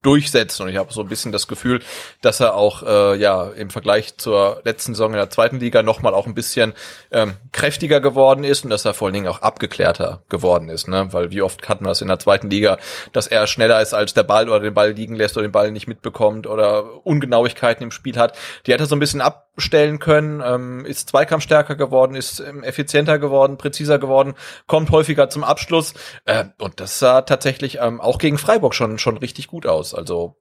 durchsetzen 0.04 0.64
und 0.64 0.70
ich 0.70 0.78
habe 0.78 0.94
so 0.94 1.02
ein 1.02 1.08
bisschen 1.08 1.32
das 1.32 1.48
Gefühl, 1.48 1.82
dass 2.22 2.40
er 2.40 2.56
auch 2.56 2.84
äh, 2.84 3.18
ja 3.18 3.50
im 3.50 3.70
Vergleich 3.70 4.18
zur 4.18 4.62
letzten 4.64 4.94
Saison 4.94 5.12
in 5.12 5.18
der 5.18 5.30
zweiten 5.30 5.60
Liga 5.60 5.82
nochmal 5.82 6.14
auch 6.14 6.28
ein 6.28 6.36
bisschen 6.36 6.74
ähm, 7.12 7.34
kräftiger 7.52 8.02
geworden 8.02 8.44
ist 8.44 8.64
und 8.64 8.70
dass 8.70 8.86
er 8.86 8.94
vor 8.94 9.08
allen 9.08 9.16
Dingen 9.16 9.28
auch 9.28 9.42
abgeklärter 9.42 10.22
geworden 10.30 10.70
ist, 10.70 10.88
ne? 10.88 11.08
Weil 11.12 11.32
wie 11.32 11.42
oft 11.42 11.68
hatten 11.70 11.86
wir 11.86 11.92
es 11.92 12.02
in 12.02 12.08
der 12.08 12.20
zweiten 12.20 12.50
Liga, 12.50 12.78
dass 13.14 13.28
er 13.28 13.48
schneller 13.48 13.82
ist 13.82 13.94
als 13.94 14.14
der 14.14 14.24
Ball 14.24 14.50
oder 14.50 14.60
den 14.60 14.74
Ball 14.74 14.92
liegen 14.92 15.16
lässt 15.16 15.38
oder 15.38 15.48
den 15.48 15.52
Ball 15.52 15.72
nicht 15.72 15.88
mitbekommt 15.88 16.48
oder 16.48 17.06
Ungenauigkeiten 17.06 17.84
im 17.84 17.92
Spiel 17.92 18.18
hat. 18.18 18.38
Die 18.68 18.74
hat 18.74 18.80
er 18.80 18.86
so 18.86 18.96
ein 18.96 19.00
bisschen 19.00 19.22
abstellen 19.56 20.00
können, 20.00 20.42
ähm, 20.46 20.86
ist 20.86 21.10
zweikampfstärker 21.10 21.76
geworden, 21.76 22.16
ist 22.16 22.40
ähm, 22.40 22.64
effizienter 22.64 23.20
geworden, 23.20 23.58
präziser 23.58 24.00
geworden, 24.00 24.34
kommt 24.68 24.90
häufiger 24.92 25.30
zum 25.30 25.44
Abschluss 25.44 25.94
äh, 26.26 26.46
und 26.60 26.80
das 26.80 27.00
sah 27.00 27.22
tatsächlich 27.22 27.78
ähm, 27.80 28.02
auch 28.02 28.18
gegen 28.18 28.38
Freiburg 28.38 28.74
schon 28.74 28.98
schon 28.98 29.18
richtig 29.18 29.48
gut 29.48 29.66
aus. 29.66 29.94
Also 29.94 30.38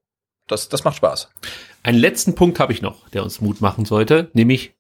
das, 0.49 0.69
das 0.69 0.85
macht 0.85 0.97
Spaß. 0.97 1.31
Einen 1.83 1.99
letzten 1.99 2.35
Punkt 2.35 2.59
habe 2.59 2.73
ich 2.73 2.83
noch, 2.83 3.09
der 3.11 3.23
uns 3.23 3.41
Mut 3.41 3.61
machen 3.61 3.85
sollte, 3.85 4.31
nämlich 4.33 4.75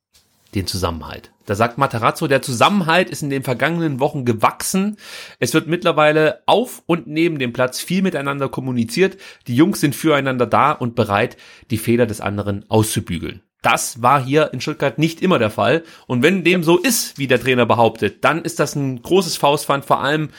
den 0.54 0.66
Zusammenhalt. 0.66 1.32
Da 1.46 1.54
sagt 1.54 1.78
Materazzo, 1.78 2.28
der 2.28 2.42
Zusammenhalt 2.42 3.10
ist 3.10 3.22
in 3.22 3.30
den 3.30 3.42
vergangenen 3.42 4.00
Wochen 4.00 4.24
gewachsen. 4.24 4.96
Es 5.38 5.54
wird 5.54 5.66
mittlerweile 5.66 6.42
auf 6.46 6.82
und 6.86 7.06
neben 7.06 7.38
dem 7.38 7.52
Platz 7.52 7.80
viel 7.80 8.02
miteinander 8.02 8.48
kommuniziert. 8.48 9.16
Die 9.46 9.56
Jungs 9.56 9.80
sind 9.80 9.96
füreinander 9.96 10.46
da 10.46 10.72
und 10.72 10.94
bereit, 10.94 11.36
die 11.70 11.78
Fehler 11.78 12.06
des 12.06 12.20
anderen 12.20 12.64
auszubügeln. 12.68 13.42
Das 13.62 14.02
war 14.02 14.22
hier 14.22 14.52
in 14.52 14.60
Stuttgart 14.60 14.98
nicht 14.98 15.22
immer 15.22 15.38
der 15.38 15.50
Fall. 15.50 15.84
Und 16.06 16.22
wenn 16.22 16.44
dem 16.44 16.62
so 16.64 16.78
ist, 16.78 17.18
wie 17.18 17.28
der 17.28 17.40
Trainer 17.40 17.64
behauptet, 17.64 18.24
dann 18.24 18.42
ist 18.42 18.60
das 18.60 18.74
ein 18.74 19.02
großes 19.02 19.36
Faustpfand, 19.36 19.84
vor 19.84 20.02
allem 20.02 20.30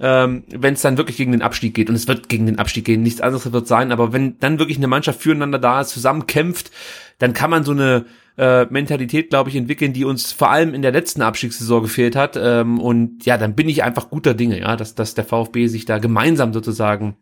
ähm, 0.00 0.44
wenn 0.48 0.74
es 0.74 0.80
dann 0.80 0.96
wirklich 0.96 1.18
gegen 1.18 1.32
den 1.32 1.42
Abstieg 1.42 1.74
geht. 1.74 1.90
Und 1.90 1.94
es 1.94 2.08
wird 2.08 2.28
gegen 2.28 2.46
den 2.46 2.58
Abstieg 2.58 2.86
gehen, 2.86 3.02
nichts 3.02 3.20
anderes 3.20 3.52
wird 3.52 3.68
sein. 3.68 3.92
Aber 3.92 4.12
wenn 4.12 4.38
dann 4.38 4.58
wirklich 4.58 4.78
eine 4.78 4.88
Mannschaft 4.88 5.20
füreinander 5.20 5.58
da 5.58 5.82
ist, 5.82 5.90
zusammen 5.90 6.26
kämpft, 6.26 6.70
dann 7.18 7.34
kann 7.34 7.50
man 7.50 7.64
so 7.64 7.72
eine 7.72 8.06
äh, 8.38 8.64
Mentalität, 8.70 9.28
glaube 9.28 9.50
ich, 9.50 9.56
entwickeln, 9.56 9.92
die 9.92 10.06
uns 10.06 10.32
vor 10.32 10.50
allem 10.50 10.72
in 10.72 10.80
der 10.80 10.92
letzten 10.92 11.20
Abstiegssaison 11.20 11.82
gefehlt 11.82 12.16
hat. 12.16 12.38
Ähm, 12.40 12.80
und 12.80 13.26
ja, 13.26 13.36
dann 13.36 13.54
bin 13.54 13.68
ich 13.68 13.82
einfach 13.82 14.08
guter 14.08 14.32
Dinge, 14.32 14.58
ja, 14.58 14.76
dass, 14.76 14.94
dass 14.94 15.14
der 15.14 15.24
VfB 15.24 15.66
sich 15.66 15.84
da 15.84 15.98
gemeinsam 15.98 16.54
sozusagen 16.54 17.18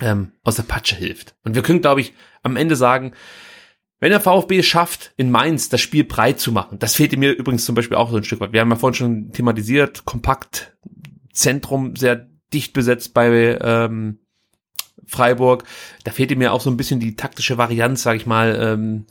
ähm, 0.00 0.32
aus 0.42 0.56
der 0.56 0.64
Patsche 0.64 0.96
hilft. 0.96 1.36
Und 1.44 1.54
wir 1.54 1.62
können, 1.62 1.80
glaube 1.80 2.00
ich, 2.00 2.12
am 2.42 2.56
Ende 2.56 2.74
sagen, 2.74 3.12
wenn 4.00 4.10
der 4.10 4.20
VfB 4.20 4.58
es 4.58 4.66
schafft, 4.66 5.12
in 5.16 5.30
Mainz 5.30 5.68
das 5.68 5.80
Spiel 5.80 6.04
breit 6.04 6.40
zu 6.40 6.52
machen, 6.52 6.78
das 6.78 6.94
fehlte 6.94 7.16
mir 7.16 7.32
übrigens 7.32 7.64
zum 7.64 7.74
Beispiel 7.74 7.96
auch 7.96 8.10
so 8.10 8.16
ein 8.16 8.24
Stück 8.24 8.40
weit. 8.40 8.52
Wir 8.52 8.60
haben 8.60 8.70
ja 8.70 8.76
vorhin 8.76 8.94
schon 8.94 9.32
thematisiert, 9.32 10.04
kompakt, 10.04 10.76
Zentrum 11.32 11.94
sehr 11.96 12.28
dicht 12.52 12.72
besetzt 12.72 13.14
bei 13.14 13.58
ähm, 13.60 14.18
Freiburg. 15.06 15.64
Da 16.04 16.12
fehlte 16.12 16.36
mir 16.36 16.52
auch 16.52 16.60
so 16.60 16.70
ein 16.70 16.76
bisschen 16.76 17.00
die 17.00 17.14
taktische 17.14 17.58
Varianz, 17.58 18.02
sage 18.02 18.16
ich 18.16 18.26
mal. 18.26 18.58
Ähm, 18.60 19.06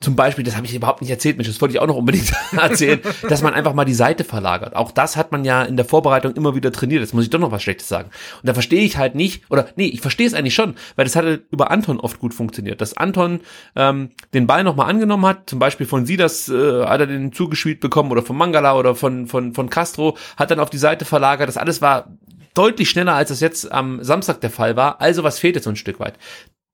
zum 0.00 0.14
Beispiel, 0.14 0.44
das 0.44 0.56
habe 0.56 0.66
ich 0.66 0.74
überhaupt 0.74 1.00
nicht 1.00 1.10
erzählt, 1.10 1.36
Mensch, 1.36 1.48
das 1.48 1.60
wollte 1.62 1.74
ich 1.74 1.80
auch 1.80 1.86
noch 1.86 1.96
unbedingt 1.96 2.30
erzählen, 2.52 3.00
dass 3.28 3.40
man 3.40 3.54
einfach 3.54 3.72
mal 3.72 3.86
die 3.86 3.94
Seite 3.94 4.24
verlagert. 4.24 4.76
Auch 4.76 4.90
das 4.90 5.16
hat 5.16 5.32
man 5.32 5.44
ja 5.44 5.62
in 5.62 5.76
der 5.76 5.86
Vorbereitung 5.86 6.34
immer 6.34 6.54
wieder 6.54 6.70
trainiert. 6.70 7.00
Jetzt 7.00 7.14
muss 7.14 7.24
ich 7.24 7.30
doch 7.30 7.38
noch 7.38 7.50
was 7.50 7.62
Schlechtes 7.62 7.88
sagen. 7.88 8.10
Und 8.42 8.46
da 8.46 8.52
verstehe 8.52 8.82
ich 8.82 8.98
halt 8.98 9.14
nicht, 9.14 9.50
oder 9.50 9.68
nee, 9.76 9.86
ich 9.86 10.02
verstehe 10.02 10.26
es 10.26 10.34
eigentlich 10.34 10.54
schon, 10.54 10.74
weil 10.96 11.06
das 11.06 11.16
hat 11.16 11.24
halt 11.24 11.44
über 11.50 11.70
Anton 11.70 11.98
oft 11.98 12.18
gut 12.20 12.34
funktioniert. 12.34 12.82
Dass 12.82 12.94
Anton 12.94 13.40
ähm, 13.74 14.10
den 14.34 14.46
Ball 14.46 14.64
nochmal 14.64 14.90
angenommen 14.90 15.24
hat, 15.24 15.48
zum 15.48 15.58
Beispiel 15.58 15.86
von 15.86 16.04
Sidas 16.04 16.50
äh, 16.50 16.84
hat 16.84 17.00
er 17.00 17.06
den 17.06 17.32
zugespielt 17.32 17.80
bekommen 17.80 18.12
oder 18.12 18.22
von 18.22 18.36
Mangala 18.36 18.76
oder 18.76 18.94
von, 18.94 19.26
von, 19.26 19.54
von 19.54 19.70
Castro, 19.70 20.18
hat 20.36 20.50
dann 20.50 20.60
auf 20.60 20.68
die 20.68 20.78
Seite 20.78 21.06
verlagert. 21.06 21.48
Das 21.48 21.56
alles 21.56 21.80
war 21.80 22.12
deutlich 22.52 22.90
schneller, 22.90 23.14
als 23.14 23.30
das 23.30 23.40
jetzt 23.40 23.72
am 23.72 24.04
Samstag 24.04 24.42
der 24.42 24.50
Fall 24.50 24.76
war. 24.76 25.00
Also 25.00 25.24
was 25.24 25.38
fehlt 25.38 25.54
jetzt 25.54 25.64
so 25.64 25.70
ein 25.70 25.76
Stück 25.76 26.00
weit? 26.00 26.18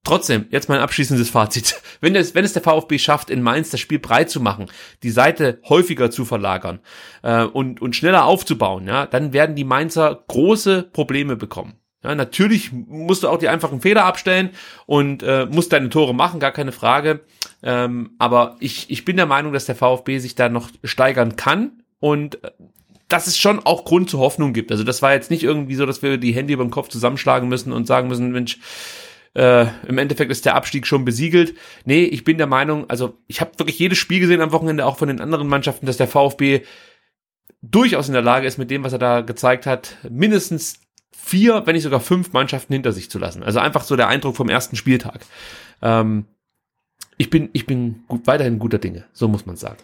Trotzdem, 0.04 0.46
jetzt 0.50 0.68
mein 0.68 0.80
abschließendes 0.80 1.30
Fazit. 1.30 1.80
Wenn 2.00 2.16
es, 2.16 2.34
wenn 2.34 2.44
es 2.44 2.52
der 2.52 2.62
VfB 2.62 2.98
schafft, 2.98 3.30
in 3.30 3.42
Mainz 3.42 3.70
das 3.70 3.78
Spiel 3.78 4.00
breit 4.00 4.28
zu 4.28 4.40
machen, 4.40 4.66
die 5.04 5.10
Seite 5.10 5.60
häufiger 5.68 6.10
zu 6.10 6.24
verlagern 6.24 6.80
äh, 7.22 7.44
und, 7.44 7.80
und 7.80 7.94
schneller 7.94 8.24
aufzubauen, 8.24 8.88
ja, 8.88 9.06
dann 9.06 9.32
werden 9.32 9.54
die 9.54 9.62
Mainzer 9.62 10.24
große 10.26 10.82
Probleme 10.92 11.36
bekommen. 11.36 11.74
Ja, 12.02 12.16
natürlich 12.16 12.72
musst 12.72 13.22
du 13.22 13.28
auch 13.28 13.38
die 13.38 13.48
einfachen 13.48 13.80
Fehler 13.80 14.04
abstellen 14.04 14.50
und 14.86 15.22
äh, 15.22 15.46
musst 15.46 15.72
deine 15.72 15.90
Tore 15.90 16.12
machen, 16.12 16.40
gar 16.40 16.50
keine 16.50 16.72
Frage. 16.72 17.20
Ähm, 17.62 18.10
aber 18.18 18.56
ich, 18.58 18.90
ich 18.90 19.04
bin 19.04 19.16
der 19.16 19.26
Meinung, 19.26 19.52
dass 19.52 19.66
der 19.66 19.76
VfB 19.76 20.18
sich 20.18 20.34
da 20.34 20.48
noch 20.48 20.70
steigern 20.82 21.36
kann 21.36 21.84
und 22.00 22.42
äh, 22.42 22.50
dass 23.08 23.28
es 23.28 23.38
schon 23.38 23.60
auch 23.60 23.84
Grund 23.84 24.10
zur 24.10 24.20
Hoffnung 24.20 24.52
gibt. 24.54 24.72
Also 24.72 24.82
das 24.82 25.02
war 25.02 25.12
jetzt 25.12 25.30
nicht 25.30 25.44
irgendwie 25.44 25.76
so, 25.76 25.86
dass 25.86 26.02
wir 26.02 26.16
die 26.16 26.32
Hände 26.32 26.54
über 26.54 26.64
den 26.64 26.70
Kopf 26.70 26.88
zusammenschlagen 26.88 27.48
müssen 27.48 27.72
und 27.72 27.86
sagen 27.86 28.08
müssen, 28.08 28.32
Mensch, 28.32 28.58
äh, 29.34 29.66
im 29.86 29.98
Endeffekt 29.98 30.30
ist 30.30 30.44
der 30.44 30.54
Abstieg 30.54 30.86
schon 30.86 31.04
besiegelt. 31.04 31.54
Nee, 31.84 32.04
ich 32.04 32.24
bin 32.24 32.38
der 32.38 32.46
Meinung, 32.46 32.88
also 32.90 33.18
ich 33.26 33.40
habe 33.40 33.58
wirklich 33.58 33.78
jedes 33.78 33.98
Spiel 33.98 34.20
gesehen 34.20 34.40
am 34.40 34.52
Wochenende, 34.52 34.86
auch 34.86 34.98
von 34.98 35.08
den 35.08 35.20
anderen 35.20 35.48
Mannschaften, 35.48 35.86
dass 35.86 35.96
der 35.96 36.08
VfB 36.08 36.62
durchaus 37.62 38.08
in 38.08 38.14
der 38.14 38.22
Lage 38.22 38.46
ist, 38.46 38.58
mit 38.58 38.70
dem, 38.70 38.84
was 38.84 38.92
er 38.92 38.98
da 38.98 39.20
gezeigt 39.20 39.66
hat, 39.66 39.96
mindestens 40.08 40.80
vier, 41.12 41.66
wenn 41.66 41.74
nicht 41.74 41.84
sogar 41.84 42.00
fünf 42.00 42.32
Mannschaften 42.32 42.72
hinter 42.72 42.92
sich 42.92 43.10
zu 43.10 43.18
lassen. 43.18 43.42
Also 43.42 43.60
einfach 43.60 43.84
so 43.84 43.96
der 43.96 44.08
Eindruck 44.08 44.36
vom 44.36 44.48
ersten 44.48 44.76
Spieltag. 44.76 45.20
Ähm, 45.80 46.26
ich 47.16 47.30
bin, 47.30 47.50
ich 47.52 47.66
bin 47.66 48.02
gut, 48.08 48.26
weiterhin 48.26 48.58
guter 48.58 48.78
Dinge, 48.78 49.04
so 49.12 49.28
muss 49.28 49.46
man 49.46 49.56
sagen. 49.56 49.78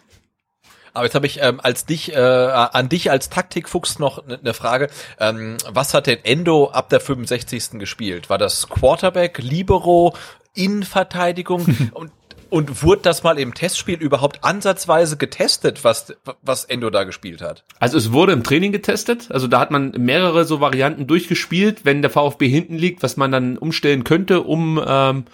Aber 0.93 1.05
jetzt 1.05 1.15
habe 1.15 1.27
ich 1.27 1.39
ähm, 1.41 1.59
als 1.61 1.85
dich, 1.85 2.13
äh, 2.13 2.17
an 2.17 2.89
dich 2.89 3.11
als 3.11 3.29
Taktikfuchs 3.29 3.99
noch 3.99 4.25
eine 4.25 4.39
ne 4.41 4.53
Frage. 4.53 4.89
Ähm, 5.19 5.57
was 5.69 5.93
hat 5.93 6.07
denn 6.07 6.19
Endo 6.23 6.69
ab 6.69 6.89
der 6.89 6.99
65. 6.99 7.79
gespielt? 7.79 8.29
War 8.29 8.37
das 8.37 8.67
Quarterback, 8.69 9.39
Libero, 9.39 10.15
Innenverteidigung? 10.53 11.91
und 11.93 12.11
und 12.49 12.83
wurde 12.83 13.01
das 13.03 13.23
mal 13.23 13.37
im 13.39 13.53
Testspiel 13.53 13.99
überhaupt 13.99 14.43
ansatzweise 14.43 15.17
getestet, 15.17 15.83
was, 15.83 16.13
was 16.41 16.65
Endo 16.65 16.89
da 16.89 17.03
gespielt 17.03 17.41
hat? 17.41 17.63
Also 17.79 17.97
es 17.97 18.11
wurde 18.11 18.33
im 18.33 18.43
Training 18.43 18.71
getestet. 18.71 19.29
Also 19.31 19.47
da 19.47 19.59
hat 19.59 19.71
man 19.71 19.91
mehrere 19.91 20.45
so 20.45 20.59
Varianten 20.59 21.07
durchgespielt, 21.07 21.85
wenn 21.85 22.01
der 22.01 22.11
VfB 22.11 22.47
hinten 22.47 22.75
liegt, 22.75 23.03
was 23.03 23.17
man 23.17 23.31
dann 23.31 23.57
umstellen 23.57 24.03
könnte, 24.03 24.41
um 24.41 24.81
ähm, 24.85 25.25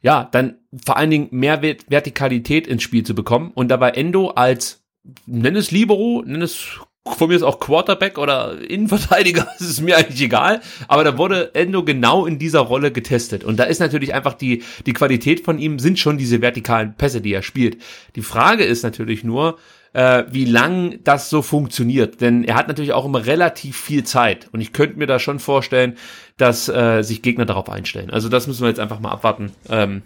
ja 0.00 0.28
dann 0.32 0.56
vor 0.84 0.96
allen 0.96 1.10
Dingen 1.10 1.28
mehr 1.30 1.62
Vertikalität 1.62 2.66
ins 2.66 2.82
Spiel 2.82 3.04
zu 3.04 3.14
bekommen. 3.14 3.52
Und 3.54 3.68
dabei 3.68 3.90
Endo 3.90 4.30
als 4.30 4.81
nenn 5.26 5.56
es 5.56 5.70
Libero, 5.70 6.22
nenn 6.24 6.42
es 6.42 6.78
von 7.04 7.28
mir 7.28 7.34
ist 7.34 7.42
auch 7.42 7.58
Quarterback 7.58 8.16
oder 8.16 8.58
Innenverteidiger, 8.60 9.48
das 9.58 9.68
ist 9.68 9.80
mir 9.80 9.96
eigentlich 9.96 10.22
egal. 10.22 10.60
Aber 10.86 11.02
da 11.02 11.18
wurde 11.18 11.54
Endo 11.54 11.84
genau 11.84 12.26
in 12.26 12.38
dieser 12.38 12.60
Rolle 12.60 12.92
getestet. 12.92 13.42
Und 13.42 13.58
da 13.58 13.64
ist 13.64 13.80
natürlich 13.80 14.14
einfach 14.14 14.34
die, 14.34 14.62
die 14.86 14.92
Qualität 14.92 15.44
von 15.44 15.58
ihm 15.58 15.78
sind 15.78 15.98
schon 15.98 16.16
diese 16.16 16.40
vertikalen 16.40 16.94
Pässe, 16.94 17.20
die 17.20 17.32
er 17.32 17.42
spielt. 17.42 17.78
Die 18.14 18.22
Frage 18.22 18.64
ist 18.64 18.84
natürlich 18.84 19.24
nur, 19.24 19.58
äh, 19.94 20.24
wie 20.30 20.44
lang 20.44 21.00
das 21.02 21.28
so 21.28 21.42
funktioniert. 21.42 22.20
Denn 22.20 22.44
er 22.44 22.54
hat 22.54 22.68
natürlich 22.68 22.92
auch 22.92 23.04
immer 23.04 23.26
relativ 23.26 23.76
viel 23.76 24.04
Zeit. 24.04 24.48
Und 24.52 24.60
ich 24.60 24.72
könnte 24.72 24.98
mir 24.98 25.06
da 25.06 25.18
schon 25.18 25.40
vorstellen, 25.40 25.96
dass 26.36 26.68
äh, 26.68 27.02
sich 27.02 27.22
Gegner 27.22 27.46
darauf 27.46 27.68
einstellen. 27.68 28.10
Also 28.10 28.28
das 28.28 28.46
müssen 28.46 28.62
wir 28.62 28.68
jetzt 28.68 28.80
einfach 28.80 29.00
mal 29.00 29.10
abwarten. 29.10 29.50
Ähm, 29.68 30.02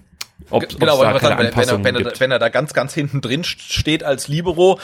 ob, 0.50 0.68
genau, 0.68 1.02
da 1.02 1.18
sagen, 1.18 1.38
wenn, 1.38 1.56
wenn, 1.56 1.68
er, 1.68 1.84
wenn, 1.84 1.96
er, 1.96 2.20
wenn 2.20 2.30
er 2.30 2.38
da 2.38 2.48
ganz, 2.48 2.72
ganz 2.72 2.94
hinten 2.94 3.20
drin 3.20 3.42
steht 3.42 4.04
als 4.04 4.28
Libero, 4.28 4.78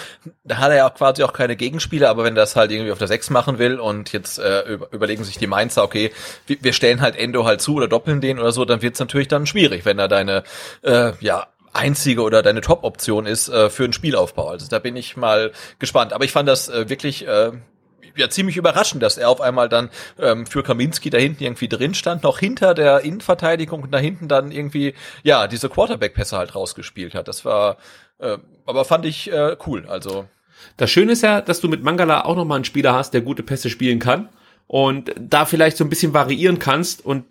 da 0.45 0.59
hat 0.59 0.71
er 0.71 0.77
ja 0.77 0.91
quasi 0.91 1.23
auch 1.23 1.33
keine 1.33 1.57
Gegenspieler, 1.57 2.09
aber 2.09 2.25
wenn 2.25 2.35
er 2.35 2.43
das 2.43 2.57
halt 2.57 2.73
irgendwie 2.73 2.91
auf 2.91 2.99
der 2.99 3.09
6 3.09 3.31
machen 3.31 3.59
will 3.59 3.79
und 3.79 4.13
jetzt 4.13 4.39
äh, 4.39 4.79
überlegen 4.91 5.25
sich 5.25 5.39
die 5.39 5.47
Mainzer, 5.47 5.85
okay, 5.85 6.11
wir 6.47 6.73
stellen 6.73 7.01
halt 7.01 7.17
Endo 7.17 7.45
halt 7.45 7.61
zu 7.61 7.75
oder 7.75 7.87
doppeln 7.87 8.21
den 8.21 8.39
oder 8.39 8.53
so, 8.53 8.65
dann 8.65 8.83
wird's 8.83 8.99
natürlich 8.99 9.29
dann 9.29 9.47
schwierig, 9.47 9.85
wenn 9.85 9.99
er 9.99 10.09
deine 10.09 10.43
äh, 10.83 11.13
ja 11.21 11.47
einzige 11.73 12.23
oder 12.23 12.43
deine 12.43 12.61
Top-Option 12.61 13.27
ist 13.27 13.49
äh, 13.49 13.71
für 13.71 13.85
einen 13.85 13.93
Spielaufbau. 13.93 14.49
Also 14.49 14.67
da 14.69 14.79
bin 14.79 14.97
ich 14.97 15.17
mal 15.17 15.53
gespannt. 15.79 16.13
Aber 16.13 16.25
ich 16.25 16.33
fand 16.33 16.49
das 16.49 16.69
äh, 16.69 16.89
wirklich 16.89 17.27
äh, 17.27 17.53
ja 18.17 18.29
ziemlich 18.29 18.57
überraschend, 18.57 19.03
dass 19.03 19.19
er 19.19 19.29
auf 19.29 19.41
einmal 19.41 19.69
dann 19.69 19.91
ähm, 20.19 20.47
für 20.47 20.63
Kaminski 20.63 21.11
da 21.11 21.19
hinten 21.19 21.45
irgendwie 21.45 21.69
drin 21.69 21.95
stand, 21.95 22.23
noch 22.23 22.39
hinter 22.39 22.75
der 22.75 23.01
Innenverteidigung 23.01 23.83
und 23.83 23.93
da 23.93 23.99
hinten 23.99 24.29
dann 24.29 24.53
irgendwie 24.53 24.95
ja 25.23 25.47
diese 25.47 25.69
Quarterback-Pässe 25.69 26.37
halt 26.37 26.55
rausgespielt 26.55 27.15
hat. 27.15 27.29
Das 27.29 27.45
war, 27.45 27.77
äh, 28.19 28.39
aber 28.67 28.85
fand 28.85 29.05
ich 29.05 29.33
äh, 29.33 29.57
cool. 29.67 29.87
Also 29.89 30.27
das 30.77 30.91
Schöne 30.91 31.13
ist 31.13 31.23
ja, 31.23 31.41
dass 31.41 31.61
du 31.61 31.69
mit 31.69 31.83
Mangala 31.83 32.25
auch 32.25 32.37
nochmal 32.37 32.57
einen 32.57 32.65
Spieler 32.65 32.95
hast, 32.95 33.15
der 33.15 33.21
gute 33.21 33.43
Pässe 33.43 33.71
spielen 33.71 33.99
kann 33.99 34.29
und 34.73 35.13
da 35.19 35.45
vielleicht 35.45 35.77
so 35.77 35.85
ein 35.85 35.91
bisschen 35.91 36.15
variieren 36.15 36.59
kannst 36.59 37.05
und 37.05 37.25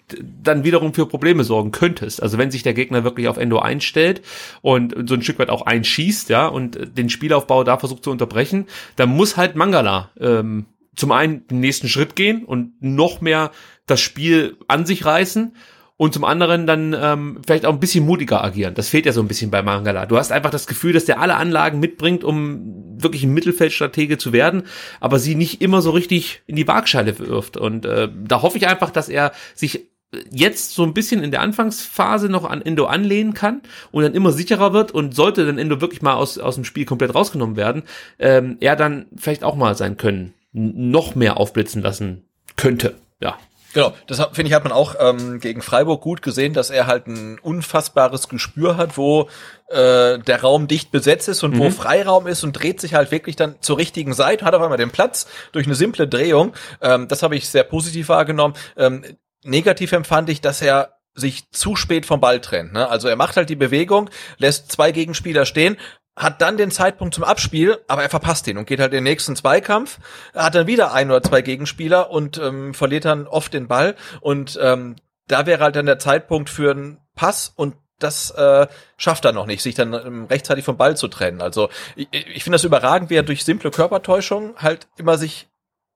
dann 0.43 0.63
wiederum 0.63 0.93
für 0.93 1.07
Probleme 1.07 1.43
sorgen 1.43 1.71
könntest. 1.71 2.21
Also 2.21 2.37
wenn 2.37 2.51
sich 2.51 2.61
der 2.61 2.75
Gegner 2.75 3.03
wirklich 3.03 3.27
auf 3.27 3.37
Endo 3.37 3.57
einstellt 3.57 4.21
und 4.61 4.93
so 5.09 5.15
ein 5.15 5.23
Stück 5.23 5.39
weit 5.39 5.49
auch 5.49 5.63
einschießt, 5.63 6.29
ja, 6.29 6.45
und 6.45 6.77
den 6.97 7.09
Spielaufbau 7.09 7.63
da 7.63 7.79
versucht 7.79 8.03
zu 8.03 8.11
unterbrechen, 8.11 8.67
dann 8.95 9.09
muss 9.09 9.37
halt 9.37 9.55
Mangala 9.55 10.11
ähm, 10.19 10.67
zum 10.95 11.11
einen 11.11 11.47
den 11.47 11.59
nächsten 11.59 11.87
Schritt 11.87 12.15
gehen 12.15 12.43
und 12.45 12.73
noch 12.81 13.21
mehr 13.21 13.51
das 13.85 14.01
Spiel 14.01 14.57
an 14.67 14.85
sich 14.85 15.05
reißen 15.05 15.53
und 16.01 16.13
zum 16.13 16.23
anderen 16.23 16.65
dann 16.65 16.95
ähm, 16.99 17.41
vielleicht 17.45 17.65
auch 17.65 17.73
ein 17.73 17.79
bisschen 17.79 18.05
mutiger 18.05 18.43
agieren. 18.43 18.73
Das 18.73 18.89
fehlt 18.89 19.05
ja 19.05 19.11
so 19.11 19.21
ein 19.21 19.27
bisschen 19.27 19.51
bei 19.51 19.61
Mangala. 19.61 20.07
Du 20.07 20.17
hast 20.17 20.31
einfach 20.31 20.49
das 20.49 20.65
Gefühl, 20.65 20.93
dass 20.93 21.05
der 21.05 21.19
alle 21.19 21.35
Anlagen 21.35 21.79
mitbringt, 21.79 22.23
um 22.23 22.99
wirklich 22.99 23.23
ein 23.23 23.33
Mittelfeldstratege 23.33 24.17
zu 24.17 24.33
werden, 24.33 24.63
aber 24.99 25.19
sie 25.19 25.35
nicht 25.35 25.61
immer 25.61 25.83
so 25.83 25.91
richtig 25.91 26.41
in 26.47 26.55
die 26.55 26.67
Waagschale 26.67 27.19
wirft. 27.19 27.55
Und 27.55 27.85
äh, 27.85 28.09
da 28.25 28.41
hoffe 28.41 28.57
ich 28.57 28.67
einfach, 28.67 28.89
dass 28.89 29.09
er 29.09 29.31
sich 29.53 29.91
jetzt 30.31 30.73
so 30.73 30.83
ein 30.83 30.95
bisschen 30.95 31.23
in 31.23 31.29
der 31.29 31.41
Anfangsphase 31.41 32.29
noch 32.29 32.45
an 32.45 32.63
Endo 32.63 32.85
anlehnen 32.85 33.33
kann 33.33 33.61
und 33.91 34.03
dann 34.03 34.15
immer 34.15 34.31
sicherer 34.31 34.73
wird 34.73 34.91
und 34.91 35.15
sollte 35.15 35.45
dann 35.45 35.59
Endo 35.59 35.81
wirklich 35.81 36.01
mal 36.01 36.15
aus, 36.15 36.39
aus 36.39 36.55
dem 36.55 36.65
Spiel 36.65 36.85
komplett 36.85 37.13
rausgenommen 37.13 37.55
werden, 37.55 37.83
ähm, 38.17 38.57
er 38.59 38.75
dann 38.75 39.05
vielleicht 39.15 39.43
auch 39.43 39.55
mal 39.55 39.75
sein 39.77 39.97
Können 39.97 40.33
noch 40.51 41.15
mehr 41.15 41.37
aufblitzen 41.37 41.81
lassen 41.81 42.29
könnte. 42.55 42.95
Ja, 43.19 43.37
Genau, 43.73 43.93
das 44.07 44.19
finde 44.33 44.49
ich 44.49 44.53
hat 44.53 44.63
man 44.63 44.73
auch 44.73 44.95
ähm, 44.99 45.39
gegen 45.39 45.61
Freiburg 45.61 46.01
gut 46.01 46.21
gesehen, 46.21 46.53
dass 46.53 46.69
er 46.69 46.87
halt 46.87 47.07
ein 47.07 47.39
unfassbares 47.39 48.27
Gespür 48.27 48.75
hat, 48.77 48.97
wo 48.97 49.29
äh, 49.69 50.19
der 50.19 50.41
Raum 50.41 50.67
dicht 50.67 50.91
besetzt 50.91 51.29
ist 51.29 51.43
und 51.43 51.55
mhm. 51.55 51.59
wo 51.59 51.69
Freiraum 51.69 52.27
ist 52.27 52.43
und 52.43 52.53
dreht 52.53 52.81
sich 52.81 52.93
halt 52.95 53.11
wirklich 53.11 53.35
dann 53.35 53.55
zur 53.61 53.77
richtigen 53.77 54.13
Seite, 54.13 54.45
hat 54.45 54.53
auf 54.53 54.61
einmal 54.61 54.77
den 54.77 54.91
Platz 54.91 55.27
durch 55.53 55.65
eine 55.65 55.75
simple 55.75 56.07
Drehung. 56.07 56.53
Ähm, 56.81 57.07
das 57.07 57.23
habe 57.23 57.35
ich 57.35 57.47
sehr 57.47 57.63
positiv 57.63 58.09
wahrgenommen. 58.09 58.55
Ähm, 58.75 59.05
negativ 59.43 59.93
empfand 59.93 60.29
ich, 60.29 60.41
dass 60.41 60.61
er 60.61 60.97
sich 61.13 61.49
zu 61.51 61.75
spät 61.75 62.05
vom 62.05 62.21
Ball 62.21 62.39
trennt. 62.39 62.73
Ne? 62.73 62.87
Also 62.87 63.07
er 63.07 63.15
macht 63.15 63.35
halt 63.35 63.49
die 63.49 63.55
Bewegung, 63.55 64.09
lässt 64.37 64.71
zwei 64.71 64.91
Gegenspieler 64.91 65.45
stehen, 65.45 65.77
hat 66.15 66.41
dann 66.41 66.57
den 66.57 66.71
Zeitpunkt 66.71 67.15
zum 67.15 67.23
Abspiel, 67.23 67.79
aber 67.87 68.03
er 68.03 68.09
verpasst 68.09 68.47
ihn 68.47 68.57
und 68.57 68.67
geht 68.67 68.79
halt 68.79 68.91
in 68.91 68.97
den 68.97 69.03
nächsten 69.05 69.35
Zweikampf, 69.35 69.99
hat 70.35 70.55
dann 70.55 70.67
wieder 70.67 70.93
ein 70.93 71.09
oder 71.09 71.23
zwei 71.23 71.41
Gegenspieler 71.41 72.11
und 72.11 72.37
ähm, 72.37 72.73
verliert 72.73 73.05
dann 73.05 73.27
oft 73.27 73.53
den 73.53 73.67
Ball 73.67 73.95
und 74.19 74.59
ähm, 74.61 74.95
da 75.27 75.45
wäre 75.45 75.63
halt 75.63 75.75
dann 75.75 75.85
der 75.85 75.99
Zeitpunkt 75.99 76.49
für 76.49 76.71
einen 76.71 76.97
Pass 77.15 77.51
und 77.55 77.75
das 77.99 78.31
äh, 78.31 78.67
schafft 78.97 79.25
er 79.25 79.31
noch 79.31 79.45
nicht, 79.45 79.61
sich 79.61 79.75
dann 79.75 79.93
ähm, 79.93 80.25
rechtzeitig 80.25 80.65
vom 80.65 80.77
Ball 80.77 80.97
zu 80.97 81.07
trennen. 81.07 81.41
Also 81.41 81.69
ich, 81.95 82.07
ich 82.11 82.43
finde 82.43 82.55
das 82.55 82.63
überragend, 82.63 83.09
wie 83.09 83.15
er 83.15 83.23
durch 83.23 83.45
simple 83.45 83.71
Körpertäuschung 83.71 84.55
halt 84.57 84.87
immer 84.97 85.17
sich 85.17 85.50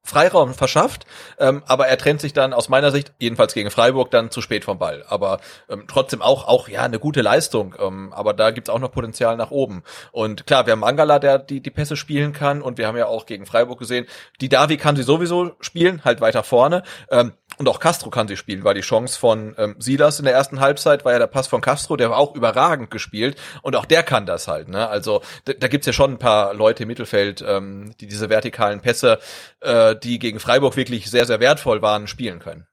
Freiraum 0.06 0.54
verschafft, 0.54 1.06
ähm, 1.40 1.64
aber 1.66 1.88
er 1.88 1.98
trennt 1.98 2.22
sich 2.22 2.32
dann 2.32 2.54
aus 2.54 2.70
meiner 2.70 2.92
Sicht, 2.92 3.14
jedenfalls 3.20 3.54
gegen 3.54 3.72
Freiburg, 3.72 4.12
dann 4.12 4.30
zu 4.30 4.40
spät 4.40 4.64
vom 4.64 4.78
Ball. 4.78 5.04
Aber 5.08 5.40
ähm, 5.68 5.86
trotzdem 5.88 6.22
auch, 6.22 6.48
auch 6.48 6.70
ja 6.70 6.84
eine 6.84 7.00
gute 7.00 7.22
Leistung, 7.22 7.76
ähm, 7.80 8.14
aber 8.14 8.34
da 8.34 8.52
gibt's 8.52 8.70
auch 8.70 8.80
noch 8.80 8.92
Potenzial 8.92 9.36
nach 9.36 9.52
oben. 9.52 9.84
Und 10.12 10.46
klar, 10.46 10.68
wir 10.68 10.74
haben 10.74 10.80
Mangala, 10.80 11.18
der 11.18 11.40
die, 11.40 11.60
die 11.60 11.72
Pässe 11.72 11.98
spielen 11.98 12.34
kann 12.34 12.62
und 12.62 12.78
wir 12.78 12.88
haben 12.88 12.98
ja 12.98 13.08
auch 13.08 13.26
gegen 13.26 13.48
Freiburg 13.48 13.80
gesehen, 13.80 14.06
die 14.42 14.50
Davi 14.50 14.78
kann 14.78 14.96
sie 14.96 15.04
sowieso 15.04 15.54
spielen, 15.60 16.04
halt 16.06 16.22
weiter 16.22 16.44
vorne. 16.44 16.84
Ähm, 17.10 17.34
und 17.58 17.68
auch 17.68 17.80
Castro 17.80 18.10
kann 18.10 18.28
sie 18.28 18.38
spielen, 18.38 18.64
weil 18.64 18.76
die 18.76 18.82
Chance 18.82 19.18
von 19.18 19.56
ähm, 19.58 19.76
Silas 19.80 20.20
in 20.20 20.26
der 20.26 20.34
ersten 20.34 20.60
Halbzeit 20.60 21.06
war 21.06 21.14
ja 21.14 21.20
der 21.20 21.28
Pass 21.28 21.48
von 21.48 21.62
Castro, 21.62 21.96
der 21.96 22.10
war 22.10 22.18
auch 22.18 22.36
überragend 22.36 22.92
gespielt 22.92 23.38
und 23.62 23.76
auch 23.76 23.86
der 23.86 24.04
kann 24.04 24.26
das 24.26 24.48
halt. 24.48 24.68
Ne? 24.68 24.88
Also 24.88 25.22
da, 25.46 25.54
da 25.54 25.68
gibt's 25.68 25.88
ja 25.88 25.94
schon 25.94 26.12
ein 26.12 26.20
paar 26.20 26.54
Leute 26.54 26.84
im 26.84 26.88
Mittelfeld, 26.88 27.44
ähm, 27.48 27.94
die 28.00 28.08
diese 28.08 28.30
vertikalen 28.30 28.82
Pässe, 28.82 29.20
äh, 29.62 29.96
die 29.96 30.20
gegen 30.20 30.40
Freiburg 30.40 30.76
wirklich 30.76 31.10
sehr, 31.10 31.26
sehr 31.26 31.40
wertvoll 31.40 31.82
waren, 31.82 32.08
spielen 32.08 32.40
können. 32.40 32.68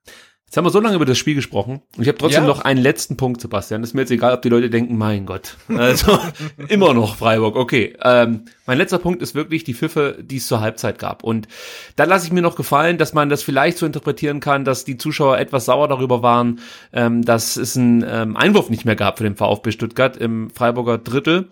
Jetzt 0.52 0.58
haben 0.58 0.66
wir 0.66 0.70
so 0.70 0.80
lange 0.80 0.96
über 0.96 1.06
das 1.06 1.16
Spiel 1.16 1.34
gesprochen 1.34 1.80
und 1.96 2.02
ich 2.02 2.08
habe 2.08 2.18
trotzdem 2.18 2.42
ja. 2.42 2.46
noch 2.46 2.60
einen 2.60 2.78
letzten 2.78 3.16
Punkt, 3.16 3.40
Sebastian. 3.40 3.82
Ist 3.82 3.94
mir 3.94 4.02
jetzt 4.02 4.10
egal, 4.10 4.34
ob 4.34 4.42
die 4.42 4.50
Leute 4.50 4.68
denken, 4.68 4.98
mein 4.98 5.24
Gott. 5.24 5.56
Also 5.74 6.18
immer 6.68 6.92
noch 6.92 7.16
Freiburg. 7.16 7.56
Okay. 7.56 7.96
Ähm, 8.02 8.44
mein 8.66 8.76
letzter 8.76 8.98
Punkt 8.98 9.22
ist 9.22 9.34
wirklich 9.34 9.64
die 9.64 9.72
Pfiffe, 9.72 10.18
die 10.20 10.36
es 10.36 10.46
zur 10.46 10.60
Halbzeit 10.60 10.98
gab. 10.98 11.24
Und 11.24 11.48
da 11.96 12.04
lasse 12.04 12.26
ich 12.26 12.34
mir 12.34 12.42
noch 12.42 12.54
gefallen, 12.54 12.98
dass 12.98 13.14
man 13.14 13.30
das 13.30 13.42
vielleicht 13.42 13.78
so 13.78 13.86
interpretieren 13.86 14.40
kann, 14.40 14.66
dass 14.66 14.84
die 14.84 14.98
Zuschauer 14.98 15.38
etwas 15.38 15.64
sauer 15.64 15.88
darüber 15.88 16.22
waren, 16.22 16.60
ähm, 16.92 17.24
dass 17.24 17.56
es 17.56 17.74
einen 17.78 18.04
ähm, 18.06 18.36
Einwurf 18.36 18.68
nicht 18.68 18.84
mehr 18.84 18.94
gab 18.94 19.16
für 19.16 19.24
den 19.24 19.36
VfB 19.36 19.70
Stuttgart 19.70 20.18
im 20.18 20.50
Freiburger 20.50 20.98
Drittel. 20.98 21.48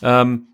Ähm, 0.00 0.53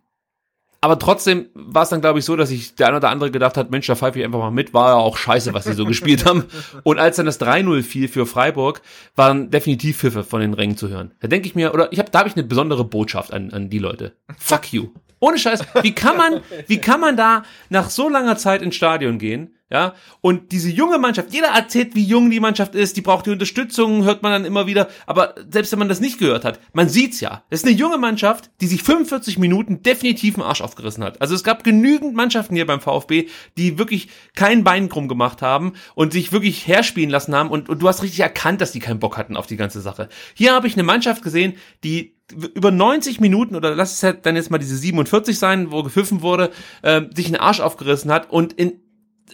aber 0.82 0.98
trotzdem 0.98 1.50
war 1.54 1.82
es 1.82 1.90
dann, 1.90 2.00
glaube 2.00 2.18
ich, 2.18 2.24
so, 2.24 2.36
dass 2.36 2.48
sich 2.48 2.74
der 2.74 2.88
eine 2.88 2.96
oder 2.96 3.10
andere 3.10 3.30
gedacht 3.30 3.56
hat, 3.58 3.70
Mensch, 3.70 3.86
da 3.86 3.94
pfeife 3.94 4.18
ich 4.18 4.24
einfach 4.24 4.38
mal 4.38 4.50
mit, 4.50 4.72
war 4.72 4.90
ja 4.90 4.94
auch 4.96 5.18
scheiße, 5.18 5.52
was 5.52 5.64
sie 5.64 5.74
so 5.74 5.84
gespielt 5.86 6.24
haben. 6.24 6.44
Und 6.84 6.98
als 6.98 7.16
dann 7.16 7.26
das 7.26 7.40
3-0 7.40 7.82
fiel 7.82 8.08
für 8.08 8.24
Freiburg, 8.24 8.80
waren 9.14 9.50
definitiv 9.50 9.98
Pfiffe 9.98 10.24
von 10.24 10.40
den 10.40 10.54
Rängen 10.54 10.78
zu 10.78 10.88
hören. 10.88 11.12
Da 11.20 11.28
denke 11.28 11.46
ich 11.46 11.54
mir, 11.54 11.74
oder 11.74 11.92
ich 11.92 11.98
habe, 11.98 12.10
da 12.10 12.20
habe 12.20 12.28
ich 12.28 12.36
eine 12.36 12.44
besondere 12.44 12.84
Botschaft 12.84 13.32
an, 13.32 13.52
an 13.52 13.68
die 13.68 13.78
Leute. 13.78 14.14
Fuck 14.38 14.72
you. 14.72 14.88
Ohne 15.18 15.38
Scheiß. 15.38 15.60
Wie 15.82 15.94
kann 15.94 16.16
man, 16.16 16.40
wie 16.66 16.78
kann 16.78 17.00
man 17.00 17.16
da 17.16 17.42
nach 17.68 17.90
so 17.90 18.08
langer 18.08 18.38
Zeit 18.38 18.62
ins 18.62 18.74
Stadion 18.74 19.18
gehen, 19.18 19.54
Ja, 19.72 19.94
und 20.20 20.50
diese 20.50 20.68
junge 20.68 20.98
Mannschaft, 20.98 21.32
jeder 21.32 21.48
erzählt, 21.48 21.94
wie 21.94 22.02
jung 22.02 22.28
die 22.28 22.40
Mannschaft 22.40 22.74
ist, 22.74 22.96
die 22.96 23.02
braucht 23.02 23.26
die 23.26 23.30
Unterstützung, 23.30 24.02
hört 24.02 24.20
man 24.20 24.32
dann 24.32 24.44
immer 24.44 24.66
wieder, 24.66 24.88
aber 25.06 25.36
selbst 25.48 25.70
wenn 25.70 25.78
man 25.78 25.88
das 25.88 26.00
nicht 26.00 26.18
gehört 26.18 26.44
hat, 26.44 26.58
man 26.72 26.88
sieht's 26.88 27.20
ja. 27.20 27.44
Das 27.50 27.60
ist 27.60 27.66
eine 27.66 27.76
junge 27.76 27.96
Mannschaft, 27.96 28.50
die 28.60 28.66
sich 28.66 28.82
45 28.82 29.38
Minuten 29.38 29.80
definitiv 29.84 30.34
einen 30.34 30.42
Arsch 30.42 30.60
aufgerissen 30.60 31.04
hat. 31.04 31.20
Also 31.22 31.36
es 31.36 31.44
gab 31.44 31.62
genügend 31.62 32.16
Mannschaften 32.16 32.56
hier 32.56 32.66
beim 32.66 32.80
VfB, 32.80 33.28
die 33.56 33.78
wirklich 33.78 34.08
kein 34.34 34.64
Bein 34.64 34.88
krumm 34.88 35.06
gemacht 35.06 35.40
haben 35.40 35.74
und 35.94 36.12
sich 36.12 36.32
wirklich 36.32 36.66
herspielen 36.66 37.10
lassen 37.10 37.32
haben 37.36 37.48
und, 37.48 37.68
und 37.68 37.80
du 37.80 37.86
hast 37.86 38.02
richtig 38.02 38.18
erkannt, 38.18 38.60
dass 38.60 38.72
die 38.72 38.80
keinen 38.80 38.98
Bock 38.98 39.16
hatten 39.16 39.36
auf 39.36 39.46
die 39.46 39.56
ganze 39.56 39.80
Sache. 39.80 40.08
Hier 40.34 40.52
habe 40.52 40.66
ich 40.66 40.72
eine 40.72 40.82
Mannschaft 40.82 41.22
gesehen, 41.22 41.54
die 41.84 42.16
über 42.54 42.72
90 42.72 43.20
Minuten 43.20 43.54
oder 43.54 43.74
lass 43.74 43.92
es 43.92 44.02
halt 44.02 44.26
dann 44.26 44.34
jetzt 44.34 44.50
mal 44.50 44.58
diese 44.58 44.76
47 44.76 45.38
sein, 45.38 45.70
wo 45.70 45.84
gepfiffen 45.84 46.22
wurde, 46.22 46.50
äh, 46.82 47.02
sich 47.14 47.26
einen 47.26 47.36
Arsch 47.36 47.60
aufgerissen 47.60 48.10
hat 48.10 48.30
und 48.30 48.52
in 48.52 48.80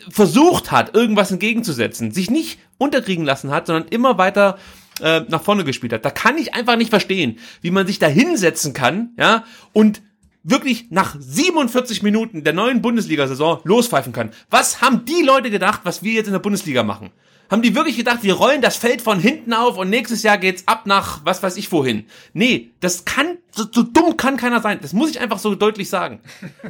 versucht 0.09 0.70
hat, 0.70 0.94
irgendwas 0.94 1.31
entgegenzusetzen, 1.31 2.12
sich 2.12 2.31
nicht 2.31 2.59
unterkriegen 2.78 3.24
lassen 3.24 3.51
hat, 3.51 3.66
sondern 3.66 3.89
immer 3.89 4.18
weiter 4.18 4.59
äh, 5.01 5.20
nach 5.28 5.43
vorne 5.43 5.64
gespielt 5.64 5.93
hat. 5.93 6.05
Da 6.05 6.10
kann 6.10 6.39
ich 6.39 6.55
einfach 6.55 6.77
nicht 6.77 6.90
verstehen, 6.90 7.39
wie 7.60 7.70
man 7.70 7.86
sich 7.86 7.98
da 7.98 8.06
hinsetzen 8.06 8.73
kann, 8.73 9.10
ja, 9.18 9.44
und 9.73 10.02
wirklich 10.47 10.86
nach 10.90 11.16
47 11.18 12.02
Minuten 12.02 12.44
der 12.44 12.52
neuen 12.52 12.81
Bundesliga-Saison 12.81 13.60
lospfeifen 13.64 14.12
kann. 14.12 14.31
Was 14.48 14.81
haben 14.81 15.05
die 15.05 15.23
Leute 15.23 15.51
gedacht, 15.51 15.81
was 15.85 16.02
wir 16.02 16.12
jetzt 16.12 16.28
in 16.28 16.32
der 16.32 16.40
Bundesliga 16.40 16.82
machen? 16.82 17.10
Haben 17.51 17.62
die 17.62 17.74
wirklich 17.74 17.97
gedacht, 17.97 18.23
wir 18.23 18.35
rollen 18.35 18.60
das 18.60 18.77
Feld 18.77 19.02
von 19.02 19.20
hinten 19.20 19.52
auf 19.52 19.77
und 19.77 19.89
nächstes 19.89 20.24
Jahr 20.24 20.36
geht's 20.36 20.66
ab 20.66 20.86
nach 20.86 21.20
was 21.24 21.43
weiß 21.43 21.56
ich 21.56 21.70
wohin? 21.70 22.06
Nee, 22.32 22.70
das 22.81 23.05
kann, 23.05 23.39
so, 23.55 23.64
so 23.70 23.82
dumm 23.82 24.16
kann 24.16 24.36
keiner 24.36 24.60
sein. 24.60 24.78
Das 24.82 24.93
muss 24.93 25.10
ich 25.10 25.20
einfach 25.20 25.39
so 25.39 25.55
deutlich 25.55 25.89
sagen. 25.89 26.20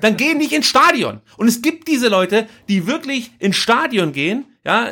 Dann 0.01 0.16
gehen 0.16 0.36
nicht 0.36 0.53
ins 0.53 0.66
Stadion. 0.66 1.20
Und 1.39 1.48
es 1.48 1.62
gibt 1.62 1.89
diese 1.89 2.09
Leute, 2.09 2.47
die 2.69 2.86
wirklich 2.86 3.31
ins 3.39 3.57
Stadion 3.57 4.12
gehen, 4.12 4.44
ja, 4.65 4.89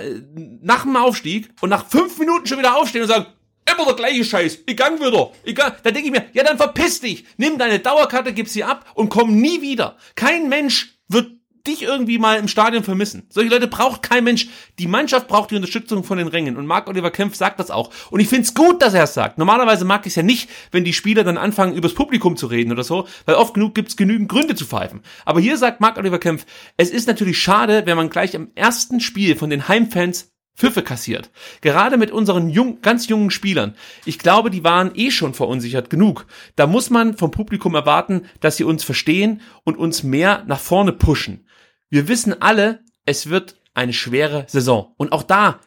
nach 0.62 0.84
dem 0.84 0.96
Aufstieg 0.96 1.50
und 1.60 1.68
nach 1.68 1.86
fünf 1.86 2.18
Minuten 2.18 2.46
schon 2.46 2.58
wieder 2.58 2.76
aufstehen 2.76 3.02
und 3.02 3.08
sagen, 3.08 3.26
immer 3.72 3.86
der 3.86 3.94
gleiche 3.94 4.24
Scheiß, 4.24 4.60
ich 4.66 4.76
gang 4.76 5.00
wieder, 5.00 5.30
ich 5.44 5.54
gang. 5.54 5.74
Da 5.82 5.90
denke 5.90 6.08
ich 6.08 6.12
mir, 6.12 6.26
ja 6.32 6.44
dann 6.44 6.56
verpiss 6.56 7.00
dich, 7.00 7.24
nimm 7.36 7.58
deine 7.58 7.78
Dauerkarte, 7.78 8.32
gib 8.32 8.48
sie 8.48 8.64
ab 8.64 8.90
und 8.94 9.08
komm 9.08 9.36
nie 9.36 9.62
wieder. 9.62 9.96
Kein 10.14 10.48
Mensch 10.48 10.98
wird 11.08 11.32
dich 11.66 11.82
irgendwie 11.82 12.18
mal 12.18 12.38
im 12.38 12.48
Stadion 12.48 12.84
vermissen. 12.84 13.26
Solche 13.30 13.50
Leute 13.50 13.68
braucht 13.68 14.02
kein 14.02 14.24
Mensch. 14.24 14.48
Die 14.78 14.86
Mannschaft 14.86 15.28
braucht 15.28 15.50
die 15.50 15.56
Unterstützung 15.56 16.04
von 16.04 16.18
den 16.18 16.28
Rängen. 16.28 16.56
Und 16.56 16.66
Marc 16.66 16.88
Oliver 16.88 17.10
Kempf 17.10 17.36
sagt 17.36 17.58
das 17.58 17.70
auch. 17.70 17.90
Und 18.10 18.20
ich 18.20 18.28
find's 18.28 18.54
gut, 18.54 18.82
dass 18.82 18.94
er 18.94 19.04
es 19.04 19.14
sagt. 19.14 19.38
Normalerweise 19.38 19.84
mag 19.84 20.02
ich 20.02 20.12
es 20.12 20.16
ja 20.16 20.22
nicht, 20.22 20.50
wenn 20.72 20.84
die 20.84 20.92
Spieler 20.92 21.24
dann 21.24 21.38
anfangen, 21.38 21.74
übers 21.74 21.94
Publikum 21.94 22.36
zu 22.36 22.46
reden 22.46 22.70
oder 22.70 22.84
so, 22.84 23.08
weil 23.24 23.36
oft 23.36 23.54
genug 23.54 23.74
gibt's 23.74 23.96
genügend 23.96 24.28
Gründe 24.28 24.54
zu 24.54 24.66
pfeifen. 24.66 25.00
Aber 25.24 25.40
hier 25.40 25.56
sagt 25.56 25.80
Marc 25.80 25.96
Oliver 25.96 26.18
Kempf, 26.18 26.44
es 26.76 26.90
ist 26.90 27.08
natürlich 27.08 27.38
schade, 27.38 27.82
wenn 27.86 27.96
man 27.96 28.10
gleich 28.10 28.36
am 28.36 28.50
ersten 28.54 29.00
Spiel 29.00 29.36
von 29.36 29.48
den 29.48 29.66
Heimfans 29.66 30.33
Pfiffe 30.56 30.82
kassiert. 30.82 31.30
Gerade 31.60 31.96
mit 31.96 32.10
unseren 32.10 32.48
jung, 32.48 32.80
ganz 32.80 33.08
jungen 33.08 33.30
Spielern. 33.30 33.74
Ich 34.04 34.18
glaube, 34.18 34.50
die 34.50 34.64
waren 34.64 34.92
eh 34.94 35.10
schon 35.10 35.34
verunsichert 35.34 35.90
genug. 35.90 36.26
Da 36.54 36.66
muss 36.66 36.90
man 36.90 37.16
vom 37.16 37.30
Publikum 37.30 37.74
erwarten, 37.74 38.26
dass 38.40 38.56
sie 38.56 38.64
uns 38.64 38.84
verstehen 38.84 39.40
und 39.64 39.76
uns 39.76 40.02
mehr 40.02 40.44
nach 40.46 40.60
vorne 40.60 40.92
pushen. 40.92 41.46
Wir 41.90 42.08
wissen 42.08 42.40
alle, 42.40 42.80
es 43.04 43.28
wird 43.28 43.56
eine 43.74 43.92
schwere 43.92 44.44
Saison. 44.48 44.94
Und 44.96 45.12
auch 45.12 45.24
da 45.24 45.60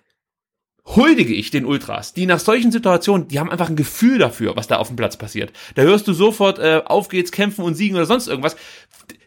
huldige 0.95 1.33
ich 1.33 1.51
den 1.51 1.65
Ultras, 1.65 2.13
die 2.13 2.25
nach 2.25 2.39
solchen 2.39 2.71
Situationen, 2.71 3.27
die 3.27 3.39
haben 3.39 3.51
einfach 3.51 3.69
ein 3.69 3.75
Gefühl 3.75 4.19
dafür, 4.19 4.55
was 4.55 4.67
da 4.67 4.77
auf 4.77 4.87
dem 4.87 4.95
Platz 4.95 5.17
passiert. 5.17 5.51
Da 5.75 5.81
hörst 5.81 6.07
du 6.07 6.13
sofort, 6.13 6.59
äh, 6.59 6.81
auf 6.85 7.09
geht's, 7.09 7.31
kämpfen 7.31 7.65
und 7.65 7.75
siegen 7.75 7.97
oder 7.97 8.05
sonst 8.05 8.27
irgendwas 8.27 8.55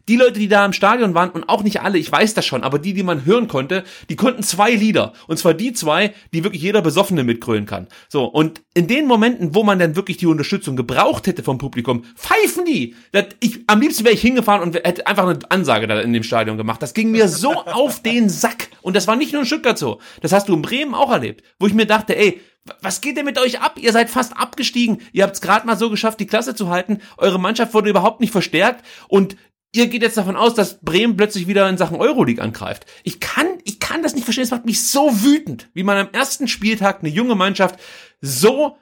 die 0.09 0.17
Leute, 0.17 0.39
die 0.39 0.49
da 0.49 0.65
im 0.65 0.73
Stadion 0.73 1.15
waren, 1.15 1.31
und 1.31 1.49
auch 1.49 1.63
nicht 1.63 1.81
alle, 1.83 1.99
ich 1.99 2.11
weiß 2.11 2.35
das 2.35 2.47
schon, 2.47 2.63
aber 2.63 2.79
die, 2.79 2.95
die 2.95 3.03
man 3.03 3.25
hören 3.25 3.49
konnte, 3.49 3.85
die 4.09 4.17
konnten 4.17 4.43
zwei 4.43 4.73
Lieder. 4.73 5.13
Und 5.27 5.39
zwar 5.39 5.55
die 5.55 5.73
zwei, 5.73 6.15
die 6.33 6.45
wirklich 6.45 6.63
jeder 6.63 6.83
Besoffene 6.83 7.25
mitgrölen 7.25 7.67
kann. 7.67 7.89
So, 8.09 8.25
und 8.25 8.63
in 8.75 8.87
den 8.87 9.07
Momenten, 9.07 9.55
wo 9.55 9.63
man 9.63 9.79
dann 9.79 9.97
wirklich 9.97 10.17
die 10.17 10.27
Unterstützung 10.27 10.77
gebraucht 10.77 11.27
hätte 11.27 11.43
vom 11.43 11.59
Publikum, 11.59 12.05
pfeifen 12.17 12.65
die. 12.65 12.95
Das, 13.13 13.27
ich, 13.41 13.61
am 13.67 13.81
liebsten 13.81 14.05
wäre 14.05 14.15
ich 14.15 14.21
hingefahren 14.21 14.63
und 14.63 14.75
hätte 14.75 15.07
einfach 15.07 15.27
eine 15.27 15.39
Ansage 15.49 15.87
da 15.87 16.01
in 16.01 16.13
dem 16.13 16.23
Stadion 16.23 16.57
gemacht. 16.57 16.83
Das 16.83 16.95
ging 16.95 17.11
mir 17.11 17.29
so 17.29 17.53
auf 17.67 18.03
den 18.03 18.29
Sack. 18.29 18.69
Und 18.83 18.97
das 18.97 19.07
war 19.07 19.17
nicht 19.17 19.33
nur 19.33 19.43
in 19.43 19.47
Stuttgart 19.47 19.79
so. 19.79 20.01
Das 20.21 20.33
hast 20.33 20.49
du 20.49 20.55
in 20.55 20.63
Bremen 20.63 20.95
auch 20.95 21.11
erlebt. 21.11 21.43
Wo 21.59 21.67
ich 21.67 21.75
mir 21.75 21.87
dachte, 21.87 22.17
ey, 22.17 22.41
was 22.83 23.01
geht 23.01 23.17
denn 23.17 23.25
mit 23.25 23.39
euch 23.39 23.61
ab? 23.61 23.79
Ihr 23.81 23.93
seid 23.93 24.11
fast 24.11 24.37
abgestiegen. 24.37 25.01
Ihr 25.13 25.25
habt 25.25 25.35
es 25.35 25.41
gerade 25.41 25.67
mal 25.67 25.77
so 25.77 25.91
geschafft, 25.91 26.21
die 26.21 26.27
Klasse 26.27 26.55
zu 26.55 26.69
halten. 26.69 26.99
Eure 27.17 27.41
Mannschaft 27.41 27.75
wurde 27.75 27.91
überhaupt 27.91 28.21
nicht 28.21 28.33
verstärkt 28.33 28.85
und 29.09 29.37
ihr 29.73 29.87
geht 29.89 30.03
jetzt 30.03 30.17
davon 30.17 30.37
aus, 30.37 30.55
dass 30.55 30.81
Bremen 30.81 31.17
plötzlich 31.17 31.47
wieder 31.47 31.69
in 31.69 31.77
Sachen 31.77 31.97
Euroleague 31.97 32.43
angreift. 32.43 32.87
Ich 33.05 33.21
kann, 33.21 33.47
ich 33.65 33.81
kann 33.81 34.03
das 34.03 34.15
nicht 34.15 34.25
verstehen. 34.25 34.45
Es 34.45 34.51
macht 34.51 34.67
mich 34.67 34.89
so 34.89 35.23
wütend, 35.23 35.69
wie 35.75 35.83
man 35.83 35.97
am 35.97 36.13
ersten 36.13 36.49
Spieltag 36.49 37.01
eine 37.01 37.09
junge 37.09 37.35
Mannschaft 37.35 37.79
so 38.21 38.77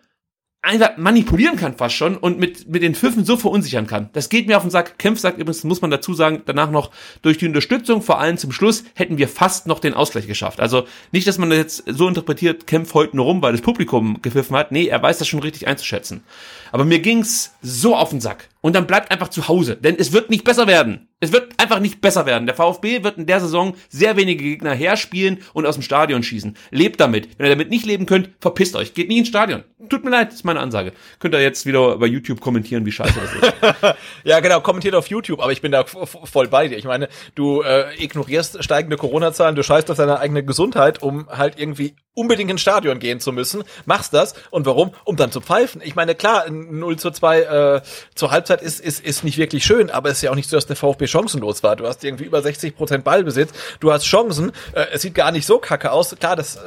einfach 0.60 0.96
manipulieren 0.96 1.56
kann 1.56 1.76
fast 1.76 1.94
schon 1.94 2.16
und 2.16 2.38
mit, 2.38 2.68
mit 2.68 2.82
den 2.82 2.94
Pfiffen 2.94 3.24
so 3.24 3.36
verunsichern 3.36 3.86
kann. 3.86 4.10
Das 4.12 4.28
geht 4.28 4.48
mir 4.48 4.56
auf 4.56 4.64
den 4.64 4.70
Sack. 4.70 4.98
Kempf 4.98 5.20
sagt 5.20 5.38
übrigens, 5.38 5.62
muss 5.62 5.80
man 5.80 5.90
dazu 5.90 6.14
sagen, 6.14 6.42
danach 6.46 6.70
noch 6.70 6.90
durch 7.22 7.38
die 7.38 7.46
Unterstützung, 7.46 8.02
vor 8.02 8.20
allem 8.20 8.36
zum 8.38 8.50
Schluss, 8.50 8.84
hätten 8.94 9.18
wir 9.18 9.28
fast 9.28 9.66
noch 9.68 9.78
den 9.78 9.94
Ausgleich 9.94 10.26
geschafft. 10.26 10.58
Also 10.58 10.86
nicht, 11.12 11.28
dass 11.28 11.38
man 11.38 11.50
das 11.50 11.58
jetzt 11.58 11.84
so 11.86 12.08
interpretiert, 12.08 12.66
Kempf 12.66 12.94
heute 12.94 13.16
nur 13.16 13.26
rum, 13.26 13.40
weil 13.40 13.52
das 13.52 13.60
Publikum 13.60 14.20
gepfiffen 14.20 14.56
hat. 14.56 14.72
Nee, 14.72 14.86
er 14.88 15.00
weiß 15.00 15.18
das 15.18 15.28
schon 15.28 15.40
richtig 15.40 15.68
einzuschätzen. 15.68 16.24
Aber 16.72 16.84
mir 16.84 16.98
ging's 16.98 17.54
so 17.62 17.94
auf 17.94 18.10
den 18.10 18.20
Sack. 18.20 18.48
Und 18.60 18.74
dann 18.74 18.86
bleibt 18.86 19.10
einfach 19.10 19.28
zu 19.28 19.48
Hause, 19.48 19.76
denn 19.76 19.96
es 19.98 20.12
wird 20.12 20.30
nicht 20.30 20.44
besser 20.44 20.66
werden. 20.66 21.08
Es 21.20 21.32
wird 21.32 21.52
einfach 21.58 21.80
nicht 21.80 22.00
besser 22.00 22.26
werden. 22.26 22.46
Der 22.46 22.54
VfB 22.54 23.02
wird 23.02 23.18
in 23.18 23.26
der 23.26 23.40
Saison 23.40 23.74
sehr 23.88 24.16
wenige 24.16 24.44
Gegner 24.44 24.72
herspielen 24.72 25.38
und 25.52 25.66
aus 25.66 25.74
dem 25.74 25.82
Stadion 25.82 26.22
schießen. 26.22 26.56
Lebt 26.70 27.00
damit. 27.00 27.28
Wenn 27.38 27.46
ihr 27.46 27.50
damit 27.50 27.70
nicht 27.70 27.86
leben 27.86 28.06
könnt, 28.06 28.30
verpisst 28.40 28.76
euch. 28.76 28.94
Geht 28.94 29.08
nie 29.08 29.18
ins 29.18 29.28
Stadion. 29.28 29.64
Tut 29.88 30.04
mir 30.04 30.10
leid, 30.10 30.32
ist 30.32 30.44
meine 30.44 30.60
Ansage. 30.60 30.92
Könnt 31.18 31.34
ihr 31.34 31.42
jetzt 31.42 31.66
wieder 31.66 31.98
bei 31.98 32.06
YouTube 32.06 32.40
kommentieren, 32.40 32.86
wie 32.86 32.92
scheiße 32.92 33.14
das 33.20 33.32
ist. 33.34 33.96
ja, 34.24 34.38
genau, 34.40 34.60
kommentiert 34.60 34.94
auf 34.94 35.08
YouTube, 35.08 35.40
aber 35.40 35.50
ich 35.50 35.60
bin 35.60 35.72
da 35.72 35.84
voll 35.84 36.48
bei 36.48 36.68
dir. 36.68 36.78
Ich 36.78 36.84
meine, 36.84 37.08
du 37.34 37.62
äh, 37.62 37.94
ignorierst 38.02 38.62
steigende 38.62 38.96
Corona-Zahlen, 38.96 39.56
du 39.56 39.62
scheißt 39.64 39.90
auf 39.90 39.96
deine 39.96 40.20
eigene 40.20 40.44
Gesundheit, 40.44 41.02
um 41.02 41.28
halt 41.28 41.58
irgendwie 41.58 41.94
unbedingt 42.18 42.50
ins 42.50 42.60
Stadion 42.60 42.98
gehen 42.98 43.20
zu 43.20 43.30
müssen, 43.30 43.62
machst 43.86 44.12
das 44.12 44.34
und 44.50 44.66
warum? 44.66 44.90
Um 45.04 45.14
dann 45.16 45.30
zu 45.30 45.40
pfeifen. 45.40 45.80
Ich 45.84 45.94
meine, 45.94 46.16
klar, 46.16 46.50
0 46.50 46.96
zu 46.98 47.12
2 47.12 47.40
äh, 47.40 47.82
zur 48.16 48.32
Halbzeit 48.32 48.47
ist, 48.54 48.80
ist, 48.80 49.04
ist 49.04 49.24
nicht 49.24 49.38
wirklich 49.38 49.64
schön, 49.64 49.90
aber 49.90 50.10
es 50.10 50.18
ist 50.18 50.22
ja 50.22 50.30
auch 50.30 50.36
nicht 50.36 50.48
so, 50.48 50.56
dass 50.56 50.66
der 50.66 50.76
VfB 50.76 51.06
chancenlos 51.06 51.62
war. 51.62 51.76
Du 51.76 51.86
hast 51.86 52.04
irgendwie 52.04 52.24
über 52.24 52.42
60 52.42 52.76
Prozent 52.76 53.04
Ballbesitz, 53.04 53.50
du 53.80 53.92
hast 53.92 54.04
Chancen, 54.04 54.52
äh, 54.72 54.86
es 54.92 55.02
sieht 55.02 55.14
gar 55.14 55.32
nicht 55.32 55.46
so 55.46 55.58
kacke 55.58 55.92
aus. 55.92 56.14
Klar, 56.18 56.36
das 56.36 56.56
äh, 56.56 56.60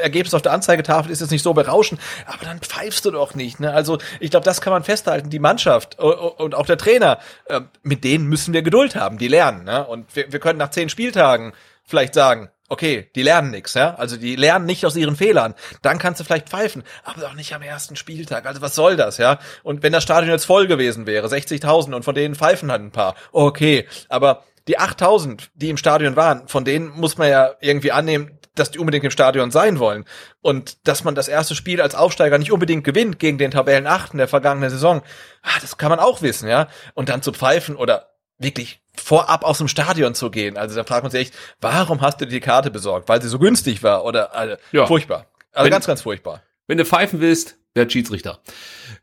Ergebnis 0.00 0.34
auf 0.34 0.42
der 0.42 0.52
Anzeigetafel 0.52 1.12
ist 1.12 1.20
jetzt 1.20 1.30
nicht 1.30 1.42
so 1.42 1.52
berauschend, 1.52 2.00
aber 2.26 2.44
dann 2.44 2.60
pfeifst 2.60 3.04
du 3.04 3.10
doch 3.10 3.34
nicht. 3.34 3.60
Ne? 3.60 3.72
Also 3.72 3.98
ich 4.18 4.30
glaube, 4.30 4.44
das 4.44 4.60
kann 4.60 4.72
man 4.72 4.84
festhalten. 4.84 5.30
Die 5.30 5.38
Mannschaft 5.38 5.98
und 5.98 6.54
auch 6.54 6.66
der 6.66 6.78
Trainer, 6.78 7.18
äh, 7.46 7.60
mit 7.82 8.04
denen 8.04 8.26
müssen 8.26 8.54
wir 8.54 8.62
Geduld 8.62 8.96
haben, 8.96 9.18
die 9.18 9.28
lernen. 9.28 9.64
Ne? 9.64 9.86
Und 9.86 10.14
wir, 10.16 10.32
wir 10.32 10.40
können 10.40 10.58
nach 10.58 10.70
zehn 10.70 10.88
Spieltagen 10.88 11.52
vielleicht 11.84 12.14
sagen, 12.14 12.50
okay, 12.70 13.10
die 13.14 13.22
lernen 13.22 13.50
nix, 13.50 13.74
ja, 13.74 13.94
also 13.96 14.16
die 14.16 14.36
lernen 14.36 14.64
nicht 14.64 14.86
aus 14.86 14.96
ihren 14.96 15.16
Fehlern, 15.16 15.54
dann 15.82 15.98
kannst 15.98 16.20
du 16.20 16.24
vielleicht 16.24 16.48
pfeifen, 16.48 16.82
aber 17.04 17.20
doch 17.20 17.34
nicht 17.34 17.54
am 17.54 17.60
ersten 17.60 17.96
Spieltag, 17.96 18.46
also 18.46 18.62
was 18.62 18.74
soll 18.74 18.96
das, 18.96 19.18
ja, 19.18 19.38
und 19.62 19.82
wenn 19.82 19.92
das 19.92 20.04
Stadion 20.04 20.30
jetzt 20.30 20.46
voll 20.46 20.66
gewesen 20.66 21.04
wäre, 21.04 21.26
60.000 21.26 21.94
und 21.94 22.04
von 22.04 22.14
denen 22.14 22.34
pfeifen 22.34 22.70
halt 22.70 22.80
ein 22.80 22.92
paar, 22.92 23.14
okay, 23.32 23.86
aber 24.08 24.44
die 24.68 24.78
8.000, 24.78 25.48
die 25.54 25.68
im 25.68 25.76
Stadion 25.76 26.16
waren, 26.16 26.46
von 26.48 26.64
denen 26.64 26.88
muss 26.90 27.18
man 27.18 27.28
ja 27.28 27.50
irgendwie 27.60 27.92
annehmen, 27.92 28.38
dass 28.54 28.70
die 28.70 28.78
unbedingt 28.78 29.04
im 29.04 29.10
Stadion 29.10 29.50
sein 29.50 29.78
wollen. 29.78 30.04
Und 30.42 30.86
dass 30.86 31.04
man 31.04 31.14
das 31.14 31.28
erste 31.28 31.54
Spiel 31.54 31.80
als 31.80 31.94
Aufsteiger 31.94 32.38
nicht 32.38 32.52
unbedingt 32.52 32.84
gewinnt 32.84 33.18
gegen 33.18 33.38
den 33.38 33.50
Tabellen 33.50 33.86
8 33.86 34.12
in 34.12 34.18
der 34.18 34.28
vergangenen 34.28 34.70
Saison, 34.70 35.02
ah, 35.42 35.58
das 35.60 35.78
kann 35.78 35.90
man 35.90 35.98
auch 35.98 36.20
wissen, 36.22 36.48
ja. 36.48 36.68
Und 36.94 37.08
dann 37.08 37.22
zu 37.22 37.32
pfeifen 37.32 37.76
oder 37.76 38.10
wirklich 38.38 38.79
vorab 38.96 39.44
aus 39.44 39.58
dem 39.58 39.68
Stadion 39.68 40.14
zu 40.14 40.30
gehen. 40.30 40.56
Also 40.56 40.76
da 40.76 40.84
fragt 40.84 41.02
man 41.02 41.10
sich 41.10 41.20
echt, 41.20 41.34
warum 41.60 42.00
hast 42.00 42.20
du 42.20 42.26
die 42.26 42.40
Karte 42.40 42.70
besorgt? 42.70 43.08
Weil 43.08 43.22
sie 43.22 43.28
so 43.28 43.38
günstig 43.38 43.82
war 43.82 44.04
oder 44.04 44.34
also, 44.34 44.56
ja. 44.72 44.86
furchtbar. 44.86 45.26
Also 45.52 45.64
wenn, 45.64 45.72
ganz, 45.72 45.86
ganz 45.86 46.02
furchtbar. 46.02 46.42
Wenn 46.66 46.78
du 46.78 46.84
pfeifen 46.84 47.20
willst, 47.20 47.56
werd 47.74 47.92
Schiedsrichter. 47.92 48.40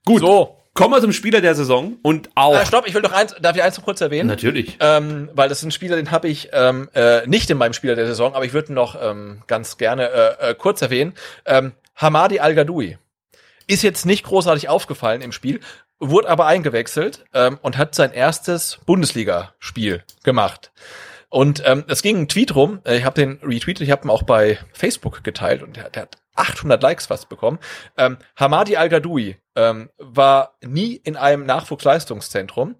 Gut. 0.05 0.22
So. 0.22 0.53
Kommen 0.73 0.93
wir 0.93 1.01
zum 1.01 1.11
Spieler 1.11 1.41
der 1.41 1.55
Saison 1.55 1.97
und 2.03 2.30
auch. 2.35 2.53
Äh, 2.53 2.64
stopp, 2.68 2.88
ich 2.88 2.93
will 2.93 3.01
noch 3.01 3.11
eins, 3.11 3.35
darf 3.41 3.55
ich 3.55 3.64
eins 3.64 3.76
noch 3.77 3.84
kurz 3.84 3.99
erwähnen? 3.99 4.27
Natürlich. 4.27 4.77
Ähm, 4.80 5.27
weil 5.34 5.49
das 5.49 5.57
ist 5.57 5.64
ein 5.64 5.72
Spieler, 5.72 5.95
den 5.95 6.11
habe 6.11 6.27
ich 6.27 6.49
ähm, 6.53 6.88
äh, 6.93 7.26
nicht 7.26 7.49
in 7.49 7.57
meinem 7.57 7.73
Spieler 7.73 7.95
der 7.95 8.05
Saison, 8.05 8.35
aber 8.35 8.45
ich 8.45 8.53
würde 8.53 8.72
ihn 8.72 8.76
noch 8.76 8.95
ähm, 9.01 9.41
ganz 9.47 9.77
gerne 9.77 10.07
äh, 10.07 10.51
äh, 10.51 10.53
kurz 10.53 10.84
erwähnen. 10.84 11.15
Ähm, 11.45 11.72
Hamadi 11.95 12.39
Al-Gadoui 12.39 12.99
ist 13.65 13.81
jetzt 13.81 14.05
nicht 14.05 14.23
großartig 14.23 14.69
aufgefallen 14.69 15.22
im 15.22 15.31
Spiel, 15.31 15.61
wurde 15.99 16.30
aber 16.30 16.45
eingewechselt 16.45 17.26
ähm, 17.34 17.60
und 17.61 17.78
hat 17.78 17.95
sein 17.95 18.11
erstes 18.11 18.80
Bundesligaspiel 18.86 20.03
gemacht. 20.24 20.72
Und 21.30 21.61
ähm, 21.65 21.84
es 21.88 22.02
ging 22.02 22.18
ein 22.18 22.28
Tweet 22.28 22.56
rum, 22.56 22.80
äh, 22.86 22.98
ich 22.98 23.06
habe 23.06 23.19
den 23.19 23.40
retweetet, 23.44 23.82
ich 23.82 23.91
habe 23.91 24.07
ihn 24.07 24.11
auch 24.11 24.24
bei 24.24 24.60
Facebook 24.72 25.24
geteilt 25.24 25.61
und 25.61 25.76
der, 25.76 25.90
der 25.90 26.03
hat 26.03 26.18
800 26.36 26.82
Likes 26.82 27.07
fast 27.07 27.30
bekommen. 27.30 27.60
Ähm, 27.98 28.18
Hamadi 28.36 28.78
Al-Gadoui 28.78 29.38
ähm, 29.56 29.90
war 29.98 30.57
nie 30.61 30.95
in 30.95 31.18
einem 31.18 31.45
Nachwuchsleistungszentrum, 31.45 32.76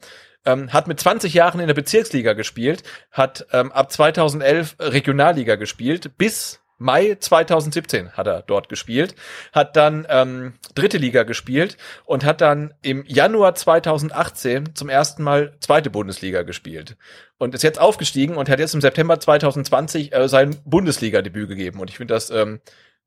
ähm, 0.46 0.72
hat 0.72 0.88
mit 0.88 1.00
20 1.00 1.34
Jahren 1.34 1.60
in 1.60 1.68
der 1.68 1.74
Bezirksliga 1.74 2.34
gespielt, 2.34 2.84
hat 3.12 3.48
ähm, 3.52 3.72
ab 3.72 3.92
2011 3.92 4.78
Regionalliga 4.80 5.56
gespielt, 5.56 6.18
bis 6.18 6.62
Mai 6.78 7.18
2017 7.20 8.12
hat 8.12 8.28
er 8.28 8.44
dort 8.44 8.70
gespielt, 8.70 9.16
hat 9.52 9.76
dann 9.76 10.06
ähm, 10.10 10.54
dritte 10.76 10.98
Liga 10.98 11.24
gespielt 11.24 11.78
und 12.06 12.24
hat 12.24 12.42
dann 12.42 12.74
im 12.82 13.04
Januar 13.08 13.56
2018 13.56 14.76
zum 14.76 14.90
ersten 14.90 15.24
Mal 15.24 15.56
zweite 15.60 15.90
Bundesliga 15.90 16.44
gespielt 16.44 16.98
und 17.38 17.56
ist 17.56 17.64
jetzt 17.64 17.80
aufgestiegen 17.80 18.36
und 18.36 18.50
hat 18.50 18.60
jetzt 18.60 18.76
im 18.76 18.82
September 18.82 19.20
2020 19.20 20.14
äh, 20.14 20.28
sein 20.28 20.56
Bundesliga-Debüt 20.66 21.50
gegeben 21.50 21.80
und 21.80 21.90
ich 21.90 21.98
finde 21.98 22.14
das 22.14 22.30
ähm, 22.30 22.60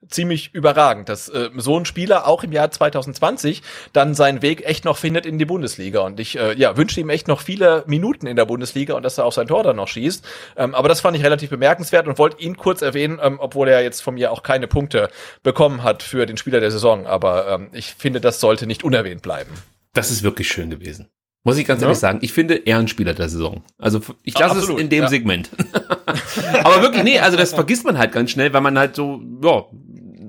ziemlich 0.08 0.54
überragend, 0.54 1.08
dass 1.08 1.28
äh, 1.28 1.50
so 1.56 1.78
ein 1.78 1.84
Spieler 1.84 2.26
auch 2.26 2.42
im 2.42 2.52
Jahr 2.52 2.70
2020 2.70 3.62
dann 3.92 4.14
seinen 4.14 4.42
Weg 4.42 4.64
echt 4.64 4.84
noch 4.84 4.96
findet 4.96 5.26
in 5.26 5.38
die 5.38 5.44
Bundesliga. 5.44 6.00
Und 6.00 6.18
ich 6.20 6.38
äh, 6.38 6.54
ja, 6.56 6.76
wünsche 6.76 7.00
ihm 7.00 7.10
echt 7.10 7.28
noch 7.28 7.40
viele 7.40 7.84
Minuten 7.86 8.26
in 8.26 8.36
der 8.36 8.46
Bundesliga 8.46 8.94
und 8.94 9.02
dass 9.02 9.18
er 9.18 9.24
auch 9.24 9.32
sein 9.32 9.46
Tor 9.46 9.62
dann 9.62 9.76
noch 9.76 9.88
schießt. 9.88 10.24
Ähm, 10.56 10.74
aber 10.74 10.88
das 10.88 11.00
fand 11.00 11.16
ich 11.16 11.24
relativ 11.24 11.50
bemerkenswert 11.50 12.08
und 12.08 12.18
wollte 12.18 12.42
ihn 12.42 12.56
kurz 12.56 12.82
erwähnen, 12.82 13.18
ähm, 13.22 13.38
obwohl 13.40 13.68
er 13.68 13.82
jetzt 13.82 14.00
von 14.00 14.14
mir 14.14 14.32
auch 14.32 14.42
keine 14.42 14.66
Punkte 14.66 15.10
bekommen 15.42 15.82
hat 15.82 16.02
für 16.02 16.26
den 16.26 16.36
Spieler 16.36 16.60
der 16.60 16.70
Saison. 16.70 17.06
Aber 17.06 17.48
ähm, 17.48 17.68
ich 17.72 17.94
finde, 17.94 18.20
das 18.20 18.40
sollte 18.40 18.66
nicht 18.66 18.82
unerwähnt 18.84 19.22
bleiben. 19.22 19.50
Das 19.92 20.10
ist 20.10 20.22
wirklich 20.22 20.48
schön 20.48 20.70
gewesen. 20.70 21.08
Muss 21.42 21.56
ich 21.56 21.66
ganz 21.66 21.80
ehrlich 21.80 21.96
ja. 21.96 22.00
sagen. 22.00 22.18
Ich 22.20 22.34
finde 22.34 22.54
Ehrenspieler 22.54 23.14
der 23.14 23.28
Saison. 23.30 23.62
Also 23.78 24.00
ich 24.22 24.38
lasse 24.38 24.58
es 24.58 24.68
in 24.68 24.90
dem 24.90 25.04
ja. 25.04 25.08
Segment. 25.08 25.48
Aber 26.64 26.82
wirklich, 26.82 27.02
nee, 27.02 27.18
also 27.18 27.38
das 27.38 27.54
vergisst 27.54 27.86
man 27.86 27.96
halt 27.96 28.12
ganz 28.12 28.30
schnell, 28.30 28.52
weil 28.52 28.60
man 28.60 28.78
halt 28.78 28.94
so, 28.94 29.22
ja, 29.42 29.64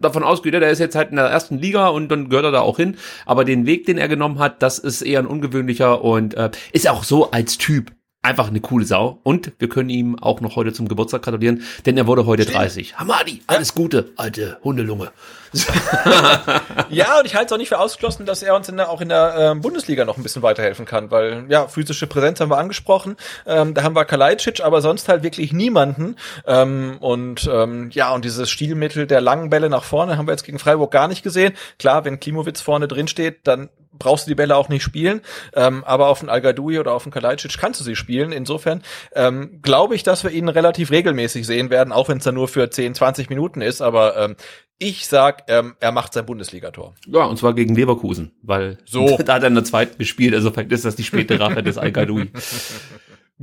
davon 0.02 0.24
ausgeht, 0.24 0.54
der 0.54 0.70
ist 0.70 0.80
jetzt 0.80 0.96
halt 0.96 1.12
in 1.12 1.16
der 1.16 1.26
ersten 1.26 1.58
Liga 1.58 1.88
und 1.88 2.10
dann 2.10 2.30
gehört 2.30 2.46
er 2.46 2.52
da 2.52 2.62
auch 2.62 2.78
hin. 2.78 2.98
Aber 3.26 3.46
den 3.46 3.66
Weg, 3.66 3.86
den 3.86 3.98
er 3.98 4.08
genommen 4.08 4.40
hat, 4.40 4.62
das 4.62 4.80
ist 4.80 5.02
eher 5.02 5.20
ein 5.20 5.28
ungewöhnlicher 5.28 6.04
und 6.04 6.34
äh, 6.34 6.52
ist 6.74 6.90
auch 6.90 7.04
so 7.04 7.32
als 7.32 7.58
Typ 7.58 7.92
einfach 8.22 8.48
eine 8.48 8.62
coole 8.62 8.86
Sau. 8.86 9.20
Und 9.24 9.52
wir 9.58 9.70
können 9.70 9.90
ihm 9.90 10.18
auch 10.20 10.42
noch 10.42 10.56
heute 10.56 10.74
zum 10.74 10.88
Geburtstag 10.88 11.24
gratulieren, 11.24 11.64
denn 11.86 11.98
er 11.98 12.08
wurde 12.08 12.26
heute 12.26 12.44
Stimmt. 12.44 12.58
30. 12.58 12.98
Hamadi, 12.98 13.42
alles 13.48 13.70
ja. 13.70 13.76
Gute, 13.76 14.12
alte 14.16 14.58
Hundelunge. 14.64 15.12
ja, 16.90 17.20
und 17.20 17.26
ich 17.26 17.36
halte 17.36 17.48
es 17.48 17.52
auch 17.52 17.58
nicht 17.58 17.70
für 17.70 17.80
ausgeschlossen, 17.80 18.26
dass 18.26 18.42
er 18.42 18.56
uns 18.56 18.70
in 18.70 18.78
der, 18.78 18.90
auch 18.90 19.02
in 19.02 19.10
der 19.10 19.52
äh, 19.52 19.60
Bundesliga 19.60 20.06
noch 20.06 20.18
ein 20.18 20.24
bisschen 20.24 20.44
weiterhelfen 20.44 20.86
kann, 20.86 21.12
weil 21.12 21.46
ja, 21.50 21.68
physische 21.68 22.08
Präsenz 22.08 22.40
haben 22.40 22.52
wir 22.52 22.58
angesprochen, 22.58 23.18
ähm, 23.46 23.74
da 23.74 23.84
haben 23.84 23.96
wir 23.96 24.06
Kalajdzic, 24.06 24.62
aber 24.64 24.82
sonst 24.82 25.10
halt 25.10 25.24
wirklich 25.24 25.52
niemanden. 25.52 26.16
Ähm, 26.46 26.98
und 27.00 27.50
ähm, 27.52 27.90
ja, 27.92 28.14
und 28.14 28.24
dieses 28.24 28.50
Stilmittel 28.50 29.08
der 29.08 29.20
langen 29.20 29.50
Bälle 29.50 29.70
nach 29.70 29.84
vorne 29.84 30.18
haben 30.18 30.28
wir 30.28 30.32
jetzt 30.32 30.44
gegen 30.44 30.60
Freiburg 30.60 30.92
gar 30.92 31.08
nicht 31.08 31.24
gesehen. 31.24 31.54
Klar, 31.80 32.06
wenn 32.06 32.20
Klimowitz 32.20 32.62
vorne 32.62 32.88
drin 32.88 33.08
steht, 33.08 33.46
dann 33.46 33.70
brauchst 33.98 34.26
du 34.26 34.32
die 34.32 34.36
Bälle 34.36 34.56
auch 34.56 34.70
nicht 34.70 34.84
spielen, 34.84 35.22
ähm, 35.54 35.84
aber 35.84 36.08
auf 36.08 36.20
den 36.20 36.30
al 36.30 36.42
oder 36.60 36.94
auf 36.94 37.04
den 37.04 37.12
Kalajdzic 37.12 37.58
kannst 37.58 37.80
du 37.80 37.84
sie 37.84 37.96
spielen. 37.96 38.32
Insofern 38.32 38.82
ähm, 39.16 39.60
glaube 39.62 39.96
ich, 39.96 40.04
dass 40.04 40.24
wir 40.24 40.32
ihn 40.32 40.50
relativ 40.50 40.92
regelmäßig 40.92 41.46
sehen 41.46 41.70
werden, 41.70 41.94
auch 41.94 42.10
wenn 42.10 42.18
es 42.18 42.24
dann 42.24 42.36
nur 42.36 42.48
für 42.48 42.70
10, 42.70 42.96
20 42.96 43.30
Minuten 43.30 43.62
ist, 43.62 43.82
aber 43.82 44.18
ähm, 44.18 44.36
ich 44.78 45.08
sag, 45.08 45.44
ähm, 45.48 45.76
er 45.80 45.92
macht 45.92 46.14
sein 46.14 46.26
Bundesligator. 46.26 46.96
Ja, 47.06 47.26
und 47.26 47.38
zwar 47.38 47.54
gegen 47.54 47.76
Leverkusen, 47.76 48.32
weil 48.42 48.80
so. 48.86 49.18
da 49.26 49.36
hat 49.36 49.44
er 49.44 49.50
in 49.50 49.56
der 49.56 49.64
zweiten 49.64 49.98
gespielt, 49.98 50.34
also 50.34 50.52
vielleicht 50.52 50.72
ist 50.72 50.86
das 50.86 50.96
die 50.96 51.04
späte 51.04 51.40
Rache 51.40 51.62
des 51.62 51.78
al 51.78 51.92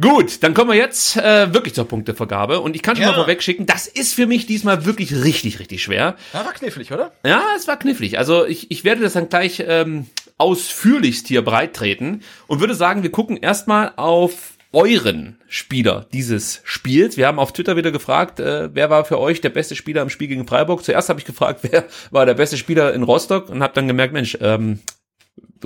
Gut, 0.00 0.44
dann 0.44 0.54
kommen 0.54 0.70
wir 0.70 0.76
jetzt 0.76 1.16
äh, 1.16 1.52
wirklich 1.52 1.74
zur 1.74 1.88
Punktevergabe 1.88 2.60
und 2.60 2.76
ich 2.76 2.82
kann 2.82 2.94
schon 2.94 3.02
ja. 3.02 3.10
mal 3.10 3.16
vorweg 3.16 3.42
schicken, 3.42 3.66
das 3.66 3.88
ist 3.88 4.14
für 4.14 4.26
mich 4.26 4.46
diesmal 4.46 4.84
wirklich 4.84 5.12
richtig, 5.12 5.58
richtig 5.58 5.82
schwer. 5.82 6.14
Ja, 6.32 6.44
war 6.44 6.52
knifflig, 6.52 6.92
oder? 6.92 7.10
Ja, 7.24 7.42
es 7.56 7.66
war 7.66 7.76
knifflig. 7.78 8.16
Also 8.16 8.46
ich, 8.46 8.70
ich 8.70 8.84
werde 8.84 9.02
das 9.02 9.14
dann 9.14 9.28
gleich 9.28 9.64
ähm, 9.66 10.06
ausführlichst 10.38 11.28
hier 11.28 11.42
breit 11.42 11.74
treten 11.74 12.22
und 12.46 12.60
würde 12.60 12.74
sagen, 12.74 13.02
wir 13.02 13.10
gucken 13.10 13.36
erstmal 13.36 13.92
auf 13.96 14.54
euren 14.72 15.38
Spieler 15.48 16.06
dieses 16.12 16.60
Spiels. 16.64 17.16
Wir 17.16 17.26
haben 17.26 17.38
auf 17.38 17.52
Twitter 17.52 17.76
wieder 17.76 17.90
gefragt, 17.90 18.38
äh, 18.38 18.74
wer 18.74 18.90
war 18.90 19.04
für 19.04 19.18
euch 19.18 19.40
der 19.40 19.48
beste 19.48 19.74
Spieler 19.74 20.02
im 20.02 20.10
Spiel 20.10 20.28
gegen 20.28 20.46
Freiburg. 20.46 20.84
Zuerst 20.84 21.08
habe 21.08 21.18
ich 21.18 21.26
gefragt, 21.26 21.60
wer 21.70 21.86
war 22.10 22.26
der 22.26 22.34
beste 22.34 22.56
Spieler 22.56 22.92
in 22.94 23.02
Rostock 23.02 23.48
und 23.48 23.62
habe 23.62 23.74
dann 23.74 23.88
gemerkt, 23.88 24.12
Mensch, 24.12 24.36
ähm, 24.40 24.80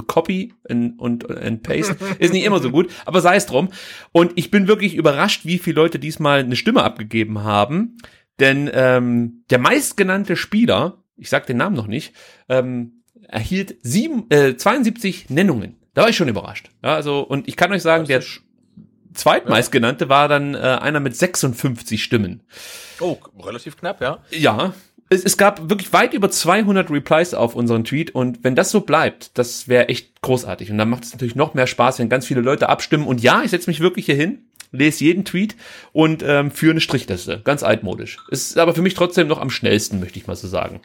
Copy 0.07 0.55
and, 0.69 0.99
und 0.99 1.31
and 1.31 1.63
Paste 1.63 1.97
ist 2.19 2.33
nicht 2.33 2.45
immer 2.45 2.61
so 2.61 2.71
gut, 2.71 2.91
aber 3.05 3.21
sei 3.21 3.37
es 3.37 3.47
drum. 3.47 3.71
Und 4.13 4.33
ich 4.37 4.51
bin 4.51 4.69
wirklich 4.69 4.95
überrascht, 4.95 5.45
wie 5.45 5.59
viele 5.59 5.77
Leute 5.77 5.99
diesmal 5.99 6.41
eine 6.41 6.57
Stimme 6.57 6.83
abgegeben 6.83 7.43
haben, 7.43 7.99
denn 8.41 8.71
ähm, 8.73 9.45
der 9.51 9.59
meistgenannte 9.59 10.37
Spieler, 10.37 11.03
ich 11.17 11.29
sag 11.29 11.47
den 11.47 11.59
Namen 11.59 11.77
noch 11.77 11.87
nicht, 11.87 12.15
ähm, 12.49 13.02
erhielt 13.29 13.77
sieben, 13.83 14.31
äh, 14.31 14.57
72 14.57 15.31
Nennungen. 15.31 15.77
Da 15.95 16.03
war 16.03 16.09
ich 16.09 16.17
schon 16.17 16.29
überrascht. 16.29 16.71
Ja, 16.83 16.95
also 16.95 17.21
und 17.21 17.49
ich 17.49 17.57
kann 17.57 17.73
euch 17.73 17.83
sagen, 17.83 18.07
der 18.07 18.23
zweitmeistgenannte 19.15 20.09
war 20.09 20.29
dann 20.29 20.55
äh, 20.55 20.59
einer 20.59 21.01
mit 21.01 21.17
56 21.17 22.03
Stimmen. 22.03 22.41
Oh, 23.01 23.19
relativ 23.43 23.77
knapp, 23.77 24.01
ja. 24.01 24.19
Ja, 24.31 24.73
es, 25.13 25.25
es 25.25 25.37
gab 25.37 25.69
wirklich 25.69 25.93
weit 25.93 26.15
über 26.15 26.31
200 26.31 26.91
Replies 26.91 27.35
auf 27.35 27.55
unseren 27.55 27.85
Tweet 27.85 28.15
und 28.15 28.43
wenn 28.43 28.57
das 28.57 28.71
so 28.71 28.81
bleibt, 28.81 29.37
das 29.37 29.69
wäre 29.69 29.89
echt 29.89 30.23
großartig. 30.23 30.71
Und 30.71 30.79
dann 30.79 30.89
macht 30.89 31.05
es 31.05 31.13
natürlich 31.13 31.35
noch 31.35 31.55
mehr 31.55 31.67
Spaß, 31.67 31.99
wenn 31.99 32.09
ganz 32.09 32.27
viele 32.27 32.41
Leute 32.41 32.69
abstimmen. 32.69 33.07
Und 33.07 33.23
ja, 33.23 33.43
ich 33.43 33.51
setze 33.51 33.69
mich 33.69 33.81
wirklich 33.81 34.07
hier 34.07 34.15
hin, 34.15 34.47
lese 34.71 35.05
jeden 35.05 35.25
Tweet 35.25 35.57
und 35.93 36.23
ähm, 36.27 36.51
führe 36.51 36.73
eine 36.73 36.81
Strichliste. 36.81 37.43
Ganz 37.45 37.63
altmodisch. 37.63 38.19
Ist 38.31 38.59
aber 38.59 38.75
für 38.75 38.83
mich 38.83 38.95
trotzdem 38.95 39.29
noch 39.29 39.41
am 39.41 39.51
schnellsten, 39.51 40.01
möchte 40.01 40.19
ich 40.19 40.27
mal 40.27 40.37
so 40.37 40.49
sagen. 40.49 40.81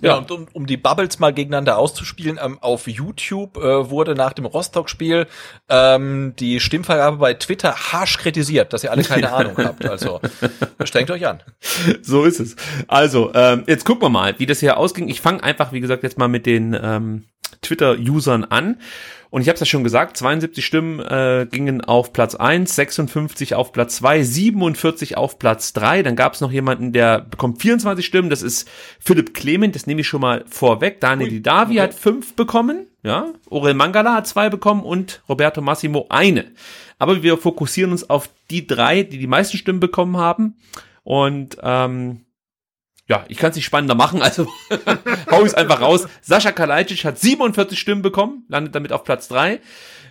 Ja, 0.00 0.16
und 0.16 0.30
um, 0.30 0.46
um 0.52 0.66
die 0.66 0.76
Bubbles 0.76 1.18
mal 1.18 1.32
gegeneinander 1.32 1.78
auszuspielen, 1.78 2.38
ähm, 2.42 2.58
auf 2.60 2.86
YouTube 2.86 3.56
äh, 3.56 3.90
wurde 3.90 4.14
nach 4.14 4.32
dem 4.32 4.46
Rostock-Spiel 4.46 5.26
ähm, 5.68 6.34
die 6.38 6.60
Stimmvergabe 6.60 7.18
bei 7.18 7.34
Twitter 7.34 7.74
harsch 7.74 8.18
kritisiert, 8.18 8.72
dass 8.72 8.84
ihr 8.84 8.90
alle 8.90 9.02
keine 9.02 9.32
Ahnung 9.32 9.56
habt. 9.58 9.84
Also 9.84 10.20
strengt 10.84 11.10
euch 11.10 11.26
an. 11.26 11.42
So 12.02 12.24
ist 12.24 12.40
es. 12.40 12.56
Also, 12.88 13.32
ähm, 13.34 13.64
jetzt 13.66 13.84
gucken 13.84 14.02
wir 14.02 14.10
mal, 14.10 14.38
wie 14.38 14.46
das 14.46 14.60
hier 14.60 14.76
ausging. 14.76 15.08
Ich 15.08 15.20
fange 15.20 15.42
einfach, 15.42 15.72
wie 15.72 15.80
gesagt, 15.80 16.02
jetzt 16.02 16.18
mal 16.18 16.28
mit 16.28 16.46
den 16.46 16.78
ähm, 16.80 17.24
Twitter-Usern 17.62 18.44
an. 18.44 18.78
Und 19.30 19.42
ich 19.42 19.48
habe 19.48 19.54
es 19.54 19.60
ja 19.60 19.66
schon 19.66 19.84
gesagt, 19.84 20.16
72 20.16 20.66
Stimmen 20.66 20.98
äh, 20.98 21.46
gingen 21.48 21.82
auf 21.82 22.12
Platz 22.12 22.34
1, 22.34 22.74
56 22.74 23.54
auf 23.54 23.70
Platz 23.72 23.96
2, 23.96 24.24
47 24.24 25.16
auf 25.16 25.38
Platz 25.38 25.72
3. 25.72 26.02
Dann 26.02 26.16
gab 26.16 26.34
es 26.34 26.40
noch 26.40 26.50
jemanden, 26.50 26.92
der 26.92 27.20
bekommt 27.20 27.62
24 27.62 28.04
Stimmen. 28.04 28.28
Das 28.28 28.42
ist 28.42 28.68
Philipp 28.98 29.32
Clement, 29.32 29.76
das 29.76 29.86
nehme 29.86 30.00
ich 30.00 30.08
schon 30.08 30.20
mal 30.20 30.44
vorweg. 30.48 31.00
Daniel 31.00 31.28
Ui, 31.28 31.34
Didavi 31.34 31.74
okay. 31.74 31.82
hat 31.82 31.94
fünf 31.94 32.34
bekommen. 32.34 32.88
Ja, 33.02 33.32
Orel 33.48 33.74
Mangala 33.74 34.14
hat 34.14 34.26
zwei 34.26 34.50
bekommen 34.50 34.82
und 34.82 35.22
Roberto 35.28 35.62
Massimo 35.62 36.06
eine. 36.10 36.50
Aber 36.98 37.22
wir 37.22 37.38
fokussieren 37.38 37.92
uns 37.92 38.10
auf 38.10 38.28
die 38.50 38.66
drei, 38.66 39.04
die 39.04 39.18
die 39.18 39.26
meisten 39.28 39.56
Stimmen 39.56 39.80
bekommen 39.80 40.16
haben. 40.16 40.56
Und 41.02 41.56
ähm, 41.62 42.24
ja, 43.10 43.24
ich 43.26 43.38
kann 43.38 43.50
es 43.50 43.56
nicht 43.56 43.64
spannender 43.64 43.96
machen, 43.96 44.22
also 44.22 44.46
hau 45.32 45.44
ich 45.44 45.56
einfach 45.56 45.80
raus. 45.80 46.06
Sascha 46.22 46.52
Kalajdzic 46.52 47.04
hat 47.04 47.18
47 47.18 47.76
Stimmen 47.76 48.02
bekommen, 48.02 48.44
landet 48.48 48.76
damit 48.76 48.92
auf 48.92 49.02
Platz 49.02 49.26
3. 49.26 49.58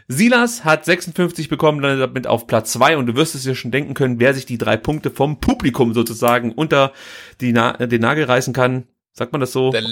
Silas 0.09 0.65
hat 0.65 0.83
56 0.83 1.47
bekommen, 1.47 1.79
landet 1.79 2.01
damit 2.01 2.27
auf 2.27 2.45
Platz 2.45 2.73
2 2.73 2.97
und 2.97 3.05
du 3.05 3.15
wirst 3.15 3.35
es 3.35 3.43
dir 3.43 3.55
schon 3.55 3.71
denken 3.71 3.93
können, 3.93 4.19
wer 4.19 4.33
sich 4.33 4.45
die 4.45 4.57
drei 4.57 4.75
Punkte 4.75 5.11
vom 5.11 5.39
Publikum 5.39 5.93
sozusagen 5.93 6.51
unter 6.51 6.91
die 7.39 7.53
Na 7.53 7.71
den 7.77 8.01
Nagel 8.01 8.25
reißen 8.25 8.51
kann. 8.51 8.83
Sagt 9.13 9.31
man 9.31 9.39
das 9.39 9.53
so? 9.53 9.71
Der, 9.71 9.83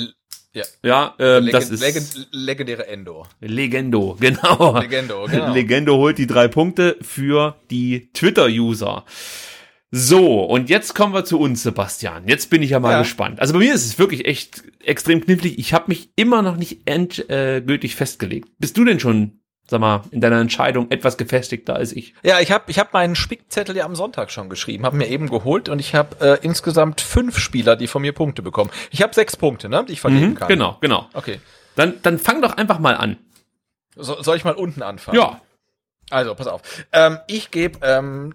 ja, 0.52 0.64
ja 0.84 1.16
ähm, 1.18 1.46
Legend, 1.46 1.54
das 1.54 1.70
ist 1.70 1.80
Legend, 1.80 2.28
legendäre 2.32 2.88
Endo. 2.88 3.26
Legendo, 3.40 4.18
genau. 4.20 4.78
Legendo, 4.82 5.28
genau. 5.32 5.54
Legendo 5.54 5.96
holt 5.96 6.18
die 6.18 6.28
drei 6.28 6.50
Punkte 6.50 6.98
für 7.02 7.56
die 7.72 8.10
Twitter-User. 8.12 9.06
So, 9.90 10.44
und 10.44 10.70
jetzt 10.70 10.96
kommen 10.96 11.14
wir 11.14 11.24
zu 11.24 11.40
uns, 11.40 11.64
Sebastian. 11.64 12.28
Jetzt 12.28 12.50
bin 12.50 12.62
ich 12.62 12.72
ja 12.72 12.80
mal 12.80 12.92
ja. 12.92 13.00
gespannt. 13.00 13.40
Also 13.40 13.54
bei 13.54 13.60
mir 13.60 13.74
ist 13.74 13.86
es 13.86 13.98
wirklich 13.98 14.26
echt 14.26 14.64
extrem 14.84 15.22
knifflig. 15.22 15.58
Ich 15.60 15.74
habe 15.74 15.86
mich 15.88 16.10
immer 16.18 16.42
noch 16.42 16.58
nicht 16.58 16.82
endgültig 16.86 17.96
festgelegt. 17.96 18.50
Bist 18.60 18.76
du 18.76 18.84
denn 18.84 19.00
schon, 19.00 19.40
sag 19.66 19.80
mal, 19.80 20.04
in 20.12 20.20
deiner 20.20 20.42
Entscheidung 20.42 20.92
etwas 20.92 21.16
gefestigter 21.16 21.78
als 21.78 21.94
ich? 21.94 22.16
Ja, 22.22 22.42
ich 22.42 22.52
habe 22.52 22.66
ich 22.68 22.80
hab 22.80 22.92
meinen 22.92 23.16
Spickzettel 23.16 23.78
ja 23.78 23.86
am 23.86 23.96
Sonntag 23.96 24.30
schon 24.30 24.50
geschrieben, 24.50 24.86
habe 24.86 24.98
mir 24.98 25.08
eben 25.08 25.30
geholt 25.30 25.70
und 25.70 25.80
ich 25.80 25.96
habe 25.96 26.18
äh, 26.20 26.46
insgesamt 26.46 27.00
fünf 27.00 27.40
Spieler, 27.40 27.78
die 27.78 27.88
von 27.88 28.02
mir 28.02 28.12
Punkte 28.12 28.42
bekommen. 28.42 28.72
Ich 28.92 29.02
habe 29.02 29.14
sechs 29.14 29.38
Punkte, 29.38 29.70
ne, 29.70 29.86
die 29.88 29.94
ich 29.94 30.02
vergeben 30.02 30.32
mhm, 30.32 30.36
kann. 30.36 30.50
Genau, 30.50 30.78
genau. 30.82 31.08
Okay. 31.14 31.40
Dann, 31.78 31.94
dann 32.02 32.20
fang 32.20 32.42
doch 32.42 32.58
einfach 32.58 32.80
mal 32.80 32.98
an. 32.98 33.18
So, 33.96 34.22
soll 34.22 34.36
ich 34.36 34.44
mal 34.44 34.54
unten 34.54 34.82
anfangen? 34.84 35.18
Ja. 35.18 35.40
Also, 36.10 36.36
pass 36.36 36.48
auf. 36.48 36.62
Ähm, 36.92 37.20
ich 37.28 37.52
gebe 37.52 37.80
ähm, 37.82 38.34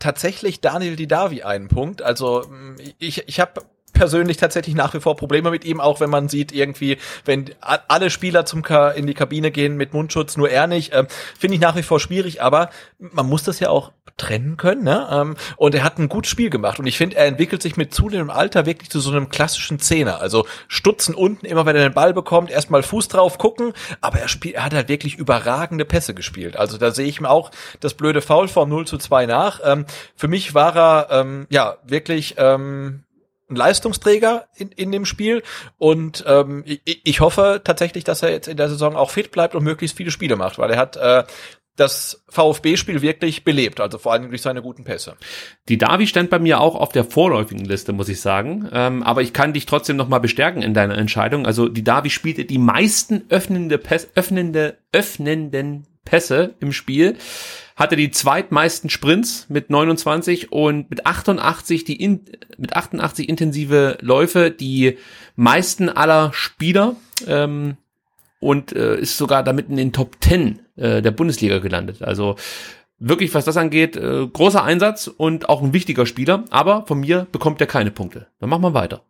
tatsächlich 0.00 0.60
Daniel 0.60 0.96
Didavi 0.96 1.42
einen 1.42 1.68
Punkt. 1.68 2.02
Also 2.02 2.42
mm, 2.48 2.76
ich, 2.98 3.28
ich 3.28 3.38
habe 3.38 3.62
persönlich 3.92 4.38
tatsächlich 4.38 4.74
nach 4.74 4.94
wie 4.94 5.00
vor 5.00 5.16
Probleme 5.16 5.50
mit 5.50 5.64
ihm, 5.64 5.80
auch 5.80 6.00
wenn 6.00 6.10
man 6.10 6.28
sieht 6.28 6.52
irgendwie, 6.52 6.98
wenn 7.24 7.50
alle 7.60 8.10
Spieler 8.10 8.46
zum 8.46 8.62
Ka 8.62 8.90
in 8.90 9.06
die 9.06 9.14
Kabine 9.14 9.50
gehen 9.50 9.76
mit 9.76 9.92
Mundschutz, 9.92 10.36
nur 10.36 10.48
er 10.48 10.66
nicht, 10.66 10.92
äh, 10.92 11.06
finde 11.38 11.56
ich 11.56 11.60
nach 11.60 11.76
wie 11.76 11.82
vor 11.82 12.00
schwierig, 12.00 12.42
aber 12.42 12.70
man 12.98 13.26
muss 13.26 13.42
das 13.42 13.60
ja 13.60 13.68
auch 13.68 13.92
trennen 14.20 14.56
können. 14.56 14.84
Ne? 14.84 15.08
Ähm, 15.10 15.36
und 15.56 15.74
er 15.74 15.82
hat 15.82 15.98
ein 15.98 16.08
gutes 16.08 16.30
Spiel 16.30 16.50
gemacht. 16.50 16.78
Und 16.78 16.86
ich 16.86 16.98
finde, 16.98 17.16
er 17.16 17.26
entwickelt 17.26 17.62
sich 17.62 17.76
mit 17.76 17.94
zunehmendem 17.94 18.30
Alter 18.30 18.66
wirklich 18.66 18.90
zu 18.90 19.00
so 19.00 19.10
einem 19.10 19.30
klassischen 19.30 19.78
Zehner. 19.78 20.20
Also 20.20 20.46
Stutzen 20.68 21.14
unten, 21.14 21.46
immer 21.46 21.64
wenn 21.66 21.76
er 21.76 21.88
den 21.88 21.94
Ball 21.94 22.12
bekommt, 22.12 22.50
erstmal 22.50 22.82
Fuß 22.82 23.08
drauf 23.08 23.38
gucken. 23.38 23.72
Aber 24.00 24.18
er, 24.18 24.28
spielt, 24.28 24.56
er 24.56 24.64
hat 24.64 24.74
halt 24.74 24.88
wirklich 24.88 25.16
überragende 25.16 25.84
Pässe 25.84 26.14
gespielt. 26.14 26.56
Also 26.56 26.76
da 26.76 26.90
sehe 26.90 27.06
ich 27.06 27.18
ihm 27.18 27.26
auch 27.26 27.50
das 27.80 27.94
blöde 27.94 28.20
Foul 28.20 28.48
vom 28.48 28.68
0 28.68 28.86
zu 28.86 28.98
2 28.98 29.26
nach. 29.26 29.60
Ähm, 29.64 29.86
für 30.14 30.28
mich 30.28 30.54
war 30.54 30.76
er 30.76 31.08
ähm, 31.10 31.46
ja 31.50 31.78
wirklich 31.84 32.34
ähm, 32.36 33.04
ein 33.50 33.56
Leistungsträger 33.56 34.46
in, 34.54 34.70
in 34.72 34.92
dem 34.92 35.04
Spiel 35.04 35.42
und 35.78 36.24
ähm, 36.26 36.62
ich, 36.66 36.80
ich 36.84 37.20
hoffe 37.20 37.60
tatsächlich, 37.64 38.04
dass 38.04 38.22
er 38.22 38.30
jetzt 38.30 38.48
in 38.48 38.56
der 38.56 38.68
Saison 38.68 38.96
auch 38.96 39.10
fit 39.10 39.32
bleibt 39.32 39.54
und 39.54 39.64
möglichst 39.64 39.96
viele 39.96 40.10
Spiele 40.10 40.36
macht, 40.36 40.58
weil 40.58 40.70
er 40.70 40.78
hat 40.78 40.96
äh, 40.96 41.24
das 41.80 42.22
VfB-Spiel 42.28 43.02
wirklich 43.02 43.42
belebt, 43.42 43.80
also 43.80 43.98
vor 43.98 44.12
allem 44.12 44.28
durch 44.28 44.42
seine 44.42 44.62
guten 44.62 44.84
Pässe. 44.84 45.16
Die 45.68 45.78
Davi 45.78 46.06
stand 46.06 46.30
bei 46.30 46.38
mir 46.38 46.60
auch 46.60 46.74
auf 46.74 46.92
der 46.92 47.04
vorläufigen 47.04 47.64
Liste, 47.64 47.92
muss 47.92 48.08
ich 48.08 48.20
sagen. 48.20 48.68
Ähm, 48.72 49.02
aber 49.02 49.22
ich 49.22 49.32
kann 49.32 49.52
dich 49.52 49.66
trotzdem 49.66 49.96
noch 49.96 50.08
mal 50.08 50.18
bestärken 50.18 50.62
in 50.62 50.74
deiner 50.74 50.98
Entscheidung. 50.98 51.46
Also 51.46 51.68
die 51.68 51.82
Davi 51.82 52.10
spielte 52.10 52.44
die 52.44 52.58
meisten 52.58 53.24
öffnende 53.30 53.78
Pässe, 53.78 54.08
öffnende, 54.14 54.78
öffnenden 54.92 55.86
Pässe 56.04 56.54
im 56.60 56.72
Spiel, 56.72 57.16
hatte 57.76 57.96
die 57.96 58.10
zweitmeisten 58.10 58.90
Sprints 58.90 59.46
mit 59.48 59.70
29 59.70 60.52
und 60.52 60.90
mit 60.90 61.06
88 61.06 61.84
die 61.84 61.96
in, 61.96 62.26
mit 62.58 62.76
88 62.76 63.28
intensive 63.28 63.98
Läufe 64.00 64.50
die 64.50 64.98
meisten 65.36 65.88
aller 65.88 66.32
Spieler. 66.34 66.96
Ähm, 67.26 67.76
und 68.40 68.72
äh, 68.72 68.98
ist 68.98 69.18
sogar 69.18 69.44
damit 69.44 69.68
in 69.68 69.76
den 69.76 69.92
Top 69.92 70.16
10 70.20 70.60
äh, 70.80 71.02
der 71.02 71.10
Bundesliga 71.10 71.58
gelandet. 71.58 72.02
Also 72.02 72.36
wirklich, 72.98 73.34
was 73.34 73.44
das 73.44 73.56
angeht, 73.56 73.96
äh, 73.96 74.26
großer 74.26 74.62
Einsatz 74.62 75.08
und 75.08 75.48
auch 75.48 75.62
ein 75.62 75.72
wichtiger 75.72 76.06
Spieler, 76.06 76.44
aber 76.50 76.86
von 76.86 77.00
mir 77.00 77.26
bekommt 77.32 77.60
er 77.60 77.66
keine 77.66 77.90
Punkte. 77.90 78.26
Dann 78.38 78.50
machen 78.50 78.62
wir 78.62 78.74
weiter. 78.74 79.02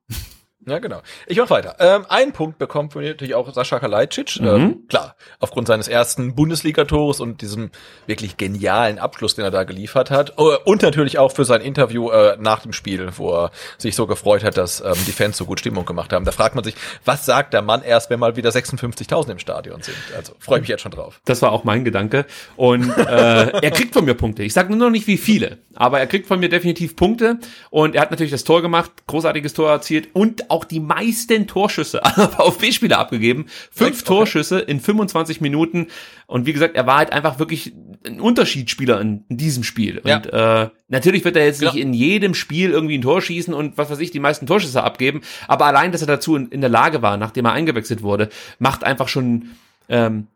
Ja, 0.71 0.79
genau. 0.79 1.03
Ich 1.27 1.37
mach 1.37 1.51
weiter. 1.51 1.75
Ähm, 1.81 2.07
ein 2.09 2.33
Punkt 2.33 2.59
bekommt 2.59 2.93
von 2.93 3.03
mir 3.03 3.09
natürlich 3.09 3.35
auch 3.35 3.53
Sascha 3.53 3.81
Kalajdzic. 3.81 4.41
Mhm. 4.41 4.47
Ähm, 4.47 4.79
klar, 4.89 5.17
aufgrund 5.41 5.67
seines 5.67 5.89
ersten 5.89 6.37
Bundesligatores 6.37 7.19
und 7.19 7.43
diesem 7.43 7.71
wirklich 8.07 8.37
genialen 8.37 9.01
Abschluss, 9.01 9.35
den 9.35 9.45
er 9.45 9.51
da 9.51 9.65
geliefert 9.65 10.11
hat. 10.13 10.35
Äh, 10.39 10.43
Und 10.65 10.83
natürlich 10.83 11.19
auch 11.19 11.33
für 11.33 11.45
sein 11.45 11.61
Interview 11.61 12.11
äh, 12.11 12.37
nach 12.39 12.61
dem 12.61 12.73
Spiel, 12.73 13.09
wo 13.17 13.33
er 13.33 13.51
sich 13.79 13.97
so 13.97 14.07
gefreut 14.07 14.45
hat, 14.45 14.57
dass 14.57 14.81
ähm, 14.81 14.95
die 15.07 15.13
Fans 15.13 15.37
so 15.37 15.45
gut 15.45 15.59
Stimmung 15.59 15.85
gemacht 15.85 16.13
haben. 16.13 16.25
Da 16.25 16.31
fragt 16.31 16.55
man 16.55 16.63
sich, 16.63 16.75
was 17.05 17.27
sagt 17.27 17.53
der 17.53 17.63
Mann 17.63 17.83
erst, 17.83 18.09
wenn 18.11 18.21
mal 18.21 18.37
wieder 18.37 18.51
56.000 18.51 19.33
im 19.33 19.39
Stadion 19.41 19.83
sind? 19.83 19.97
Also 20.17 20.35
freue 20.39 20.59
ich 20.59 20.63
mich 20.63 20.69
jetzt 20.69 20.83
schon 20.83 20.93
drauf. 20.93 21.21
Das 21.25 21.43
war 21.43 21.51
auch 21.51 21.65
mein 21.65 21.85
Gedanke. 21.85 22.27
Und 22.55 22.97
äh, 22.97 23.03
er 23.63 23.71
kriegt 23.73 23.95
von 23.95 24.05
mir 24.05 24.15
Punkte. 24.15 24.45
Ich 24.45 24.53
sage 24.53 24.69
nur 24.69 24.79
noch 24.79 24.91
nicht 24.91 25.09
wie 25.09 25.19
viele, 25.19 25.59
aber 25.75 25.99
er 25.99 26.07
kriegt 26.07 26.29
von 26.29 26.39
mir 26.39 26.49
definitiv 26.49 26.95
Punkte. 26.95 27.39
Und 27.71 27.97
er 27.97 28.03
hat 28.03 28.13
natürlich 28.13 28.31
das 28.31 28.45
Tor 28.45 28.63
gemacht, 28.63 28.91
großartiges 29.09 29.53
Tor 29.53 29.71
erzielt 29.71 30.09
und 30.13 30.51
auch 30.51 30.60
die 30.65 30.81
meisten 30.81 31.47
Torschüsse 31.47 32.05
aller 32.05 32.29
VfB-Spieler 32.29 32.99
abgegeben. 32.99 33.47
Fünf 33.71 34.01
Okay. 34.01 34.05
Torschüsse 34.07 34.59
in 34.61 34.81
25 34.81 35.41
Minuten. 35.41 35.89
Und 36.27 36.47
wie 36.47 36.53
gesagt, 36.53 36.77
er 36.77 36.87
war 36.87 36.99
halt 36.99 37.13
einfach 37.13 37.39
wirklich 37.39 37.73
ein 38.07 38.21
Unterschiedsspieler 38.21 39.01
in, 39.01 39.25
in 39.29 39.37
diesem 39.37 39.63
Spiel. 39.65 40.01
Ja. 40.05 40.17
Und 40.17 40.27
äh, 40.33 40.69
natürlich 40.89 41.25
wird 41.25 41.37
er 41.37 41.45
jetzt 41.45 41.61
nicht 41.61 41.75
Ja. 41.75 41.81
in 41.83 41.93
jedem 41.93 42.35
Spiel 42.35 42.71
irgendwie 42.71 42.97
ein 42.99 43.03
Tor 43.03 43.21
schießen 43.21 43.53
und 43.53 43.77
was 43.79 43.91
weiß 43.91 43.99
ich, 44.01 44.11
die 44.11 44.21
meisten 44.21 44.47
Torschüsse 44.47 44.83
abgeben. 44.83 45.21
Aber 45.49 45.67
allein, 45.67 45.93
dass 45.93 46.01
er 46.01 46.07
dazu 46.07 46.37
in, 46.37 46.49
in 46.49 46.61
der 46.61 46.71
Lage 46.71 47.03
war, 47.03 47.17
nachdem 47.17 47.45
er 47.47 47.53
eingewechselt 47.53 48.03
wurde, 48.03 48.29
macht 48.59 48.85
einfach 48.85 49.09
schon 49.09 49.51
ähm, 49.89 50.27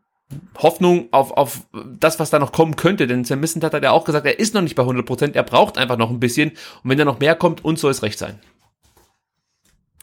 Hoffnung 0.57 1.07
auf, 1.11 1.31
auf 1.31 1.61
das, 1.99 2.19
was 2.19 2.29
da 2.29 2.39
noch 2.39 2.51
kommen 2.51 2.75
könnte. 2.75 3.07
Denn 3.07 3.23
Sam 3.25 3.39
Missentat 3.39 3.73
hat 3.73 3.83
ja 3.83 3.91
auch 3.91 4.05
gesagt, 4.05 4.25
er 4.25 4.39
ist 4.39 4.53
noch 4.53 4.61
nicht 4.61 4.75
bei 4.75 4.83
100 4.83 5.05
Prozent, 5.05 5.35
er 5.35 5.43
braucht 5.43 5.77
einfach 5.77 5.97
noch 5.97 6.09
ein 6.09 6.19
bisschen. 6.19 6.49
Und 6.83 6.89
wenn 6.89 6.97
da 6.97 7.05
noch 7.05 7.19
mehr 7.19 7.35
kommt, 7.35 7.63
uns 7.63 7.81
soll 7.81 7.91
es 7.91 8.01
recht 8.03 8.17
sein. 8.19 8.39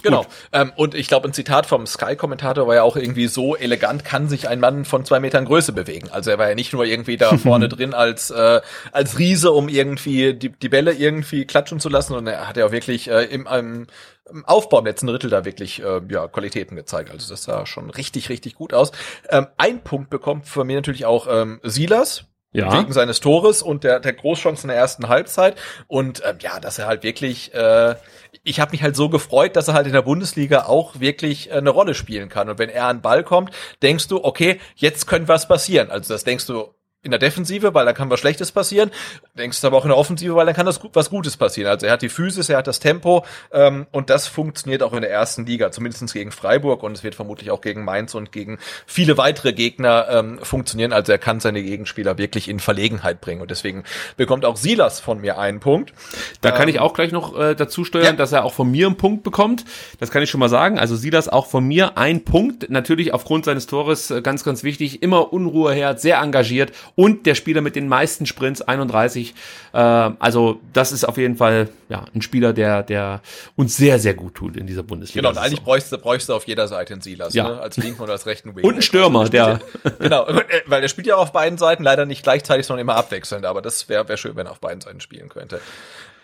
Genau. 0.03 0.27
Ähm, 0.53 0.73
und 0.77 0.95
ich 0.95 1.09
glaube, 1.09 1.29
ein 1.29 1.33
Zitat 1.33 1.67
vom 1.67 1.87
Sky-Kommentator 1.87 2.67
war 2.67 2.75
ja 2.75 2.83
auch 2.83 2.97
irgendwie 2.97 3.27
so 3.29 3.57
elegant 3.57 4.05
kann 4.05 4.29
sich 4.29 4.49
ein 4.49 4.61
Mann 4.61 4.85
von 4.85 5.05
zwei 5.05 5.21
Metern 5.21 5.45
Größe 5.45 5.73
bewegen. 5.73 6.09
Also 6.11 6.31
er 6.31 6.39
war 6.39 6.49
ja 6.49 6.55
nicht 6.55 6.73
nur 6.73 6.85
irgendwie 6.85 7.17
da 7.17 7.37
vorne 7.39 7.69
drin 7.69 7.95
als 7.95 8.31
äh, 8.31 8.61
als 8.93 9.19
Riese, 9.19 9.53
um 9.53 9.69
irgendwie 9.69 10.35
die, 10.35 10.51
die 10.51 10.69
Bälle 10.69 10.93
irgendwie 10.93 11.47
klatschen 11.47 11.81
zu 11.81 11.89
lassen, 11.89 12.15
sondern 12.15 12.35
er 12.35 12.49
hat 12.49 12.57
ja 12.57 12.67
auch 12.67 12.73
wirklich 12.73 13.09
äh, 13.09 13.25
im, 13.25 13.47
im, 13.47 13.87
im 14.31 14.45
Aufbau 14.45 14.79
im 14.81 14.87
letzten 14.87 15.07
Drittel 15.07 15.31
da 15.31 15.45
wirklich 15.45 15.83
äh, 15.83 16.01
ja, 16.11 16.29
Qualitäten 16.29 16.77
gezeigt. 16.77 17.11
Also 17.11 17.29
das 17.33 17.43
sah 17.45 17.67
schon 17.67 17.91
richtig, 17.91 18.29
richtig 18.29 18.55
gut 18.55 18.75
aus. 18.75 18.93
Ähm, 19.29 19.47
ein 19.57 19.83
Punkt 19.83 20.11
bekommt 20.11 20.47
von 20.49 20.67
mir 20.67 20.77
natürlich 20.77 21.05
auch 21.07 21.27
ähm, 21.31 21.61
Silas, 21.63 22.25
Ja. 22.53 22.79
wegen 22.79 22.93
seines 22.93 23.21
Tores 23.21 23.63
und 23.63 23.85
der, 23.85 24.01
der 24.01 24.13
Großchance 24.13 24.65
in 24.65 24.69
der 24.69 24.77
ersten 24.77 25.09
Halbzeit. 25.09 25.57
Und 25.87 26.23
ähm, 26.25 26.37
ja, 26.41 26.61
dass 26.61 26.79
er 26.79 26.87
halt 26.87 27.03
wirklich, 27.03 27.53
äh, 27.55 27.95
ich 28.45 28.61
habe 28.61 28.73
mich 28.73 28.83
halt 28.83 28.97
so 28.97 29.09
gefreut, 29.09 29.57
dass 29.57 29.69
er 29.69 29.75
halt 29.75 29.87
in 29.87 29.93
der 29.93 30.03
Bundesliga 30.03 30.65
auch 30.67 31.01
wirklich 31.01 31.51
äh, 31.51 31.55
eine 31.55 31.71
Rolle 31.71 31.95
spielen 31.95 32.29
kann. 32.29 32.49
Und 32.49 32.59
wenn 32.59 32.71
er 32.71 32.87
an 32.87 32.99
den 32.99 33.03
Ball 33.03 33.23
kommt, 33.25 33.51
denkst 33.83 34.09
du, 34.09 34.25
okay, 34.25 34.61
jetzt 34.77 35.07
könnte 35.07 35.29
was 35.29 35.49
passieren. 35.49 35.91
Also 35.91 36.13
das 36.13 36.25
denkst 36.25 36.47
du 36.47 36.75
in 37.05 37.11
der 37.11 37.19
Defensive, 37.19 37.75
weil 37.75 37.85
dann 37.85 37.95
kann 37.95 38.11
was 38.11 38.21
Schlechtes 38.21 38.53
passieren. 38.53 38.91
Denkst 39.37 39.61
du 39.61 39.67
aber 39.67 39.77
auch 39.77 39.85
in 39.85 39.89
der 39.89 39.99
Offensive, 39.99 40.37
weil 40.37 40.47
dann 40.47 40.55
kann 40.55 40.67
das 40.67 40.81
was 40.93 41.11
Gutes 41.11 41.37
passieren. 41.37 41.69
Also 41.71 41.87
er 41.87 41.93
hat 41.93 42.03
die 42.03 42.09
Physis, 42.09 42.49
er 42.49 42.59
hat 42.59 42.67
das 42.69 42.79
Tempo 42.79 43.25
ähm, 43.53 43.87
und 43.91 44.09
das 44.09 44.29
funktioniert 44.29 44.83
auch 44.83 44.93
in 44.93 45.01
der 45.01 45.11
ersten 45.11 45.45
Liga, 45.45 45.73
zumindest 45.73 46.13
gegen 46.13 46.31
Freiburg 46.31 46.83
und 46.83 46.93
es 46.97 47.03
wird 47.03 47.15
vermutlich 47.15 47.51
auch 47.51 47.61
gegen 47.61 47.85
Mainz 47.85 48.15
und 48.15 48.31
gegen 48.31 48.59
viele 48.87 49.19
weitere 49.19 49.53
Gegner 49.53 50.07
ähm, 50.11 50.39
funktionieren. 50.43 50.93
Also 50.93 51.13
er 51.13 51.19
kann 51.19 51.41
seine 51.41 51.63
Gegenspieler 51.63 52.19
wirklich 52.19 52.49
in 52.49 52.61
Verlegenheit 52.61 53.21
bringen 53.21 53.41
und 53.41 53.51
deswegen 53.51 53.83
bekommt 54.17 54.45
auch 54.45 54.57
Silas 54.57 55.01
von 55.01 55.21
mir 55.21 55.39
einen 55.39 55.59
Punkt. 55.61 55.93
Da 56.41 56.53
kann 56.53 56.69
ich 56.69 56.79
auch 56.79 56.95
gleich 56.95 57.11
noch 57.11 57.39
äh, 57.39 57.55
dazu 57.55 57.85
steuern, 57.85 58.05
Ja. 58.05 58.13
dass 58.13 58.33
er 58.33 58.45
auch 58.45 58.53
von 58.55 58.71
mir 58.71 58.87
einen 58.87 58.97
Punkt 58.97 59.23
bekommt. 59.25 59.65
Das 59.99 60.11
kann 60.11 60.23
ich 60.23 60.31
schon 60.31 60.41
mal 60.41 60.49
sagen. 60.49 60.79
Also 60.79 60.95
sieh 60.97 61.11
das 61.11 61.29
auch 61.29 61.47
von 61.47 61.65
mir 61.65 61.99
ein 61.99 62.25
Punkt. 62.25 62.71
Natürlich 62.71 63.13
aufgrund 63.13 63.45
seines 63.45 63.67
Tores 63.67 64.11
äh, 64.11 64.23
ganz, 64.23 64.45
ganz 64.45 64.63
wichtig. 64.63 65.03
Immer 65.03 65.33
Unruheherd, 65.33 66.01
sehr 66.01 66.19
engagiert 66.19 66.73
und 66.95 67.27
der 67.27 67.35
Spieler 67.35 67.61
mit 67.61 67.77
den 67.77 67.89
meisten 67.89 68.27
Sprints, 68.27 68.63
31. 68.63 69.35
Äh, 69.73 69.79
also 69.79 70.61
das 70.73 70.93
ist 70.93 71.05
auf 71.05 71.17
jeden 71.17 71.37
Fall 71.37 71.69
ja 71.89 72.05
ein 72.15 72.23
Spieler, 72.23 72.53
der, 72.53 72.83
der 72.83 73.21
uns 73.57 73.77
sehr, 73.77 73.99
sehr 73.99 74.15
gut 74.15 74.35
tut 74.35 74.57
in 74.57 74.67
dieser 74.67 74.83
Bundesliga. 74.83 75.29
Genau, 75.29 75.39
und 75.39 75.45
eigentlich 75.45 75.63
bräuchst 75.63 75.91
du, 75.93 75.99
bräuchst 75.99 76.29
du 76.29 76.35
auf 76.35 76.45
jeder 76.47 76.69
Seite 76.69 76.93
einen 76.95 77.03
Silas, 77.03 77.35
Ja. 77.35 77.49
ne? 77.49 77.61
als 77.61 77.77
linken 77.77 78.03
oder 78.03 78.13
als 78.13 78.27
rechten 78.27 78.55
Wing. 78.57 78.65
Und 78.65 78.73
einen 78.75 78.83
Stürmer, 78.83 79.29
der- 79.29 79.61
genau, 79.99 80.27
weil 80.67 80.81
der 80.81 80.89
spielt 80.89 81.07
ja 81.07 81.17
auf 81.17 81.33
beiden 81.33 81.59
Seiten, 81.59 81.83
leider 81.83 82.07
nicht 82.07 82.23
gleichzeitig, 82.23 82.67
sondern 82.67 82.83
immer 82.83 82.97
abwechselnd, 82.97 83.45
aber 83.47 83.63
das 83.63 83.89
wäre 83.89 84.09
wär 84.09 84.17
schön, 84.17 84.37
wenn 84.37 84.47
er 84.47 84.53
auf 84.53 84.61
beiden 84.61 84.81
Seiten 84.81 85.01
spielen 85.01 85.29
könnte. 85.29 85.61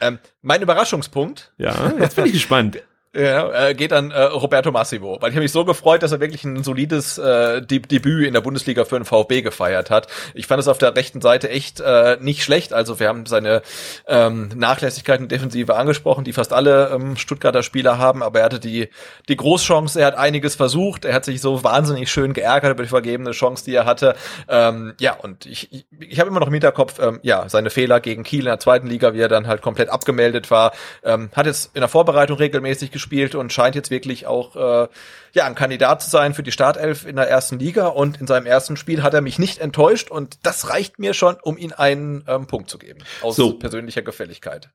Ähm, 0.01 0.19
mein 0.43 0.62
Überraschungspunkt 0.62 1.53
ja, 1.59 1.93
jetzt 1.99 2.15
bin 2.16 2.27
ich 2.27 2.32
gespannt. 2.32 2.78
ja, 3.14 3.68
äh, 3.68 3.74
geht 3.74 3.93
an 3.93 4.10
äh, 4.10 4.22
Roberto 4.22 4.70
Massimo, 4.70 5.18
weil 5.20 5.30
ich 5.30 5.36
habe 5.36 5.43
mich 5.43 5.52
so 5.52 5.64
gefreut, 5.64 6.02
dass 6.02 6.12
er 6.12 6.20
wirklich 6.20 6.44
ein 6.44 6.62
solides 6.62 7.18
äh, 7.18 7.62
De 7.62 7.78
Debüt 7.78 8.26
in 8.26 8.35
der 8.35 8.40
Bundesliga 8.40 8.85
für 8.85 8.98
den 8.98 9.05
VfB 9.05 9.43
gefeiert 9.43 9.90
hat. 9.90 10.09
Ich 10.35 10.47
fand 10.47 10.60
es 10.60 10.68
auf 10.68 10.78
der 10.78 10.94
rechten 10.94 11.20
Seite 11.20 11.48
echt 11.48 11.80
äh, 11.80 12.18
nicht 12.20 12.44
schlecht. 12.44 12.72
Also 12.72 13.01
wir 13.01 13.09
haben 13.09 13.26
seine 13.26 13.62
ähm, 14.06 14.51
Nachlässigkeiten 14.55 15.28
Defensive 15.28 15.74
angesprochen, 15.74 16.24
die 16.24 16.32
fast 16.32 16.52
alle 16.52 16.90
ähm, 16.90 17.16
Stuttgarter 17.16 17.62
Spieler 17.62 17.98
haben, 17.98 18.22
aber 18.22 18.40
er 18.40 18.44
hatte 18.44 18.60
die 18.60 18.89
die 19.28 19.36
Großchance, 19.36 20.01
er 20.01 20.06
hat 20.06 20.16
einiges 20.16 20.55
versucht, 20.55 21.05
er 21.05 21.14
hat 21.14 21.24
sich 21.24 21.40
so 21.40 21.64
wahnsinnig 21.64 22.10
schön 22.10 22.32
geärgert 22.32 22.72
über 22.72 22.82
die 22.82 22.89
vergebene 22.89 23.30
Chance, 23.30 23.64
die 23.64 23.74
er 23.74 23.86
hatte. 23.86 24.16
Ähm, 24.48 24.94
ja, 25.01 25.14
und 25.14 25.47
ich, 25.47 25.72
ich, 25.72 25.86
ich 25.98 26.20
habe 26.20 26.28
immer 26.28 26.40
noch 26.40 26.48
im 26.48 26.52
Hinterkopf, 26.52 26.98
ähm, 27.01 27.20
ja, 27.22 27.48
seine 27.48 27.70
Fehler 27.70 28.01
gegen 28.01 28.22
Kiel 28.22 28.40
in 28.40 28.47
der 28.47 28.60
zweiten 28.60 28.86
Liga, 28.86 29.14
wie 29.14 29.20
er 29.20 29.28
dann 29.28 29.47
halt 29.47 29.62
komplett 29.62 29.89
abgemeldet 29.89 30.51
war. 30.51 30.72
Ähm, 31.02 31.30
hat 31.35 31.47
jetzt 31.47 31.74
in 31.74 31.80
der 31.80 31.89
Vorbereitung 31.89 32.36
regelmäßig 32.36 32.90
gespielt 32.99 33.35
und 33.35 33.53
scheint 33.53 33.75
jetzt 33.77 33.91
wirklich 33.91 34.27
auch 34.27 34.57
äh, 34.57 34.89
ja 35.33 35.45
ein 35.47 35.55
Kandidat 35.55 36.03
zu 36.03 36.11
sein 36.11 36.35
für 36.35 36.43
die 36.43 36.53
Startelf 36.53 37.07
in 37.07 37.16
der 37.16 37.29
ersten 37.31 37.59
Liga. 37.59 37.87
Und 37.87 38.20
in 38.20 38.27
seinem 38.27 38.45
ersten 38.47 38.77
Spiel 38.77 39.03
hat 39.03 39.15
er 39.15 39.20
mich 39.20 39.39
nicht 39.39 39.59
enttäuscht 39.59 40.11
und 40.11 40.39
das 40.43 40.69
reicht 40.70 40.99
mir 40.99 41.15
schon, 41.15 41.37
um 41.43 41.57
ihm 41.57 41.73
einen 41.77 42.25
ähm, 42.29 42.47
Punkt 42.47 42.69
zu 42.69 42.79
geben 42.79 42.99
aus 43.23 43.37
So. 43.37 43.53
persönlicher 43.55 44.03
Gefälligkeit. 44.03 44.70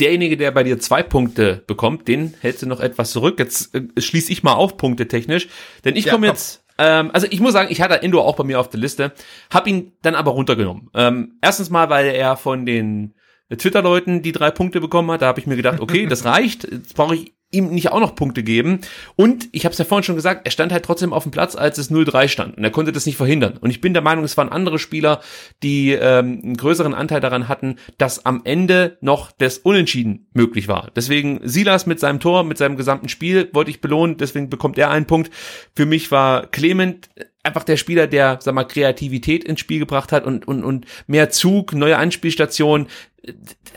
derjenige, 0.00 0.36
der 0.36 0.50
bei 0.52 0.62
dir 0.62 0.78
zwei 0.78 1.02
Punkte 1.02 1.62
bekommt, 1.66 2.06
den 2.08 2.34
hältst 2.40 2.62
du 2.62 2.66
noch 2.66 2.80
etwas 2.80 3.10
zurück. 3.10 3.38
Jetzt 3.38 3.74
äh, 3.74 3.82
schließe 3.98 4.30
ich 4.32 4.42
mal 4.42 4.52
auf 4.54 4.76
Punkte 4.76 5.08
technisch, 5.08 5.48
denn 5.84 5.96
ich 5.96 6.04
Ja, 6.06 6.12
komme 6.12 6.26
komm. 6.28 6.34
jetzt. 6.34 6.62
Ähm, 6.78 7.10
also 7.14 7.26
ich 7.30 7.40
muss 7.40 7.54
sagen, 7.54 7.68
ich 7.70 7.80
hatte 7.80 8.02
Endo 8.02 8.20
auch 8.20 8.36
bei 8.36 8.44
mir 8.44 8.60
auf 8.60 8.68
der 8.68 8.78
Liste, 8.80 9.12
habe 9.50 9.70
ihn 9.70 9.92
dann 10.02 10.14
aber 10.14 10.32
runtergenommen. 10.32 10.90
Ähm, 10.94 11.38
erstens 11.40 11.70
mal, 11.70 11.88
weil 11.88 12.06
er 12.08 12.36
von 12.36 12.66
den 12.66 13.14
Twitter-Leuten 13.48 14.22
die 14.22 14.32
drei 14.32 14.50
Punkte 14.50 14.80
bekommen 14.80 15.10
hat. 15.12 15.22
Da 15.22 15.26
habe 15.26 15.38
ich 15.40 15.46
mir 15.46 15.56
gedacht, 15.56 15.80
okay, 15.80 16.06
das 16.06 16.24
reicht. 16.24 16.64
Jetzt 16.64 16.94
brauche 16.96 17.14
ich 17.14 17.35
ihm 17.56 17.70
nicht 17.70 17.90
auch 17.92 18.00
noch 18.00 18.14
Punkte 18.14 18.42
geben. 18.42 18.80
Und 19.16 19.48
ich 19.52 19.64
habe 19.64 19.72
es 19.72 19.78
ja 19.78 19.84
vorhin 19.84 20.04
schon 20.04 20.16
gesagt, 20.16 20.46
er 20.46 20.50
stand 20.50 20.72
halt 20.72 20.84
trotzdem 20.84 21.12
auf 21.12 21.22
dem 21.22 21.32
Platz, 21.32 21.56
als 21.56 21.78
es 21.78 21.90
0-3 21.90 22.28
stand. 22.28 22.56
Und 22.56 22.64
er 22.64 22.70
konnte 22.70 22.92
das 22.92 23.06
nicht 23.06 23.16
verhindern. 23.16 23.58
Und 23.60 23.70
ich 23.70 23.80
bin 23.80 23.92
der 23.92 24.02
Meinung, 24.02 24.24
es 24.24 24.36
waren 24.36 24.48
andere 24.48 24.78
Spieler, 24.78 25.20
die 25.62 25.92
ähm, 25.92 26.40
einen 26.42 26.56
größeren 26.56 26.94
Anteil 26.94 27.20
daran 27.20 27.48
hatten, 27.48 27.76
dass 27.98 28.24
am 28.26 28.42
Ende 28.44 28.98
noch 29.00 29.32
das 29.32 29.58
Unentschieden 29.58 30.28
möglich 30.32 30.68
war. 30.68 30.90
Deswegen 30.94 31.40
Silas 31.42 31.86
mit 31.86 32.00
seinem 32.00 32.20
Tor, 32.20 32.44
mit 32.44 32.58
seinem 32.58 32.76
gesamten 32.76 33.08
Spiel 33.08 33.48
wollte 33.52 33.70
ich 33.70 33.80
belohnen. 33.80 34.16
Deswegen 34.16 34.50
bekommt 34.50 34.78
er 34.78 34.90
einen 34.90 35.06
Punkt. 35.06 35.30
Für 35.74 35.86
mich 35.86 36.10
war 36.10 36.46
Clement 36.46 37.08
einfach 37.46 37.64
der 37.64 37.76
Spieler, 37.76 38.06
der, 38.06 38.38
sag 38.42 38.54
mal, 38.54 38.64
Kreativität 38.64 39.44
ins 39.44 39.60
Spiel 39.60 39.78
gebracht 39.78 40.12
hat 40.12 40.24
und, 40.24 40.46
und, 40.46 40.64
und 40.64 40.86
mehr 41.06 41.30
Zug, 41.30 41.72
neue 41.72 41.96
Anspielstationen. 41.96 42.88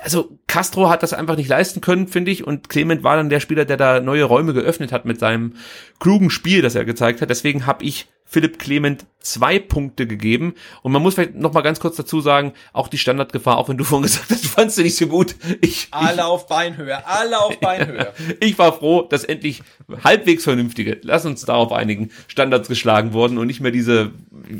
Also 0.01 0.39
Castro 0.47 0.89
hat 0.89 1.03
das 1.03 1.13
einfach 1.13 1.35
nicht 1.35 1.49
leisten 1.49 1.81
können, 1.81 2.07
finde 2.07 2.31
ich, 2.31 2.45
und 2.45 2.69
Clement 2.69 3.03
war 3.03 3.17
dann 3.17 3.29
der 3.29 3.39
Spieler, 3.39 3.65
der 3.65 3.77
da 3.77 3.99
neue 3.99 4.23
Räume 4.23 4.53
geöffnet 4.53 4.91
hat 4.91 5.05
mit 5.05 5.19
seinem 5.19 5.55
klugen 5.99 6.29
Spiel, 6.29 6.61
das 6.61 6.75
er 6.75 6.85
gezeigt 6.85 7.21
hat. 7.21 7.29
Deswegen 7.29 7.65
habe 7.65 7.83
ich 7.83 8.07
Philipp 8.31 8.59
Clement 8.59 9.07
zwei 9.21 9.57
Punkte 9.57 10.05
gegeben. 10.05 10.53
Und 10.83 10.91
man 10.91 11.01
muss 11.01 11.15
vielleicht 11.15 11.35
noch 11.35 11.51
mal 11.51 11.61
ganz 11.61 11.79
kurz 11.79 11.95
dazu 11.95 12.21
sagen, 12.21 12.53
auch 12.73 12.87
die 12.87 12.99
Standardgefahr, 12.99 13.57
auch 13.57 13.69
wenn 13.69 13.77
du 13.77 13.83
vorhin 13.85 14.03
gesagt 14.03 14.29
hast, 14.29 14.43
du 14.43 14.47
fandst 14.47 14.75
sie 14.75 14.83
nicht 14.83 14.95
so 14.95 15.07
gut. 15.07 15.35
Ich, 15.61 15.87
Alle 15.89 16.13
ich, 16.13 16.21
auf 16.21 16.47
Beinhöhe, 16.47 17.05
alle 17.07 17.39
auf 17.39 17.59
Beinhöhe. 17.59 18.13
ich 18.39 18.57
war 18.59 18.73
froh, 18.73 19.01
dass 19.01 19.23
endlich 19.23 19.63
halbwegs 20.03 20.43
vernünftige, 20.43 20.99
lass 21.01 21.25
uns 21.25 21.43
darauf 21.43 21.71
einigen, 21.71 22.11
Standards 22.27 22.67
geschlagen 22.67 23.13
wurden 23.13 23.39
und 23.39 23.47
nicht 23.47 23.61
mehr 23.61 23.71
diese, 23.71 24.11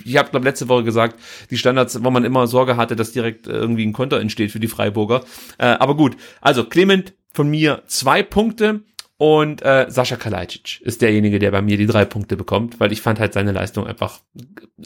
ich 0.03 0.17
habe 0.17 0.31
glaube 0.31 0.45
letzte 0.45 0.67
Woche 0.67 0.83
gesagt, 0.83 1.19
die 1.51 1.57
Standards, 1.57 2.03
wo 2.03 2.09
man 2.09 2.25
immer 2.25 2.47
Sorge 2.47 2.75
hatte, 2.75 2.95
dass 2.95 3.11
direkt 3.11 3.45
irgendwie 3.45 3.85
ein 3.85 3.93
Konter 3.93 4.19
entsteht 4.19 4.51
für 4.51 4.59
die 4.59 4.67
Freiburger. 4.67 5.23
Äh, 5.59 5.67
aber 5.67 5.95
gut, 5.95 6.17
also 6.41 6.63
Clement 6.63 7.13
von 7.33 7.49
mir 7.49 7.83
zwei 7.85 8.23
Punkte. 8.23 8.81
Und 9.19 9.61
äh, 9.63 9.87
Sascha 9.89 10.15
Kalajdzic 10.15 10.79
ist 10.79 11.01
derjenige, 11.01 11.39
der 11.39 11.51
bei 11.51 11.61
mir 11.61 11.75
die 11.75 11.87
drei 11.87 12.05
Punkte 12.05 12.37
bekommt, 12.37 12.79
weil 12.79 12.93
ich 12.93 13.01
fand 13.01 13.19
halt 13.19 13.33
seine 13.33 13.51
Leistung 13.51 13.85
einfach 13.85 14.21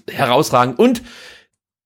herausragend. 0.10 0.80
Und 0.80 1.04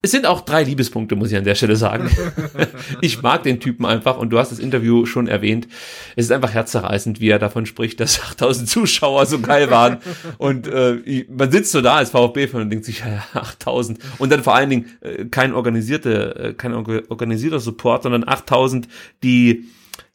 es 0.01 0.11
sind 0.11 0.25
auch 0.25 0.39
drei 0.39 0.63
Liebespunkte, 0.63 1.17
muss 1.17 1.29
ich 1.29 1.37
an 1.37 1.43
der 1.43 1.55
Stelle 1.55 1.75
sagen. 1.75 2.09
ich 3.01 3.21
mag 3.21 3.43
den 3.43 3.59
Typen 3.59 3.85
einfach 3.85 4.17
und 4.17 4.29
du 4.29 4.39
hast 4.39 4.53
das 4.53 4.59
Interview 4.59 5.05
schon 5.05 5.27
erwähnt. 5.27 5.67
Es 6.15 6.23
ist 6.23 6.31
einfach 6.31 6.53
herzzerreißend, 6.53 7.19
wie 7.19 7.27
er 7.27 7.37
davon 7.37 7.65
spricht, 7.65 7.99
dass 7.99 8.21
8000 8.31 8.69
Zuschauer 8.69 9.25
so 9.25 9.39
geil 9.41 9.69
waren. 9.69 9.97
Und 10.37 10.67
äh, 10.67 11.25
man 11.29 11.51
sitzt 11.51 11.73
so 11.73 11.81
da 11.81 11.95
als 11.95 12.11
VfB-Fan 12.11 12.61
und 12.61 12.69
denkt 12.69 12.85
sich, 12.85 12.99
ja, 12.99 13.25
8000. 13.33 13.99
Und 14.19 14.31
dann 14.31 14.41
vor 14.41 14.55
allen 14.55 14.69
Dingen 14.69 14.85
äh, 15.01 15.25
kein 15.25 15.53
organisierte, 15.53 16.35
äh, 16.37 16.53
kein 16.53 16.73
organisierter 16.73 17.59
Support, 17.59 18.03
sondern 18.03 18.25
8000, 18.25 18.87
die 19.21 19.65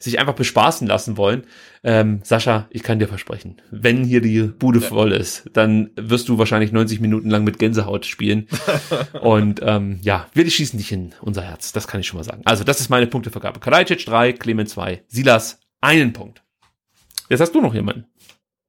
sich 0.02 0.18
einfach 0.18 0.34
bespaßen 0.34 0.86
lassen 0.86 1.16
wollen. 1.16 1.44
Ähm, 1.84 2.20
Sascha, 2.22 2.66
ich 2.70 2.82
kann 2.82 2.98
dir 2.98 3.08
versprechen, 3.08 3.60
wenn 3.70 4.04
hier 4.04 4.20
die 4.20 4.42
Bude 4.42 4.80
ja. 4.80 4.86
voll 4.86 5.12
ist, 5.12 5.48
dann 5.52 5.90
wirst 5.96 6.28
du 6.28 6.38
wahrscheinlich 6.38 6.72
90 6.72 7.00
Minuten 7.00 7.30
lang 7.30 7.44
mit 7.44 7.58
Gänsehaut 7.58 8.06
spielen. 8.06 8.48
Und 9.20 9.60
ähm, 9.62 9.98
ja, 10.02 10.26
wir 10.34 10.48
schießen 10.48 10.78
dich 10.78 10.92
in 10.92 11.14
unser 11.20 11.42
Herz, 11.42 11.72
das 11.72 11.86
kann 11.86 12.00
ich 12.00 12.06
schon 12.06 12.18
mal 12.18 12.24
sagen. 12.24 12.42
Also 12.44 12.64
das 12.64 12.80
ist 12.80 12.88
meine 12.88 13.06
Punktevergabe. 13.06 13.60
Kalajdzic 13.60 14.04
3, 14.04 14.32
Clement 14.32 14.68
2, 14.68 15.04
Silas 15.08 15.60
einen 15.80 16.12
Punkt. 16.12 16.42
Jetzt 17.28 17.40
hast 17.40 17.54
du 17.54 17.60
noch 17.60 17.74
jemanden. 17.74 18.06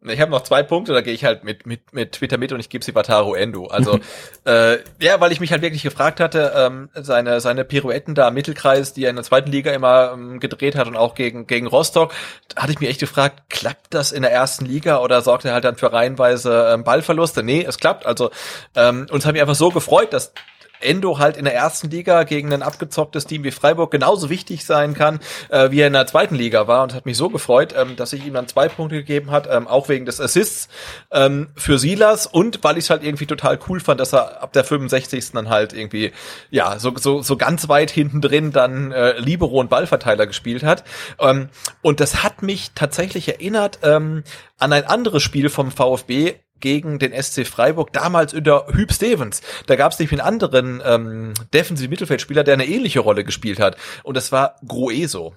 Ich 0.06 0.20
habe 0.20 0.32
noch 0.32 0.44
zwei 0.44 0.64
Punkte, 0.64 0.94
da 0.94 1.02
gehe 1.02 1.14
ich 1.14 1.24
halt 1.24 1.44
mit, 1.44 1.66
mit, 1.66 1.94
mit 1.94 2.14
Twitter 2.14 2.38
mit 2.38 2.52
und 2.52 2.60
ich 2.60 2.70
gebe 2.70 2.84
sie 2.84 2.94
Wataru 2.94 3.36
Endo. 3.36 3.68
Also, 3.68 4.00
äh, 4.46 4.80
ja, 5.00 5.20
weil 5.20 5.32
ich 5.32 5.40
mich 5.40 5.52
halt 5.52 5.62
wirklich 5.62 5.84
gefragt 5.84 6.20
hatte, 6.20 6.54
ähm, 6.56 6.90
seine, 6.94 7.40
seine 7.40 7.64
Pirouetten 7.64 8.16
da 8.16 8.28
im 8.28 8.34
Mittelkreis, 8.34 8.94
die 8.94 9.06
er 9.06 9.10
in 9.10 9.16
der 9.16 9.24
zweiten 9.24 9.52
Liga 9.52 9.72
immer 9.72 10.12
ähm, 10.14 10.40
gedreht 10.40 10.76
hat 10.76 10.88
und 10.88 10.98
auch 10.98 11.16
gegen, 11.16 11.48
gegen 11.48 11.68
Rostock, 11.68 12.14
hatte 12.56 12.72
ich 12.72 12.80
mir 12.80 12.90
echt 12.90 13.00
gefragt, 13.00 13.44
klappt 13.50 13.94
das 13.94 14.12
in 14.12 14.24
der 14.24 14.32
ersten 14.32 14.66
Liga 14.66 15.00
oder 15.00 15.22
sorgt 15.22 15.46
er 15.46 15.54
halt 15.54 15.64
dann 15.64 15.76
für 15.76 15.94
reihenweise 15.94 16.72
ähm, 16.74 16.84
Ballverluste? 16.84 17.44
Nee, 17.44 17.66
es 17.68 17.78
klappt. 17.78 18.06
Also, 18.06 18.32
ähm, 18.76 19.08
uns 19.10 19.26
haben 19.26 19.34
mich 19.34 19.42
einfach 19.42 19.56
so 19.56 19.70
gefreut, 19.70 20.14
dass 20.14 20.34
Endo 20.84 21.20
halt 21.20 21.38
in 21.38 21.46
der 21.46 21.56
ersten 21.56 21.90
Liga 21.90 22.24
gegen 22.24 22.54
ein 22.54 22.62
abgezocktes 22.62 23.26
Team 23.26 23.44
wie 23.44 23.52
Freiburg 23.52 23.92
genauso 23.92 24.30
wichtig 24.30 24.66
sein 24.66 24.94
kann, 24.94 25.20
äh, 25.50 25.72
wie 25.72 25.82
er 25.82 25.88
in 25.88 25.94
der 25.94 26.08
zweiten 26.08 26.36
Liga 26.36 26.68
war 26.68 26.84
und 26.84 26.94
hat 26.94 27.06
mich 27.06 27.18
so 27.18 27.30
gefreut, 27.30 27.74
ähm, 27.78 27.96
dass 27.96 28.14
ich 28.14 28.26
ihm 28.26 28.34
dann 28.34 28.48
zwei 28.48 28.68
Punkte 28.68 28.98
gegeben 28.98 29.32
hat, 29.32 29.48
ähm, 29.50 29.68
auch 29.68 29.90
wegen 29.90 30.06
des 30.06 30.20
Assists 30.20 30.70
ähm, 31.12 31.50
für 31.56 31.80
Silas 31.80 32.28
und 32.28 32.64
weil 32.64 32.78
ich 32.78 32.86
es 32.86 32.90
halt 32.90 33.04
irgendwie 33.04 33.26
total 33.26 33.60
cool 33.68 33.80
fand, 33.80 34.00
dass 34.00 34.14
er 34.14 34.42
ab 34.42 34.54
der 34.54 34.64
65. 34.64 35.32
dann 35.32 35.50
halt 35.50 35.74
irgendwie, 35.74 36.12
ja, 36.50 36.80
so, 36.80 36.94
so, 36.98 37.22
so 37.22 37.38
ganz 37.38 37.70
weit 37.70 37.92
hinten 37.92 38.22
drin 38.22 38.52
dann 38.52 38.92
äh, 38.92 39.20
Libero 39.20 39.60
und 39.60 39.70
Ballverteiler 39.70 40.28
gespielt 40.28 40.64
hat. 40.64 40.84
Ähm, 41.20 41.50
und 41.82 42.00
das 42.00 42.24
hat 42.24 42.42
mich 42.42 42.72
tatsächlich 42.76 43.28
erinnert 43.28 43.80
ähm, 43.84 44.24
an 44.60 44.74
ein 44.74 44.86
anderes 44.86 45.24
Spiel 45.24 45.50
vom 45.50 45.72
VfB, 45.72 46.36
gegen 46.64 46.98
den 46.98 47.12
SC 47.22 47.46
Freiburg, 47.46 47.92
damals 47.92 48.34
unter 48.34 48.68
Hüb 48.72 48.94
Stevens. 48.94 49.42
Da 49.68 49.76
gab 49.76 49.92
es 49.92 50.00
nämlich 50.00 50.20
einen 50.20 50.28
anderen 50.28 50.82
ähm, 50.86 51.34
defensiven 51.54 51.90
Mittelfeldspieler, 51.90 52.46
der 52.46 52.54
eine 52.54 52.66
ähnliche 52.66 53.02
Rolle 53.02 53.26
gespielt 53.26 53.60
hat. 53.60 53.76
Und 54.04 54.16
das 54.16 54.32
war 54.32 54.56
Grueso. 54.66 55.36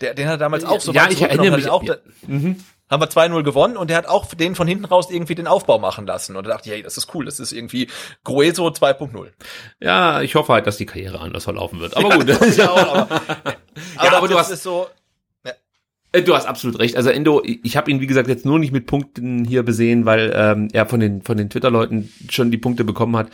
Der, 0.00 0.14
den 0.14 0.28
hat 0.28 0.40
damals 0.40 0.64
auch 0.64 0.80
so 0.80 0.92
Ja, 0.92 1.08
ich 1.10 1.20
erinnere 1.20 1.56
mich 1.56 1.68
auch. 1.68 1.82
Ja. 1.82 1.96
Mhm. 2.26 2.64
Haben 2.88 3.02
wir 3.02 3.08
2-0 3.08 3.42
gewonnen 3.42 3.76
und 3.76 3.90
der 3.90 3.98
hat 3.98 4.06
auch 4.06 4.32
den 4.32 4.54
von 4.54 4.66
hinten 4.66 4.84
raus 4.86 5.08
irgendwie 5.10 5.34
den 5.34 5.48
Aufbau 5.48 5.78
machen 5.78 6.06
lassen. 6.06 6.36
Und 6.36 6.46
da 6.46 6.52
dachte 6.52 6.68
ich, 6.68 6.74
hey, 6.76 6.82
das 6.82 6.96
ist 6.96 7.12
cool, 7.14 7.24
das 7.24 7.40
ist 7.40 7.52
irgendwie 7.52 7.90
Grueso 8.22 8.68
2.0. 8.68 9.30
Ja, 9.80 10.22
ich 10.22 10.36
hoffe 10.36 10.52
halt, 10.52 10.66
dass 10.68 10.78
die 10.78 10.86
Karriere 10.86 11.18
anders 11.18 11.44
verlaufen 11.44 11.80
wird. 11.80 11.96
Aber 11.96 12.10
gut. 12.16 12.28
ja, 12.56 12.70
auch, 12.70 12.78
aber, 12.78 13.10
aber, 13.10 13.56
ja, 14.02 14.12
aber 14.16 14.28
du 14.28 14.38
hast 14.38 14.56
so, 14.62 14.86
du 16.12 16.34
hast 16.34 16.46
absolut 16.46 16.78
recht. 16.78 16.96
Also 16.96 17.10
Endo, 17.10 17.42
ich 17.44 17.76
habe 17.76 17.90
ihn 17.90 18.00
wie 18.00 18.06
gesagt 18.06 18.28
jetzt 18.28 18.46
nur 18.46 18.58
nicht 18.58 18.72
mit 18.72 18.86
Punkten 18.86 19.44
hier 19.44 19.62
besehen, 19.62 20.06
weil 20.06 20.32
ähm, 20.34 20.68
er 20.72 20.86
von 20.86 21.00
den 21.00 21.22
von 21.22 21.36
den 21.36 21.50
Twitter-Leuten 21.50 22.10
schon 22.30 22.50
die 22.50 22.56
Punkte 22.56 22.84
bekommen 22.84 23.16
hat. 23.16 23.30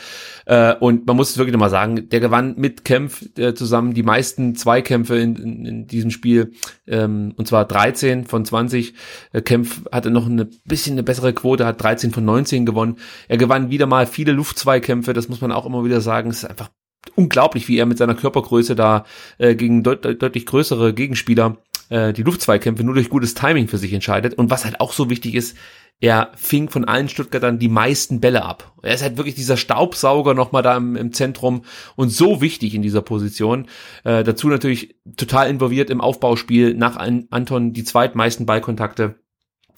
Äh, 0.46 0.74
und 0.74 1.06
man 1.06 1.16
muss 1.16 1.30
es 1.30 1.38
wirklich 1.38 1.52
nochmal 1.52 1.70
sagen, 1.70 2.08
der 2.08 2.20
gewann 2.20 2.54
mit 2.56 2.84
Kempf 2.84 3.24
äh, 3.38 3.54
zusammen 3.54 3.94
die 3.94 4.02
meisten 4.02 4.56
Zweikämpfe 4.56 5.16
in, 5.16 5.36
in, 5.36 5.66
in 5.66 5.86
diesem 5.86 6.10
Spiel, 6.10 6.52
ähm, 6.86 7.32
und 7.36 7.46
zwar 7.46 7.64
13 7.64 8.26
von 8.26 8.44
20. 8.44 8.94
Äh, 9.32 9.42
Kempf 9.42 9.82
hatte 9.92 10.10
noch 10.10 10.26
eine 10.26 10.48
bisschen 10.64 10.94
eine 10.94 11.04
bessere 11.04 11.32
Quote, 11.32 11.66
hat 11.66 11.82
13 11.82 12.10
von 12.10 12.24
19 12.24 12.66
gewonnen. 12.66 12.96
Er 13.28 13.36
gewann 13.36 13.70
wieder 13.70 13.86
mal 13.86 14.06
viele 14.06 14.32
Luftzweikämpfe, 14.32 15.12
das 15.12 15.28
muss 15.28 15.40
man 15.40 15.52
auch 15.52 15.66
immer 15.66 15.84
wieder 15.84 16.00
sagen. 16.00 16.30
Es 16.30 16.38
ist 16.38 16.50
einfach 16.50 16.70
unglaublich, 17.14 17.68
wie 17.68 17.78
er 17.78 17.86
mit 17.86 17.98
seiner 17.98 18.14
Körpergröße 18.14 18.74
da 18.74 19.04
äh, 19.38 19.54
gegen 19.54 19.82
deut 19.82 20.04
deutlich 20.04 20.46
größere 20.46 20.92
Gegenspieler 20.92 21.58
äh, 21.88 22.12
die 22.12 22.22
Luftzweikämpfe 22.22 22.84
nur 22.84 22.94
durch 22.94 23.08
gutes 23.08 23.34
Timing 23.34 23.68
für 23.68 23.78
sich 23.78 23.92
entscheidet. 23.92 24.34
Und 24.34 24.50
was 24.50 24.64
halt 24.64 24.80
auch 24.80 24.92
so 24.92 25.10
wichtig 25.10 25.34
ist, 25.34 25.56
er 26.00 26.32
fing 26.36 26.68
von 26.68 26.84
allen 26.84 27.08
Stuttgartern 27.08 27.58
die 27.58 27.68
meisten 27.68 28.20
Bälle 28.20 28.44
ab. 28.44 28.72
Er 28.82 28.94
ist 28.94 29.02
halt 29.02 29.16
wirklich 29.16 29.36
dieser 29.36 29.56
Staubsauger 29.56 30.34
nochmal 30.34 30.62
da 30.62 30.76
im, 30.76 30.96
im, 30.96 31.12
Zentrum 31.12 31.64
und 31.96 32.10
so 32.10 32.40
wichtig 32.40 32.74
in 32.74 32.82
dieser 32.82 33.00
Position. 33.00 33.68
Äh, 34.02 34.24
dazu 34.24 34.48
natürlich 34.48 34.96
total 35.16 35.48
involviert 35.48 35.90
im 35.90 36.00
Aufbauspiel 36.00 36.74
nach 36.74 36.96
an, 36.96 37.26
Anton 37.30 37.72
die 37.72 37.84
zweitmeisten 37.84 38.44
Ballkontakte. 38.44 39.14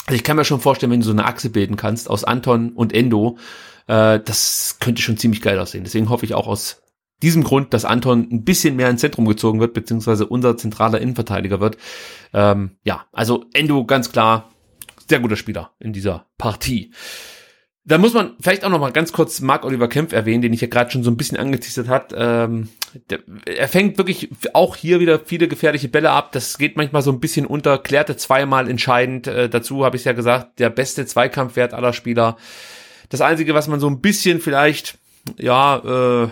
Also 0.07 0.17
ich 0.17 0.25
kann 0.25 0.37
mir 0.37 0.45
schon 0.45 0.61
vorstellen, 0.61 0.93
wenn 0.93 1.01
du 1.01 1.07
so 1.07 1.13
eine 1.13 1.27
Achse 1.27 1.51
bilden 1.51 1.77
kannst 1.77 2.09
aus 2.09 2.25
Anton 2.25 2.71
und 2.71 2.93
Endo, 2.93 3.39
äh, 3.87 4.19
das 4.19 4.79
könnte 4.81 5.03
schon 5.03 5.19
ziemlich 5.19 5.43
geil 5.43 5.59
aussehen. 5.59 5.85
Deswegen 5.85 6.09
hoffe 6.09 6.25
ich 6.25 6.35
auch 6.35 6.47
aus 6.47 6.83
diesem 7.23 7.45
Grund, 7.45 7.73
dass 7.73 7.85
Anton 7.85 8.29
ein 8.31 8.45
bisschen 8.45 8.77
mehr 8.77 8.91
ins 8.91 9.01
Zentrum 9.01 9.27
gezogen 9.27 9.61
wird, 9.61 9.75
beziehungsweise 9.75 10.27
unser 10.27 10.57
zentraler 10.57 11.01
Innenverteidiger 11.01 11.61
wird. 11.61 11.79
Ähm, 12.33 12.73
ja, 12.85 13.07
also 13.13 13.47
Endo 13.53 13.85
ganz 13.85 14.13
klar, 14.13 14.51
sehr 15.09 15.21
guter 15.21 15.37
Spieler 15.37 15.73
in 15.79 15.93
dieser 15.93 16.27
Partie. 16.37 16.91
Da 17.89 17.99
muss 17.99 18.15
man 18.15 18.33
vielleicht 18.41 18.65
auch 18.65 18.69
noch 18.69 18.81
mal 18.81 18.91
ganz 18.91 19.13
kurz 19.13 19.41
Marc 19.41 19.65
Oliver 19.65 19.87
Kempf 19.87 20.13
erwähnen, 20.13 20.43
den 20.43 20.53
ich 20.53 20.61
ja 20.61 20.67
gerade 20.67 20.91
schon 20.91 21.05
so 21.05 21.11
ein 21.11 21.17
bisschen 21.17 21.39
angeteasert 21.39 21.89
hat. 21.89 22.13
Ähm, 22.17 22.69
der, 23.11 23.21
er 23.47 23.69
fängt 23.69 23.97
wirklich 23.97 24.29
auch 24.55 24.75
hier 24.75 24.99
wieder 24.99 25.21
viele 25.21 25.47
gefährliche 25.47 25.89
Bälle 25.89 26.11
ab. 26.11 26.33
Das 26.33 26.59
geht 26.59 26.77
manchmal 26.77 27.03
so 27.03 27.13
ein 27.13 27.21
bisschen 27.21 27.47
unter, 27.47 27.79
klärte 27.79 28.17
zweimal 28.17 28.69
entscheidend. 28.69 29.29
Äh, 29.29 29.49
dazu 29.49 29.85
habe 29.85 29.97
ich 29.97 30.05
ja 30.05 30.13
gesagt, 30.13 30.59
der 30.59 30.69
beste 30.69 31.07
Zweikampfwert 31.07 31.75
aller 31.75 31.93
Spieler. 31.93 32.37
Das 33.09 33.21
Einzige, 33.21 33.55
was 33.55 33.69
man 33.69 33.79
so 33.79 33.89
ein 33.89 34.01
bisschen 34.01 34.41
vielleicht, 34.41 34.99
ja, 35.39 36.25
äh, 36.25 36.29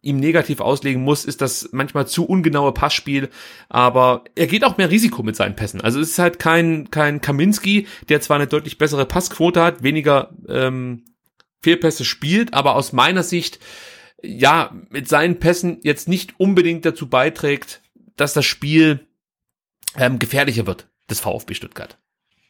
ihm 0.00 0.18
negativ 0.18 0.60
auslegen 0.60 1.02
muss, 1.02 1.24
ist 1.24 1.40
das 1.40 1.70
manchmal 1.72 2.06
zu 2.06 2.24
ungenaue 2.24 2.72
Passspiel, 2.72 3.28
aber 3.68 4.24
er 4.34 4.46
geht 4.46 4.64
auch 4.64 4.76
mehr 4.76 4.90
Risiko 4.90 5.22
mit 5.22 5.36
seinen 5.36 5.56
Pässen. 5.56 5.80
Also 5.80 6.00
es 6.00 6.10
ist 6.10 6.18
halt 6.18 6.38
kein, 6.38 6.90
kein 6.90 7.20
Kaminski, 7.20 7.86
der 8.08 8.20
zwar 8.20 8.36
eine 8.36 8.46
deutlich 8.46 8.78
bessere 8.78 9.06
Passquote 9.06 9.62
hat, 9.62 9.82
weniger 9.82 10.30
ähm, 10.48 11.04
Fehlpässe 11.62 12.04
spielt, 12.04 12.54
aber 12.54 12.76
aus 12.76 12.92
meiner 12.92 13.22
Sicht 13.22 13.58
ja 14.22 14.74
mit 14.90 15.08
seinen 15.08 15.38
Pässen 15.38 15.78
jetzt 15.82 16.08
nicht 16.08 16.38
unbedingt 16.38 16.84
dazu 16.84 17.08
beiträgt, 17.08 17.82
dass 18.16 18.34
das 18.34 18.44
Spiel 18.44 19.06
ähm, 19.96 20.18
gefährlicher 20.18 20.66
wird 20.66 20.88
des 21.10 21.20
VfB 21.20 21.54
Stuttgart. 21.54 21.98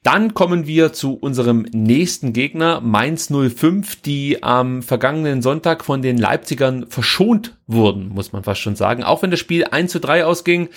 Dann 0.02 0.34
kommen 0.34 0.66
wir 0.66 0.92
zu 0.92 1.14
unserem 1.14 1.62
nächsten 1.72 2.32
Gegner, 2.32 2.80
Mainz 2.80 3.30
05, 3.30 4.02
die 4.02 4.42
am 4.42 4.82
vergangenen 4.82 5.42
Sonntag 5.42 5.84
von 5.84 6.02
den 6.02 6.18
Leipzigern 6.18 6.86
verschont 6.88 7.56
wurden, 7.68 8.08
muss 8.08 8.32
man 8.32 8.42
fast 8.42 8.60
schon 8.60 8.74
sagen. 8.74 9.04
Auch 9.04 9.22
wenn 9.22 9.30
das 9.30 9.38
Spiel 9.38 9.64
1 9.64 9.92
zu 9.92 10.00
3 10.00 10.24
ausging, 10.24 10.70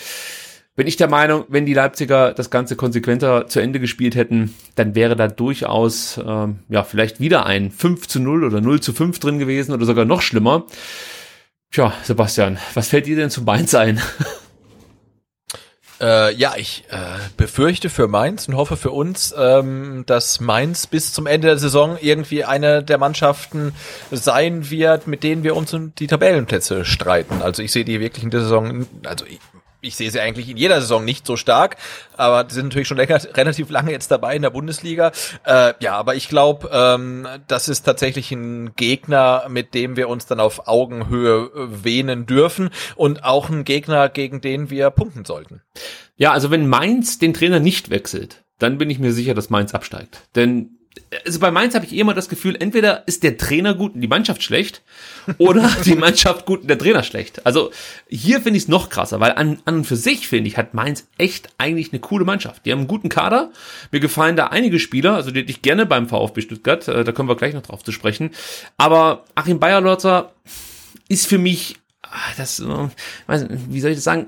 bin 0.76 0.86
ich 0.86 0.96
der 0.98 1.08
Meinung, 1.08 1.46
wenn 1.48 1.66
die 1.66 1.74
Leipziger 1.74 2.34
das 2.34 2.52
Ganze 2.52 2.76
konsequenter 2.76 3.48
zu 3.48 3.62
Ende 3.62 3.80
gespielt 3.80 4.16
hätten, 4.16 4.54
dann 4.76 4.94
wäre 4.94 5.16
da 5.16 5.28
durchaus 5.28 6.20
ähm, 6.24 6.60
ja 6.70 6.84
vielleicht 6.84 7.20
wieder 7.20 7.48
ein 7.48 7.72
5 7.72 8.08
zu 8.08 8.20
0 8.20 8.44
oder 8.44 8.62
0 8.62 8.80
zu 8.82 8.94
5 8.94 9.18
drin 9.18 9.40
gewesen 9.40 9.74
oder 9.74 9.86
sogar 9.86 10.06
noch 10.06 10.22
schlimmer. 10.22 10.66
Tja, 11.72 11.94
Sebastian, 12.04 12.60
was 12.76 12.90
fällt 12.90 13.08
dir 13.08 13.16
denn 13.16 13.32
zu 13.32 13.42
Mainz 13.42 13.74
ein? 13.74 14.00
Äh, 16.02 16.34
ja, 16.36 16.56
ich 16.58 16.84
äh, 16.90 16.98
befürchte 17.38 17.90
für 17.90 18.08
Mainz 18.08 18.48
und 18.48 18.56
hoffe 18.56 18.76
für 18.76 18.92
uns, 18.92 19.34
ähm, 19.38 20.04
dass 20.06 20.40
Mainz 20.42 20.88
bis 20.88 21.14
zum 21.14 21.26
Ende 21.26 21.48
der 21.48 21.58
Saison 21.58 21.98
irgendwie 22.02 22.44
eine 22.44 22.84
der 22.84 22.98
Mannschaften 22.98 23.74
sein 24.12 24.70
wird, 24.70 25.08
mit 25.08 25.24
denen 25.24 25.44
wir 25.44 25.56
uns 25.56 25.74
um 25.74 25.96
die 25.96 26.08
Tabellenplätze 26.08 26.84
streiten. 26.84 27.42
Also 27.42 27.62
ich 27.62 27.72
sehe 27.72 27.86
die 27.86 28.00
wirklich 28.00 28.24
in 28.24 28.30
der 28.30 28.42
Saison, 28.42 28.86
also 29.06 29.26
ich, 29.86 29.96
sehe 29.96 30.12
sie 30.12 30.20
eigentlich 30.20 30.50
in 30.50 30.58
jeder 30.58 30.82
Saison 30.82 31.06
nicht 31.06 31.26
so 31.26 31.38
stark, 31.38 31.78
aber 32.18 32.44
die 32.44 32.54
sind 32.54 32.66
natürlich 32.66 32.88
schon 32.88 32.98
länger, 32.98 33.20
relativ 33.34 33.70
lange 33.70 33.92
jetzt 33.92 34.12
dabei 34.12 34.36
in 34.36 34.42
der 34.42 34.50
Bundesliga. 34.50 35.12
Äh, 35.46 35.74
ja, 35.80 35.96
aber 35.96 36.16
ich 36.16 36.30
glaube, 36.30 36.70
ähm, 36.72 37.28
das 37.48 37.70
ist 37.70 37.84
tatsächlich 37.84 38.32
ein 38.32 38.76
Gegner, 38.76 39.46
mit 39.50 39.74
dem 39.74 39.96
wir 39.96 40.10
uns 40.10 40.26
dann 40.26 40.40
auf 40.40 40.68
Augenhöhe 40.68 41.52
äh, 41.56 41.84
wähnen 41.84 42.26
dürfen 42.26 42.70
und 42.96 43.24
auch 43.24 43.50
ein 43.50 43.64
Gegner, 43.64 44.10
gegen 44.10 44.42
den 44.42 44.70
wir 44.70 44.90
punkten 44.90 45.26
sollten. 45.26 45.62
Ja, 46.18 46.32
also 46.32 46.52
wenn 46.52 46.68
Mainz 46.68 47.20
den 47.20 47.34
Trainer 47.34 47.60
nicht 47.60 47.90
wechselt, 47.90 48.44
dann 48.60 48.78
bin 48.78 48.90
ich 48.90 49.00
mir 49.00 49.12
sicher, 49.12 49.34
dass 49.34 49.50
Mainz 49.50 49.74
absteigt. 49.74 50.22
Denn 50.36 50.78
also 51.26 51.40
bei 51.40 51.52
Mainz 51.52 51.76
habe 51.76 51.86
ich 51.86 51.94
eh 51.94 52.00
immer 52.00 52.14
das 52.14 52.30
Gefühl, 52.30 52.56
entweder 52.60 53.08
ist 53.08 53.24
der 53.24 53.38
Trainer 53.38 53.74
gut 53.74 53.96
und 53.96 54.02
die 54.02 54.08
Mannschaft 54.08 54.44
schlecht 54.44 54.82
oder 55.38 55.70
die 55.86 55.96
Mannschaft 55.96 56.46
gut 56.46 56.62
und 56.62 56.68
der 56.68 56.78
Trainer 56.78 57.04
schlecht. 57.04 57.46
Also 57.46 57.72
hier 58.08 58.42
finde 58.42 58.58
ich 58.58 58.64
es 58.64 58.70
noch 58.70 58.90
krasser, 58.90 59.20
weil 59.20 59.32
an, 59.34 59.60
an 59.66 59.76
und 59.76 59.86
für 59.86 59.96
sich, 59.96 60.28
finde 60.28 60.48
ich, 60.48 60.58
hat 60.58 60.74
Mainz 60.74 61.08
echt 61.18 61.50
eigentlich 61.58 61.92
eine 61.92 62.00
coole 62.00 62.26
Mannschaft. 62.26 62.66
Die 62.66 62.72
haben 62.72 62.80
einen 62.80 62.88
guten 62.88 63.10
Kader. 63.10 63.52
Mir 63.92 64.00
gefallen 64.00 64.36
da 64.36 64.48
einige 64.48 64.80
Spieler, 64.80 65.16
also 65.16 65.32
die 65.32 65.42
hätte 65.42 65.52
ich 65.52 65.62
gerne 65.62 65.86
beim 65.86 66.08
VfB 66.08 66.42
Stuttgart, 66.42 66.88
äh, 66.88 67.04
da 67.04 67.12
kommen 67.12 67.30
wir 67.30 67.36
gleich 67.36 67.54
noch 67.54 67.64
drauf 67.64 67.84
zu 67.84 67.92
sprechen. 67.92 68.32
Aber 68.78 69.26
Achim 69.36 69.60
Bayerlotzer 69.60 70.34
ist 71.08 71.28
für 71.28 71.38
mich, 71.38 71.78
das, 72.38 72.60
äh, 72.60 73.48
wie 73.70 73.82
soll 73.82 73.92
ich 73.92 73.98
das 73.98 74.04
sagen, 74.04 74.28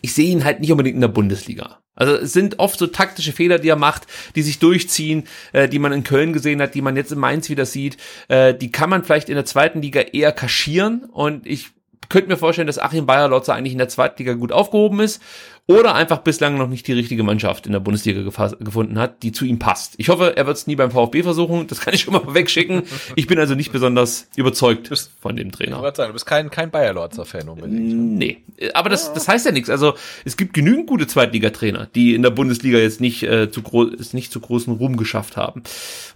ich 0.00 0.14
sehe 0.14 0.30
ihn 0.30 0.44
halt 0.44 0.60
nicht 0.60 0.70
unbedingt 0.72 0.94
in 0.94 1.00
der 1.00 1.08
Bundesliga. 1.08 1.78
Also 1.94 2.14
es 2.14 2.32
sind 2.32 2.60
oft 2.60 2.78
so 2.78 2.86
taktische 2.86 3.32
Fehler, 3.32 3.58
die 3.58 3.68
er 3.68 3.76
macht, 3.76 4.06
die 4.36 4.42
sich 4.42 4.60
durchziehen, 4.60 5.24
äh, 5.52 5.68
die 5.68 5.80
man 5.80 5.92
in 5.92 6.04
Köln 6.04 6.32
gesehen 6.32 6.62
hat, 6.62 6.74
die 6.74 6.82
man 6.82 6.96
jetzt 6.96 7.10
in 7.10 7.18
Mainz 7.18 7.48
wieder 7.48 7.66
sieht. 7.66 7.96
Äh, 8.28 8.54
die 8.54 8.70
kann 8.70 8.88
man 8.88 9.02
vielleicht 9.02 9.28
in 9.28 9.34
der 9.34 9.44
zweiten 9.44 9.82
Liga 9.82 10.00
eher 10.00 10.32
kaschieren 10.32 11.04
und 11.04 11.46
ich 11.46 11.70
könnte 12.08 12.28
mir 12.28 12.36
vorstellen, 12.36 12.68
dass 12.68 12.78
Achim 12.78 13.04
Bayer-Lotzer 13.04 13.54
eigentlich 13.54 13.72
in 13.72 13.78
der 13.78 13.88
zweiten 13.88 14.18
Liga 14.18 14.34
gut 14.34 14.52
aufgehoben 14.52 15.00
ist 15.00 15.20
oder 15.68 15.94
einfach 15.94 16.18
bislang 16.18 16.56
noch 16.56 16.66
nicht 16.66 16.86
die 16.86 16.94
richtige 16.94 17.22
Mannschaft 17.22 17.66
in 17.66 17.72
der 17.72 17.80
Bundesliga 17.80 18.22
gefunden 18.22 18.98
hat, 18.98 19.22
die 19.22 19.32
zu 19.32 19.44
ihm 19.44 19.58
passt. 19.58 19.94
Ich 19.98 20.08
hoffe, 20.08 20.34
er 20.34 20.46
wird 20.46 20.56
es 20.56 20.66
nie 20.66 20.76
beim 20.76 20.90
VfB 20.90 21.22
versuchen, 21.22 21.66
das 21.66 21.82
kann 21.82 21.92
ich 21.92 22.00
schon 22.00 22.14
mal 22.14 22.22
wegschicken. 22.34 22.84
Ich 23.16 23.26
bin 23.26 23.38
also 23.38 23.54
nicht 23.54 23.70
besonders 23.70 24.28
überzeugt 24.34 24.90
von 25.20 25.36
dem 25.36 25.52
Trainer. 25.52 25.76
Ich 25.86 25.96
sagen, 25.96 26.08
du 26.08 26.14
bist 26.14 26.24
kein, 26.24 26.50
kein 26.50 26.70
Bayer-Lotzer-Fan 26.70 27.50
unbedingt. 27.50 28.16
Nee, 28.16 28.38
aber 28.72 28.88
das, 28.88 29.12
das 29.12 29.28
heißt 29.28 29.44
ja 29.44 29.52
nichts. 29.52 29.68
Also 29.68 29.92
es 30.24 30.38
gibt 30.38 30.54
genügend 30.54 30.86
gute 30.86 31.06
Zweitligatrainer, 31.06 31.86
die 31.94 32.14
in 32.14 32.22
der 32.22 32.30
Bundesliga 32.30 32.78
jetzt 32.78 33.02
nicht, 33.02 33.22
äh, 33.24 33.50
zu 33.50 33.60
groß, 33.60 34.14
nicht 34.14 34.32
zu 34.32 34.40
großen 34.40 34.72
Ruhm 34.72 34.96
geschafft 34.96 35.36
haben 35.36 35.62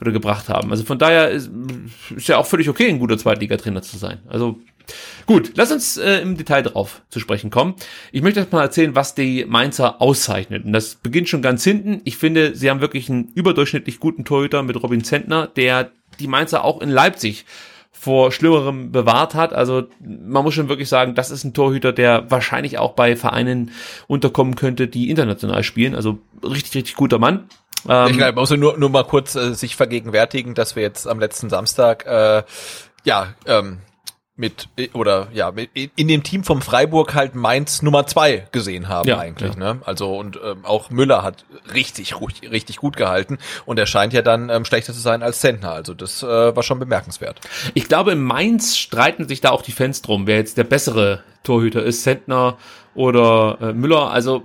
oder 0.00 0.12
gebracht 0.12 0.48
haben. 0.48 0.70
Also 0.70 0.84
von 0.84 0.98
daher 0.98 1.28
ist, 1.28 1.50
ist 2.16 2.26
ja 2.26 2.38
auch 2.38 2.46
völlig 2.46 2.70
okay, 2.70 2.88
ein 2.88 2.98
guter 2.98 3.18
Zweitligatrainer 3.18 3.82
zu 3.82 3.98
sein. 3.98 4.20
Also 4.28 4.60
Gut, 5.26 5.52
lass 5.56 5.72
uns 5.72 5.96
äh, 5.96 6.20
im 6.20 6.36
Detail 6.36 6.62
drauf 6.62 7.02
zu 7.08 7.20
sprechen 7.20 7.50
kommen. 7.50 7.74
Ich 8.10 8.22
möchte 8.22 8.40
jetzt 8.40 8.52
mal 8.52 8.62
erzählen, 8.62 8.94
was 8.94 9.14
die 9.14 9.44
Mainzer 9.44 10.00
auszeichnet. 10.02 10.64
Und 10.64 10.72
das 10.72 10.96
beginnt 10.96 11.28
schon 11.28 11.42
ganz 11.42 11.64
hinten. 11.64 12.00
Ich 12.04 12.16
finde, 12.16 12.54
sie 12.54 12.70
haben 12.70 12.80
wirklich 12.80 13.08
einen 13.08 13.28
überdurchschnittlich 13.34 14.00
guten 14.00 14.24
Torhüter 14.24 14.62
mit 14.62 14.82
Robin 14.82 15.04
Zentner, 15.04 15.46
der 15.46 15.90
die 16.20 16.26
Mainzer 16.26 16.64
auch 16.64 16.80
in 16.80 16.90
Leipzig 16.90 17.44
vor 18.02 18.32
Schlimmerem 18.32 18.90
bewahrt 18.90 19.34
hat. 19.34 19.52
Also 19.52 19.84
man 20.00 20.42
muss 20.42 20.54
schon 20.54 20.68
wirklich 20.68 20.88
sagen, 20.88 21.14
das 21.14 21.30
ist 21.30 21.44
ein 21.44 21.54
Torhüter, 21.54 21.92
der 21.92 22.30
wahrscheinlich 22.30 22.78
auch 22.78 22.94
bei 22.94 23.14
Vereinen 23.14 23.70
unterkommen 24.08 24.56
könnte, 24.56 24.88
die 24.88 25.08
international 25.08 25.62
spielen. 25.62 25.94
Also 25.94 26.18
richtig, 26.42 26.74
richtig 26.74 26.96
guter 26.96 27.18
Mann. 27.18 27.48
Ähm, 27.88 28.08
ich 28.10 28.16
glaube, 28.16 28.32
man 28.32 28.42
muss 28.42 28.50
nur, 28.50 28.76
nur 28.76 28.90
mal 28.90 29.04
kurz 29.04 29.34
äh, 29.36 29.54
sich 29.54 29.76
vergegenwärtigen, 29.76 30.54
dass 30.54 30.74
wir 30.74 30.82
jetzt 30.82 31.06
am 31.06 31.20
letzten 31.20 31.48
Samstag 31.48 32.04
äh, 32.06 32.42
ja 33.04 33.34
ähm, 33.46 33.78
mit 34.34 34.68
oder 34.94 35.28
ja 35.34 35.50
mit, 35.50 35.70
in 35.74 36.08
dem 36.08 36.22
Team 36.22 36.42
vom 36.42 36.62
Freiburg 36.62 37.14
halt 37.14 37.34
Mainz 37.34 37.82
Nummer 37.82 38.06
zwei 38.06 38.48
gesehen 38.50 38.88
haben 38.88 39.06
ja, 39.06 39.18
eigentlich 39.18 39.54
ja. 39.54 39.74
ne? 39.74 39.82
Also 39.84 40.16
und 40.16 40.40
ähm, 40.42 40.64
auch 40.64 40.88
Müller 40.88 41.22
hat 41.22 41.44
richtig 41.74 42.14
richtig 42.50 42.76
gut 42.76 42.96
gehalten 42.96 43.38
und 43.66 43.78
er 43.78 43.86
scheint 43.86 44.14
ja 44.14 44.22
dann 44.22 44.48
ähm, 44.48 44.64
schlechter 44.64 44.94
zu 44.94 45.00
sein 45.00 45.22
als 45.22 45.40
Zentner. 45.40 45.72
Also 45.72 45.92
das 45.92 46.22
äh, 46.22 46.26
war 46.56 46.62
schon 46.62 46.78
bemerkenswert. 46.78 47.40
Ich 47.74 47.88
glaube 47.88 48.12
in 48.12 48.22
Mainz 48.22 48.78
streiten 48.78 49.28
sich 49.28 49.42
da 49.42 49.50
auch 49.50 49.62
die 49.62 49.72
Fans 49.72 50.00
drum 50.00 50.26
wer 50.26 50.36
jetzt 50.36 50.56
der 50.56 50.64
bessere 50.64 51.22
Torhüter 51.42 51.82
ist. 51.82 52.02
Zentner 52.02 52.56
oder 52.94 53.58
äh, 53.60 53.72
Müller. 53.72 54.10
Also 54.10 54.42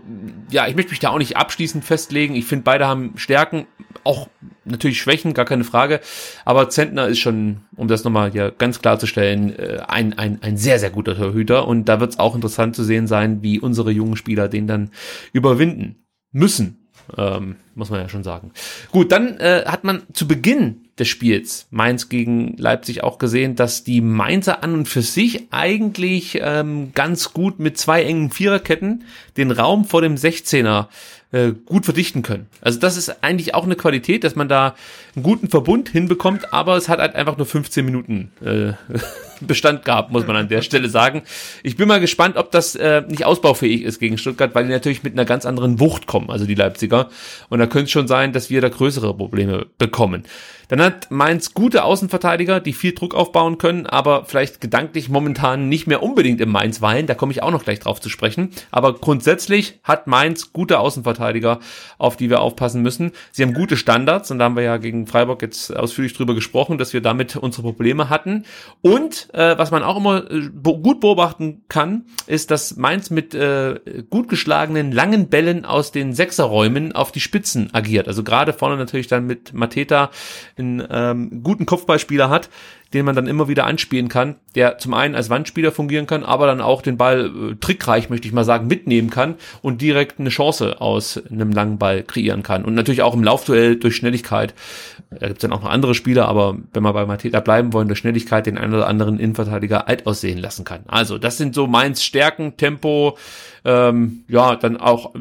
ja, 0.49 0.67
ich 0.67 0.75
möchte 0.75 0.91
mich 0.91 0.99
da 0.99 1.09
auch 1.09 1.17
nicht 1.17 1.37
abschließend 1.37 1.83
festlegen. 1.83 2.35
Ich 2.35 2.45
finde, 2.45 2.63
beide 2.63 2.87
haben 2.87 3.13
Stärken, 3.17 3.67
auch 4.03 4.29
natürlich 4.63 5.01
Schwächen, 5.01 5.33
gar 5.33 5.45
keine 5.45 5.63
Frage. 5.63 5.99
Aber 6.45 6.69
Zentner 6.69 7.07
ist 7.07 7.19
schon, 7.19 7.61
um 7.75 7.87
das 7.87 8.03
nochmal 8.03 8.31
hier 8.31 8.51
ganz 8.57 8.81
klarzustellen, 8.81 9.57
äh, 9.57 9.79
ein, 9.87 10.17
ein, 10.17 10.39
ein 10.41 10.57
sehr, 10.57 10.79
sehr 10.79 10.89
guter 10.89 11.15
Torhüter. 11.15 11.67
Und 11.67 11.85
da 11.85 11.99
wird 11.99 12.11
es 12.11 12.19
auch 12.19 12.35
interessant 12.35 12.75
zu 12.75 12.83
sehen 12.83 13.07
sein, 13.07 13.43
wie 13.43 13.59
unsere 13.59 13.91
jungen 13.91 14.15
Spieler 14.15 14.47
den 14.47 14.67
dann 14.67 14.91
überwinden 15.33 16.03
müssen. 16.31 16.87
Ähm, 17.17 17.57
muss 17.77 17.89
man 17.89 18.01
ja 18.01 18.09
schon 18.09 18.23
sagen. 18.23 18.51
Gut, 18.91 19.11
dann 19.11 19.37
äh, 19.37 19.63
hat 19.65 19.83
man 19.83 20.03
zu 20.13 20.27
Beginn 20.27 20.81
des 20.99 21.07
Spiels 21.07 21.67
Mainz 21.69 22.09
gegen 22.09 22.57
Leipzig 22.57 23.03
auch 23.03 23.19
gesehen, 23.19 23.55
dass 23.55 23.83
die 23.83 24.01
Mainzer 24.01 24.63
an 24.63 24.73
und 24.73 24.87
für 24.87 25.03
sich 25.03 25.47
eigentlich 25.51 26.39
ähm, 26.41 26.91
ganz 26.93 27.33
gut 27.33 27.59
mit 27.59 27.77
zwei 27.77 28.03
engen 28.03 28.31
Viererketten 28.31 29.03
den 29.37 29.51
Raum 29.51 29.85
vor 29.85 30.01
dem 30.01 30.15
16er 30.15 30.87
äh, 31.31 31.51
gut 31.65 31.85
verdichten 31.85 32.23
können. 32.23 32.47
Also 32.61 32.79
das 32.79 32.97
ist 32.97 33.23
eigentlich 33.23 33.53
auch 33.53 33.65
eine 33.65 33.75
Qualität, 33.75 34.23
dass 34.23 34.35
man 34.35 34.47
da 34.47 34.75
einen 35.15 35.23
guten 35.23 35.49
Verbund 35.49 35.89
hinbekommt, 35.89 36.53
aber 36.53 36.77
es 36.77 36.89
hat 36.89 36.99
halt 36.99 37.15
einfach 37.15 37.37
nur 37.37 37.45
15 37.45 37.85
Minuten 37.85 38.31
äh, 38.41 38.73
Bestand 39.41 39.85
gehabt, 39.85 40.11
muss 40.11 40.25
man 40.25 40.35
an 40.35 40.49
der 40.49 40.61
Stelle 40.61 40.89
sagen. 40.89 41.23
Ich 41.63 41.77
bin 41.77 41.87
mal 41.87 41.99
gespannt, 41.99 42.37
ob 42.37 42.51
das 42.51 42.75
äh, 42.75 43.03
nicht 43.07 43.25
ausbaufähig 43.25 43.83
ist 43.83 43.99
gegen 43.99 44.17
Stuttgart, 44.17 44.55
weil 44.55 44.65
die 44.65 44.71
natürlich 44.71 45.03
mit 45.03 45.13
einer 45.13 45.25
ganz 45.25 45.45
anderen 45.45 45.79
Wucht 45.79 46.07
kommen, 46.07 46.29
also 46.29 46.45
die 46.45 46.55
Leipziger. 46.55 47.09
Und 47.49 47.59
da 47.59 47.67
könnte 47.67 47.85
es 47.85 47.91
schon 47.91 48.07
sein, 48.07 48.33
dass 48.33 48.49
wir 48.49 48.61
da 48.61 48.69
größere 48.69 49.13
Probleme 49.13 49.67
bekommen. 49.77 50.23
Dann 50.69 50.81
hat 50.81 51.11
Mainz 51.11 51.53
gute 51.53 51.83
Außenverteidiger, 51.83 52.59
die 52.59 52.73
viel 52.73 52.93
Druck 52.93 53.15
aufbauen 53.15 53.57
können, 53.57 53.85
aber 53.85 54.25
vielleicht 54.25 54.59
gedanklich 54.59 55.07
momentan 55.07 55.69
nicht 55.69 55.87
mehr 55.87 56.03
unbedingt 56.03 56.41
im 56.41 56.49
Mainz 56.49 56.81
weilen. 56.81 57.07
Da 57.07 57.15
komme 57.15 57.31
ich 57.31 57.41
auch 57.41 57.51
noch 57.51 57.63
gleich 57.63 57.79
drauf 57.79 58.01
zu 58.01 58.09
sprechen. 58.09 58.49
Aber 58.69 58.93
grundsätzlich 58.93 59.79
hat 59.83 60.07
Mainz 60.07 60.51
gute 60.51 60.79
Außenverteidiger, 60.79 61.59
auf 61.97 62.17
die 62.17 62.29
wir 62.29 62.41
aufpassen 62.41 62.81
müssen. 62.81 63.13
Sie 63.31 63.43
haben 63.43 63.53
gute 63.53 63.77
Standards 63.77 64.29
und 64.29 64.39
da 64.39 64.45
haben 64.45 64.57
wir 64.57 64.63
ja 64.63 64.77
gegen 64.77 65.07
Freiburg 65.07 65.41
jetzt 65.41 65.75
ausführlich 65.75 66.13
drüber 66.13 66.35
gesprochen, 66.35 66.77
dass 66.77 66.93
wir 66.93 67.01
damit 67.01 67.37
unsere 67.37 67.63
Probleme 67.63 68.09
hatten. 68.09 68.43
Und 68.81 69.26
äh, 69.33 69.57
was 69.57 69.71
man 69.71 69.83
auch 69.83 69.97
immer 69.97 70.29
äh, 70.29 70.49
gut 70.51 70.99
beobachten 70.99 71.63
kann, 71.69 72.05
ist, 72.25 72.51
dass 72.51 72.75
Mainz 72.75 73.09
mit 73.09 73.33
äh, 73.33 73.79
gut 74.09 74.29
geschlagenen 74.29 74.91
langen 74.91 75.29
Bällen 75.29 75.65
aus 75.65 75.91
den 75.91 76.13
Sechserräumen 76.13 76.93
auf 76.93 77.11
die 77.11 77.19
Spitzen 77.19 77.73
agiert. 77.73 78.07
Also 78.07 78.23
gerade 78.23 78.53
vorne 78.53 78.77
natürlich 78.77 79.07
dann 79.07 79.25
mit 79.25 79.53
Mateta 79.53 80.11
einen 80.57 80.85
ähm, 80.89 81.43
guten 81.43 81.65
Kopfballspieler 81.65 82.29
hat, 82.29 82.49
den 82.93 83.05
man 83.05 83.15
dann 83.15 83.27
immer 83.27 83.47
wieder 83.47 83.65
anspielen 83.65 84.07
kann, 84.07 84.35
der 84.55 84.77
zum 84.77 84.93
einen 84.93 85.15
als 85.15 85.29
Wandspieler 85.29 85.71
fungieren 85.71 86.07
kann, 86.07 86.23
aber 86.23 86.47
dann 86.47 86.61
auch 86.61 86.81
den 86.81 86.97
Ball 86.97 87.25
äh, 87.25 87.55
trickreich, 87.55 88.09
möchte 88.09 88.27
ich 88.27 88.33
mal 88.33 88.43
sagen, 88.43 88.67
mitnehmen 88.67 89.09
kann 89.09 89.35
und 89.61 89.81
direkt 89.81 90.19
eine 90.19 90.29
Chance 90.29 90.79
aus 90.81 91.21
einem 91.29 91.51
langen 91.51 91.77
Ball 91.77 92.03
kreieren 92.03 92.43
kann. 92.43 92.65
Und 92.65 92.73
natürlich 92.75 93.01
auch 93.01 93.13
im 93.13 93.23
Laufduell 93.23 93.75
durch 93.75 93.95
Schnelligkeit. 93.95 94.53
Da 95.09 95.27
gibt's 95.27 95.41
dann 95.41 95.53
auch 95.53 95.61
noch 95.61 95.69
andere 95.69 95.95
Spieler, 95.95 96.27
aber 96.27 96.57
wenn 96.73 96.83
wir 96.83 96.93
bei 96.93 97.05
Mateta 97.05 97.39
bleiben 97.39 97.73
wollen, 97.73 97.87
durch 97.87 97.99
Schnelligkeit 97.99 98.45
den 98.45 98.57
einen 98.57 98.73
oder 98.73 98.87
anderen 98.87 99.19
Innenverteidiger 99.19 99.87
alt 99.87 100.07
aussehen 100.07 100.37
lassen 100.37 100.65
kann. 100.65 100.81
Also 100.87 101.17
das 101.17 101.37
sind 101.37 101.55
so 101.55 101.67
Mainz 101.67 102.03
Stärken, 102.03 102.57
Tempo, 102.57 103.17
ähm, 103.65 104.23
ja, 104.27 104.55
dann 104.55 104.77
auch 104.77 105.13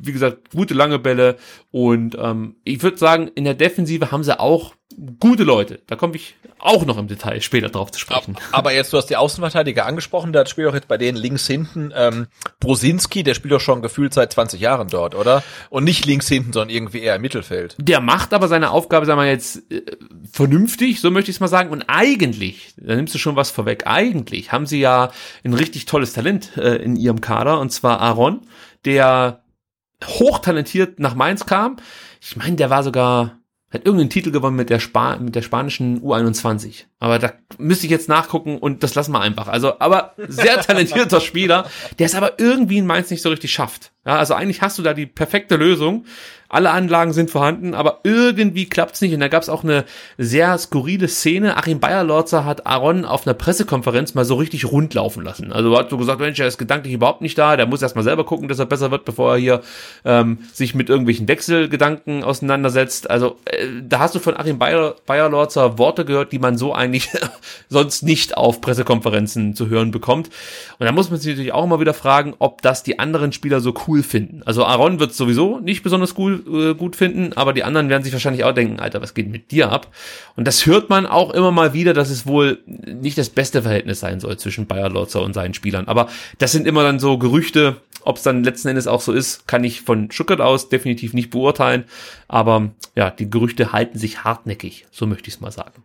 wie 0.00 0.12
gesagt, 0.12 0.50
gute 0.52 0.74
lange 0.74 0.98
Bälle 0.98 1.36
und 1.70 2.16
ähm, 2.20 2.56
ich 2.64 2.82
würde 2.82 2.96
sagen, 2.96 3.28
in 3.34 3.44
der 3.44 3.54
Defensive 3.54 4.10
haben 4.10 4.24
sie 4.24 4.38
auch 4.38 4.74
gute 5.20 5.44
Leute. 5.44 5.80
Da 5.86 5.96
komme 5.96 6.16
ich 6.16 6.34
auch 6.58 6.84
noch 6.84 6.98
im 6.98 7.06
Detail 7.06 7.40
später 7.40 7.68
drauf 7.68 7.90
zu 7.92 8.00
sprechen. 8.00 8.36
Aber 8.52 8.72
jetzt, 8.72 8.92
du 8.92 8.96
hast 8.96 9.06
die 9.06 9.16
Außenverteidiger 9.16 9.86
angesprochen, 9.86 10.32
da 10.32 10.44
spielt 10.46 10.68
doch 10.68 10.74
jetzt 10.74 10.88
bei 10.88 10.96
denen 10.96 11.16
links 11.16 11.46
hinten 11.46 11.92
ähm, 11.94 12.26
Brosinski, 12.60 13.22
der 13.22 13.34
spielt 13.34 13.52
doch 13.52 13.60
schon 13.60 13.82
gefühlt 13.82 14.12
seit 14.12 14.32
20 14.32 14.60
Jahren 14.60 14.88
dort, 14.88 15.14
oder? 15.14 15.42
Und 15.70 15.84
nicht 15.84 16.04
links 16.06 16.28
hinten, 16.28 16.52
sondern 16.52 16.70
irgendwie 16.74 17.00
eher 17.00 17.16
im 17.16 17.22
Mittelfeld. 17.22 17.76
Der 17.78 18.00
macht 18.00 18.34
aber 18.34 18.48
seine 18.48 18.70
Aufgabe, 18.70 19.06
sagen 19.06 19.20
wir 19.20 19.28
jetzt, 19.28 19.70
äh, 19.70 19.82
vernünftig, 20.32 21.00
so 21.00 21.10
möchte 21.10 21.30
ich 21.30 21.36
es 21.36 21.40
mal 21.40 21.48
sagen. 21.48 21.70
Und 21.70 21.84
eigentlich, 21.86 22.74
da 22.76 22.96
nimmst 22.96 23.14
du 23.14 23.18
schon 23.18 23.36
was 23.36 23.50
vorweg, 23.50 23.86
eigentlich 23.86 24.52
haben 24.52 24.66
sie 24.66 24.80
ja 24.80 25.10
ein 25.44 25.54
richtig 25.54 25.86
tolles 25.86 26.12
Talent 26.12 26.56
äh, 26.56 26.76
in 26.76 26.96
ihrem 26.96 27.20
Kader, 27.20 27.60
und 27.60 27.70
zwar 27.70 28.00
Aaron, 28.00 28.40
der 28.84 29.42
hochtalentiert 30.04 30.98
nach 31.00 31.14
Mainz 31.14 31.46
kam. 31.46 31.76
Ich 32.20 32.36
meine, 32.36 32.56
der 32.56 32.70
war 32.70 32.82
sogar, 32.82 33.37
hat 33.70 33.84
irgendeinen 33.84 34.10
Titel 34.10 34.30
gewonnen 34.30 34.56
mit 34.56 34.70
der, 34.70 34.80
Spa 34.80 35.16
mit 35.16 35.34
der 35.34 35.42
spanischen 35.42 36.00
U21. 36.02 36.84
Aber 37.00 37.18
da 37.18 37.32
müsste 37.58 37.86
ich 37.86 37.92
jetzt 37.92 38.08
nachgucken 38.08 38.58
und 38.58 38.82
das 38.82 38.94
lassen 38.94 39.12
wir 39.12 39.20
einfach. 39.20 39.46
Also, 39.46 39.78
aber 39.78 40.14
sehr 40.16 40.60
talentierter 40.60 41.20
Spieler, 41.20 41.70
der 41.98 42.06
es 42.06 42.14
aber 42.14 42.40
irgendwie 42.40 42.78
in 42.78 42.86
Mainz 42.86 43.10
nicht 43.10 43.22
so 43.22 43.30
richtig 43.30 43.52
schafft. 43.52 43.92
Ja, 44.08 44.16
also 44.16 44.32
eigentlich 44.32 44.62
hast 44.62 44.78
du 44.78 44.82
da 44.82 44.94
die 44.94 45.06
perfekte 45.06 45.56
Lösung. 45.56 46.06
Alle 46.48 46.70
Anlagen 46.70 47.12
sind 47.12 47.30
vorhanden, 47.30 47.74
aber 47.74 48.00
irgendwie 48.04 48.64
klappt's 48.64 49.02
nicht. 49.02 49.12
Und 49.12 49.20
da 49.20 49.28
gab's 49.28 49.50
auch 49.50 49.64
eine 49.64 49.84
sehr 50.16 50.56
skurrile 50.56 51.06
Szene. 51.06 51.58
Achim 51.58 51.78
Bayerlorzer 51.78 52.46
hat 52.46 52.66
Aaron 52.66 53.04
auf 53.04 53.26
einer 53.26 53.34
Pressekonferenz 53.34 54.14
mal 54.14 54.24
so 54.24 54.36
richtig 54.36 54.64
rund 54.64 54.94
laufen 54.94 55.24
lassen. 55.24 55.52
Also 55.52 55.76
hat 55.76 55.90
so 55.90 55.98
gesagt, 55.98 56.20
Mensch, 56.20 56.40
er 56.40 56.46
ist 56.46 56.56
gedanklich 56.56 56.94
überhaupt 56.94 57.20
nicht 57.20 57.36
da. 57.36 57.58
Der 57.58 57.66
muss 57.66 57.82
erst 57.82 57.96
mal 57.96 58.02
selber 58.02 58.24
gucken, 58.24 58.48
dass 58.48 58.58
er 58.58 58.64
besser 58.64 58.90
wird, 58.90 59.04
bevor 59.04 59.32
er 59.32 59.38
hier 59.38 59.60
ähm, 60.06 60.38
sich 60.54 60.74
mit 60.74 60.88
irgendwelchen 60.88 61.28
Wechselgedanken 61.28 62.24
auseinandersetzt. 62.24 63.10
Also 63.10 63.36
äh, 63.44 63.66
da 63.86 63.98
hast 63.98 64.14
du 64.14 64.18
von 64.18 64.34
Achim 64.34 64.58
Bayer, 64.58 64.94
Bayerlorzer 65.04 65.76
Worte 65.76 66.06
gehört, 66.06 66.32
die 66.32 66.38
man 66.38 66.56
so 66.56 66.72
eigentlich 66.88 67.10
sonst 67.68 68.02
nicht 68.02 68.36
auf 68.36 68.60
Pressekonferenzen 68.60 69.54
zu 69.54 69.68
hören 69.68 69.90
bekommt. 69.90 70.28
Und 70.78 70.86
da 70.86 70.92
muss 70.92 71.10
man 71.10 71.18
sich 71.18 71.30
natürlich 71.30 71.52
auch 71.52 71.64
immer 71.64 71.80
wieder 71.80 71.94
fragen, 71.94 72.34
ob 72.38 72.62
das 72.62 72.82
die 72.82 72.98
anderen 72.98 73.32
Spieler 73.32 73.60
so 73.60 73.74
cool 73.86 74.02
finden. 74.02 74.42
Also 74.44 74.64
Aaron 74.64 75.00
wird 75.00 75.14
sowieso 75.14 75.58
nicht 75.60 75.82
besonders 75.82 76.16
cool 76.18 76.42
äh, 76.48 76.74
gut 76.74 76.96
finden, 76.96 77.32
aber 77.34 77.52
die 77.52 77.64
anderen 77.64 77.88
werden 77.88 78.02
sich 78.02 78.12
wahrscheinlich 78.12 78.44
auch 78.44 78.52
denken, 78.52 78.80
Alter, 78.80 79.02
was 79.02 79.14
geht 79.14 79.28
mit 79.28 79.50
dir 79.50 79.70
ab? 79.70 79.88
Und 80.36 80.46
das 80.46 80.66
hört 80.66 80.90
man 80.90 81.06
auch 81.06 81.30
immer 81.30 81.52
mal 81.52 81.72
wieder, 81.72 81.94
dass 81.94 82.10
es 82.10 82.26
wohl 82.26 82.58
nicht 82.66 83.18
das 83.18 83.30
beste 83.30 83.62
Verhältnis 83.62 84.00
sein 84.00 84.20
soll 84.20 84.36
zwischen 84.38 84.66
Bayer 84.66 84.90
Lotzer 84.90 85.22
und 85.22 85.34
seinen 85.34 85.54
Spielern. 85.54 85.88
Aber 85.88 86.08
das 86.38 86.52
sind 86.52 86.66
immer 86.66 86.82
dann 86.82 86.98
so 86.98 87.18
Gerüchte, 87.18 87.76
ob 88.02 88.16
es 88.16 88.22
dann 88.22 88.44
letzten 88.44 88.68
Endes 88.68 88.86
auch 88.86 89.00
so 89.00 89.12
ist, 89.12 89.46
kann 89.46 89.64
ich 89.64 89.82
von 89.82 90.10
Stuttgart 90.10 90.40
aus 90.40 90.68
definitiv 90.68 91.12
nicht 91.12 91.30
beurteilen. 91.30 91.84
Aber 92.26 92.70
ja, 92.94 93.10
die 93.10 93.28
Gerüchte 93.28 93.72
halten 93.72 93.98
sich 93.98 94.24
hartnäckig, 94.24 94.86
so 94.90 95.06
möchte 95.06 95.28
ich 95.28 95.34
es 95.34 95.40
mal 95.40 95.50
sagen. 95.50 95.82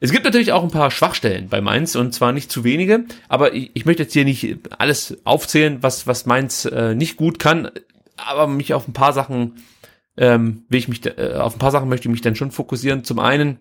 Es 0.00 0.12
gibt 0.12 0.24
natürlich 0.24 0.52
auch 0.52 0.62
ein 0.62 0.70
paar 0.70 0.90
Schwachstellen 0.90 1.48
bei 1.48 1.60
Mainz 1.60 1.96
und 1.96 2.14
zwar 2.14 2.32
nicht 2.32 2.52
zu 2.52 2.62
wenige, 2.62 3.04
aber 3.28 3.54
ich, 3.54 3.72
ich 3.74 3.84
möchte 3.84 4.04
jetzt 4.04 4.12
hier 4.12 4.24
nicht 4.24 4.58
alles 4.78 5.18
aufzählen, 5.24 5.78
was, 5.80 6.06
was 6.06 6.24
Mainz 6.24 6.66
äh, 6.66 6.94
nicht 6.94 7.16
gut 7.16 7.40
kann, 7.40 7.70
aber 8.16 8.46
mich 8.46 8.74
auf 8.74 8.86
ein 8.86 8.92
paar 8.92 9.12
Sachen 9.12 9.64
ähm, 10.16 10.64
will 10.68 10.78
ich 10.78 10.88
mich, 10.88 11.04
äh, 11.06 11.34
auf 11.34 11.56
ein 11.56 11.58
paar 11.58 11.70
Sachen 11.70 11.88
möchte 11.88 12.08
ich 12.08 12.12
mich 12.12 12.20
dann 12.20 12.36
schon 12.36 12.50
fokussieren. 12.50 13.04
Zum 13.04 13.18
einen, 13.18 13.58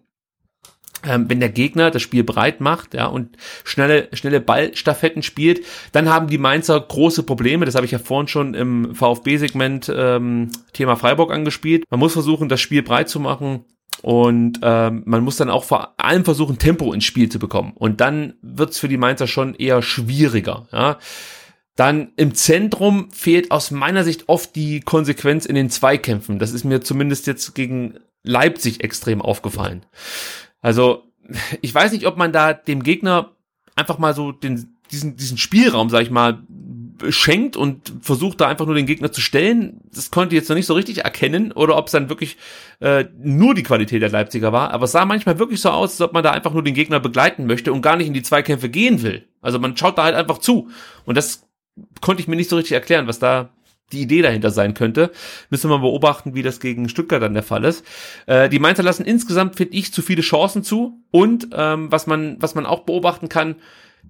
ähm, 1.03 1.29
wenn 1.29 1.39
der 1.39 1.49
Gegner 1.49 1.91
das 1.91 2.01
Spiel 2.01 2.23
breit 2.23 2.61
macht, 2.61 2.93
ja, 2.93 3.05
und 3.05 3.37
schnelle, 3.63 4.09
schnelle 4.13 4.41
Ballstaffetten 4.41 5.23
spielt, 5.23 5.63
dann 5.91 6.09
haben 6.09 6.27
die 6.27 6.39
Mainzer 6.39 6.79
große 6.79 7.23
Probleme. 7.23 7.65
Das 7.65 7.75
habe 7.75 7.85
ich 7.85 7.91
ja 7.91 7.99
vorhin 7.99 8.27
schon 8.27 8.53
im 8.55 8.95
VfB-Segment 8.95 9.91
ähm, 9.95 10.49
Thema 10.73 10.95
Freiburg 10.95 11.31
angespielt. 11.31 11.85
Man 11.89 11.99
muss 11.99 12.13
versuchen, 12.13 12.49
das 12.49 12.59
Spiel 12.59 12.81
breit 12.81 13.09
zu 13.09 13.19
machen. 13.19 13.63
Und 14.01 14.59
ähm, 14.61 15.03
man 15.05 15.23
muss 15.23 15.37
dann 15.37 15.49
auch 15.49 15.63
vor 15.63 15.95
allem 15.97 16.23
versuchen, 16.23 16.59
Tempo 16.59 16.93
ins 16.93 17.05
Spiel 17.05 17.29
zu 17.29 17.39
bekommen. 17.39 17.73
Und 17.75 18.01
dann 18.01 18.33
wird's 18.41 18.79
für 18.79 18.87
die 18.87 18.97
Mainzer 18.97 19.27
schon 19.27 19.55
eher 19.55 19.81
schwieriger. 19.81 20.67
Ja. 20.71 20.99
Dann 21.75 22.11
im 22.15 22.33
Zentrum 22.33 23.11
fehlt 23.11 23.51
aus 23.51 23.71
meiner 23.71 24.03
Sicht 24.03 24.25
oft 24.27 24.55
die 24.55 24.79
Konsequenz 24.81 25.45
in 25.45 25.55
den 25.55 25.69
Zweikämpfen. 25.69 26.39
Das 26.39 26.51
ist 26.51 26.63
mir 26.63 26.81
zumindest 26.81 27.27
jetzt 27.27 27.53
gegen 27.53 27.99
Leipzig 28.23 28.83
extrem 28.83 29.21
aufgefallen. 29.21 29.85
Also, 30.61 31.03
ich 31.61 31.73
weiß 31.73 31.91
nicht, 31.91 32.07
ob 32.07 32.17
man 32.17 32.31
da 32.31 32.53
dem 32.53 32.83
Gegner 32.83 33.31
einfach 33.75 33.99
mal 33.99 34.13
so 34.13 34.31
den, 34.31 34.75
diesen, 34.91 35.17
diesen 35.17 35.37
Spielraum, 35.37 35.89
sag 35.89 36.01
ich 36.01 36.09
mal, 36.09 36.41
schenkt 37.09 37.57
und 37.57 37.93
versucht 38.01 38.41
da 38.41 38.47
einfach 38.47 38.65
nur 38.65 38.75
den 38.75 38.85
Gegner 38.85 39.11
zu 39.11 39.21
stellen. 39.21 39.81
Das 39.93 40.11
konnte 40.11 40.35
ich 40.35 40.41
jetzt 40.41 40.49
noch 40.49 40.55
nicht 40.55 40.65
so 40.65 40.73
richtig 40.73 40.99
erkennen 41.03 41.51
oder 41.51 41.77
ob 41.77 41.87
es 41.87 41.91
dann 41.91 42.09
wirklich 42.09 42.37
äh, 42.79 43.05
nur 43.19 43.55
die 43.55 43.63
Qualität 43.63 44.01
der 44.01 44.09
Leipziger 44.09 44.51
war. 44.51 44.71
Aber 44.71 44.85
es 44.85 44.91
sah 44.91 45.05
manchmal 45.05 45.39
wirklich 45.39 45.61
so 45.61 45.69
aus, 45.69 45.91
als 45.91 46.01
ob 46.01 46.13
man 46.13 46.23
da 46.23 46.31
einfach 46.31 46.53
nur 46.53 46.63
den 46.63 46.73
Gegner 46.73 46.99
begleiten 46.99 47.45
möchte 47.45 47.73
und 47.73 47.81
gar 47.81 47.95
nicht 47.95 48.07
in 48.07 48.13
die 48.13 48.23
Zweikämpfe 48.23 48.69
gehen 48.69 49.01
will. 49.01 49.27
Also 49.41 49.59
man 49.59 49.77
schaut 49.77 49.97
da 49.97 50.03
halt 50.03 50.15
einfach 50.15 50.39
zu. 50.39 50.69
Und 51.05 51.15
das 51.15 51.47
konnte 52.01 52.21
ich 52.21 52.27
mir 52.27 52.35
nicht 52.35 52.49
so 52.49 52.55
richtig 52.55 52.73
erklären, 52.73 53.07
was 53.07 53.19
da 53.19 53.49
die 53.91 54.01
Idee 54.01 54.21
dahinter 54.21 54.51
sein 54.51 54.73
könnte. 54.73 55.11
Müssen 55.49 55.69
wir 55.69 55.77
mal 55.77 55.83
beobachten, 55.83 56.35
wie 56.35 56.43
das 56.43 56.59
gegen 56.59 56.89
Stuttgart 56.89 57.21
dann 57.21 57.33
der 57.33 57.43
Fall 57.43 57.63
ist. 57.63 57.85
Äh, 58.25 58.49
die 58.49 58.59
Mainzer 58.59 58.83
lassen 58.83 59.05
insgesamt, 59.05 59.55
finde 59.55 59.75
ich, 59.75 59.93
zu 59.93 60.01
viele 60.01 60.21
Chancen 60.21 60.63
zu. 60.63 61.01
Und 61.11 61.49
ähm, 61.53 61.91
was 61.91 62.07
man, 62.07 62.35
was 62.41 62.55
man 62.55 62.65
auch 62.65 62.81
beobachten 62.81 63.29
kann, 63.29 63.55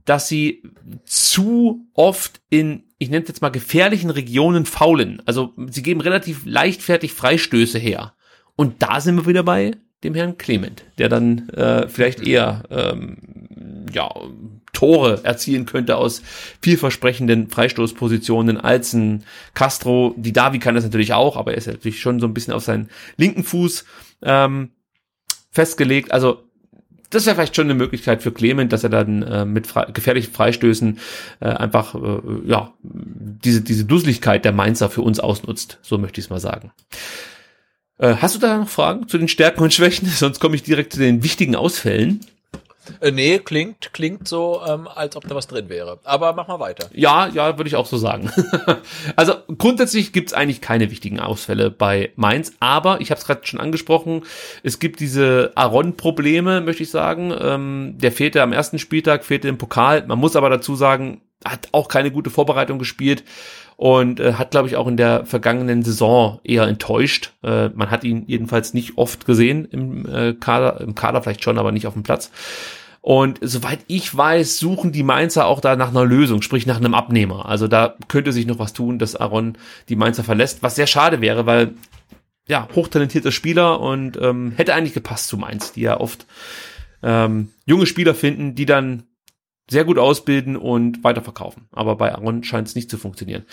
dass 0.07 0.29
sie 0.29 0.63
zu 1.03 1.85
oft 1.93 2.39
in, 2.49 2.83
ich 2.97 3.09
nenne 3.09 3.23
es 3.23 3.27
jetzt 3.27 3.41
mal, 3.41 3.49
gefährlichen 3.49 4.09
Regionen 4.09 4.65
faulen. 4.65 5.21
Also 5.25 5.53
sie 5.69 5.83
geben 5.83 5.99
relativ 5.99 6.43
leichtfertig 6.45 7.11
Freistöße 7.11 7.77
her. 7.77 8.13
Und 8.55 8.81
da 8.81 9.01
sind 9.01 9.17
wir 9.17 9.27
wieder 9.27 9.43
bei 9.43 9.71
dem 10.05 10.15
Herrn 10.15 10.37
Clement, 10.37 10.85
der 10.97 11.09
dann 11.09 11.49
äh, 11.49 11.89
vielleicht 11.89 12.25
eher 12.25 12.63
ähm, 12.69 13.87
ja, 13.93 14.09
Tore 14.71 15.25
erzielen 15.25 15.65
könnte 15.65 15.97
aus 15.97 16.21
vielversprechenden 16.61 17.49
Freistoßpositionen 17.49 18.57
als 18.57 18.93
ein 18.93 19.25
Castro. 19.55 20.15
Die 20.15 20.33
Davi 20.33 20.59
kann 20.59 20.75
das 20.75 20.85
natürlich 20.85 21.11
auch, 21.13 21.35
aber 21.35 21.51
er 21.51 21.57
ist 21.57 21.67
natürlich 21.67 21.99
schon 21.99 22.21
so 22.21 22.27
ein 22.27 22.33
bisschen 22.33 22.53
auf 22.53 22.63
seinen 22.63 22.89
linken 23.17 23.43
Fuß 23.43 23.83
ähm, 24.21 24.71
festgelegt. 25.51 26.13
Also 26.13 26.46
das 27.09 27.25
wäre 27.25 27.35
vielleicht 27.35 27.55
schon 27.55 27.67
eine 27.67 27.75
Möglichkeit 27.75 28.21
für 28.21 28.31
Clement, 28.31 28.73
dass 28.73 28.83
er 28.83 28.89
dann 28.89 29.23
äh, 29.23 29.45
mit 29.45 29.67
fre 29.67 29.87
gefährlichen 29.93 30.33
Freistößen 30.33 30.99
äh, 31.39 31.45
einfach 31.45 31.95
äh, 31.95 32.19
ja 32.45 32.73
diese 32.81 33.61
diese 33.61 33.85
Dusseligkeit 33.85 34.43
der 34.45 34.51
Mainzer 34.51 34.89
für 34.89 35.01
uns 35.01 35.19
ausnutzt. 35.19 35.79
So 35.81 35.97
möchte 35.97 36.19
ich 36.19 36.25
es 36.25 36.29
mal 36.29 36.39
sagen. 36.39 36.71
Äh, 37.97 38.15
hast 38.15 38.35
du 38.35 38.39
da 38.39 38.57
noch 38.57 38.69
Fragen 38.69 39.07
zu 39.07 39.17
den 39.17 39.27
Stärken 39.27 39.63
und 39.63 39.73
Schwächen? 39.73 40.07
Sonst 40.15 40.39
komme 40.39 40.55
ich 40.55 40.63
direkt 40.63 40.93
zu 40.93 40.99
den 40.99 41.23
wichtigen 41.23 41.55
Ausfällen. 41.55 42.21
Äh, 42.99 43.11
nee, 43.11 43.39
klingt, 43.39 43.93
klingt 43.93 44.27
so, 44.27 44.61
ähm, 44.67 44.87
als 44.87 45.15
ob 45.15 45.27
da 45.27 45.35
was 45.35 45.47
drin 45.47 45.69
wäre. 45.69 45.99
Aber 46.03 46.33
mach 46.33 46.47
mal 46.47 46.59
weiter. 46.59 46.89
Ja, 46.93 47.27
ja, 47.27 47.57
würde 47.57 47.67
ich 47.67 47.75
auch 47.75 47.85
so 47.85 47.97
sagen. 47.97 48.31
also 49.15 49.33
grundsätzlich 49.57 50.13
gibt's 50.13 50.33
eigentlich 50.33 50.61
keine 50.61 50.91
wichtigen 50.91 51.19
Ausfälle 51.19 51.71
bei 51.71 52.11
Mainz, 52.15 52.53
aber 52.59 53.01
ich 53.01 53.11
habe 53.11 53.19
es 53.19 53.25
gerade 53.25 53.45
schon 53.45 53.59
angesprochen, 53.59 54.23
es 54.63 54.79
gibt 54.79 54.99
diese 54.99 55.51
Aaron-Probleme, 55.55 56.61
möchte 56.61 56.83
ich 56.83 56.91
sagen. 56.91 57.33
Ähm, 57.39 57.95
der 57.97 58.11
fehlte 58.11 58.41
am 58.41 58.53
ersten 58.53 58.79
Spieltag, 58.79 59.25
fehlte 59.25 59.47
im 59.47 59.57
Pokal. 59.57 60.05
Man 60.07 60.19
muss 60.19 60.35
aber 60.35 60.49
dazu 60.49 60.75
sagen, 60.75 61.21
hat 61.45 61.69
auch 61.71 61.87
keine 61.87 62.11
gute 62.11 62.29
Vorbereitung 62.29 62.79
gespielt 62.79 63.23
und 63.75 64.19
äh, 64.19 64.33
hat, 64.33 64.51
glaube 64.51 64.67
ich, 64.67 64.75
auch 64.75 64.87
in 64.87 64.97
der 64.97 65.25
vergangenen 65.25 65.83
Saison 65.83 66.39
eher 66.43 66.63
enttäuscht. 66.63 67.33
Äh, 67.43 67.69
man 67.69 67.91
hat 67.91 68.03
ihn 68.03 68.23
jedenfalls 68.27 68.73
nicht 68.73 68.97
oft 68.97 69.25
gesehen 69.25 69.65
im 69.65 70.05
äh, 70.11 70.33
Kader, 70.33 70.81
im 70.81 70.95
Kader 70.95 71.21
vielleicht 71.21 71.43
schon, 71.43 71.59
aber 71.59 71.71
nicht 71.71 71.87
auf 71.87 71.93
dem 71.93 72.03
Platz. 72.03 72.31
Und 73.07 73.39
soweit 73.39 73.79
ich 73.87 74.17
weiß, 74.17 74.59
suchen 74.59 74.91
die 74.91 75.01
Mainzer 75.01 75.45
auch 75.45 75.61
da 75.61 75.77
nach 75.77 75.91
einer 75.91 76.03
Lösung, 76.03 76.41
sprich 76.41 76.65
nach 76.65 76.75
einem 76.75 76.93
Abnehmer. 76.93 77.45
Also 77.45 77.69
da 77.69 77.95
könnte 78.09 78.33
sich 78.33 78.45
noch 78.45 78.59
was 78.59 78.73
tun, 78.73 78.99
dass 78.99 79.15
Aaron 79.15 79.57
die 79.87 79.95
Mainzer 79.95 80.25
verlässt, 80.25 80.61
was 80.61 80.75
sehr 80.75 80.87
schade 80.87 81.21
wäre, 81.21 81.45
weil 81.45 81.75
ja, 82.49 82.67
hochtalentierter 82.75 83.31
Spieler 83.31 83.79
und 83.79 84.17
ähm, 84.21 84.51
hätte 84.57 84.73
eigentlich 84.73 84.93
gepasst 84.93 85.29
zu 85.29 85.37
Mainz, 85.37 85.71
die 85.71 85.83
ja 85.83 86.01
oft 86.01 86.25
ähm, 87.01 87.53
junge 87.65 87.85
Spieler 87.85 88.13
finden, 88.13 88.55
die 88.55 88.65
dann 88.65 89.03
sehr 89.71 89.85
gut 89.85 89.99
ausbilden 89.99 90.57
und 90.57 91.01
weiterverkaufen. 91.05 91.69
Aber 91.71 91.95
bei 91.95 92.13
Aaron 92.13 92.43
scheint 92.43 92.67
es 92.67 92.75
nicht 92.75 92.91
zu 92.91 92.97
funktionieren. 92.97 93.45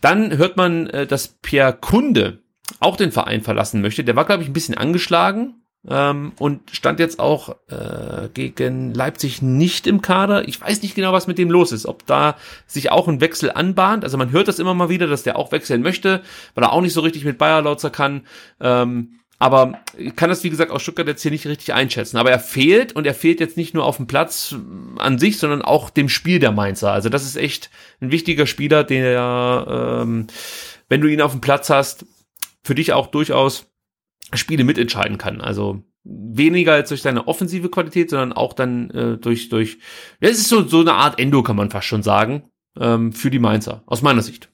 Dann 0.00 0.36
hört 0.36 0.56
man, 0.56 0.88
äh, 0.88 1.06
dass 1.06 1.28
Pierre 1.28 1.74
Kunde 1.80 2.40
auch 2.80 2.96
den 2.96 3.12
Verein 3.12 3.42
verlassen 3.42 3.82
möchte. 3.82 4.02
Der 4.02 4.16
war, 4.16 4.24
glaube 4.24 4.42
ich, 4.42 4.48
ein 4.48 4.52
bisschen 4.52 4.76
angeschlagen 4.76 5.62
ähm, 5.88 6.32
und 6.38 6.70
stand 6.72 6.98
jetzt 6.98 7.18
auch 7.18 7.56
äh, 7.68 8.28
gegen 8.34 8.92
Leipzig 8.92 9.42
nicht 9.42 9.86
im 9.86 10.02
Kader. 10.02 10.48
Ich 10.48 10.60
weiß 10.60 10.82
nicht 10.82 10.94
genau, 10.94 11.12
was 11.12 11.26
mit 11.26 11.38
dem 11.38 11.50
los 11.50 11.72
ist. 11.72 11.86
Ob 11.86 12.06
da 12.06 12.36
sich 12.66 12.90
auch 12.90 13.08
ein 13.08 13.20
Wechsel 13.20 13.52
anbahnt. 13.52 14.04
Also 14.04 14.18
man 14.18 14.32
hört 14.32 14.48
das 14.48 14.58
immer 14.58 14.74
mal 14.74 14.88
wieder, 14.88 15.06
dass 15.06 15.22
der 15.22 15.36
auch 15.36 15.52
wechseln 15.52 15.82
möchte, 15.82 16.22
weil 16.54 16.64
er 16.64 16.72
auch 16.72 16.80
nicht 16.80 16.92
so 16.92 17.00
richtig 17.00 17.24
mit 17.24 17.38
Bayer 17.38 17.62
Lautzer 17.62 17.90
kann. 17.90 18.26
Ähm, 18.60 19.20
aber 19.38 19.80
ich 19.98 20.16
kann 20.16 20.30
das, 20.30 20.44
wie 20.44 20.50
gesagt, 20.50 20.70
aus 20.70 20.82
Stuttgart 20.82 21.06
jetzt 21.06 21.22
hier 21.22 21.30
nicht 21.30 21.46
richtig 21.46 21.74
einschätzen. 21.74 22.16
Aber 22.16 22.30
er 22.30 22.40
fehlt 22.40 22.94
und 22.94 23.06
er 23.06 23.14
fehlt 23.14 23.38
jetzt 23.38 23.56
nicht 23.56 23.74
nur 23.74 23.84
auf 23.84 23.98
dem 23.98 24.06
Platz 24.06 24.54
an 24.96 25.18
sich, 25.18 25.38
sondern 25.38 25.62
auch 25.62 25.90
dem 25.90 26.08
Spiel 26.08 26.38
der 26.38 26.52
Mainzer. 26.52 26.90
Also 26.90 27.10
das 27.10 27.24
ist 27.24 27.36
echt 27.36 27.70
ein 28.00 28.10
wichtiger 28.10 28.46
Spieler, 28.46 28.82
der, 28.82 30.02
ähm, 30.02 30.26
wenn 30.88 31.00
du 31.00 31.08
ihn 31.08 31.20
auf 31.20 31.32
dem 31.32 31.42
Platz 31.42 31.68
hast, 31.68 32.06
für 32.64 32.74
dich 32.74 32.92
auch 32.94 33.08
durchaus 33.08 33.66
Spiele 34.34 34.64
mitentscheiden 34.64 35.18
kann. 35.18 35.40
Also 35.40 35.82
weniger 36.04 36.76
jetzt 36.76 36.90
durch 36.90 37.02
seine 37.02 37.26
offensive 37.26 37.68
Qualität, 37.68 38.10
sondern 38.10 38.32
auch 38.32 38.52
dann 38.52 38.90
äh, 38.90 39.18
durch, 39.18 39.48
durch, 39.48 39.78
ja, 40.20 40.28
es 40.28 40.38
ist 40.38 40.48
so, 40.48 40.66
so 40.66 40.80
eine 40.80 40.94
Art 40.94 41.18
Endo, 41.18 41.42
kann 41.42 41.56
man 41.56 41.70
fast 41.70 41.86
schon 41.86 42.02
sagen, 42.02 42.44
ähm, 42.78 43.12
für 43.12 43.30
die 43.30 43.38
Mainzer, 43.38 43.82
aus 43.86 44.02
meiner 44.02 44.22
Sicht. 44.22 44.50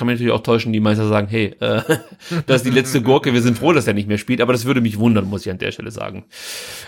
Kann 0.00 0.06
man 0.06 0.14
natürlich 0.14 0.32
auch 0.32 0.42
täuschen, 0.42 0.72
die 0.72 0.80
Meister 0.80 1.06
sagen, 1.06 1.26
hey, 1.28 1.54
äh, 1.60 1.82
das 2.46 2.56
ist 2.56 2.64
die 2.64 2.70
letzte 2.70 3.02
Gurke, 3.02 3.34
wir 3.34 3.42
sind 3.42 3.58
froh, 3.58 3.74
dass 3.74 3.86
er 3.86 3.92
nicht 3.92 4.08
mehr 4.08 4.16
spielt, 4.16 4.40
aber 4.40 4.54
das 4.54 4.64
würde 4.64 4.80
mich 4.80 4.98
wundern, 4.98 5.26
muss 5.26 5.44
ich 5.44 5.52
an 5.52 5.58
der 5.58 5.72
Stelle 5.72 5.90
sagen. 5.90 6.24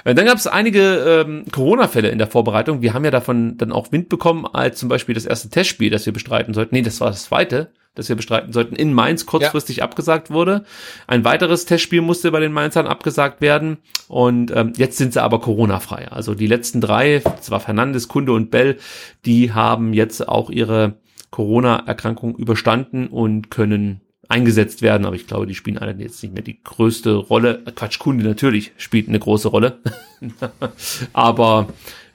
Äh, 0.05 0.15
dann 0.15 0.25
gab 0.25 0.39
es 0.39 0.47
einige 0.47 1.25
ähm, 1.27 1.45
Corona-Fälle 1.53 2.09
in 2.09 2.17
der 2.17 2.27
Vorbereitung. 2.27 2.81
Wir 2.81 2.95
haben 2.95 3.05
ja 3.05 3.11
davon 3.11 3.59
dann 3.59 3.71
auch 3.71 3.93
Wind 3.93 4.09
bekommen, 4.09 4.47
als 4.47 4.79
zum 4.79 4.89
Beispiel 4.89 5.15
das 5.15 5.27
erste 5.27 5.51
Testspiel, 5.51 5.91
das 5.91 6.07
wir 6.07 6.15
bestreiten 6.15 6.55
sollten. 6.55 6.75
Nee, 6.75 6.81
das 6.81 7.03
war 7.03 7.11
das 7.11 7.25
zweite, 7.25 7.69
das 7.95 8.09
wir 8.09 8.17
bestreiten 8.17 8.51
sollten, 8.55 8.77
in 8.77 8.95
Mainz 8.95 9.27
kurzfristig 9.27 9.77
ja. 9.77 9.85
abgesagt 9.85 10.31
wurde. 10.31 10.65
Ein 11.07 11.23
weiteres 11.23 11.67
Testspiel 11.67 12.01
musste 12.01 12.31
bei 12.31 12.41
den 12.41 12.55
Mainzern 12.55 12.87
abgesagt 12.87 13.43
werden. 13.43 13.77
Und 14.09 14.57
ähm, 14.57 14.73
jetzt 14.79 14.97
sind 14.97 15.13
sie 15.13 15.23
aber 15.23 15.39
Corona-frei. 15.39 16.09
Also 16.11 16.35
die 16.35 16.47
letzten 16.47 16.81
drei, 16.81 17.23
zwar 17.43 17.61
Fernandes, 17.61 18.09
Kunde 18.09 18.33
und 18.33 18.51
Bell, 18.51 18.79
die 19.27 19.53
haben 19.53 19.93
jetzt 19.93 20.27
auch 20.27 20.49
ihre 20.49 20.95
Corona-Erkrankung 21.33 22.37
überstanden 22.37 23.09
und 23.09 23.51
können 23.51 24.03
eingesetzt 24.29 24.83
werden, 24.83 25.05
aber 25.05 25.17
ich 25.17 25.27
glaube, 25.27 25.47
die 25.47 25.55
spielen 25.55 25.79
alle 25.79 25.93
jetzt 25.99 26.23
nicht 26.23 26.33
mehr 26.33 26.45
die 26.45 26.63
größte 26.63 27.15
Rolle. 27.15 27.63
Quatsch, 27.75 27.99
Kunde 27.99 28.25
natürlich 28.25 28.73
spielt 28.77 29.09
eine 29.09 29.19
große 29.19 29.49
Rolle. 29.49 29.81
aber 31.13 31.69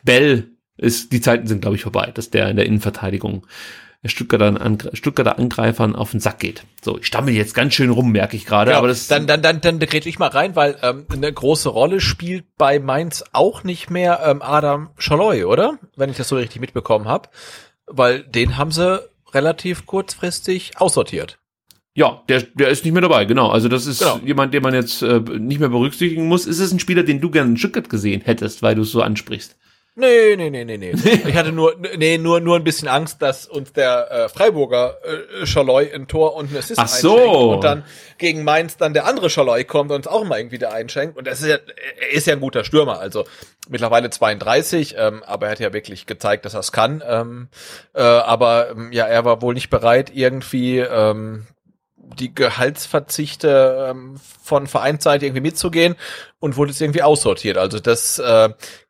Bell 0.03 0.47
ist, 0.77 1.11
die 1.11 1.21
Zeiten 1.21 1.47
sind, 1.47 1.61
glaube 1.61 1.75
ich, 1.75 1.83
vorbei, 1.83 2.11
dass 2.13 2.29
der 2.29 2.49
in 2.49 2.55
der 2.55 2.65
Innenverteidigung 2.65 3.45
Stuttgarter, 4.05 4.61
Angr 4.61 4.95
Stuttgarter 4.95 5.39
Angreifern 5.39 5.95
auf 5.95 6.11
den 6.11 6.19
Sack 6.19 6.39
geht. 6.39 6.63
So, 6.83 6.99
ich 6.99 7.07
stammel 7.07 7.33
jetzt 7.33 7.55
ganz 7.55 7.73
schön 7.73 7.89
rum, 7.89 8.11
merke 8.11 8.37
ich 8.37 8.45
gerade. 8.45 8.69
Genau, 8.69 8.79
aber 8.79 8.87
das 8.87 9.07
dann, 9.07 9.27
dann, 9.27 9.41
dann, 9.41 9.59
dann 9.59 9.79
gerät 9.79 10.05
ich 10.05 10.19
mal 10.19 10.29
rein, 10.29 10.55
weil 10.55 10.77
ähm, 10.83 11.05
eine 11.11 11.33
große 11.33 11.67
Rolle 11.67 11.99
spielt 11.99 12.45
bei 12.57 12.79
Mainz 12.79 13.23
auch 13.33 13.63
nicht 13.63 13.89
mehr 13.89 14.21
ähm, 14.23 14.41
Adam 14.41 14.91
Schaloi, 14.97 15.45
oder? 15.45 15.79
Wenn 15.95 16.09
ich 16.09 16.17
das 16.17 16.29
so 16.29 16.35
richtig 16.35 16.61
mitbekommen 16.61 17.07
habe 17.07 17.29
weil 17.87 18.23
den 18.23 18.57
haben 18.57 18.71
sie 18.71 19.01
relativ 19.33 19.85
kurzfristig 19.85 20.73
aussortiert. 20.77 21.39
Ja, 21.95 22.21
der, 22.29 22.43
der 22.43 22.69
ist 22.69 22.85
nicht 22.85 22.93
mehr 22.93 23.01
dabei, 23.01 23.25
genau. 23.25 23.49
Also 23.49 23.69
das 23.69 23.87
ist 23.87 23.99
genau. 23.99 24.19
jemand, 24.23 24.53
den 24.53 24.61
man 24.61 24.75
jetzt 24.75 25.01
äh, 25.01 25.19
nicht 25.19 25.59
mehr 25.59 25.69
berücksichtigen 25.69 26.27
muss. 26.27 26.45
Ist 26.45 26.59
es 26.59 26.71
ein 26.71 26.79
Spieler, 26.79 27.01
den 27.01 27.21
du 27.21 27.31
gerne 27.31 27.49
in 27.49 27.57
Stuttgart 27.57 27.89
gesehen 27.89 28.21
hättest, 28.21 28.61
weil 28.61 28.75
du 28.75 28.83
es 28.83 28.91
so 28.91 29.01
ansprichst? 29.01 29.57
Nee, 29.99 30.35
nee, 30.35 30.51
nee, 30.51 30.63
nee, 30.63 30.77
nee. 30.77 30.91
ich 31.27 31.35
hatte 31.35 31.51
nur, 31.51 31.75
nee, 31.97 32.19
nur, 32.19 32.39
nur 32.39 32.55
ein 32.55 32.63
bisschen 32.63 32.87
Angst, 32.87 33.19
dass 33.23 33.47
uns 33.47 33.73
der 33.73 34.11
äh, 34.11 34.29
Freiburger 34.29 34.99
äh, 35.03 35.47
Schaloi 35.47 35.91
ein 35.91 36.07
Tor 36.07 36.35
und 36.35 36.51
ein 36.51 36.57
Assist 36.57 36.79
Ach 36.79 36.87
so. 36.87 37.53
und 37.53 37.63
dann 37.63 37.83
gegen 38.19 38.43
Mainz 38.43 38.77
dann 38.77 38.93
der 38.93 39.07
andere 39.07 39.31
Schaloi 39.31 39.63
kommt 39.63 39.89
und 39.89 39.97
uns 39.97 40.07
auch 40.07 40.23
mal 40.23 40.37
irgendwie 40.37 40.59
da 40.59 40.69
einschenkt. 40.69 41.17
Und 41.17 41.25
das 41.25 41.41
ist 41.41 41.47
ja, 41.47 41.57
er 41.99 42.11
ist 42.11 42.27
ja 42.27 42.33
ein 42.33 42.41
guter 42.41 42.63
Stürmer, 42.63 42.99
also 42.99 43.25
mittlerweile 43.69 44.11
32, 44.11 44.93
ähm, 44.99 45.23
aber 45.23 45.47
er 45.47 45.53
hat 45.53 45.59
ja 45.59 45.73
wirklich 45.73 46.05
gezeigt, 46.05 46.45
dass 46.45 46.53
er 46.53 46.59
es 46.59 46.71
kann. 46.71 47.01
Ähm, 47.03 47.47
äh, 47.95 48.03
aber 48.03 48.69
ähm, 48.69 48.91
ja, 48.91 49.07
er 49.07 49.25
war 49.25 49.41
wohl 49.41 49.55
nicht 49.55 49.71
bereit, 49.71 50.11
irgendwie 50.13 50.77
ähm, 50.77 51.47
die 51.95 52.35
Gehaltsverzichte 52.35 53.87
ähm, 53.89 54.19
von 54.43 54.67
Vereinsseite 54.67 55.25
irgendwie 55.25 55.41
mitzugehen 55.41 55.95
und 56.39 56.55
wurde 56.55 56.69
es 56.69 56.81
irgendwie 56.81 57.01
aussortiert. 57.01 57.57
Also 57.57 57.79
das 57.79 58.19
äh, 58.19 58.49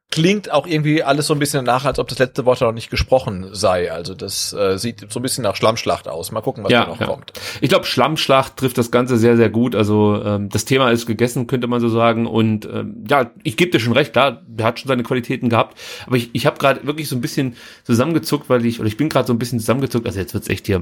klingt 0.10 0.52
auch 0.52 0.66
irgendwie 0.66 1.04
alles 1.04 1.28
so 1.28 1.34
ein 1.34 1.40
bisschen 1.40 1.66
danach, 1.66 1.86
als 1.86 2.00
ob 2.00 2.08
das 2.08 2.18
letzte 2.18 2.46
Wort 2.46 2.62
noch 2.62 2.72
nicht 2.72 2.90
gesprochen 2.90 3.50
sei. 3.52 3.92
Also 3.92 4.16
das 4.16 4.54
äh, 4.54 4.78
sieht 4.78 5.12
so 5.12 5.20
ein 5.20 5.22
bisschen 5.22 5.44
nach 5.44 5.56
Schlammschlacht 5.56 6.08
aus. 6.08 6.32
Mal 6.32 6.42
gucken, 6.42 6.64
was 6.64 6.72
ja, 6.72 6.86
da 6.86 6.92
noch 6.92 7.00
ja. 7.00 7.08
kommt. 7.08 7.34
Ich 7.62 7.70
glaube, 7.70 7.86
Schlammschlacht 7.86 8.56
trifft 8.58 8.78
das 8.78 8.90
Ganze 8.90 9.18
sehr, 9.18 9.36
sehr 9.36 9.50
gut. 9.50 9.76
Also 9.76 10.22
ähm, 10.24 10.50
das 10.50 10.66
Thema 10.66 10.92
ist 10.92 11.06
gegessen, 11.06 11.46
könnte 11.48 11.68
man 11.68 11.82
so 11.82 11.90
sagen. 11.90 12.26
Und 12.26 12.66
ähm, 12.66 13.04
ja, 13.10 13.32
ich 13.44 13.58
gebe 13.58 13.72
dir 13.72 13.80
schon 13.80 13.94
recht, 13.94 14.14
klar, 14.14 14.42
der 14.48 14.66
hat 14.66 14.80
schon 14.80 14.88
seine 14.88 15.04
Qualitäten 15.04 15.50
gehabt. 15.50 15.78
Aber 16.06 16.16
ich, 16.16 16.30
ich 16.34 16.46
habe 16.46 16.58
gerade 16.58 16.88
wirklich 16.88 17.10
so 17.10 17.16
ein 17.16 17.22
bisschen 17.22 17.56
zusammengezuckt, 17.84 18.50
weil 18.50 18.66
ich, 18.66 18.80
oder 18.80 18.88
ich 18.88 18.98
bin 18.98 19.10
gerade 19.10 19.28
so 19.28 19.34
ein 19.34 19.40
bisschen 19.40 19.60
zusammengezuckt. 19.60 20.06
Also 20.06 20.20
jetzt 20.20 20.34
wird's 20.34 20.50
echt 20.50 20.68
hier 20.68 20.82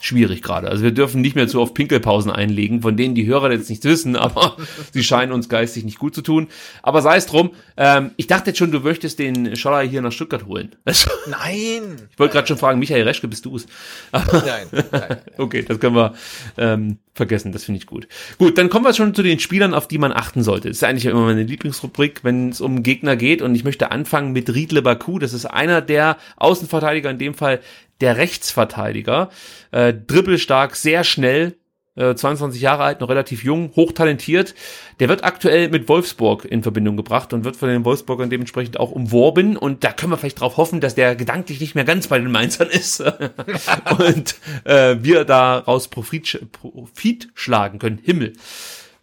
schwierig 0.00 0.42
gerade. 0.42 0.68
Also 0.68 0.82
wir 0.84 0.90
dürfen 0.90 1.20
nicht 1.20 1.34
mehr 1.34 1.48
zu 1.48 1.60
oft 1.60 1.74
Pinkelpausen 1.74 2.30
einlegen, 2.30 2.82
von 2.82 2.96
denen 2.96 3.14
die 3.14 3.26
Hörer 3.26 3.50
jetzt 3.52 3.70
nichts 3.70 3.84
wissen, 3.84 4.16
aber 4.24 4.56
sie 4.92 5.02
scheinen 5.02 5.32
uns 5.32 5.48
geistig 5.48 5.84
nicht 5.84 5.98
gut 5.98 6.14
zu 6.14 6.22
tun. 6.22 6.48
Aber 6.82 7.02
sei 7.02 7.16
es 7.16 7.26
drum, 7.26 7.52
ähm, 7.76 8.10
ich 8.16 8.26
dachte 8.26 8.50
jetzt 8.50 8.58
schon, 8.58 8.70
du 8.70 8.80
möchtest 8.80 9.18
den 9.18 9.56
Scholler 9.56 9.82
hier 9.82 10.02
nach 10.02 10.12
Stuttgart 10.12 10.46
holen. 10.46 10.74
Also, 10.86 11.10
nein! 11.26 11.96
Ich 12.12 12.18
wollte 12.18 12.34
gerade 12.34 12.46
schon 12.46 12.58
fragen, 12.58 12.78
Michael 12.78 13.02
Reschke, 13.02 13.26
bist 13.26 13.44
du 13.46 13.56
es? 13.56 13.66
Nein, 14.12 14.66
nein. 14.92 15.16
okay, 15.38 15.62
das 15.62 15.80
können 15.80 15.96
wir 15.96 16.14
ähm, 16.56 16.98
vergessen, 17.14 17.52
das 17.52 17.64
finde 17.64 17.78
ich 17.78 17.86
gut. 17.86 18.06
Gut, 18.38 18.58
dann 18.58 18.68
kommen 18.68 18.84
wir 18.84 18.92
schon 18.92 19.14
zu 19.14 19.22
den 19.22 19.40
Spielern, 19.40 19.74
auf 19.74 19.88
die 19.88 19.98
man 19.98 20.12
achten 20.12 20.42
sollte. 20.42 20.68
Das 20.68 20.76
ist 20.76 20.84
eigentlich 20.84 21.06
immer 21.06 21.24
meine 21.24 21.42
Lieblingsrubrik, 21.42 22.22
wenn 22.22 22.50
es 22.50 22.60
um 22.60 22.82
Gegner 22.82 23.16
geht 23.16 23.42
und 23.42 23.54
ich 23.54 23.64
möchte 23.64 23.90
anfangen 23.90 24.32
mit 24.32 24.54
Riedle 24.54 24.82
Baku. 24.82 25.18
Das 25.18 25.32
ist 25.32 25.46
einer 25.46 25.80
der 25.80 26.18
Außenverteidiger, 26.36 27.10
in 27.10 27.18
dem 27.18 27.34
Fall 27.34 27.60
der 28.04 28.18
Rechtsverteidiger. 28.18 29.30
Äh, 29.70 29.94
dribbelstark, 29.94 30.76
sehr 30.76 31.04
schnell, 31.04 31.56
äh, 31.96 32.14
22 32.14 32.60
Jahre 32.60 32.82
alt, 32.82 33.00
noch 33.00 33.08
relativ 33.08 33.44
jung, 33.44 33.72
hochtalentiert. 33.76 34.54
Der 35.00 35.08
wird 35.08 35.24
aktuell 35.24 35.70
mit 35.70 35.88
Wolfsburg 35.88 36.44
in 36.44 36.62
Verbindung 36.62 36.98
gebracht 36.98 37.32
und 37.32 37.44
wird 37.44 37.56
von 37.56 37.70
den 37.70 37.86
Wolfsburgern 37.86 38.28
dementsprechend 38.28 38.78
auch 38.78 38.90
umworben. 38.90 39.56
Und 39.56 39.84
da 39.84 39.92
können 39.92 40.12
wir 40.12 40.18
vielleicht 40.18 40.36
darauf 40.36 40.58
hoffen, 40.58 40.82
dass 40.82 40.94
der 40.94 41.16
gedanklich 41.16 41.60
nicht 41.60 41.74
mehr 41.74 41.84
ganz 41.84 42.08
bei 42.08 42.18
den 42.18 42.30
Mainzern 42.30 42.68
ist 42.68 43.00
und 43.98 44.34
äh, 44.64 44.96
wir 45.00 45.24
daraus 45.24 45.88
Profit, 45.88 46.52
Profit 46.52 47.30
schlagen 47.32 47.78
können. 47.78 48.00
Himmel. 48.02 48.34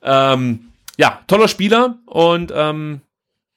Ähm, 0.03 0.67
ja, 0.97 1.21
toller 1.25 1.47
Spieler 1.47 1.97
und 2.05 2.53
ähm, 2.55 3.01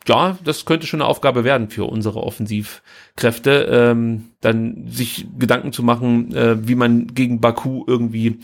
ja, 0.06 0.38
das 0.44 0.64
könnte 0.64 0.86
schon 0.86 1.00
eine 1.00 1.08
Aufgabe 1.08 1.44
werden 1.44 1.70
für 1.70 1.84
unsere 1.84 2.22
Offensivkräfte, 2.22 3.68
ähm, 3.70 4.30
dann 4.40 4.86
sich 4.88 5.26
Gedanken 5.38 5.72
zu 5.72 5.82
machen, 5.82 6.34
äh, 6.34 6.68
wie 6.68 6.74
man 6.74 7.08
gegen 7.08 7.40
Baku 7.40 7.84
irgendwie 7.86 8.38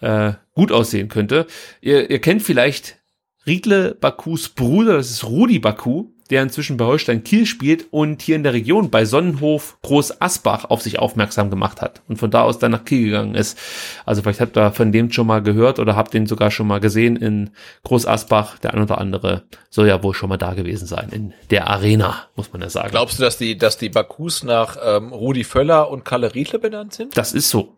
äh, 0.00 0.32
gut 0.54 0.72
aussehen 0.72 1.08
könnte. 1.08 1.46
Ihr, 1.80 2.10
ihr 2.10 2.20
kennt 2.20 2.42
vielleicht 2.42 2.98
Riedle 3.46 3.96
Bakus 4.00 4.48
Bruder, 4.50 4.96
das 4.96 5.10
ist 5.10 5.24
Rudi 5.24 5.58
Baku, 5.58 6.10
der 6.30 6.42
inzwischen 6.42 6.76
bei 6.76 6.84
Holstein 6.84 7.24
Kiel 7.24 7.46
spielt 7.46 7.86
und 7.90 8.22
hier 8.22 8.36
in 8.36 8.42
der 8.42 8.52
Region 8.52 8.90
bei 8.90 9.04
Sonnenhof 9.04 9.78
Groß 9.82 10.20
Asbach 10.20 10.66
auf 10.66 10.82
sich 10.82 10.98
aufmerksam 10.98 11.50
gemacht 11.50 11.82
hat 11.82 12.02
und 12.08 12.16
von 12.16 12.30
da 12.30 12.42
aus 12.42 12.58
dann 12.58 12.70
nach 12.70 12.84
Kiel 12.84 13.06
gegangen 13.06 13.34
ist. 13.34 13.58
Also 14.06 14.22
vielleicht 14.22 14.40
habt 14.40 14.56
ihr 14.56 14.72
von 14.72 14.92
dem 14.92 15.10
schon 15.12 15.26
mal 15.26 15.42
gehört 15.42 15.78
oder 15.78 15.96
habt 15.96 16.14
den 16.14 16.26
sogar 16.26 16.50
schon 16.50 16.66
mal 16.66 16.80
gesehen 16.80 17.16
in 17.16 17.50
Groß 17.84 18.06
Asbach. 18.06 18.58
Der 18.58 18.74
ein 18.74 18.82
oder 18.82 18.98
andere 18.98 19.42
soll 19.68 19.88
ja 19.88 20.02
wohl 20.02 20.14
schon 20.14 20.28
mal 20.28 20.36
da 20.36 20.54
gewesen 20.54 20.86
sein 20.86 21.08
in 21.10 21.34
der 21.50 21.68
Arena, 21.68 22.28
muss 22.36 22.52
man 22.52 22.62
ja 22.62 22.70
sagen. 22.70 22.90
Glaubst 22.90 23.18
du, 23.18 23.22
dass 23.22 23.36
die, 23.36 23.58
dass 23.58 23.78
die 23.78 23.88
Bakus 23.88 24.44
nach 24.44 24.76
ähm, 24.82 25.12
Rudi 25.12 25.44
Völler 25.44 25.90
und 25.90 26.04
Kalle 26.04 26.34
Riedle 26.34 26.58
benannt 26.58 26.94
sind? 26.94 27.16
Das 27.16 27.32
ist 27.32 27.50
so. 27.50 27.76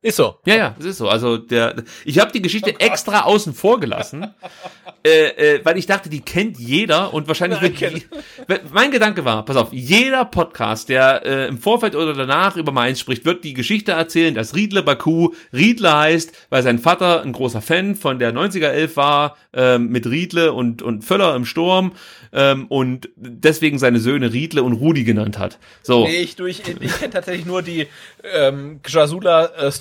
Ist 0.00 0.16
so. 0.16 0.36
Ja, 0.46 0.54
ja, 0.54 0.74
das 0.76 0.86
ist 0.86 0.98
so. 0.98 1.08
Also 1.08 1.38
der, 1.38 1.74
ich 2.04 2.20
habe 2.20 2.30
die 2.30 2.40
Geschichte 2.40 2.72
oh 2.72 2.78
extra 2.78 3.22
außen 3.22 3.52
vor 3.52 3.80
gelassen, 3.80 4.32
äh, 5.04 5.56
äh, 5.56 5.64
weil 5.64 5.76
ich 5.76 5.86
dachte, 5.86 6.08
die 6.08 6.20
kennt 6.20 6.56
jeder 6.56 7.12
und 7.12 7.26
wahrscheinlich 7.26 7.60
Nein, 7.60 8.02
wird. 8.46 8.72
Mein 8.72 8.92
Gedanke 8.92 9.24
war, 9.24 9.44
pass 9.44 9.56
auf, 9.56 9.72
jeder 9.72 10.24
Podcast, 10.24 10.88
der 10.88 11.26
äh, 11.26 11.48
im 11.48 11.58
Vorfeld 11.58 11.96
oder 11.96 12.14
danach 12.14 12.56
über 12.56 12.70
Mainz 12.70 13.00
spricht, 13.00 13.24
wird 13.24 13.42
die 13.42 13.54
Geschichte 13.54 13.90
erzählen, 13.90 14.36
dass 14.36 14.54
Riedle 14.54 14.84
Baku 14.84 15.32
Riedle 15.52 15.92
heißt, 15.92 16.32
weil 16.48 16.62
sein 16.62 16.78
Vater 16.78 17.22
ein 17.22 17.32
großer 17.32 17.60
Fan 17.60 17.96
von 17.96 18.20
der 18.20 18.32
90er 18.32 18.68
11 18.68 18.96
war, 18.96 19.36
ähm, 19.52 19.88
mit 19.88 20.06
Riedle 20.06 20.52
und 20.52 20.80
und 20.80 21.04
Völler 21.04 21.34
im 21.34 21.44
Sturm 21.44 21.90
ähm, 22.32 22.66
und 22.68 23.08
deswegen 23.16 23.80
seine 23.80 23.98
Söhne 23.98 24.32
Riedle 24.32 24.62
und 24.62 24.74
Rudi 24.74 25.02
genannt 25.02 25.38
hat. 25.38 25.58
So. 25.82 26.06
Nee, 26.06 26.20
ich, 26.20 26.36
du, 26.36 26.46
ich, 26.46 26.62
ich 26.68 26.98
kenne 26.98 27.10
tatsächlich 27.12 27.46
nur 27.46 27.62
die 27.62 27.88
ähm, 28.22 28.80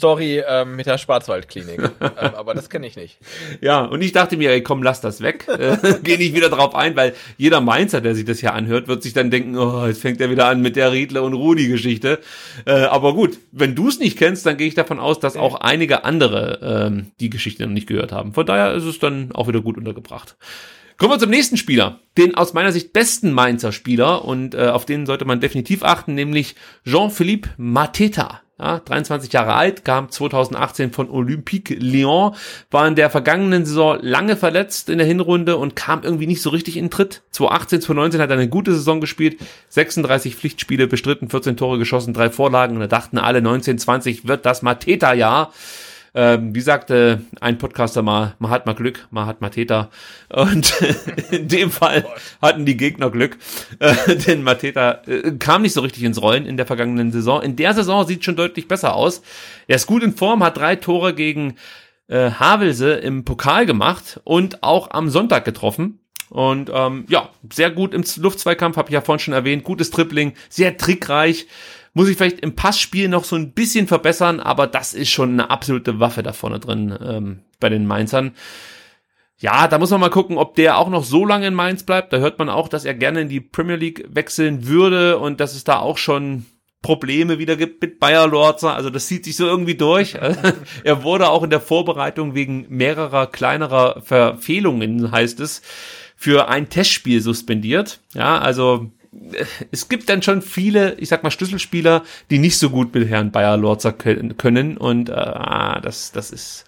Jasula-Story 0.08 0.44
ähm, 0.48 0.76
mit 0.76 0.86
der 0.86 0.98
Schwarzwaldklinik. 0.98 1.80
ähm, 2.02 2.12
aber 2.36 2.54
das 2.54 2.70
kenne 2.70 2.88
ich 2.88 2.96
nicht. 2.96 3.18
Ja, 3.62 3.82
und 3.82 4.02
ich 4.02 4.12
dachte 4.12 4.38
mir, 4.38 4.52
ey, 4.52 4.64
komm, 4.64 4.84
lass 4.84 5.02
das 5.02 5.22
weg. 5.22 5.46
Äh, 5.58 5.78
geh 6.04 6.18
nicht 6.18 6.36
wieder 6.36 6.50
drauf 6.50 6.76
ein, 6.76 6.96
weil 6.96 7.14
jeder 7.38 7.62
Mainzer, 7.62 8.00
der 8.00 8.14
sich 8.14 8.26
das 8.26 8.40
hier 8.40 8.54
anhört, 8.54 8.88
wird 8.88 9.02
sich 9.02 9.14
dann 9.14 9.32
denken, 9.32 9.58
oh, 9.58 9.88
jetzt 9.88 10.02
fängt 10.02 10.22
er 10.22 10.30
wieder 10.30 10.46
an 10.46 10.62
mit 10.62 10.76
der 10.76 10.92
Riedle 10.92 11.24
und 11.24 11.34
Rudi-Geschichte. 11.34 12.20
Äh, 12.66 12.84
aber 12.84 13.16
gut, 13.16 13.40
wenn 13.52 13.74
du 13.74 13.88
es 13.88 13.98
nicht 13.98 14.20
kennst, 14.20 14.46
dann 14.46 14.56
gehe 14.56 14.68
ich 14.68 14.76
davon 14.76 15.00
aus, 15.00 15.20
dass 15.20 15.36
auch 15.36 15.56
einige 15.56 16.06
andere 16.06 16.60
ähm, 16.62 17.12
die 17.20 17.32
Geschichte 17.32 17.66
noch 17.66 17.74
nicht 17.74 17.88
gehört 17.88 18.12
haben. 18.12 18.34
Von 18.34 18.46
daher 18.46 18.76
ist 18.76 18.84
es 18.84 19.00
dann 19.00 19.32
auch 19.32 19.48
wieder 19.48 19.62
gut 19.62 19.78
untergebracht. 19.78 20.36
Kommen 20.98 21.12
wir 21.12 21.20
zum 21.20 21.32
nächsten 21.32 21.58
Spieler, 21.58 22.02
den 22.18 22.36
aus 22.36 22.54
meiner 22.54 22.72
Sicht 22.72 22.94
besten 22.94 23.32
Mainzer 23.32 23.72
Spieler 23.72 24.24
und 24.26 24.54
äh, 24.54 24.68
auf 24.68 24.86
den 24.86 25.08
sollte 25.08 25.26
man 25.26 25.40
definitiv 25.40 25.82
achten, 25.84 26.14
nämlich 26.14 26.56
Jean-Philippe 26.86 27.50
Mateta. 27.58 28.42
Ja, 28.60 28.80
23 28.80 29.32
Jahre 29.32 29.54
alt, 29.54 29.86
kam 29.86 30.10
2018 30.10 30.92
von 30.92 31.12
Olympique 31.12 31.76
Lyon, 31.76 32.34
war 32.72 32.88
in 32.88 32.96
der 32.96 33.12
vergangenen 33.12 33.68
Saison 33.68 34.00
lange 34.02 34.36
verletzt 34.36 34.90
in 34.90 34.98
der 34.98 35.06
Hinrunde 35.06 35.58
und 35.58 35.76
kam 35.76 36.02
irgendwie 36.02 36.26
nicht 36.26 36.42
so 36.42 36.50
richtig 36.50 36.76
in 36.76 36.90
Tritt. 36.90 37.22
2018, 37.32 37.82
2019 37.82 38.22
hat 38.22 38.32
er 38.32 38.38
eine 38.38 38.50
gute 38.50 38.74
Saison 38.74 39.00
gespielt, 39.00 39.38
36 39.70 40.36
Pflichtspiele 40.36 40.88
bestritten, 40.88 41.30
14 41.30 41.56
Tore 41.56 41.78
geschossen, 41.78 42.16
drei 42.16 42.32
Vorlagen 42.32 42.74
und 42.74 42.82
da 42.82 42.88
dachten 42.88 43.20
alle 43.20 43.44
19, 43.44 43.78
20 43.78 44.28
wird 44.28 44.44
das 44.48 44.64
Mateta-Jahr. 44.64 45.54
Ähm, 46.20 46.56
wie 46.56 46.62
sagte 46.62 47.22
ein 47.42 47.60
Podcaster 47.60 48.02
mal, 48.02 48.34
man 48.40 48.50
hat 48.50 48.66
mal 48.66 48.74
Glück, 48.74 49.08
man 49.12 49.28
hat 49.28 49.40
mal 49.40 49.52
Täter. 49.52 49.92
Und 50.30 50.74
in 51.32 51.48
dem 51.48 51.70
Fall 51.70 52.08
hatten 52.42 52.66
die 52.66 52.76
Gegner 52.76 53.12
Glück, 53.12 53.38
äh, 53.78 54.16
denn 54.16 54.42
Mateta 54.42 55.04
äh, 55.06 55.34
kam 55.38 55.62
nicht 55.62 55.74
so 55.74 55.82
richtig 55.82 56.02
ins 56.02 56.20
Rollen 56.20 56.48
in 56.48 56.58
der 56.58 56.66
vergangenen 56.66 57.12
Saison. 57.12 57.44
In 57.44 57.56
der 57.56 57.76
Saison 57.76 58.08
sieht 58.08 58.26
schon 58.26 58.36
deutlich 58.36 58.68
besser 58.68 58.96
aus. 58.96 59.22
Er 59.68 59.76
ist 59.76 59.86
gut 59.86 60.02
in 60.02 60.18
Form, 60.18 60.44
hat 60.44 60.58
drei 60.58 60.76
Tore 60.76 61.14
gegen 61.14 61.54
äh, 62.08 62.32
Havelse 62.32 62.94
im 62.96 63.24
Pokal 63.24 63.68
gemacht 63.68 64.20
und 64.24 64.64
auch 64.64 64.90
am 64.90 65.12
Sonntag 65.12 65.46
getroffen. 65.46 66.00
Und 66.30 66.72
ähm, 66.74 67.06
ja, 67.10 67.30
sehr 67.54 67.70
gut 67.70 67.94
im 67.94 68.04
Luftzweikampf, 68.18 68.76
habe 68.76 68.90
ich 68.90 68.94
ja 68.94 69.02
vorhin 69.02 69.20
schon 69.20 69.34
erwähnt. 69.36 69.64
Gutes 69.64 69.92
Tripling, 69.92 70.34
sehr 70.50 70.78
trickreich. 70.78 71.46
Muss 71.98 72.10
ich 72.10 72.16
vielleicht 72.16 72.42
im 72.42 72.54
Passspiel 72.54 73.10
noch 73.10 73.24
so 73.24 73.36
ein 73.36 73.54
bisschen 73.54 73.88
verbessern, 73.88 74.40
aber 74.40 74.68
das 74.68 74.94
ist 74.94 75.10
schon 75.10 75.32
eine 75.32 75.50
absolute 75.50 76.00
Waffe 76.00 76.22
da 76.22 76.32
vorne 76.32 76.60
drin 76.60 76.96
ähm, 77.02 77.40
bei 77.60 77.70
den 77.70 77.88
Mainzern. 77.88 78.34
Ja, 79.40 79.68
da 79.68 79.80
muss 79.80 79.90
man 79.90 80.02
mal 80.02 80.12
gucken, 80.12 80.38
ob 80.38 80.54
der 80.54 80.78
auch 80.78 80.90
noch 80.90 81.04
so 81.04 81.26
lange 81.26 81.48
in 81.48 81.56
Mainz 81.56 81.82
bleibt. 81.82 82.14
Da 82.14 82.18
hört 82.18 82.38
man 82.38 82.50
auch, 82.50 82.68
dass 82.68 82.86
er 82.86 82.94
gerne 82.94 83.22
in 83.22 83.30
die 83.30 83.40
Premier 83.40 83.78
League 83.78 84.06
wechseln 84.10 84.68
würde 84.68 85.18
und 85.18 85.40
dass 85.40 85.56
es 85.56 85.64
da 85.64 85.80
auch 85.80 85.98
schon 85.98 86.46
Probleme 86.84 87.40
wieder 87.40 87.56
gibt 87.56 87.82
mit 87.82 88.00
Bayer 88.00 88.28
Lorzer. 88.28 88.76
Also 88.76 88.92
das 88.92 89.08
zieht 89.08 89.26
sich 89.26 89.36
so 89.36 89.48
irgendwie 89.48 89.74
durch. 89.74 90.20
er 90.84 91.02
wurde 91.02 91.30
auch 91.30 91.42
in 91.42 91.50
der 91.50 91.62
Vorbereitung 91.62 92.36
wegen 92.36 92.68
mehrerer 92.70 93.26
kleinerer 93.26 94.04
Verfehlungen, 94.04 95.12
heißt 95.12 95.40
es, 95.40 95.64
für 96.16 96.48
ein 96.48 96.70
Testspiel 96.70 97.22
suspendiert. 97.22 98.02
Ja, 98.14 98.38
also 98.38 98.92
es 99.72 99.90
gibt 99.90 100.10
dann 100.10 100.22
schon 100.22 100.42
viele, 100.42 100.96
ich 100.96 101.10
sag 101.10 101.24
mal, 101.24 101.32
Schlüsselspieler, 101.32 102.04
die 102.30 102.40
nicht 102.40 102.58
so 102.58 102.70
gut 102.70 102.94
mit 102.94 103.08
Herrn 103.08 103.32
Bayer 103.32 103.58
Lorzer 103.58 103.94
können. 103.94 104.78
Und 104.78 105.10
äh, 105.10 105.14
das, 105.14 106.12
das 106.12 106.32
ist, 106.32 106.66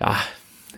ja, 0.00 0.16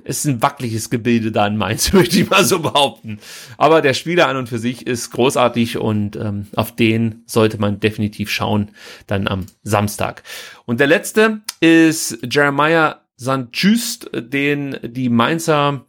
ist 0.03 0.25
ein 0.25 0.43
wackeliges 0.43 0.91
Gebilde 0.91 1.31
da 1.33 1.47
in 1.47 1.57
Mainz, 1.57 1.93
möchte 1.93 2.19
ich 2.19 2.29
mal 2.29 2.45
so 2.45 2.61
behaupten. 2.61 3.19
Aber 3.57 3.81
der 3.83 3.95
Spieler 3.95 4.29
an 4.29 4.37
und 4.37 4.49
für 4.49 4.59
sich 4.59 4.87
ist 4.87 5.11
großartig 5.11 5.79
und 5.79 6.17
ähm, 6.17 6.47
auf 6.57 6.75
den 6.75 7.23
sollte 7.27 7.59
man 7.59 7.81
definitiv 7.81 8.31
schauen, 8.31 8.71
dann 9.07 9.29
am 9.29 9.47
Samstag. 9.63 10.23
Und 10.67 10.81
der 10.81 10.87
letzte 10.87 11.43
ist 11.61 12.19
Jeremiah 12.29 13.01
St. 13.21 13.49
Just, 13.53 14.11
den 14.13 14.77
die 14.83 15.09
Mainzer 15.09 15.85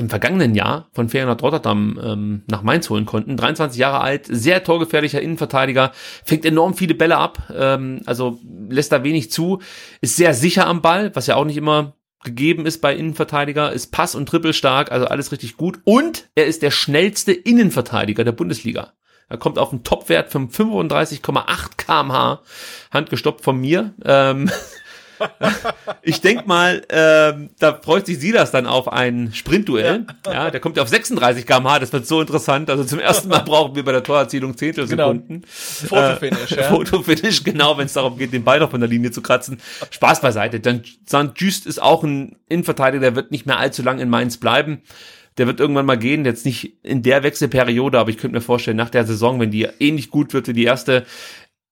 im 0.00 0.08
vergangenen 0.08 0.54
Jahr 0.54 0.88
von 0.92 1.08
Feyenoord 1.08 1.42
Rotterdam 1.42 2.00
ähm, 2.02 2.42
nach 2.48 2.62
Mainz 2.62 2.88
holen 2.88 3.06
konnten. 3.06 3.36
23 3.36 3.78
Jahre 3.78 4.00
alt, 4.00 4.26
sehr 4.26 4.64
torgefährlicher 4.64 5.20
Innenverteidiger, 5.20 5.92
fängt 6.24 6.44
enorm 6.44 6.74
viele 6.74 6.94
Bälle 6.94 7.18
ab, 7.18 7.52
ähm, 7.54 8.00
also 8.06 8.40
lässt 8.68 8.92
da 8.92 9.04
wenig 9.04 9.30
zu, 9.30 9.60
ist 10.00 10.16
sehr 10.16 10.34
sicher 10.34 10.66
am 10.66 10.80
Ball, 10.80 11.14
was 11.14 11.26
ja 11.26 11.36
auch 11.36 11.44
nicht 11.44 11.58
immer 11.58 11.94
gegeben 12.24 12.66
ist 12.66 12.80
bei 12.80 12.94
Innenverteidiger, 12.94 13.72
ist 13.72 13.92
Pass- 13.92 14.14
und 14.14 14.28
Trippelstark, 14.28 14.90
also 14.90 15.06
alles 15.06 15.32
richtig 15.32 15.56
gut. 15.56 15.80
Und 15.84 16.28
er 16.34 16.46
ist 16.46 16.62
der 16.62 16.70
schnellste 16.70 17.32
Innenverteidiger 17.32 18.24
der 18.24 18.32
Bundesliga. 18.32 18.94
Er 19.28 19.38
kommt 19.38 19.58
auf 19.58 19.70
einen 19.70 19.84
Topwert 19.84 20.30
von 20.30 20.50
35,8 20.50 21.76
kmh, 21.76 22.42
handgestoppt 22.90 23.42
von 23.42 23.60
mir. 23.60 23.94
Ähm, 24.04 24.50
ich 26.02 26.20
denk 26.20 26.46
mal, 26.46 26.82
ähm, 26.88 27.50
da 27.58 27.74
freut 27.74 28.06
sich 28.06 28.18
Silas 28.18 28.50
dann 28.50 28.66
auf 28.66 28.92
ein 28.92 29.32
Sprintduell. 29.34 30.06
Ja. 30.26 30.32
ja, 30.32 30.50
der 30.50 30.60
kommt 30.60 30.76
ja 30.76 30.82
auf 30.82 30.88
36 30.88 31.46
km/h, 31.46 31.78
das 31.78 31.92
wird 31.92 32.06
so 32.06 32.20
interessant. 32.20 32.70
Also 32.70 32.84
zum 32.84 32.98
ersten 32.98 33.28
Mal 33.28 33.40
brauchen 33.40 33.74
wir 33.74 33.84
bei 33.84 33.92
der 33.92 34.02
Torerzielung 34.02 34.56
Zehntelsekunden. 34.56 35.42
Genau. 35.42 36.02
Fotofinish, 36.02 36.52
äh, 36.52 36.56
ja. 36.56 36.62
Fotofinish, 36.64 37.44
genau, 37.44 37.76
wenn 37.78 37.86
es 37.86 37.92
darum 37.92 38.18
geht, 38.18 38.32
den 38.32 38.44
Ball 38.44 38.60
noch 38.60 38.70
von 38.70 38.80
der 38.80 38.88
Linie 38.88 39.10
zu 39.10 39.22
kratzen. 39.22 39.60
Spaß 39.90 40.20
beiseite. 40.20 40.60
Dann 40.60 40.82
St. 41.06 41.32
Just 41.36 41.66
ist 41.66 41.80
auch 41.80 42.02
ein 42.02 42.36
Innenverteidiger, 42.48 43.00
der 43.00 43.16
wird 43.16 43.30
nicht 43.30 43.46
mehr 43.46 43.58
allzu 43.58 43.82
lang 43.82 43.98
in 43.98 44.08
Mainz 44.08 44.36
bleiben. 44.36 44.82
Der 45.38 45.46
wird 45.46 45.60
irgendwann 45.60 45.86
mal 45.86 45.96
gehen, 45.96 46.24
jetzt 46.24 46.44
nicht 46.44 46.84
in 46.84 47.02
der 47.02 47.22
Wechselperiode, 47.22 47.98
aber 47.98 48.10
ich 48.10 48.18
könnte 48.18 48.34
mir 48.34 48.42
vorstellen, 48.42 48.76
nach 48.76 48.90
der 48.90 49.06
Saison, 49.06 49.40
wenn 49.40 49.50
die 49.50 49.68
ähnlich 49.78 50.10
gut 50.10 50.34
wird 50.34 50.48
wie 50.48 50.52
die 50.52 50.64
erste, 50.64 51.06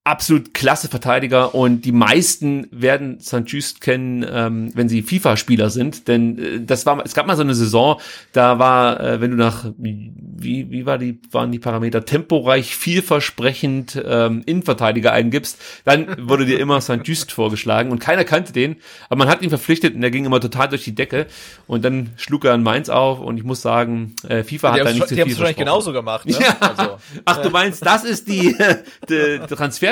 absolut 0.08 0.54
klasse 0.54 0.88
Verteidiger 0.88 1.54
und 1.54 1.82
die 1.82 1.92
meisten 1.92 2.66
werden 2.70 3.20
St. 3.20 3.42
Just 3.46 3.80
kennen, 3.80 4.24
ähm, 4.28 4.70
wenn 4.74 4.88
sie 4.88 5.02
FIFA-Spieler 5.02 5.68
sind, 5.70 6.08
denn 6.08 6.38
äh, 6.38 6.60
das 6.64 6.86
war, 6.86 7.04
es 7.04 7.14
gab 7.14 7.26
mal 7.26 7.36
so 7.36 7.42
eine 7.42 7.54
Saison, 7.54 8.00
da 8.32 8.58
war, 8.58 9.00
äh, 9.00 9.20
wenn 9.20 9.32
du 9.32 9.36
nach, 9.36 9.66
wie, 9.76 10.70
wie 10.70 10.86
war 10.86 10.98
die, 10.98 11.20
waren 11.30 11.52
die 11.52 11.58
Parameter, 11.58 12.04
temporeich, 12.04 12.74
vielversprechend 12.74 14.02
ähm, 14.04 14.42
Innenverteidiger 14.46 15.12
eingibst, 15.12 15.58
dann 15.84 16.28
wurde 16.28 16.46
dir 16.46 16.58
immer 16.58 16.80
St. 16.80 17.00
Just 17.04 17.32
vorgeschlagen 17.32 17.90
und 17.90 17.98
keiner 17.98 18.24
kannte 18.24 18.52
den, 18.52 18.76
aber 19.10 19.18
man 19.18 19.28
hat 19.28 19.42
ihn 19.42 19.50
verpflichtet 19.50 19.94
und 19.94 20.00
der 20.00 20.10
ging 20.10 20.24
immer 20.24 20.40
total 20.40 20.68
durch 20.68 20.84
die 20.84 20.94
Decke 20.94 21.26
und 21.66 21.84
dann 21.84 22.10
schlug 22.16 22.46
er 22.46 22.54
in 22.54 22.62
Mainz 22.62 22.88
auf 22.88 23.20
und 23.20 23.36
ich 23.36 23.44
muss 23.44 23.60
sagen, 23.60 24.14
äh, 24.26 24.42
FIFA 24.42 24.72
die 24.72 24.80
hat 24.80 24.86
da 24.86 24.92
nicht 24.92 25.08
so 25.08 25.14
Die 25.14 25.20
haben 25.20 25.28
viel 25.28 25.34
es 25.34 25.38
wahrscheinlich 25.38 25.58
genauso 25.58 25.92
gemacht, 25.92 26.26
ne? 26.26 26.36
Ja. 26.40 26.56
Also, 26.60 26.98
Ach, 27.24 27.42
du 27.42 27.50
meinst, 27.50 27.84
das 27.84 28.04
ist 28.04 28.28
die, 28.28 28.56
die 29.08 29.40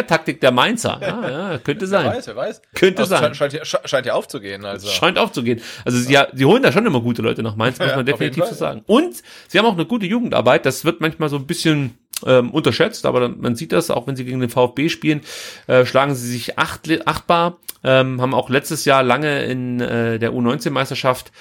Transfertaktik 0.07 0.41
der 0.41 0.53
Mainzer. 0.53 0.99
Ja, 1.01 1.31
ja, 1.53 1.59
könnte 1.59 1.87
sein. 1.87 2.07
wer 2.07 2.17
weiß, 2.17 2.27
wer 2.29 2.37
weiß. 2.37 2.63
Könnte 2.75 3.03
es 3.03 3.09
sein. 3.09 3.35
Scheint, 3.35 3.53
scheint, 3.53 3.81
scheint 3.85 4.07
ja 4.07 4.15
aufzugehen, 4.15 4.65
also. 4.65 4.89
Scheint 4.89 5.19
aufzugehen. 5.19 5.61
Also 5.85 5.99
sie, 5.99 6.13
ja, 6.13 6.29
sie 6.33 6.45
holen 6.45 6.63
da 6.63 6.73
schon 6.73 6.87
immer 6.87 7.01
gute 7.01 7.23
Leute 7.23 7.43
nach 7.43 7.57
Mainz, 7.57 7.79
muss 7.79 7.95
man 7.95 8.07
definitiv 8.07 8.45
Fall, 8.45 8.53
so 8.53 8.59
sagen. 8.59 8.83
Und 8.87 9.23
sie 9.49 9.59
haben 9.59 9.67
auch 9.67 9.75
eine 9.75 9.87
gute 9.87 10.07
Jugendarbeit. 10.07 10.67
Das 10.67 10.85
wird 10.85 11.01
manchmal 11.01 11.29
so 11.29 11.37
ein 11.37 11.47
bisschen 11.47 11.99
ähm, 12.25 12.51
unterschätzt, 12.51 13.05
aber 13.05 13.29
man 13.29 13.57
sieht 13.57 13.73
das, 13.73 13.91
auch 13.91 14.07
wenn 14.07 14.17
sie 14.17 14.25
gegen 14.25 14.41
den 14.41 14.51
VfB 14.51 14.89
spielen, 14.89 15.21
äh, 15.67 15.85
schlagen 15.85 16.15
sie 16.15 16.29
sich 16.31 16.59
acht, 16.59 16.89
achtbar, 17.07 17.59
ähm, 17.85 18.21
haben 18.21 18.35
auch 18.35 18.49
letztes 18.49 18.85
Jahr 18.85 19.03
lange 19.03 19.45
in 19.45 19.81
äh, 19.81 20.19
der 20.19 20.33
U19-Meisterschaft 20.33 21.33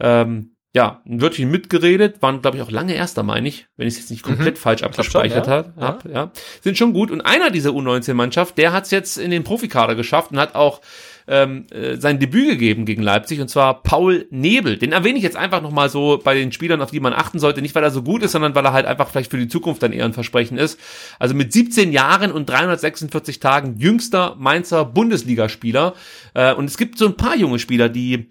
ähm, 0.00 0.53
ja, 0.74 1.00
Wörtchen 1.04 1.50
mitgeredet, 1.52 2.20
waren, 2.20 2.42
glaube 2.42 2.56
ich, 2.56 2.62
auch 2.62 2.70
lange 2.70 2.94
Erster, 2.94 3.22
meine 3.22 3.46
ich, 3.46 3.68
wenn 3.76 3.86
ich 3.86 3.94
es 3.94 4.00
jetzt 4.00 4.10
nicht 4.10 4.24
komplett 4.24 4.58
falsch 4.58 4.82
abgespeichert 4.82 5.46
Mhm. 5.46 5.50
schon, 5.50 5.72
ja. 5.80 5.86
hab, 5.86 6.04
hab, 6.04 6.12
ja. 6.12 6.32
Sind 6.62 6.76
schon 6.76 6.92
gut. 6.92 7.12
Und 7.12 7.20
einer 7.20 7.50
dieser 7.50 7.70
U19-Mannschaft, 7.70 8.58
der 8.58 8.72
hat 8.72 8.84
es 8.84 8.90
jetzt 8.90 9.16
in 9.16 9.30
den 9.30 9.44
Profikader 9.44 9.94
geschafft 9.94 10.32
und 10.32 10.38
hat 10.38 10.56
auch 10.56 10.80
ähm, 11.26 11.66
äh, 11.70 11.96
sein 11.96 12.18
Debüt 12.18 12.48
gegeben 12.50 12.84
gegen 12.86 13.02
Leipzig, 13.02 13.40
und 13.40 13.48
zwar 13.48 13.82
Paul 13.82 14.26
Nebel. 14.30 14.76
Den 14.76 14.92
erwähne 14.92 15.16
ich 15.16 15.22
jetzt 15.22 15.36
einfach 15.36 15.62
nochmal 15.62 15.88
so 15.88 16.20
bei 16.22 16.34
den 16.34 16.50
Spielern, 16.52 16.82
auf 16.82 16.90
die 16.90 17.00
man 17.00 17.12
achten 17.14 17.38
sollte. 17.38 17.62
Nicht, 17.62 17.74
weil 17.76 17.84
er 17.84 17.90
so 17.92 18.02
gut 18.02 18.22
ist, 18.24 18.32
sondern 18.32 18.54
weil 18.56 18.66
er 18.66 18.72
halt 18.72 18.84
einfach 18.84 19.08
vielleicht 19.08 19.30
für 19.30 19.38
die 19.38 19.48
Zukunft 19.48 19.82
dann 19.82 19.92
eher 19.92 20.04
ein 20.04 20.12
Versprechen 20.12 20.58
ist. 20.58 20.78
Also 21.20 21.34
mit 21.34 21.52
17 21.52 21.92
Jahren 21.92 22.32
und 22.32 22.46
346 22.50 23.38
Tagen 23.38 23.76
jüngster 23.78 24.34
Mainzer 24.38 24.84
Bundesligaspieler. 24.84 25.94
Äh, 26.34 26.52
und 26.52 26.66
es 26.66 26.76
gibt 26.76 26.98
so 26.98 27.06
ein 27.06 27.16
paar 27.16 27.36
junge 27.36 27.58
Spieler, 27.60 27.88
die 27.88 28.26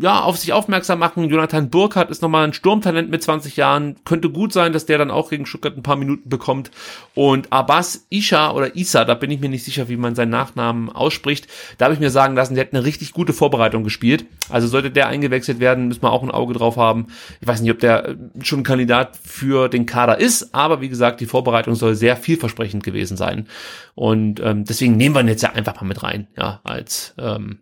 ja, 0.00 0.22
auf 0.22 0.36
sich 0.36 0.52
aufmerksam 0.52 0.98
machen. 0.98 1.28
Jonathan 1.28 1.68
Burkhardt 1.68 2.10
ist 2.10 2.22
nochmal 2.22 2.44
ein 2.44 2.52
Sturmtalent 2.52 3.10
mit 3.10 3.22
20 3.22 3.56
Jahren. 3.56 3.96
Könnte 4.04 4.30
gut 4.30 4.52
sein, 4.52 4.72
dass 4.72 4.86
der 4.86 4.98
dann 4.98 5.10
auch 5.10 5.30
gegen 5.30 5.46
Stuttgart 5.46 5.76
ein 5.76 5.82
paar 5.82 5.96
Minuten 5.96 6.28
bekommt. 6.28 6.70
Und 7.14 7.52
Abbas 7.52 8.06
Isha 8.08 8.52
oder 8.52 8.76
Isa, 8.76 9.04
da 9.04 9.14
bin 9.14 9.30
ich 9.30 9.40
mir 9.40 9.48
nicht 9.48 9.64
sicher, 9.64 9.88
wie 9.88 9.96
man 9.96 10.14
seinen 10.14 10.30
Nachnamen 10.30 10.90
ausspricht. 10.90 11.48
Da 11.78 11.84
habe 11.84 11.94
ich 11.94 12.00
mir 12.00 12.10
sagen 12.10 12.34
lassen, 12.34 12.54
der 12.54 12.64
hat 12.64 12.72
eine 12.72 12.84
richtig 12.84 13.12
gute 13.12 13.32
Vorbereitung 13.32 13.84
gespielt. 13.84 14.26
Also 14.48 14.68
sollte 14.68 14.90
der 14.90 15.08
eingewechselt 15.08 15.60
werden, 15.60 15.88
müssen 15.88 16.02
wir 16.02 16.12
auch 16.12 16.22
ein 16.22 16.30
Auge 16.30 16.54
drauf 16.54 16.76
haben. 16.76 17.08
Ich 17.40 17.46
weiß 17.46 17.60
nicht, 17.60 17.70
ob 17.70 17.78
der 17.78 18.08
äh, 18.08 18.16
schon 18.42 18.62
Kandidat 18.62 19.18
für 19.22 19.68
den 19.68 19.86
Kader 19.86 20.18
ist, 20.18 20.54
aber 20.54 20.80
wie 20.80 20.88
gesagt, 20.88 21.20
die 21.20 21.26
Vorbereitung 21.26 21.74
soll 21.74 21.94
sehr 21.94 22.16
vielversprechend 22.16 22.84
gewesen 22.84 23.16
sein. 23.16 23.48
Und 23.94 24.40
ähm, 24.40 24.64
deswegen 24.64 24.96
nehmen 24.96 25.14
wir 25.14 25.20
ihn 25.20 25.28
jetzt 25.28 25.42
ja 25.42 25.52
einfach 25.52 25.80
mal 25.80 25.86
mit 25.86 26.02
rein, 26.02 26.26
ja, 26.36 26.60
als 26.64 27.14
ähm, 27.18 27.58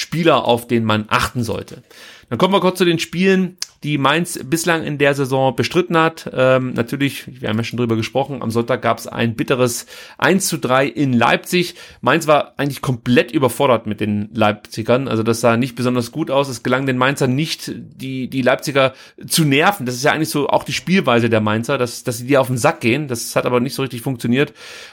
Spieler, 0.00 0.44
auf 0.44 0.68
den 0.68 0.84
man 0.84 1.06
achten 1.08 1.42
sollte. 1.42 1.82
Dann 2.28 2.38
kommen 2.38 2.52
wir 2.52 2.60
kurz 2.60 2.78
zu 2.78 2.84
den 2.84 2.98
Spielen, 2.98 3.56
die 3.84 3.96
Mainz 3.96 4.40
bislang 4.44 4.82
in 4.82 4.98
der 4.98 5.14
Saison 5.14 5.54
bestritten 5.54 5.96
hat. 5.96 6.28
Ähm, 6.32 6.72
natürlich, 6.74 7.40
wir 7.40 7.48
haben 7.48 7.58
ja 7.58 7.64
schon 7.64 7.76
drüber 7.76 7.94
gesprochen, 7.94 8.42
am 8.42 8.50
Sonntag 8.50 8.82
gab 8.82 8.98
es 8.98 9.06
ein 9.06 9.36
bitteres 9.36 9.86
1 10.18 10.48
zu 10.48 10.58
3 10.58 10.86
in 10.86 11.12
Leipzig. 11.12 11.76
Mainz 12.00 12.26
war 12.26 12.54
eigentlich 12.56 12.80
komplett 12.80 13.30
überfordert 13.30 13.86
mit 13.86 14.00
den 14.00 14.30
Leipzigern. 14.34 15.06
Also 15.06 15.22
das 15.22 15.40
sah 15.40 15.56
nicht 15.56 15.76
besonders 15.76 16.10
gut 16.10 16.30
aus. 16.30 16.48
Es 16.48 16.64
gelang 16.64 16.86
den 16.86 16.98
Mainzern 16.98 17.36
nicht, 17.36 17.72
die, 17.76 18.28
die 18.28 18.42
Leipziger 18.42 18.94
zu 19.26 19.44
nerven. 19.44 19.86
Das 19.86 19.94
ist 19.94 20.02
ja 20.02 20.12
eigentlich 20.12 20.30
so 20.30 20.48
auch 20.48 20.64
die 20.64 20.72
Spielweise 20.72 21.30
der 21.30 21.40
Mainzer, 21.40 21.78
dass, 21.78 22.02
dass 22.02 22.18
sie 22.18 22.26
dir 22.26 22.40
auf 22.40 22.48
den 22.48 22.58
Sack 22.58 22.80
gehen. 22.80 23.06
Das 23.06 23.36
hat 23.36 23.46
aber 23.46 23.60
nicht 23.60 23.74
so 23.74 23.82
richtig 23.82 24.02
funktioniert. 24.02 24.52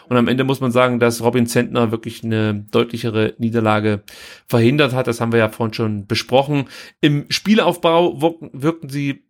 Und 0.09 0.17
am 0.17 0.27
Ende 0.27 0.43
muss 0.43 0.61
man 0.61 0.71
sagen, 0.71 0.99
dass 0.99 1.23
Robin 1.23 1.47
Zentner 1.47 1.91
wirklich 1.91 2.23
eine 2.23 2.65
deutlichere 2.69 3.33
Niederlage 3.39 4.03
verhindert 4.45 4.93
hat. 4.93 5.07
Das 5.07 5.21
haben 5.21 5.31
wir 5.31 5.39
ja 5.39 5.49
vorhin 5.49 5.73
schon 5.73 6.05
besprochen. 6.05 6.65
Im 7.01 7.24
Spielaufbau 7.29 8.21
wirken, 8.21 8.49
wirkten 8.53 8.89
sie 8.89 9.25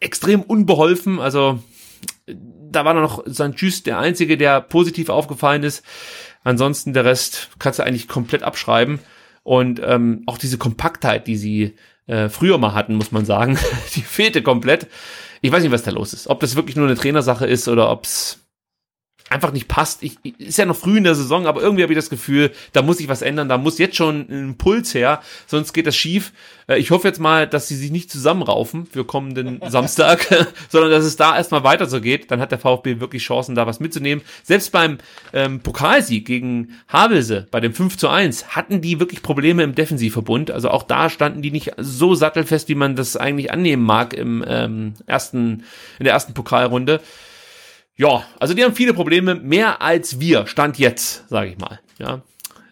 extrem 0.00 0.42
unbeholfen. 0.42 1.20
Also 1.20 1.60
da 2.26 2.84
war 2.84 2.94
noch. 2.94 3.24
Just 3.56 3.86
der 3.86 3.98
Einzige, 3.98 4.36
der 4.36 4.60
positiv 4.60 5.08
aufgefallen 5.08 5.62
ist. 5.62 5.84
Ansonsten 6.42 6.92
der 6.92 7.04
Rest 7.04 7.50
kannst 7.58 7.78
du 7.78 7.84
eigentlich 7.84 8.08
komplett 8.08 8.42
abschreiben. 8.42 9.00
Und 9.42 9.80
ähm, 9.84 10.22
auch 10.26 10.38
diese 10.38 10.58
Kompaktheit, 10.58 11.26
die 11.26 11.36
sie 11.36 11.74
äh, 12.06 12.28
früher 12.28 12.58
mal 12.58 12.74
hatten, 12.74 12.96
muss 12.96 13.12
man 13.12 13.24
sagen, 13.24 13.58
die 13.94 14.02
fehlte 14.02 14.42
komplett. 14.42 14.86
Ich 15.40 15.52
weiß 15.52 15.62
nicht, 15.62 15.72
was 15.72 15.82
da 15.82 15.90
los 15.90 16.12
ist. 16.12 16.28
Ob 16.28 16.40
das 16.40 16.56
wirklich 16.56 16.76
nur 16.76 16.86
eine 16.86 16.96
Trainersache 16.96 17.46
ist 17.46 17.68
oder 17.68 17.90
ob 17.90 18.04
es 18.04 18.43
einfach 19.30 19.52
nicht 19.52 19.68
passt. 19.68 20.02
Ich, 20.02 20.18
ich, 20.22 20.38
ist 20.38 20.58
ja 20.58 20.66
noch 20.66 20.76
früh 20.76 20.98
in 20.98 21.04
der 21.04 21.14
Saison, 21.14 21.46
aber 21.46 21.62
irgendwie 21.62 21.82
habe 21.82 21.92
ich 21.92 21.98
das 21.98 22.10
Gefühl, 22.10 22.52
da 22.72 22.82
muss 22.82 22.98
sich 22.98 23.08
was 23.08 23.22
ändern, 23.22 23.48
da 23.48 23.56
muss 23.56 23.78
jetzt 23.78 23.96
schon 23.96 24.26
ein 24.28 24.48
Impuls 24.50 24.94
her, 24.94 25.22
sonst 25.46 25.72
geht 25.72 25.86
das 25.86 25.96
schief. 25.96 26.32
Äh, 26.66 26.78
ich 26.78 26.90
hoffe 26.90 27.08
jetzt 27.08 27.20
mal, 27.20 27.46
dass 27.46 27.66
sie 27.66 27.76
sich 27.76 27.90
nicht 27.90 28.10
zusammenraufen 28.10 28.86
für 28.86 29.04
kommenden 29.04 29.60
Samstag, 29.68 30.26
sondern 30.68 30.90
dass 30.90 31.04
es 31.04 31.16
da 31.16 31.36
erstmal 31.36 31.64
weiter 31.64 31.86
so 31.86 32.00
geht. 32.00 32.30
Dann 32.30 32.40
hat 32.40 32.52
der 32.52 32.58
VfB 32.58 33.00
wirklich 33.00 33.22
Chancen, 33.22 33.54
da 33.54 33.66
was 33.66 33.80
mitzunehmen. 33.80 34.22
Selbst 34.42 34.72
beim 34.72 34.98
ähm, 35.32 35.60
Pokalsieg 35.60 36.26
gegen 36.26 36.74
Havelse, 36.88 37.46
bei 37.50 37.60
dem 37.60 37.72
5 37.72 37.96
zu 37.96 38.08
1, 38.08 38.54
hatten 38.54 38.82
die 38.82 39.00
wirklich 39.00 39.22
Probleme 39.22 39.62
im 39.62 39.74
Defensivverbund. 39.74 40.50
Also 40.50 40.70
auch 40.70 40.82
da 40.82 41.08
standen 41.08 41.40
die 41.40 41.50
nicht 41.50 41.72
so 41.78 42.14
sattelfest, 42.14 42.68
wie 42.68 42.74
man 42.74 42.94
das 42.94 43.16
eigentlich 43.16 43.50
annehmen 43.50 43.84
mag 43.84 44.12
im 44.12 44.44
ähm, 44.46 44.94
ersten, 45.06 45.64
in 45.98 46.04
der 46.04 46.12
ersten 46.12 46.34
Pokalrunde. 46.34 47.00
Ja, 47.96 48.24
also 48.40 48.54
die 48.54 48.64
haben 48.64 48.74
viele 48.74 48.94
Probleme, 48.94 49.34
mehr 49.34 49.80
als 49.80 50.18
wir, 50.20 50.46
Stand 50.46 50.78
jetzt, 50.78 51.28
sage 51.28 51.50
ich 51.50 51.58
mal. 51.58 51.80
Ja. 51.98 52.22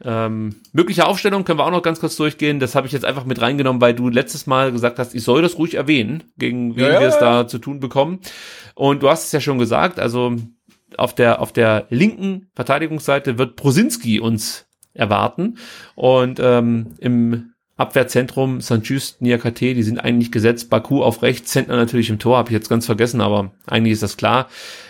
Ähm, 0.05 0.57
mögliche 0.73 1.07
Aufstellung 1.07 1.45
können 1.45 1.61
wir 1.61 1.65
auch 1.65 1.71
noch 1.71 1.83
ganz 1.83 2.01
kurz 2.01 2.17
durchgehen. 2.17 2.59
Das 2.59 2.75
habe 2.75 2.89
ich 2.89 2.93
jetzt 2.93 3.05
einfach 3.05 3.25
mit 3.25 3.41
reingenommen, 3.41 3.81
weil 3.81 3.95
du 3.95 4.09
letztes 4.09 4.47
Mal 4.47 4.73
gesagt 4.73 4.99
hast, 4.99 5.15
ich 5.15 5.23
soll 5.23 5.43
das 5.43 5.59
ruhig 5.59 5.75
erwähnen, 5.75 6.25
gegen 6.39 6.75
wen 6.75 6.85
Ja, 6.85 7.01
wir 7.01 7.09
es 7.09 7.19
da 7.19 7.47
zu 7.47 7.59
tun 7.59 7.79
bekommen. 7.79 8.19
Und 8.75 9.03
du 9.05 9.09
hast 9.09 9.27
es 9.27 9.33
ja 9.33 9.41
schon 9.41 9.59
gesagt, 9.59 10.01
also 10.01 10.35
auf 10.99 11.15
der, 11.15 11.41
auf 11.41 11.53
der 11.53 11.87
linken 11.89 12.49
Verteidigungsseite 12.55 13.39
wird 13.39 13.55
Prosinski 13.55 14.19
uns 14.19 14.67
erwarten. 14.93 15.59
Und 15.95 16.41
ähm, 16.41 16.95
im 16.99 17.52
Abwehrzentrum 17.83 18.61
St. 18.61 19.21
Niakate, 19.21 19.75
die 19.75 19.83
sind 19.83 19.99
eigentlich 19.99 20.33
gesetzt. 20.33 20.71
Baku 20.71 21.03
auf 21.03 21.23
rechts, 21.23 21.51
Zentner 21.53 21.77
natürlich 21.77 22.09
im 22.09 22.19
Tor, 22.19 22.39
habe 22.39 22.49
ich 22.49 22.55
jetzt 22.55 22.69
ganz 22.69 22.87
vergessen, 22.87 23.21
aber 23.21 23.51
eigentlich 23.67 23.93
ist 23.93 24.03
das 24.03 24.17
klar. 24.17 24.49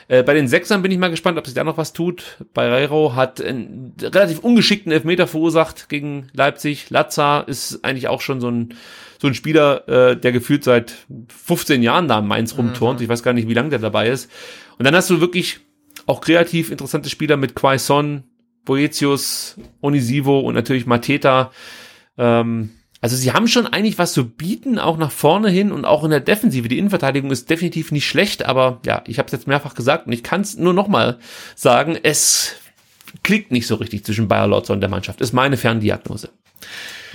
Äh, 0.08 0.22
bei 0.22 0.34
den 0.34 0.46
Sechsern 0.46 0.82
bin 0.82 0.92
ich 0.92 0.98
mal 0.98 1.10
gespannt, 1.10 1.38
ob 1.38 1.46
sich 1.46 1.54
da 1.54 1.64
noch 1.64 1.78
was 1.78 1.92
tut. 1.92 2.38
Barreiro 2.54 3.16
hat 3.16 3.40
einen 3.40 3.94
relativ 4.00 4.40
ungeschickten 4.40 4.92
Elfmeter 4.92 5.26
verursacht 5.26 5.88
gegen 5.88 6.28
Leipzig. 6.32 6.90
Lazar 6.90 7.48
ist 7.48 7.84
eigentlich 7.84 8.08
auch 8.08 8.20
schon 8.20 8.40
so 8.40 8.50
ein 8.50 8.74
so 9.22 9.28
ein 9.28 9.34
Spieler, 9.34 9.88
äh, 9.88 10.16
der 10.16 10.32
gefühlt 10.32 10.64
seit 10.64 11.06
15 11.28 11.80
Jahren 11.80 12.08
da 12.08 12.18
in 12.18 12.26
Mainz 12.26 12.58
rumturnt. 12.58 13.00
Ich 13.00 13.08
weiß 13.08 13.22
gar 13.22 13.32
nicht, 13.32 13.48
wie 13.48 13.54
lange 13.54 13.70
der 13.70 13.78
dabei 13.78 14.08
ist. 14.08 14.28
Und 14.78 14.84
dann 14.84 14.96
hast 14.96 15.08
du 15.10 15.20
wirklich 15.20 15.60
auch 16.06 16.20
kreativ 16.20 16.72
interessante 16.72 17.08
Spieler 17.08 17.36
mit 17.36 17.54
Quaison, 17.54 18.24
Boetius, 18.64 19.56
Onisivo 19.80 20.40
und 20.40 20.54
natürlich 20.54 20.86
Mateta. 20.86 21.52
Ähm, 22.18 22.70
also 23.02 23.16
sie 23.16 23.32
haben 23.32 23.48
schon 23.48 23.66
eigentlich 23.66 23.98
was 23.98 24.12
zu 24.12 24.28
bieten, 24.28 24.78
auch 24.78 24.96
nach 24.96 25.10
vorne 25.10 25.50
hin 25.50 25.72
und 25.72 25.84
auch 25.84 26.04
in 26.04 26.10
der 26.10 26.20
Defensive. 26.20 26.68
Die 26.68 26.78
Innenverteidigung 26.78 27.32
ist 27.32 27.50
definitiv 27.50 27.90
nicht 27.90 28.06
schlecht, 28.06 28.46
aber 28.46 28.80
ja, 28.86 29.02
ich 29.08 29.18
habe 29.18 29.26
es 29.26 29.32
jetzt 29.32 29.48
mehrfach 29.48 29.74
gesagt 29.74 30.06
und 30.06 30.12
ich 30.12 30.22
kann 30.22 30.42
es 30.42 30.56
nur 30.56 30.72
nochmal 30.72 31.18
sagen, 31.56 31.98
es 32.00 32.54
klickt 33.24 33.50
nicht 33.50 33.66
so 33.66 33.74
richtig 33.74 34.04
zwischen 34.04 34.28
Bayer 34.28 34.46
Lotzer 34.46 34.72
und 34.72 34.80
der 34.80 34.88
Mannschaft. 34.88 35.20
Ist 35.20 35.32
meine 35.32 35.56
Ferndiagnose. 35.56 36.30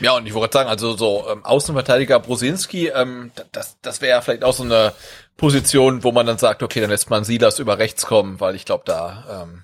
Ja, 0.02 0.18
und 0.18 0.28
ich 0.28 0.34
wollte 0.34 0.58
sagen, 0.58 0.70
also 0.70 0.96
so 0.98 1.26
ähm, 1.32 1.46
Außenverteidiger 1.46 2.20
Brosinski, 2.20 2.90
ähm, 2.90 3.32
das, 3.54 3.78
das 3.82 4.02
wäre 4.02 4.18
ja 4.18 4.22
vielleicht 4.22 4.44
auch 4.44 4.54
so 4.54 4.64
eine 4.64 4.92
Position, 5.38 6.04
wo 6.04 6.12
man 6.12 6.26
dann 6.26 6.38
sagt, 6.38 6.64
okay, 6.64 6.82
dann 6.82 6.90
lässt 6.90 7.10
man 7.10 7.24
Silas 7.24 7.60
über 7.60 7.80
rechts 7.80 8.06
kommen, 8.06 8.42
weil 8.42 8.56
ich 8.56 8.66
glaube, 8.66 8.84
da 8.86 9.44
ähm, 9.44 9.64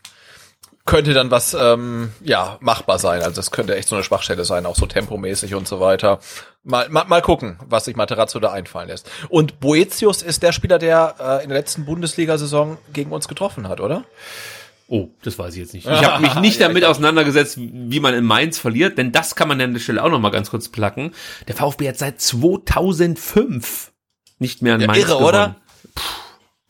könnte 0.86 1.14
dann 1.14 1.32
was 1.32 1.54
ähm, 1.54 2.12
ja 2.22 2.58
machbar 2.60 3.00
sein. 3.00 3.22
Also 3.22 3.36
das 3.36 3.52
könnte 3.52 3.76
echt 3.76 3.88
so 3.88 3.96
eine 3.96 4.04
Schwachstelle 4.04 4.44
sein, 4.44 4.66
auch 4.66 4.76
so 4.76 4.86
tempomäßig 4.86 5.56
und 5.56 5.68
so 5.68 5.80
weiter. 5.80 6.20
Mal, 6.64 6.90
mal, 6.90 7.06
mal 7.06 7.22
gucken, 7.22 7.58
was 7.66 7.86
sich 7.86 7.96
Materazzo 7.96 8.40
da 8.40 8.52
einfallen 8.52 8.90
lässt. 8.90 9.10
Und 9.30 9.60
Boetius 9.60 10.22
ist 10.22 10.44
der 10.44 10.52
Spieler, 10.52 10.80
der 10.80 11.16
äh, 11.20 11.44
in 11.44 11.50
der 11.50 11.58
letzten 11.58 11.86
Bundesliga-Saison 11.86 12.78
gegen 12.92 13.12
uns 13.12 13.28
getroffen 13.28 13.68
hat, 13.70 13.80
oder? 13.80 14.04
Oh, 14.90 15.08
das 15.24 15.40
weiß 15.40 15.54
ich 15.54 15.60
jetzt 15.62 15.74
nicht. 15.74 15.88
Ich 15.88 16.06
habe 16.06 16.22
mich 16.22 16.36
nicht 16.42 16.60
damit 16.62 16.84
auseinandergesetzt, 16.84 17.58
wie 17.58 18.00
man 18.02 18.14
in 18.14 18.26
Mainz 18.26 18.60
verliert, 18.60 18.98
denn 18.98 19.12
das 19.14 19.36
kann 19.36 19.48
man 19.48 19.60
an 19.62 19.74
der 19.74 19.80
Stelle 19.80 20.04
auch 20.04 20.10
noch 20.10 20.20
mal 20.20 20.30
ganz 20.32 20.50
kurz 20.52 20.68
placken. 20.70 21.14
Der 21.48 21.56
VfB 21.56 21.88
hat 21.88 21.98
seit 21.98 22.20
2005 22.22 23.92
nicht 24.40 24.62
mehr 24.62 24.76
in 24.76 24.82
Ja, 24.82 24.88
Mainz 24.88 25.00
irre, 25.00 25.14
gewonnen. 25.18 25.26
oder? 25.28 25.56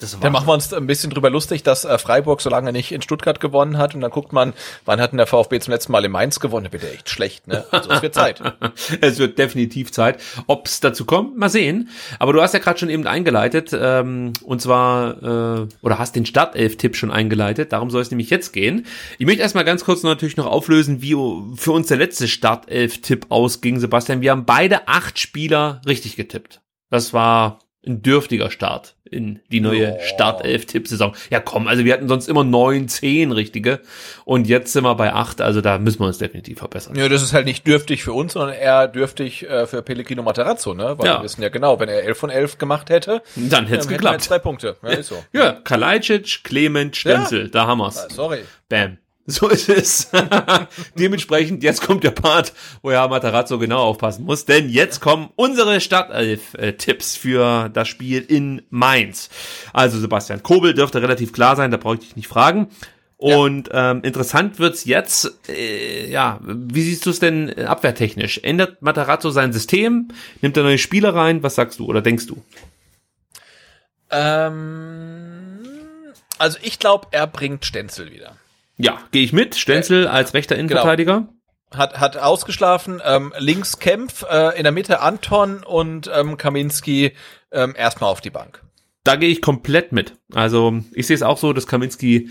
Das 0.04 0.20
Da 0.20 0.24
war 0.24 0.32
machen 0.32 0.48
wir 0.48 0.54
uns 0.54 0.74
ein 0.74 0.86
bisschen 0.86 1.10
drüber 1.10 1.30
lustig, 1.30 1.64
dass 1.64 1.86
äh, 1.86 1.98
Freiburg 1.98 2.42
so 2.42 2.50
lange 2.50 2.74
nicht 2.74 2.92
in 2.92 3.02
Stuttgart 3.02 3.40
gewonnen 3.40 3.78
hat 3.78 3.96
und 3.96 4.02
dann 4.02 4.12
guckt 4.12 4.34
man, 4.34 4.54
wann 4.86 5.00
hat 5.00 5.12
denn 5.12 5.18
der 5.18 5.28
VfB 5.28 5.60
zum 5.60 5.72
letzten 5.72 5.92
Mal 5.94 6.04
in 6.04 6.12
Mainz 6.12 6.40
gewonnen? 6.40 6.68
Er 6.72 6.94
echt 6.94 7.10
schlecht, 7.10 7.48
ne? 7.48 7.66
Also 7.72 7.90
es 7.90 8.02
wird 8.02 8.14
Zeit. 8.14 8.42
es 9.02 9.18
wird 9.18 9.38
definitiv 9.38 9.92
Zeit. 9.92 10.20
Ob 10.48 10.68
es 10.68 10.82
dazu 10.82 11.06
kommt, 11.06 11.38
mal 11.38 11.50
sehen. 11.50 11.90
Aber 12.20 12.34
du 12.34 12.42
hast 12.42 12.54
ja 12.54 12.60
gerade 12.60 12.78
schon 12.80 12.90
eben 12.90 13.08
eingeleitet, 13.08 13.72
ähm, 13.74 14.34
und 14.44 14.62
zwar, 14.62 15.62
äh, 15.62 15.68
oder 15.82 16.00
hast 16.00 16.16
den 16.16 16.26
Startelf-Tipp 16.26 16.96
schon 16.96 17.12
eingeleitet. 17.12 17.72
Darum 17.72 17.90
soll 17.90 18.02
es 18.02 18.12
nämlich 18.12 18.30
jetzt 18.30 18.52
gehen. 18.52 18.86
Ich 19.18 19.26
möchte 19.26 19.42
erstmal 19.42 19.66
ganz 19.66 19.86
kurz 19.86 20.04
natürlich 20.04 20.38
noch 20.38 20.48
auflösen, 20.48 21.02
wie 21.02 21.16
für 21.56 21.72
uns 21.72 21.88
der 21.88 21.98
letzte 21.98 22.28
Startelf-Tipp 22.28 23.28
ausging, 23.30 23.80
Sebastian. 23.80 24.22
Wir 24.22 24.32
haben 24.32 24.46
beide 24.46 24.88
acht 24.88 25.18
Spieler 25.20 25.82
richtig 25.88 26.16
getippt. 26.16 26.62
Das 26.90 27.14
war 27.14 27.60
ein 27.86 28.02
dürftiger 28.02 28.50
Start 28.52 28.96
in 29.14 29.40
die 29.52 29.62
neue 29.62 29.98
Startelf-Tipp-Saison. 30.02 31.16
Ja 31.30 31.40
komm, 31.40 31.68
also 31.68 31.86
wir 31.86 31.94
hatten 31.94 32.08
sonst 32.08 32.28
immer 32.28 32.44
neun, 32.44 32.88
zehn 32.88 33.32
richtige 33.32 33.80
und 34.26 34.48
jetzt 34.48 34.74
sind 34.74 34.84
wir 34.84 34.96
bei 34.96 35.14
acht, 35.14 35.42
also 35.42 35.62
da 35.62 35.78
müssen 35.78 36.00
wir 36.00 36.08
uns 36.08 36.18
definitiv 36.18 36.60
verbessern. 36.60 36.96
Ja, 36.96 37.08
das 37.10 37.22
ist 37.22 37.34
halt 37.34 37.46
nicht 37.46 37.66
dürftig 37.68 38.04
für 38.04 38.14
uns, 38.14 38.34
sondern 38.34 38.56
eher 38.56 38.88
dürftig 38.88 39.48
äh, 39.50 39.68
für 39.68 39.82
Pellegrino 39.82 40.24
Materazzo, 40.24 40.74
ne? 40.74 40.96
Weil 40.98 41.06
Ja. 41.08 41.20
wir 41.20 41.24
wissen 41.24 41.42
ja 41.42 41.50
genau, 41.50 41.80
wenn 41.80 41.90
er 41.90 42.04
11 42.04 42.18
von 42.18 42.30
11 42.30 42.58
gemacht 42.58 42.90
hätte, 42.90 43.22
Dann 43.36 43.44
hätte 43.46 43.52
es 43.54 43.54
ähm, 43.54 43.68
hätten 43.68 43.90
wir 43.90 43.98
geklappt. 43.98 44.30
drei 44.30 44.40
Punkte. 44.40 44.76
Ja, 44.84 44.90
ist 44.90 45.08
so. 45.08 45.24
Ja, 45.34 45.52
Kalajdzic, 45.54 46.44
Clement, 46.44 46.96
Stenzel, 46.96 47.50
da 47.50 47.68
haben 47.68 47.80
wir's. 47.80 48.08
Sorry. 48.10 48.40
Bam. 48.70 48.98
So 49.26 49.48
ist 49.48 49.70
es. 49.70 50.10
Dementsprechend, 51.00 51.64
jetzt 51.64 51.82
kommt 51.82 52.04
der 52.04 52.12
Part, 52.12 52.52
wo 52.82 52.92
ja 52.92 53.08
Matarazzo 53.08 53.58
genau 53.58 53.80
aufpassen 53.80 54.26
muss, 54.26 54.44
denn 54.44 54.68
jetzt 54.68 55.00
kommen 55.00 55.30
unsere 55.38 55.80
Startelf-Tipps 55.80 57.16
für 57.16 57.70
das 57.70 57.88
Spiel 57.88 58.20
in 58.20 58.64
Mainz. 58.70 59.30
Also 59.72 59.98
Sebastian, 59.98 60.44
Kobel 60.44 60.74
dürfte 60.74 61.02
relativ 61.02 61.32
klar 61.32 61.56
sein, 61.56 61.72
da 61.72 61.78
brauche 61.78 61.96
ich 61.96 62.02
dich 62.02 62.16
nicht 62.18 62.28
fragen. 62.28 62.68
Und 63.16 63.70
ähm, 63.72 64.02
interessant 64.04 64.60
wird's 64.60 64.84
jetzt, 64.84 65.48
äh, 65.48 66.12
ja, 66.12 66.42
wie 66.44 66.82
siehst 66.82 67.06
du 67.06 67.10
es 67.10 67.20
denn 67.20 67.48
äh, 67.48 67.64
abwehrtechnisch? 67.64 68.42
Ändert 68.44 68.82
Matarazzo 68.82 69.30
sein 69.30 69.54
System? 69.54 70.10
Nimmt 70.42 70.58
er 70.58 70.64
neue 70.64 70.78
Spieler 70.78 71.16
rein? 71.16 71.42
Was 71.42 71.56
sagst 71.56 71.80
du 71.80 71.86
oder 71.86 72.02
denkst 72.02 72.28
du? 72.28 72.44
Ähm, 74.10 75.60
also 76.38 76.58
ich 76.62 76.80
glaube, 76.80 77.08
er 77.12 77.26
bringt 77.28 77.64
Stenzel 77.64 78.12
wieder. 78.12 78.36
Ja, 78.84 79.00
gehe 79.12 79.24
ich 79.24 79.32
mit. 79.32 79.56
Stenzel 79.56 80.08
als 80.08 80.34
rechter 80.34 80.58
Innenverteidiger. 80.58 81.30
Hat, 81.74 82.02
hat 82.02 82.18
ausgeschlafen, 82.18 83.02
ähm, 83.04 83.34
links 83.38 83.80
Kempf, 83.80 84.26
äh, 84.30 84.58
in 84.58 84.64
der 84.64 84.74
Mitte 84.74 85.00
Anton 85.00 85.64
und 85.64 86.12
ähm, 86.14 86.36
Kaminski 86.36 87.14
ähm, 87.52 87.76
erstmal 87.78 88.12
auf 88.12 88.20
die 88.20 88.30
Bank. 88.30 88.62
Da 89.06 89.16
gehe 89.16 89.30
ich 89.30 89.42
komplett 89.42 89.94
mit. 89.94 90.16
Also 90.34 90.82
ich 90.92 91.08
sehe 91.08 91.16
es 91.16 91.24
auch 91.24 91.38
so, 91.38 91.54
dass 91.54 91.66
Kaminski 91.66 92.30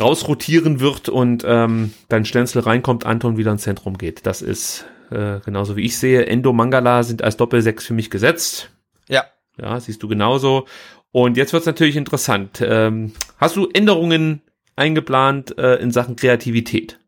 rausrotieren 0.00 0.80
wird 0.80 1.10
und 1.10 1.44
ähm, 1.46 1.92
dann 2.08 2.24
Stenzel 2.24 2.62
reinkommt, 2.62 3.04
Anton 3.04 3.36
wieder 3.36 3.52
ins 3.52 3.62
Zentrum 3.62 3.98
geht. 3.98 4.26
Das 4.26 4.40
ist 4.40 4.86
äh, 5.10 5.40
genauso 5.44 5.76
wie 5.76 5.84
ich 5.84 5.98
sehe. 5.98 6.24
Endo 6.24 6.54
Mangala 6.54 7.02
sind 7.02 7.22
als 7.22 7.36
Doppelsechs 7.36 7.84
für 7.84 7.94
mich 7.94 8.10
gesetzt. 8.10 8.70
Ja. 9.08 9.26
Ja, 9.60 9.78
siehst 9.78 10.02
du 10.02 10.08
genauso. 10.08 10.66
Und 11.12 11.36
jetzt 11.36 11.52
wird's 11.52 11.66
natürlich 11.66 11.96
interessant. 11.96 12.62
Ähm, 12.66 13.12
hast 13.36 13.56
du 13.56 13.68
Änderungen 13.72 14.40
eingeplant 14.76 15.56
äh, 15.58 15.76
in 15.76 15.90
Sachen 15.90 16.16
Kreativität? 16.16 16.98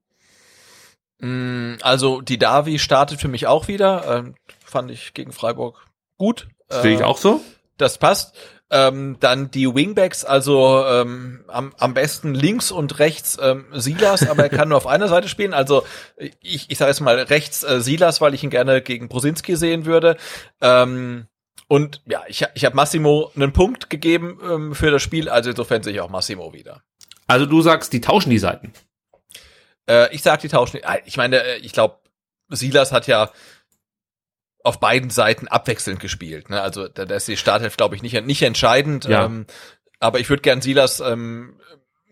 Mm, 1.18 1.74
Also 1.82 2.20
die 2.20 2.38
Davi 2.38 2.78
startet 2.78 3.20
für 3.20 3.28
mich 3.28 3.46
auch 3.46 3.68
wieder. 3.68 4.04
Ähm, 4.18 4.34
fand 4.64 4.90
ich 4.90 5.14
gegen 5.14 5.32
Freiburg 5.32 5.84
gut. 6.18 6.48
Sehe 6.68 6.94
ich 6.94 7.00
Äh, 7.00 7.04
auch 7.04 7.18
so. 7.18 7.40
Das 7.78 7.98
passt. 7.98 8.34
Ähm, 8.68 9.16
dann 9.20 9.48
die 9.52 9.72
Wingbacks, 9.72 10.24
also 10.24 10.84
ähm, 10.84 11.44
am, 11.46 11.72
am 11.78 11.94
besten 11.94 12.34
links 12.34 12.72
und 12.72 12.98
rechts 12.98 13.38
ähm, 13.40 13.66
Silas, 13.72 14.28
aber 14.28 14.42
er 14.42 14.48
kann 14.48 14.68
nur 14.70 14.78
auf 14.78 14.86
einer 14.88 15.06
Seite 15.06 15.28
spielen. 15.28 15.54
Also 15.54 15.84
ich, 16.40 16.68
ich 16.68 16.76
sage 16.76 16.90
jetzt 16.90 17.00
mal 17.00 17.16
rechts 17.16 17.62
äh, 17.62 17.80
Silas, 17.80 18.20
weil 18.20 18.34
ich 18.34 18.42
ihn 18.42 18.50
gerne 18.50 18.82
gegen 18.82 19.08
Prosinski 19.08 19.54
sehen 19.54 19.84
würde. 19.86 20.16
Ähm, 20.60 21.26
und 21.68 22.02
ja, 22.06 22.24
ich, 22.26 22.44
ich 22.54 22.64
habe 22.64 22.74
Massimo 22.74 23.30
einen 23.36 23.52
Punkt 23.52 23.88
gegeben 23.88 24.40
ähm, 24.42 24.74
für 24.74 24.90
das 24.90 25.02
Spiel, 25.02 25.28
also 25.28 25.50
insofern 25.50 25.84
sehe 25.84 25.92
ich 25.92 26.00
auch 26.00 26.10
Massimo 26.10 26.52
wieder. 26.52 26.82
Also 27.26 27.46
du 27.46 27.60
sagst, 27.62 27.92
die 27.92 28.00
tauschen 28.00 28.30
die 28.30 28.38
Seiten. 28.38 28.72
Äh, 29.88 30.14
ich 30.14 30.22
sag 30.22 30.40
die 30.40 30.48
tauschen. 30.48 30.82
äh, 30.82 31.00
Ich 31.04 31.16
meine, 31.16 31.42
äh, 31.42 31.56
ich 31.58 31.72
glaube, 31.72 31.98
Silas 32.48 32.92
hat 32.92 33.06
ja 33.06 33.30
auf 34.62 34.80
beiden 34.80 35.10
Seiten 35.10 35.46
abwechselnd 35.48 36.00
gespielt. 36.00 36.50
Ne? 36.50 36.60
Also 36.60 36.88
da, 36.88 37.04
da 37.04 37.14
ist 37.16 37.28
die 37.28 37.36
Startelf, 37.36 37.76
glaube 37.76 37.94
ich, 37.96 38.02
nicht, 38.02 38.20
nicht 38.26 38.42
entscheidend. 38.42 39.04
Ja. 39.04 39.24
Ähm, 39.26 39.46
aber 40.00 40.18
ich 40.20 40.28
würde 40.28 40.42
gern 40.42 40.60
Silas 40.60 41.00
ähm, 41.00 41.60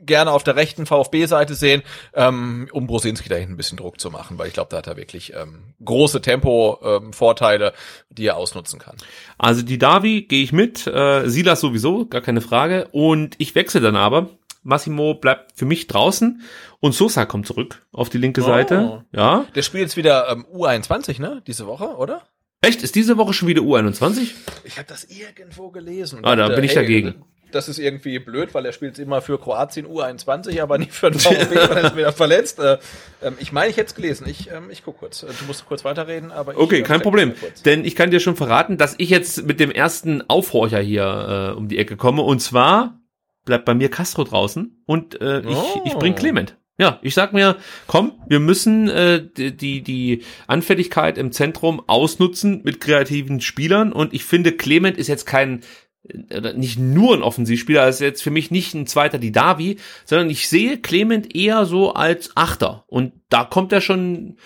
gerne 0.00 0.30
auf 0.32 0.44
der 0.44 0.56
rechten 0.56 0.86
VfB-Seite 0.86 1.54
sehen, 1.54 1.82
ähm, 2.14 2.68
um 2.72 2.86
Brosinski 2.86 3.28
da 3.28 3.36
hinten 3.36 3.54
ein 3.54 3.56
bisschen 3.56 3.78
Druck 3.78 4.00
zu 4.00 4.10
machen, 4.10 4.38
weil 4.38 4.48
ich 4.48 4.54
glaube, 4.54 4.70
da 4.70 4.78
hat 4.78 4.86
er 4.86 4.96
wirklich 4.96 5.32
ähm, 5.34 5.74
große 5.84 6.20
Tempo-Vorteile, 6.20 7.72
die 8.10 8.26
er 8.26 8.36
ausnutzen 8.36 8.78
kann. 8.78 8.96
Also 9.38 9.62
die 9.62 9.78
Davi 9.78 10.22
gehe 10.22 10.42
ich 10.44 10.52
mit, 10.52 10.86
äh, 10.86 11.28
Silas 11.28 11.60
sowieso, 11.60 12.06
gar 12.06 12.20
keine 12.20 12.40
Frage. 12.40 12.88
Und 12.92 13.34
ich 13.38 13.54
wechsle 13.54 13.80
dann 13.80 13.96
aber 13.96 14.30
Massimo 14.64 15.14
bleibt 15.14 15.52
für 15.54 15.64
mich 15.66 15.86
draußen 15.86 16.40
und 16.80 16.92
Sosa 16.94 17.24
kommt 17.26 17.46
zurück 17.46 17.86
auf 17.92 18.08
die 18.08 18.18
linke 18.18 18.42
Oh. 18.42 18.46
Seite. 18.46 19.04
Ja. 19.12 19.44
Der 19.54 19.62
spielt 19.62 19.82
jetzt 19.84 19.96
wieder 19.96 20.28
ähm, 20.30 20.44
U21, 20.52 21.20
ne? 21.20 21.42
Diese 21.46 21.66
Woche, 21.66 21.84
oder? 21.96 22.22
Echt? 22.62 22.82
Ist 22.82 22.94
diese 22.94 23.16
Woche 23.18 23.32
schon 23.34 23.46
wieder 23.48 23.60
U21? 23.62 24.30
Ich 24.64 24.78
habe 24.78 24.88
das 24.88 25.04
irgendwo 25.04 25.68
gelesen. 25.70 26.20
Ah, 26.22 26.34
da 26.34 26.44
dachte, 26.44 26.54
bin 26.56 26.64
ich 26.64 26.74
dagegen. 26.74 27.14
Das 27.52 27.68
ist 27.68 27.78
irgendwie 27.78 28.18
blöd, 28.18 28.52
weil 28.52 28.66
er 28.66 28.72
spielt 28.72 28.98
immer 28.98 29.22
für 29.22 29.38
Kroatien 29.38 29.86
U21, 29.86 30.60
aber 30.60 30.76
nicht 30.78 30.90
für 30.92 31.08
den 31.10 31.20
VfB, 31.20 31.54
weil 31.68 31.76
er 31.76 31.84
ist 31.84 31.96
wieder 31.96 32.12
verletzt. 32.12 32.58
Äh, 32.58 32.78
ähm, 33.22 33.34
ich 33.38 33.52
meine, 33.52 33.70
ich 33.70 33.76
hätte 33.76 33.88
es 33.88 33.94
gelesen. 33.94 34.26
Ich, 34.28 34.50
ähm, 34.50 34.70
ich 34.70 34.82
guck 34.82 34.98
kurz. 34.98 35.20
Du 35.20 35.28
musst 35.46 35.64
kurz 35.66 35.84
weiterreden, 35.84 36.32
aber 36.32 36.52
ich, 36.52 36.58
Okay, 36.58 36.80
äh, 36.80 36.82
kein 36.82 37.00
Problem. 37.02 37.34
Denn 37.64 37.84
ich 37.84 37.94
kann 37.94 38.10
dir 38.10 38.18
schon 38.18 38.34
verraten, 38.34 38.76
dass 38.76 38.94
ich 38.98 39.10
jetzt 39.10 39.46
mit 39.46 39.60
dem 39.60 39.70
ersten 39.70 40.28
Aufhorcher 40.28 40.80
hier 40.80 41.52
äh, 41.52 41.56
um 41.56 41.68
die 41.68 41.78
Ecke 41.78 41.96
komme. 41.96 42.22
Und 42.22 42.40
zwar 42.40 42.98
bleibt 43.44 43.64
bei 43.64 43.74
mir 43.74 43.90
Castro 43.90 44.24
draußen 44.24 44.82
und 44.86 45.20
äh, 45.20 45.40
ich, 45.40 45.56
Oh. 45.56 45.82
ich 45.84 45.94
bring 45.94 46.14
Clement. 46.14 46.56
Ja, 46.76 46.98
ich 47.02 47.14
sag 47.14 47.32
mir, 47.32 47.56
komm, 47.86 48.12
wir 48.26 48.40
müssen 48.40 48.88
äh, 48.88 49.24
die, 49.24 49.82
die, 49.82 50.22
Anfälligkeit 50.48 51.18
im 51.18 51.30
Zentrum 51.30 51.80
ausnutzen 51.86 52.62
mit 52.64 52.80
kreativen 52.80 53.40
Spielern. 53.40 53.92
Und 53.92 54.12
ich 54.12 54.24
finde, 54.24 54.50
Clement 54.50 54.98
ist 54.98 55.06
jetzt 55.06 55.24
kein 55.24 55.60
äh, 56.08 56.52
nicht 56.54 56.78
nur 56.78 57.14
ein 57.14 57.22
Offensivspieler, 57.22 57.82
er 57.82 57.88
ist 57.88 58.00
jetzt 58.00 58.24
für 58.24 58.32
mich 58.32 58.50
nicht 58.50 58.74
ein 58.74 58.88
zweiter 58.88 59.18
Didavi, 59.18 59.76
sondern 60.04 60.30
ich 60.30 60.48
sehe 60.48 60.78
Clement 60.78 61.34
eher 61.34 61.64
so 61.64 61.94
als 61.94 62.32
Achter. 62.34 62.84
Und 62.88 63.12
da 63.28 63.44
kommt 63.44 63.72
er 63.72 63.80
schon 63.80 64.36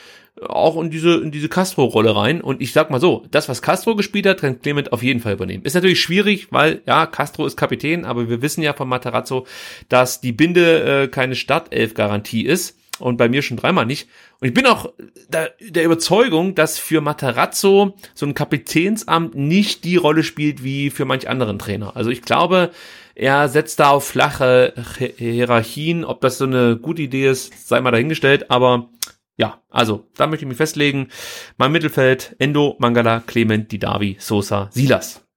auch 0.46 0.80
in 0.80 0.90
diese, 0.90 1.14
in 1.16 1.30
diese 1.30 1.48
Castro-Rolle 1.48 2.14
rein. 2.14 2.40
Und 2.40 2.60
ich 2.60 2.72
sag 2.72 2.90
mal 2.90 3.00
so, 3.00 3.24
das, 3.30 3.48
was 3.48 3.62
Castro 3.62 3.96
gespielt 3.96 4.26
hat, 4.26 4.40
kann 4.40 4.60
Clement 4.60 4.92
auf 4.92 5.02
jeden 5.02 5.20
Fall 5.20 5.34
übernehmen. 5.34 5.64
Ist 5.64 5.74
natürlich 5.74 6.00
schwierig, 6.00 6.48
weil, 6.50 6.82
ja, 6.86 7.06
Castro 7.06 7.46
ist 7.46 7.56
Kapitän, 7.56 8.04
aber 8.04 8.28
wir 8.28 8.42
wissen 8.42 8.62
ja 8.62 8.72
von 8.72 8.88
Materazzo, 8.88 9.46
dass 9.88 10.20
die 10.20 10.32
Binde 10.32 11.04
äh, 11.04 11.08
keine 11.08 11.34
Startelf-Garantie 11.34 12.44
ist. 12.44 12.76
Und 13.00 13.16
bei 13.16 13.28
mir 13.28 13.42
schon 13.42 13.56
dreimal 13.56 13.86
nicht. 13.86 14.08
Und 14.40 14.48
ich 14.48 14.54
bin 14.54 14.66
auch 14.66 14.92
der, 15.28 15.52
der 15.60 15.84
Überzeugung, 15.84 16.56
dass 16.56 16.80
für 16.80 17.00
Materazzo 17.00 17.94
so 18.12 18.26
ein 18.26 18.34
Kapitänsamt 18.34 19.36
nicht 19.36 19.84
die 19.84 19.94
Rolle 19.94 20.24
spielt 20.24 20.64
wie 20.64 20.90
für 20.90 21.04
manch 21.04 21.28
anderen 21.28 21.60
Trainer. 21.60 21.94
Also 21.94 22.10
ich 22.10 22.22
glaube, 22.22 22.72
er 23.14 23.48
setzt 23.48 23.78
da 23.78 23.90
auf 23.90 24.04
flache 24.04 24.74
Hi- 24.98 25.14
Hierarchien. 25.16 26.04
Ob 26.04 26.20
das 26.20 26.38
so 26.38 26.44
eine 26.44 26.76
gute 26.76 27.02
Idee 27.02 27.28
ist, 27.28 27.68
sei 27.68 27.80
mal 27.80 27.92
dahingestellt. 27.92 28.50
Aber 28.50 28.88
ja, 29.38 29.62
also 29.70 30.08
da 30.16 30.26
möchte 30.26 30.44
ich 30.44 30.48
mich 30.48 30.56
festlegen. 30.56 31.08
Mein 31.56 31.72
Mittelfeld, 31.72 32.36
Endo, 32.38 32.76
Mangala, 32.80 33.20
Clement, 33.20 33.70
Didavi, 33.70 34.16
Sosa, 34.18 34.68
Silas. 34.72 35.27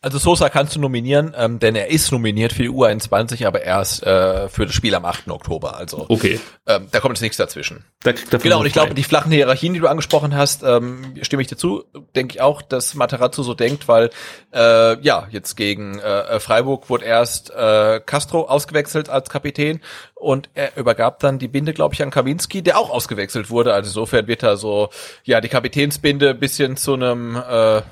Also 0.00 0.18
Sosa 0.18 0.48
kannst 0.48 0.76
du 0.76 0.80
nominieren, 0.80 1.34
ähm, 1.36 1.58
denn 1.58 1.74
er 1.74 1.90
ist 1.90 2.12
nominiert 2.12 2.52
für 2.52 2.62
die 2.62 2.70
U21, 2.70 3.46
aber 3.46 3.62
erst 3.62 4.02
äh, 4.04 4.48
für 4.48 4.66
das 4.66 4.74
Spiel 4.74 4.94
am 4.94 5.04
8. 5.04 5.28
Oktober. 5.28 5.76
Also 5.76 6.06
Okay, 6.08 6.40
ähm, 6.66 6.88
da 6.90 7.00
kommt 7.00 7.16
jetzt 7.16 7.22
nichts 7.22 7.36
dazwischen. 7.36 7.84
da 8.02 8.12
Genau, 8.38 8.60
und 8.60 8.66
ich 8.66 8.72
glaube, 8.72 8.94
die 8.94 9.02
flachen 9.02 9.32
Hierarchien, 9.32 9.74
die 9.74 9.80
du 9.80 9.88
angesprochen 9.88 10.36
hast, 10.36 10.62
ähm, 10.62 11.14
stimme 11.22 11.42
ich 11.42 11.48
dir 11.48 11.56
zu, 11.56 11.84
denke 12.14 12.34
ich 12.34 12.40
auch, 12.40 12.62
dass 12.62 12.94
Materazzo 12.94 13.42
so 13.42 13.54
denkt, 13.54 13.88
weil 13.88 14.10
äh, 14.54 15.00
ja, 15.00 15.26
jetzt 15.30 15.56
gegen 15.56 15.98
äh, 15.98 16.38
Freiburg 16.40 16.88
wurde 16.88 17.04
erst 17.04 17.50
äh, 17.50 18.00
Castro 18.00 18.48
ausgewechselt 18.48 19.08
als 19.08 19.28
Kapitän 19.28 19.80
und 20.14 20.50
er 20.54 20.76
übergab 20.76 21.20
dann 21.20 21.38
die 21.38 21.48
Binde, 21.48 21.72
glaube 21.72 21.94
ich, 21.94 22.02
an 22.02 22.10
Kawinski, 22.10 22.62
der 22.62 22.78
auch 22.78 22.90
ausgewechselt 22.90 23.50
wurde. 23.50 23.74
Also 23.74 23.88
insofern 23.88 24.26
wird 24.26 24.42
da 24.42 24.56
so, 24.56 24.90
ja, 25.24 25.40
die 25.40 25.48
Kapitänsbinde 25.48 26.34
bisschen 26.34 26.76
zu 26.76 26.94
einem 26.94 27.36
äh, 27.36 27.82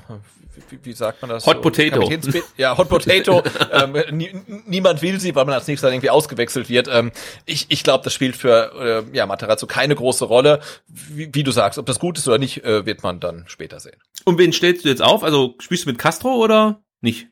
wie, 0.69 0.79
wie 0.83 0.93
sagt 0.93 1.21
man 1.21 1.29
das? 1.29 1.45
Hot 1.45 1.57
so? 1.57 1.61
Potato. 1.61 2.09
Ja, 2.57 2.77
Hot 2.77 2.89
Potato. 2.89 3.43
ähm, 3.71 3.95
nie, 4.11 4.31
niemand 4.65 5.01
will 5.01 5.19
sie, 5.19 5.35
weil 5.35 5.45
man 5.45 5.53
als 5.53 5.67
nächstes 5.67 5.87
dann 5.87 5.93
irgendwie 5.93 6.09
ausgewechselt 6.09 6.69
wird. 6.69 6.87
Ähm, 6.91 7.11
ich 7.45 7.67
ich 7.69 7.83
glaube, 7.83 8.03
das 8.03 8.13
spielt 8.13 8.35
für 8.35 9.05
äh, 9.11 9.15
ja, 9.15 9.25
Materazzo 9.25 9.67
keine 9.67 9.95
große 9.95 10.25
Rolle. 10.25 10.59
Wie, 10.87 11.29
wie 11.33 11.43
du 11.43 11.51
sagst, 11.51 11.79
ob 11.79 11.85
das 11.85 11.99
gut 11.99 12.17
ist 12.17 12.27
oder 12.27 12.37
nicht, 12.37 12.63
äh, 12.63 12.85
wird 12.85 13.03
man 13.03 13.19
dann 13.19 13.45
später 13.47 13.79
sehen. 13.79 13.97
Und 14.25 14.37
wen 14.37 14.53
stellst 14.53 14.85
du 14.85 14.89
jetzt 14.89 15.01
auf? 15.01 15.23
Also 15.23 15.55
spielst 15.59 15.85
du 15.85 15.89
mit 15.89 15.97
Castro 15.97 16.35
oder 16.35 16.81
nicht? 17.01 17.27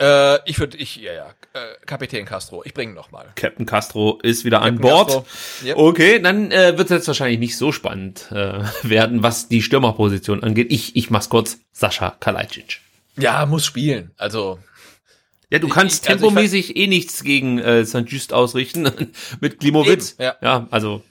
Äh, 0.00 0.38
ich 0.48 0.58
würde, 0.58 0.76
ich, 0.76 0.96
ja, 0.96 1.12
ja, 1.12 1.34
Kapitän 1.86 2.24
Castro, 2.24 2.62
ich 2.64 2.74
bringe 2.74 2.92
noch 2.94 3.10
mal. 3.10 3.26
Captain 3.36 3.66
Castro 3.66 4.18
ist 4.22 4.44
wieder 4.44 4.62
an 4.62 4.78
Captain 4.78 4.80
Bord. 4.90 5.08
Castro, 5.08 5.24
yep. 5.66 5.76
Okay, 5.76 6.18
dann 6.20 6.50
äh, 6.50 6.76
wird 6.78 6.90
es 6.90 6.96
jetzt 6.96 7.08
wahrscheinlich 7.08 7.38
nicht 7.38 7.56
so 7.56 7.72
spannend 7.72 8.26
äh, 8.30 8.60
werden, 8.82 9.22
was 9.22 9.48
die 9.48 9.62
Stürmerposition 9.62 10.42
angeht. 10.42 10.72
Ich, 10.72 10.96
ich 10.96 11.10
mach's 11.10 11.28
kurz. 11.28 11.58
Sascha 11.72 12.10
Kalajdzic. 12.20 12.80
Ja, 13.16 13.46
muss 13.46 13.64
spielen. 13.66 14.10
Also 14.16 14.58
Ja, 15.50 15.58
du 15.58 15.68
kannst 15.68 16.04
Ich- 16.04 16.10
also 16.10 16.26
tempomäßig 16.26 16.76
eh 16.76 16.86
nichts 16.86 17.22
gegen 17.22 17.58
äh, 17.58 17.84
St. 17.84 18.04
Just 18.06 18.32
ausrichten 18.32 18.90
mit 19.40 19.60
Klimowitz. 19.60 20.12
Eben, 20.14 20.22
ja. 20.22 20.36
ja, 20.42 20.66
also 20.70 21.02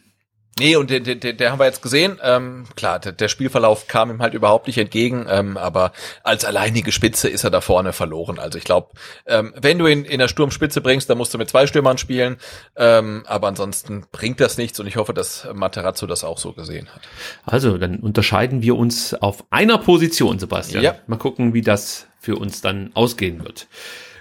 Nee, 0.59 0.75
und 0.75 0.89
der, 0.89 0.99
der, 0.99 1.15
der, 1.15 1.33
der 1.33 1.51
haben 1.51 1.59
wir 1.59 1.65
jetzt 1.65 1.81
gesehen. 1.81 2.19
Ähm, 2.23 2.65
klar, 2.75 2.99
der, 2.99 3.11
der 3.11 3.27
Spielverlauf 3.27 3.87
kam 3.87 4.09
ihm 4.09 4.21
halt 4.21 4.33
überhaupt 4.33 4.67
nicht 4.67 4.77
entgegen, 4.77 5.25
ähm, 5.29 5.57
aber 5.57 5.91
als 6.23 6.45
alleinige 6.45 6.91
Spitze 6.91 7.29
ist 7.29 7.43
er 7.43 7.49
da 7.49 7.61
vorne 7.61 7.93
verloren. 7.93 8.39
Also 8.39 8.57
ich 8.57 8.63
glaube, 8.63 8.89
ähm, 9.25 9.53
wenn 9.59 9.77
du 9.77 9.87
ihn 9.87 10.03
in 10.05 10.19
der 10.19 10.27
Sturmspitze 10.27 10.81
bringst, 10.81 11.09
dann 11.09 11.17
musst 11.17 11.33
du 11.33 11.37
mit 11.37 11.49
zwei 11.49 11.67
Stürmern 11.67 11.97
spielen. 11.97 12.37
Ähm, 12.75 13.23
aber 13.27 13.47
ansonsten 13.47 14.05
bringt 14.11 14.39
das 14.39 14.57
nichts 14.57 14.79
und 14.79 14.87
ich 14.87 14.95
hoffe, 14.95 15.13
dass 15.13 15.47
Materazzo 15.53 16.07
das 16.07 16.23
auch 16.23 16.37
so 16.37 16.53
gesehen 16.53 16.87
hat. 16.93 17.01
Also, 17.45 17.77
dann 17.77 17.97
unterscheiden 17.97 18.61
wir 18.61 18.75
uns 18.75 19.13
auf 19.13 19.43
einer 19.49 19.77
Position, 19.77 20.39
Sebastian. 20.39 20.83
Ja. 20.83 20.95
Mal 21.07 21.17
gucken, 21.17 21.53
wie 21.53 21.61
das 21.61 22.07
für 22.19 22.35
uns 22.35 22.61
dann 22.61 22.91
ausgehen 22.93 23.43
wird. 23.43 23.67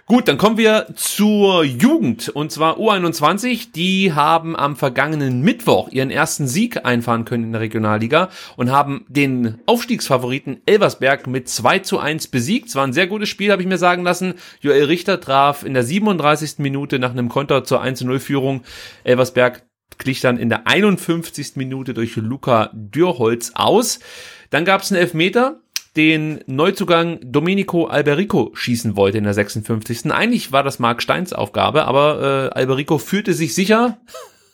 Gut, 0.08 0.28
dann 0.28 0.38
kommen 0.38 0.56
wir 0.56 0.86
zur 0.94 1.64
Jugend 1.64 2.28
und 2.28 2.52
zwar 2.52 2.78
U21. 2.78 3.72
Die 3.74 4.12
haben 4.12 4.54
am 4.54 4.76
vergangenen 4.76 5.40
Mittwoch 5.40 5.88
ihren 5.90 6.12
ersten 6.12 6.46
Sieg 6.46 6.86
einfahren 6.86 7.24
können 7.24 7.42
in 7.42 7.50
der 7.50 7.60
Regionalliga 7.60 8.28
und 8.56 8.70
haben 8.70 9.04
den 9.08 9.58
Aufstiegsfavoriten 9.66 10.60
Elversberg 10.64 11.26
mit 11.26 11.48
2 11.48 11.80
zu 11.80 11.98
1 11.98 12.28
besiegt. 12.28 12.68
Es 12.68 12.76
war 12.76 12.86
ein 12.86 12.92
sehr 12.92 13.08
gutes 13.08 13.28
Spiel, 13.28 13.50
habe 13.50 13.62
ich 13.62 13.66
mir 13.66 13.78
sagen 13.78 14.04
lassen. 14.04 14.34
Joel 14.60 14.84
Richter 14.84 15.20
traf 15.20 15.64
in 15.64 15.74
der 15.74 15.82
37. 15.82 16.58
Minute 16.58 17.00
nach 17.00 17.10
einem 17.10 17.28
Konter 17.28 17.64
zur 17.64 17.82
1 17.82 17.98
zu 17.98 18.06
0 18.06 18.20
Führung. 18.20 18.62
Elversberg 19.02 19.64
glich 19.98 20.20
dann 20.20 20.38
in 20.38 20.50
der 20.50 20.68
51. 20.68 21.56
Minute 21.56 21.94
durch 21.94 22.14
Luca 22.14 22.70
Dürholz 22.72 23.50
aus. 23.54 23.98
Dann 24.50 24.64
gab 24.64 24.82
es 24.82 24.92
einen 24.92 25.00
Elfmeter, 25.00 25.62
den 25.96 26.40
Neuzugang 26.46 27.18
Domenico 27.22 27.86
Alberico 27.86 28.50
schießen 28.54 28.96
wollte 28.96 29.18
in 29.18 29.24
der 29.24 29.34
56. 29.34 30.12
Eigentlich 30.12 30.52
war 30.52 30.62
das 30.62 30.78
Marc 30.78 31.02
Steins 31.02 31.32
Aufgabe, 31.32 31.86
aber 31.86 32.50
äh, 32.52 32.58
Alberico 32.58 32.98
fühlte 32.98 33.32
sich 33.32 33.54
sicher. 33.54 33.98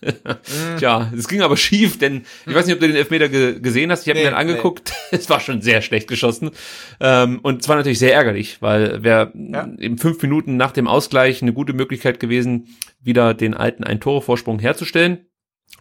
Tja, 0.78 1.12
es 1.16 1.28
ging 1.28 1.42
aber 1.42 1.56
schief, 1.56 1.98
denn 1.98 2.22
ich 2.46 2.54
weiß 2.54 2.66
nicht, 2.66 2.74
ob 2.74 2.80
du 2.80 2.88
den 2.88 2.96
Elfmeter 2.96 3.28
ge 3.28 3.60
gesehen 3.60 3.90
hast. 3.90 4.02
Ich 4.02 4.08
habe 4.08 4.18
Nee, 4.18 4.24
mir 4.24 4.30
den 4.30 4.36
angeguckt. 4.36 4.92
Es 5.12 5.28
war 5.28 5.40
schon 5.40 5.60
sehr 5.60 5.82
schlecht 5.82 6.08
geschossen. 6.08 6.52
Ähm, 6.98 7.40
und 7.42 7.60
es 7.60 7.68
war 7.68 7.76
natürlich 7.76 7.98
sehr 7.98 8.14
ärgerlich, 8.14 8.62
weil 8.62 9.04
wäre 9.04 9.30
eben 9.34 9.98
fünf 9.98 10.22
Minuten 10.22 10.56
nach 10.56 10.72
dem 10.72 10.88
Ausgleich 10.88 11.42
eine 11.42 11.52
gute 11.52 11.74
Möglichkeit 11.74 12.18
gewesen, 12.18 12.68
wieder 13.02 13.34
den 13.34 13.52
alten 13.52 13.84
Ein-Tore-Vorsprung 13.84 14.58
herzustellen. 14.58 15.26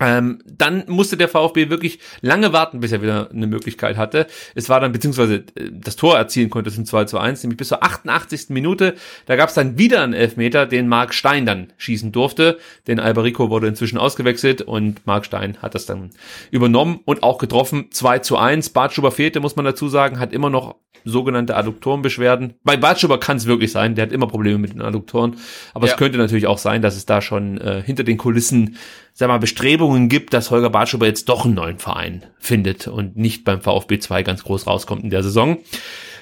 Ähm, 0.02 0.40
dann 0.46 0.84
musste 0.88 1.16
der 1.16 1.30
VfB 1.30 1.70
wirklich 1.70 2.00
lange 2.22 2.52
warten, 2.54 2.80
bis 2.80 2.92
er 2.92 3.02
wieder 3.02 3.30
eine 3.32 3.48
Möglichkeit 3.48 3.98
hatte. 3.98 4.28
Es 4.56 4.68
war 4.68 4.80
dann, 4.80 4.92
beziehungsweise 4.92 5.44
äh, 5.56 5.70
das 5.72 5.96
Tor 5.96 6.18
erzielen 6.18 6.50
konnte 6.50 6.72
zum 6.72 6.86
2 6.86 7.06
zu 7.06 7.20
1, 7.20 7.44
nämlich 7.44 7.58
bis 7.58 7.68
zur 7.70 7.84
88. 7.84 8.50
Minute. 8.50 8.96
Da 9.28 9.36
gab 9.36 9.50
es 9.50 9.56
dann 9.56 9.78
wieder 9.78 10.02
einen 10.04 10.14
Elfmeter, 10.14 10.66
den 10.66 10.88
Marc 10.88 11.14
Stein 11.14 11.46
dann 11.46 11.72
schießen 11.78 12.12
durfte. 12.12 12.58
Denn 12.88 13.00
Alberico 13.00 13.50
wurde 13.50 13.68
inzwischen 13.68 13.98
ausgewechselt 13.98 14.62
und 14.62 15.06
Marc 15.06 15.26
Stein 15.26 15.58
hat 15.62 15.76
das 15.76 15.86
dann 15.86 16.10
übernommen 16.50 17.00
und 17.06 17.24
auch 17.24 17.38
getroffen. 17.38 17.88
2 17.92 18.20
zu 18.20 18.38
1. 18.38 18.72
Bartschuber 18.72 19.12
fehlte, 19.12 19.40
muss 19.40 19.56
man 19.56 19.66
dazu 19.66 19.88
sagen, 19.88 20.20
hat 20.20 20.34
immer 20.34 20.50
noch 20.50 20.76
sogenannte 21.04 21.56
Adduktorenbeschwerden. 21.56 22.54
Bei 22.64 22.78
Bartschuber 22.78 23.20
kann 23.20 23.38
es 23.38 23.48
wirklich 23.48 23.72
sein, 23.72 23.96
der 23.96 24.06
hat 24.06 24.12
immer 24.12 24.28
Probleme 24.28 24.60
mit 24.60 24.74
den 24.74 24.82
Adduktoren. 24.82 25.36
Aber 25.74 25.88
Ja. 25.88 25.94
es 25.94 25.98
könnte 25.98 26.18
natürlich 26.18 26.46
auch 26.48 26.60
sein, 26.60 26.82
dass 26.84 26.96
es 26.96 27.06
da 27.06 27.22
schon 27.22 27.58
äh, 27.60 27.82
hinter 27.84 28.04
den 28.04 28.18
Kulissen, 28.18 28.78
sag 29.14 29.28
mal, 29.28 29.40
Bestrebungen 29.40 29.91
gibt, 30.00 30.34
dass 30.34 30.52
Holger 30.52 30.70
Bartschuber 30.70 31.06
jetzt 31.06 31.30
doch 31.30 31.45
einen 31.45 31.53
neuen 31.53 31.80
Verein 31.80 32.26
findet 32.40 32.88
und 32.88 33.18
nicht 33.18 33.44
beim 33.44 33.61
VfB 33.61 34.00
2 34.00 34.24
ganz 34.24 34.44
groß 34.44 34.68
rauskommt 34.68 35.03
in 35.03 35.10
der 35.10 35.24
Saison. 35.24 35.58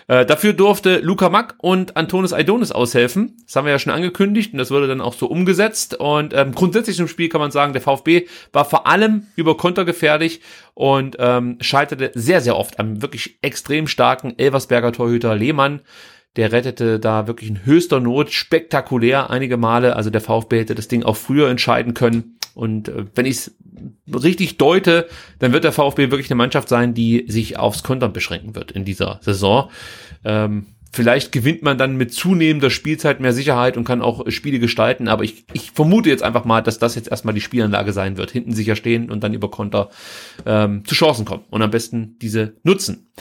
Äh, 0.10 0.26
dafür 0.26 0.54
durfte 0.54 0.98
Luca 0.98 1.30
Mack 1.30 1.54
und 1.60 1.96
Antonis 1.96 2.34
Aidonis 2.34 2.72
aushelfen. 2.72 3.38
Das 3.46 3.56
haben 3.56 3.66
wir 3.66 3.72
ja 3.72 3.78
schon 3.78 3.94
angekündigt 3.94 4.54
und 4.54 4.58
das 4.58 4.72
wurde 4.72 4.88
dann 4.88 5.02
auch 5.02 5.14
so 5.14 5.28
umgesetzt. 5.28 5.94
Und 5.94 6.34
ähm, 6.34 6.54
grundsätzlich 6.54 7.00
im 7.00 7.08
Spiel 7.08 7.30
kann 7.30 7.40
man 7.40 7.52
sagen, 7.52 7.74
der 7.74 7.82
VfB 7.84 8.26
war 8.52 8.66
vor 8.66 8.88
allem 8.88 9.28
über 9.36 9.56
Konter 9.56 9.86
gefährlich 9.86 10.42
und 10.74 11.18
ähm, 11.20 11.58
scheiterte 11.62 12.12
sehr, 12.16 12.42
sehr 12.42 12.58
oft 12.58 12.80
am 12.80 13.04
wirklich 13.04 13.38
extrem 13.44 13.88
starken 13.88 14.34
Elversberger 14.40 14.94
Torhüter 14.94 15.36
Lehmann. 15.36 15.82
Der 16.36 16.52
rettete 16.52 17.00
da 17.00 17.28
wirklich 17.28 17.50
in 17.50 17.66
höchster 17.66 18.00
Not 18.00 18.32
spektakulär 18.32 19.30
einige 19.30 19.58
Male. 19.58 19.96
Also 19.96 20.10
der 20.10 20.22
VfB 20.22 20.60
hätte 20.60 20.76
das 20.76 20.88
Ding 20.88 21.04
auch 21.04 21.18
früher 21.18 21.50
entscheiden 21.50 21.94
können. 21.94 22.38
Und 22.54 22.90
äh, 22.90 23.06
wenn 23.16 23.26
ich 23.26 23.38
es 23.38 23.56
richtig 24.14 24.58
deute, 24.58 25.08
dann 25.40 25.54
wird 25.54 25.64
der 25.64 25.72
VfB 25.72 26.12
wirklich 26.12 26.30
eine 26.30 26.38
Mannschaft 26.38 26.70
sein, 26.70 26.94
die 26.94 27.26
sich 27.28 27.58
aufs 27.58 27.84
Kontern 27.84 28.14
beschränken 28.14 28.56
wird 28.56 28.72
in 28.72 28.86
dieser 28.86 29.20
Saison. 29.22 29.70
Ähm, 30.24 30.66
Vielleicht 30.92 31.32
gewinnt 31.32 31.62
man 31.62 31.78
dann 31.78 31.98
mit 31.98 32.14
zunehmender 32.14 32.72
Spielzeit 32.72 33.20
mehr 33.20 33.32
Sicherheit 33.34 33.78
und 33.78 33.84
kann 33.84 34.02
auch 34.02 34.30
Spiele 34.32 34.58
gestalten, 34.58 35.08
aber 35.08 35.24
ich, 35.24 35.46
ich 35.54 35.72
vermute 35.72 36.10
jetzt 36.10 36.24
einfach 36.24 36.46
mal, 36.46 36.62
dass 36.62 36.80
das 36.80 36.96
jetzt 36.96 37.12
erstmal 37.12 37.36
die 37.36 37.42
Spielanlage 37.42 37.94
sein 37.94 38.18
wird. 38.18 38.32
Hinten 38.32 38.54
sicher 38.54 38.76
stehen 38.76 39.12
und 39.12 39.24
dann 39.24 39.36
über 39.36 39.52
Konter 39.52 39.90
ähm, 40.48 40.84
zu 40.86 40.96
Chancen 40.96 41.26
kommen 41.26 41.44
und 41.52 41.62
am 41.62 41.70
besten 41.70 42.18
diese 42.20 42.54
nutzen. 42.64 43.12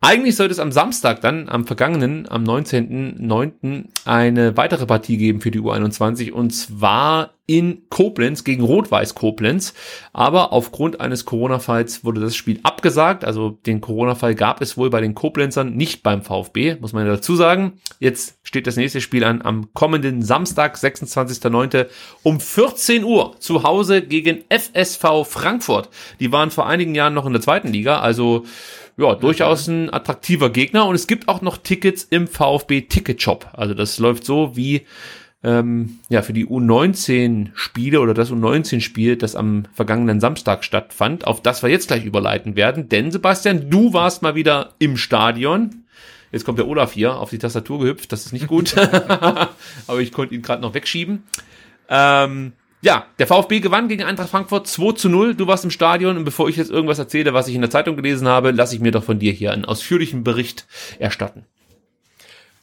Eigentlich 0.00 0.36
sollte 0.36 0.52
es 0.52 0.60
am 0.60 0.70
Samstag 0.70 1.22
dann, 1.22 1.48
am 1.48 1.66
vergangenen, 1.66 2.28
am 2.28 2.44
19.09. 2.44 3.86
eine 4.04 4.56
weitere 4.56 4.86
Partie 4.86 5.16
geben 5.16 5.40
für 5.40 5.50
die 5.50 5.58
U21 5.60 6.30
und 6.30 6.52
zwar 6.52 7.34
in 7.46 7.88
Koblenz 7.88 8.44
gegen 8.44 8.62
Rot-Weiß 8.62 9.16
Koblenz. 9.16 9.74
Aber 10.12 10.52
aufgrund 10.52 11.00
eines 11.00 11.24
Corona-Falls 11.24 12.04
wurde 12.04 12.20
das 12.20 12.36
Spiel 12.36 12.60
abgesagt. 12.62 13.24
Also 13.24 13.58
den 13.66 13.80
Corona-Fall 13.80 14.36
gab 14.36 14.60
es 14.60 14.76
wohl 14.76 14.88
bei 14.88 15.00
den 15.00 15.16
Koblenzern, 15.16 15.74
nicht 15.74 16.04
beim 16.04 16.22
VfB, 16.22 16.76
muss 16.78 16.92
man 16.92 17.04
dazu 17.06 17.34
sagen. 17.34 17.80
Jetzt 17.98 18.38
steht 18.44 18.68
das 18.68 18.76
nächste 18.76 19.00
Spiel 19.00 19.24
an 19.24 19.42
am 19.42 19.72
kommenden 19.72 20.22
Samstag, 20.22 20.76
26.09. 20.76 21.86
um 22.22 22.38
14 22.38 23.02
Uhr 23.02 23.34
zu 23.40 23.64
Hause 23.64 24.02
gegen 24.02 24.44
FSV 24.48 25.24
Frankfurt. 25.26 25.88
Die 26.20 26.30
waren 26.30 26.52
vor 26.52 26.68
einigen 26.68 26.94
Jahren 26.94 27.14
noch 27.14 27.26
in 27.26 27.32
der 27.32 27.42
zweiten 27.42 27.68
Liga, 27.68 27.98
also 27.98 28.44
ja, 28.98 29.14
durchaus 29.14 29.68
ein 29.68 29.92
attraktiver 29.92 30.50
Gegner 30.50 30.86
und 30.86 30.94
es 30.96 31.06
gibt 31.06 31.28
auch 31.28 31.40
noch 31.40 31.56
Tickets 31.56 32.02
im 32.04 32.26
VfB 32.26 32.82
Ticket 32.82 33.22
Shop. 33.22 33.48
Also 33.52 33.72
das 33.72 33.98
läuft 33.98 34.24
so 34.24 34.56
wie 34.56 34.86
ähm, 35.44 36.00
ja 36.08 36.22
für 36.22 36.32
die 36.32 36.46
U19 36.46 37.50
Spiele 37.54 38.00
oder 38.00 38.12
das 38.12 38.32
U19 38.32 38.80
Spiel, 38.80 39.16
das 39.16 39.36
am 39.36 39.66
vergangenen 39.72 40.18
Samstag 40.18 40.64
stattfand, 40.64 41.28
auf 41.28 41.40
das 41.40 41.62
wir 41.62 41.70
jetzt 41.70 41.86
gleich 41.86 42.04
überleiten 42.04 42.56
werden. 42.56 42.88
Denn 42.88 43.12
Sebastian, 43.12 43.70
du 43.70 43.92
warst 43.92 44.22
mal 44.22 44.34
wieder 44.34 44.74
im 44.80 44.96
Stadion. 44.96 45.84
Jetzt 46.32 46.44
kommt 46.44 46.58
der 46.58 46.66
Olaf 46.66 46.92
hier 46.92 47.16
auf 47.16 47.30
die 47.30 47.38
Tastatur 47.38 47.78
gehüpft, 47.78 48.10
das 48.10 48.26
ist 48.26 48.32
nicht 48.32 48.48
gut. 48.48 48.76
Aber 49.86 50.00
ich 50.00 50.12
konnte 50.12 50.34
ihn 50.34 50.42
gerade 50.42 50.60
noch 50.60 50.74
wegschieben. 50.74 51.22
Ähm, 51.88 52.52
ja, 52.80 53.06
der 53.18 53.26
VfB 53.26 53.60
gewann 53.60 53.88
gegen 53.88 54.04
Eintracht 54.04 54.30
Frankfurt 54.30 54.66
2 54.66 54.92
zu 54.92 55.08
0. 55.08 55.34
Du 55.34 55.46
warst 55.46 55.64
im 55.64 55.70
Stadion 55.70 56.16
und 56.16 56.24
bevor 56.24 56.48
ich 56.48 56.56
jetzt 56.56 56.70
irgendwas 56.70 56.98
erzähle, 56.98 57.34
was 57.34 57.48
ich 57.48 57.54
in 57.54 57.60
der 57.60 57.70
Zeitung 57.70 57.96
gelesen 57.96 58.28
habe, 58.28 58.52
lasse 58.52 58.74
ich 58.74 58.80
mir 58.80 58.92
doch 58.92 59.04
von 59.04 59.18
dir 59.18 59.32
hier 59.32 59.52
einen 59.52 59.64
ausführlichen 59.64 60.22
Bericht 60.22 60.66
erstatten. 60.98 61.44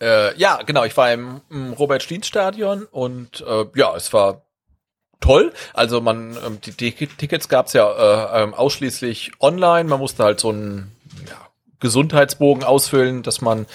Äh, 0.02 0.38
ja, 0.38 0.62
genau, 0.66 0.84
ich 0.84 0.96
war 0.96 1.12
im, 1.12 1.42
im 1.50 1.74
Robert-Stien-Stadion 1.74 2.84
und 2.92 3.44
äh, 3.48 3.66
ja, 3.76 3.96
es 3.96 4.14
war 4.14 4.42
toll. 5.20 5.54
Also 5.74 6.02
man, 6.02 6.38
ähm, 6.46 6.60
die, 6.62 6.72
die 6.72 7.08
Tickets 7.08 7.50
gab's 7.50 7.74
ja 7.74 7.90
äh, 8.38 8.44
ähm, 8.44 8.54
ausschließlich 8.54 9.32
online. 9.40 9.90
Man 9.90 10.00
musste 10.00 10.24
halt 10.24 10.40
so 10.40 10.50
einen 10.50 10.92
ja, 11.28 11.50
Gesundheitsbogen 11.80 12.64
ausfüllen, 12.64 13.24
dass 13.24 13.42
man 13.42 13.66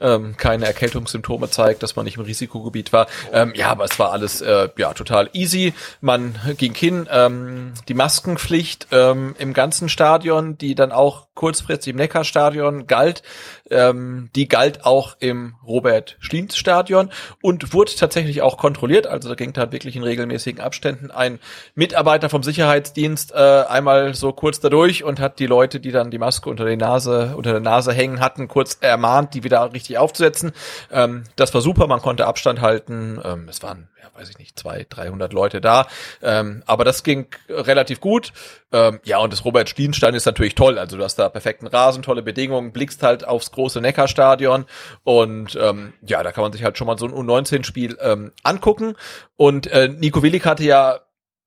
ähm, 0.00 0.36
keine 0.36 0.66
Erkältungssymptome 0.66 1.50
zeigt, 1.50 1.82
dass 1.82 1.96
man 1.96 2.04
nicht 2.04 2.16
im 2.16 2.24
Risikogebiet 2.24 2.92
war. 2.92 3.06
Ähm, 3.32 3.52
ja, 3.54 3.70
aber 3.70 3.84
es 3.84 3.98
war 3.98 4.12
alles 4.12 4.40
äh, 4.40 4.68
ja 4.76 4.92
total 4.94 5.30
easy. 5.32 5.74
Man 6.00 6.34
ging 6.56 6.74
hin, 6.74 7.08
ähm, 7.10 7.74
die 7.88 7.94
Maskenpflicht 7.94 8.88
ähm, 8.92 9.34
im 9.38 9.52
ganzen 9.52 9.88
Stadion, 9.88 10.58
die 10.58 10.74
dann 10.74 10.92
auch 10.92 11.26
kurzfristig 11.34 11.92
im 11.92 11.96
Neckarstadion 11.96 12.86
galt, 12.86 13.22
ähm, 13.70 14.30
die 14.36 14.48
galt 14.48 14.84
auch 14.84 15.16
im 15.18 15.54
Robert-Schlient-Stadion 15.66 17.10
und 17.42 17.72
wurde 17.72 17.92
tatsächlich 17.96 18.42
auch 18.42 18.56
kontrolliert. 18.56 19.06
Also 19.06 19.28
da 19.28 19.34
ging 19.34 19.52
da 19.52 19.72
wirklich 19.72 19.96
in 19.96 20.04
regelmäßigen 20.04 20.60
Abständen 20.60 21.10
ein 21.10 21.40
Mitarbeiter 21.74 22.28
vom 22.28 22.42
Sicherheitsdienst 22.42 23.32
äh, 23.32 23.36
einmal 23.36 24.14
so 24.14 24.32
kurz 24.32 24.60
dadurch 24.60 25.02
und 25.02 25.18
hat 25.18 25.38
die 25.38 25.46
Leute, 25.46 25.80
die 25.80 25.90
dann 25.90 26.10
die 26.10 26.18
Maske 26.18 26.48
unter 26.48 26.66
die 26.66 26.76
Nase, 26.76 27.34
unter 27.36 27.52
der 27.52 27.60
Nase 27.60 27.92
hängen 27.92 28.20
hatten, 28.20 28.48
kurz 28.48 28.78
ermahnt, 28.80 29.34
die 29.34 29.44
wieder 29.44 29.72
richtig 29.72 29.83
aufzusetzen. 29.98 30.52
Ähm, 30.90 31.24
das 31.36 31.54
war 31.54 31.60
super, 31.60 31.86
man 31.86 32.00
konnte 32.00 32.26
Abstand 32.26 32.60
halten. 32.60 33.20
Ähm, 33.24 33.48
es 33.48 33.62
waren 33.62 33.88
weiß 34.16 34.30
ich 34.30 34.38
nicht, 34.38 34.58
zwei, 34.58 34.86
dreihundert 34.88 35.32
Leute 35.32 35.60
da. 35.60 35.86
Ähm, 36.22 36.62
aber 36.66 36.84
das 36.84 37.02
ging 37.02 37.26
relativ 37.48 38.00
gut. 38.00 38.32
Ähm, 38.72 39.00
ja, 39.04 39.18
und 39.18 39.32
das 39.32 39.44
Robert 39.44 39.68
Stienstein 39.68 40.14
ist 40.14 40.26
natürlich 40.26 40.54
toll. 40.54 40.78
Also 40.78 40.96
du 40.96 41.04
hast 41.04 41.16
da 41.16 41.28
perfekten 41.28 41.66
Rasen, 41.66 42.02
tolle 42.02 42.22
Bedingungen, 42.22 42.72
blickst 42.72 43.02
halt 43.02 43.26
aufs 43.26 43.50
große 43.50 43.80
Neckarstadion 43.80 44.66
und 45.02 45.58
ähm, 45.60 45.94
ja, 46.02 46.22
da 46.22 46.32
kann 46.32 46.42
man 46.42 46.52
sich 46.52 46.64
halt 46.64 46.78
schon 46.78 46.86
mal 46.86 46.98
so 46.98 47.06
ein 47.06 47.12
U19-Spiel 47.12 47.98
ähm, 48.00 48.32
angucken. 48.42 48.94
Und 49.36 49.66
äh, 49.68 49.88
Nico 49.88 50.22
Willig 50.22 50.44
hatte 50.44 50.64
ja 50.64 51.00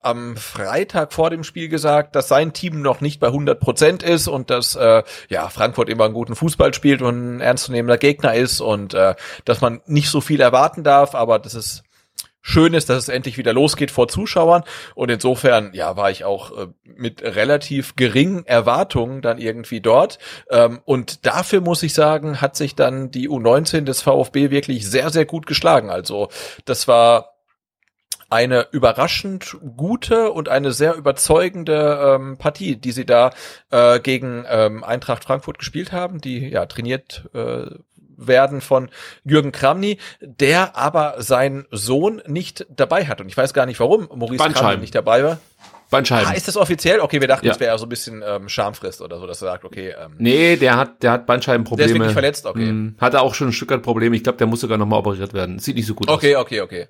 am 0.08 0.38
Freitag 0.38 1.12
vor 1.12 1.30
dem 1.30 1.44
Spiel 1.44 1.68
gesagt, 1.68 2.16
dass 2.16 2.30
sein 2.30 2.54
Team 2.54 2.82
noch 2.82 3.02
nicht 3.02 3.20
bei 3.20 3.28
100 3.28 3.60
Prozent 3.60 4.04
ist 4.04 4.28
und 4.28 4.50
dass 4.50 4.76
äh, 4.76 5.04
ja 5.28 5.50
Frankfurt 5.50 5.90
immer 5.90 6.06
einen 6.06 6.14
guten 6.14 6.36
Fußball 6.36 6.74
spielt 6.74 7.02
und 7.02 7.38
ein 7.38 7.42
ernstzunehmender 7.42 7.98
Gegner 7.98 8.34
ist 8.34 8.62
und 8.62 8.94
äh, 8.94 9.16
dass 9.44 9.60
man 9.60 9.82
nicht 9.86 10.10
so 10.10 10.22
viel 10.22 10.40
erwarten 10.40 10.84
darf, 10.84 11.14
aber 11.14 11.40
das 11.40 11.56
ist 11.56 11.84
schön 12.48 12.74
ist, 12.74 12.90
dass 12.90 13.00
es 13.00 13.10
endlich 13.10 13.38
wieder 13.38 13.52
losgeht 13.52 13.92
vor 13.92 14.08
Zuschauern. 14.08 14.64
Und 14.96 15.12
insofern, 15.12 15.72
ja, 15.74 15.98
war 15.98 16.10
ich 16.10 16.24
auch 16.24 16.58
äh, 16.58 16.68
mit 16.86 17.22
relativ 17.22 17.98
geringen 17.98 18.46
Erwartungen 18.46 19.22
dann 19.22 19.38
irgendwie 19.38 19.82
dort. 19.82 20.18
Ähm, 20.50 20.80
und 20.86 21.26
dafür 21.26 21.60
muss 21.60 21.84
ich 21.84 21.94
sagen, 21.94 22.40
hat 22.40 22.56
sich 22.56 22.74
dann 22.74 23.12
die 23.12 23.28
U19 23.30 23.82
des 23.82 24.02
VfB 24.02 24.50
wirklich 24.50 24.90
sehr, 24.90 25.10
sehr 25.10 25.26
gut 25.26 25.46
geschlagen. 25.46 25.90
Also 25.90 26.30
das 26.64 26.88
war 26.88 27.37
eine 28.30 28.68
überraschend 28.72 29.58
gute 29.76 30.32
und 30.32 30.50
eine 30.50 30.72
sehr 30.72 30.96
überzeugende 30.96 32.16
ähm, 32.16 32.38
Partie, 32.38 32.76
die 32.76 32.92
sie 32.92 33.06
da 33.06 33.32
äh, 33.72 34.00
gegen 34.00 34.46
ähm, 34.50 34.84
Eintracht 34.84 35.24
Frankfurt 35.24 35.60
gespielt 35.60 35.92
haben, 35.92 36.20
die 36.20 36.50
ja 36.50 36.66
trainiert 36.66 37.30
äh, 37.34 37.66
werden 38.18 38.62
von 38.62 38.90
Jürgen 39.24 39.52
Kramny, 39.52 40.00
der 40.22 40.76
aber 40.76 41.16
seinen 41.20 41.66
Sohn 41.72 42.22
nicht 42.26 42.66
dabei 42.70 43.06
hat. 43.06 43.22
Und 43.22 43.28
ich 43.28 43.38
weiß 43.38 43.54
gar 43.54 43.66
nicht, 43.66 43.80
warum 43.80 44.10
Maurice 44.14 44.50
Kramny 44.50 44.78
nicht 44.78 44.96
dabei 44.96 45.24
war. 45.24 45.40
Bandscheiben. 45.90 46.28
Ah, 46.28 46.34
ist 46.34 46.50
das 46.50 46.58
offiziell? 46.58 47.00
Okay, 47.00 47.22
wir 47.22 47.30
dachten, 47.30 47.46
ja. 47.46 47.54
das 47.54 47.62
wäre 47.62 47.78
so 47.78 47.86
ein 47.86 47.90
bisschen 47.90 48.22
ähm, 48.26 48.50
Schamfrist 48.50 49.02
oder 49.02 49.20
so, 49.20 49.28
dass 49.28 49.42
er 49.42 49.52
sagt, 49.52 49.64
okay. 49.64 49.94
Ähm, 49.98 50.16
nee, 50.18 50.58
der 50.58 50.76
hat, 50.76 51.02
der 51.02 51.12
hat 51.12 51.26
Bandscheibenprobleme. 51.26 51.88
Der 51.88 51.96
ist 51.96 52.00
wirklich 52.00 52.14
verletzt, 52.14 52.46
okay. 52.46 52.68
Hm, 52.68 52.96
hat 53.00 53.14
er 53.14 53.22
auch 53.22 53.34
schon 53.34 53.50
ein 53.50 53.54
Stück 53.54 53.72
weit 53.72 53.84
Probleme. 53.84 54.16
Ich 54.16 54.24
glaube, 54.24 54.38
der 54.38 54.48
muss 54.48 54.60
sogar 54.60 54.78
nochmal 54.78 55.00
operiert 55.00 55.34
werden. 55.34 55.60
Sieht 55.60 55.78
nicht 55.78 55.88
so 55.88 55.96
gut 55.96 56.10
okay, 56.10 56.36
aus. 56.36 56.42
Okay, 56.42 56.62
okay, 56.62 56.82
okay. 56.84 56.88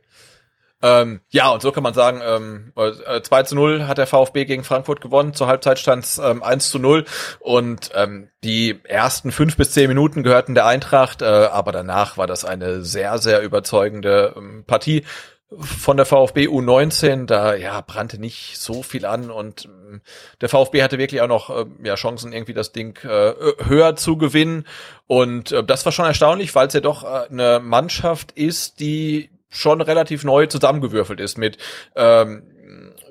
Ähm, 0.81 1.21
ja, 1.29 1.49
und 1.49 1.61
so 1.61 1.71
kann 1.71 1.83
man 1.83 1.93
sagen, 1.93 2.21
ähm, 2.23 2.73
äh, 2.75 3.21
2 3.21 3.43
zu 3.43 3.55
0 3.55 3.87
hat 3.87 3.97
der 3.97 4.05
VfB 4.05 4.45
gegen 4.45 4.63
Frankfurt 4.63 5.01
gewonnen. 5.01 5.33
Zur 5.33 5.47
Halbzeit 5.47 5.79
stand 5.79 6.03
es 6.03 6.17
ähm, 6.19 6.43
1 6.43 6.69
zu 6.69 6.77
0. 6.77 7.05
Und 7.39 7.91
ähm, 7.95 8.29
die 8.43 8.79
ersten 8.83 9.31
fünf 9.31 9.57
bis 9.57 9.71
zehn 9.71 9.87
Minuten 9.87 10.23
gehörten 10.23 10.53
der 10.53 10.67
Eintracht, 10.67 11.21
äh, 11.21 11.25
aber 11.25 11.71
danach 11.71 12.17
war 12.17 12.27
das 12.27 12.45
eine 12.45 12.83
sehr, 12.83 13.17
sehr 13.17 13.41
überzeugende 13.41 14.33
ähm, 14.37 14.65
Partie 14.67 15.03
von 15.49 15.95
der 15.95 16.05
VfB 16.05 16.47
U19, 16.47 17.25
da 17.25 17.55
ja 17.55 17.79
brannte 17.79 18.19
nicht 18.19 18.57
so 18.57 18.83
viel 18.83 19.05
an 19.05 19.31
und 19.31 19.65
ähm, 19.65 20.01
der 20.41 20.49
VfB 20.49 20.83
hatte 20.83 20.97
wirklich 20.97 21.21
auch 21.21 21.27
noch 21.27 21.49
äh, 21.49 21.65
ja 21.83 21.95
Chancen 21.95 22.33
irgendwie 22.33 22.53
das 22.53 22.73
Ding 22.73 22.97
äh, 23.03 23.33
höher 23.63 23.95
zu 23.95 24.17
gewinnen 24.17 24.65
und 25.07 25.53
äh, 25.53 25.63
das 25.63 25.85
war 25.85 25.93
schon 25.93 26.05
erstaunlich, 26.05 26.53
weil 26.53 26.67
es 26.67 26.73
ja 26.73 26.81
doch 26.81 27.05
äh, 27.05 27.29
eine 27.29 27.61
Mannschaft 27.61 28.33
ist, 28.33 28.81
die 28.81 29.29
schon 29.57 29.81
relativ 29.81 30.23
neu 30.23 30.45
zusammengewürfelt 30.47 31.19
ist 31.19 31.37
mit 31.37 31.57
ähm, 31.95 32.43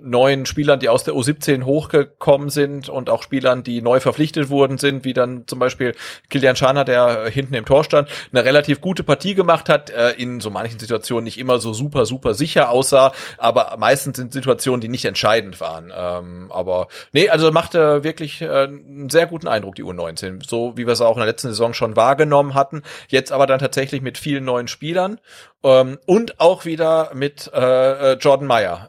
neuen 0.02 0.46
Spielern, 0.46 0.80
die 0.80 0.88
aus 0.88 1.04
der 1.04 1.14
U17 1.14 1.64
hochgekommen 1.64 2.50
sind 2.50 2.88
und 2.88 3.10
auch 3.10 3.22
Spielern, 3.22 3.62
die 3.62 3.82
neu 3.82 4.00
verpflichtet 4.00 4.50
worden 4.50 4.78
sind, 4.78 5.04
wie 5.04 5.12
dann 5.12 5.46
zum 5.46 5.58
Beispiel 5.58 5.94
Kilian 6.30 6.56
Schana, 6.56 6.84
der 6.84 7.28
hinten 7.28 7.54
im 7.54 7.64
Tor 7.64 7.84
stand, 7.84 8.08
eine 8.32 8.44
relativ 8.44 8.80
gute 8.80 9.02
Partie 9.02 9.34
gemacht 9.34 9.68
hat, 9.68 9.90
äh, 9.90 10.12
in 10.12 10.40
so 10.40 10.50
manchen 10.50 10.78
Situationen 10.78 11.24
nicht 11.24 11.38
immer 11.38 11.58
so 11.58 11.72
super, 11.72 12.06
super 12.06 12.34
sicher 12.34 12.70
aussah, 12.70 13.12
aber 13.38 13.76
meistens 13.78 14.16
sind 14.16 14.32
Situationen, 14.32 14.80
die 14.80 14.88
nicht 14.88 15.04
entscheidend 15.04 15.60
waren. 15.60 15.92
Ähm, 15.96 16.50
aber 16.50 16.88
nee, 17.12 17.28
also 17.28 17.50
machte 17.50 18.04
wirklich 18.04 18.42
äh, 18.42 18.64
einen 18.64 19.10
sehr 19.10 19.26
guten 19.26 19.48
Eindruck, 19.48 19.74
die 19.74 19.84
U19, 19.84 20.46
so 20.46 20.76
wie 20.76 20.86
wir 20.86 20.92
es 20.92 21.00
auch 21.00 21.16
in 21.16 21.20
der 21.20 21.26
letzten 21.26 21.48
Saison 21.48 21.74
schon 21.74 21.96
wahrgenommen 21.96 22.54
hatten. 22.54 22.82
Jetzt 23.08 23.32
aber 23.32 23.46
dann 23.46 23.58
tatsächlich 23.58 24.02
mit 24.02 24.18
vielen 24.18 24.44
neuen 24.44 24.68
Spielern 24.68 25.20
ähm, 25.62 25.98
und 26.06 26.40
auch 26.40 26.64
wieder 26.64 27.10
mit 27.14 27.50
äh, 27.52 28.14
Jordan 28.14 28.46
Meyer 28.46 28.88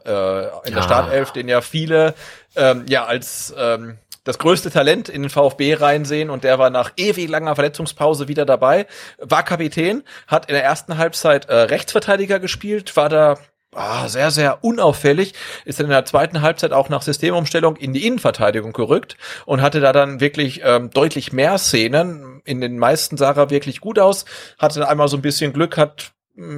in 0.64 0.72
ja. 0.72 0.78
der 0.78 0.82
Startelf, 1.02 1.32
den 1.32 1.48
ja 1.48 1.60
viele 1.60 2.14
ähm, 2.56 2.84
ja 2.88 3.04
als 3.04 3.54
ähm, 3.56 3.98
das 4.24 4.38
größte 4.38 4.70
Talent 4.70 5.08
in 5.08 5.22
den 5.22 5.30
VfB 5.30 5.74
reinsehen 5.74 6.28
und 6.28 6.44
der 6.44 6.58
war 6.58 6.68
nach 6.68 6.92
ewig 6.96 7.30
langer 7.30 7.54
Verletzungspause 7.54 8.28
wieder 8.28 8.44
dabei, 8.44 8.86
war 9.18 9.42
Kapitän, 9.42 10.02
hat 10.26 10.50
in 10.50 10.54
der 10.54 10.64
ersten 10.64 10.98
Halbzeit 10.98 11.46
äh, 11.46 11.54
Rechtsverteidiger 11.54 12.38
gespielt, 12.38 12.94
war 12.94 13.08
da 13.08 13.38
ah, 13.74 14.06
sehr, 14.08 14.30
sehr 14.30 14.62
unauffällig, 14.62 15.32
ist 15.64 15.78
dann 15.78 15.86
in 15.86 15.92
der 15.92 16.04
zweiten 16.04 16.42
Halbzeit 16.42 16.72
auch 16.72 16.90
nach 16.90 17.00
Systemumstellung 17.00 17.76
in 17.76 17.94
die 17.94 18.06
Innenverteidigung 18.06 18.74
gerückt 18.74 19.16
und 19.46 19.62
hatte 19.62 19.80
da 19.80 19.92
dann 19.92 20.20
wirklich 20.20 20.60
ähm, 20.62 20.90
deutlich 20.90 21.32
mehr 21.32 21.56
Szenen. 21.56 22.42
In 22.44 22.60
den 22.60 22.78
meisten 22.78 23.16
sah 23.16 23.32
er 23.32 23.48
wirklich 23.48 23.80
gut 23.80 23.98
aus, 23.98 24.26
hatte 24.58 24.80
dann 24.80 24.88
einmal 24.88 25.08
so 25.08 25.16
ein 25.16 25.22
bisschen 25.22 25.54
Glück, 25.54 25.78
hat 25.78 26.12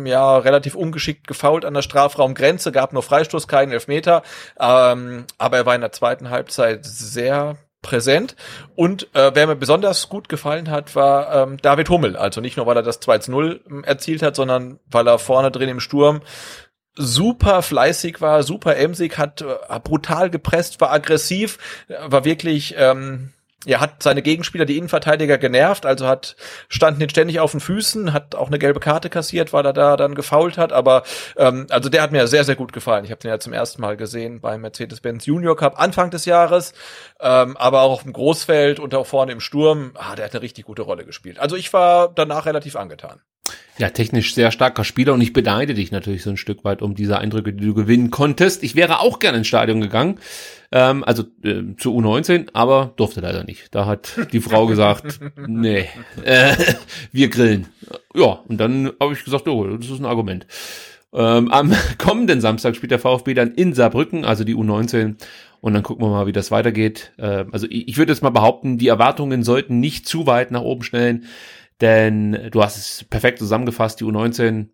ja, 0.05 0.37
relativ 0.39 0.75
ungeschickt 0.75 1.27
gefault 1.27 1.65
an 1.65 1.75
der 1.75 1.83
Strafraumgrenze, 1.83 2.73
gab 2.73 2.93
nur 2.93 3.03
Freistoß, 3.03 3.49
keinen 3.49 3.73
Elfmeter. 3.73 4.23
Ähm, 4.59 5.25
aber 5.39 5.59
er 5.59 5.67
war 5.67 5.75
in 5.75 5.81
der 5.81 5.93
zweiten 5.93 6.31
Halbzeit 6.31 6.85
sehr 6.85 7.57
präsent. 7.83 8.37
Und 8.77 9.09
äh, 9.15 9.31
wer 9.35 9.47
mir 9.47 9.57
besonders 9.57 10.09
gut 10.11 10.29
gefallen 10.29 10.71
hat, 10.71 10.95
war 10.95 11.35
ähm, 11.35 11.57
David 11.63 11.89
Hummel. 11.89 12.17
Also 12.17 12.41
nicht 12.41 12.57
nur, 12.57 12.67
weil 12.67 12.77
er 12.77 12.83
das 12.83 13.01
2-0 13.01 13.85
erzielt 13.85 14.23
hat, 14.23 14.37
sondern 14.37 14.79
weil 14.91 15.09
er 15.09 15.19
vorne 15.19 15.51
drin 15.51 15.71
im 15.71 15.81
Sturm 15.81 16.21
super 16.95 17.63
fleißig 17.63 18.21
war, 18.21 18.43
super 18.43 18.77
emsig, 18.77 19.17
hat 19.17 19.41
äh, 19.41 19.81
brutal 19.83 20.29
gepresst, 20.29 20.81
war 20.81 20.93
aggressiv, 20.93 21.59
war 21.89 22.25
wirklich 22.25 22.75
ähm, 22.77 23.33
ja, 23.67 23.81
hat 23.81 24.03
seine 24.03 24.23
Gegenspieler, 24.23 24.65
die 24.65 24.79
Innenverteidiger 24.79 25.37
genervt, 25.37 25.85
also 25.85 26.07
hat, 26.07 26.37
standen 26.69 27.03
ihn 27.03 27.11
ständig 27.11 27.41
auf 27.41 27.51
den 27.51 27.61
Füßen, 27.61 28.13
hat 28.13 28.35
auch 28.35 28.47
eine 28.47 28.59
gelbe 28.59 28.81
Karte 28.81 29.11
kassiert, 29.11 29.53
weil 29.53 29.67
er 29.67 29.73
da 29.73 29.97
dann 29.97 30.15
gefault 30.15 30.57
hat, 30.57 30.73
aber 30.73 31.03
ähm, 31.37 31.67
also 31.69 31.91
der 31.91 32.03
hat 32.03 32.13
mir 32.13 32.27
sehr, 32.27 32.45
sehr 32.45 32.57
gut 32.57 32.73
gefallen. 32.73 33.05
Ich 33.05 33.11
habe 33.11 33.21
den 33.21 33.31
ja 33.31 33.39
zum 33.39 33.53
ersten 33.53 33.83
Mal 33.83 33.97
gesehen 33.97 34.41
beim 34.41 34.63
Mercedes-Benz 34.63 35.27
Junior 35.27 35.57
Cup 35.57 35.79
Anfang 35.79 36.11
des 36.11 36.25
Jahres, 36.25 36.73
ähm, 37.21 37.57
aber 37.59 37.83
auch 37.83 37.93
auf 37.93 38.03
dem 38.03 38.15
Großfeld 38.15 38.81
und 38.81 38.95
auch 38.95 39.07
vorne 39.07 39.33
im 39.33 39.41
Sturm, 39.41 39.93
ah, 39.95 40.17
der 40.17 40.25
hat 40.25 40.33
eine 40.33 40.43
richtig 40.43 40.65
gute 40.65 40.83
Rolle 40.83 41.05
gespielt. 41.05 41.39
Also 41.39 41.57
ich 41.57 41.73
war 41.73 42.09
danach 42.09 42.47
relativ 42.47 42.77
angetan. 42.77 43.21
Ja, 43.79 43.89
technisch 43.89 44.35
sehr 44.35 44.51
starker 44.51 44.85
Spieler 44.85 45.15
und 45.15 45.23
ich 45.23 45.33
beneide 45.33 45.73
dich 45.73 45.91
natürlich 45.91 46.23
so 46.23 46.29
ein 46.29 46.37
Stück 46.37 46.65
weit 46.65 46.83
um 46.83 46.95
diese 46.95 47.19
Eindrücke, 47.19 47.55
die 47.55 47.65
du 47.65 47.73
gewinnen 47.73 48.11
konntest. 48.11 48.63
Ich 48.63 48.77
wäre 48.77 49.01
auch 49.01 49.19
gerne 49.19 49.39
ins 49.39 49.47
Stadion 49.47 49.81
gegangen, 49.81 50.19
ähm, 50.71 51.03
also 51.03 51.25
äh, 51.43 51.63
zu 51.79 51.97
U19, 51.97 52.49
aber 52.53 52.93
durfte 52.97 53.23
leider 53.23 53.43
nicht. 53.45 53.75
Da 53.75 53.87
hat 53.87 54.19
die 54.33 54.41
Frau 54.41 54.67
gesagt, 54.67 55.21
nee, 55.47 55.89
äh, 56.23 56.55
wir 57.11 57.31
grillen. 57.31 57.69
Ja, 58.15 58.41
und 58.47 58.59
dann 58.59 58.93
habe 59.01 59.15
ich 59.15 59.25
gesagt, 59.25 59.49
oh, 59.49 59.77
das 59.77 59.89
ist 59.89 59.99
ein 59.99 60.05
Argument. 60.05 60.47
Ähm, 61.15 61.51
am 61.51 61.75
kommenden 61.99 62.43
Samstag 62.43 62.77
spielt 62.77 62.93
der 62.93 62.99
VfB 62.99 63.33
dann 63.33 63.55
in 63.55 63.73
Saarbrücken, 63.73 64.27
also 64.27 64.45
die 64.45 64.55
U19. 64.55 65.17
Und 65.63 65.75
dann 65.75 65.83
gucken 65.83 66.05
wir 66.05 66.11
mal, 66.11 66.27
wie 66.27 66.33
das 66.33 66.51
weitergeht. 66.51 67.13
Äh, 67.17 67.45
also 67.51 67.67
ich, 67.69 67.89
ich 67.89 67.97
würde 67.99 68.13
jetzt 68.13 68.23
mal 68.23 68.31
behaupten, 68.31 68.79
die 68.79 68.89
Erwartungen 68.89 69.43
sollten 69.43 69.81
nicht 69.81 70.07
zu 70.07 70.27
weit 70.27 70.51
nach 70.51 70.63
oben 70.63 70.83
schnellen. 70.83 71.25
Denn 71.81 72.51
du 72.51 72.63
hast 72.63 72.77
es 72.77 73.05
perfekt 73.05 73.39
zusammengefasst, 73.39 74.01
die 74.01 74.05
U19 74.05 74.69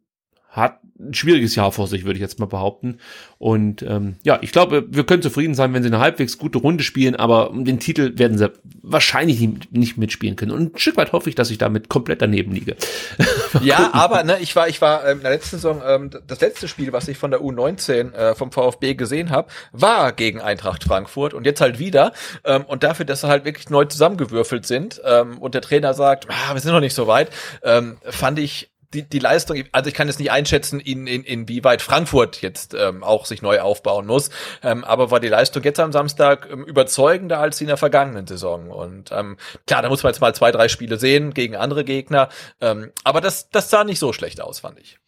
hat 0.57 0.81
ein 0.99 1.15
schwieriges 1.15 1.55
Jahr 1.55 1.73
vor 1.73 1.87
sich, 1.87 2.05
würde 2.05 2.17
ich 2.17 2.23
jetzt 2.23 2.39
mal 2.39 2.47
behaupten. 2.47 2.99
Und 3.39 3.83
ähm, 3.83 4.17
ja, 4.25 4.39
ich 4.41 4.53
glaube, 4.53 4.87
wir 4.89 5.05
können 5.05 5.23
zufrieden 5.23 5.55
sein, 5.55 5.75
wenn 5.75 5.83
sie 5.83 5.89
eine 5.89 5.99
halbwegs 5.99 6.39
gute 6.39 6.59
Runde 6.59 6.83
spielen, 6.83 7.17
aber 7.17 7.51
den 7.53 7.79
Titel 7.81 8.19
werden 8.19 8.39
sie 8.39 8.51
wahrscheinlich 8.83 9.47
nicht 9.71 9.99
mitspielen 9.99 10.37
können. 10.37 10.53
Und 10.53 10.75
ein 10.75 10.79
Stück 10.79 10.97
weit 10.97 11.13
hoffe 11.13 11.29
ich, 11.29 11.35
dass 11.35 11.51
ich 11.51 11.59
damit 11.59 11.89
komplett 11.91 12.23
daneben 12.23 12.53
liege. 12.53 12.77
ja, 13.63 13.91
aber 13.93 14.25
ne, 14.25 14.39
ich 14.41 14.57
war, 14.57 14.69
ich 14.69 14.81
war 14.81 15.07
ähm, 15.07 15.19
in 15.19 15.23
der 15.23 15.33
letzten 15.33 15.57
Saison, 15.57 15.83
ähm, 15.87 16.11
das 16.27 16.41
letzte 16.41 16.67
Spiel, 16.67 16.93
was 16.93 17.09
ich 17.09 17.19
von 17.19 17.31
der 17.31 17.41
U19 17.41 18.13
äh, 18.15 18.35
vom 18.35 18.51
VfB 18.51 18.95
gesehen 18.95 19.31
habe, 19.31 19.49
war 19.73 20.13
gegen 20.13 20.41
Eintracht 20.41 20.85
Frankfurt 20.85 21.35
und 21.35 21.45
jetzt 21.45 21.61
halt 21.61 21.79
wieder. 21.79 22.13
Ähm, 22.45 22.65
und 22.65 22.83
dafür, 22.85 23.05
dass 23.05 23.21
sie 23.21 23.29
halt 23.29 23.45
wirklich 23.45 23.69
neu 23.69 23.85
zusammengewürfelt 23.85 24.67
sind 24.67 25.01
ähm, 25.05 25.39
und 25.39 25.55
der 25.55 25.61
Trainer 25.61 25.93
sagt, 25.93 26.27
ah, 26.31 26.55
wir 26.55 26.61
sind 26.61 26.73
noch 26.73 26.81
nicht 26.81 26.95
so 26.95 27.07
weit, 27.07 27.31
ähm, 27.63 27.99
fand 28.09 28.39
ich 28.39 28.71
die, 28.95 29.03
die 29.03 29.19
Leistung, 29.19 29.63
also 29.73 29.89
ich 29.89 29.95
kann 29.95 30.09
jetzt 30.09 30.19
nicht 30.19 30.31
einschätzen, 30.31 30.81
in, 30.81 31.07
in, 31.07 31.25
inwieweit 31.25 31.83
Frankfurt 31.83 32.43
jetzt 32.43 32.75
ähm, 32.75 33.03
auch 33.03 33.27
sich 33.27 33.43
neu 33.43 33.61
aufbauen 33.61 34.07
muss, 34.07 34.31
ähm, 34.63 34.85
aber 34.85 35.11
war 35.11 35.21
die 35.21 35.29
Leistung 35.29 35.63
jetzt 35.63 35.81
am 35.81 35.93
Samstag 35.93 36.49
ähm, 36.51 36.65
überzeugender 36.65 37.39
als 37.39 37.61
in 37.61 37.67
der 37.67 37.77
vergangenen 37.77 38.27
Saison. 38.27 38.71
Und 38.71 39.11
ähm, 39.13 39.37
klar, 39.67 39.83
da 39.83 39.89
muss 39.89 40.03
man 40.03 40.13
jetzt 40.13 40.21
mal 40.21 40.35
zwei, 40.35 40.53
drei 40.53 40.69
Spiele 40.69 40.99
sehen 40.99 41.35
gegen 41.35 41.57
andere 41.57 41.85
Gegner, 41.85 42.29
ähm, 42.61 42.93
aber 43.05 43.21
das, 43.21 43.51
das 43.51 43.71
sah 43.71 43.85
nicht 43.85 43.99
so 43.99 44.13
schlecht 44.13 44.41
aus, 44.41 44.61
fand 44.61 44.79
ich. 44.79 44.99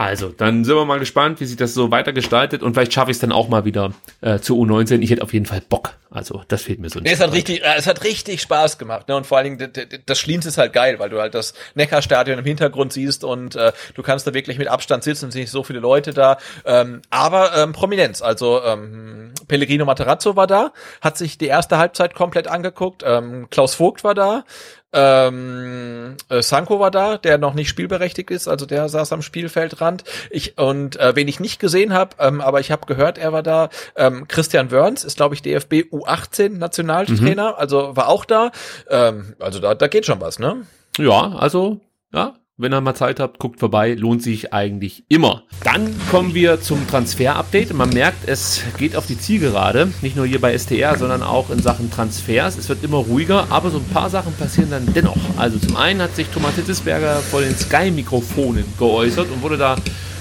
Also, 0.00 0.30
dann 0.30 0.64
sind 0.64 0.74
wir 0.76 0.86
mal 0.86 0.98
gespannt, 0.98 1.40
wie 1.40 1.44
sich 1.44 1.58
das 1.58 1.74
so 1.74 1.90
weiter 1.90 2.14
gestaltet 2.14 2.62
und 2.62 2.72
vielleicht 2.72 2.94
schaffe 2.94 3.10
ich 3.10 3.16
es 3.16 3.20
dann 3.20 3.32
auch 3.32 3.50
mal 3.50 3.66
wieder 3.66 3.92
äh, 4.22 4.38
zur 4.38 4.56
U19. 4.56 5.02
Ich 5.02 5.10
hätte 5.10 5.20
auf 5.20 5.34
jeden 5.34 5.44
Fall 5.44 5.60
Bock. 5.60 5.92
Also, 6.10 6.42
das 6.48 6.62
fehlt 6.62 6.80
mir 6.80 6.88
so 6.88 7.00
nicht. 7.00 7.08
Nee, 7.08 7.12
es 7.12 7.20
hat 7.20 7.34
richtig, 7.34 7.62
äh, 7.62 7.74
es 7.76 7.86
hat 7.86 8.02
richtig 8.02 8.40
Spaß 8.40 8.78
gemacht, 8.78 9.08
ne? 9.08 9.16
Und 9.16 9.26
vor 9.26 9.36
allen 9.36 9.58
Dingen 9.58 9.72
das 10.06 10.18
Schliens 10.18 10.46
ist 10.46 10.56
halt 10.56 10.72
geil, 10.72 10.98
weil 11.00 11.10
du 11.10 11.20
halt 11.20 11.34
das 11.34 11.52
Neckarstadion 11.74 12.38
im 12.38 12.46
Hintergrund 12.46 12.94
siehst 12.94 13.24
und 13.24 13.56
äh, 13.56 13.72
du 13.94 14.02
kannst 14.02 14.26
da 14.26 14.32
wirklich 14.32 14.56
mit 14.56 14.68
Abstand 14.68 15.04
sitzen, 15.04 15.28
es 15.28 15.34
sind 15.34 15.42
nicht 15.42 15.50
so 15.50 15.64
viele 15.64 15.80
Leute 15.80 16.14
da. 16.14 16.38
Ähm, 16.64 17.02
aber 17.10 17.54
ähm, 17.58 17.72
Prominenz, 17.72 18.22
also 18.22 18.62
ähm, 18.64 19.32
Pellegrino 19.48 19.84
Materazzo 19.84 20.34
war 20.34 20.46
da, 20.46 20.72
hat 21.02 21.18
sich 21.18 21.36
die 21.36 21.48
erste 21.48 21.76
Halbzeit 21.76 22.14
komplett 22.14 22.48
angeguckt. 22.48 23.02
Ähm, 23.06 23.48
Klaus 23.50 23.74
Vogt 23.74 24.02
war 24.02 24.14
da, 24.14 24.44
ähm, 24.92 26.16
äh, 26.28 26.42
Sanko 26.42 26.80
war 26.80 26.90
da, 26.90 27.16
der 27.16 27.38
noch 27.38 27.54
nicht 27.54 27.68
spielberechtigt 27.68 28.30
ist, 28.30 28.48
also 28.48 28.66
der 28.66 28.88
saß 28.88 29.12
am 29.12 29.22
Spielfeldrand. 29.22 30.04
Ich 30.30 30.58
und 30.58 30.96
äh, 30.96 31.14
wen 31.14 31.28
ich 31.28 31.38
nicht 31.38 31.60
gesehen 31.60 31.92
habe, 31.92 32.16
ähm, 32.18 32.40
aber 32.40 32.60
ich 32.60 32.70
habe 32.70 32.86
gehört, 32.86 33.18
er 33.18 33.32
war 33.32 33.42
da. 33.42 33.68
Ähm, 33.96 34.26
Christian 34.26 34.70
Wörns 34.70 35.04
ist, 35.04 35.16
glaube 35.16 35.34
ich, 35.34 35.42
DFB 35.42 35.92
U18 35.92 36.58
Nationaltrainer, 36.58 37.50
mhm. 37.50 37.58
also 37.58 37.96
war 37.96 38.08
auch 38.08 38.24
da. 38.24 38.50
Ähm, 38.88 39.34
also 39.38 39.60
da, 39.60 39.74
da 39.74 39.86
geht 39.86 40.06
schon 40.06 40.20
was, 40.20 40.38
ne? 40.38 40.66
Ja, 40.98 41.36
also 41.36 41.80
ja, 42.12 42.34
wenn 42.60 42.74
ihr 42.74 42.80
mal 42.80 42.94
Zeit 42.94 43.20
habt, 43.20 43.38
guckt 43.38 43.58
vorbei, 43.58 43.94
lohnt 43.94 44.22
sich 44.22 44.52
eigentlich 44.52 45.04
immer. 45.08 45.44
Dann 45.64 45.94
kommen 46.10 46.34
wir 46.34 46.60
zum 46.60 46.86
Transfer-Update. 46.86 47.72
Man 47.72 47.90
merkt, 47.90 48.28
es 48.28 48.62
geht 48.76 48.96
auf 48.96 49.06
die 49.06 49.18
Zielgerade, 49.18 49.92
nicht 50.02 50.16
nur 50.16 50.26
hier 50.26 50.40
bei 50.40 50.56
STR, 50.56 50.98
sondern 50.98 51.22
auch 51.22 51.50
in 51.50 51.62
Sachen 51.62 51.90
Transfers. 51.90 52.58
Es 52.58 52.68
wird 52.68 52.84
immer 52.84 52.98
ruhiger, 52.98 53.46
aber 53.50 53.70
so 53.70 53.78
ein 53.78 53.84
paar 53.84 54.10
Sachen 54.10 54.34
passieren 54.34 54.70
dann 54.70 54.92
dennoch. 54.94 55.16
Also 55.36 55.58
zum 55.58 55.76
einen 55.76 56.02
hat 56.02 56.14
sich 56.16 56.28
Thomas 56.28 56.54
Hitzesberger 56.56 57.16
vor 57.16 57.40
den 57.40 57.56
Sky-Mikrofonen 57.56 58.64
geäußert 58.78 59.30
und 59.30 59.42
wurde 59.42 59.56
da 59.56 59.76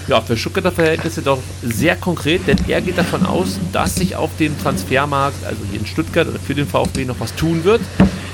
ja, 0.09 0.21
für 0.21 0.35
Stuttgarter 0.35 0.71
Verhältnisse 0.71 1.21
doch 1.21 1.39
sehr 1.61 1.95
konkret, 1.95 2.47
denn 2.47 2.57
er 2.67 2.81
geht 2.81 2.97
davon 2.97 3.25
aus, 3.25 3.59
dass 3.71 3.95
sich 3.95 4.15
auf 4.15 4.31
dem 4.39 4.59
Transfermarkt, 4.59 5.45
also 5.45 5.59
hier 5.69 5.79
in 5.79 5.85
Stuttgart 5.85 6.27
oder 6.27 6.39
für 6.39 6.55
den 6.55 6.67
VfB 6.67 7.05
noch 7.05 7.19
was 7.19 7.35
tun 7.35 7.63
wird. 7.63 7.81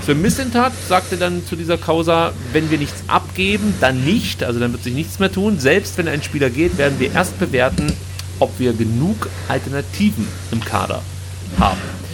Für 0.06 0.16
Missentat 0.16 0.72
sagte 0.88 1.18
dann 1.18 1.46
zu 1.46 1.56
dieser 1.56 1.78
Causa, 1.78 2.32
wenn 2.54 2.72
wir 2.72 2.78
nichts 2.78 3.04
abgeben, 3.08 3.74
dann 3.82 4.06
nicht, 4.06 4.44
also 4.44 4.60
dann 4.60 4.72
wird 4.72 4.84
sich 4.84 4.94
nichts 4.94 5.20
mehr 5.20 5.32
tun. 5.32 5.60
Selbst 5.60 5.98
wenn 5.98 6.08
ein 6.08 6.24
Spieler 6.24 6.50
geht, 6.50 6.78
werden 6.78 7.00
wir 7.00 7.14
erst 7.14 7.38
bewerten, 7.40 7.92
ob 8.40 8.58
wir 8.58 8.74
genug 8.74 9.28
Alternativen 9.48 10.28
im 10.52 10.64
Kader 10.64 11.02
haben. 11.60 12.05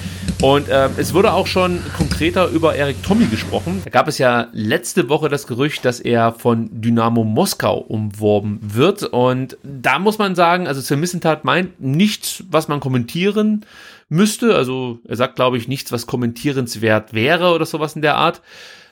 Und 0.41 0.69
äh, 0.69 0.89
es 0.97 1.13
wurde 1.13 1.33
auch 1.33 1.45
schon 1.45 1.81
konkreter 1.95 2.47
über 2.47 2.75
Erik 2.75 3.03
Tommy 3.03 3.25
gesprochen. 3.25 3.81
Da 3.83 3.91
gab 3.91 4.07
es 4.07 4.17
ja 4.17 4.47
letzte 4.53 5.07
Woche 5.07 5.29
das 5.29 5.45
Gerücht, 5.45 5.85
dass 5.85 5.99
er 5.99 6.33
von 6.33 6.81
Dynamo 6.81 7.23
Moskau 7.23 7.77
umworben 7.77 8.59
wird. 8.61 9.03
Und 9.03 9.57
da 9.63 9.99
muss 9.99 10.17
man 10.17 10.33
sagen, 10.33 10.67
also 10.67 10.81
Sven 10.81 10.99
Missentat 10.99 11.45
meint 11.45 11.79
nichts, 11.79 12.43
was 12.49 12.67
man 12.67 12.79
kommentieren 12.79 13.65
müsste. 14.09 14.55
Also 14.55 14.99
er 15.07 15.15
sagt, 15.15 15.35
glaube 15.35 15.57
ich, 15.57 15.67
nichts, 15.67 15.91
was 15.91 16.07
kommentierenswert 16.07 17.13
wäre 17.13 17.53
oder 17.53 17.65
sowas 17.65 17.95
in 17.95 18.01
der 18.01 18.15
Art. 18.15 18.41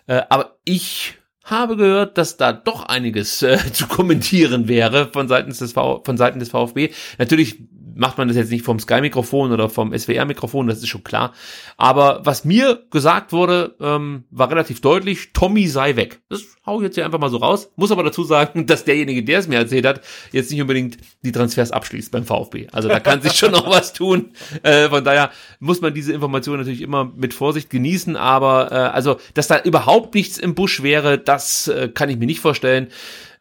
Äh, 0.06 0.22
aber 0.30 0.58
ich 0.66 1.16
habe 1.43 1.77
gehört, 1.77 2.17
dass 2.17 2.38
da 2.38 2.53
doch 2.53 2.85
einiges 2.85 3.41
äh, 3.41 3.58
zu 3.74 3.88
kommentieren 3.88 4.67
wäre 4.67 5.09
von 5.11 5.27
Seiten 5.27 5.49
des, 5.49 5.74
von 5.74 6.17
Seiten 6.17 6.40
des 6.40 6.49
VfB. 6.49 6.91
Natürlich 7.17 7.58
macht 8.00 8.18
man 8.18 8.28
das 8.28 8.38
jetzt 8.38 8.52
nicht 8.52 8.66
vom 8.66 8.80
Sky-Mikrofon 8.80 9.52
oder 9.52 9.69
vom 9.69 9.98
SWR-Mikrofon, 9.98 10.68
das 10.68 10.80
ist 10.80 10.88
schon 10.88 11.03
klar. 11.03 11.34
Aber 11.78 12.22
was 12.24 12.45
mir 12.45 12.84
gesagt 12.92 13.32
wurde, 13.34 13.76
ähm, 13.80 14.24
war 14.32 14.50
relativ 14.50 14.82
deutlich, 14.82 15.34
Tommy 15.34 15.68
sei 15.68 15.95
weg. 15.95 16.22
Das 16.30 16.44
hau 16.66 16.80
ich 16.80 16.86
jetzt 16.86 16.95
hier 16.95 17.06
einfach 17.06 17.19
mal 17.19 17.30
so 17.30 17.38
raus. 17.38 17.72
Muss 17.76 17.92
aber 17.92 18.03
dazu 18.03 18.24
sagen, 18.24 18.66
dass 18.68 18.86
derjenige, 18.86 19.24
der 19.24 19.40
es 19.40 19.48
mir 19.48 19.58
erzählt 19.58 19.86
hat, 19.86 20.02
jetzt 20.32 20.50
nicht 20.52 20.61
unbedingt 20.61 20.98
die 21.24 21.32
Transfers 21.32 21.72
abschließt 21.72 22.11
beim 22.11 22.26
VfB. 22.26 22.68
Also 22.72 22.88
da 22.88 23.00
kann 23.00 23.22
sich 23.22 23.34
schon 23.34 23.52
noch 23.53 23.69
was 23.69 23.94
tun. 23.94 24.32
Äh, 24.64 24.90
von 24.90 25.03
daher 25.03 25.32
muss 25.60 25.82
man 25.82 25.94
diese 25.94 26.14
Information 26.14 26.58
natürlich 26.58 26.82
immer 26.82 27.11
mit 27.16 27.34
Vorsicht 27.34 27.69
genießen. 27.69 28.16
Aber 28.16 28.72
äh, 28.72 28.76
also, 28.76 29.18
dass 29.34 29.48
da 29.48 29.61
überhaupt 29.61 30.16
nichts 30.16 30.38
im 30.38 30.56
Busch 30.56 30.82
wäre, 30.82 31.18
das 31.18 31.68
äh, 31.68 31.90
kann 31.90 32.10
ich 32.10 32.18
mir 32.18 32.26
nicht 32.26 32.40
vorstellen. 32.40 32.88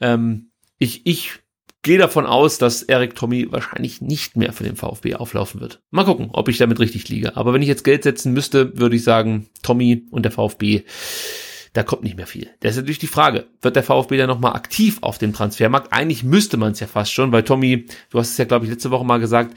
Ähm, 0.01 0.51
ich, 0.79 1.07
ich 1.07 1.41
gehe 1.89 1.97
davon 1.97 2.27
aus, 2.27 2.59
dass 2.59 2.83
Eric 2.83 3.15
Tommy 3.15 3.51
wahrscheinlich 3.51 4.03
nicht 4.03 4.37
mehr 4.37 4.53
für 4.53 4.63
den 4.63 4.77
VfB 4.77 5.15
auflaufen 5.15 5.63
wird. 5.63 5.81
Mal 5.91 6.05
gucken, 6.05 6.29
ob 6.35 6.51
ich 6.51 6.59
damit 6.59 6.81
richtig 6.81 7.09
liege. 7.09 7.35
Aber 7.35 7.55
wenn 7.55 7.63
ich 7.63 7.69
jetzt 7.69 7.83
Geld 7.83 8.03
setzen 8.03 8.35
müsste, 8.35 8.79
würde 8.79 8.95
ich 8.95 9.03
sagen, 9.03 9.49
Tommy 9.63 10.05
und 10.11 10.25
der 10.25 10.31
VfB, 10.31 10.83
da 11.73 11.83
kommt 11.83 12.03
nicht 12.03 12.19
mehr 12.19 12.27
viel. 12.27 12.51
Das 12.61 12.73
ist 12.73 12.77
natürlich 12.77 12.99
die 12.99 13.07
Frage, 13.07 13.47
wird 13.63 13.75
der 13.75 13.83
VfB 13.83 14.19
dann 14.19 14.29
nochmal 14.29 14.53
aktiv 14.53 14.99
auf 15.01 15.17
dem 15.17 15.33
Transfermarkt? 15.33 15.91
Eigentlich 15.91 16.25
müsste 16.25 16.59
man 16.59 16.73
es 16.73 16.81
ja 16.81 16.87
fast 16.87 17.11
schon, 17.11 17.33
weil 17.33 17.43
Tommy, 17.43 17.87
du 18.11 18.19
hast 18.19 18.33
es 18.33 18.37
ja, 18.37 18.45
glaube 18.45 18.67
ich, 18.67 18.71
letzte 18.71 18.91
Woche 18.91 19.07
mal 19.07 19.19
gesagt, 19.19 19.57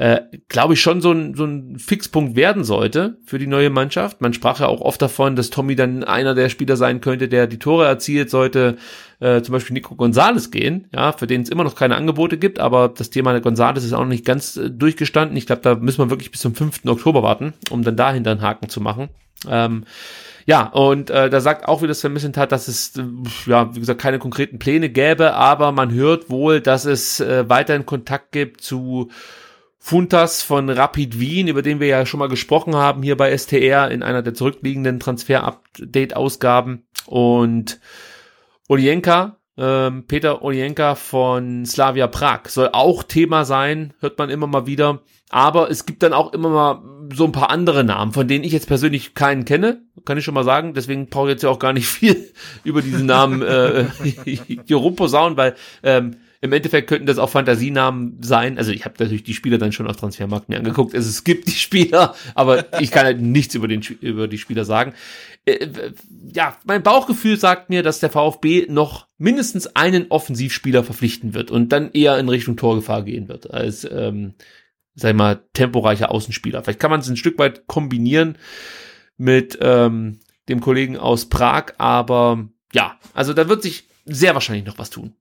äh, 0.00 0.22
glaube 0.48 0.72
ich, 0.72 0.80
schon 0.80 1.02
so 1.02 1.12
ein, 1.12 1.34
so 1.34 1.44
ein 1.44 1.78
Fixpunkt 1.78 2.34
werden 2.34 2.64
sollte 2.64 3.18
für 3.26 3.38
die 3.38 3.46
neue 3.46 3.68
Mannschaft. 3.68 4.22
Man 4.22 4.32
sprach 4.32 4.60
ja 4.60 4.66
auch 4.66 4.80
oft 4.80 5.02
davon, 5.02 5.36
dass 5.36 5.50
Tommy 5.50 5.76
dann 5.76 6.04
einer 6.04 6.34
der 6.34 6.48
Spieler 6.48 6.78
sein 6.78 7.02
könnte, 7.02 7.28
der 7.28 7.46
die 7.46 7.58
Tore 7.58 7.84
erzielt, 7.84 8.30
sollte 8.30 8.78
äh, 9.18 9.42
zum 9.42 9.52
Beispiel 9.52 9.74
Nico 9.74 9.96
Gonzales 9.96 10.50
gehen, 10.50 10.88
ja, 10.94 11.12
für 11.12 11.26
den 11.26 11.42
es 11.42 11.50
immer 11.50 11.64
noch 11.64 11.74
keine 11.74 11.96
Angebote 11.96 12.38
gibt, 12.38 12.60
aber 12.60 12.88
das 12.88 13.10
Thema 13.10 13.32
der 13.32 13.42
Gonzales 13.42 13.84
ist 13.84 13.92
auch 13.92 14.00
noch 14.00 14.06
nicht 14.06 14.24
ganz 14.24 14.56
äh, 14.56 14.70
durchgestanden. 14.70 15.36
Ich 15.36 15.44
glaube, 15.44 15.60
da 15.60 15.74
müssen 15.74 15.98
wir 15.98 16.08
wirklich 16.08 16.30
bis 16.30 16.40
zum 16.40 16.54
5. 16.54 16.86
Oktober 16.86 17.22
warten, 17.22 17.52
um 17.68 17.84
dann 17.84 17.96
dahinter 17.96 18.30
einen 18.30 18.40
Haken 18.40 18.70
zu 18.70 18.80
machen. 18.80 19.10
Ähm, 19.50 19.84
ja, 20.46 20.66
und 20.66 21.10
äh, 21.10 21.28
da 21.28 21.42
sagt 21.42 21.68
auch 21.68 21.82
wieder 21.82 21.92
Sven 21.92 22.14
Missentat, 22.14 22.52
dass 22.52 22.68
es, 22.68 22.96
äh, 22.96 23.04
ja, 23.44 23.74
wie 23.74 23.80
gesagt, 23.80 24.00
keine 24.00 24.18
konkreten 24.18 24.58
Pläne 24.58 24.88
gäbe, 24.88 25.34
aber 25.34 25.72
man 25.72 25.92
hört 25.92 26.30
wohl, 26.30 26.62
dass 26.62 26.86
es 26.86 27.20
äh, 27.20 27.50
weiterhin 27.50 27.84
Kontakt 27.84 28.32
gibt 28.32 28.62
zu 28.62 29.10
Funtas 29.82 30.42
von 30.42 30.68
Rapid 30.68 31.18
Wien, 31.18 31.48
über 31.48 31.62
den 31.62 31.80
wir 31.80 31.86
ja 31.86 32.04
schon 32.04 32.20
mal 32.20 32.28
gesprochen 32.28 32.76
haben 32.76 33.02
hier 33.02 33.16
bei 33.16 33.36
STR 33.36 33.90
in 33.90 34.02
einer 34.02 34.20
der 34.20 34.34
zurückliegenden 34.34 35.00
Transfer-Update-Ausgaben. 35.00 36.84
Und 37.06 37.80
Olienka, 38.68 39.38
ähm, 39.56 40.04
Peter 40.06 40.42
Olienka 40.42 40.94
von 40.94 41.64
Slavia 41.64 42.08
Prag 42.08 42.48
soll 42.48 42.68
auch 42.72 43.02
Thema 43.02 43.46
sein, 43.46 43.94
hört 44.00 44.18
man 44.18 44.28
immer 44.28 44.46
mal 44.46 44.66
wieder. 44.66 45.00
Aber 45.30 45.70
es 45.70 45.86
gibt 45.86 46.02
dann 46.02 46.12
auch 46.12 46.34
immer 46.34 46.50
mal 46.50 46.82
so 47.14 47.24
ein 47.24 47.32
paar 47.32 47.50
andere 47.50 47.82
Namen, 47.82 48.12
von 48.12 48.28
denen 48.28 48.44
ich 48.44 48.52
jetzt 48.52 48.68
persönlich 48.68 49.14
keinen 49.14 49.46
kenne, 49.46 49.82
kann 50.04 50.18
ich 50.18 50.24
schon 50.24 50.34
mal 50.34 50.44
sagen. 50.44 50.74
Deswegen 50.74 51.08
brauche 51.08 51.28
ich 51.28 51.32
jetzt 51.32 51.42
ja 51.42 51.48
auch 51.48 51.58
gar 51.58 51.72
nicht 51.72 51.86
viel 51.88 52.32
über 52.64 52.82
diesen 52.82 53.06
Namen 53.06 53.40
äh, 53.40 53.86
hier 54.26 54.76
rumposaunen, 54.76 55.38
weil 55.38 55.54
ähm, 55.82 56.16
im 56.42 56.52
Endeffekt 56.52 56.88
könnten 56.88 57.06
das 57.06 57.18
auch 57.18 57.28
Fantasienamen 57.28 58.18
sein. 58.22 58.56
Also 58.56 58.72
ich 58.72 58.86
habe 58.86 58.94
natürlich 58.98 59.24
die 59.24 59.34
Spieler 59.34 59.58
dann 59.58 59.72
schon 59.72 59.86
auf 59.86 59.96
Transfermarkt 59.96 60.48
mir 60.48 60.56
angeguckt. 60.56 60.94
Also 60.94 61.08
es 61.08 61.22
gibt 61.22 61.48
die 61.48 61.52
Spieler, 61.52 62.14
aber 62.34 62.80
ich 62.80 62.90
kann 62.90 63.04
halt 63.04 63.20
nichts 63.20 63.54
über, 63.54 63.68
den, 63.68 63.82
über 64.00 64.26
die 64.26 64.38
Spieler 64.38 64.64
sagen. 64.64 64.94
Äh, 65.44 65.68
ja, 66.32 66.56
mein 66.64 66.82
Bauchgefühl 66.82 67.38
sagt 67.38 67.68
mir, 67.68 67.82
dass 67.82 68.00
der 68.00 68.08
VfB 68.08 68.66
noch 68.70 69.06
mindestens 69.18 69.76
einen 69.76 70.06
Offensivspieler 70.08 70.82
verpflichten 70.82 71.34
wird 71.34 71.50
und 71.50 71.70
dann 71.72 71.92
eher 71.92 72.18
in 72.18 72.28
Richtung 72.30 72.56
Torgefahr 72.56 73.02
gehen 73.02 73.28
wird, 73.28 73.50
als, 73.50 73.86
ähm, 73.90 74.34
sag 74.94 75.10
ich 75.10 75.16
mal, 75.16 75.42
temporeicher 75.52 76.10
Außenspieler. 76.10 76.62
Vielleicht 76.62 76.80
kann 76.80 76.90
man 76.90 77.00
es 77.00 77.08
ein 77.08 77.16
Stück 77.16 77.38
weit 77.38 77.66
kombinieren 77.66 78.38
mit 79.18 79.58
ähm, 79.60 80.20
dem 80.48 80.60
Kollegen 80.62 80.96
aus 80.96 81.26
Prag, 81.26 81.74
aber 81.76 82.48
ja, 82.72 82.98
also 83.12 83.34
da 83.34 83.46
wird 83.48 83.62
sich 83.62 83.84
sehr 84.06 84.32
wahrscheinlich 84.32 84.64
noch 84.64 84.78
was 84.78 84.88
tun. 84.88 85.14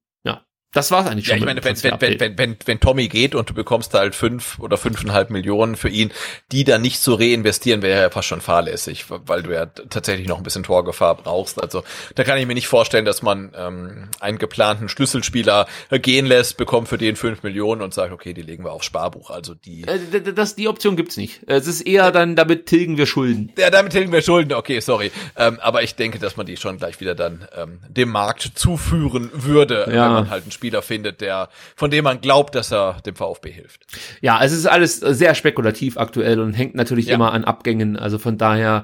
Das 0.72 0.92
war's 0.92 1.08
eigentlich 1.08 1.26
schon. 1.26 1.38
Ja, 1.38 1.40
ich 1.40 1.46
meine, 1.46 1.64
wenn, 1.64 1.82
wenn, 1.82 2.00
wenn, 2.00 2.20
wenn, 2.20 2.38
wenn, 2.38 2.58
wenn 2.64 2.80
Tommy 2.80 3.08
geht 3.08 3.34
und 3.34 3.50
du 3.50 3.56
bekommst 3.56 3.96
halt 3.96 4.14
fünf 4.14 4.60
oder 4.60 4.78
fünfeinhalb 4.78 5.32
Millionen 5.32 5.76
für 5.76 5.90
ihn, 5.90 6.12
die 6.52 6.64
dann 6.64 6.84
nicht 6.84 7.02
zu 7.02 7.16
reinvestieren, 7.16 7.82
wäre 7.82 8.04
ja 8.04 8.10
fast 8.12 8.28
schon 8.28 8.40
fahrlässig, 8.40 9.06
weil 9.10 9.42
du 9.42 9.52
ja 9.52 9.66
tatsächlich 9.66 10.28
noch 10.28 10.38
ein 10.38 10.44
bisschen 10.44 10.62
Torgefahr 10.62 11.16
brauchst. 11.16 11.60
Also 11.60 11.84
da 12.14 12.24
kann 12.24 12.38
ich 12.38 12.46
mir 12.46 12.54
nicht 12.54 12.68
vorstellen, 12.68 13.04
dass 13.04 13.24
man 13.24 13.52
ähm, 13.58 14.10
einen 14.20 14.38
geplanten 14.38 14.90
Schlüsselspieler 14.90 15.66
gehen 15.90 16.28
lässt, 16.28 16.58
bekommt 16.58 16.88
für 16.88 17.00
den 17.00 17.16
fünf 17.16 17.42
Millionen 17.42 17.82
und 17.82 17.96
sagt, 17.96 18.14
okay, 18.14 18.36
die 18.36 18.44
legen 18.44 18.64
wir 18.64 18.72
aufs 18.72 18.86
Sparbuch. 18.86 19.32
Also 19.32 19.56
die. 19.56 19.88
Äh, 19.88 20.34
das, 20.34 20.54
die 20.54 20.68
Option 20.68 20.96
gibt's 20.96 21.18
nicht. 21.18 21.42
Es 21.48 21.66
ist 21.66 21.82
eher 21.82 22.12
dann, 22.12 22.36
damit 22.36 22.68
tilgen 22.68 22.96
wir 22.96 23.08
Schulden. 23.08 23.52
Ja, 23.58 23.72
damit 23.72 23.94
tilgen 23.94 24.12
wir 24.12 24.22
Schulden, 24.22 24.54
okay, 24.54 24.82
sorry. 24.82 25.12
Ähm, 25.36 25.60
aber 25.62 25.82
ich 25.82 25.96
denke, 25.96 26.20
dass 26.20 26.38
man 26.38 26.46
die 26.46 26.58
schon 26.58 26.78
gleich 26.78 27.00
wieder 27.00 27.16
dann 27.16 27.48
ähm, 27.56 27.80
dem 27.88 28.10
Markt 28.10 28.52
zuführen 28.54 29.32
würde, 29.34 29.88
ja. 29.92 30.06
wenn 30.06 30.14
man 30.14 30.30
halt 30.30 30.44
einen 30.44 30.52
Spieler 30.60 30.82
findet, 30.82 31.22
der, 31.22 31.48
von 31.78 31.90
dem 31.90 32.04
man 32.04 32.20
glaubt, 32.20 32.54
dass 32.54 32.74
er 32.74 32.98
dem 33.06 33.16
VfB 33.16 33.50
hilft. 33.50 33.86
Ja, 34.20 34.44
es 34.44 34.52
ist 34.52 34.66
alles 34.66 34.98
sehr 34.98 35.34
spekulativ 35.34 35.96
aktuell 35.96 36.42
und 36.42 36.52
hängt 36.52 36.76
natürlich 36.76 37.06
ja. 37.06 37.16
immer 37.16 37.32
an 37.32 37.46
Abgängen. 37.46 37.96
Also 37.96 38.18
von 38.18 38.38
daher, 38.38 38.84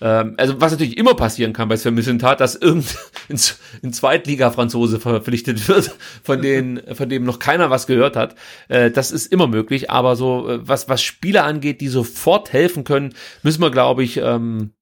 ähm, 0.00 0.32
also 0.38 0.62
was 0.62 0.72
natürlich 0.72 0.96
immer 0.96 1.12
passieren 1.12 1.52
kann 1.52 1.68
bei 1.68 1.76
Sven 1.76 1.94
Missentat, 1.94 2.40
dass 2.40 2.54
irgendein 2.54 2.96
ein 3.82 3.92
Zweitliga-Franzose 3.92 4.98
verpflichtet 4.98 5.68
wird, 5.68 5.94
von 6.22 6.40
denen, 6.40 6.80
von 6.94 7.10
dem 7.10 7.24
noch 7.24 7.38
keiner 7.38 7.68
was 7.68 7.86
gehört 7.86 8.16
hat. 8.16 8.34
Äh, 8.68 8.90
das 8.90 9.10
ist 9.10 9.30
immer 9.30 9.46
möglich, 9.46 9.90
aber 9.90 10.16
so, 10.16 10.48
äh, 10.48 10.66
was, 10.66 10.88
was 10.88 11.02
Spieler 11.02 11.44
angeht, 11.44 11.82
die 11.82 11.88
sofort 11.88 12.54
helfen 12.54 12.84
können, 12.84 13.12
müssen 13.42 13.60
wir, 13.60 13.70
glaube 13.70 14.02
ich, 14.02 14.16
ähm, 14.16 14.72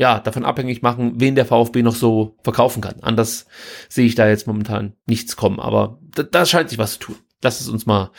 ja, 0.00 0.18
davon 0.18 0.46
abhängig 0.46 0.80
machen, 0.80 1.12
wen 1.16 1.34
der 1.34 1.44
VfB 1.44 1.82
noch 1.82 1.94
so 1.94 2.34
verkaufen 2.42 2.80
kann. 2.80 3.02
Anders 3.02 3.44
sehe 3.90 4.06
ich 4.06 4.14
da 4.14 4.26
jetzt 4.26 4.46
momentan 4.46 4.94
nichts 5.04 5.36
kommen, 5.36 5.60
aber 5.60 5.98
da, 6.14 6.22
da 6.22 6.46
scheint 6.46 6.70
sich 6.70 6.78
was 6.78 6.94
zu 6.94 7.00
tun. 7.00 7.16
Lass 7.42 7.60
es 7.60 7.68
uns 7.68 7.84
mal 7.84 8.10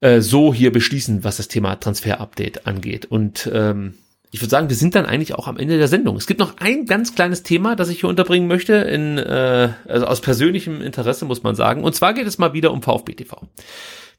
äh, 0.00 0.22
so 0.22 0.54
hier 0.54 0.72
beschließen, 0.72 1.24
was 1.24 1.36
das 1.36 1.48
Thema 1.48 1.74
Transfer-Update 1.74 2.66
angeht. 2.66 3.04
Und 3.04 3.50
ähm, 3.52 3.96
ich 4.30 4.40
würde 4.40 4.48
sagen, 4.48 4.70
wir 4.70 4.76
sind 4.76 4.94
dann 4.94 5.04
eigentlich 5.04 5.34
auch 5.34 5.46
am 5.46 5.58
Ende 5.58 5.76
der 5.76 5.88
Sendung. 5.88 6.16
Es 6.16 6.26
gibt 6.26 6.40
noch 6.40 6.56
ein 6.56 6.86
ganz 6.86 7.14
kleines 7.14 7.42
Thema, 7.42 7.76
das 7.76 7.90
ich 7.90 8.00
hier 8.00 8.08
unterbringen 8.08 8.48
möchte, 8.48 8.76
in, 8.76 9.18
äh, 9.18 9.74
also 9.86 10.06
aus 10.06 10.22
persönlichem 10.22 10.80
Interesse 10.80 11.26
muss 11.26 11.42
man 11.42 11.54
sagen. 11.54 11.84
Und 11.84 11.94
zwar 11.94 12.14
geht 12.14 12.26
es 12.26 12.38
mal 12.38 12.54
wieder 12.54 12.72
um 12.72 12.80
VfB 12.80 13.12
TV. 13.12 13.46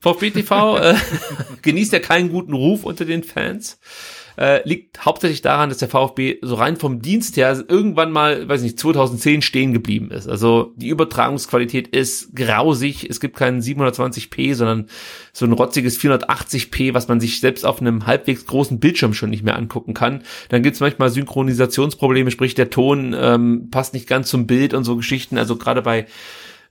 VfB 0.01 0.30
TV 0.30 0.77
äh, 0.77 0.95
genießt 1.64 1.93
ja 1.93 1.99
keinen 1.99 2.30
guten 2.30 2.53
Ruf 2.53 2.83
unter 2.83 3.06
den 3.06 3.24
Fans 3.24 3.80
äh, 4.38 4.67
liegt 4.67 5.03
hauptsächlich 5.03 5.41
daran, 5.41 5.69
dass 5.69 5.80
der 5.80 5.90
VfB 5.90 6.38
so 6.41 6.56
rein 6.56 6.77
vom 6.77 7.01
Dienst 7.01 7.38
her 7.38 7.64
irgendwann 7.67 8.11
mal, 8.11 8.48
weiß 8.48 8.61
nicht, 8.61 8.80
2010 8.80 9.41
stehen 9.41 9.74
geblieben 9.74 10.11
ist. 10.11 10.27
Also 10.27 10.74
die 10.75 10.90
Übertragungsqualität 10.90 11.88
ist 11.88 12.35
grausig. 12.35 13.09
Es 13.09 13.19
gibt 13.19 13.35
keinen 13.35 13.61
720p, 13.61 14.53
sondern 14.53 14.88
so 15.33 15.45
ein 15.45 15.53
rotziges 15.53 15.99
480p, 15.99 16.93
was 16.93 17.07
man 17.07 17.19
sich 17.19 17.40
selbst 17.40 17.66
auf 17.66 17.82
einem 17.82 18.06
halbwegs 18.06 18.45
großen 18.45 18.80
Bildschirm 18.80 19.14
schon 19.14 19.32
nicht 19.32 19.43
mehr 19.43 19.57
angucken 19.57 19.95
kann. 19.95 20.22
Dann 20.49 20.61
gibt's 20.61 20.80
manchmal 20.80 21.09
Synchronisationsprobleme, 21.09 22.30
sprich 22.30 22.53
der 22.53 22.69
Ton 22.69 23.16
ähm, 23.17 23.69
passt 23.72 23.95
nicht 23.95 24.07
ganz 24.07 24.30
zum 24.30 24.45
Bild 24.45 24.75
und 24.75 24.83
so 24.83 24.95
Geschichten. 24.95 25.40
Also 25.40 25.56
gerade 25.56 25.82
bei 25.82 26.06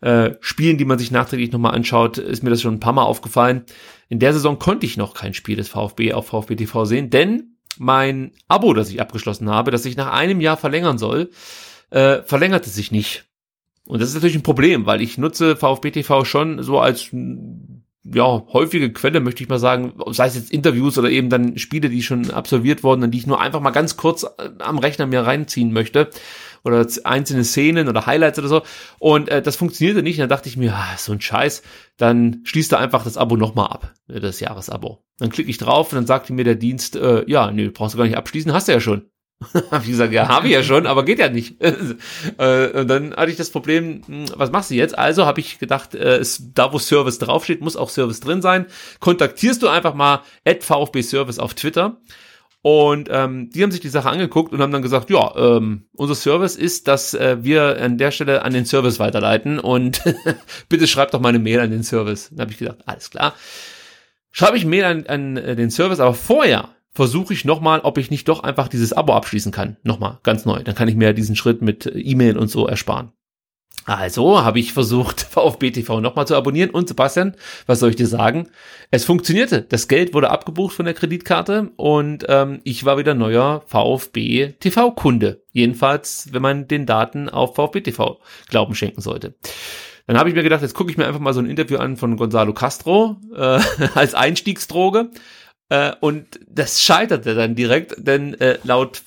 äh, 0.03 0.35
Spielen, 0.41 0.79
die 0.79 0.85
man 0.85 0.99
sich 0.99 1.11
nachträglich 1.11 1.51
nochmal 1.51 1.75
anschaut, 1.75 2.19
ist 2.19 2.45
mir 2.45 2.51
das 2.51 2.63
schon 2.63 2.75
ein 2.75 2.81
paar 2.81 2.93
Mal 2.93 3.03
aufgefallen. 3.03 3.65
In 4.09 4.21
der 4.21 4.33
Saison 4.33 4.59
konnte 4.61 4.87
ich 4.87 4.97
noch 4.97 5.15
kein 5.15 5.35
Spiel 5.35 5.57
des 5.57 5.69
VfB 5.69 6.13
auf 6.13 6.29
VfB 6.29 6.55
TV 6.55 6.85
sehen, 6.85 7.11
denn 7.11 7.56
mein 7.79 8.33
Abo, 8.49 8.75
das 8.75 8.91
ich 8.91 9.01
abgeschlossen 9.01 9.51
habe, 9.51 9.71
das 9.71 9.85
ich 9.85 9.97
nach 9.97 10.13
einem 10.13 10.41
Jahr 10.41 10.57
verlängern 10.57 10.99
soll, 10.99 11.31
äh, 11.91 12.23
verlängerte 12.23 12.71
sich 12.71 12.91
nicht. 12.93 13.25
Und 13.87 14.01
das 14.01 14.09
ist 14.09 14.15
natürlich 14.15 14.37
ein 14.37 14.43
Problem, 14.43 14.87
weil 14.87 15.01
ich 15.01 15.19
nutze 15.19 15.57
VfB 15.57 15.93
TV 15.93 16.25
schon 16.25 16.63
so 16.63 16.81
als 16.81 17.11
ja, 18.15 18.45
häufige 18.53 18.93
Quelle, 18.93 19.21
möchte 19.21 19.43
ich 19.43 19.49
mal 19.49 19.59
sagen, 19.59 19.95
sei 20.11 20.27
es 20.27 20.37
jetzt 20.37 20.53
Interviews 20.53 20.99
oder 20.99 21.11
eben 21.11 21.29
dann 21.29 21.59
Spiele, 21.59 21.89
die 21.89 22.03
schon 22.03 22.31
absolviert 22.31 22.85
wurden 22.85 23.03
und 23.03 23.11
die 23.11 23.19
ich 23.19 23.27
nur 23.27 23.41
einfach 23.41 23.61
mal 23.61 23.71
ganz 23.71 23.97
kurz 23.97 24.25
äh, 24.25 24.51
am 24.59 24.79
Rechner 24.79 25.07
mir 25.07 25.23
reinziehen 25.23 25.73
möchte 25.73 26.11
oder 26.67 26.87
einzelne 27.05 27.45
Szenen 27.45 27.89
oder 27.89 28.07
Highlights 28.07 28.39
oder 28.39 28.49
so. 28.49 28.63
Und 28.99 29.29
äh, 29.29 29.41
das 29.41 29.57
funktionierte 29.57 30.03
nicht. 30.03 30.17
Und 30.17 30.23
dann 30.23 30.29
dachte 30.29 30.49
ich 30.49 30.57
mir, 30.57 30.75
ah, 30.75 30.97
so 30.99 31.13
ein 31.13 31.21
Scheiß, 31.21 31.63
dann 31.97 32.41
schließt 32.45 32.73
er 32.73 32.81
einfach 32.81 33.05
das 33.05 33.17
Abo 33.17 33.37
nochmal 33.37 33.69
ab, 33.69 33.95
äh, 34.09 34.21
das 34.21 34.41
Jahresabo. 34.41 35.05
Dann 35.19 35.31
klicke 35.31 35.49
ich 35.49 35.59
drauf 35.59 35.93
und 35.93 35.97
dann 35.97 36.07
sagte 36.07 36.33
mir 36.33 36.45
der 36.45 36.57
Dienst, 36.57 36.97
äh, 36.97 37.25
ja, 37.31 37.51
nö, 37.51 37.71
brauchst 37.71 37.95
du 37.95 37.99
gar 37.99 38.05
nicht 38.05 38.17
abschließen, 38.17 38.53
hast 38.53 38.69
du 38.69 38.73
ja 38.73 38.81
schon. 38.81 39.09
hab 39.71 39.83
ich 39.83 39.91
gesagt, 39.91 40.15
ja, 40.15 40.29
habe 40.29 40.47
ich 40.47 40.55
ja 40.55 40.63
schon, 40.63 40.87
aber 40.87 41.05
geht 41.05 41.19
ja 41.19 41.29
nicht. 41.29 41.63
äh, 42.39 42.81
und 42.81 42.89
dann 42.89 43.15
hatte 43.15 43.31
ich 43.31 43.37
das 43.37 43.51
Problem, 43.51 44.03
hm, 44.07 44.25
was 44.35 44.51
machst 44.51 44.71
du 44.71 44.75
jetzt? 44.75 44.99
Also 44.99 45.27
habe 45.27 45.41
ich 45.41 45.59
gedacht, 45.59 45.95
äh, 45.95 46.17
es, 46.17 46.53
da 46.55 46.73
wo 46.73 46.79
Service 46.79 47.19
draufsteht, 47.19 47.61
muss 47.61 47.77
auch 47.77 47.91
Service 47.91 48.21
drin 48.21 48.43
sein. 48.43 48.67
Kontaktierst 48.99 49.63
du 49.63 49.69
einfach 49.69 49.95
mal 49.95 50.23
at 50.45 50.65
VfB 50.65 51.03
Service 51.03 51.39
auf 51.39 51.55
Twitter 51.55 52.01
und 52.67 53.09
ähm, 53.13 53.49
die 53.51 53.63
haben 53.63 53.71
sich 53.71 53.79
die 53.79 53.89
Sache 53.89 54.11
angeguckt 54.11 54.53
und 54.53 54.61
haben 54.61 54.73
dann 54.73 54.83
gesagt, 54.83 55.09
ja, 55.09 55.33
ähm, 55.37 55.87
unser 55.93 56.17
Service 56.17 56.57
ist, 56.57 56.89
dass 56.89 57.15
äh, 57.15 57.37
wir 57.45 57.81
an 57.81 57.97
der 57.97 58.11
Stelle 58.11 58.43
an 58.43 58.53
den 58.53 58.67
Service 58.67 58.99
weiterleiten 58.99 59.61
und 59.61 60.03
bitte 60.69 60.89
schreibt 60.89 61.15
doch 61.15 61.21
mal 61.21 61.29
eine 61.29 61.39
Mail 61.39 61.61
an 61.61 61.71
den 61.71 61.85
Service. 61.85 62.31
Dann 62.31 62.41
habe 62.41 62.51
ich 62.51 62.59
gedacht, 62.59 62.79
alles 62.85 63.11
klar. 63.11 63.35
Schreibe 64.33 64.57
ich 64.57 64.65
Mail 64.65 64.83
an, 64.83 65.07
an 65.07 65.37
äh, 65.37 65.55
den 65.55 65.71
Service, 65.71 66.01
aber 66.01 66.15
vorher 66.15 66.71
versuche 66.91 67.35
ich 67.35 67.45
nochmal, 67.45 67.83
ob 67.85 67.99
ich 67.99 68.11
nicht 68.11 68.27
doch 68.27 68.43
einfach 68.43 68.67
dieses 68.67 68.93
Abo 68.93 69.13
abschließen 69.13 69.53
kann. 69.53 69.77
Nochmal, 69.85 70.19
ganz 70.25 70.45
neu. 70.45 70.65
Dann 70.65 70.75
kann 70.75 70.89
ich 70.89 70.97
mir 70.97 71.13
diesen 71.13 71.37
Schritt 71.37 71.63
mit 71.63 71.87
äh, 71.87 71.91
E-Mail 71.91 72.37
und 72.37 72.49
so 72.49 72.67
ersparen. 72.67 73.13
Also 73.87 74.43
habe 74.43 74.59
ich 74.59 74.73
versucht, 74.73 75.21
VfB 75.31 75.71
TV 75.71 76.01
nochmal 76.01 76.27
zu 76.27 76.35
abonnieren. 76.35 76.71
Und 76.71 76.89
Sebastian, 76.89 77.37
was 77.67 77.79
soll 77.79 77.91
ich 77.91 77.97
dir 77.97 78.09
sagen? 78.09 78.49
Es 78.91 79.05
funktionierte. 79.05 79.63
Das 79.63 79.87
Geld 79.87 80.13
wurde 80.13 80.31
abgebucht 80.31 80.75
von 80.75 80.85
der 80.85 80.95
Kreditkarte 80.95 81.71
und 81.77 82.27
ähm, 82.29 82.61
ich 82.65 82.85
war 82.85 82.99
wieder 82.99 83.15
neuer 83.15 83.63
VfB 83.67 84.55
TV-Kunde. 84.59 85.43
Jedenfalls, 85.53 86.29
wenn 86.33 86.43
man 86.43 86.67
den 86.67 86.85
Daten 86.85 87.29
auf 87.29 87.55
VfB 87.55 87.81
TV 87.81 88.21
Glauben 88.49 88.75
schenken 88.75 89.01
sollte. 89.01 89.35
Dann 90.09 90.19
habe 90.19 90.29
ich 90.29 90.35
mir 90.35 90.43
gedacht, 90.43 90.63
jetzt 90.63 90.75
gucke 90.75 90.91
ich 90.91 90.97
mir 90.97 91.07
einfach 91.07 91.21
mal 91.21 91.33
so 91.33 91.41
ein 91.41 91.51
Interview 91.51 91.79
an 91.79 91.97
von 91.97 92.17
Gonzalo 92.17 92.53
Castro 92.55 93.17
äh, 93.35 93.61
als 93.95 94.15
Einstiegsdroge. 94.15 95.11
Äh, 95.69 95.93
und 96.01 96.41
das 96.49 96.83
scheiterte 96.83 97.37
dann 97.37 97.55
direkt, 97.55 97.95
denn 97.99 98.35
äh, 98.41 98.59
laut 98.65 99.03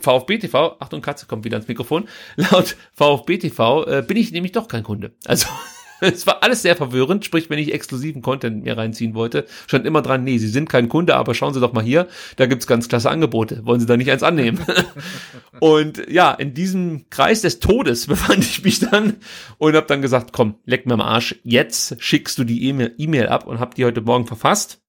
VfB 0.00 0.38
TV, 0.38 0.76
Achtung, 0.78 1.02
Katze 1.02 1.26
kommt 1.26 1.44
wieder 1.44 1.56
ans 1.56 1.68
Mikrofon, 1.68 2.08
laut 2.36 2.76
VfB 2.94 3.38
TV 3.38 3.86
äh, 3.86 4.02
bin 4.06 4.16
ich 4.16 4.32
nämlich 4.32 4.52
doch 4.52 4.68
kein 4.68 4.82
Kunde. 4.82 5.12
Also 5.26 5.48
es 6.00 6.26
war 6.26 6.42
alles 6.42 6.62
sehr 6.62 6.76
verwirrend, 6.76 7.24
sprich, 7.24 7.50
wenn 7.50 7.58
ich 7.58 7.72
exklusiven 7.72 8.22
Content 8.22 8.64
mir 8.64 8.76
reinziehen 8.76 9.14
wollte, 9.14 9.46
stand 9.66 9.86
immer 9.86 10.02
dran, 10.02 10.24
nee, 10.24 10.38
Sie 10.38 10.48
sind 10.48 10.68
kein 10.68 10.88
Kunde, 10.88 11.16
aber 11.16 11.34
schauen 11.34 11.54
Sie 11.54 11.60
doch 11.60 11.72
mal 11.72 11.84
hier, 11.84 12.08
da 12.36 12.46
gibt's 12.46 12.66
ganz 12.66 12.88
klasse 12.88 13.10
Angebote. 13.10 13.64
Wollen 13.64 13.80
Sie 13.80 13.86
da 13.86 13.96
nicht 13.96 14.10
eins 14.10 14.22
annehmen? 14.22 14.64
und 15.60 16.08
ja, 16.08 16.32
in 16.32 16.54
diesem 16.54 17.10
Kreis 17.10 17.42
des 17.42 17.60
Todes 17.60 18.06
befand 18.06 18.44
ich 18.44 18.62
mich 18.64 18.80
dann 18.80 19.16
und 19.58 19.74
habe 19.74 19.86
dann 19.86 20.02
gesagt, 20.02 20.32
komm, 20.32 20.56
leck 20.64 20.86
mir 20.86 20.94
am 20.94 21.00
Arsch, 21.00 21.36
jetzt 21.42 21.96
schickst 22.02 22.38
du 22.38 22.44
die 22.44 22.68
E-Mail 22.68 23.28
ab 23.28 23.46
und 23.46 23.60
hab 23.60 23.74
die 23.74 23.84
heute 23.84 24.00
Morgen 24.00 24.26
verfasst 24.26 24.80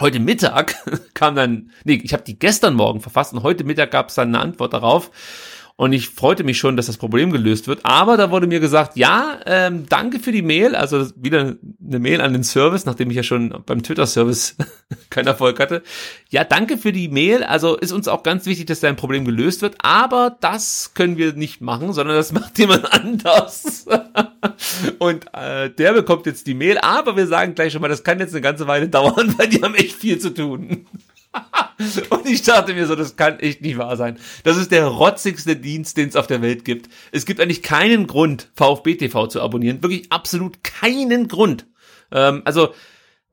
heute 0.00 0.20
Mittag 0.20 0.74
kam 1.14 1.34
dann, 1.34 1.70
nee, 1.84 2.00
ich 2.02 2.12
habe 2.12 2.24
die 2.24 2.38
gestern 2.38 2.74
Morgen 2.74 3.00
verfasst 3.00 3.32
und 3.32 3.42
heute 3.42 3.64
Mittag 3.64 3.90
gab 3.90 4.08
es 4.08 4.14
dann 4.14 4.28
eine 4.28 4.40
Antwort 4.40 4.72
darauf. 4.72 5.10
Und 5.76 5.92
ich 5.92 6.10
freute 6.10 6.44
mich 6.44 6.58
schon, 6.58 6.76
dass 6.76 6.86
das 6.86 6.98
Problem 6.98 7.32
gelöst 7.32 7.66
wird. 7.66 7.80
Aber 7.82 8.16
da 8.16 8.30
wurde 8.30 8.46
mir 8.46 8.60
gesagt, 8.60 8.96
ja, 8.96 9.40
ähm, 9.44 9.86
danke 9.88 10.20
für 10.20 10.30
die 10.30 10.42
Mail. 10.42 10.76
Also 10.76 11.08
wieder 11.16 11.56
eine 11.84 11.98
Mail 11.98 12.20
an 12.20 12.32
den 12.32 12.44
Service, 12.44 12.86
nachdem 12.86 13.10
ich 13.10 13.16
ja 13.16 13.24
schon 13.24 13.62
beim 13.66 13.82
Twitter-Service 13.82 14.56
keinen 15.10 15.26
Erfolg 15.26 15.58
hatte. 15.58 15.82
Ja, 16.30 16.44
danke 16.44 16.78
für 16.78 16.92
die 16.92 17.08
Mail. 17.08 17.42
Also 17.42 17.76
ist 17.76 17.90
uns 17.90 18.06
auch 18.06 18.22
ganz 18.22 18.46
wichtig, 18.46 18.66
dass 18.66 18.78
dein 18.78 18.94
Problem 18.94 19.24
gelöst 19.24 19.62
wird. 19.62 19.74
Aber 19.82 20.36
das 20.40 20.92
können 20.94 21.16
wir 21.16 21.32
nicht 21.32 21.60
machen, 21.60 21.92
sondern 21.92 22.14
das 22.14 22.30
macht 22.32 22.56
jemand 22.56 22.92
anders. 22.92 23.86
Und 25.00 25.26
äh, 25.32 25.70
der 25.70 25.92
bekommt 25.92 26.26
jetzt 26.26 26.46
die 26.46 26.54
Mail. 26.54 26.78
Aber 26.78 27.16
wir 27.16 27.26
sagen 27.26 27.56
gleich 27.56 27.72
schon 27.72 27.82
mal, 27.82 27.88
das 27.88 28.04
kann 28.04 28.20
jetzt 28.20 28.32
eine 28.32 28.42
ganze 28.42 28.68
Weile 28.68 28.88
dauern, 28.88 29.34
weil 29.38 29.48
die 29.48 29.60
haben 29.60 29.74
echt 29.74 29.96
viel 29.96 30.20
zu 30.20 30.32
tun. 30.32 30.86
Und 32.10 32.26
ich 32.26 32.42
dachte 32.42 32.74
mir 32.74 32.86
so, 32.86 32.94
das 32.94 33.16
kann 33.16 33.40
echt 33.40 33.62
nicht 33.62 33.78
wahr 33.78 33.96
sein. 33.96 34.18
Das 34.44 34.56
ist 34.56 34.70
der 34.70 34.86
rotzigste 34.86 35.56
Dienst, 35.56 35.96
den 35.96 36.08
es 36.08 36.16
auf 36.16 36.26
der 36.26 36.42
Welt 36.42 36.64
gibt. 36.64 36.88
Es 37.12 37.26
gibt 37.26 37.40
eigentlich 37.40 37.62
keinen 37.62 38.06
Grund, 38.06 38.50
VfB 38.54 38.96
TV 38.96 39.26
zu 39.26 39.40
abonnieren. 39.40 39.82
Wirklich 39.82 40.10
absolut 40.10 40.62
keinen 40.62 41.28
Grund. 41.28 41.66
Ähm, 42.12 42.42
also, 42.44 42.74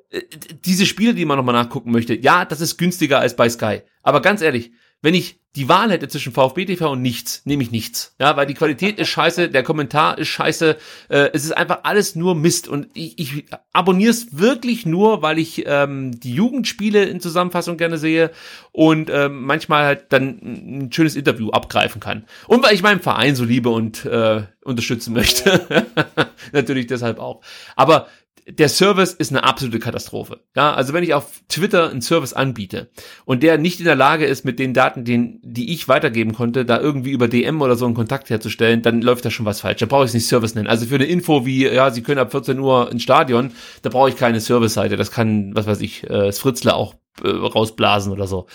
äh, 0.09 0.21
diese 0.65 0.85
Spiele, 0.85 1.13
die 1.13 1.25
man 1.25 1.37
nochmal 1.37 1.55
nachgucken 1.55 1.91
möchte, 1.91 2.15
ja, 2.15 2.45
das 2.45 2.61
ist 2.61 2.77
günstiger 2.77 3.19
als 3.19 3.35
bei 3.35 3.49
Sky. 3.49 3.81
Aber 4.01 4.21
ganz 4.21 4.41
ehrlich, 4.41 4.71
wenn 5.01 5.13
ich 5.13 5.41
die 5.57 5.67
Wahl 5.67 5.91
hätte 5.91 6.07
zwischen 6.07 6.31
VfB 6.31 6.65
TV 6.65 6.91
und 6.91 7.01
nichts, 7.01 7.41
nehme 7.45 7.61
ich 7.61 7.71
nichts. 7.71 8.15
Ja, 8.19 8.37
weil 8.37 8.45
die 8.45 8.53
Qualität 8.53 8.99
ist 8.99 9.09
scheiße, 9.09 9.49
der 9.49 9.63
Kommentar 9.63 10.17
ist 10.17 10.29
scheiße, 10.29 10.77
äh, 11.09 11.29
es 11.33 11.43
ist 11.43 11.51
einfach 11.51 11.79
alles 11.83 12.15
nur 12.15 12.35
Mist. 12.35 12.69
Und 12.69 12.87
ich, 12.93 13.19
ich 13.19 13.45
abonniere 13.73 14.11
es 14.11 14.37
wirklich 14.37 14.85
nur, 14.85 15.21
weil 15.21 15.39
ich 15.39 15.63
ähm, 15.65 16.17
die 16.17 16.33
Jugendspiele 16.33 17.03
in 17.03 17.19
Zusammenfassung 17.19 17.75
gerne 17.75 17.97
sehe 17.97 18.31
und 18.71 19.09
ähm, 19.09 19.43
manchmal 19.43 19.83
halt 19.83 20.05
dann 20.09 20.39
ein 20.41 20.91
schönes 20.93 21.17
Interview 21.17 21.49
abgreifen 21.49 21.99
kann. 21.99 22.23
Und 22.47 22.63
weil 22.63 22.73
ich 22.73 22.81
meinen 22.81 23.01
Verein 23.01 23.35
so 23.35 23.43
liebe 23.43 23.69
und 23.69 24.05
äh, 24.05 24.43
unterstützen 24.63 25.13
möchte. 25.13 25.85
Natürlich 26.53 26.87
deshalb 26.87 27.19
auch. 27.19 27.41
Aber 27.75 28.07
der 28.47 28.69
Service 28.69 29.13
ist 29.13 29.31
eine 29.31 29.43
absolute 29.43 29.79
Katastrophe. 29.79 30.41
Ja, 30.55 30.73
also 30.73 30.93
wenn 30.93 31.03
ich 31.03 31.13
auf 31.13 31.41
Twitter 31.47 31.89
einen 31.89 32.01
Service 32.01 32.33
anbiete 32.33 32.89
und 33.25 33.43
der 33.43 33.57
nicht 33.57 33.79
in 33.79 33.85
der 33.85 33.95
Lage 33.95 34.25
ist, 34.25 34.45
mit 34.45 34.59
den 34.59 34.73
Daten, 34.73 35.05
den, 35.05 35.39
die 35.43 35.73
ich 35.73 35.87
weitergeben 35.87 36.33
konnte, 36.33 36.65
da 36.65 36.79
irgendwie 36.79 37.11
über 37.11 37.27
DM 37.27 37.61
oder 37.61 37.75
so 37.75 37.85
einen 37.85 37.95
Kontakt 37.95 38.29
herzustellen, 38.29 38.81
dann 38.81 39.01
läuft 39.01 39.25
da 39.25 39.31
schon 39.31 39.45
was 39.45 39.61
falsch. 39.61 39.79
Da 39.79 39.85
brauche 39.85 40.03
ich 40.03 40.09
es 40.09 40.13
nicht 40.13 40.27
Service 40.27 40.55
nennen. 40.55 40.67
Also 40.67 40.85
für 40.85 40.95
eine 40.95 41.05
Info 41.05 41.45
wie, 41.45 41.65
ja, 41.65 41.91
Sie 41.91 42.01
können 42.01 42.19
ab 42.19 42.31
14 42.31 42.59
Uhr 42.59 42.91
ins 42.91 43.03
Stadion, 43.03 43.51
da 43.81 43.89
brauche 43.89 44.09
ich 44.09 44.15
keine 44.15 44.39
Service-Seite. 44.39 44.97
Das 44.97 45.11
kann, 45.11 45.55
was 45.55 45.67
weiß 45.67 45.81
ich, 45.81 46.09
äh, 46.09 46.31
Fritzler 46.31 46.75
auch 46.75 46.95
äh, 47.23 47.27
rausblasen 47.27 48.11
oder 48.11 48.25
so. 48.25 48.47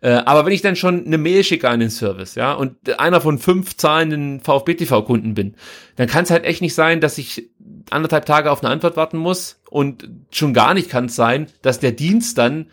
Äh, 0.00 0.12
aber 0.12 0.46
wenn 0.46 0.52
ich 0.52 0.62
dann 0.62 0.76
schon 0.76 1.04
eine 1.04 1.18
Mail 1.18 1.42
schicke 1.42 1.68
an 1.68 1.80
den 1.80 1.90
Service, 1.90 2.36
ja, 2.36 2.52
und 2.52 2.98
einer 3.00 3.20
von 3.20 3.38
fünf 3.38 3.76
zahlenden 3.76 4.40
VfB-TV-Kunden 4.40 5.34
bin, 5.34 5.56
dann 5.96 6.06
kann 6.06 6.24
es 6.24 6.30
halt 6.30 6.44
echt 6.44 6.62
nicht 6.62 6.74
sein, 6.74 7.00
dass 7.00 7.18
ich 7.18 7.50
anderthalb 7.90 8.26
Tage 8.26 8.50
auf 8.50 8.62
eine 8.62 8.72
Antwort 8.72 8.96
warten 8.96 9.18
muss 9.18 9.60
und 9.70 10.08
schon 10.30 10.54
gar 10.54 10.74
nicht 10.74 10.88
kann 10.88 11.06
es 11.06 11.16
sein, 11.16 11.46
dass 11.62 11.80
der 11.80 11.92
Dienst 11.92 12.38
dann 12.38 12.66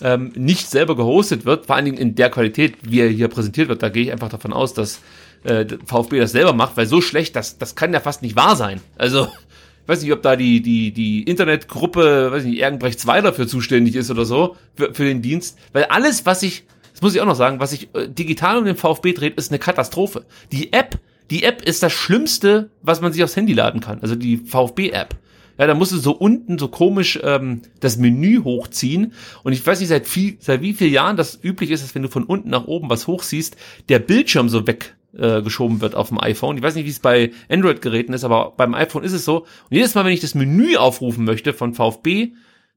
ähm, 0.00 0.32
nicht 0.36 0.70
selber 0.70 0.96
gehostet 0.96 1.44
wird, 1.44 1.66
vor 1.66 1.76
allen 1.76 1.84
Dingen 1.84 1.98
in 1.98 2.14
der 2.14 2.30
Qualität, 2.30 2.76
wie 2.82 3.00
er 3.00 3.08
hier 3.08 3.28
präsentiert 3.28 3.68
wird. 3.68 3.82
Da 3.82 3.88
gehe 3.88 4.04
ich 4.04 4.12
einfach 4.12 4.28
davon 4.28 4.52
aus, 4.52 4.74
dass 4.74 5.00
äh, 5.44 5.66
VfB 5.84 6.20
das 6.20 6.32
selber 6.32 6.52
macht, 6.52 6.76
weil 6.76 6.86
so 6.86 7.00
schlecht, 7.00 7.36
das, 7.36 7.58
das 7.58 7.74
kann 7.74 7.92
ja 7.92 8.00
fast 8.00 8.22
nicht 8.22 8.36
wahr 8.36 8.56
sein. 8.56 8.80
Also, 8.96 9.24
ich 9.24 9.88
weiß 9.88 10.02
nicht, 10.02 10.12
ob 10.12 10.22
da 10.22 10.36
die, 10.36 10.60
die, 10.60 10.92
die 10.92 11.22
Internetgruppe, 11.22 12.30
weiß 12.30 12.44
nicht, 12.44 12.60
Ergenbrecht 12.60 13.00
2 13.00 13.22
dafür 13.22 13.48
zuständig 13.48 13.96
ist 13.96 14.10
oder 14.10 14.24
so, 14.24 14.56
für, 14.74 14.94
für 14.94 15.04
den 15.04 15.22
Dienst. 15.22 15.58
Weil 15.72 15.84
alles, 15.84 16.26
was 16.26 16.42
ich, 16.42 16.64
das 16.92 17.02
muss 17.02 17.14
ich 17.14 17.20
auch 17.20 17.26
noch 17.26 17.36
sagen, 17.36 17.60
was 17.60 17.70
sich 17.70 17.94
äh, 17.94 18.08
digital 18.08 18.58
um 18.58 18.64
den 18.64 18.76
VfB 18.76 19.12
dreht, 19.12 19.36
ist 19.36 19.50
eine 19.50 19.58
Katastrophe. 19.58 20.26
Die 20.52 20.72
App, 20.72 20.98
die 21.30 21.42
App 21.42 21.62
ist 21.62 21.82
das 21.82 21.92
Schlimmste, 21.92 22.70
was 22.82 23.00
man 23.00 23.12
sich 23.12 23.22
aufs 23.22 23.36
Handy 23.36 23.52
laden 23.52 23.80
kann. 23.80 24.00
Also 24.00 24.14
die 24.14 24.38
VfB-App. 24.38 25.16
Ja, 25.58 25.66
da 25.66 25.74
musst 25.74 25.90
du 25.90 25.96
so 25.96 26.12
unten 26.12 26.56
so 26.56 26.68
komisch 26.68 27.18
ähm, 27.22 27.62
das 27.80 27.96
Menü 27.96 28.42
hochziehen. 28.44 29.12
Und 29.42 29.52
ich 29.52 29.66
weiß 29.66 29.80
nicht, 29.80 29.88
seit, 29.88 30.06
viel, 30.06 30.36
seit 30.38 30.62
wie 30.62 30.72
vielen 30.72 30.92
Jahren 30.92 31.16
das 31.16 31.38
üblich 31.42 31.70
ist, 31.70 31.82
dass 31.82 31.94
wenn 31.96 32.02
du 32.02 32.08
von 32.08 32.24
unten 32.24 32.50
nach 32.50 32.66
oben 32.66 32.88
was 32.88 33.08
hochziehst, 33.08 33.56
der 33.88 33.98
Bildschirm 33.98 34.48
so 34.48 34.66
weg 34.68 34.96
äh, 35.16 35.42
geschoben 35.42 35.80
wird 35.80 35.96
auf 35.96 36.08
dem 36.08 36.20
iPhone. 36.20 36.56
Ich 36.56 36.62
weiß 36.62 36.76
nicht, 36.76 36.86
wie 36.86 36.90
es 36.90 37.00
bei 37.00 37.32
Android-Geräten 37.48 38.12
ist, 38.12 38.24
aber 38.24 38.52
beim 38.56 38.74
iPhone 38.74 39.02
ist 39.02 39.12
es 39.12 39.24
so. 39.24 39.40
Und 39.40 39.46
jedes 39.70 39.94
Mal, 39.96 40.04
wenn 40.04 40.12
ich 40.12 40.20
das 40.20 40.36
Menü 40.36 40.76
aufrufen 40.76 41.24
möchte 41.24 41.52
von 41.52 41.74
VfB, 41.74 42.32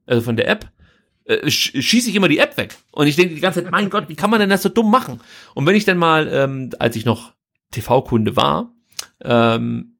also 0.07 0.23
von 0.23 0.35
der 0.35 0.47
App, 0.47 0.71
äh, 1.25 1.51
sch 1.51 1.73
schieße 1.79 2.09
ich 2.09 2.15
immer 2.15 2.29
die 2.29 2.39
App 2.39 2.57
weg. 2.57 2.75
Und 2.91 3.05
ich 3.05 3.15
denke 3.15 3.35
die 3.35 3.41
ganze 3.41 3.61
Zeit, 3.61 3.71
mein 3.71 3.91
Gott, 3.91 4.09
wie 4.09 4.15
kann 4.15 4.31
man 4.31 4.39
denn 4.39 4.49
das 4.49 4.63
so 4.63 4.69
dumm 4.69 4.89
machen? 4.89 5.21
Und 5.53 5.67
wenn 5.67 5.75
ich 5.75 5.85
dann 5.85 5.99
mal, 5.99 6.27
ähm, 6.31 6.71
als 6.79 6.95
ich 6.95 7.05
noch 7.05 7.33
TV-Kunde 7.71 8.35
war, 8.35 8.73
ähm, 9.23 9.97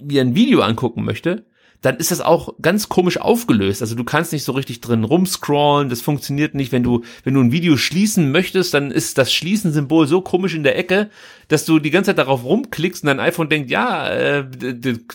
mir 0.00 0.22
ein 0.22 0.34
Video 0.34 0.62
angucken 0.62 1.04
möchte, 1.04 1.46
dann 1.82 1.96
ist 1.96 2.12
das 2.12 2.20
auch 2.20 2.54
ganz 2.62 2.88
komisch 2.88 3.18
aufgelöst. 3.18 3.82
Also 3.82 3.96
du 3.96 4.04
kannst 4.04 4.32
nicht 4.32 4.44
so 4.44 4.52
richtig 4.52 4.80
drin 4.80 5.02
rumscrollen, 5.02 5.88
das 5.88 6.00
funktioniert 6.00 6.54
nicht. 6.54 6.70
Wenn 6.70 6.84
du, 6.84 7.02
wenn 7.24 7.34
du 7.34 7.40
ein 7.40 7.50
Video 7.50 7.76
schließen 7.76 8.30
möchtest, 8.30 8.72
dann 8.72 8.92
ist 8.92 9.18
das 9.18 9.32
Schließen-Symbol 9.32 10.06
so 10.06 10.20
komisch 10.20 10.54
in 10.54 10.62
der 10.62 10.78
Ecke, 10.78 11.10
dass 11.48 11.64
du 11.64 11.80
die 11.80 11.90
ganze 11.90 12.10
Zeit 12.10 12.18
darauf 12.18 12.44
rumklickst 12.44 13.02
und 13.02 13.08
dein 13.08 13.18
iPhone 13.18 13.48
denkt, 13.48 13.68
ja, 13.68 14.08
äh, 14.08 14.44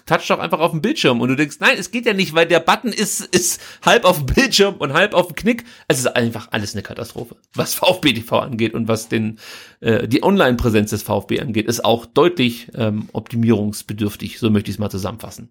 touch 0.05 0.27
doch 0.27 0.39
einfach 0.39 0.59
auf 0.59 0.71
den 0.71 0.81
Bildschirm. 0.81 1.21
Und 1.21 1.29
du 1.29 1.35
denkst, 1.35 1.57
nein, 1.61 1.77
es 1.79 1.89
geht 1.89 2.05
ja 2.05 2.13
nicht, 2.13 2.35
weil 2.35 2.45
der 2.45 2.59
Button 2.59 2.91
ist, 2.91 3.21
ist 3.21 3.61
halb 3.81 4.03
auf 4.03 4.17
dem 4.17 4.35
Bildschirm 4.35 4.75
und 4.75 4.91
halb 4.91 5.13
auf 5.13 5.27
dem 5.27 5.35
Knick. 5.37 5.63
Es 5.87 5.99
ist 5.99 6.07
einfach 6.07 6.49
alles 6.51 6.73
eine 6.73 6.83
Katastrophe. 6.83 7.37
Was 7.53 7.73
VfB 7.75 8.11
TV 8.11 8.39
angeht 8.39 8.73
und 8.73 8.89
was 8.89 9.07
den, 9.07 9.39
äh, 9.79 10.07
die 10.07 10.23
Online-Präsenz 10.23 10.89
des 10.91 11.03
VfB 11.03 11.39
angeht, 11.39 11.67
ist 11.67 11.83
auch 11.85 12.05
deutlich 12.05 12.67
ähm, 12.75 13.09
optimierungsbedürftig. 13.13 14.39
So 14.39 14.49
möchte 14.49 14.69
ich 14.69 14.75
es 14.75 14.79
mal 14.79 14.89
zusammenfassen. 14.89 15.49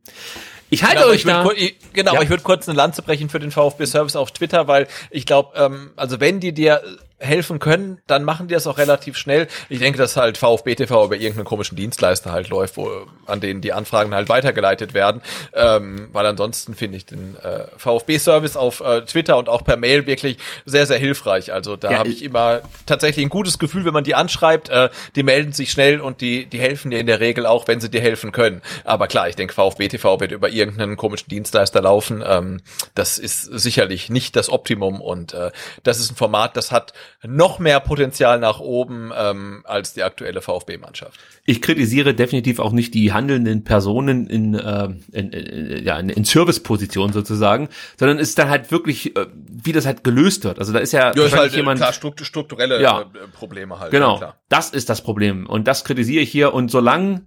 Ich 0.71 0.83
halte 0.83 0.97
Genau, 0.97 1.09
euch 1.11 1.17
ich 1.19 1.25
da. 1.25 1.43
kur- 1.43 1.57
ich- 1.57 1.77
genau, 1.93 2.15
Ja. 2.15 2.23
ich 2.23 2.29
würde 2.29 2.43
kurz 2.43 2.69
eine 2.69 2.77
Lanze 2.77 3.03
brechen 3.03 3.29
für 3.29 3.39
den 3.39 3.51
VfB-Service 3.53 4.17
auf 4.17 4.33
Twitter, 4.33 4.67
weil 4.67 4.89
ich 5.11 5.27
glaube, 5.27 5.51
ähm, 5.57 5.91
also 5.97 6.19
wenn 6.21 6.41
die 6.41 6.53
dir 6.53 6.83
helfen 7.19 7.59
können, 7.59 8.01
dann 8.07 8.25
machen 8.25 8.49
die 8.49 8.55
das 8.55 8.67
auch 8.67 8.77
relativ 8.79 9.17
schnell. 9.17 9.49
Ich 9.69 9.79
denke, 9.79 9.99
dass 9.99 10.17
halt 10.17 10.37
VfB 10.37 10.75
TV 10.75 11.07
über 11.07 11.17
irgendeinen 11.17 11.47
komischen 11.47 11.77
Dienstleister 11.77 12.31
halt 12.31 12.49
läuft, 12.49 12.77
wo 12.77 12.91
an 13.25 13.41
denen 13.41 13.63
die 13.63 13.73
Anfragen 13.73 14.15
halt 14.15 14.29
weitergeleitet 14.29 14.93
werden, 14.93 15.23
ähm, 15.55 16.09
weil 16.13 16.27
ansonsten 16.27 16.75
finde 16.75 16.99
ich 16.99 17.07
den 17.07 17.37
äh, 17.37 17.65
VfB-Service 17.79 18.57
auf 18.57 18.81
äh, 18.81 19.03
Twitter 19.03 19.39
und 19.39 19.49
auch 19.49 19.65
per 19.65 19.77
Mail 19.77 20.07
wirklich 20.07 20.37
sehr, 20.67 20.87
sehr 20.87 20.99
hilfreich. 20.99 21.53
Also 21.53 21.77
da 21.77 21.93
Ja, 21.93 21.99
habe 21.99 22.11
ich 22.11 22.23
immer 22.23 22.61
tatsächlich 22.85 23.25
ein 23.25 23.31
gutes 23.31 23.59
Gefühl, 23.59 23.85
wenn 23.87 23.95
man 23.95 24.05
die 24.05 24.15
anschreibt. 24.15 24.69
Äh, 24.69 24.91
die 25.15 25.23
melden 25.23 25.53
sich 25.53 25.71
schnell 25.71 26.01
und 26.01 26.21
die, 26.21 26.47
die 26.47 26.59
helfen 26.59 26.91
dir 26.91 26.99
in 27.01 27.07
der 27.07 27.21
Regel 27.21 27.47
auch, 27.47 27.67
wenn 27.67 27.81
sie 27.81 27.91
dir 27.91 28.03
helfen 28.03 28.31
können. 28.33 28.61
Aber 28.85 29.07
klar, 29.07 29.29
ich 29.29 29.37
denke, 29.37 29.55
VfB 29.55 29.89
TV 29.89 30.21
wird 30.21 30.33
über 30.33 30.51
irgendeinen 30.51 30.97
komischen 30.97 31.29
Dienstleister 31.29 31.81
laufen. 31.81 32.23
Ähm, 32.27 32.61
das 32.95 33.19
ist 33.19 33.43
sicherlich 33.43 34.11
nicht 34.11 34.37
das 34.37 34.51
Optimum 34.51 35.01
und 35.01 35.33
äh, 35.33 35.51
das 35.83 35.99
ist 35.99 36.11
ein 36.13 36.17
Format, 36.17 36.57
das 36.57 36.73
hat 36.73 36.93
noch 37.27 37.59
mehr 37.59 37.81
Potenzial 37.81 38.39
nach 38.39 38.61
oben 38.61 39.11
ähm, 39.17 39.63
als 39.65 39.93
die 39.95 40.03
aktuelle 40.03 40.41
VfB-Mannschaft. 40.43 41.19
Ich 41.45 41.63
kritisiere 41.63 42.15
definitiv 42.15 42.59
auch 42.59 42.73
nicht 42.73 42.95
die 42.95 43.13
handelnden 43.13 43.65
Personen 43.65 44.27
in, 44.27 44.55
äh, 44.55 44.89
in, 45.13 45.31
in, 45.31 45.85
ja, 45.85 45.99
in, 45.99 46.09
in 46.09 46.25
Service-Position 46.25 47.13
sozusagen, 47.13 47.69
sondern 47.99 48.19
ist 48.19 48.39
dann 48.39 48.49
halt 48.51 48.71
wirklich, 48.71 49.17
äh, 49.17 49.27
wie 49.35 49.73
das 49.73 49.87
halt 49.87 50.05
gelöst 50.05 50.45
wird. 50.45 50.59
Also 50.59 50.73
da 50.73 50.79
ist 50.81 50.93
ja, 50.93 51.13
Ja, 51.15 51.25
ist 51.25 51.37
halt 51.37 51.53
jemand, 51.55 51.79
klar 51.81 51.93
struktu- 51.93 52.25
strukturelle 52.25 52.81
Ja. 52.83 53.03
äh, 53.03 53.05
Probleme 53.33 53.79
halt. 53.79 53.91
genau, 53.91 54.21
ja, 54.21 54.35
das 54.49 54.71
ist 54.71 54.89
das 54.91 55.03
Problem 55.03 55.47
und 55.47 55.67
das 55.69 55.85
kritisiere 55.85 56.23
ich 56.23 56.31
hier 56.31 56.55
und 56.55 56.71
solange 56.71 57.23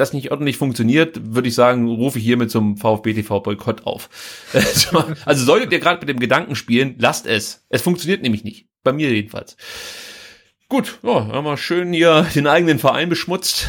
das 0.00 0.12
nicht 0.12 0.30
ordentlich 0.30 0.56
funktioniert, 0.56 1.34
würde 1.34 1.48
ich 1.48 1.54
sagen, 1.54 1.86
rufe 1.88 2.18
ich 2.18 2.24
hiermit 2.24 2.50
zum 2.50 2.76
VfB 2.76 3.14
TV 3.14 3.40
Boykott 3.40 3.86
auf. 3.86 4.08
also 5.24 5.44
solltet 5.44 5.72
ihr 5.72 5.80
gerade 5.80 6.00
mit 6.00 6.08
dem 6.08 6.18
Gedanken 6.18 6.56
spielen, 6.56 6.96
lasst 6.98 7.26
es. 7.26 7.64
Es 7.68 7.82
funktioniert 7.82 8.22
nämlich 8.22 8.42
nicht. 8.44 8.66
Bei 8.82 8.92
mir 8.92 9.12
jedenfalls. 9.12 9.56
Gut, 10.68 10.98
ja, 11.02 11.26
haben 11.26 11.44
wir 11.44 11.56
schön 11.56 11.92
hier 11.92 12.26
den 12.34 12.46
eigenen 12.46 12.78
Verein 12.78 13.08
beschmutzt. 13.08 13.68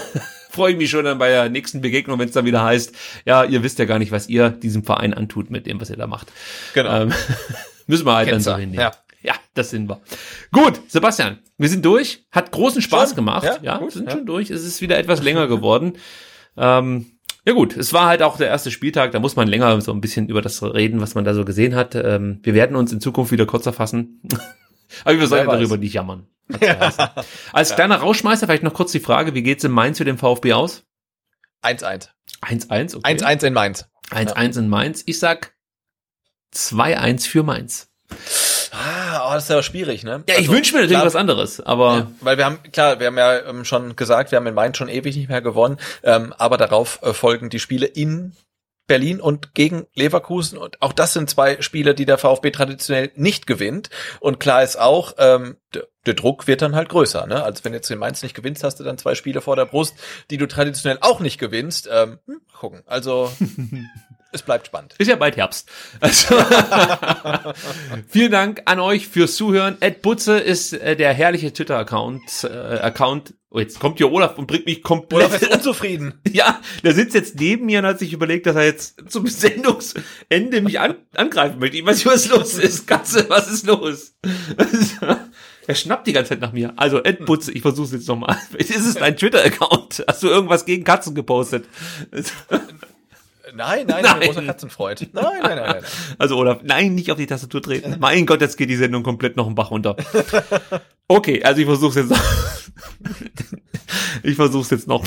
Freue 0.50 0.72
ich 0.72 0.78
mich 0.78 0.90
schon 0.90 1.04
dann 1.04 1.18
bei 1.18 1.30
der 1.30 1.48
nächsten 1.48 1.80
Begegnung, 1.80 2.18
wenn 2.18 2.28
es 2.28 2.34
dann 2.34 2.44
wieder 2.44 2.62
heißt, 2.62 2.94
ja, 3.24 3.42
ihr 3.42 3.62
wisst 3.62 3.78
ja 3.78 3.86
gar 3.86 3.98
nicht, 3.98 4.12
was 4.12 4.28
ihr 4.28 4.50
diesem 4.50 4.84
Verein 4.84 5.14
antut 5.14 5.50
mit 5.50 5.66
dem, 5.66 5.80
was 5.80 5.88
ihr 5.88 5.96
da 5.96 6.06
macht. 6.06 6.30
Genau. 6.74 7.04
Ähm, 7.04 7.12
müssen 7.86 8.06
wir 8.06 8.14
halt 8.14 8.30
dann 8.30 8.40
so 8.40 8.54
hinnehmen. 8.54 8.80
ja. 8.80 8.92
Ja, 9.22 9.34
das 9.54 9.70
sind 9.70 9.88
wir. 9.88 10.00
Gut, 10.52 10.80
Sebastian, 10.88 11.38
wir 11.58 11.68
sind 11.68 11.84
durch. 11.84 12.26
Hat 12.30 12.52
großen 12.52 12.82
Spaß 12.82 13.10
Schon? 13.10 13.16
gemacht. 13.16 13.44
Ja, 13.44 13.58
Ja, 13.62 13.78
gut, 13.78 13.92
sind 13.92 14.06
ja. 14.06 14.12
schon 14.12 14.26
durch. 14.26 14.50
Es 14.50 14.64
ist 14.64 14.80
wieder 14.80 14.98
etwas 14.98 15.22
länger 15.22 15.46
geworden. 15.48 15.94
ähm, 16.56 17.06
ja 17.44 17.54
gut, 17.54 17.76
es 17.76 17.92
war 17.92 18.06
halt 18.06 18.22
auch 18.22 18.36
der 18.36 18.46
erste 18.46 18.70
Spieltag, 18.70 19.10
da 19.10 19.18
muss 19.18 19.34
man 19.34 19.48
länger 19.48 19.80
so 19.80 19.92
ein 19.92 20.00
bisschen 20.00 20.28
über 20.28 20.42
das 20.42 20.62
reden, 20.62 21.00
was 21.00 21.16
man 21.16 21.24
da 21.24 21.34
so 21.34 21.44
gesehen 21.44 21.74
hat. 21.74 21.96
Ähm, 21.96 22.38
wir 22.44 22.54
werden 22.54 22.76
uns 22.76 22.92
in 22.92 23.00
Zukunft 23.00 23.32
wieder 23.32 23.46
kürzer 23.46 23.72
fassen. 23.72 24.20
Aber 25.04 25.18
wir 25.18 25.26
sollen 25.26 25.48
darüber 25.48 25.76
nicht 25.76 25.94
jammern. 25.94 26.28
Geheißen. 26.48 27.04
Als 27.52 27.74
kleiner 27.74 27.96
Rauschmeister 27.96 28.46
vielleicht 28.46 28.62
noch 28.62 28.74
kurz 28.74 28.92
die 28.92 29.00
Frage, 29.00 29.34
wie 29.34 29.42
geht's 29.42 29.64
in 29.64 29.72
Mainz 29.72 29.98
für 29.98 30.04
den 30.04 30.18
VfB 30.18 30.52
aus? 30.52 30.84
1-1. 31.64 32.08
1-1, 32.42 32.96
okay. 32.96 33.16
1-1 33.16 33.46
in 33.46 33.52
Mainz. 33.54 33.88
1-1 34.10 34.58
in 34.58 34.68
Mainz. 34.68 35.02
Ich 35.06 35.18
sag 35.18 35.54
2-1 36.54 37.26
für 37.26 37.42
Mainz. 37.42 37.90
Ah, 38.72 39.01
das 39.34 39.44
ist 39.44 39.50
ja 39.50 39.62
schwierig, 39.62 40.04
ne? 40.04 40.24
Ja, 40.28 40.34
ich 40.34 40.40
Also, 40.40 40.52
wünsche 40.52 40.74
mir 40.74 40.80
natürlich 40.80 40.96
klar, 40.96 41.06
was 41.06 41.16
anderes, 41.16 41.60
aber 41.60 41.96
Ja, 41.96 42.10
weil 42.20 42.38
wir 42.38 42.44
haben, 42.44 42.58
klar, 42.72 43.00
wir 43.00 43.08
haben 43.08 43.18
ja 43.18 43.38
ähm, 43.46 43.64
schon 43.64 43.96
gesagt, 43.96 44.30
wir 44.30 44.36
haben 44.36 44.46
in 44.46 44.54
Mainz 44.54 44.76
schon 44.76 44.88
ewig 44.88 45.16
nicht 45.16 45.28
mehr 45.28 45.42
gewonnen, 45.42 45.78
ähm, 46.02 46.34
aber 46.38 46.56
darauf 46.56 47.00
äh, 47.02 47.12
folgen 47.12 47.50
die 47.50 47.60
Spiele 47.60 47.86
in 47.86 48.32
Berlin 48.88 49.20
und 49.20 49.54
gegen 49.54 49.86
Leverkusen 49.94 50.58
und 50.58 50.82
auch 50.82 50.92
das 50.92 51.12
sind 51.12 51.30
zwei 51.30 51.62
Spiele, 51.62 51.94
die 51.94 52.04
der 52.04 52.18
VfB 52.18 52.50
traditionell 52.50 53.12
nicht 53.14 53.46
gewinnt 53.46 53.90
und 54.20 54.40
klar 54.40 54.62
ist 54.62 54.78
auch, 54.78 55.14
ähm, 55.18 55.56
der, 56.04 56.14
Druck 56.14 56.48
wird 56.48 56.62
dann 56.62 56.74
halt 56.74 56.88
größer, 56.88 57.26
ne? 57.28 57.44
Also 57.44 57.64
wenn 57.64 57.72
du 57.72 57.78
jetzt 57.78 57.88
in 57.90 57.98
Mainz 57.98 58.24
nicht 58.24 58.34
gewinnst, 58.34 58.64
hast 58.64 58.80
du 58.80 58.84
dann 58.84 58.98
zwei 58.98 59.14
Spiele 59.14 59.40
vor 59.40 59.54
der 59.54 59.66
Brust, 59.66 59.94
die 60.30 60.36
du 60.36 60.46
traditionell 60.46 60.98
auch 61.00 61.20
nicht 61.20 61.38
gewinnst. 61.38 61.88
Ähm, 61.90 62.18
hm, 62.26 62.40
gucken. 62.58 62.82
Also 62.86 63.32
es 64.32 64.42
bleibt 64.42 64.66
spannend. 64.66 64.94
Ist 64.98 65.08
ja 65.08 65.16
bald 65.16 65.36
Herbst. 65.36 65.70
Also, 66.00 66.34
vielen 68.08 68.32
Dank 68.32 68.62
an 68.64 68.80
euch 68.80 69.06
fürs 69.06 69.36
Zuhören. 69.36 69.76
Ed 69.80 70.02
Butze 70.02 70.38
ist 70.38 70.72
äh, 70.72 70.96
der 70.96 71.12
herrliche 71.12 71.52
Twitter-Account. 71.52 72.44
Äh, 72.44 72.78
Account. 72.78 73.34
Oh, 73.50 73.58
jetzt 73.58 73.78
kommt 73.78 73.98
hier 73.98 74.10
Olaf 74.10 74.38
und 74.38 74.46
bringt 74.46 74.64
mich 74.64 74.82
komplett. 74.82 75.28
Olaf 75.28 75.42
ist 75.42 75.52
unzufrieden. 75.52 76.14
ja, 76.32 76.60
der 76.82 76.94
sitzt 76.94 77.14
jetzt 77.14 77.38
neben 77.38 77.66
mir 77.66 77.80
und 77.80 77.86
hat 77.86 77.98
sich 77.98 78.14
überlegt, 78.14 78.46
dass 78.46 78.56
er 78.56 78.64
jetzt 78.64 79.10
zum 79.10 79.26
Sendungsende 79.26 80.62
mich 80.62 80.80
an, 80.80 80.96
angreifen 81.14 81.58
möchte. 81.58 81.76
Ich 81.76 81.84
weiß 81.84 81.96
nicht, 81.96 82.06
was 82.06 82.28
los 82.28 82.54
ist. 82.54 82.86
Katze, 82.86 83.26
was 83.28 83.50
ist 83.50 83.66
los? 83.66 84.14
Er 85.64 85.76
schnappt 85.76 86.08
die 86.08 86.12
ganze 86.12 86.30
Zeit 86.30 86.40
nach 86.40 86.52
mir. 86.52 86.72
Also, 86.76 87.04
Ed 87.04 87.24
Butze, 87.24 87.52
ich 87.52 87.62
versuch's 87.62 87.92
jetzt 87.92 88.08
nochmal. 88.08 88.36
Ist 88.58 88.74
es 88.74 88.94
dein 88.94 89.16
Twitter-Account? 89.16 90.04
Hast 90.08 90.22
du 90.24 90.26
irgendwas 90.26 90.64
gegen 90.64 90.82
Katzen 90.82 91.14
gepostet? 91.14 91.66
Nein, 93.54 93.86
nein, 93.86 94.02
Nein. 94.02 94.20
großer 94.20 94.42
Katzenfreund. 94.42 95.08
Nein, 95.12 95.24
nein, 95.42 95.56
nein, 95.56 95.56
nein. 95.56 95.84
Also 96.18 96.36
Olaf, 96.36 96.60
nein, 96.62 96.94
nicht 96.94 97.10
auf 97.10 97.18
die 97.18 97.26
Tastatur 97.26 97.62
treten. 97.62 97.96
Mein 98.00 98.26
Gott, 98.26 98.40
jetzt 98.40 98.56
geht 98.56 98.70
die 98.70 98.76
Sendung 98.76 99.02
komplett 99.02 99.36
noch 99.36 99.46
einen 99.46 99.54
Bach 99.54 99.70
runter. 99.70 99.96
Okay, 101.08 101.42
also 101.44 101.60
ich 101.60 101.66
versuch's 101.66 101.96
jetzt 101.96 102.08
noch. 102.10 102.22
Ich 104.22 104.36
versuch's 104.36 104.70
jetzt 104.70 104.86
noch. 104.88 105.04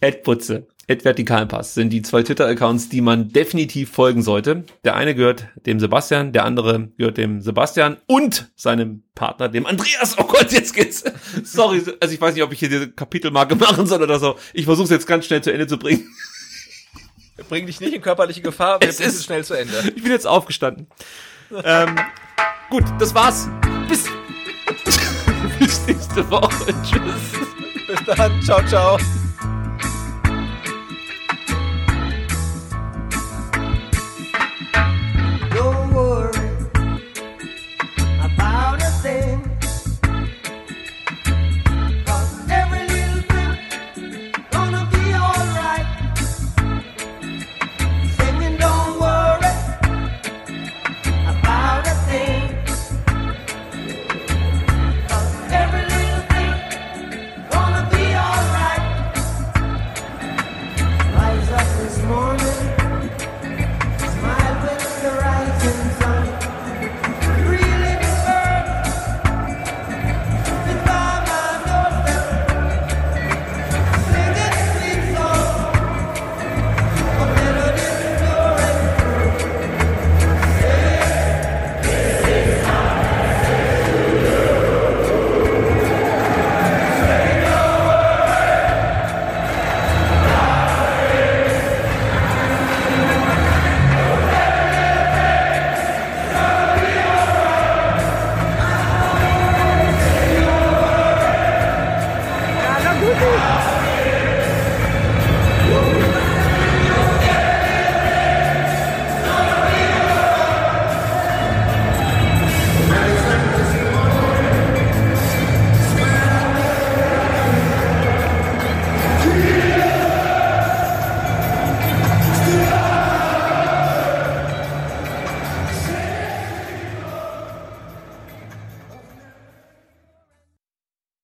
Ed 0.00 0.22
Putze, 0.24 0.66
Ed 0.88 1.04
Vertikalpass 1.04 1.74
sind 1.74 1.90
die 1.90 2.02
zwei 2.02 2.22
Twitter-Accounts, 2.22 2.88
die 2.88 3.00
man 3.02 3.28
definitiv 3.28 3.90
folgen 3.92 4.22
sollte. 4.22 4.64
Der 4.82 4.96
eine 4.96 5.14
gehört 5.14 5.46
dem 5.66 5.78
Sebastian, 5.78 6.32
der 6.32 6.44
andere 6.44 6.88
gehört 6.96 7.18
dem 7.18 7.40
Sebastian 7.42 7.98
und 8.06 8.50
seinem 8.56 9.04
Partner, 9.14 9.48
dem 9.48 9.66
Andreas. 9.66 10.16
Oh 10.18 10.24
Gott, 10.24 10.50
jetzt 10.50 10.74
geht's. 10.74 11.04
Sorry, 11.44 11.82
also 12.00 12.12
ich 12.14 12.20
weiß 12.20 12.34
nicht, 12.34 12.42
ob 12.42 12.52
ich 12.52 12.58
hier 12.58 12.70
diese 12.70 12.90
Kapitelmarke 12.90 13.54
machen 13.56 13.86
soll 13.86 14.02
oder 14.02 14.18
so. 14.18 14.36
Ich 14.54 14.64
versuch's 14.64 14.90
jetzt 14.90 15.06
ganz 15.06 15.26
schnell 15.26 15.42
zu 15.42 15.52
Ende 15.52 15.66
zu 15.66 15.78
bringen. 15.78 16.08
Bring 17.48 17.66
dich 17.66 17.80
nicht 17.80 17.92
in 17.94 18.00
körperliche 18.02 18.40
Gefahr, 18.42 18.80
wir 18.80 18.88
Es 18.88 19.00
ist- 19.00 19.16
es 19.16 19.24
schnell 19.24 19.44
zu 19.44 19.54
Ende. 19.54 19.92
Ich 19.96 20.02
bin 20.02 20.12
jetzt 20.12 20.26
aufgestanden. 20.26 20.86
ähm, 21.64 21.96
gut, 22.70 22.84
das 22.98 23.14
war's. 23.14 23.48
Bis, 23.88 24.04
bis 25.58 25.86
nächste 25.86 26.28
Woche. 26.30 26.72
Tschüss. 26.82 27.46
Bis 27.86 28.04
dann, 28.16 28.40
ciao, 28.42 28.62
ciao. 28.66 28.98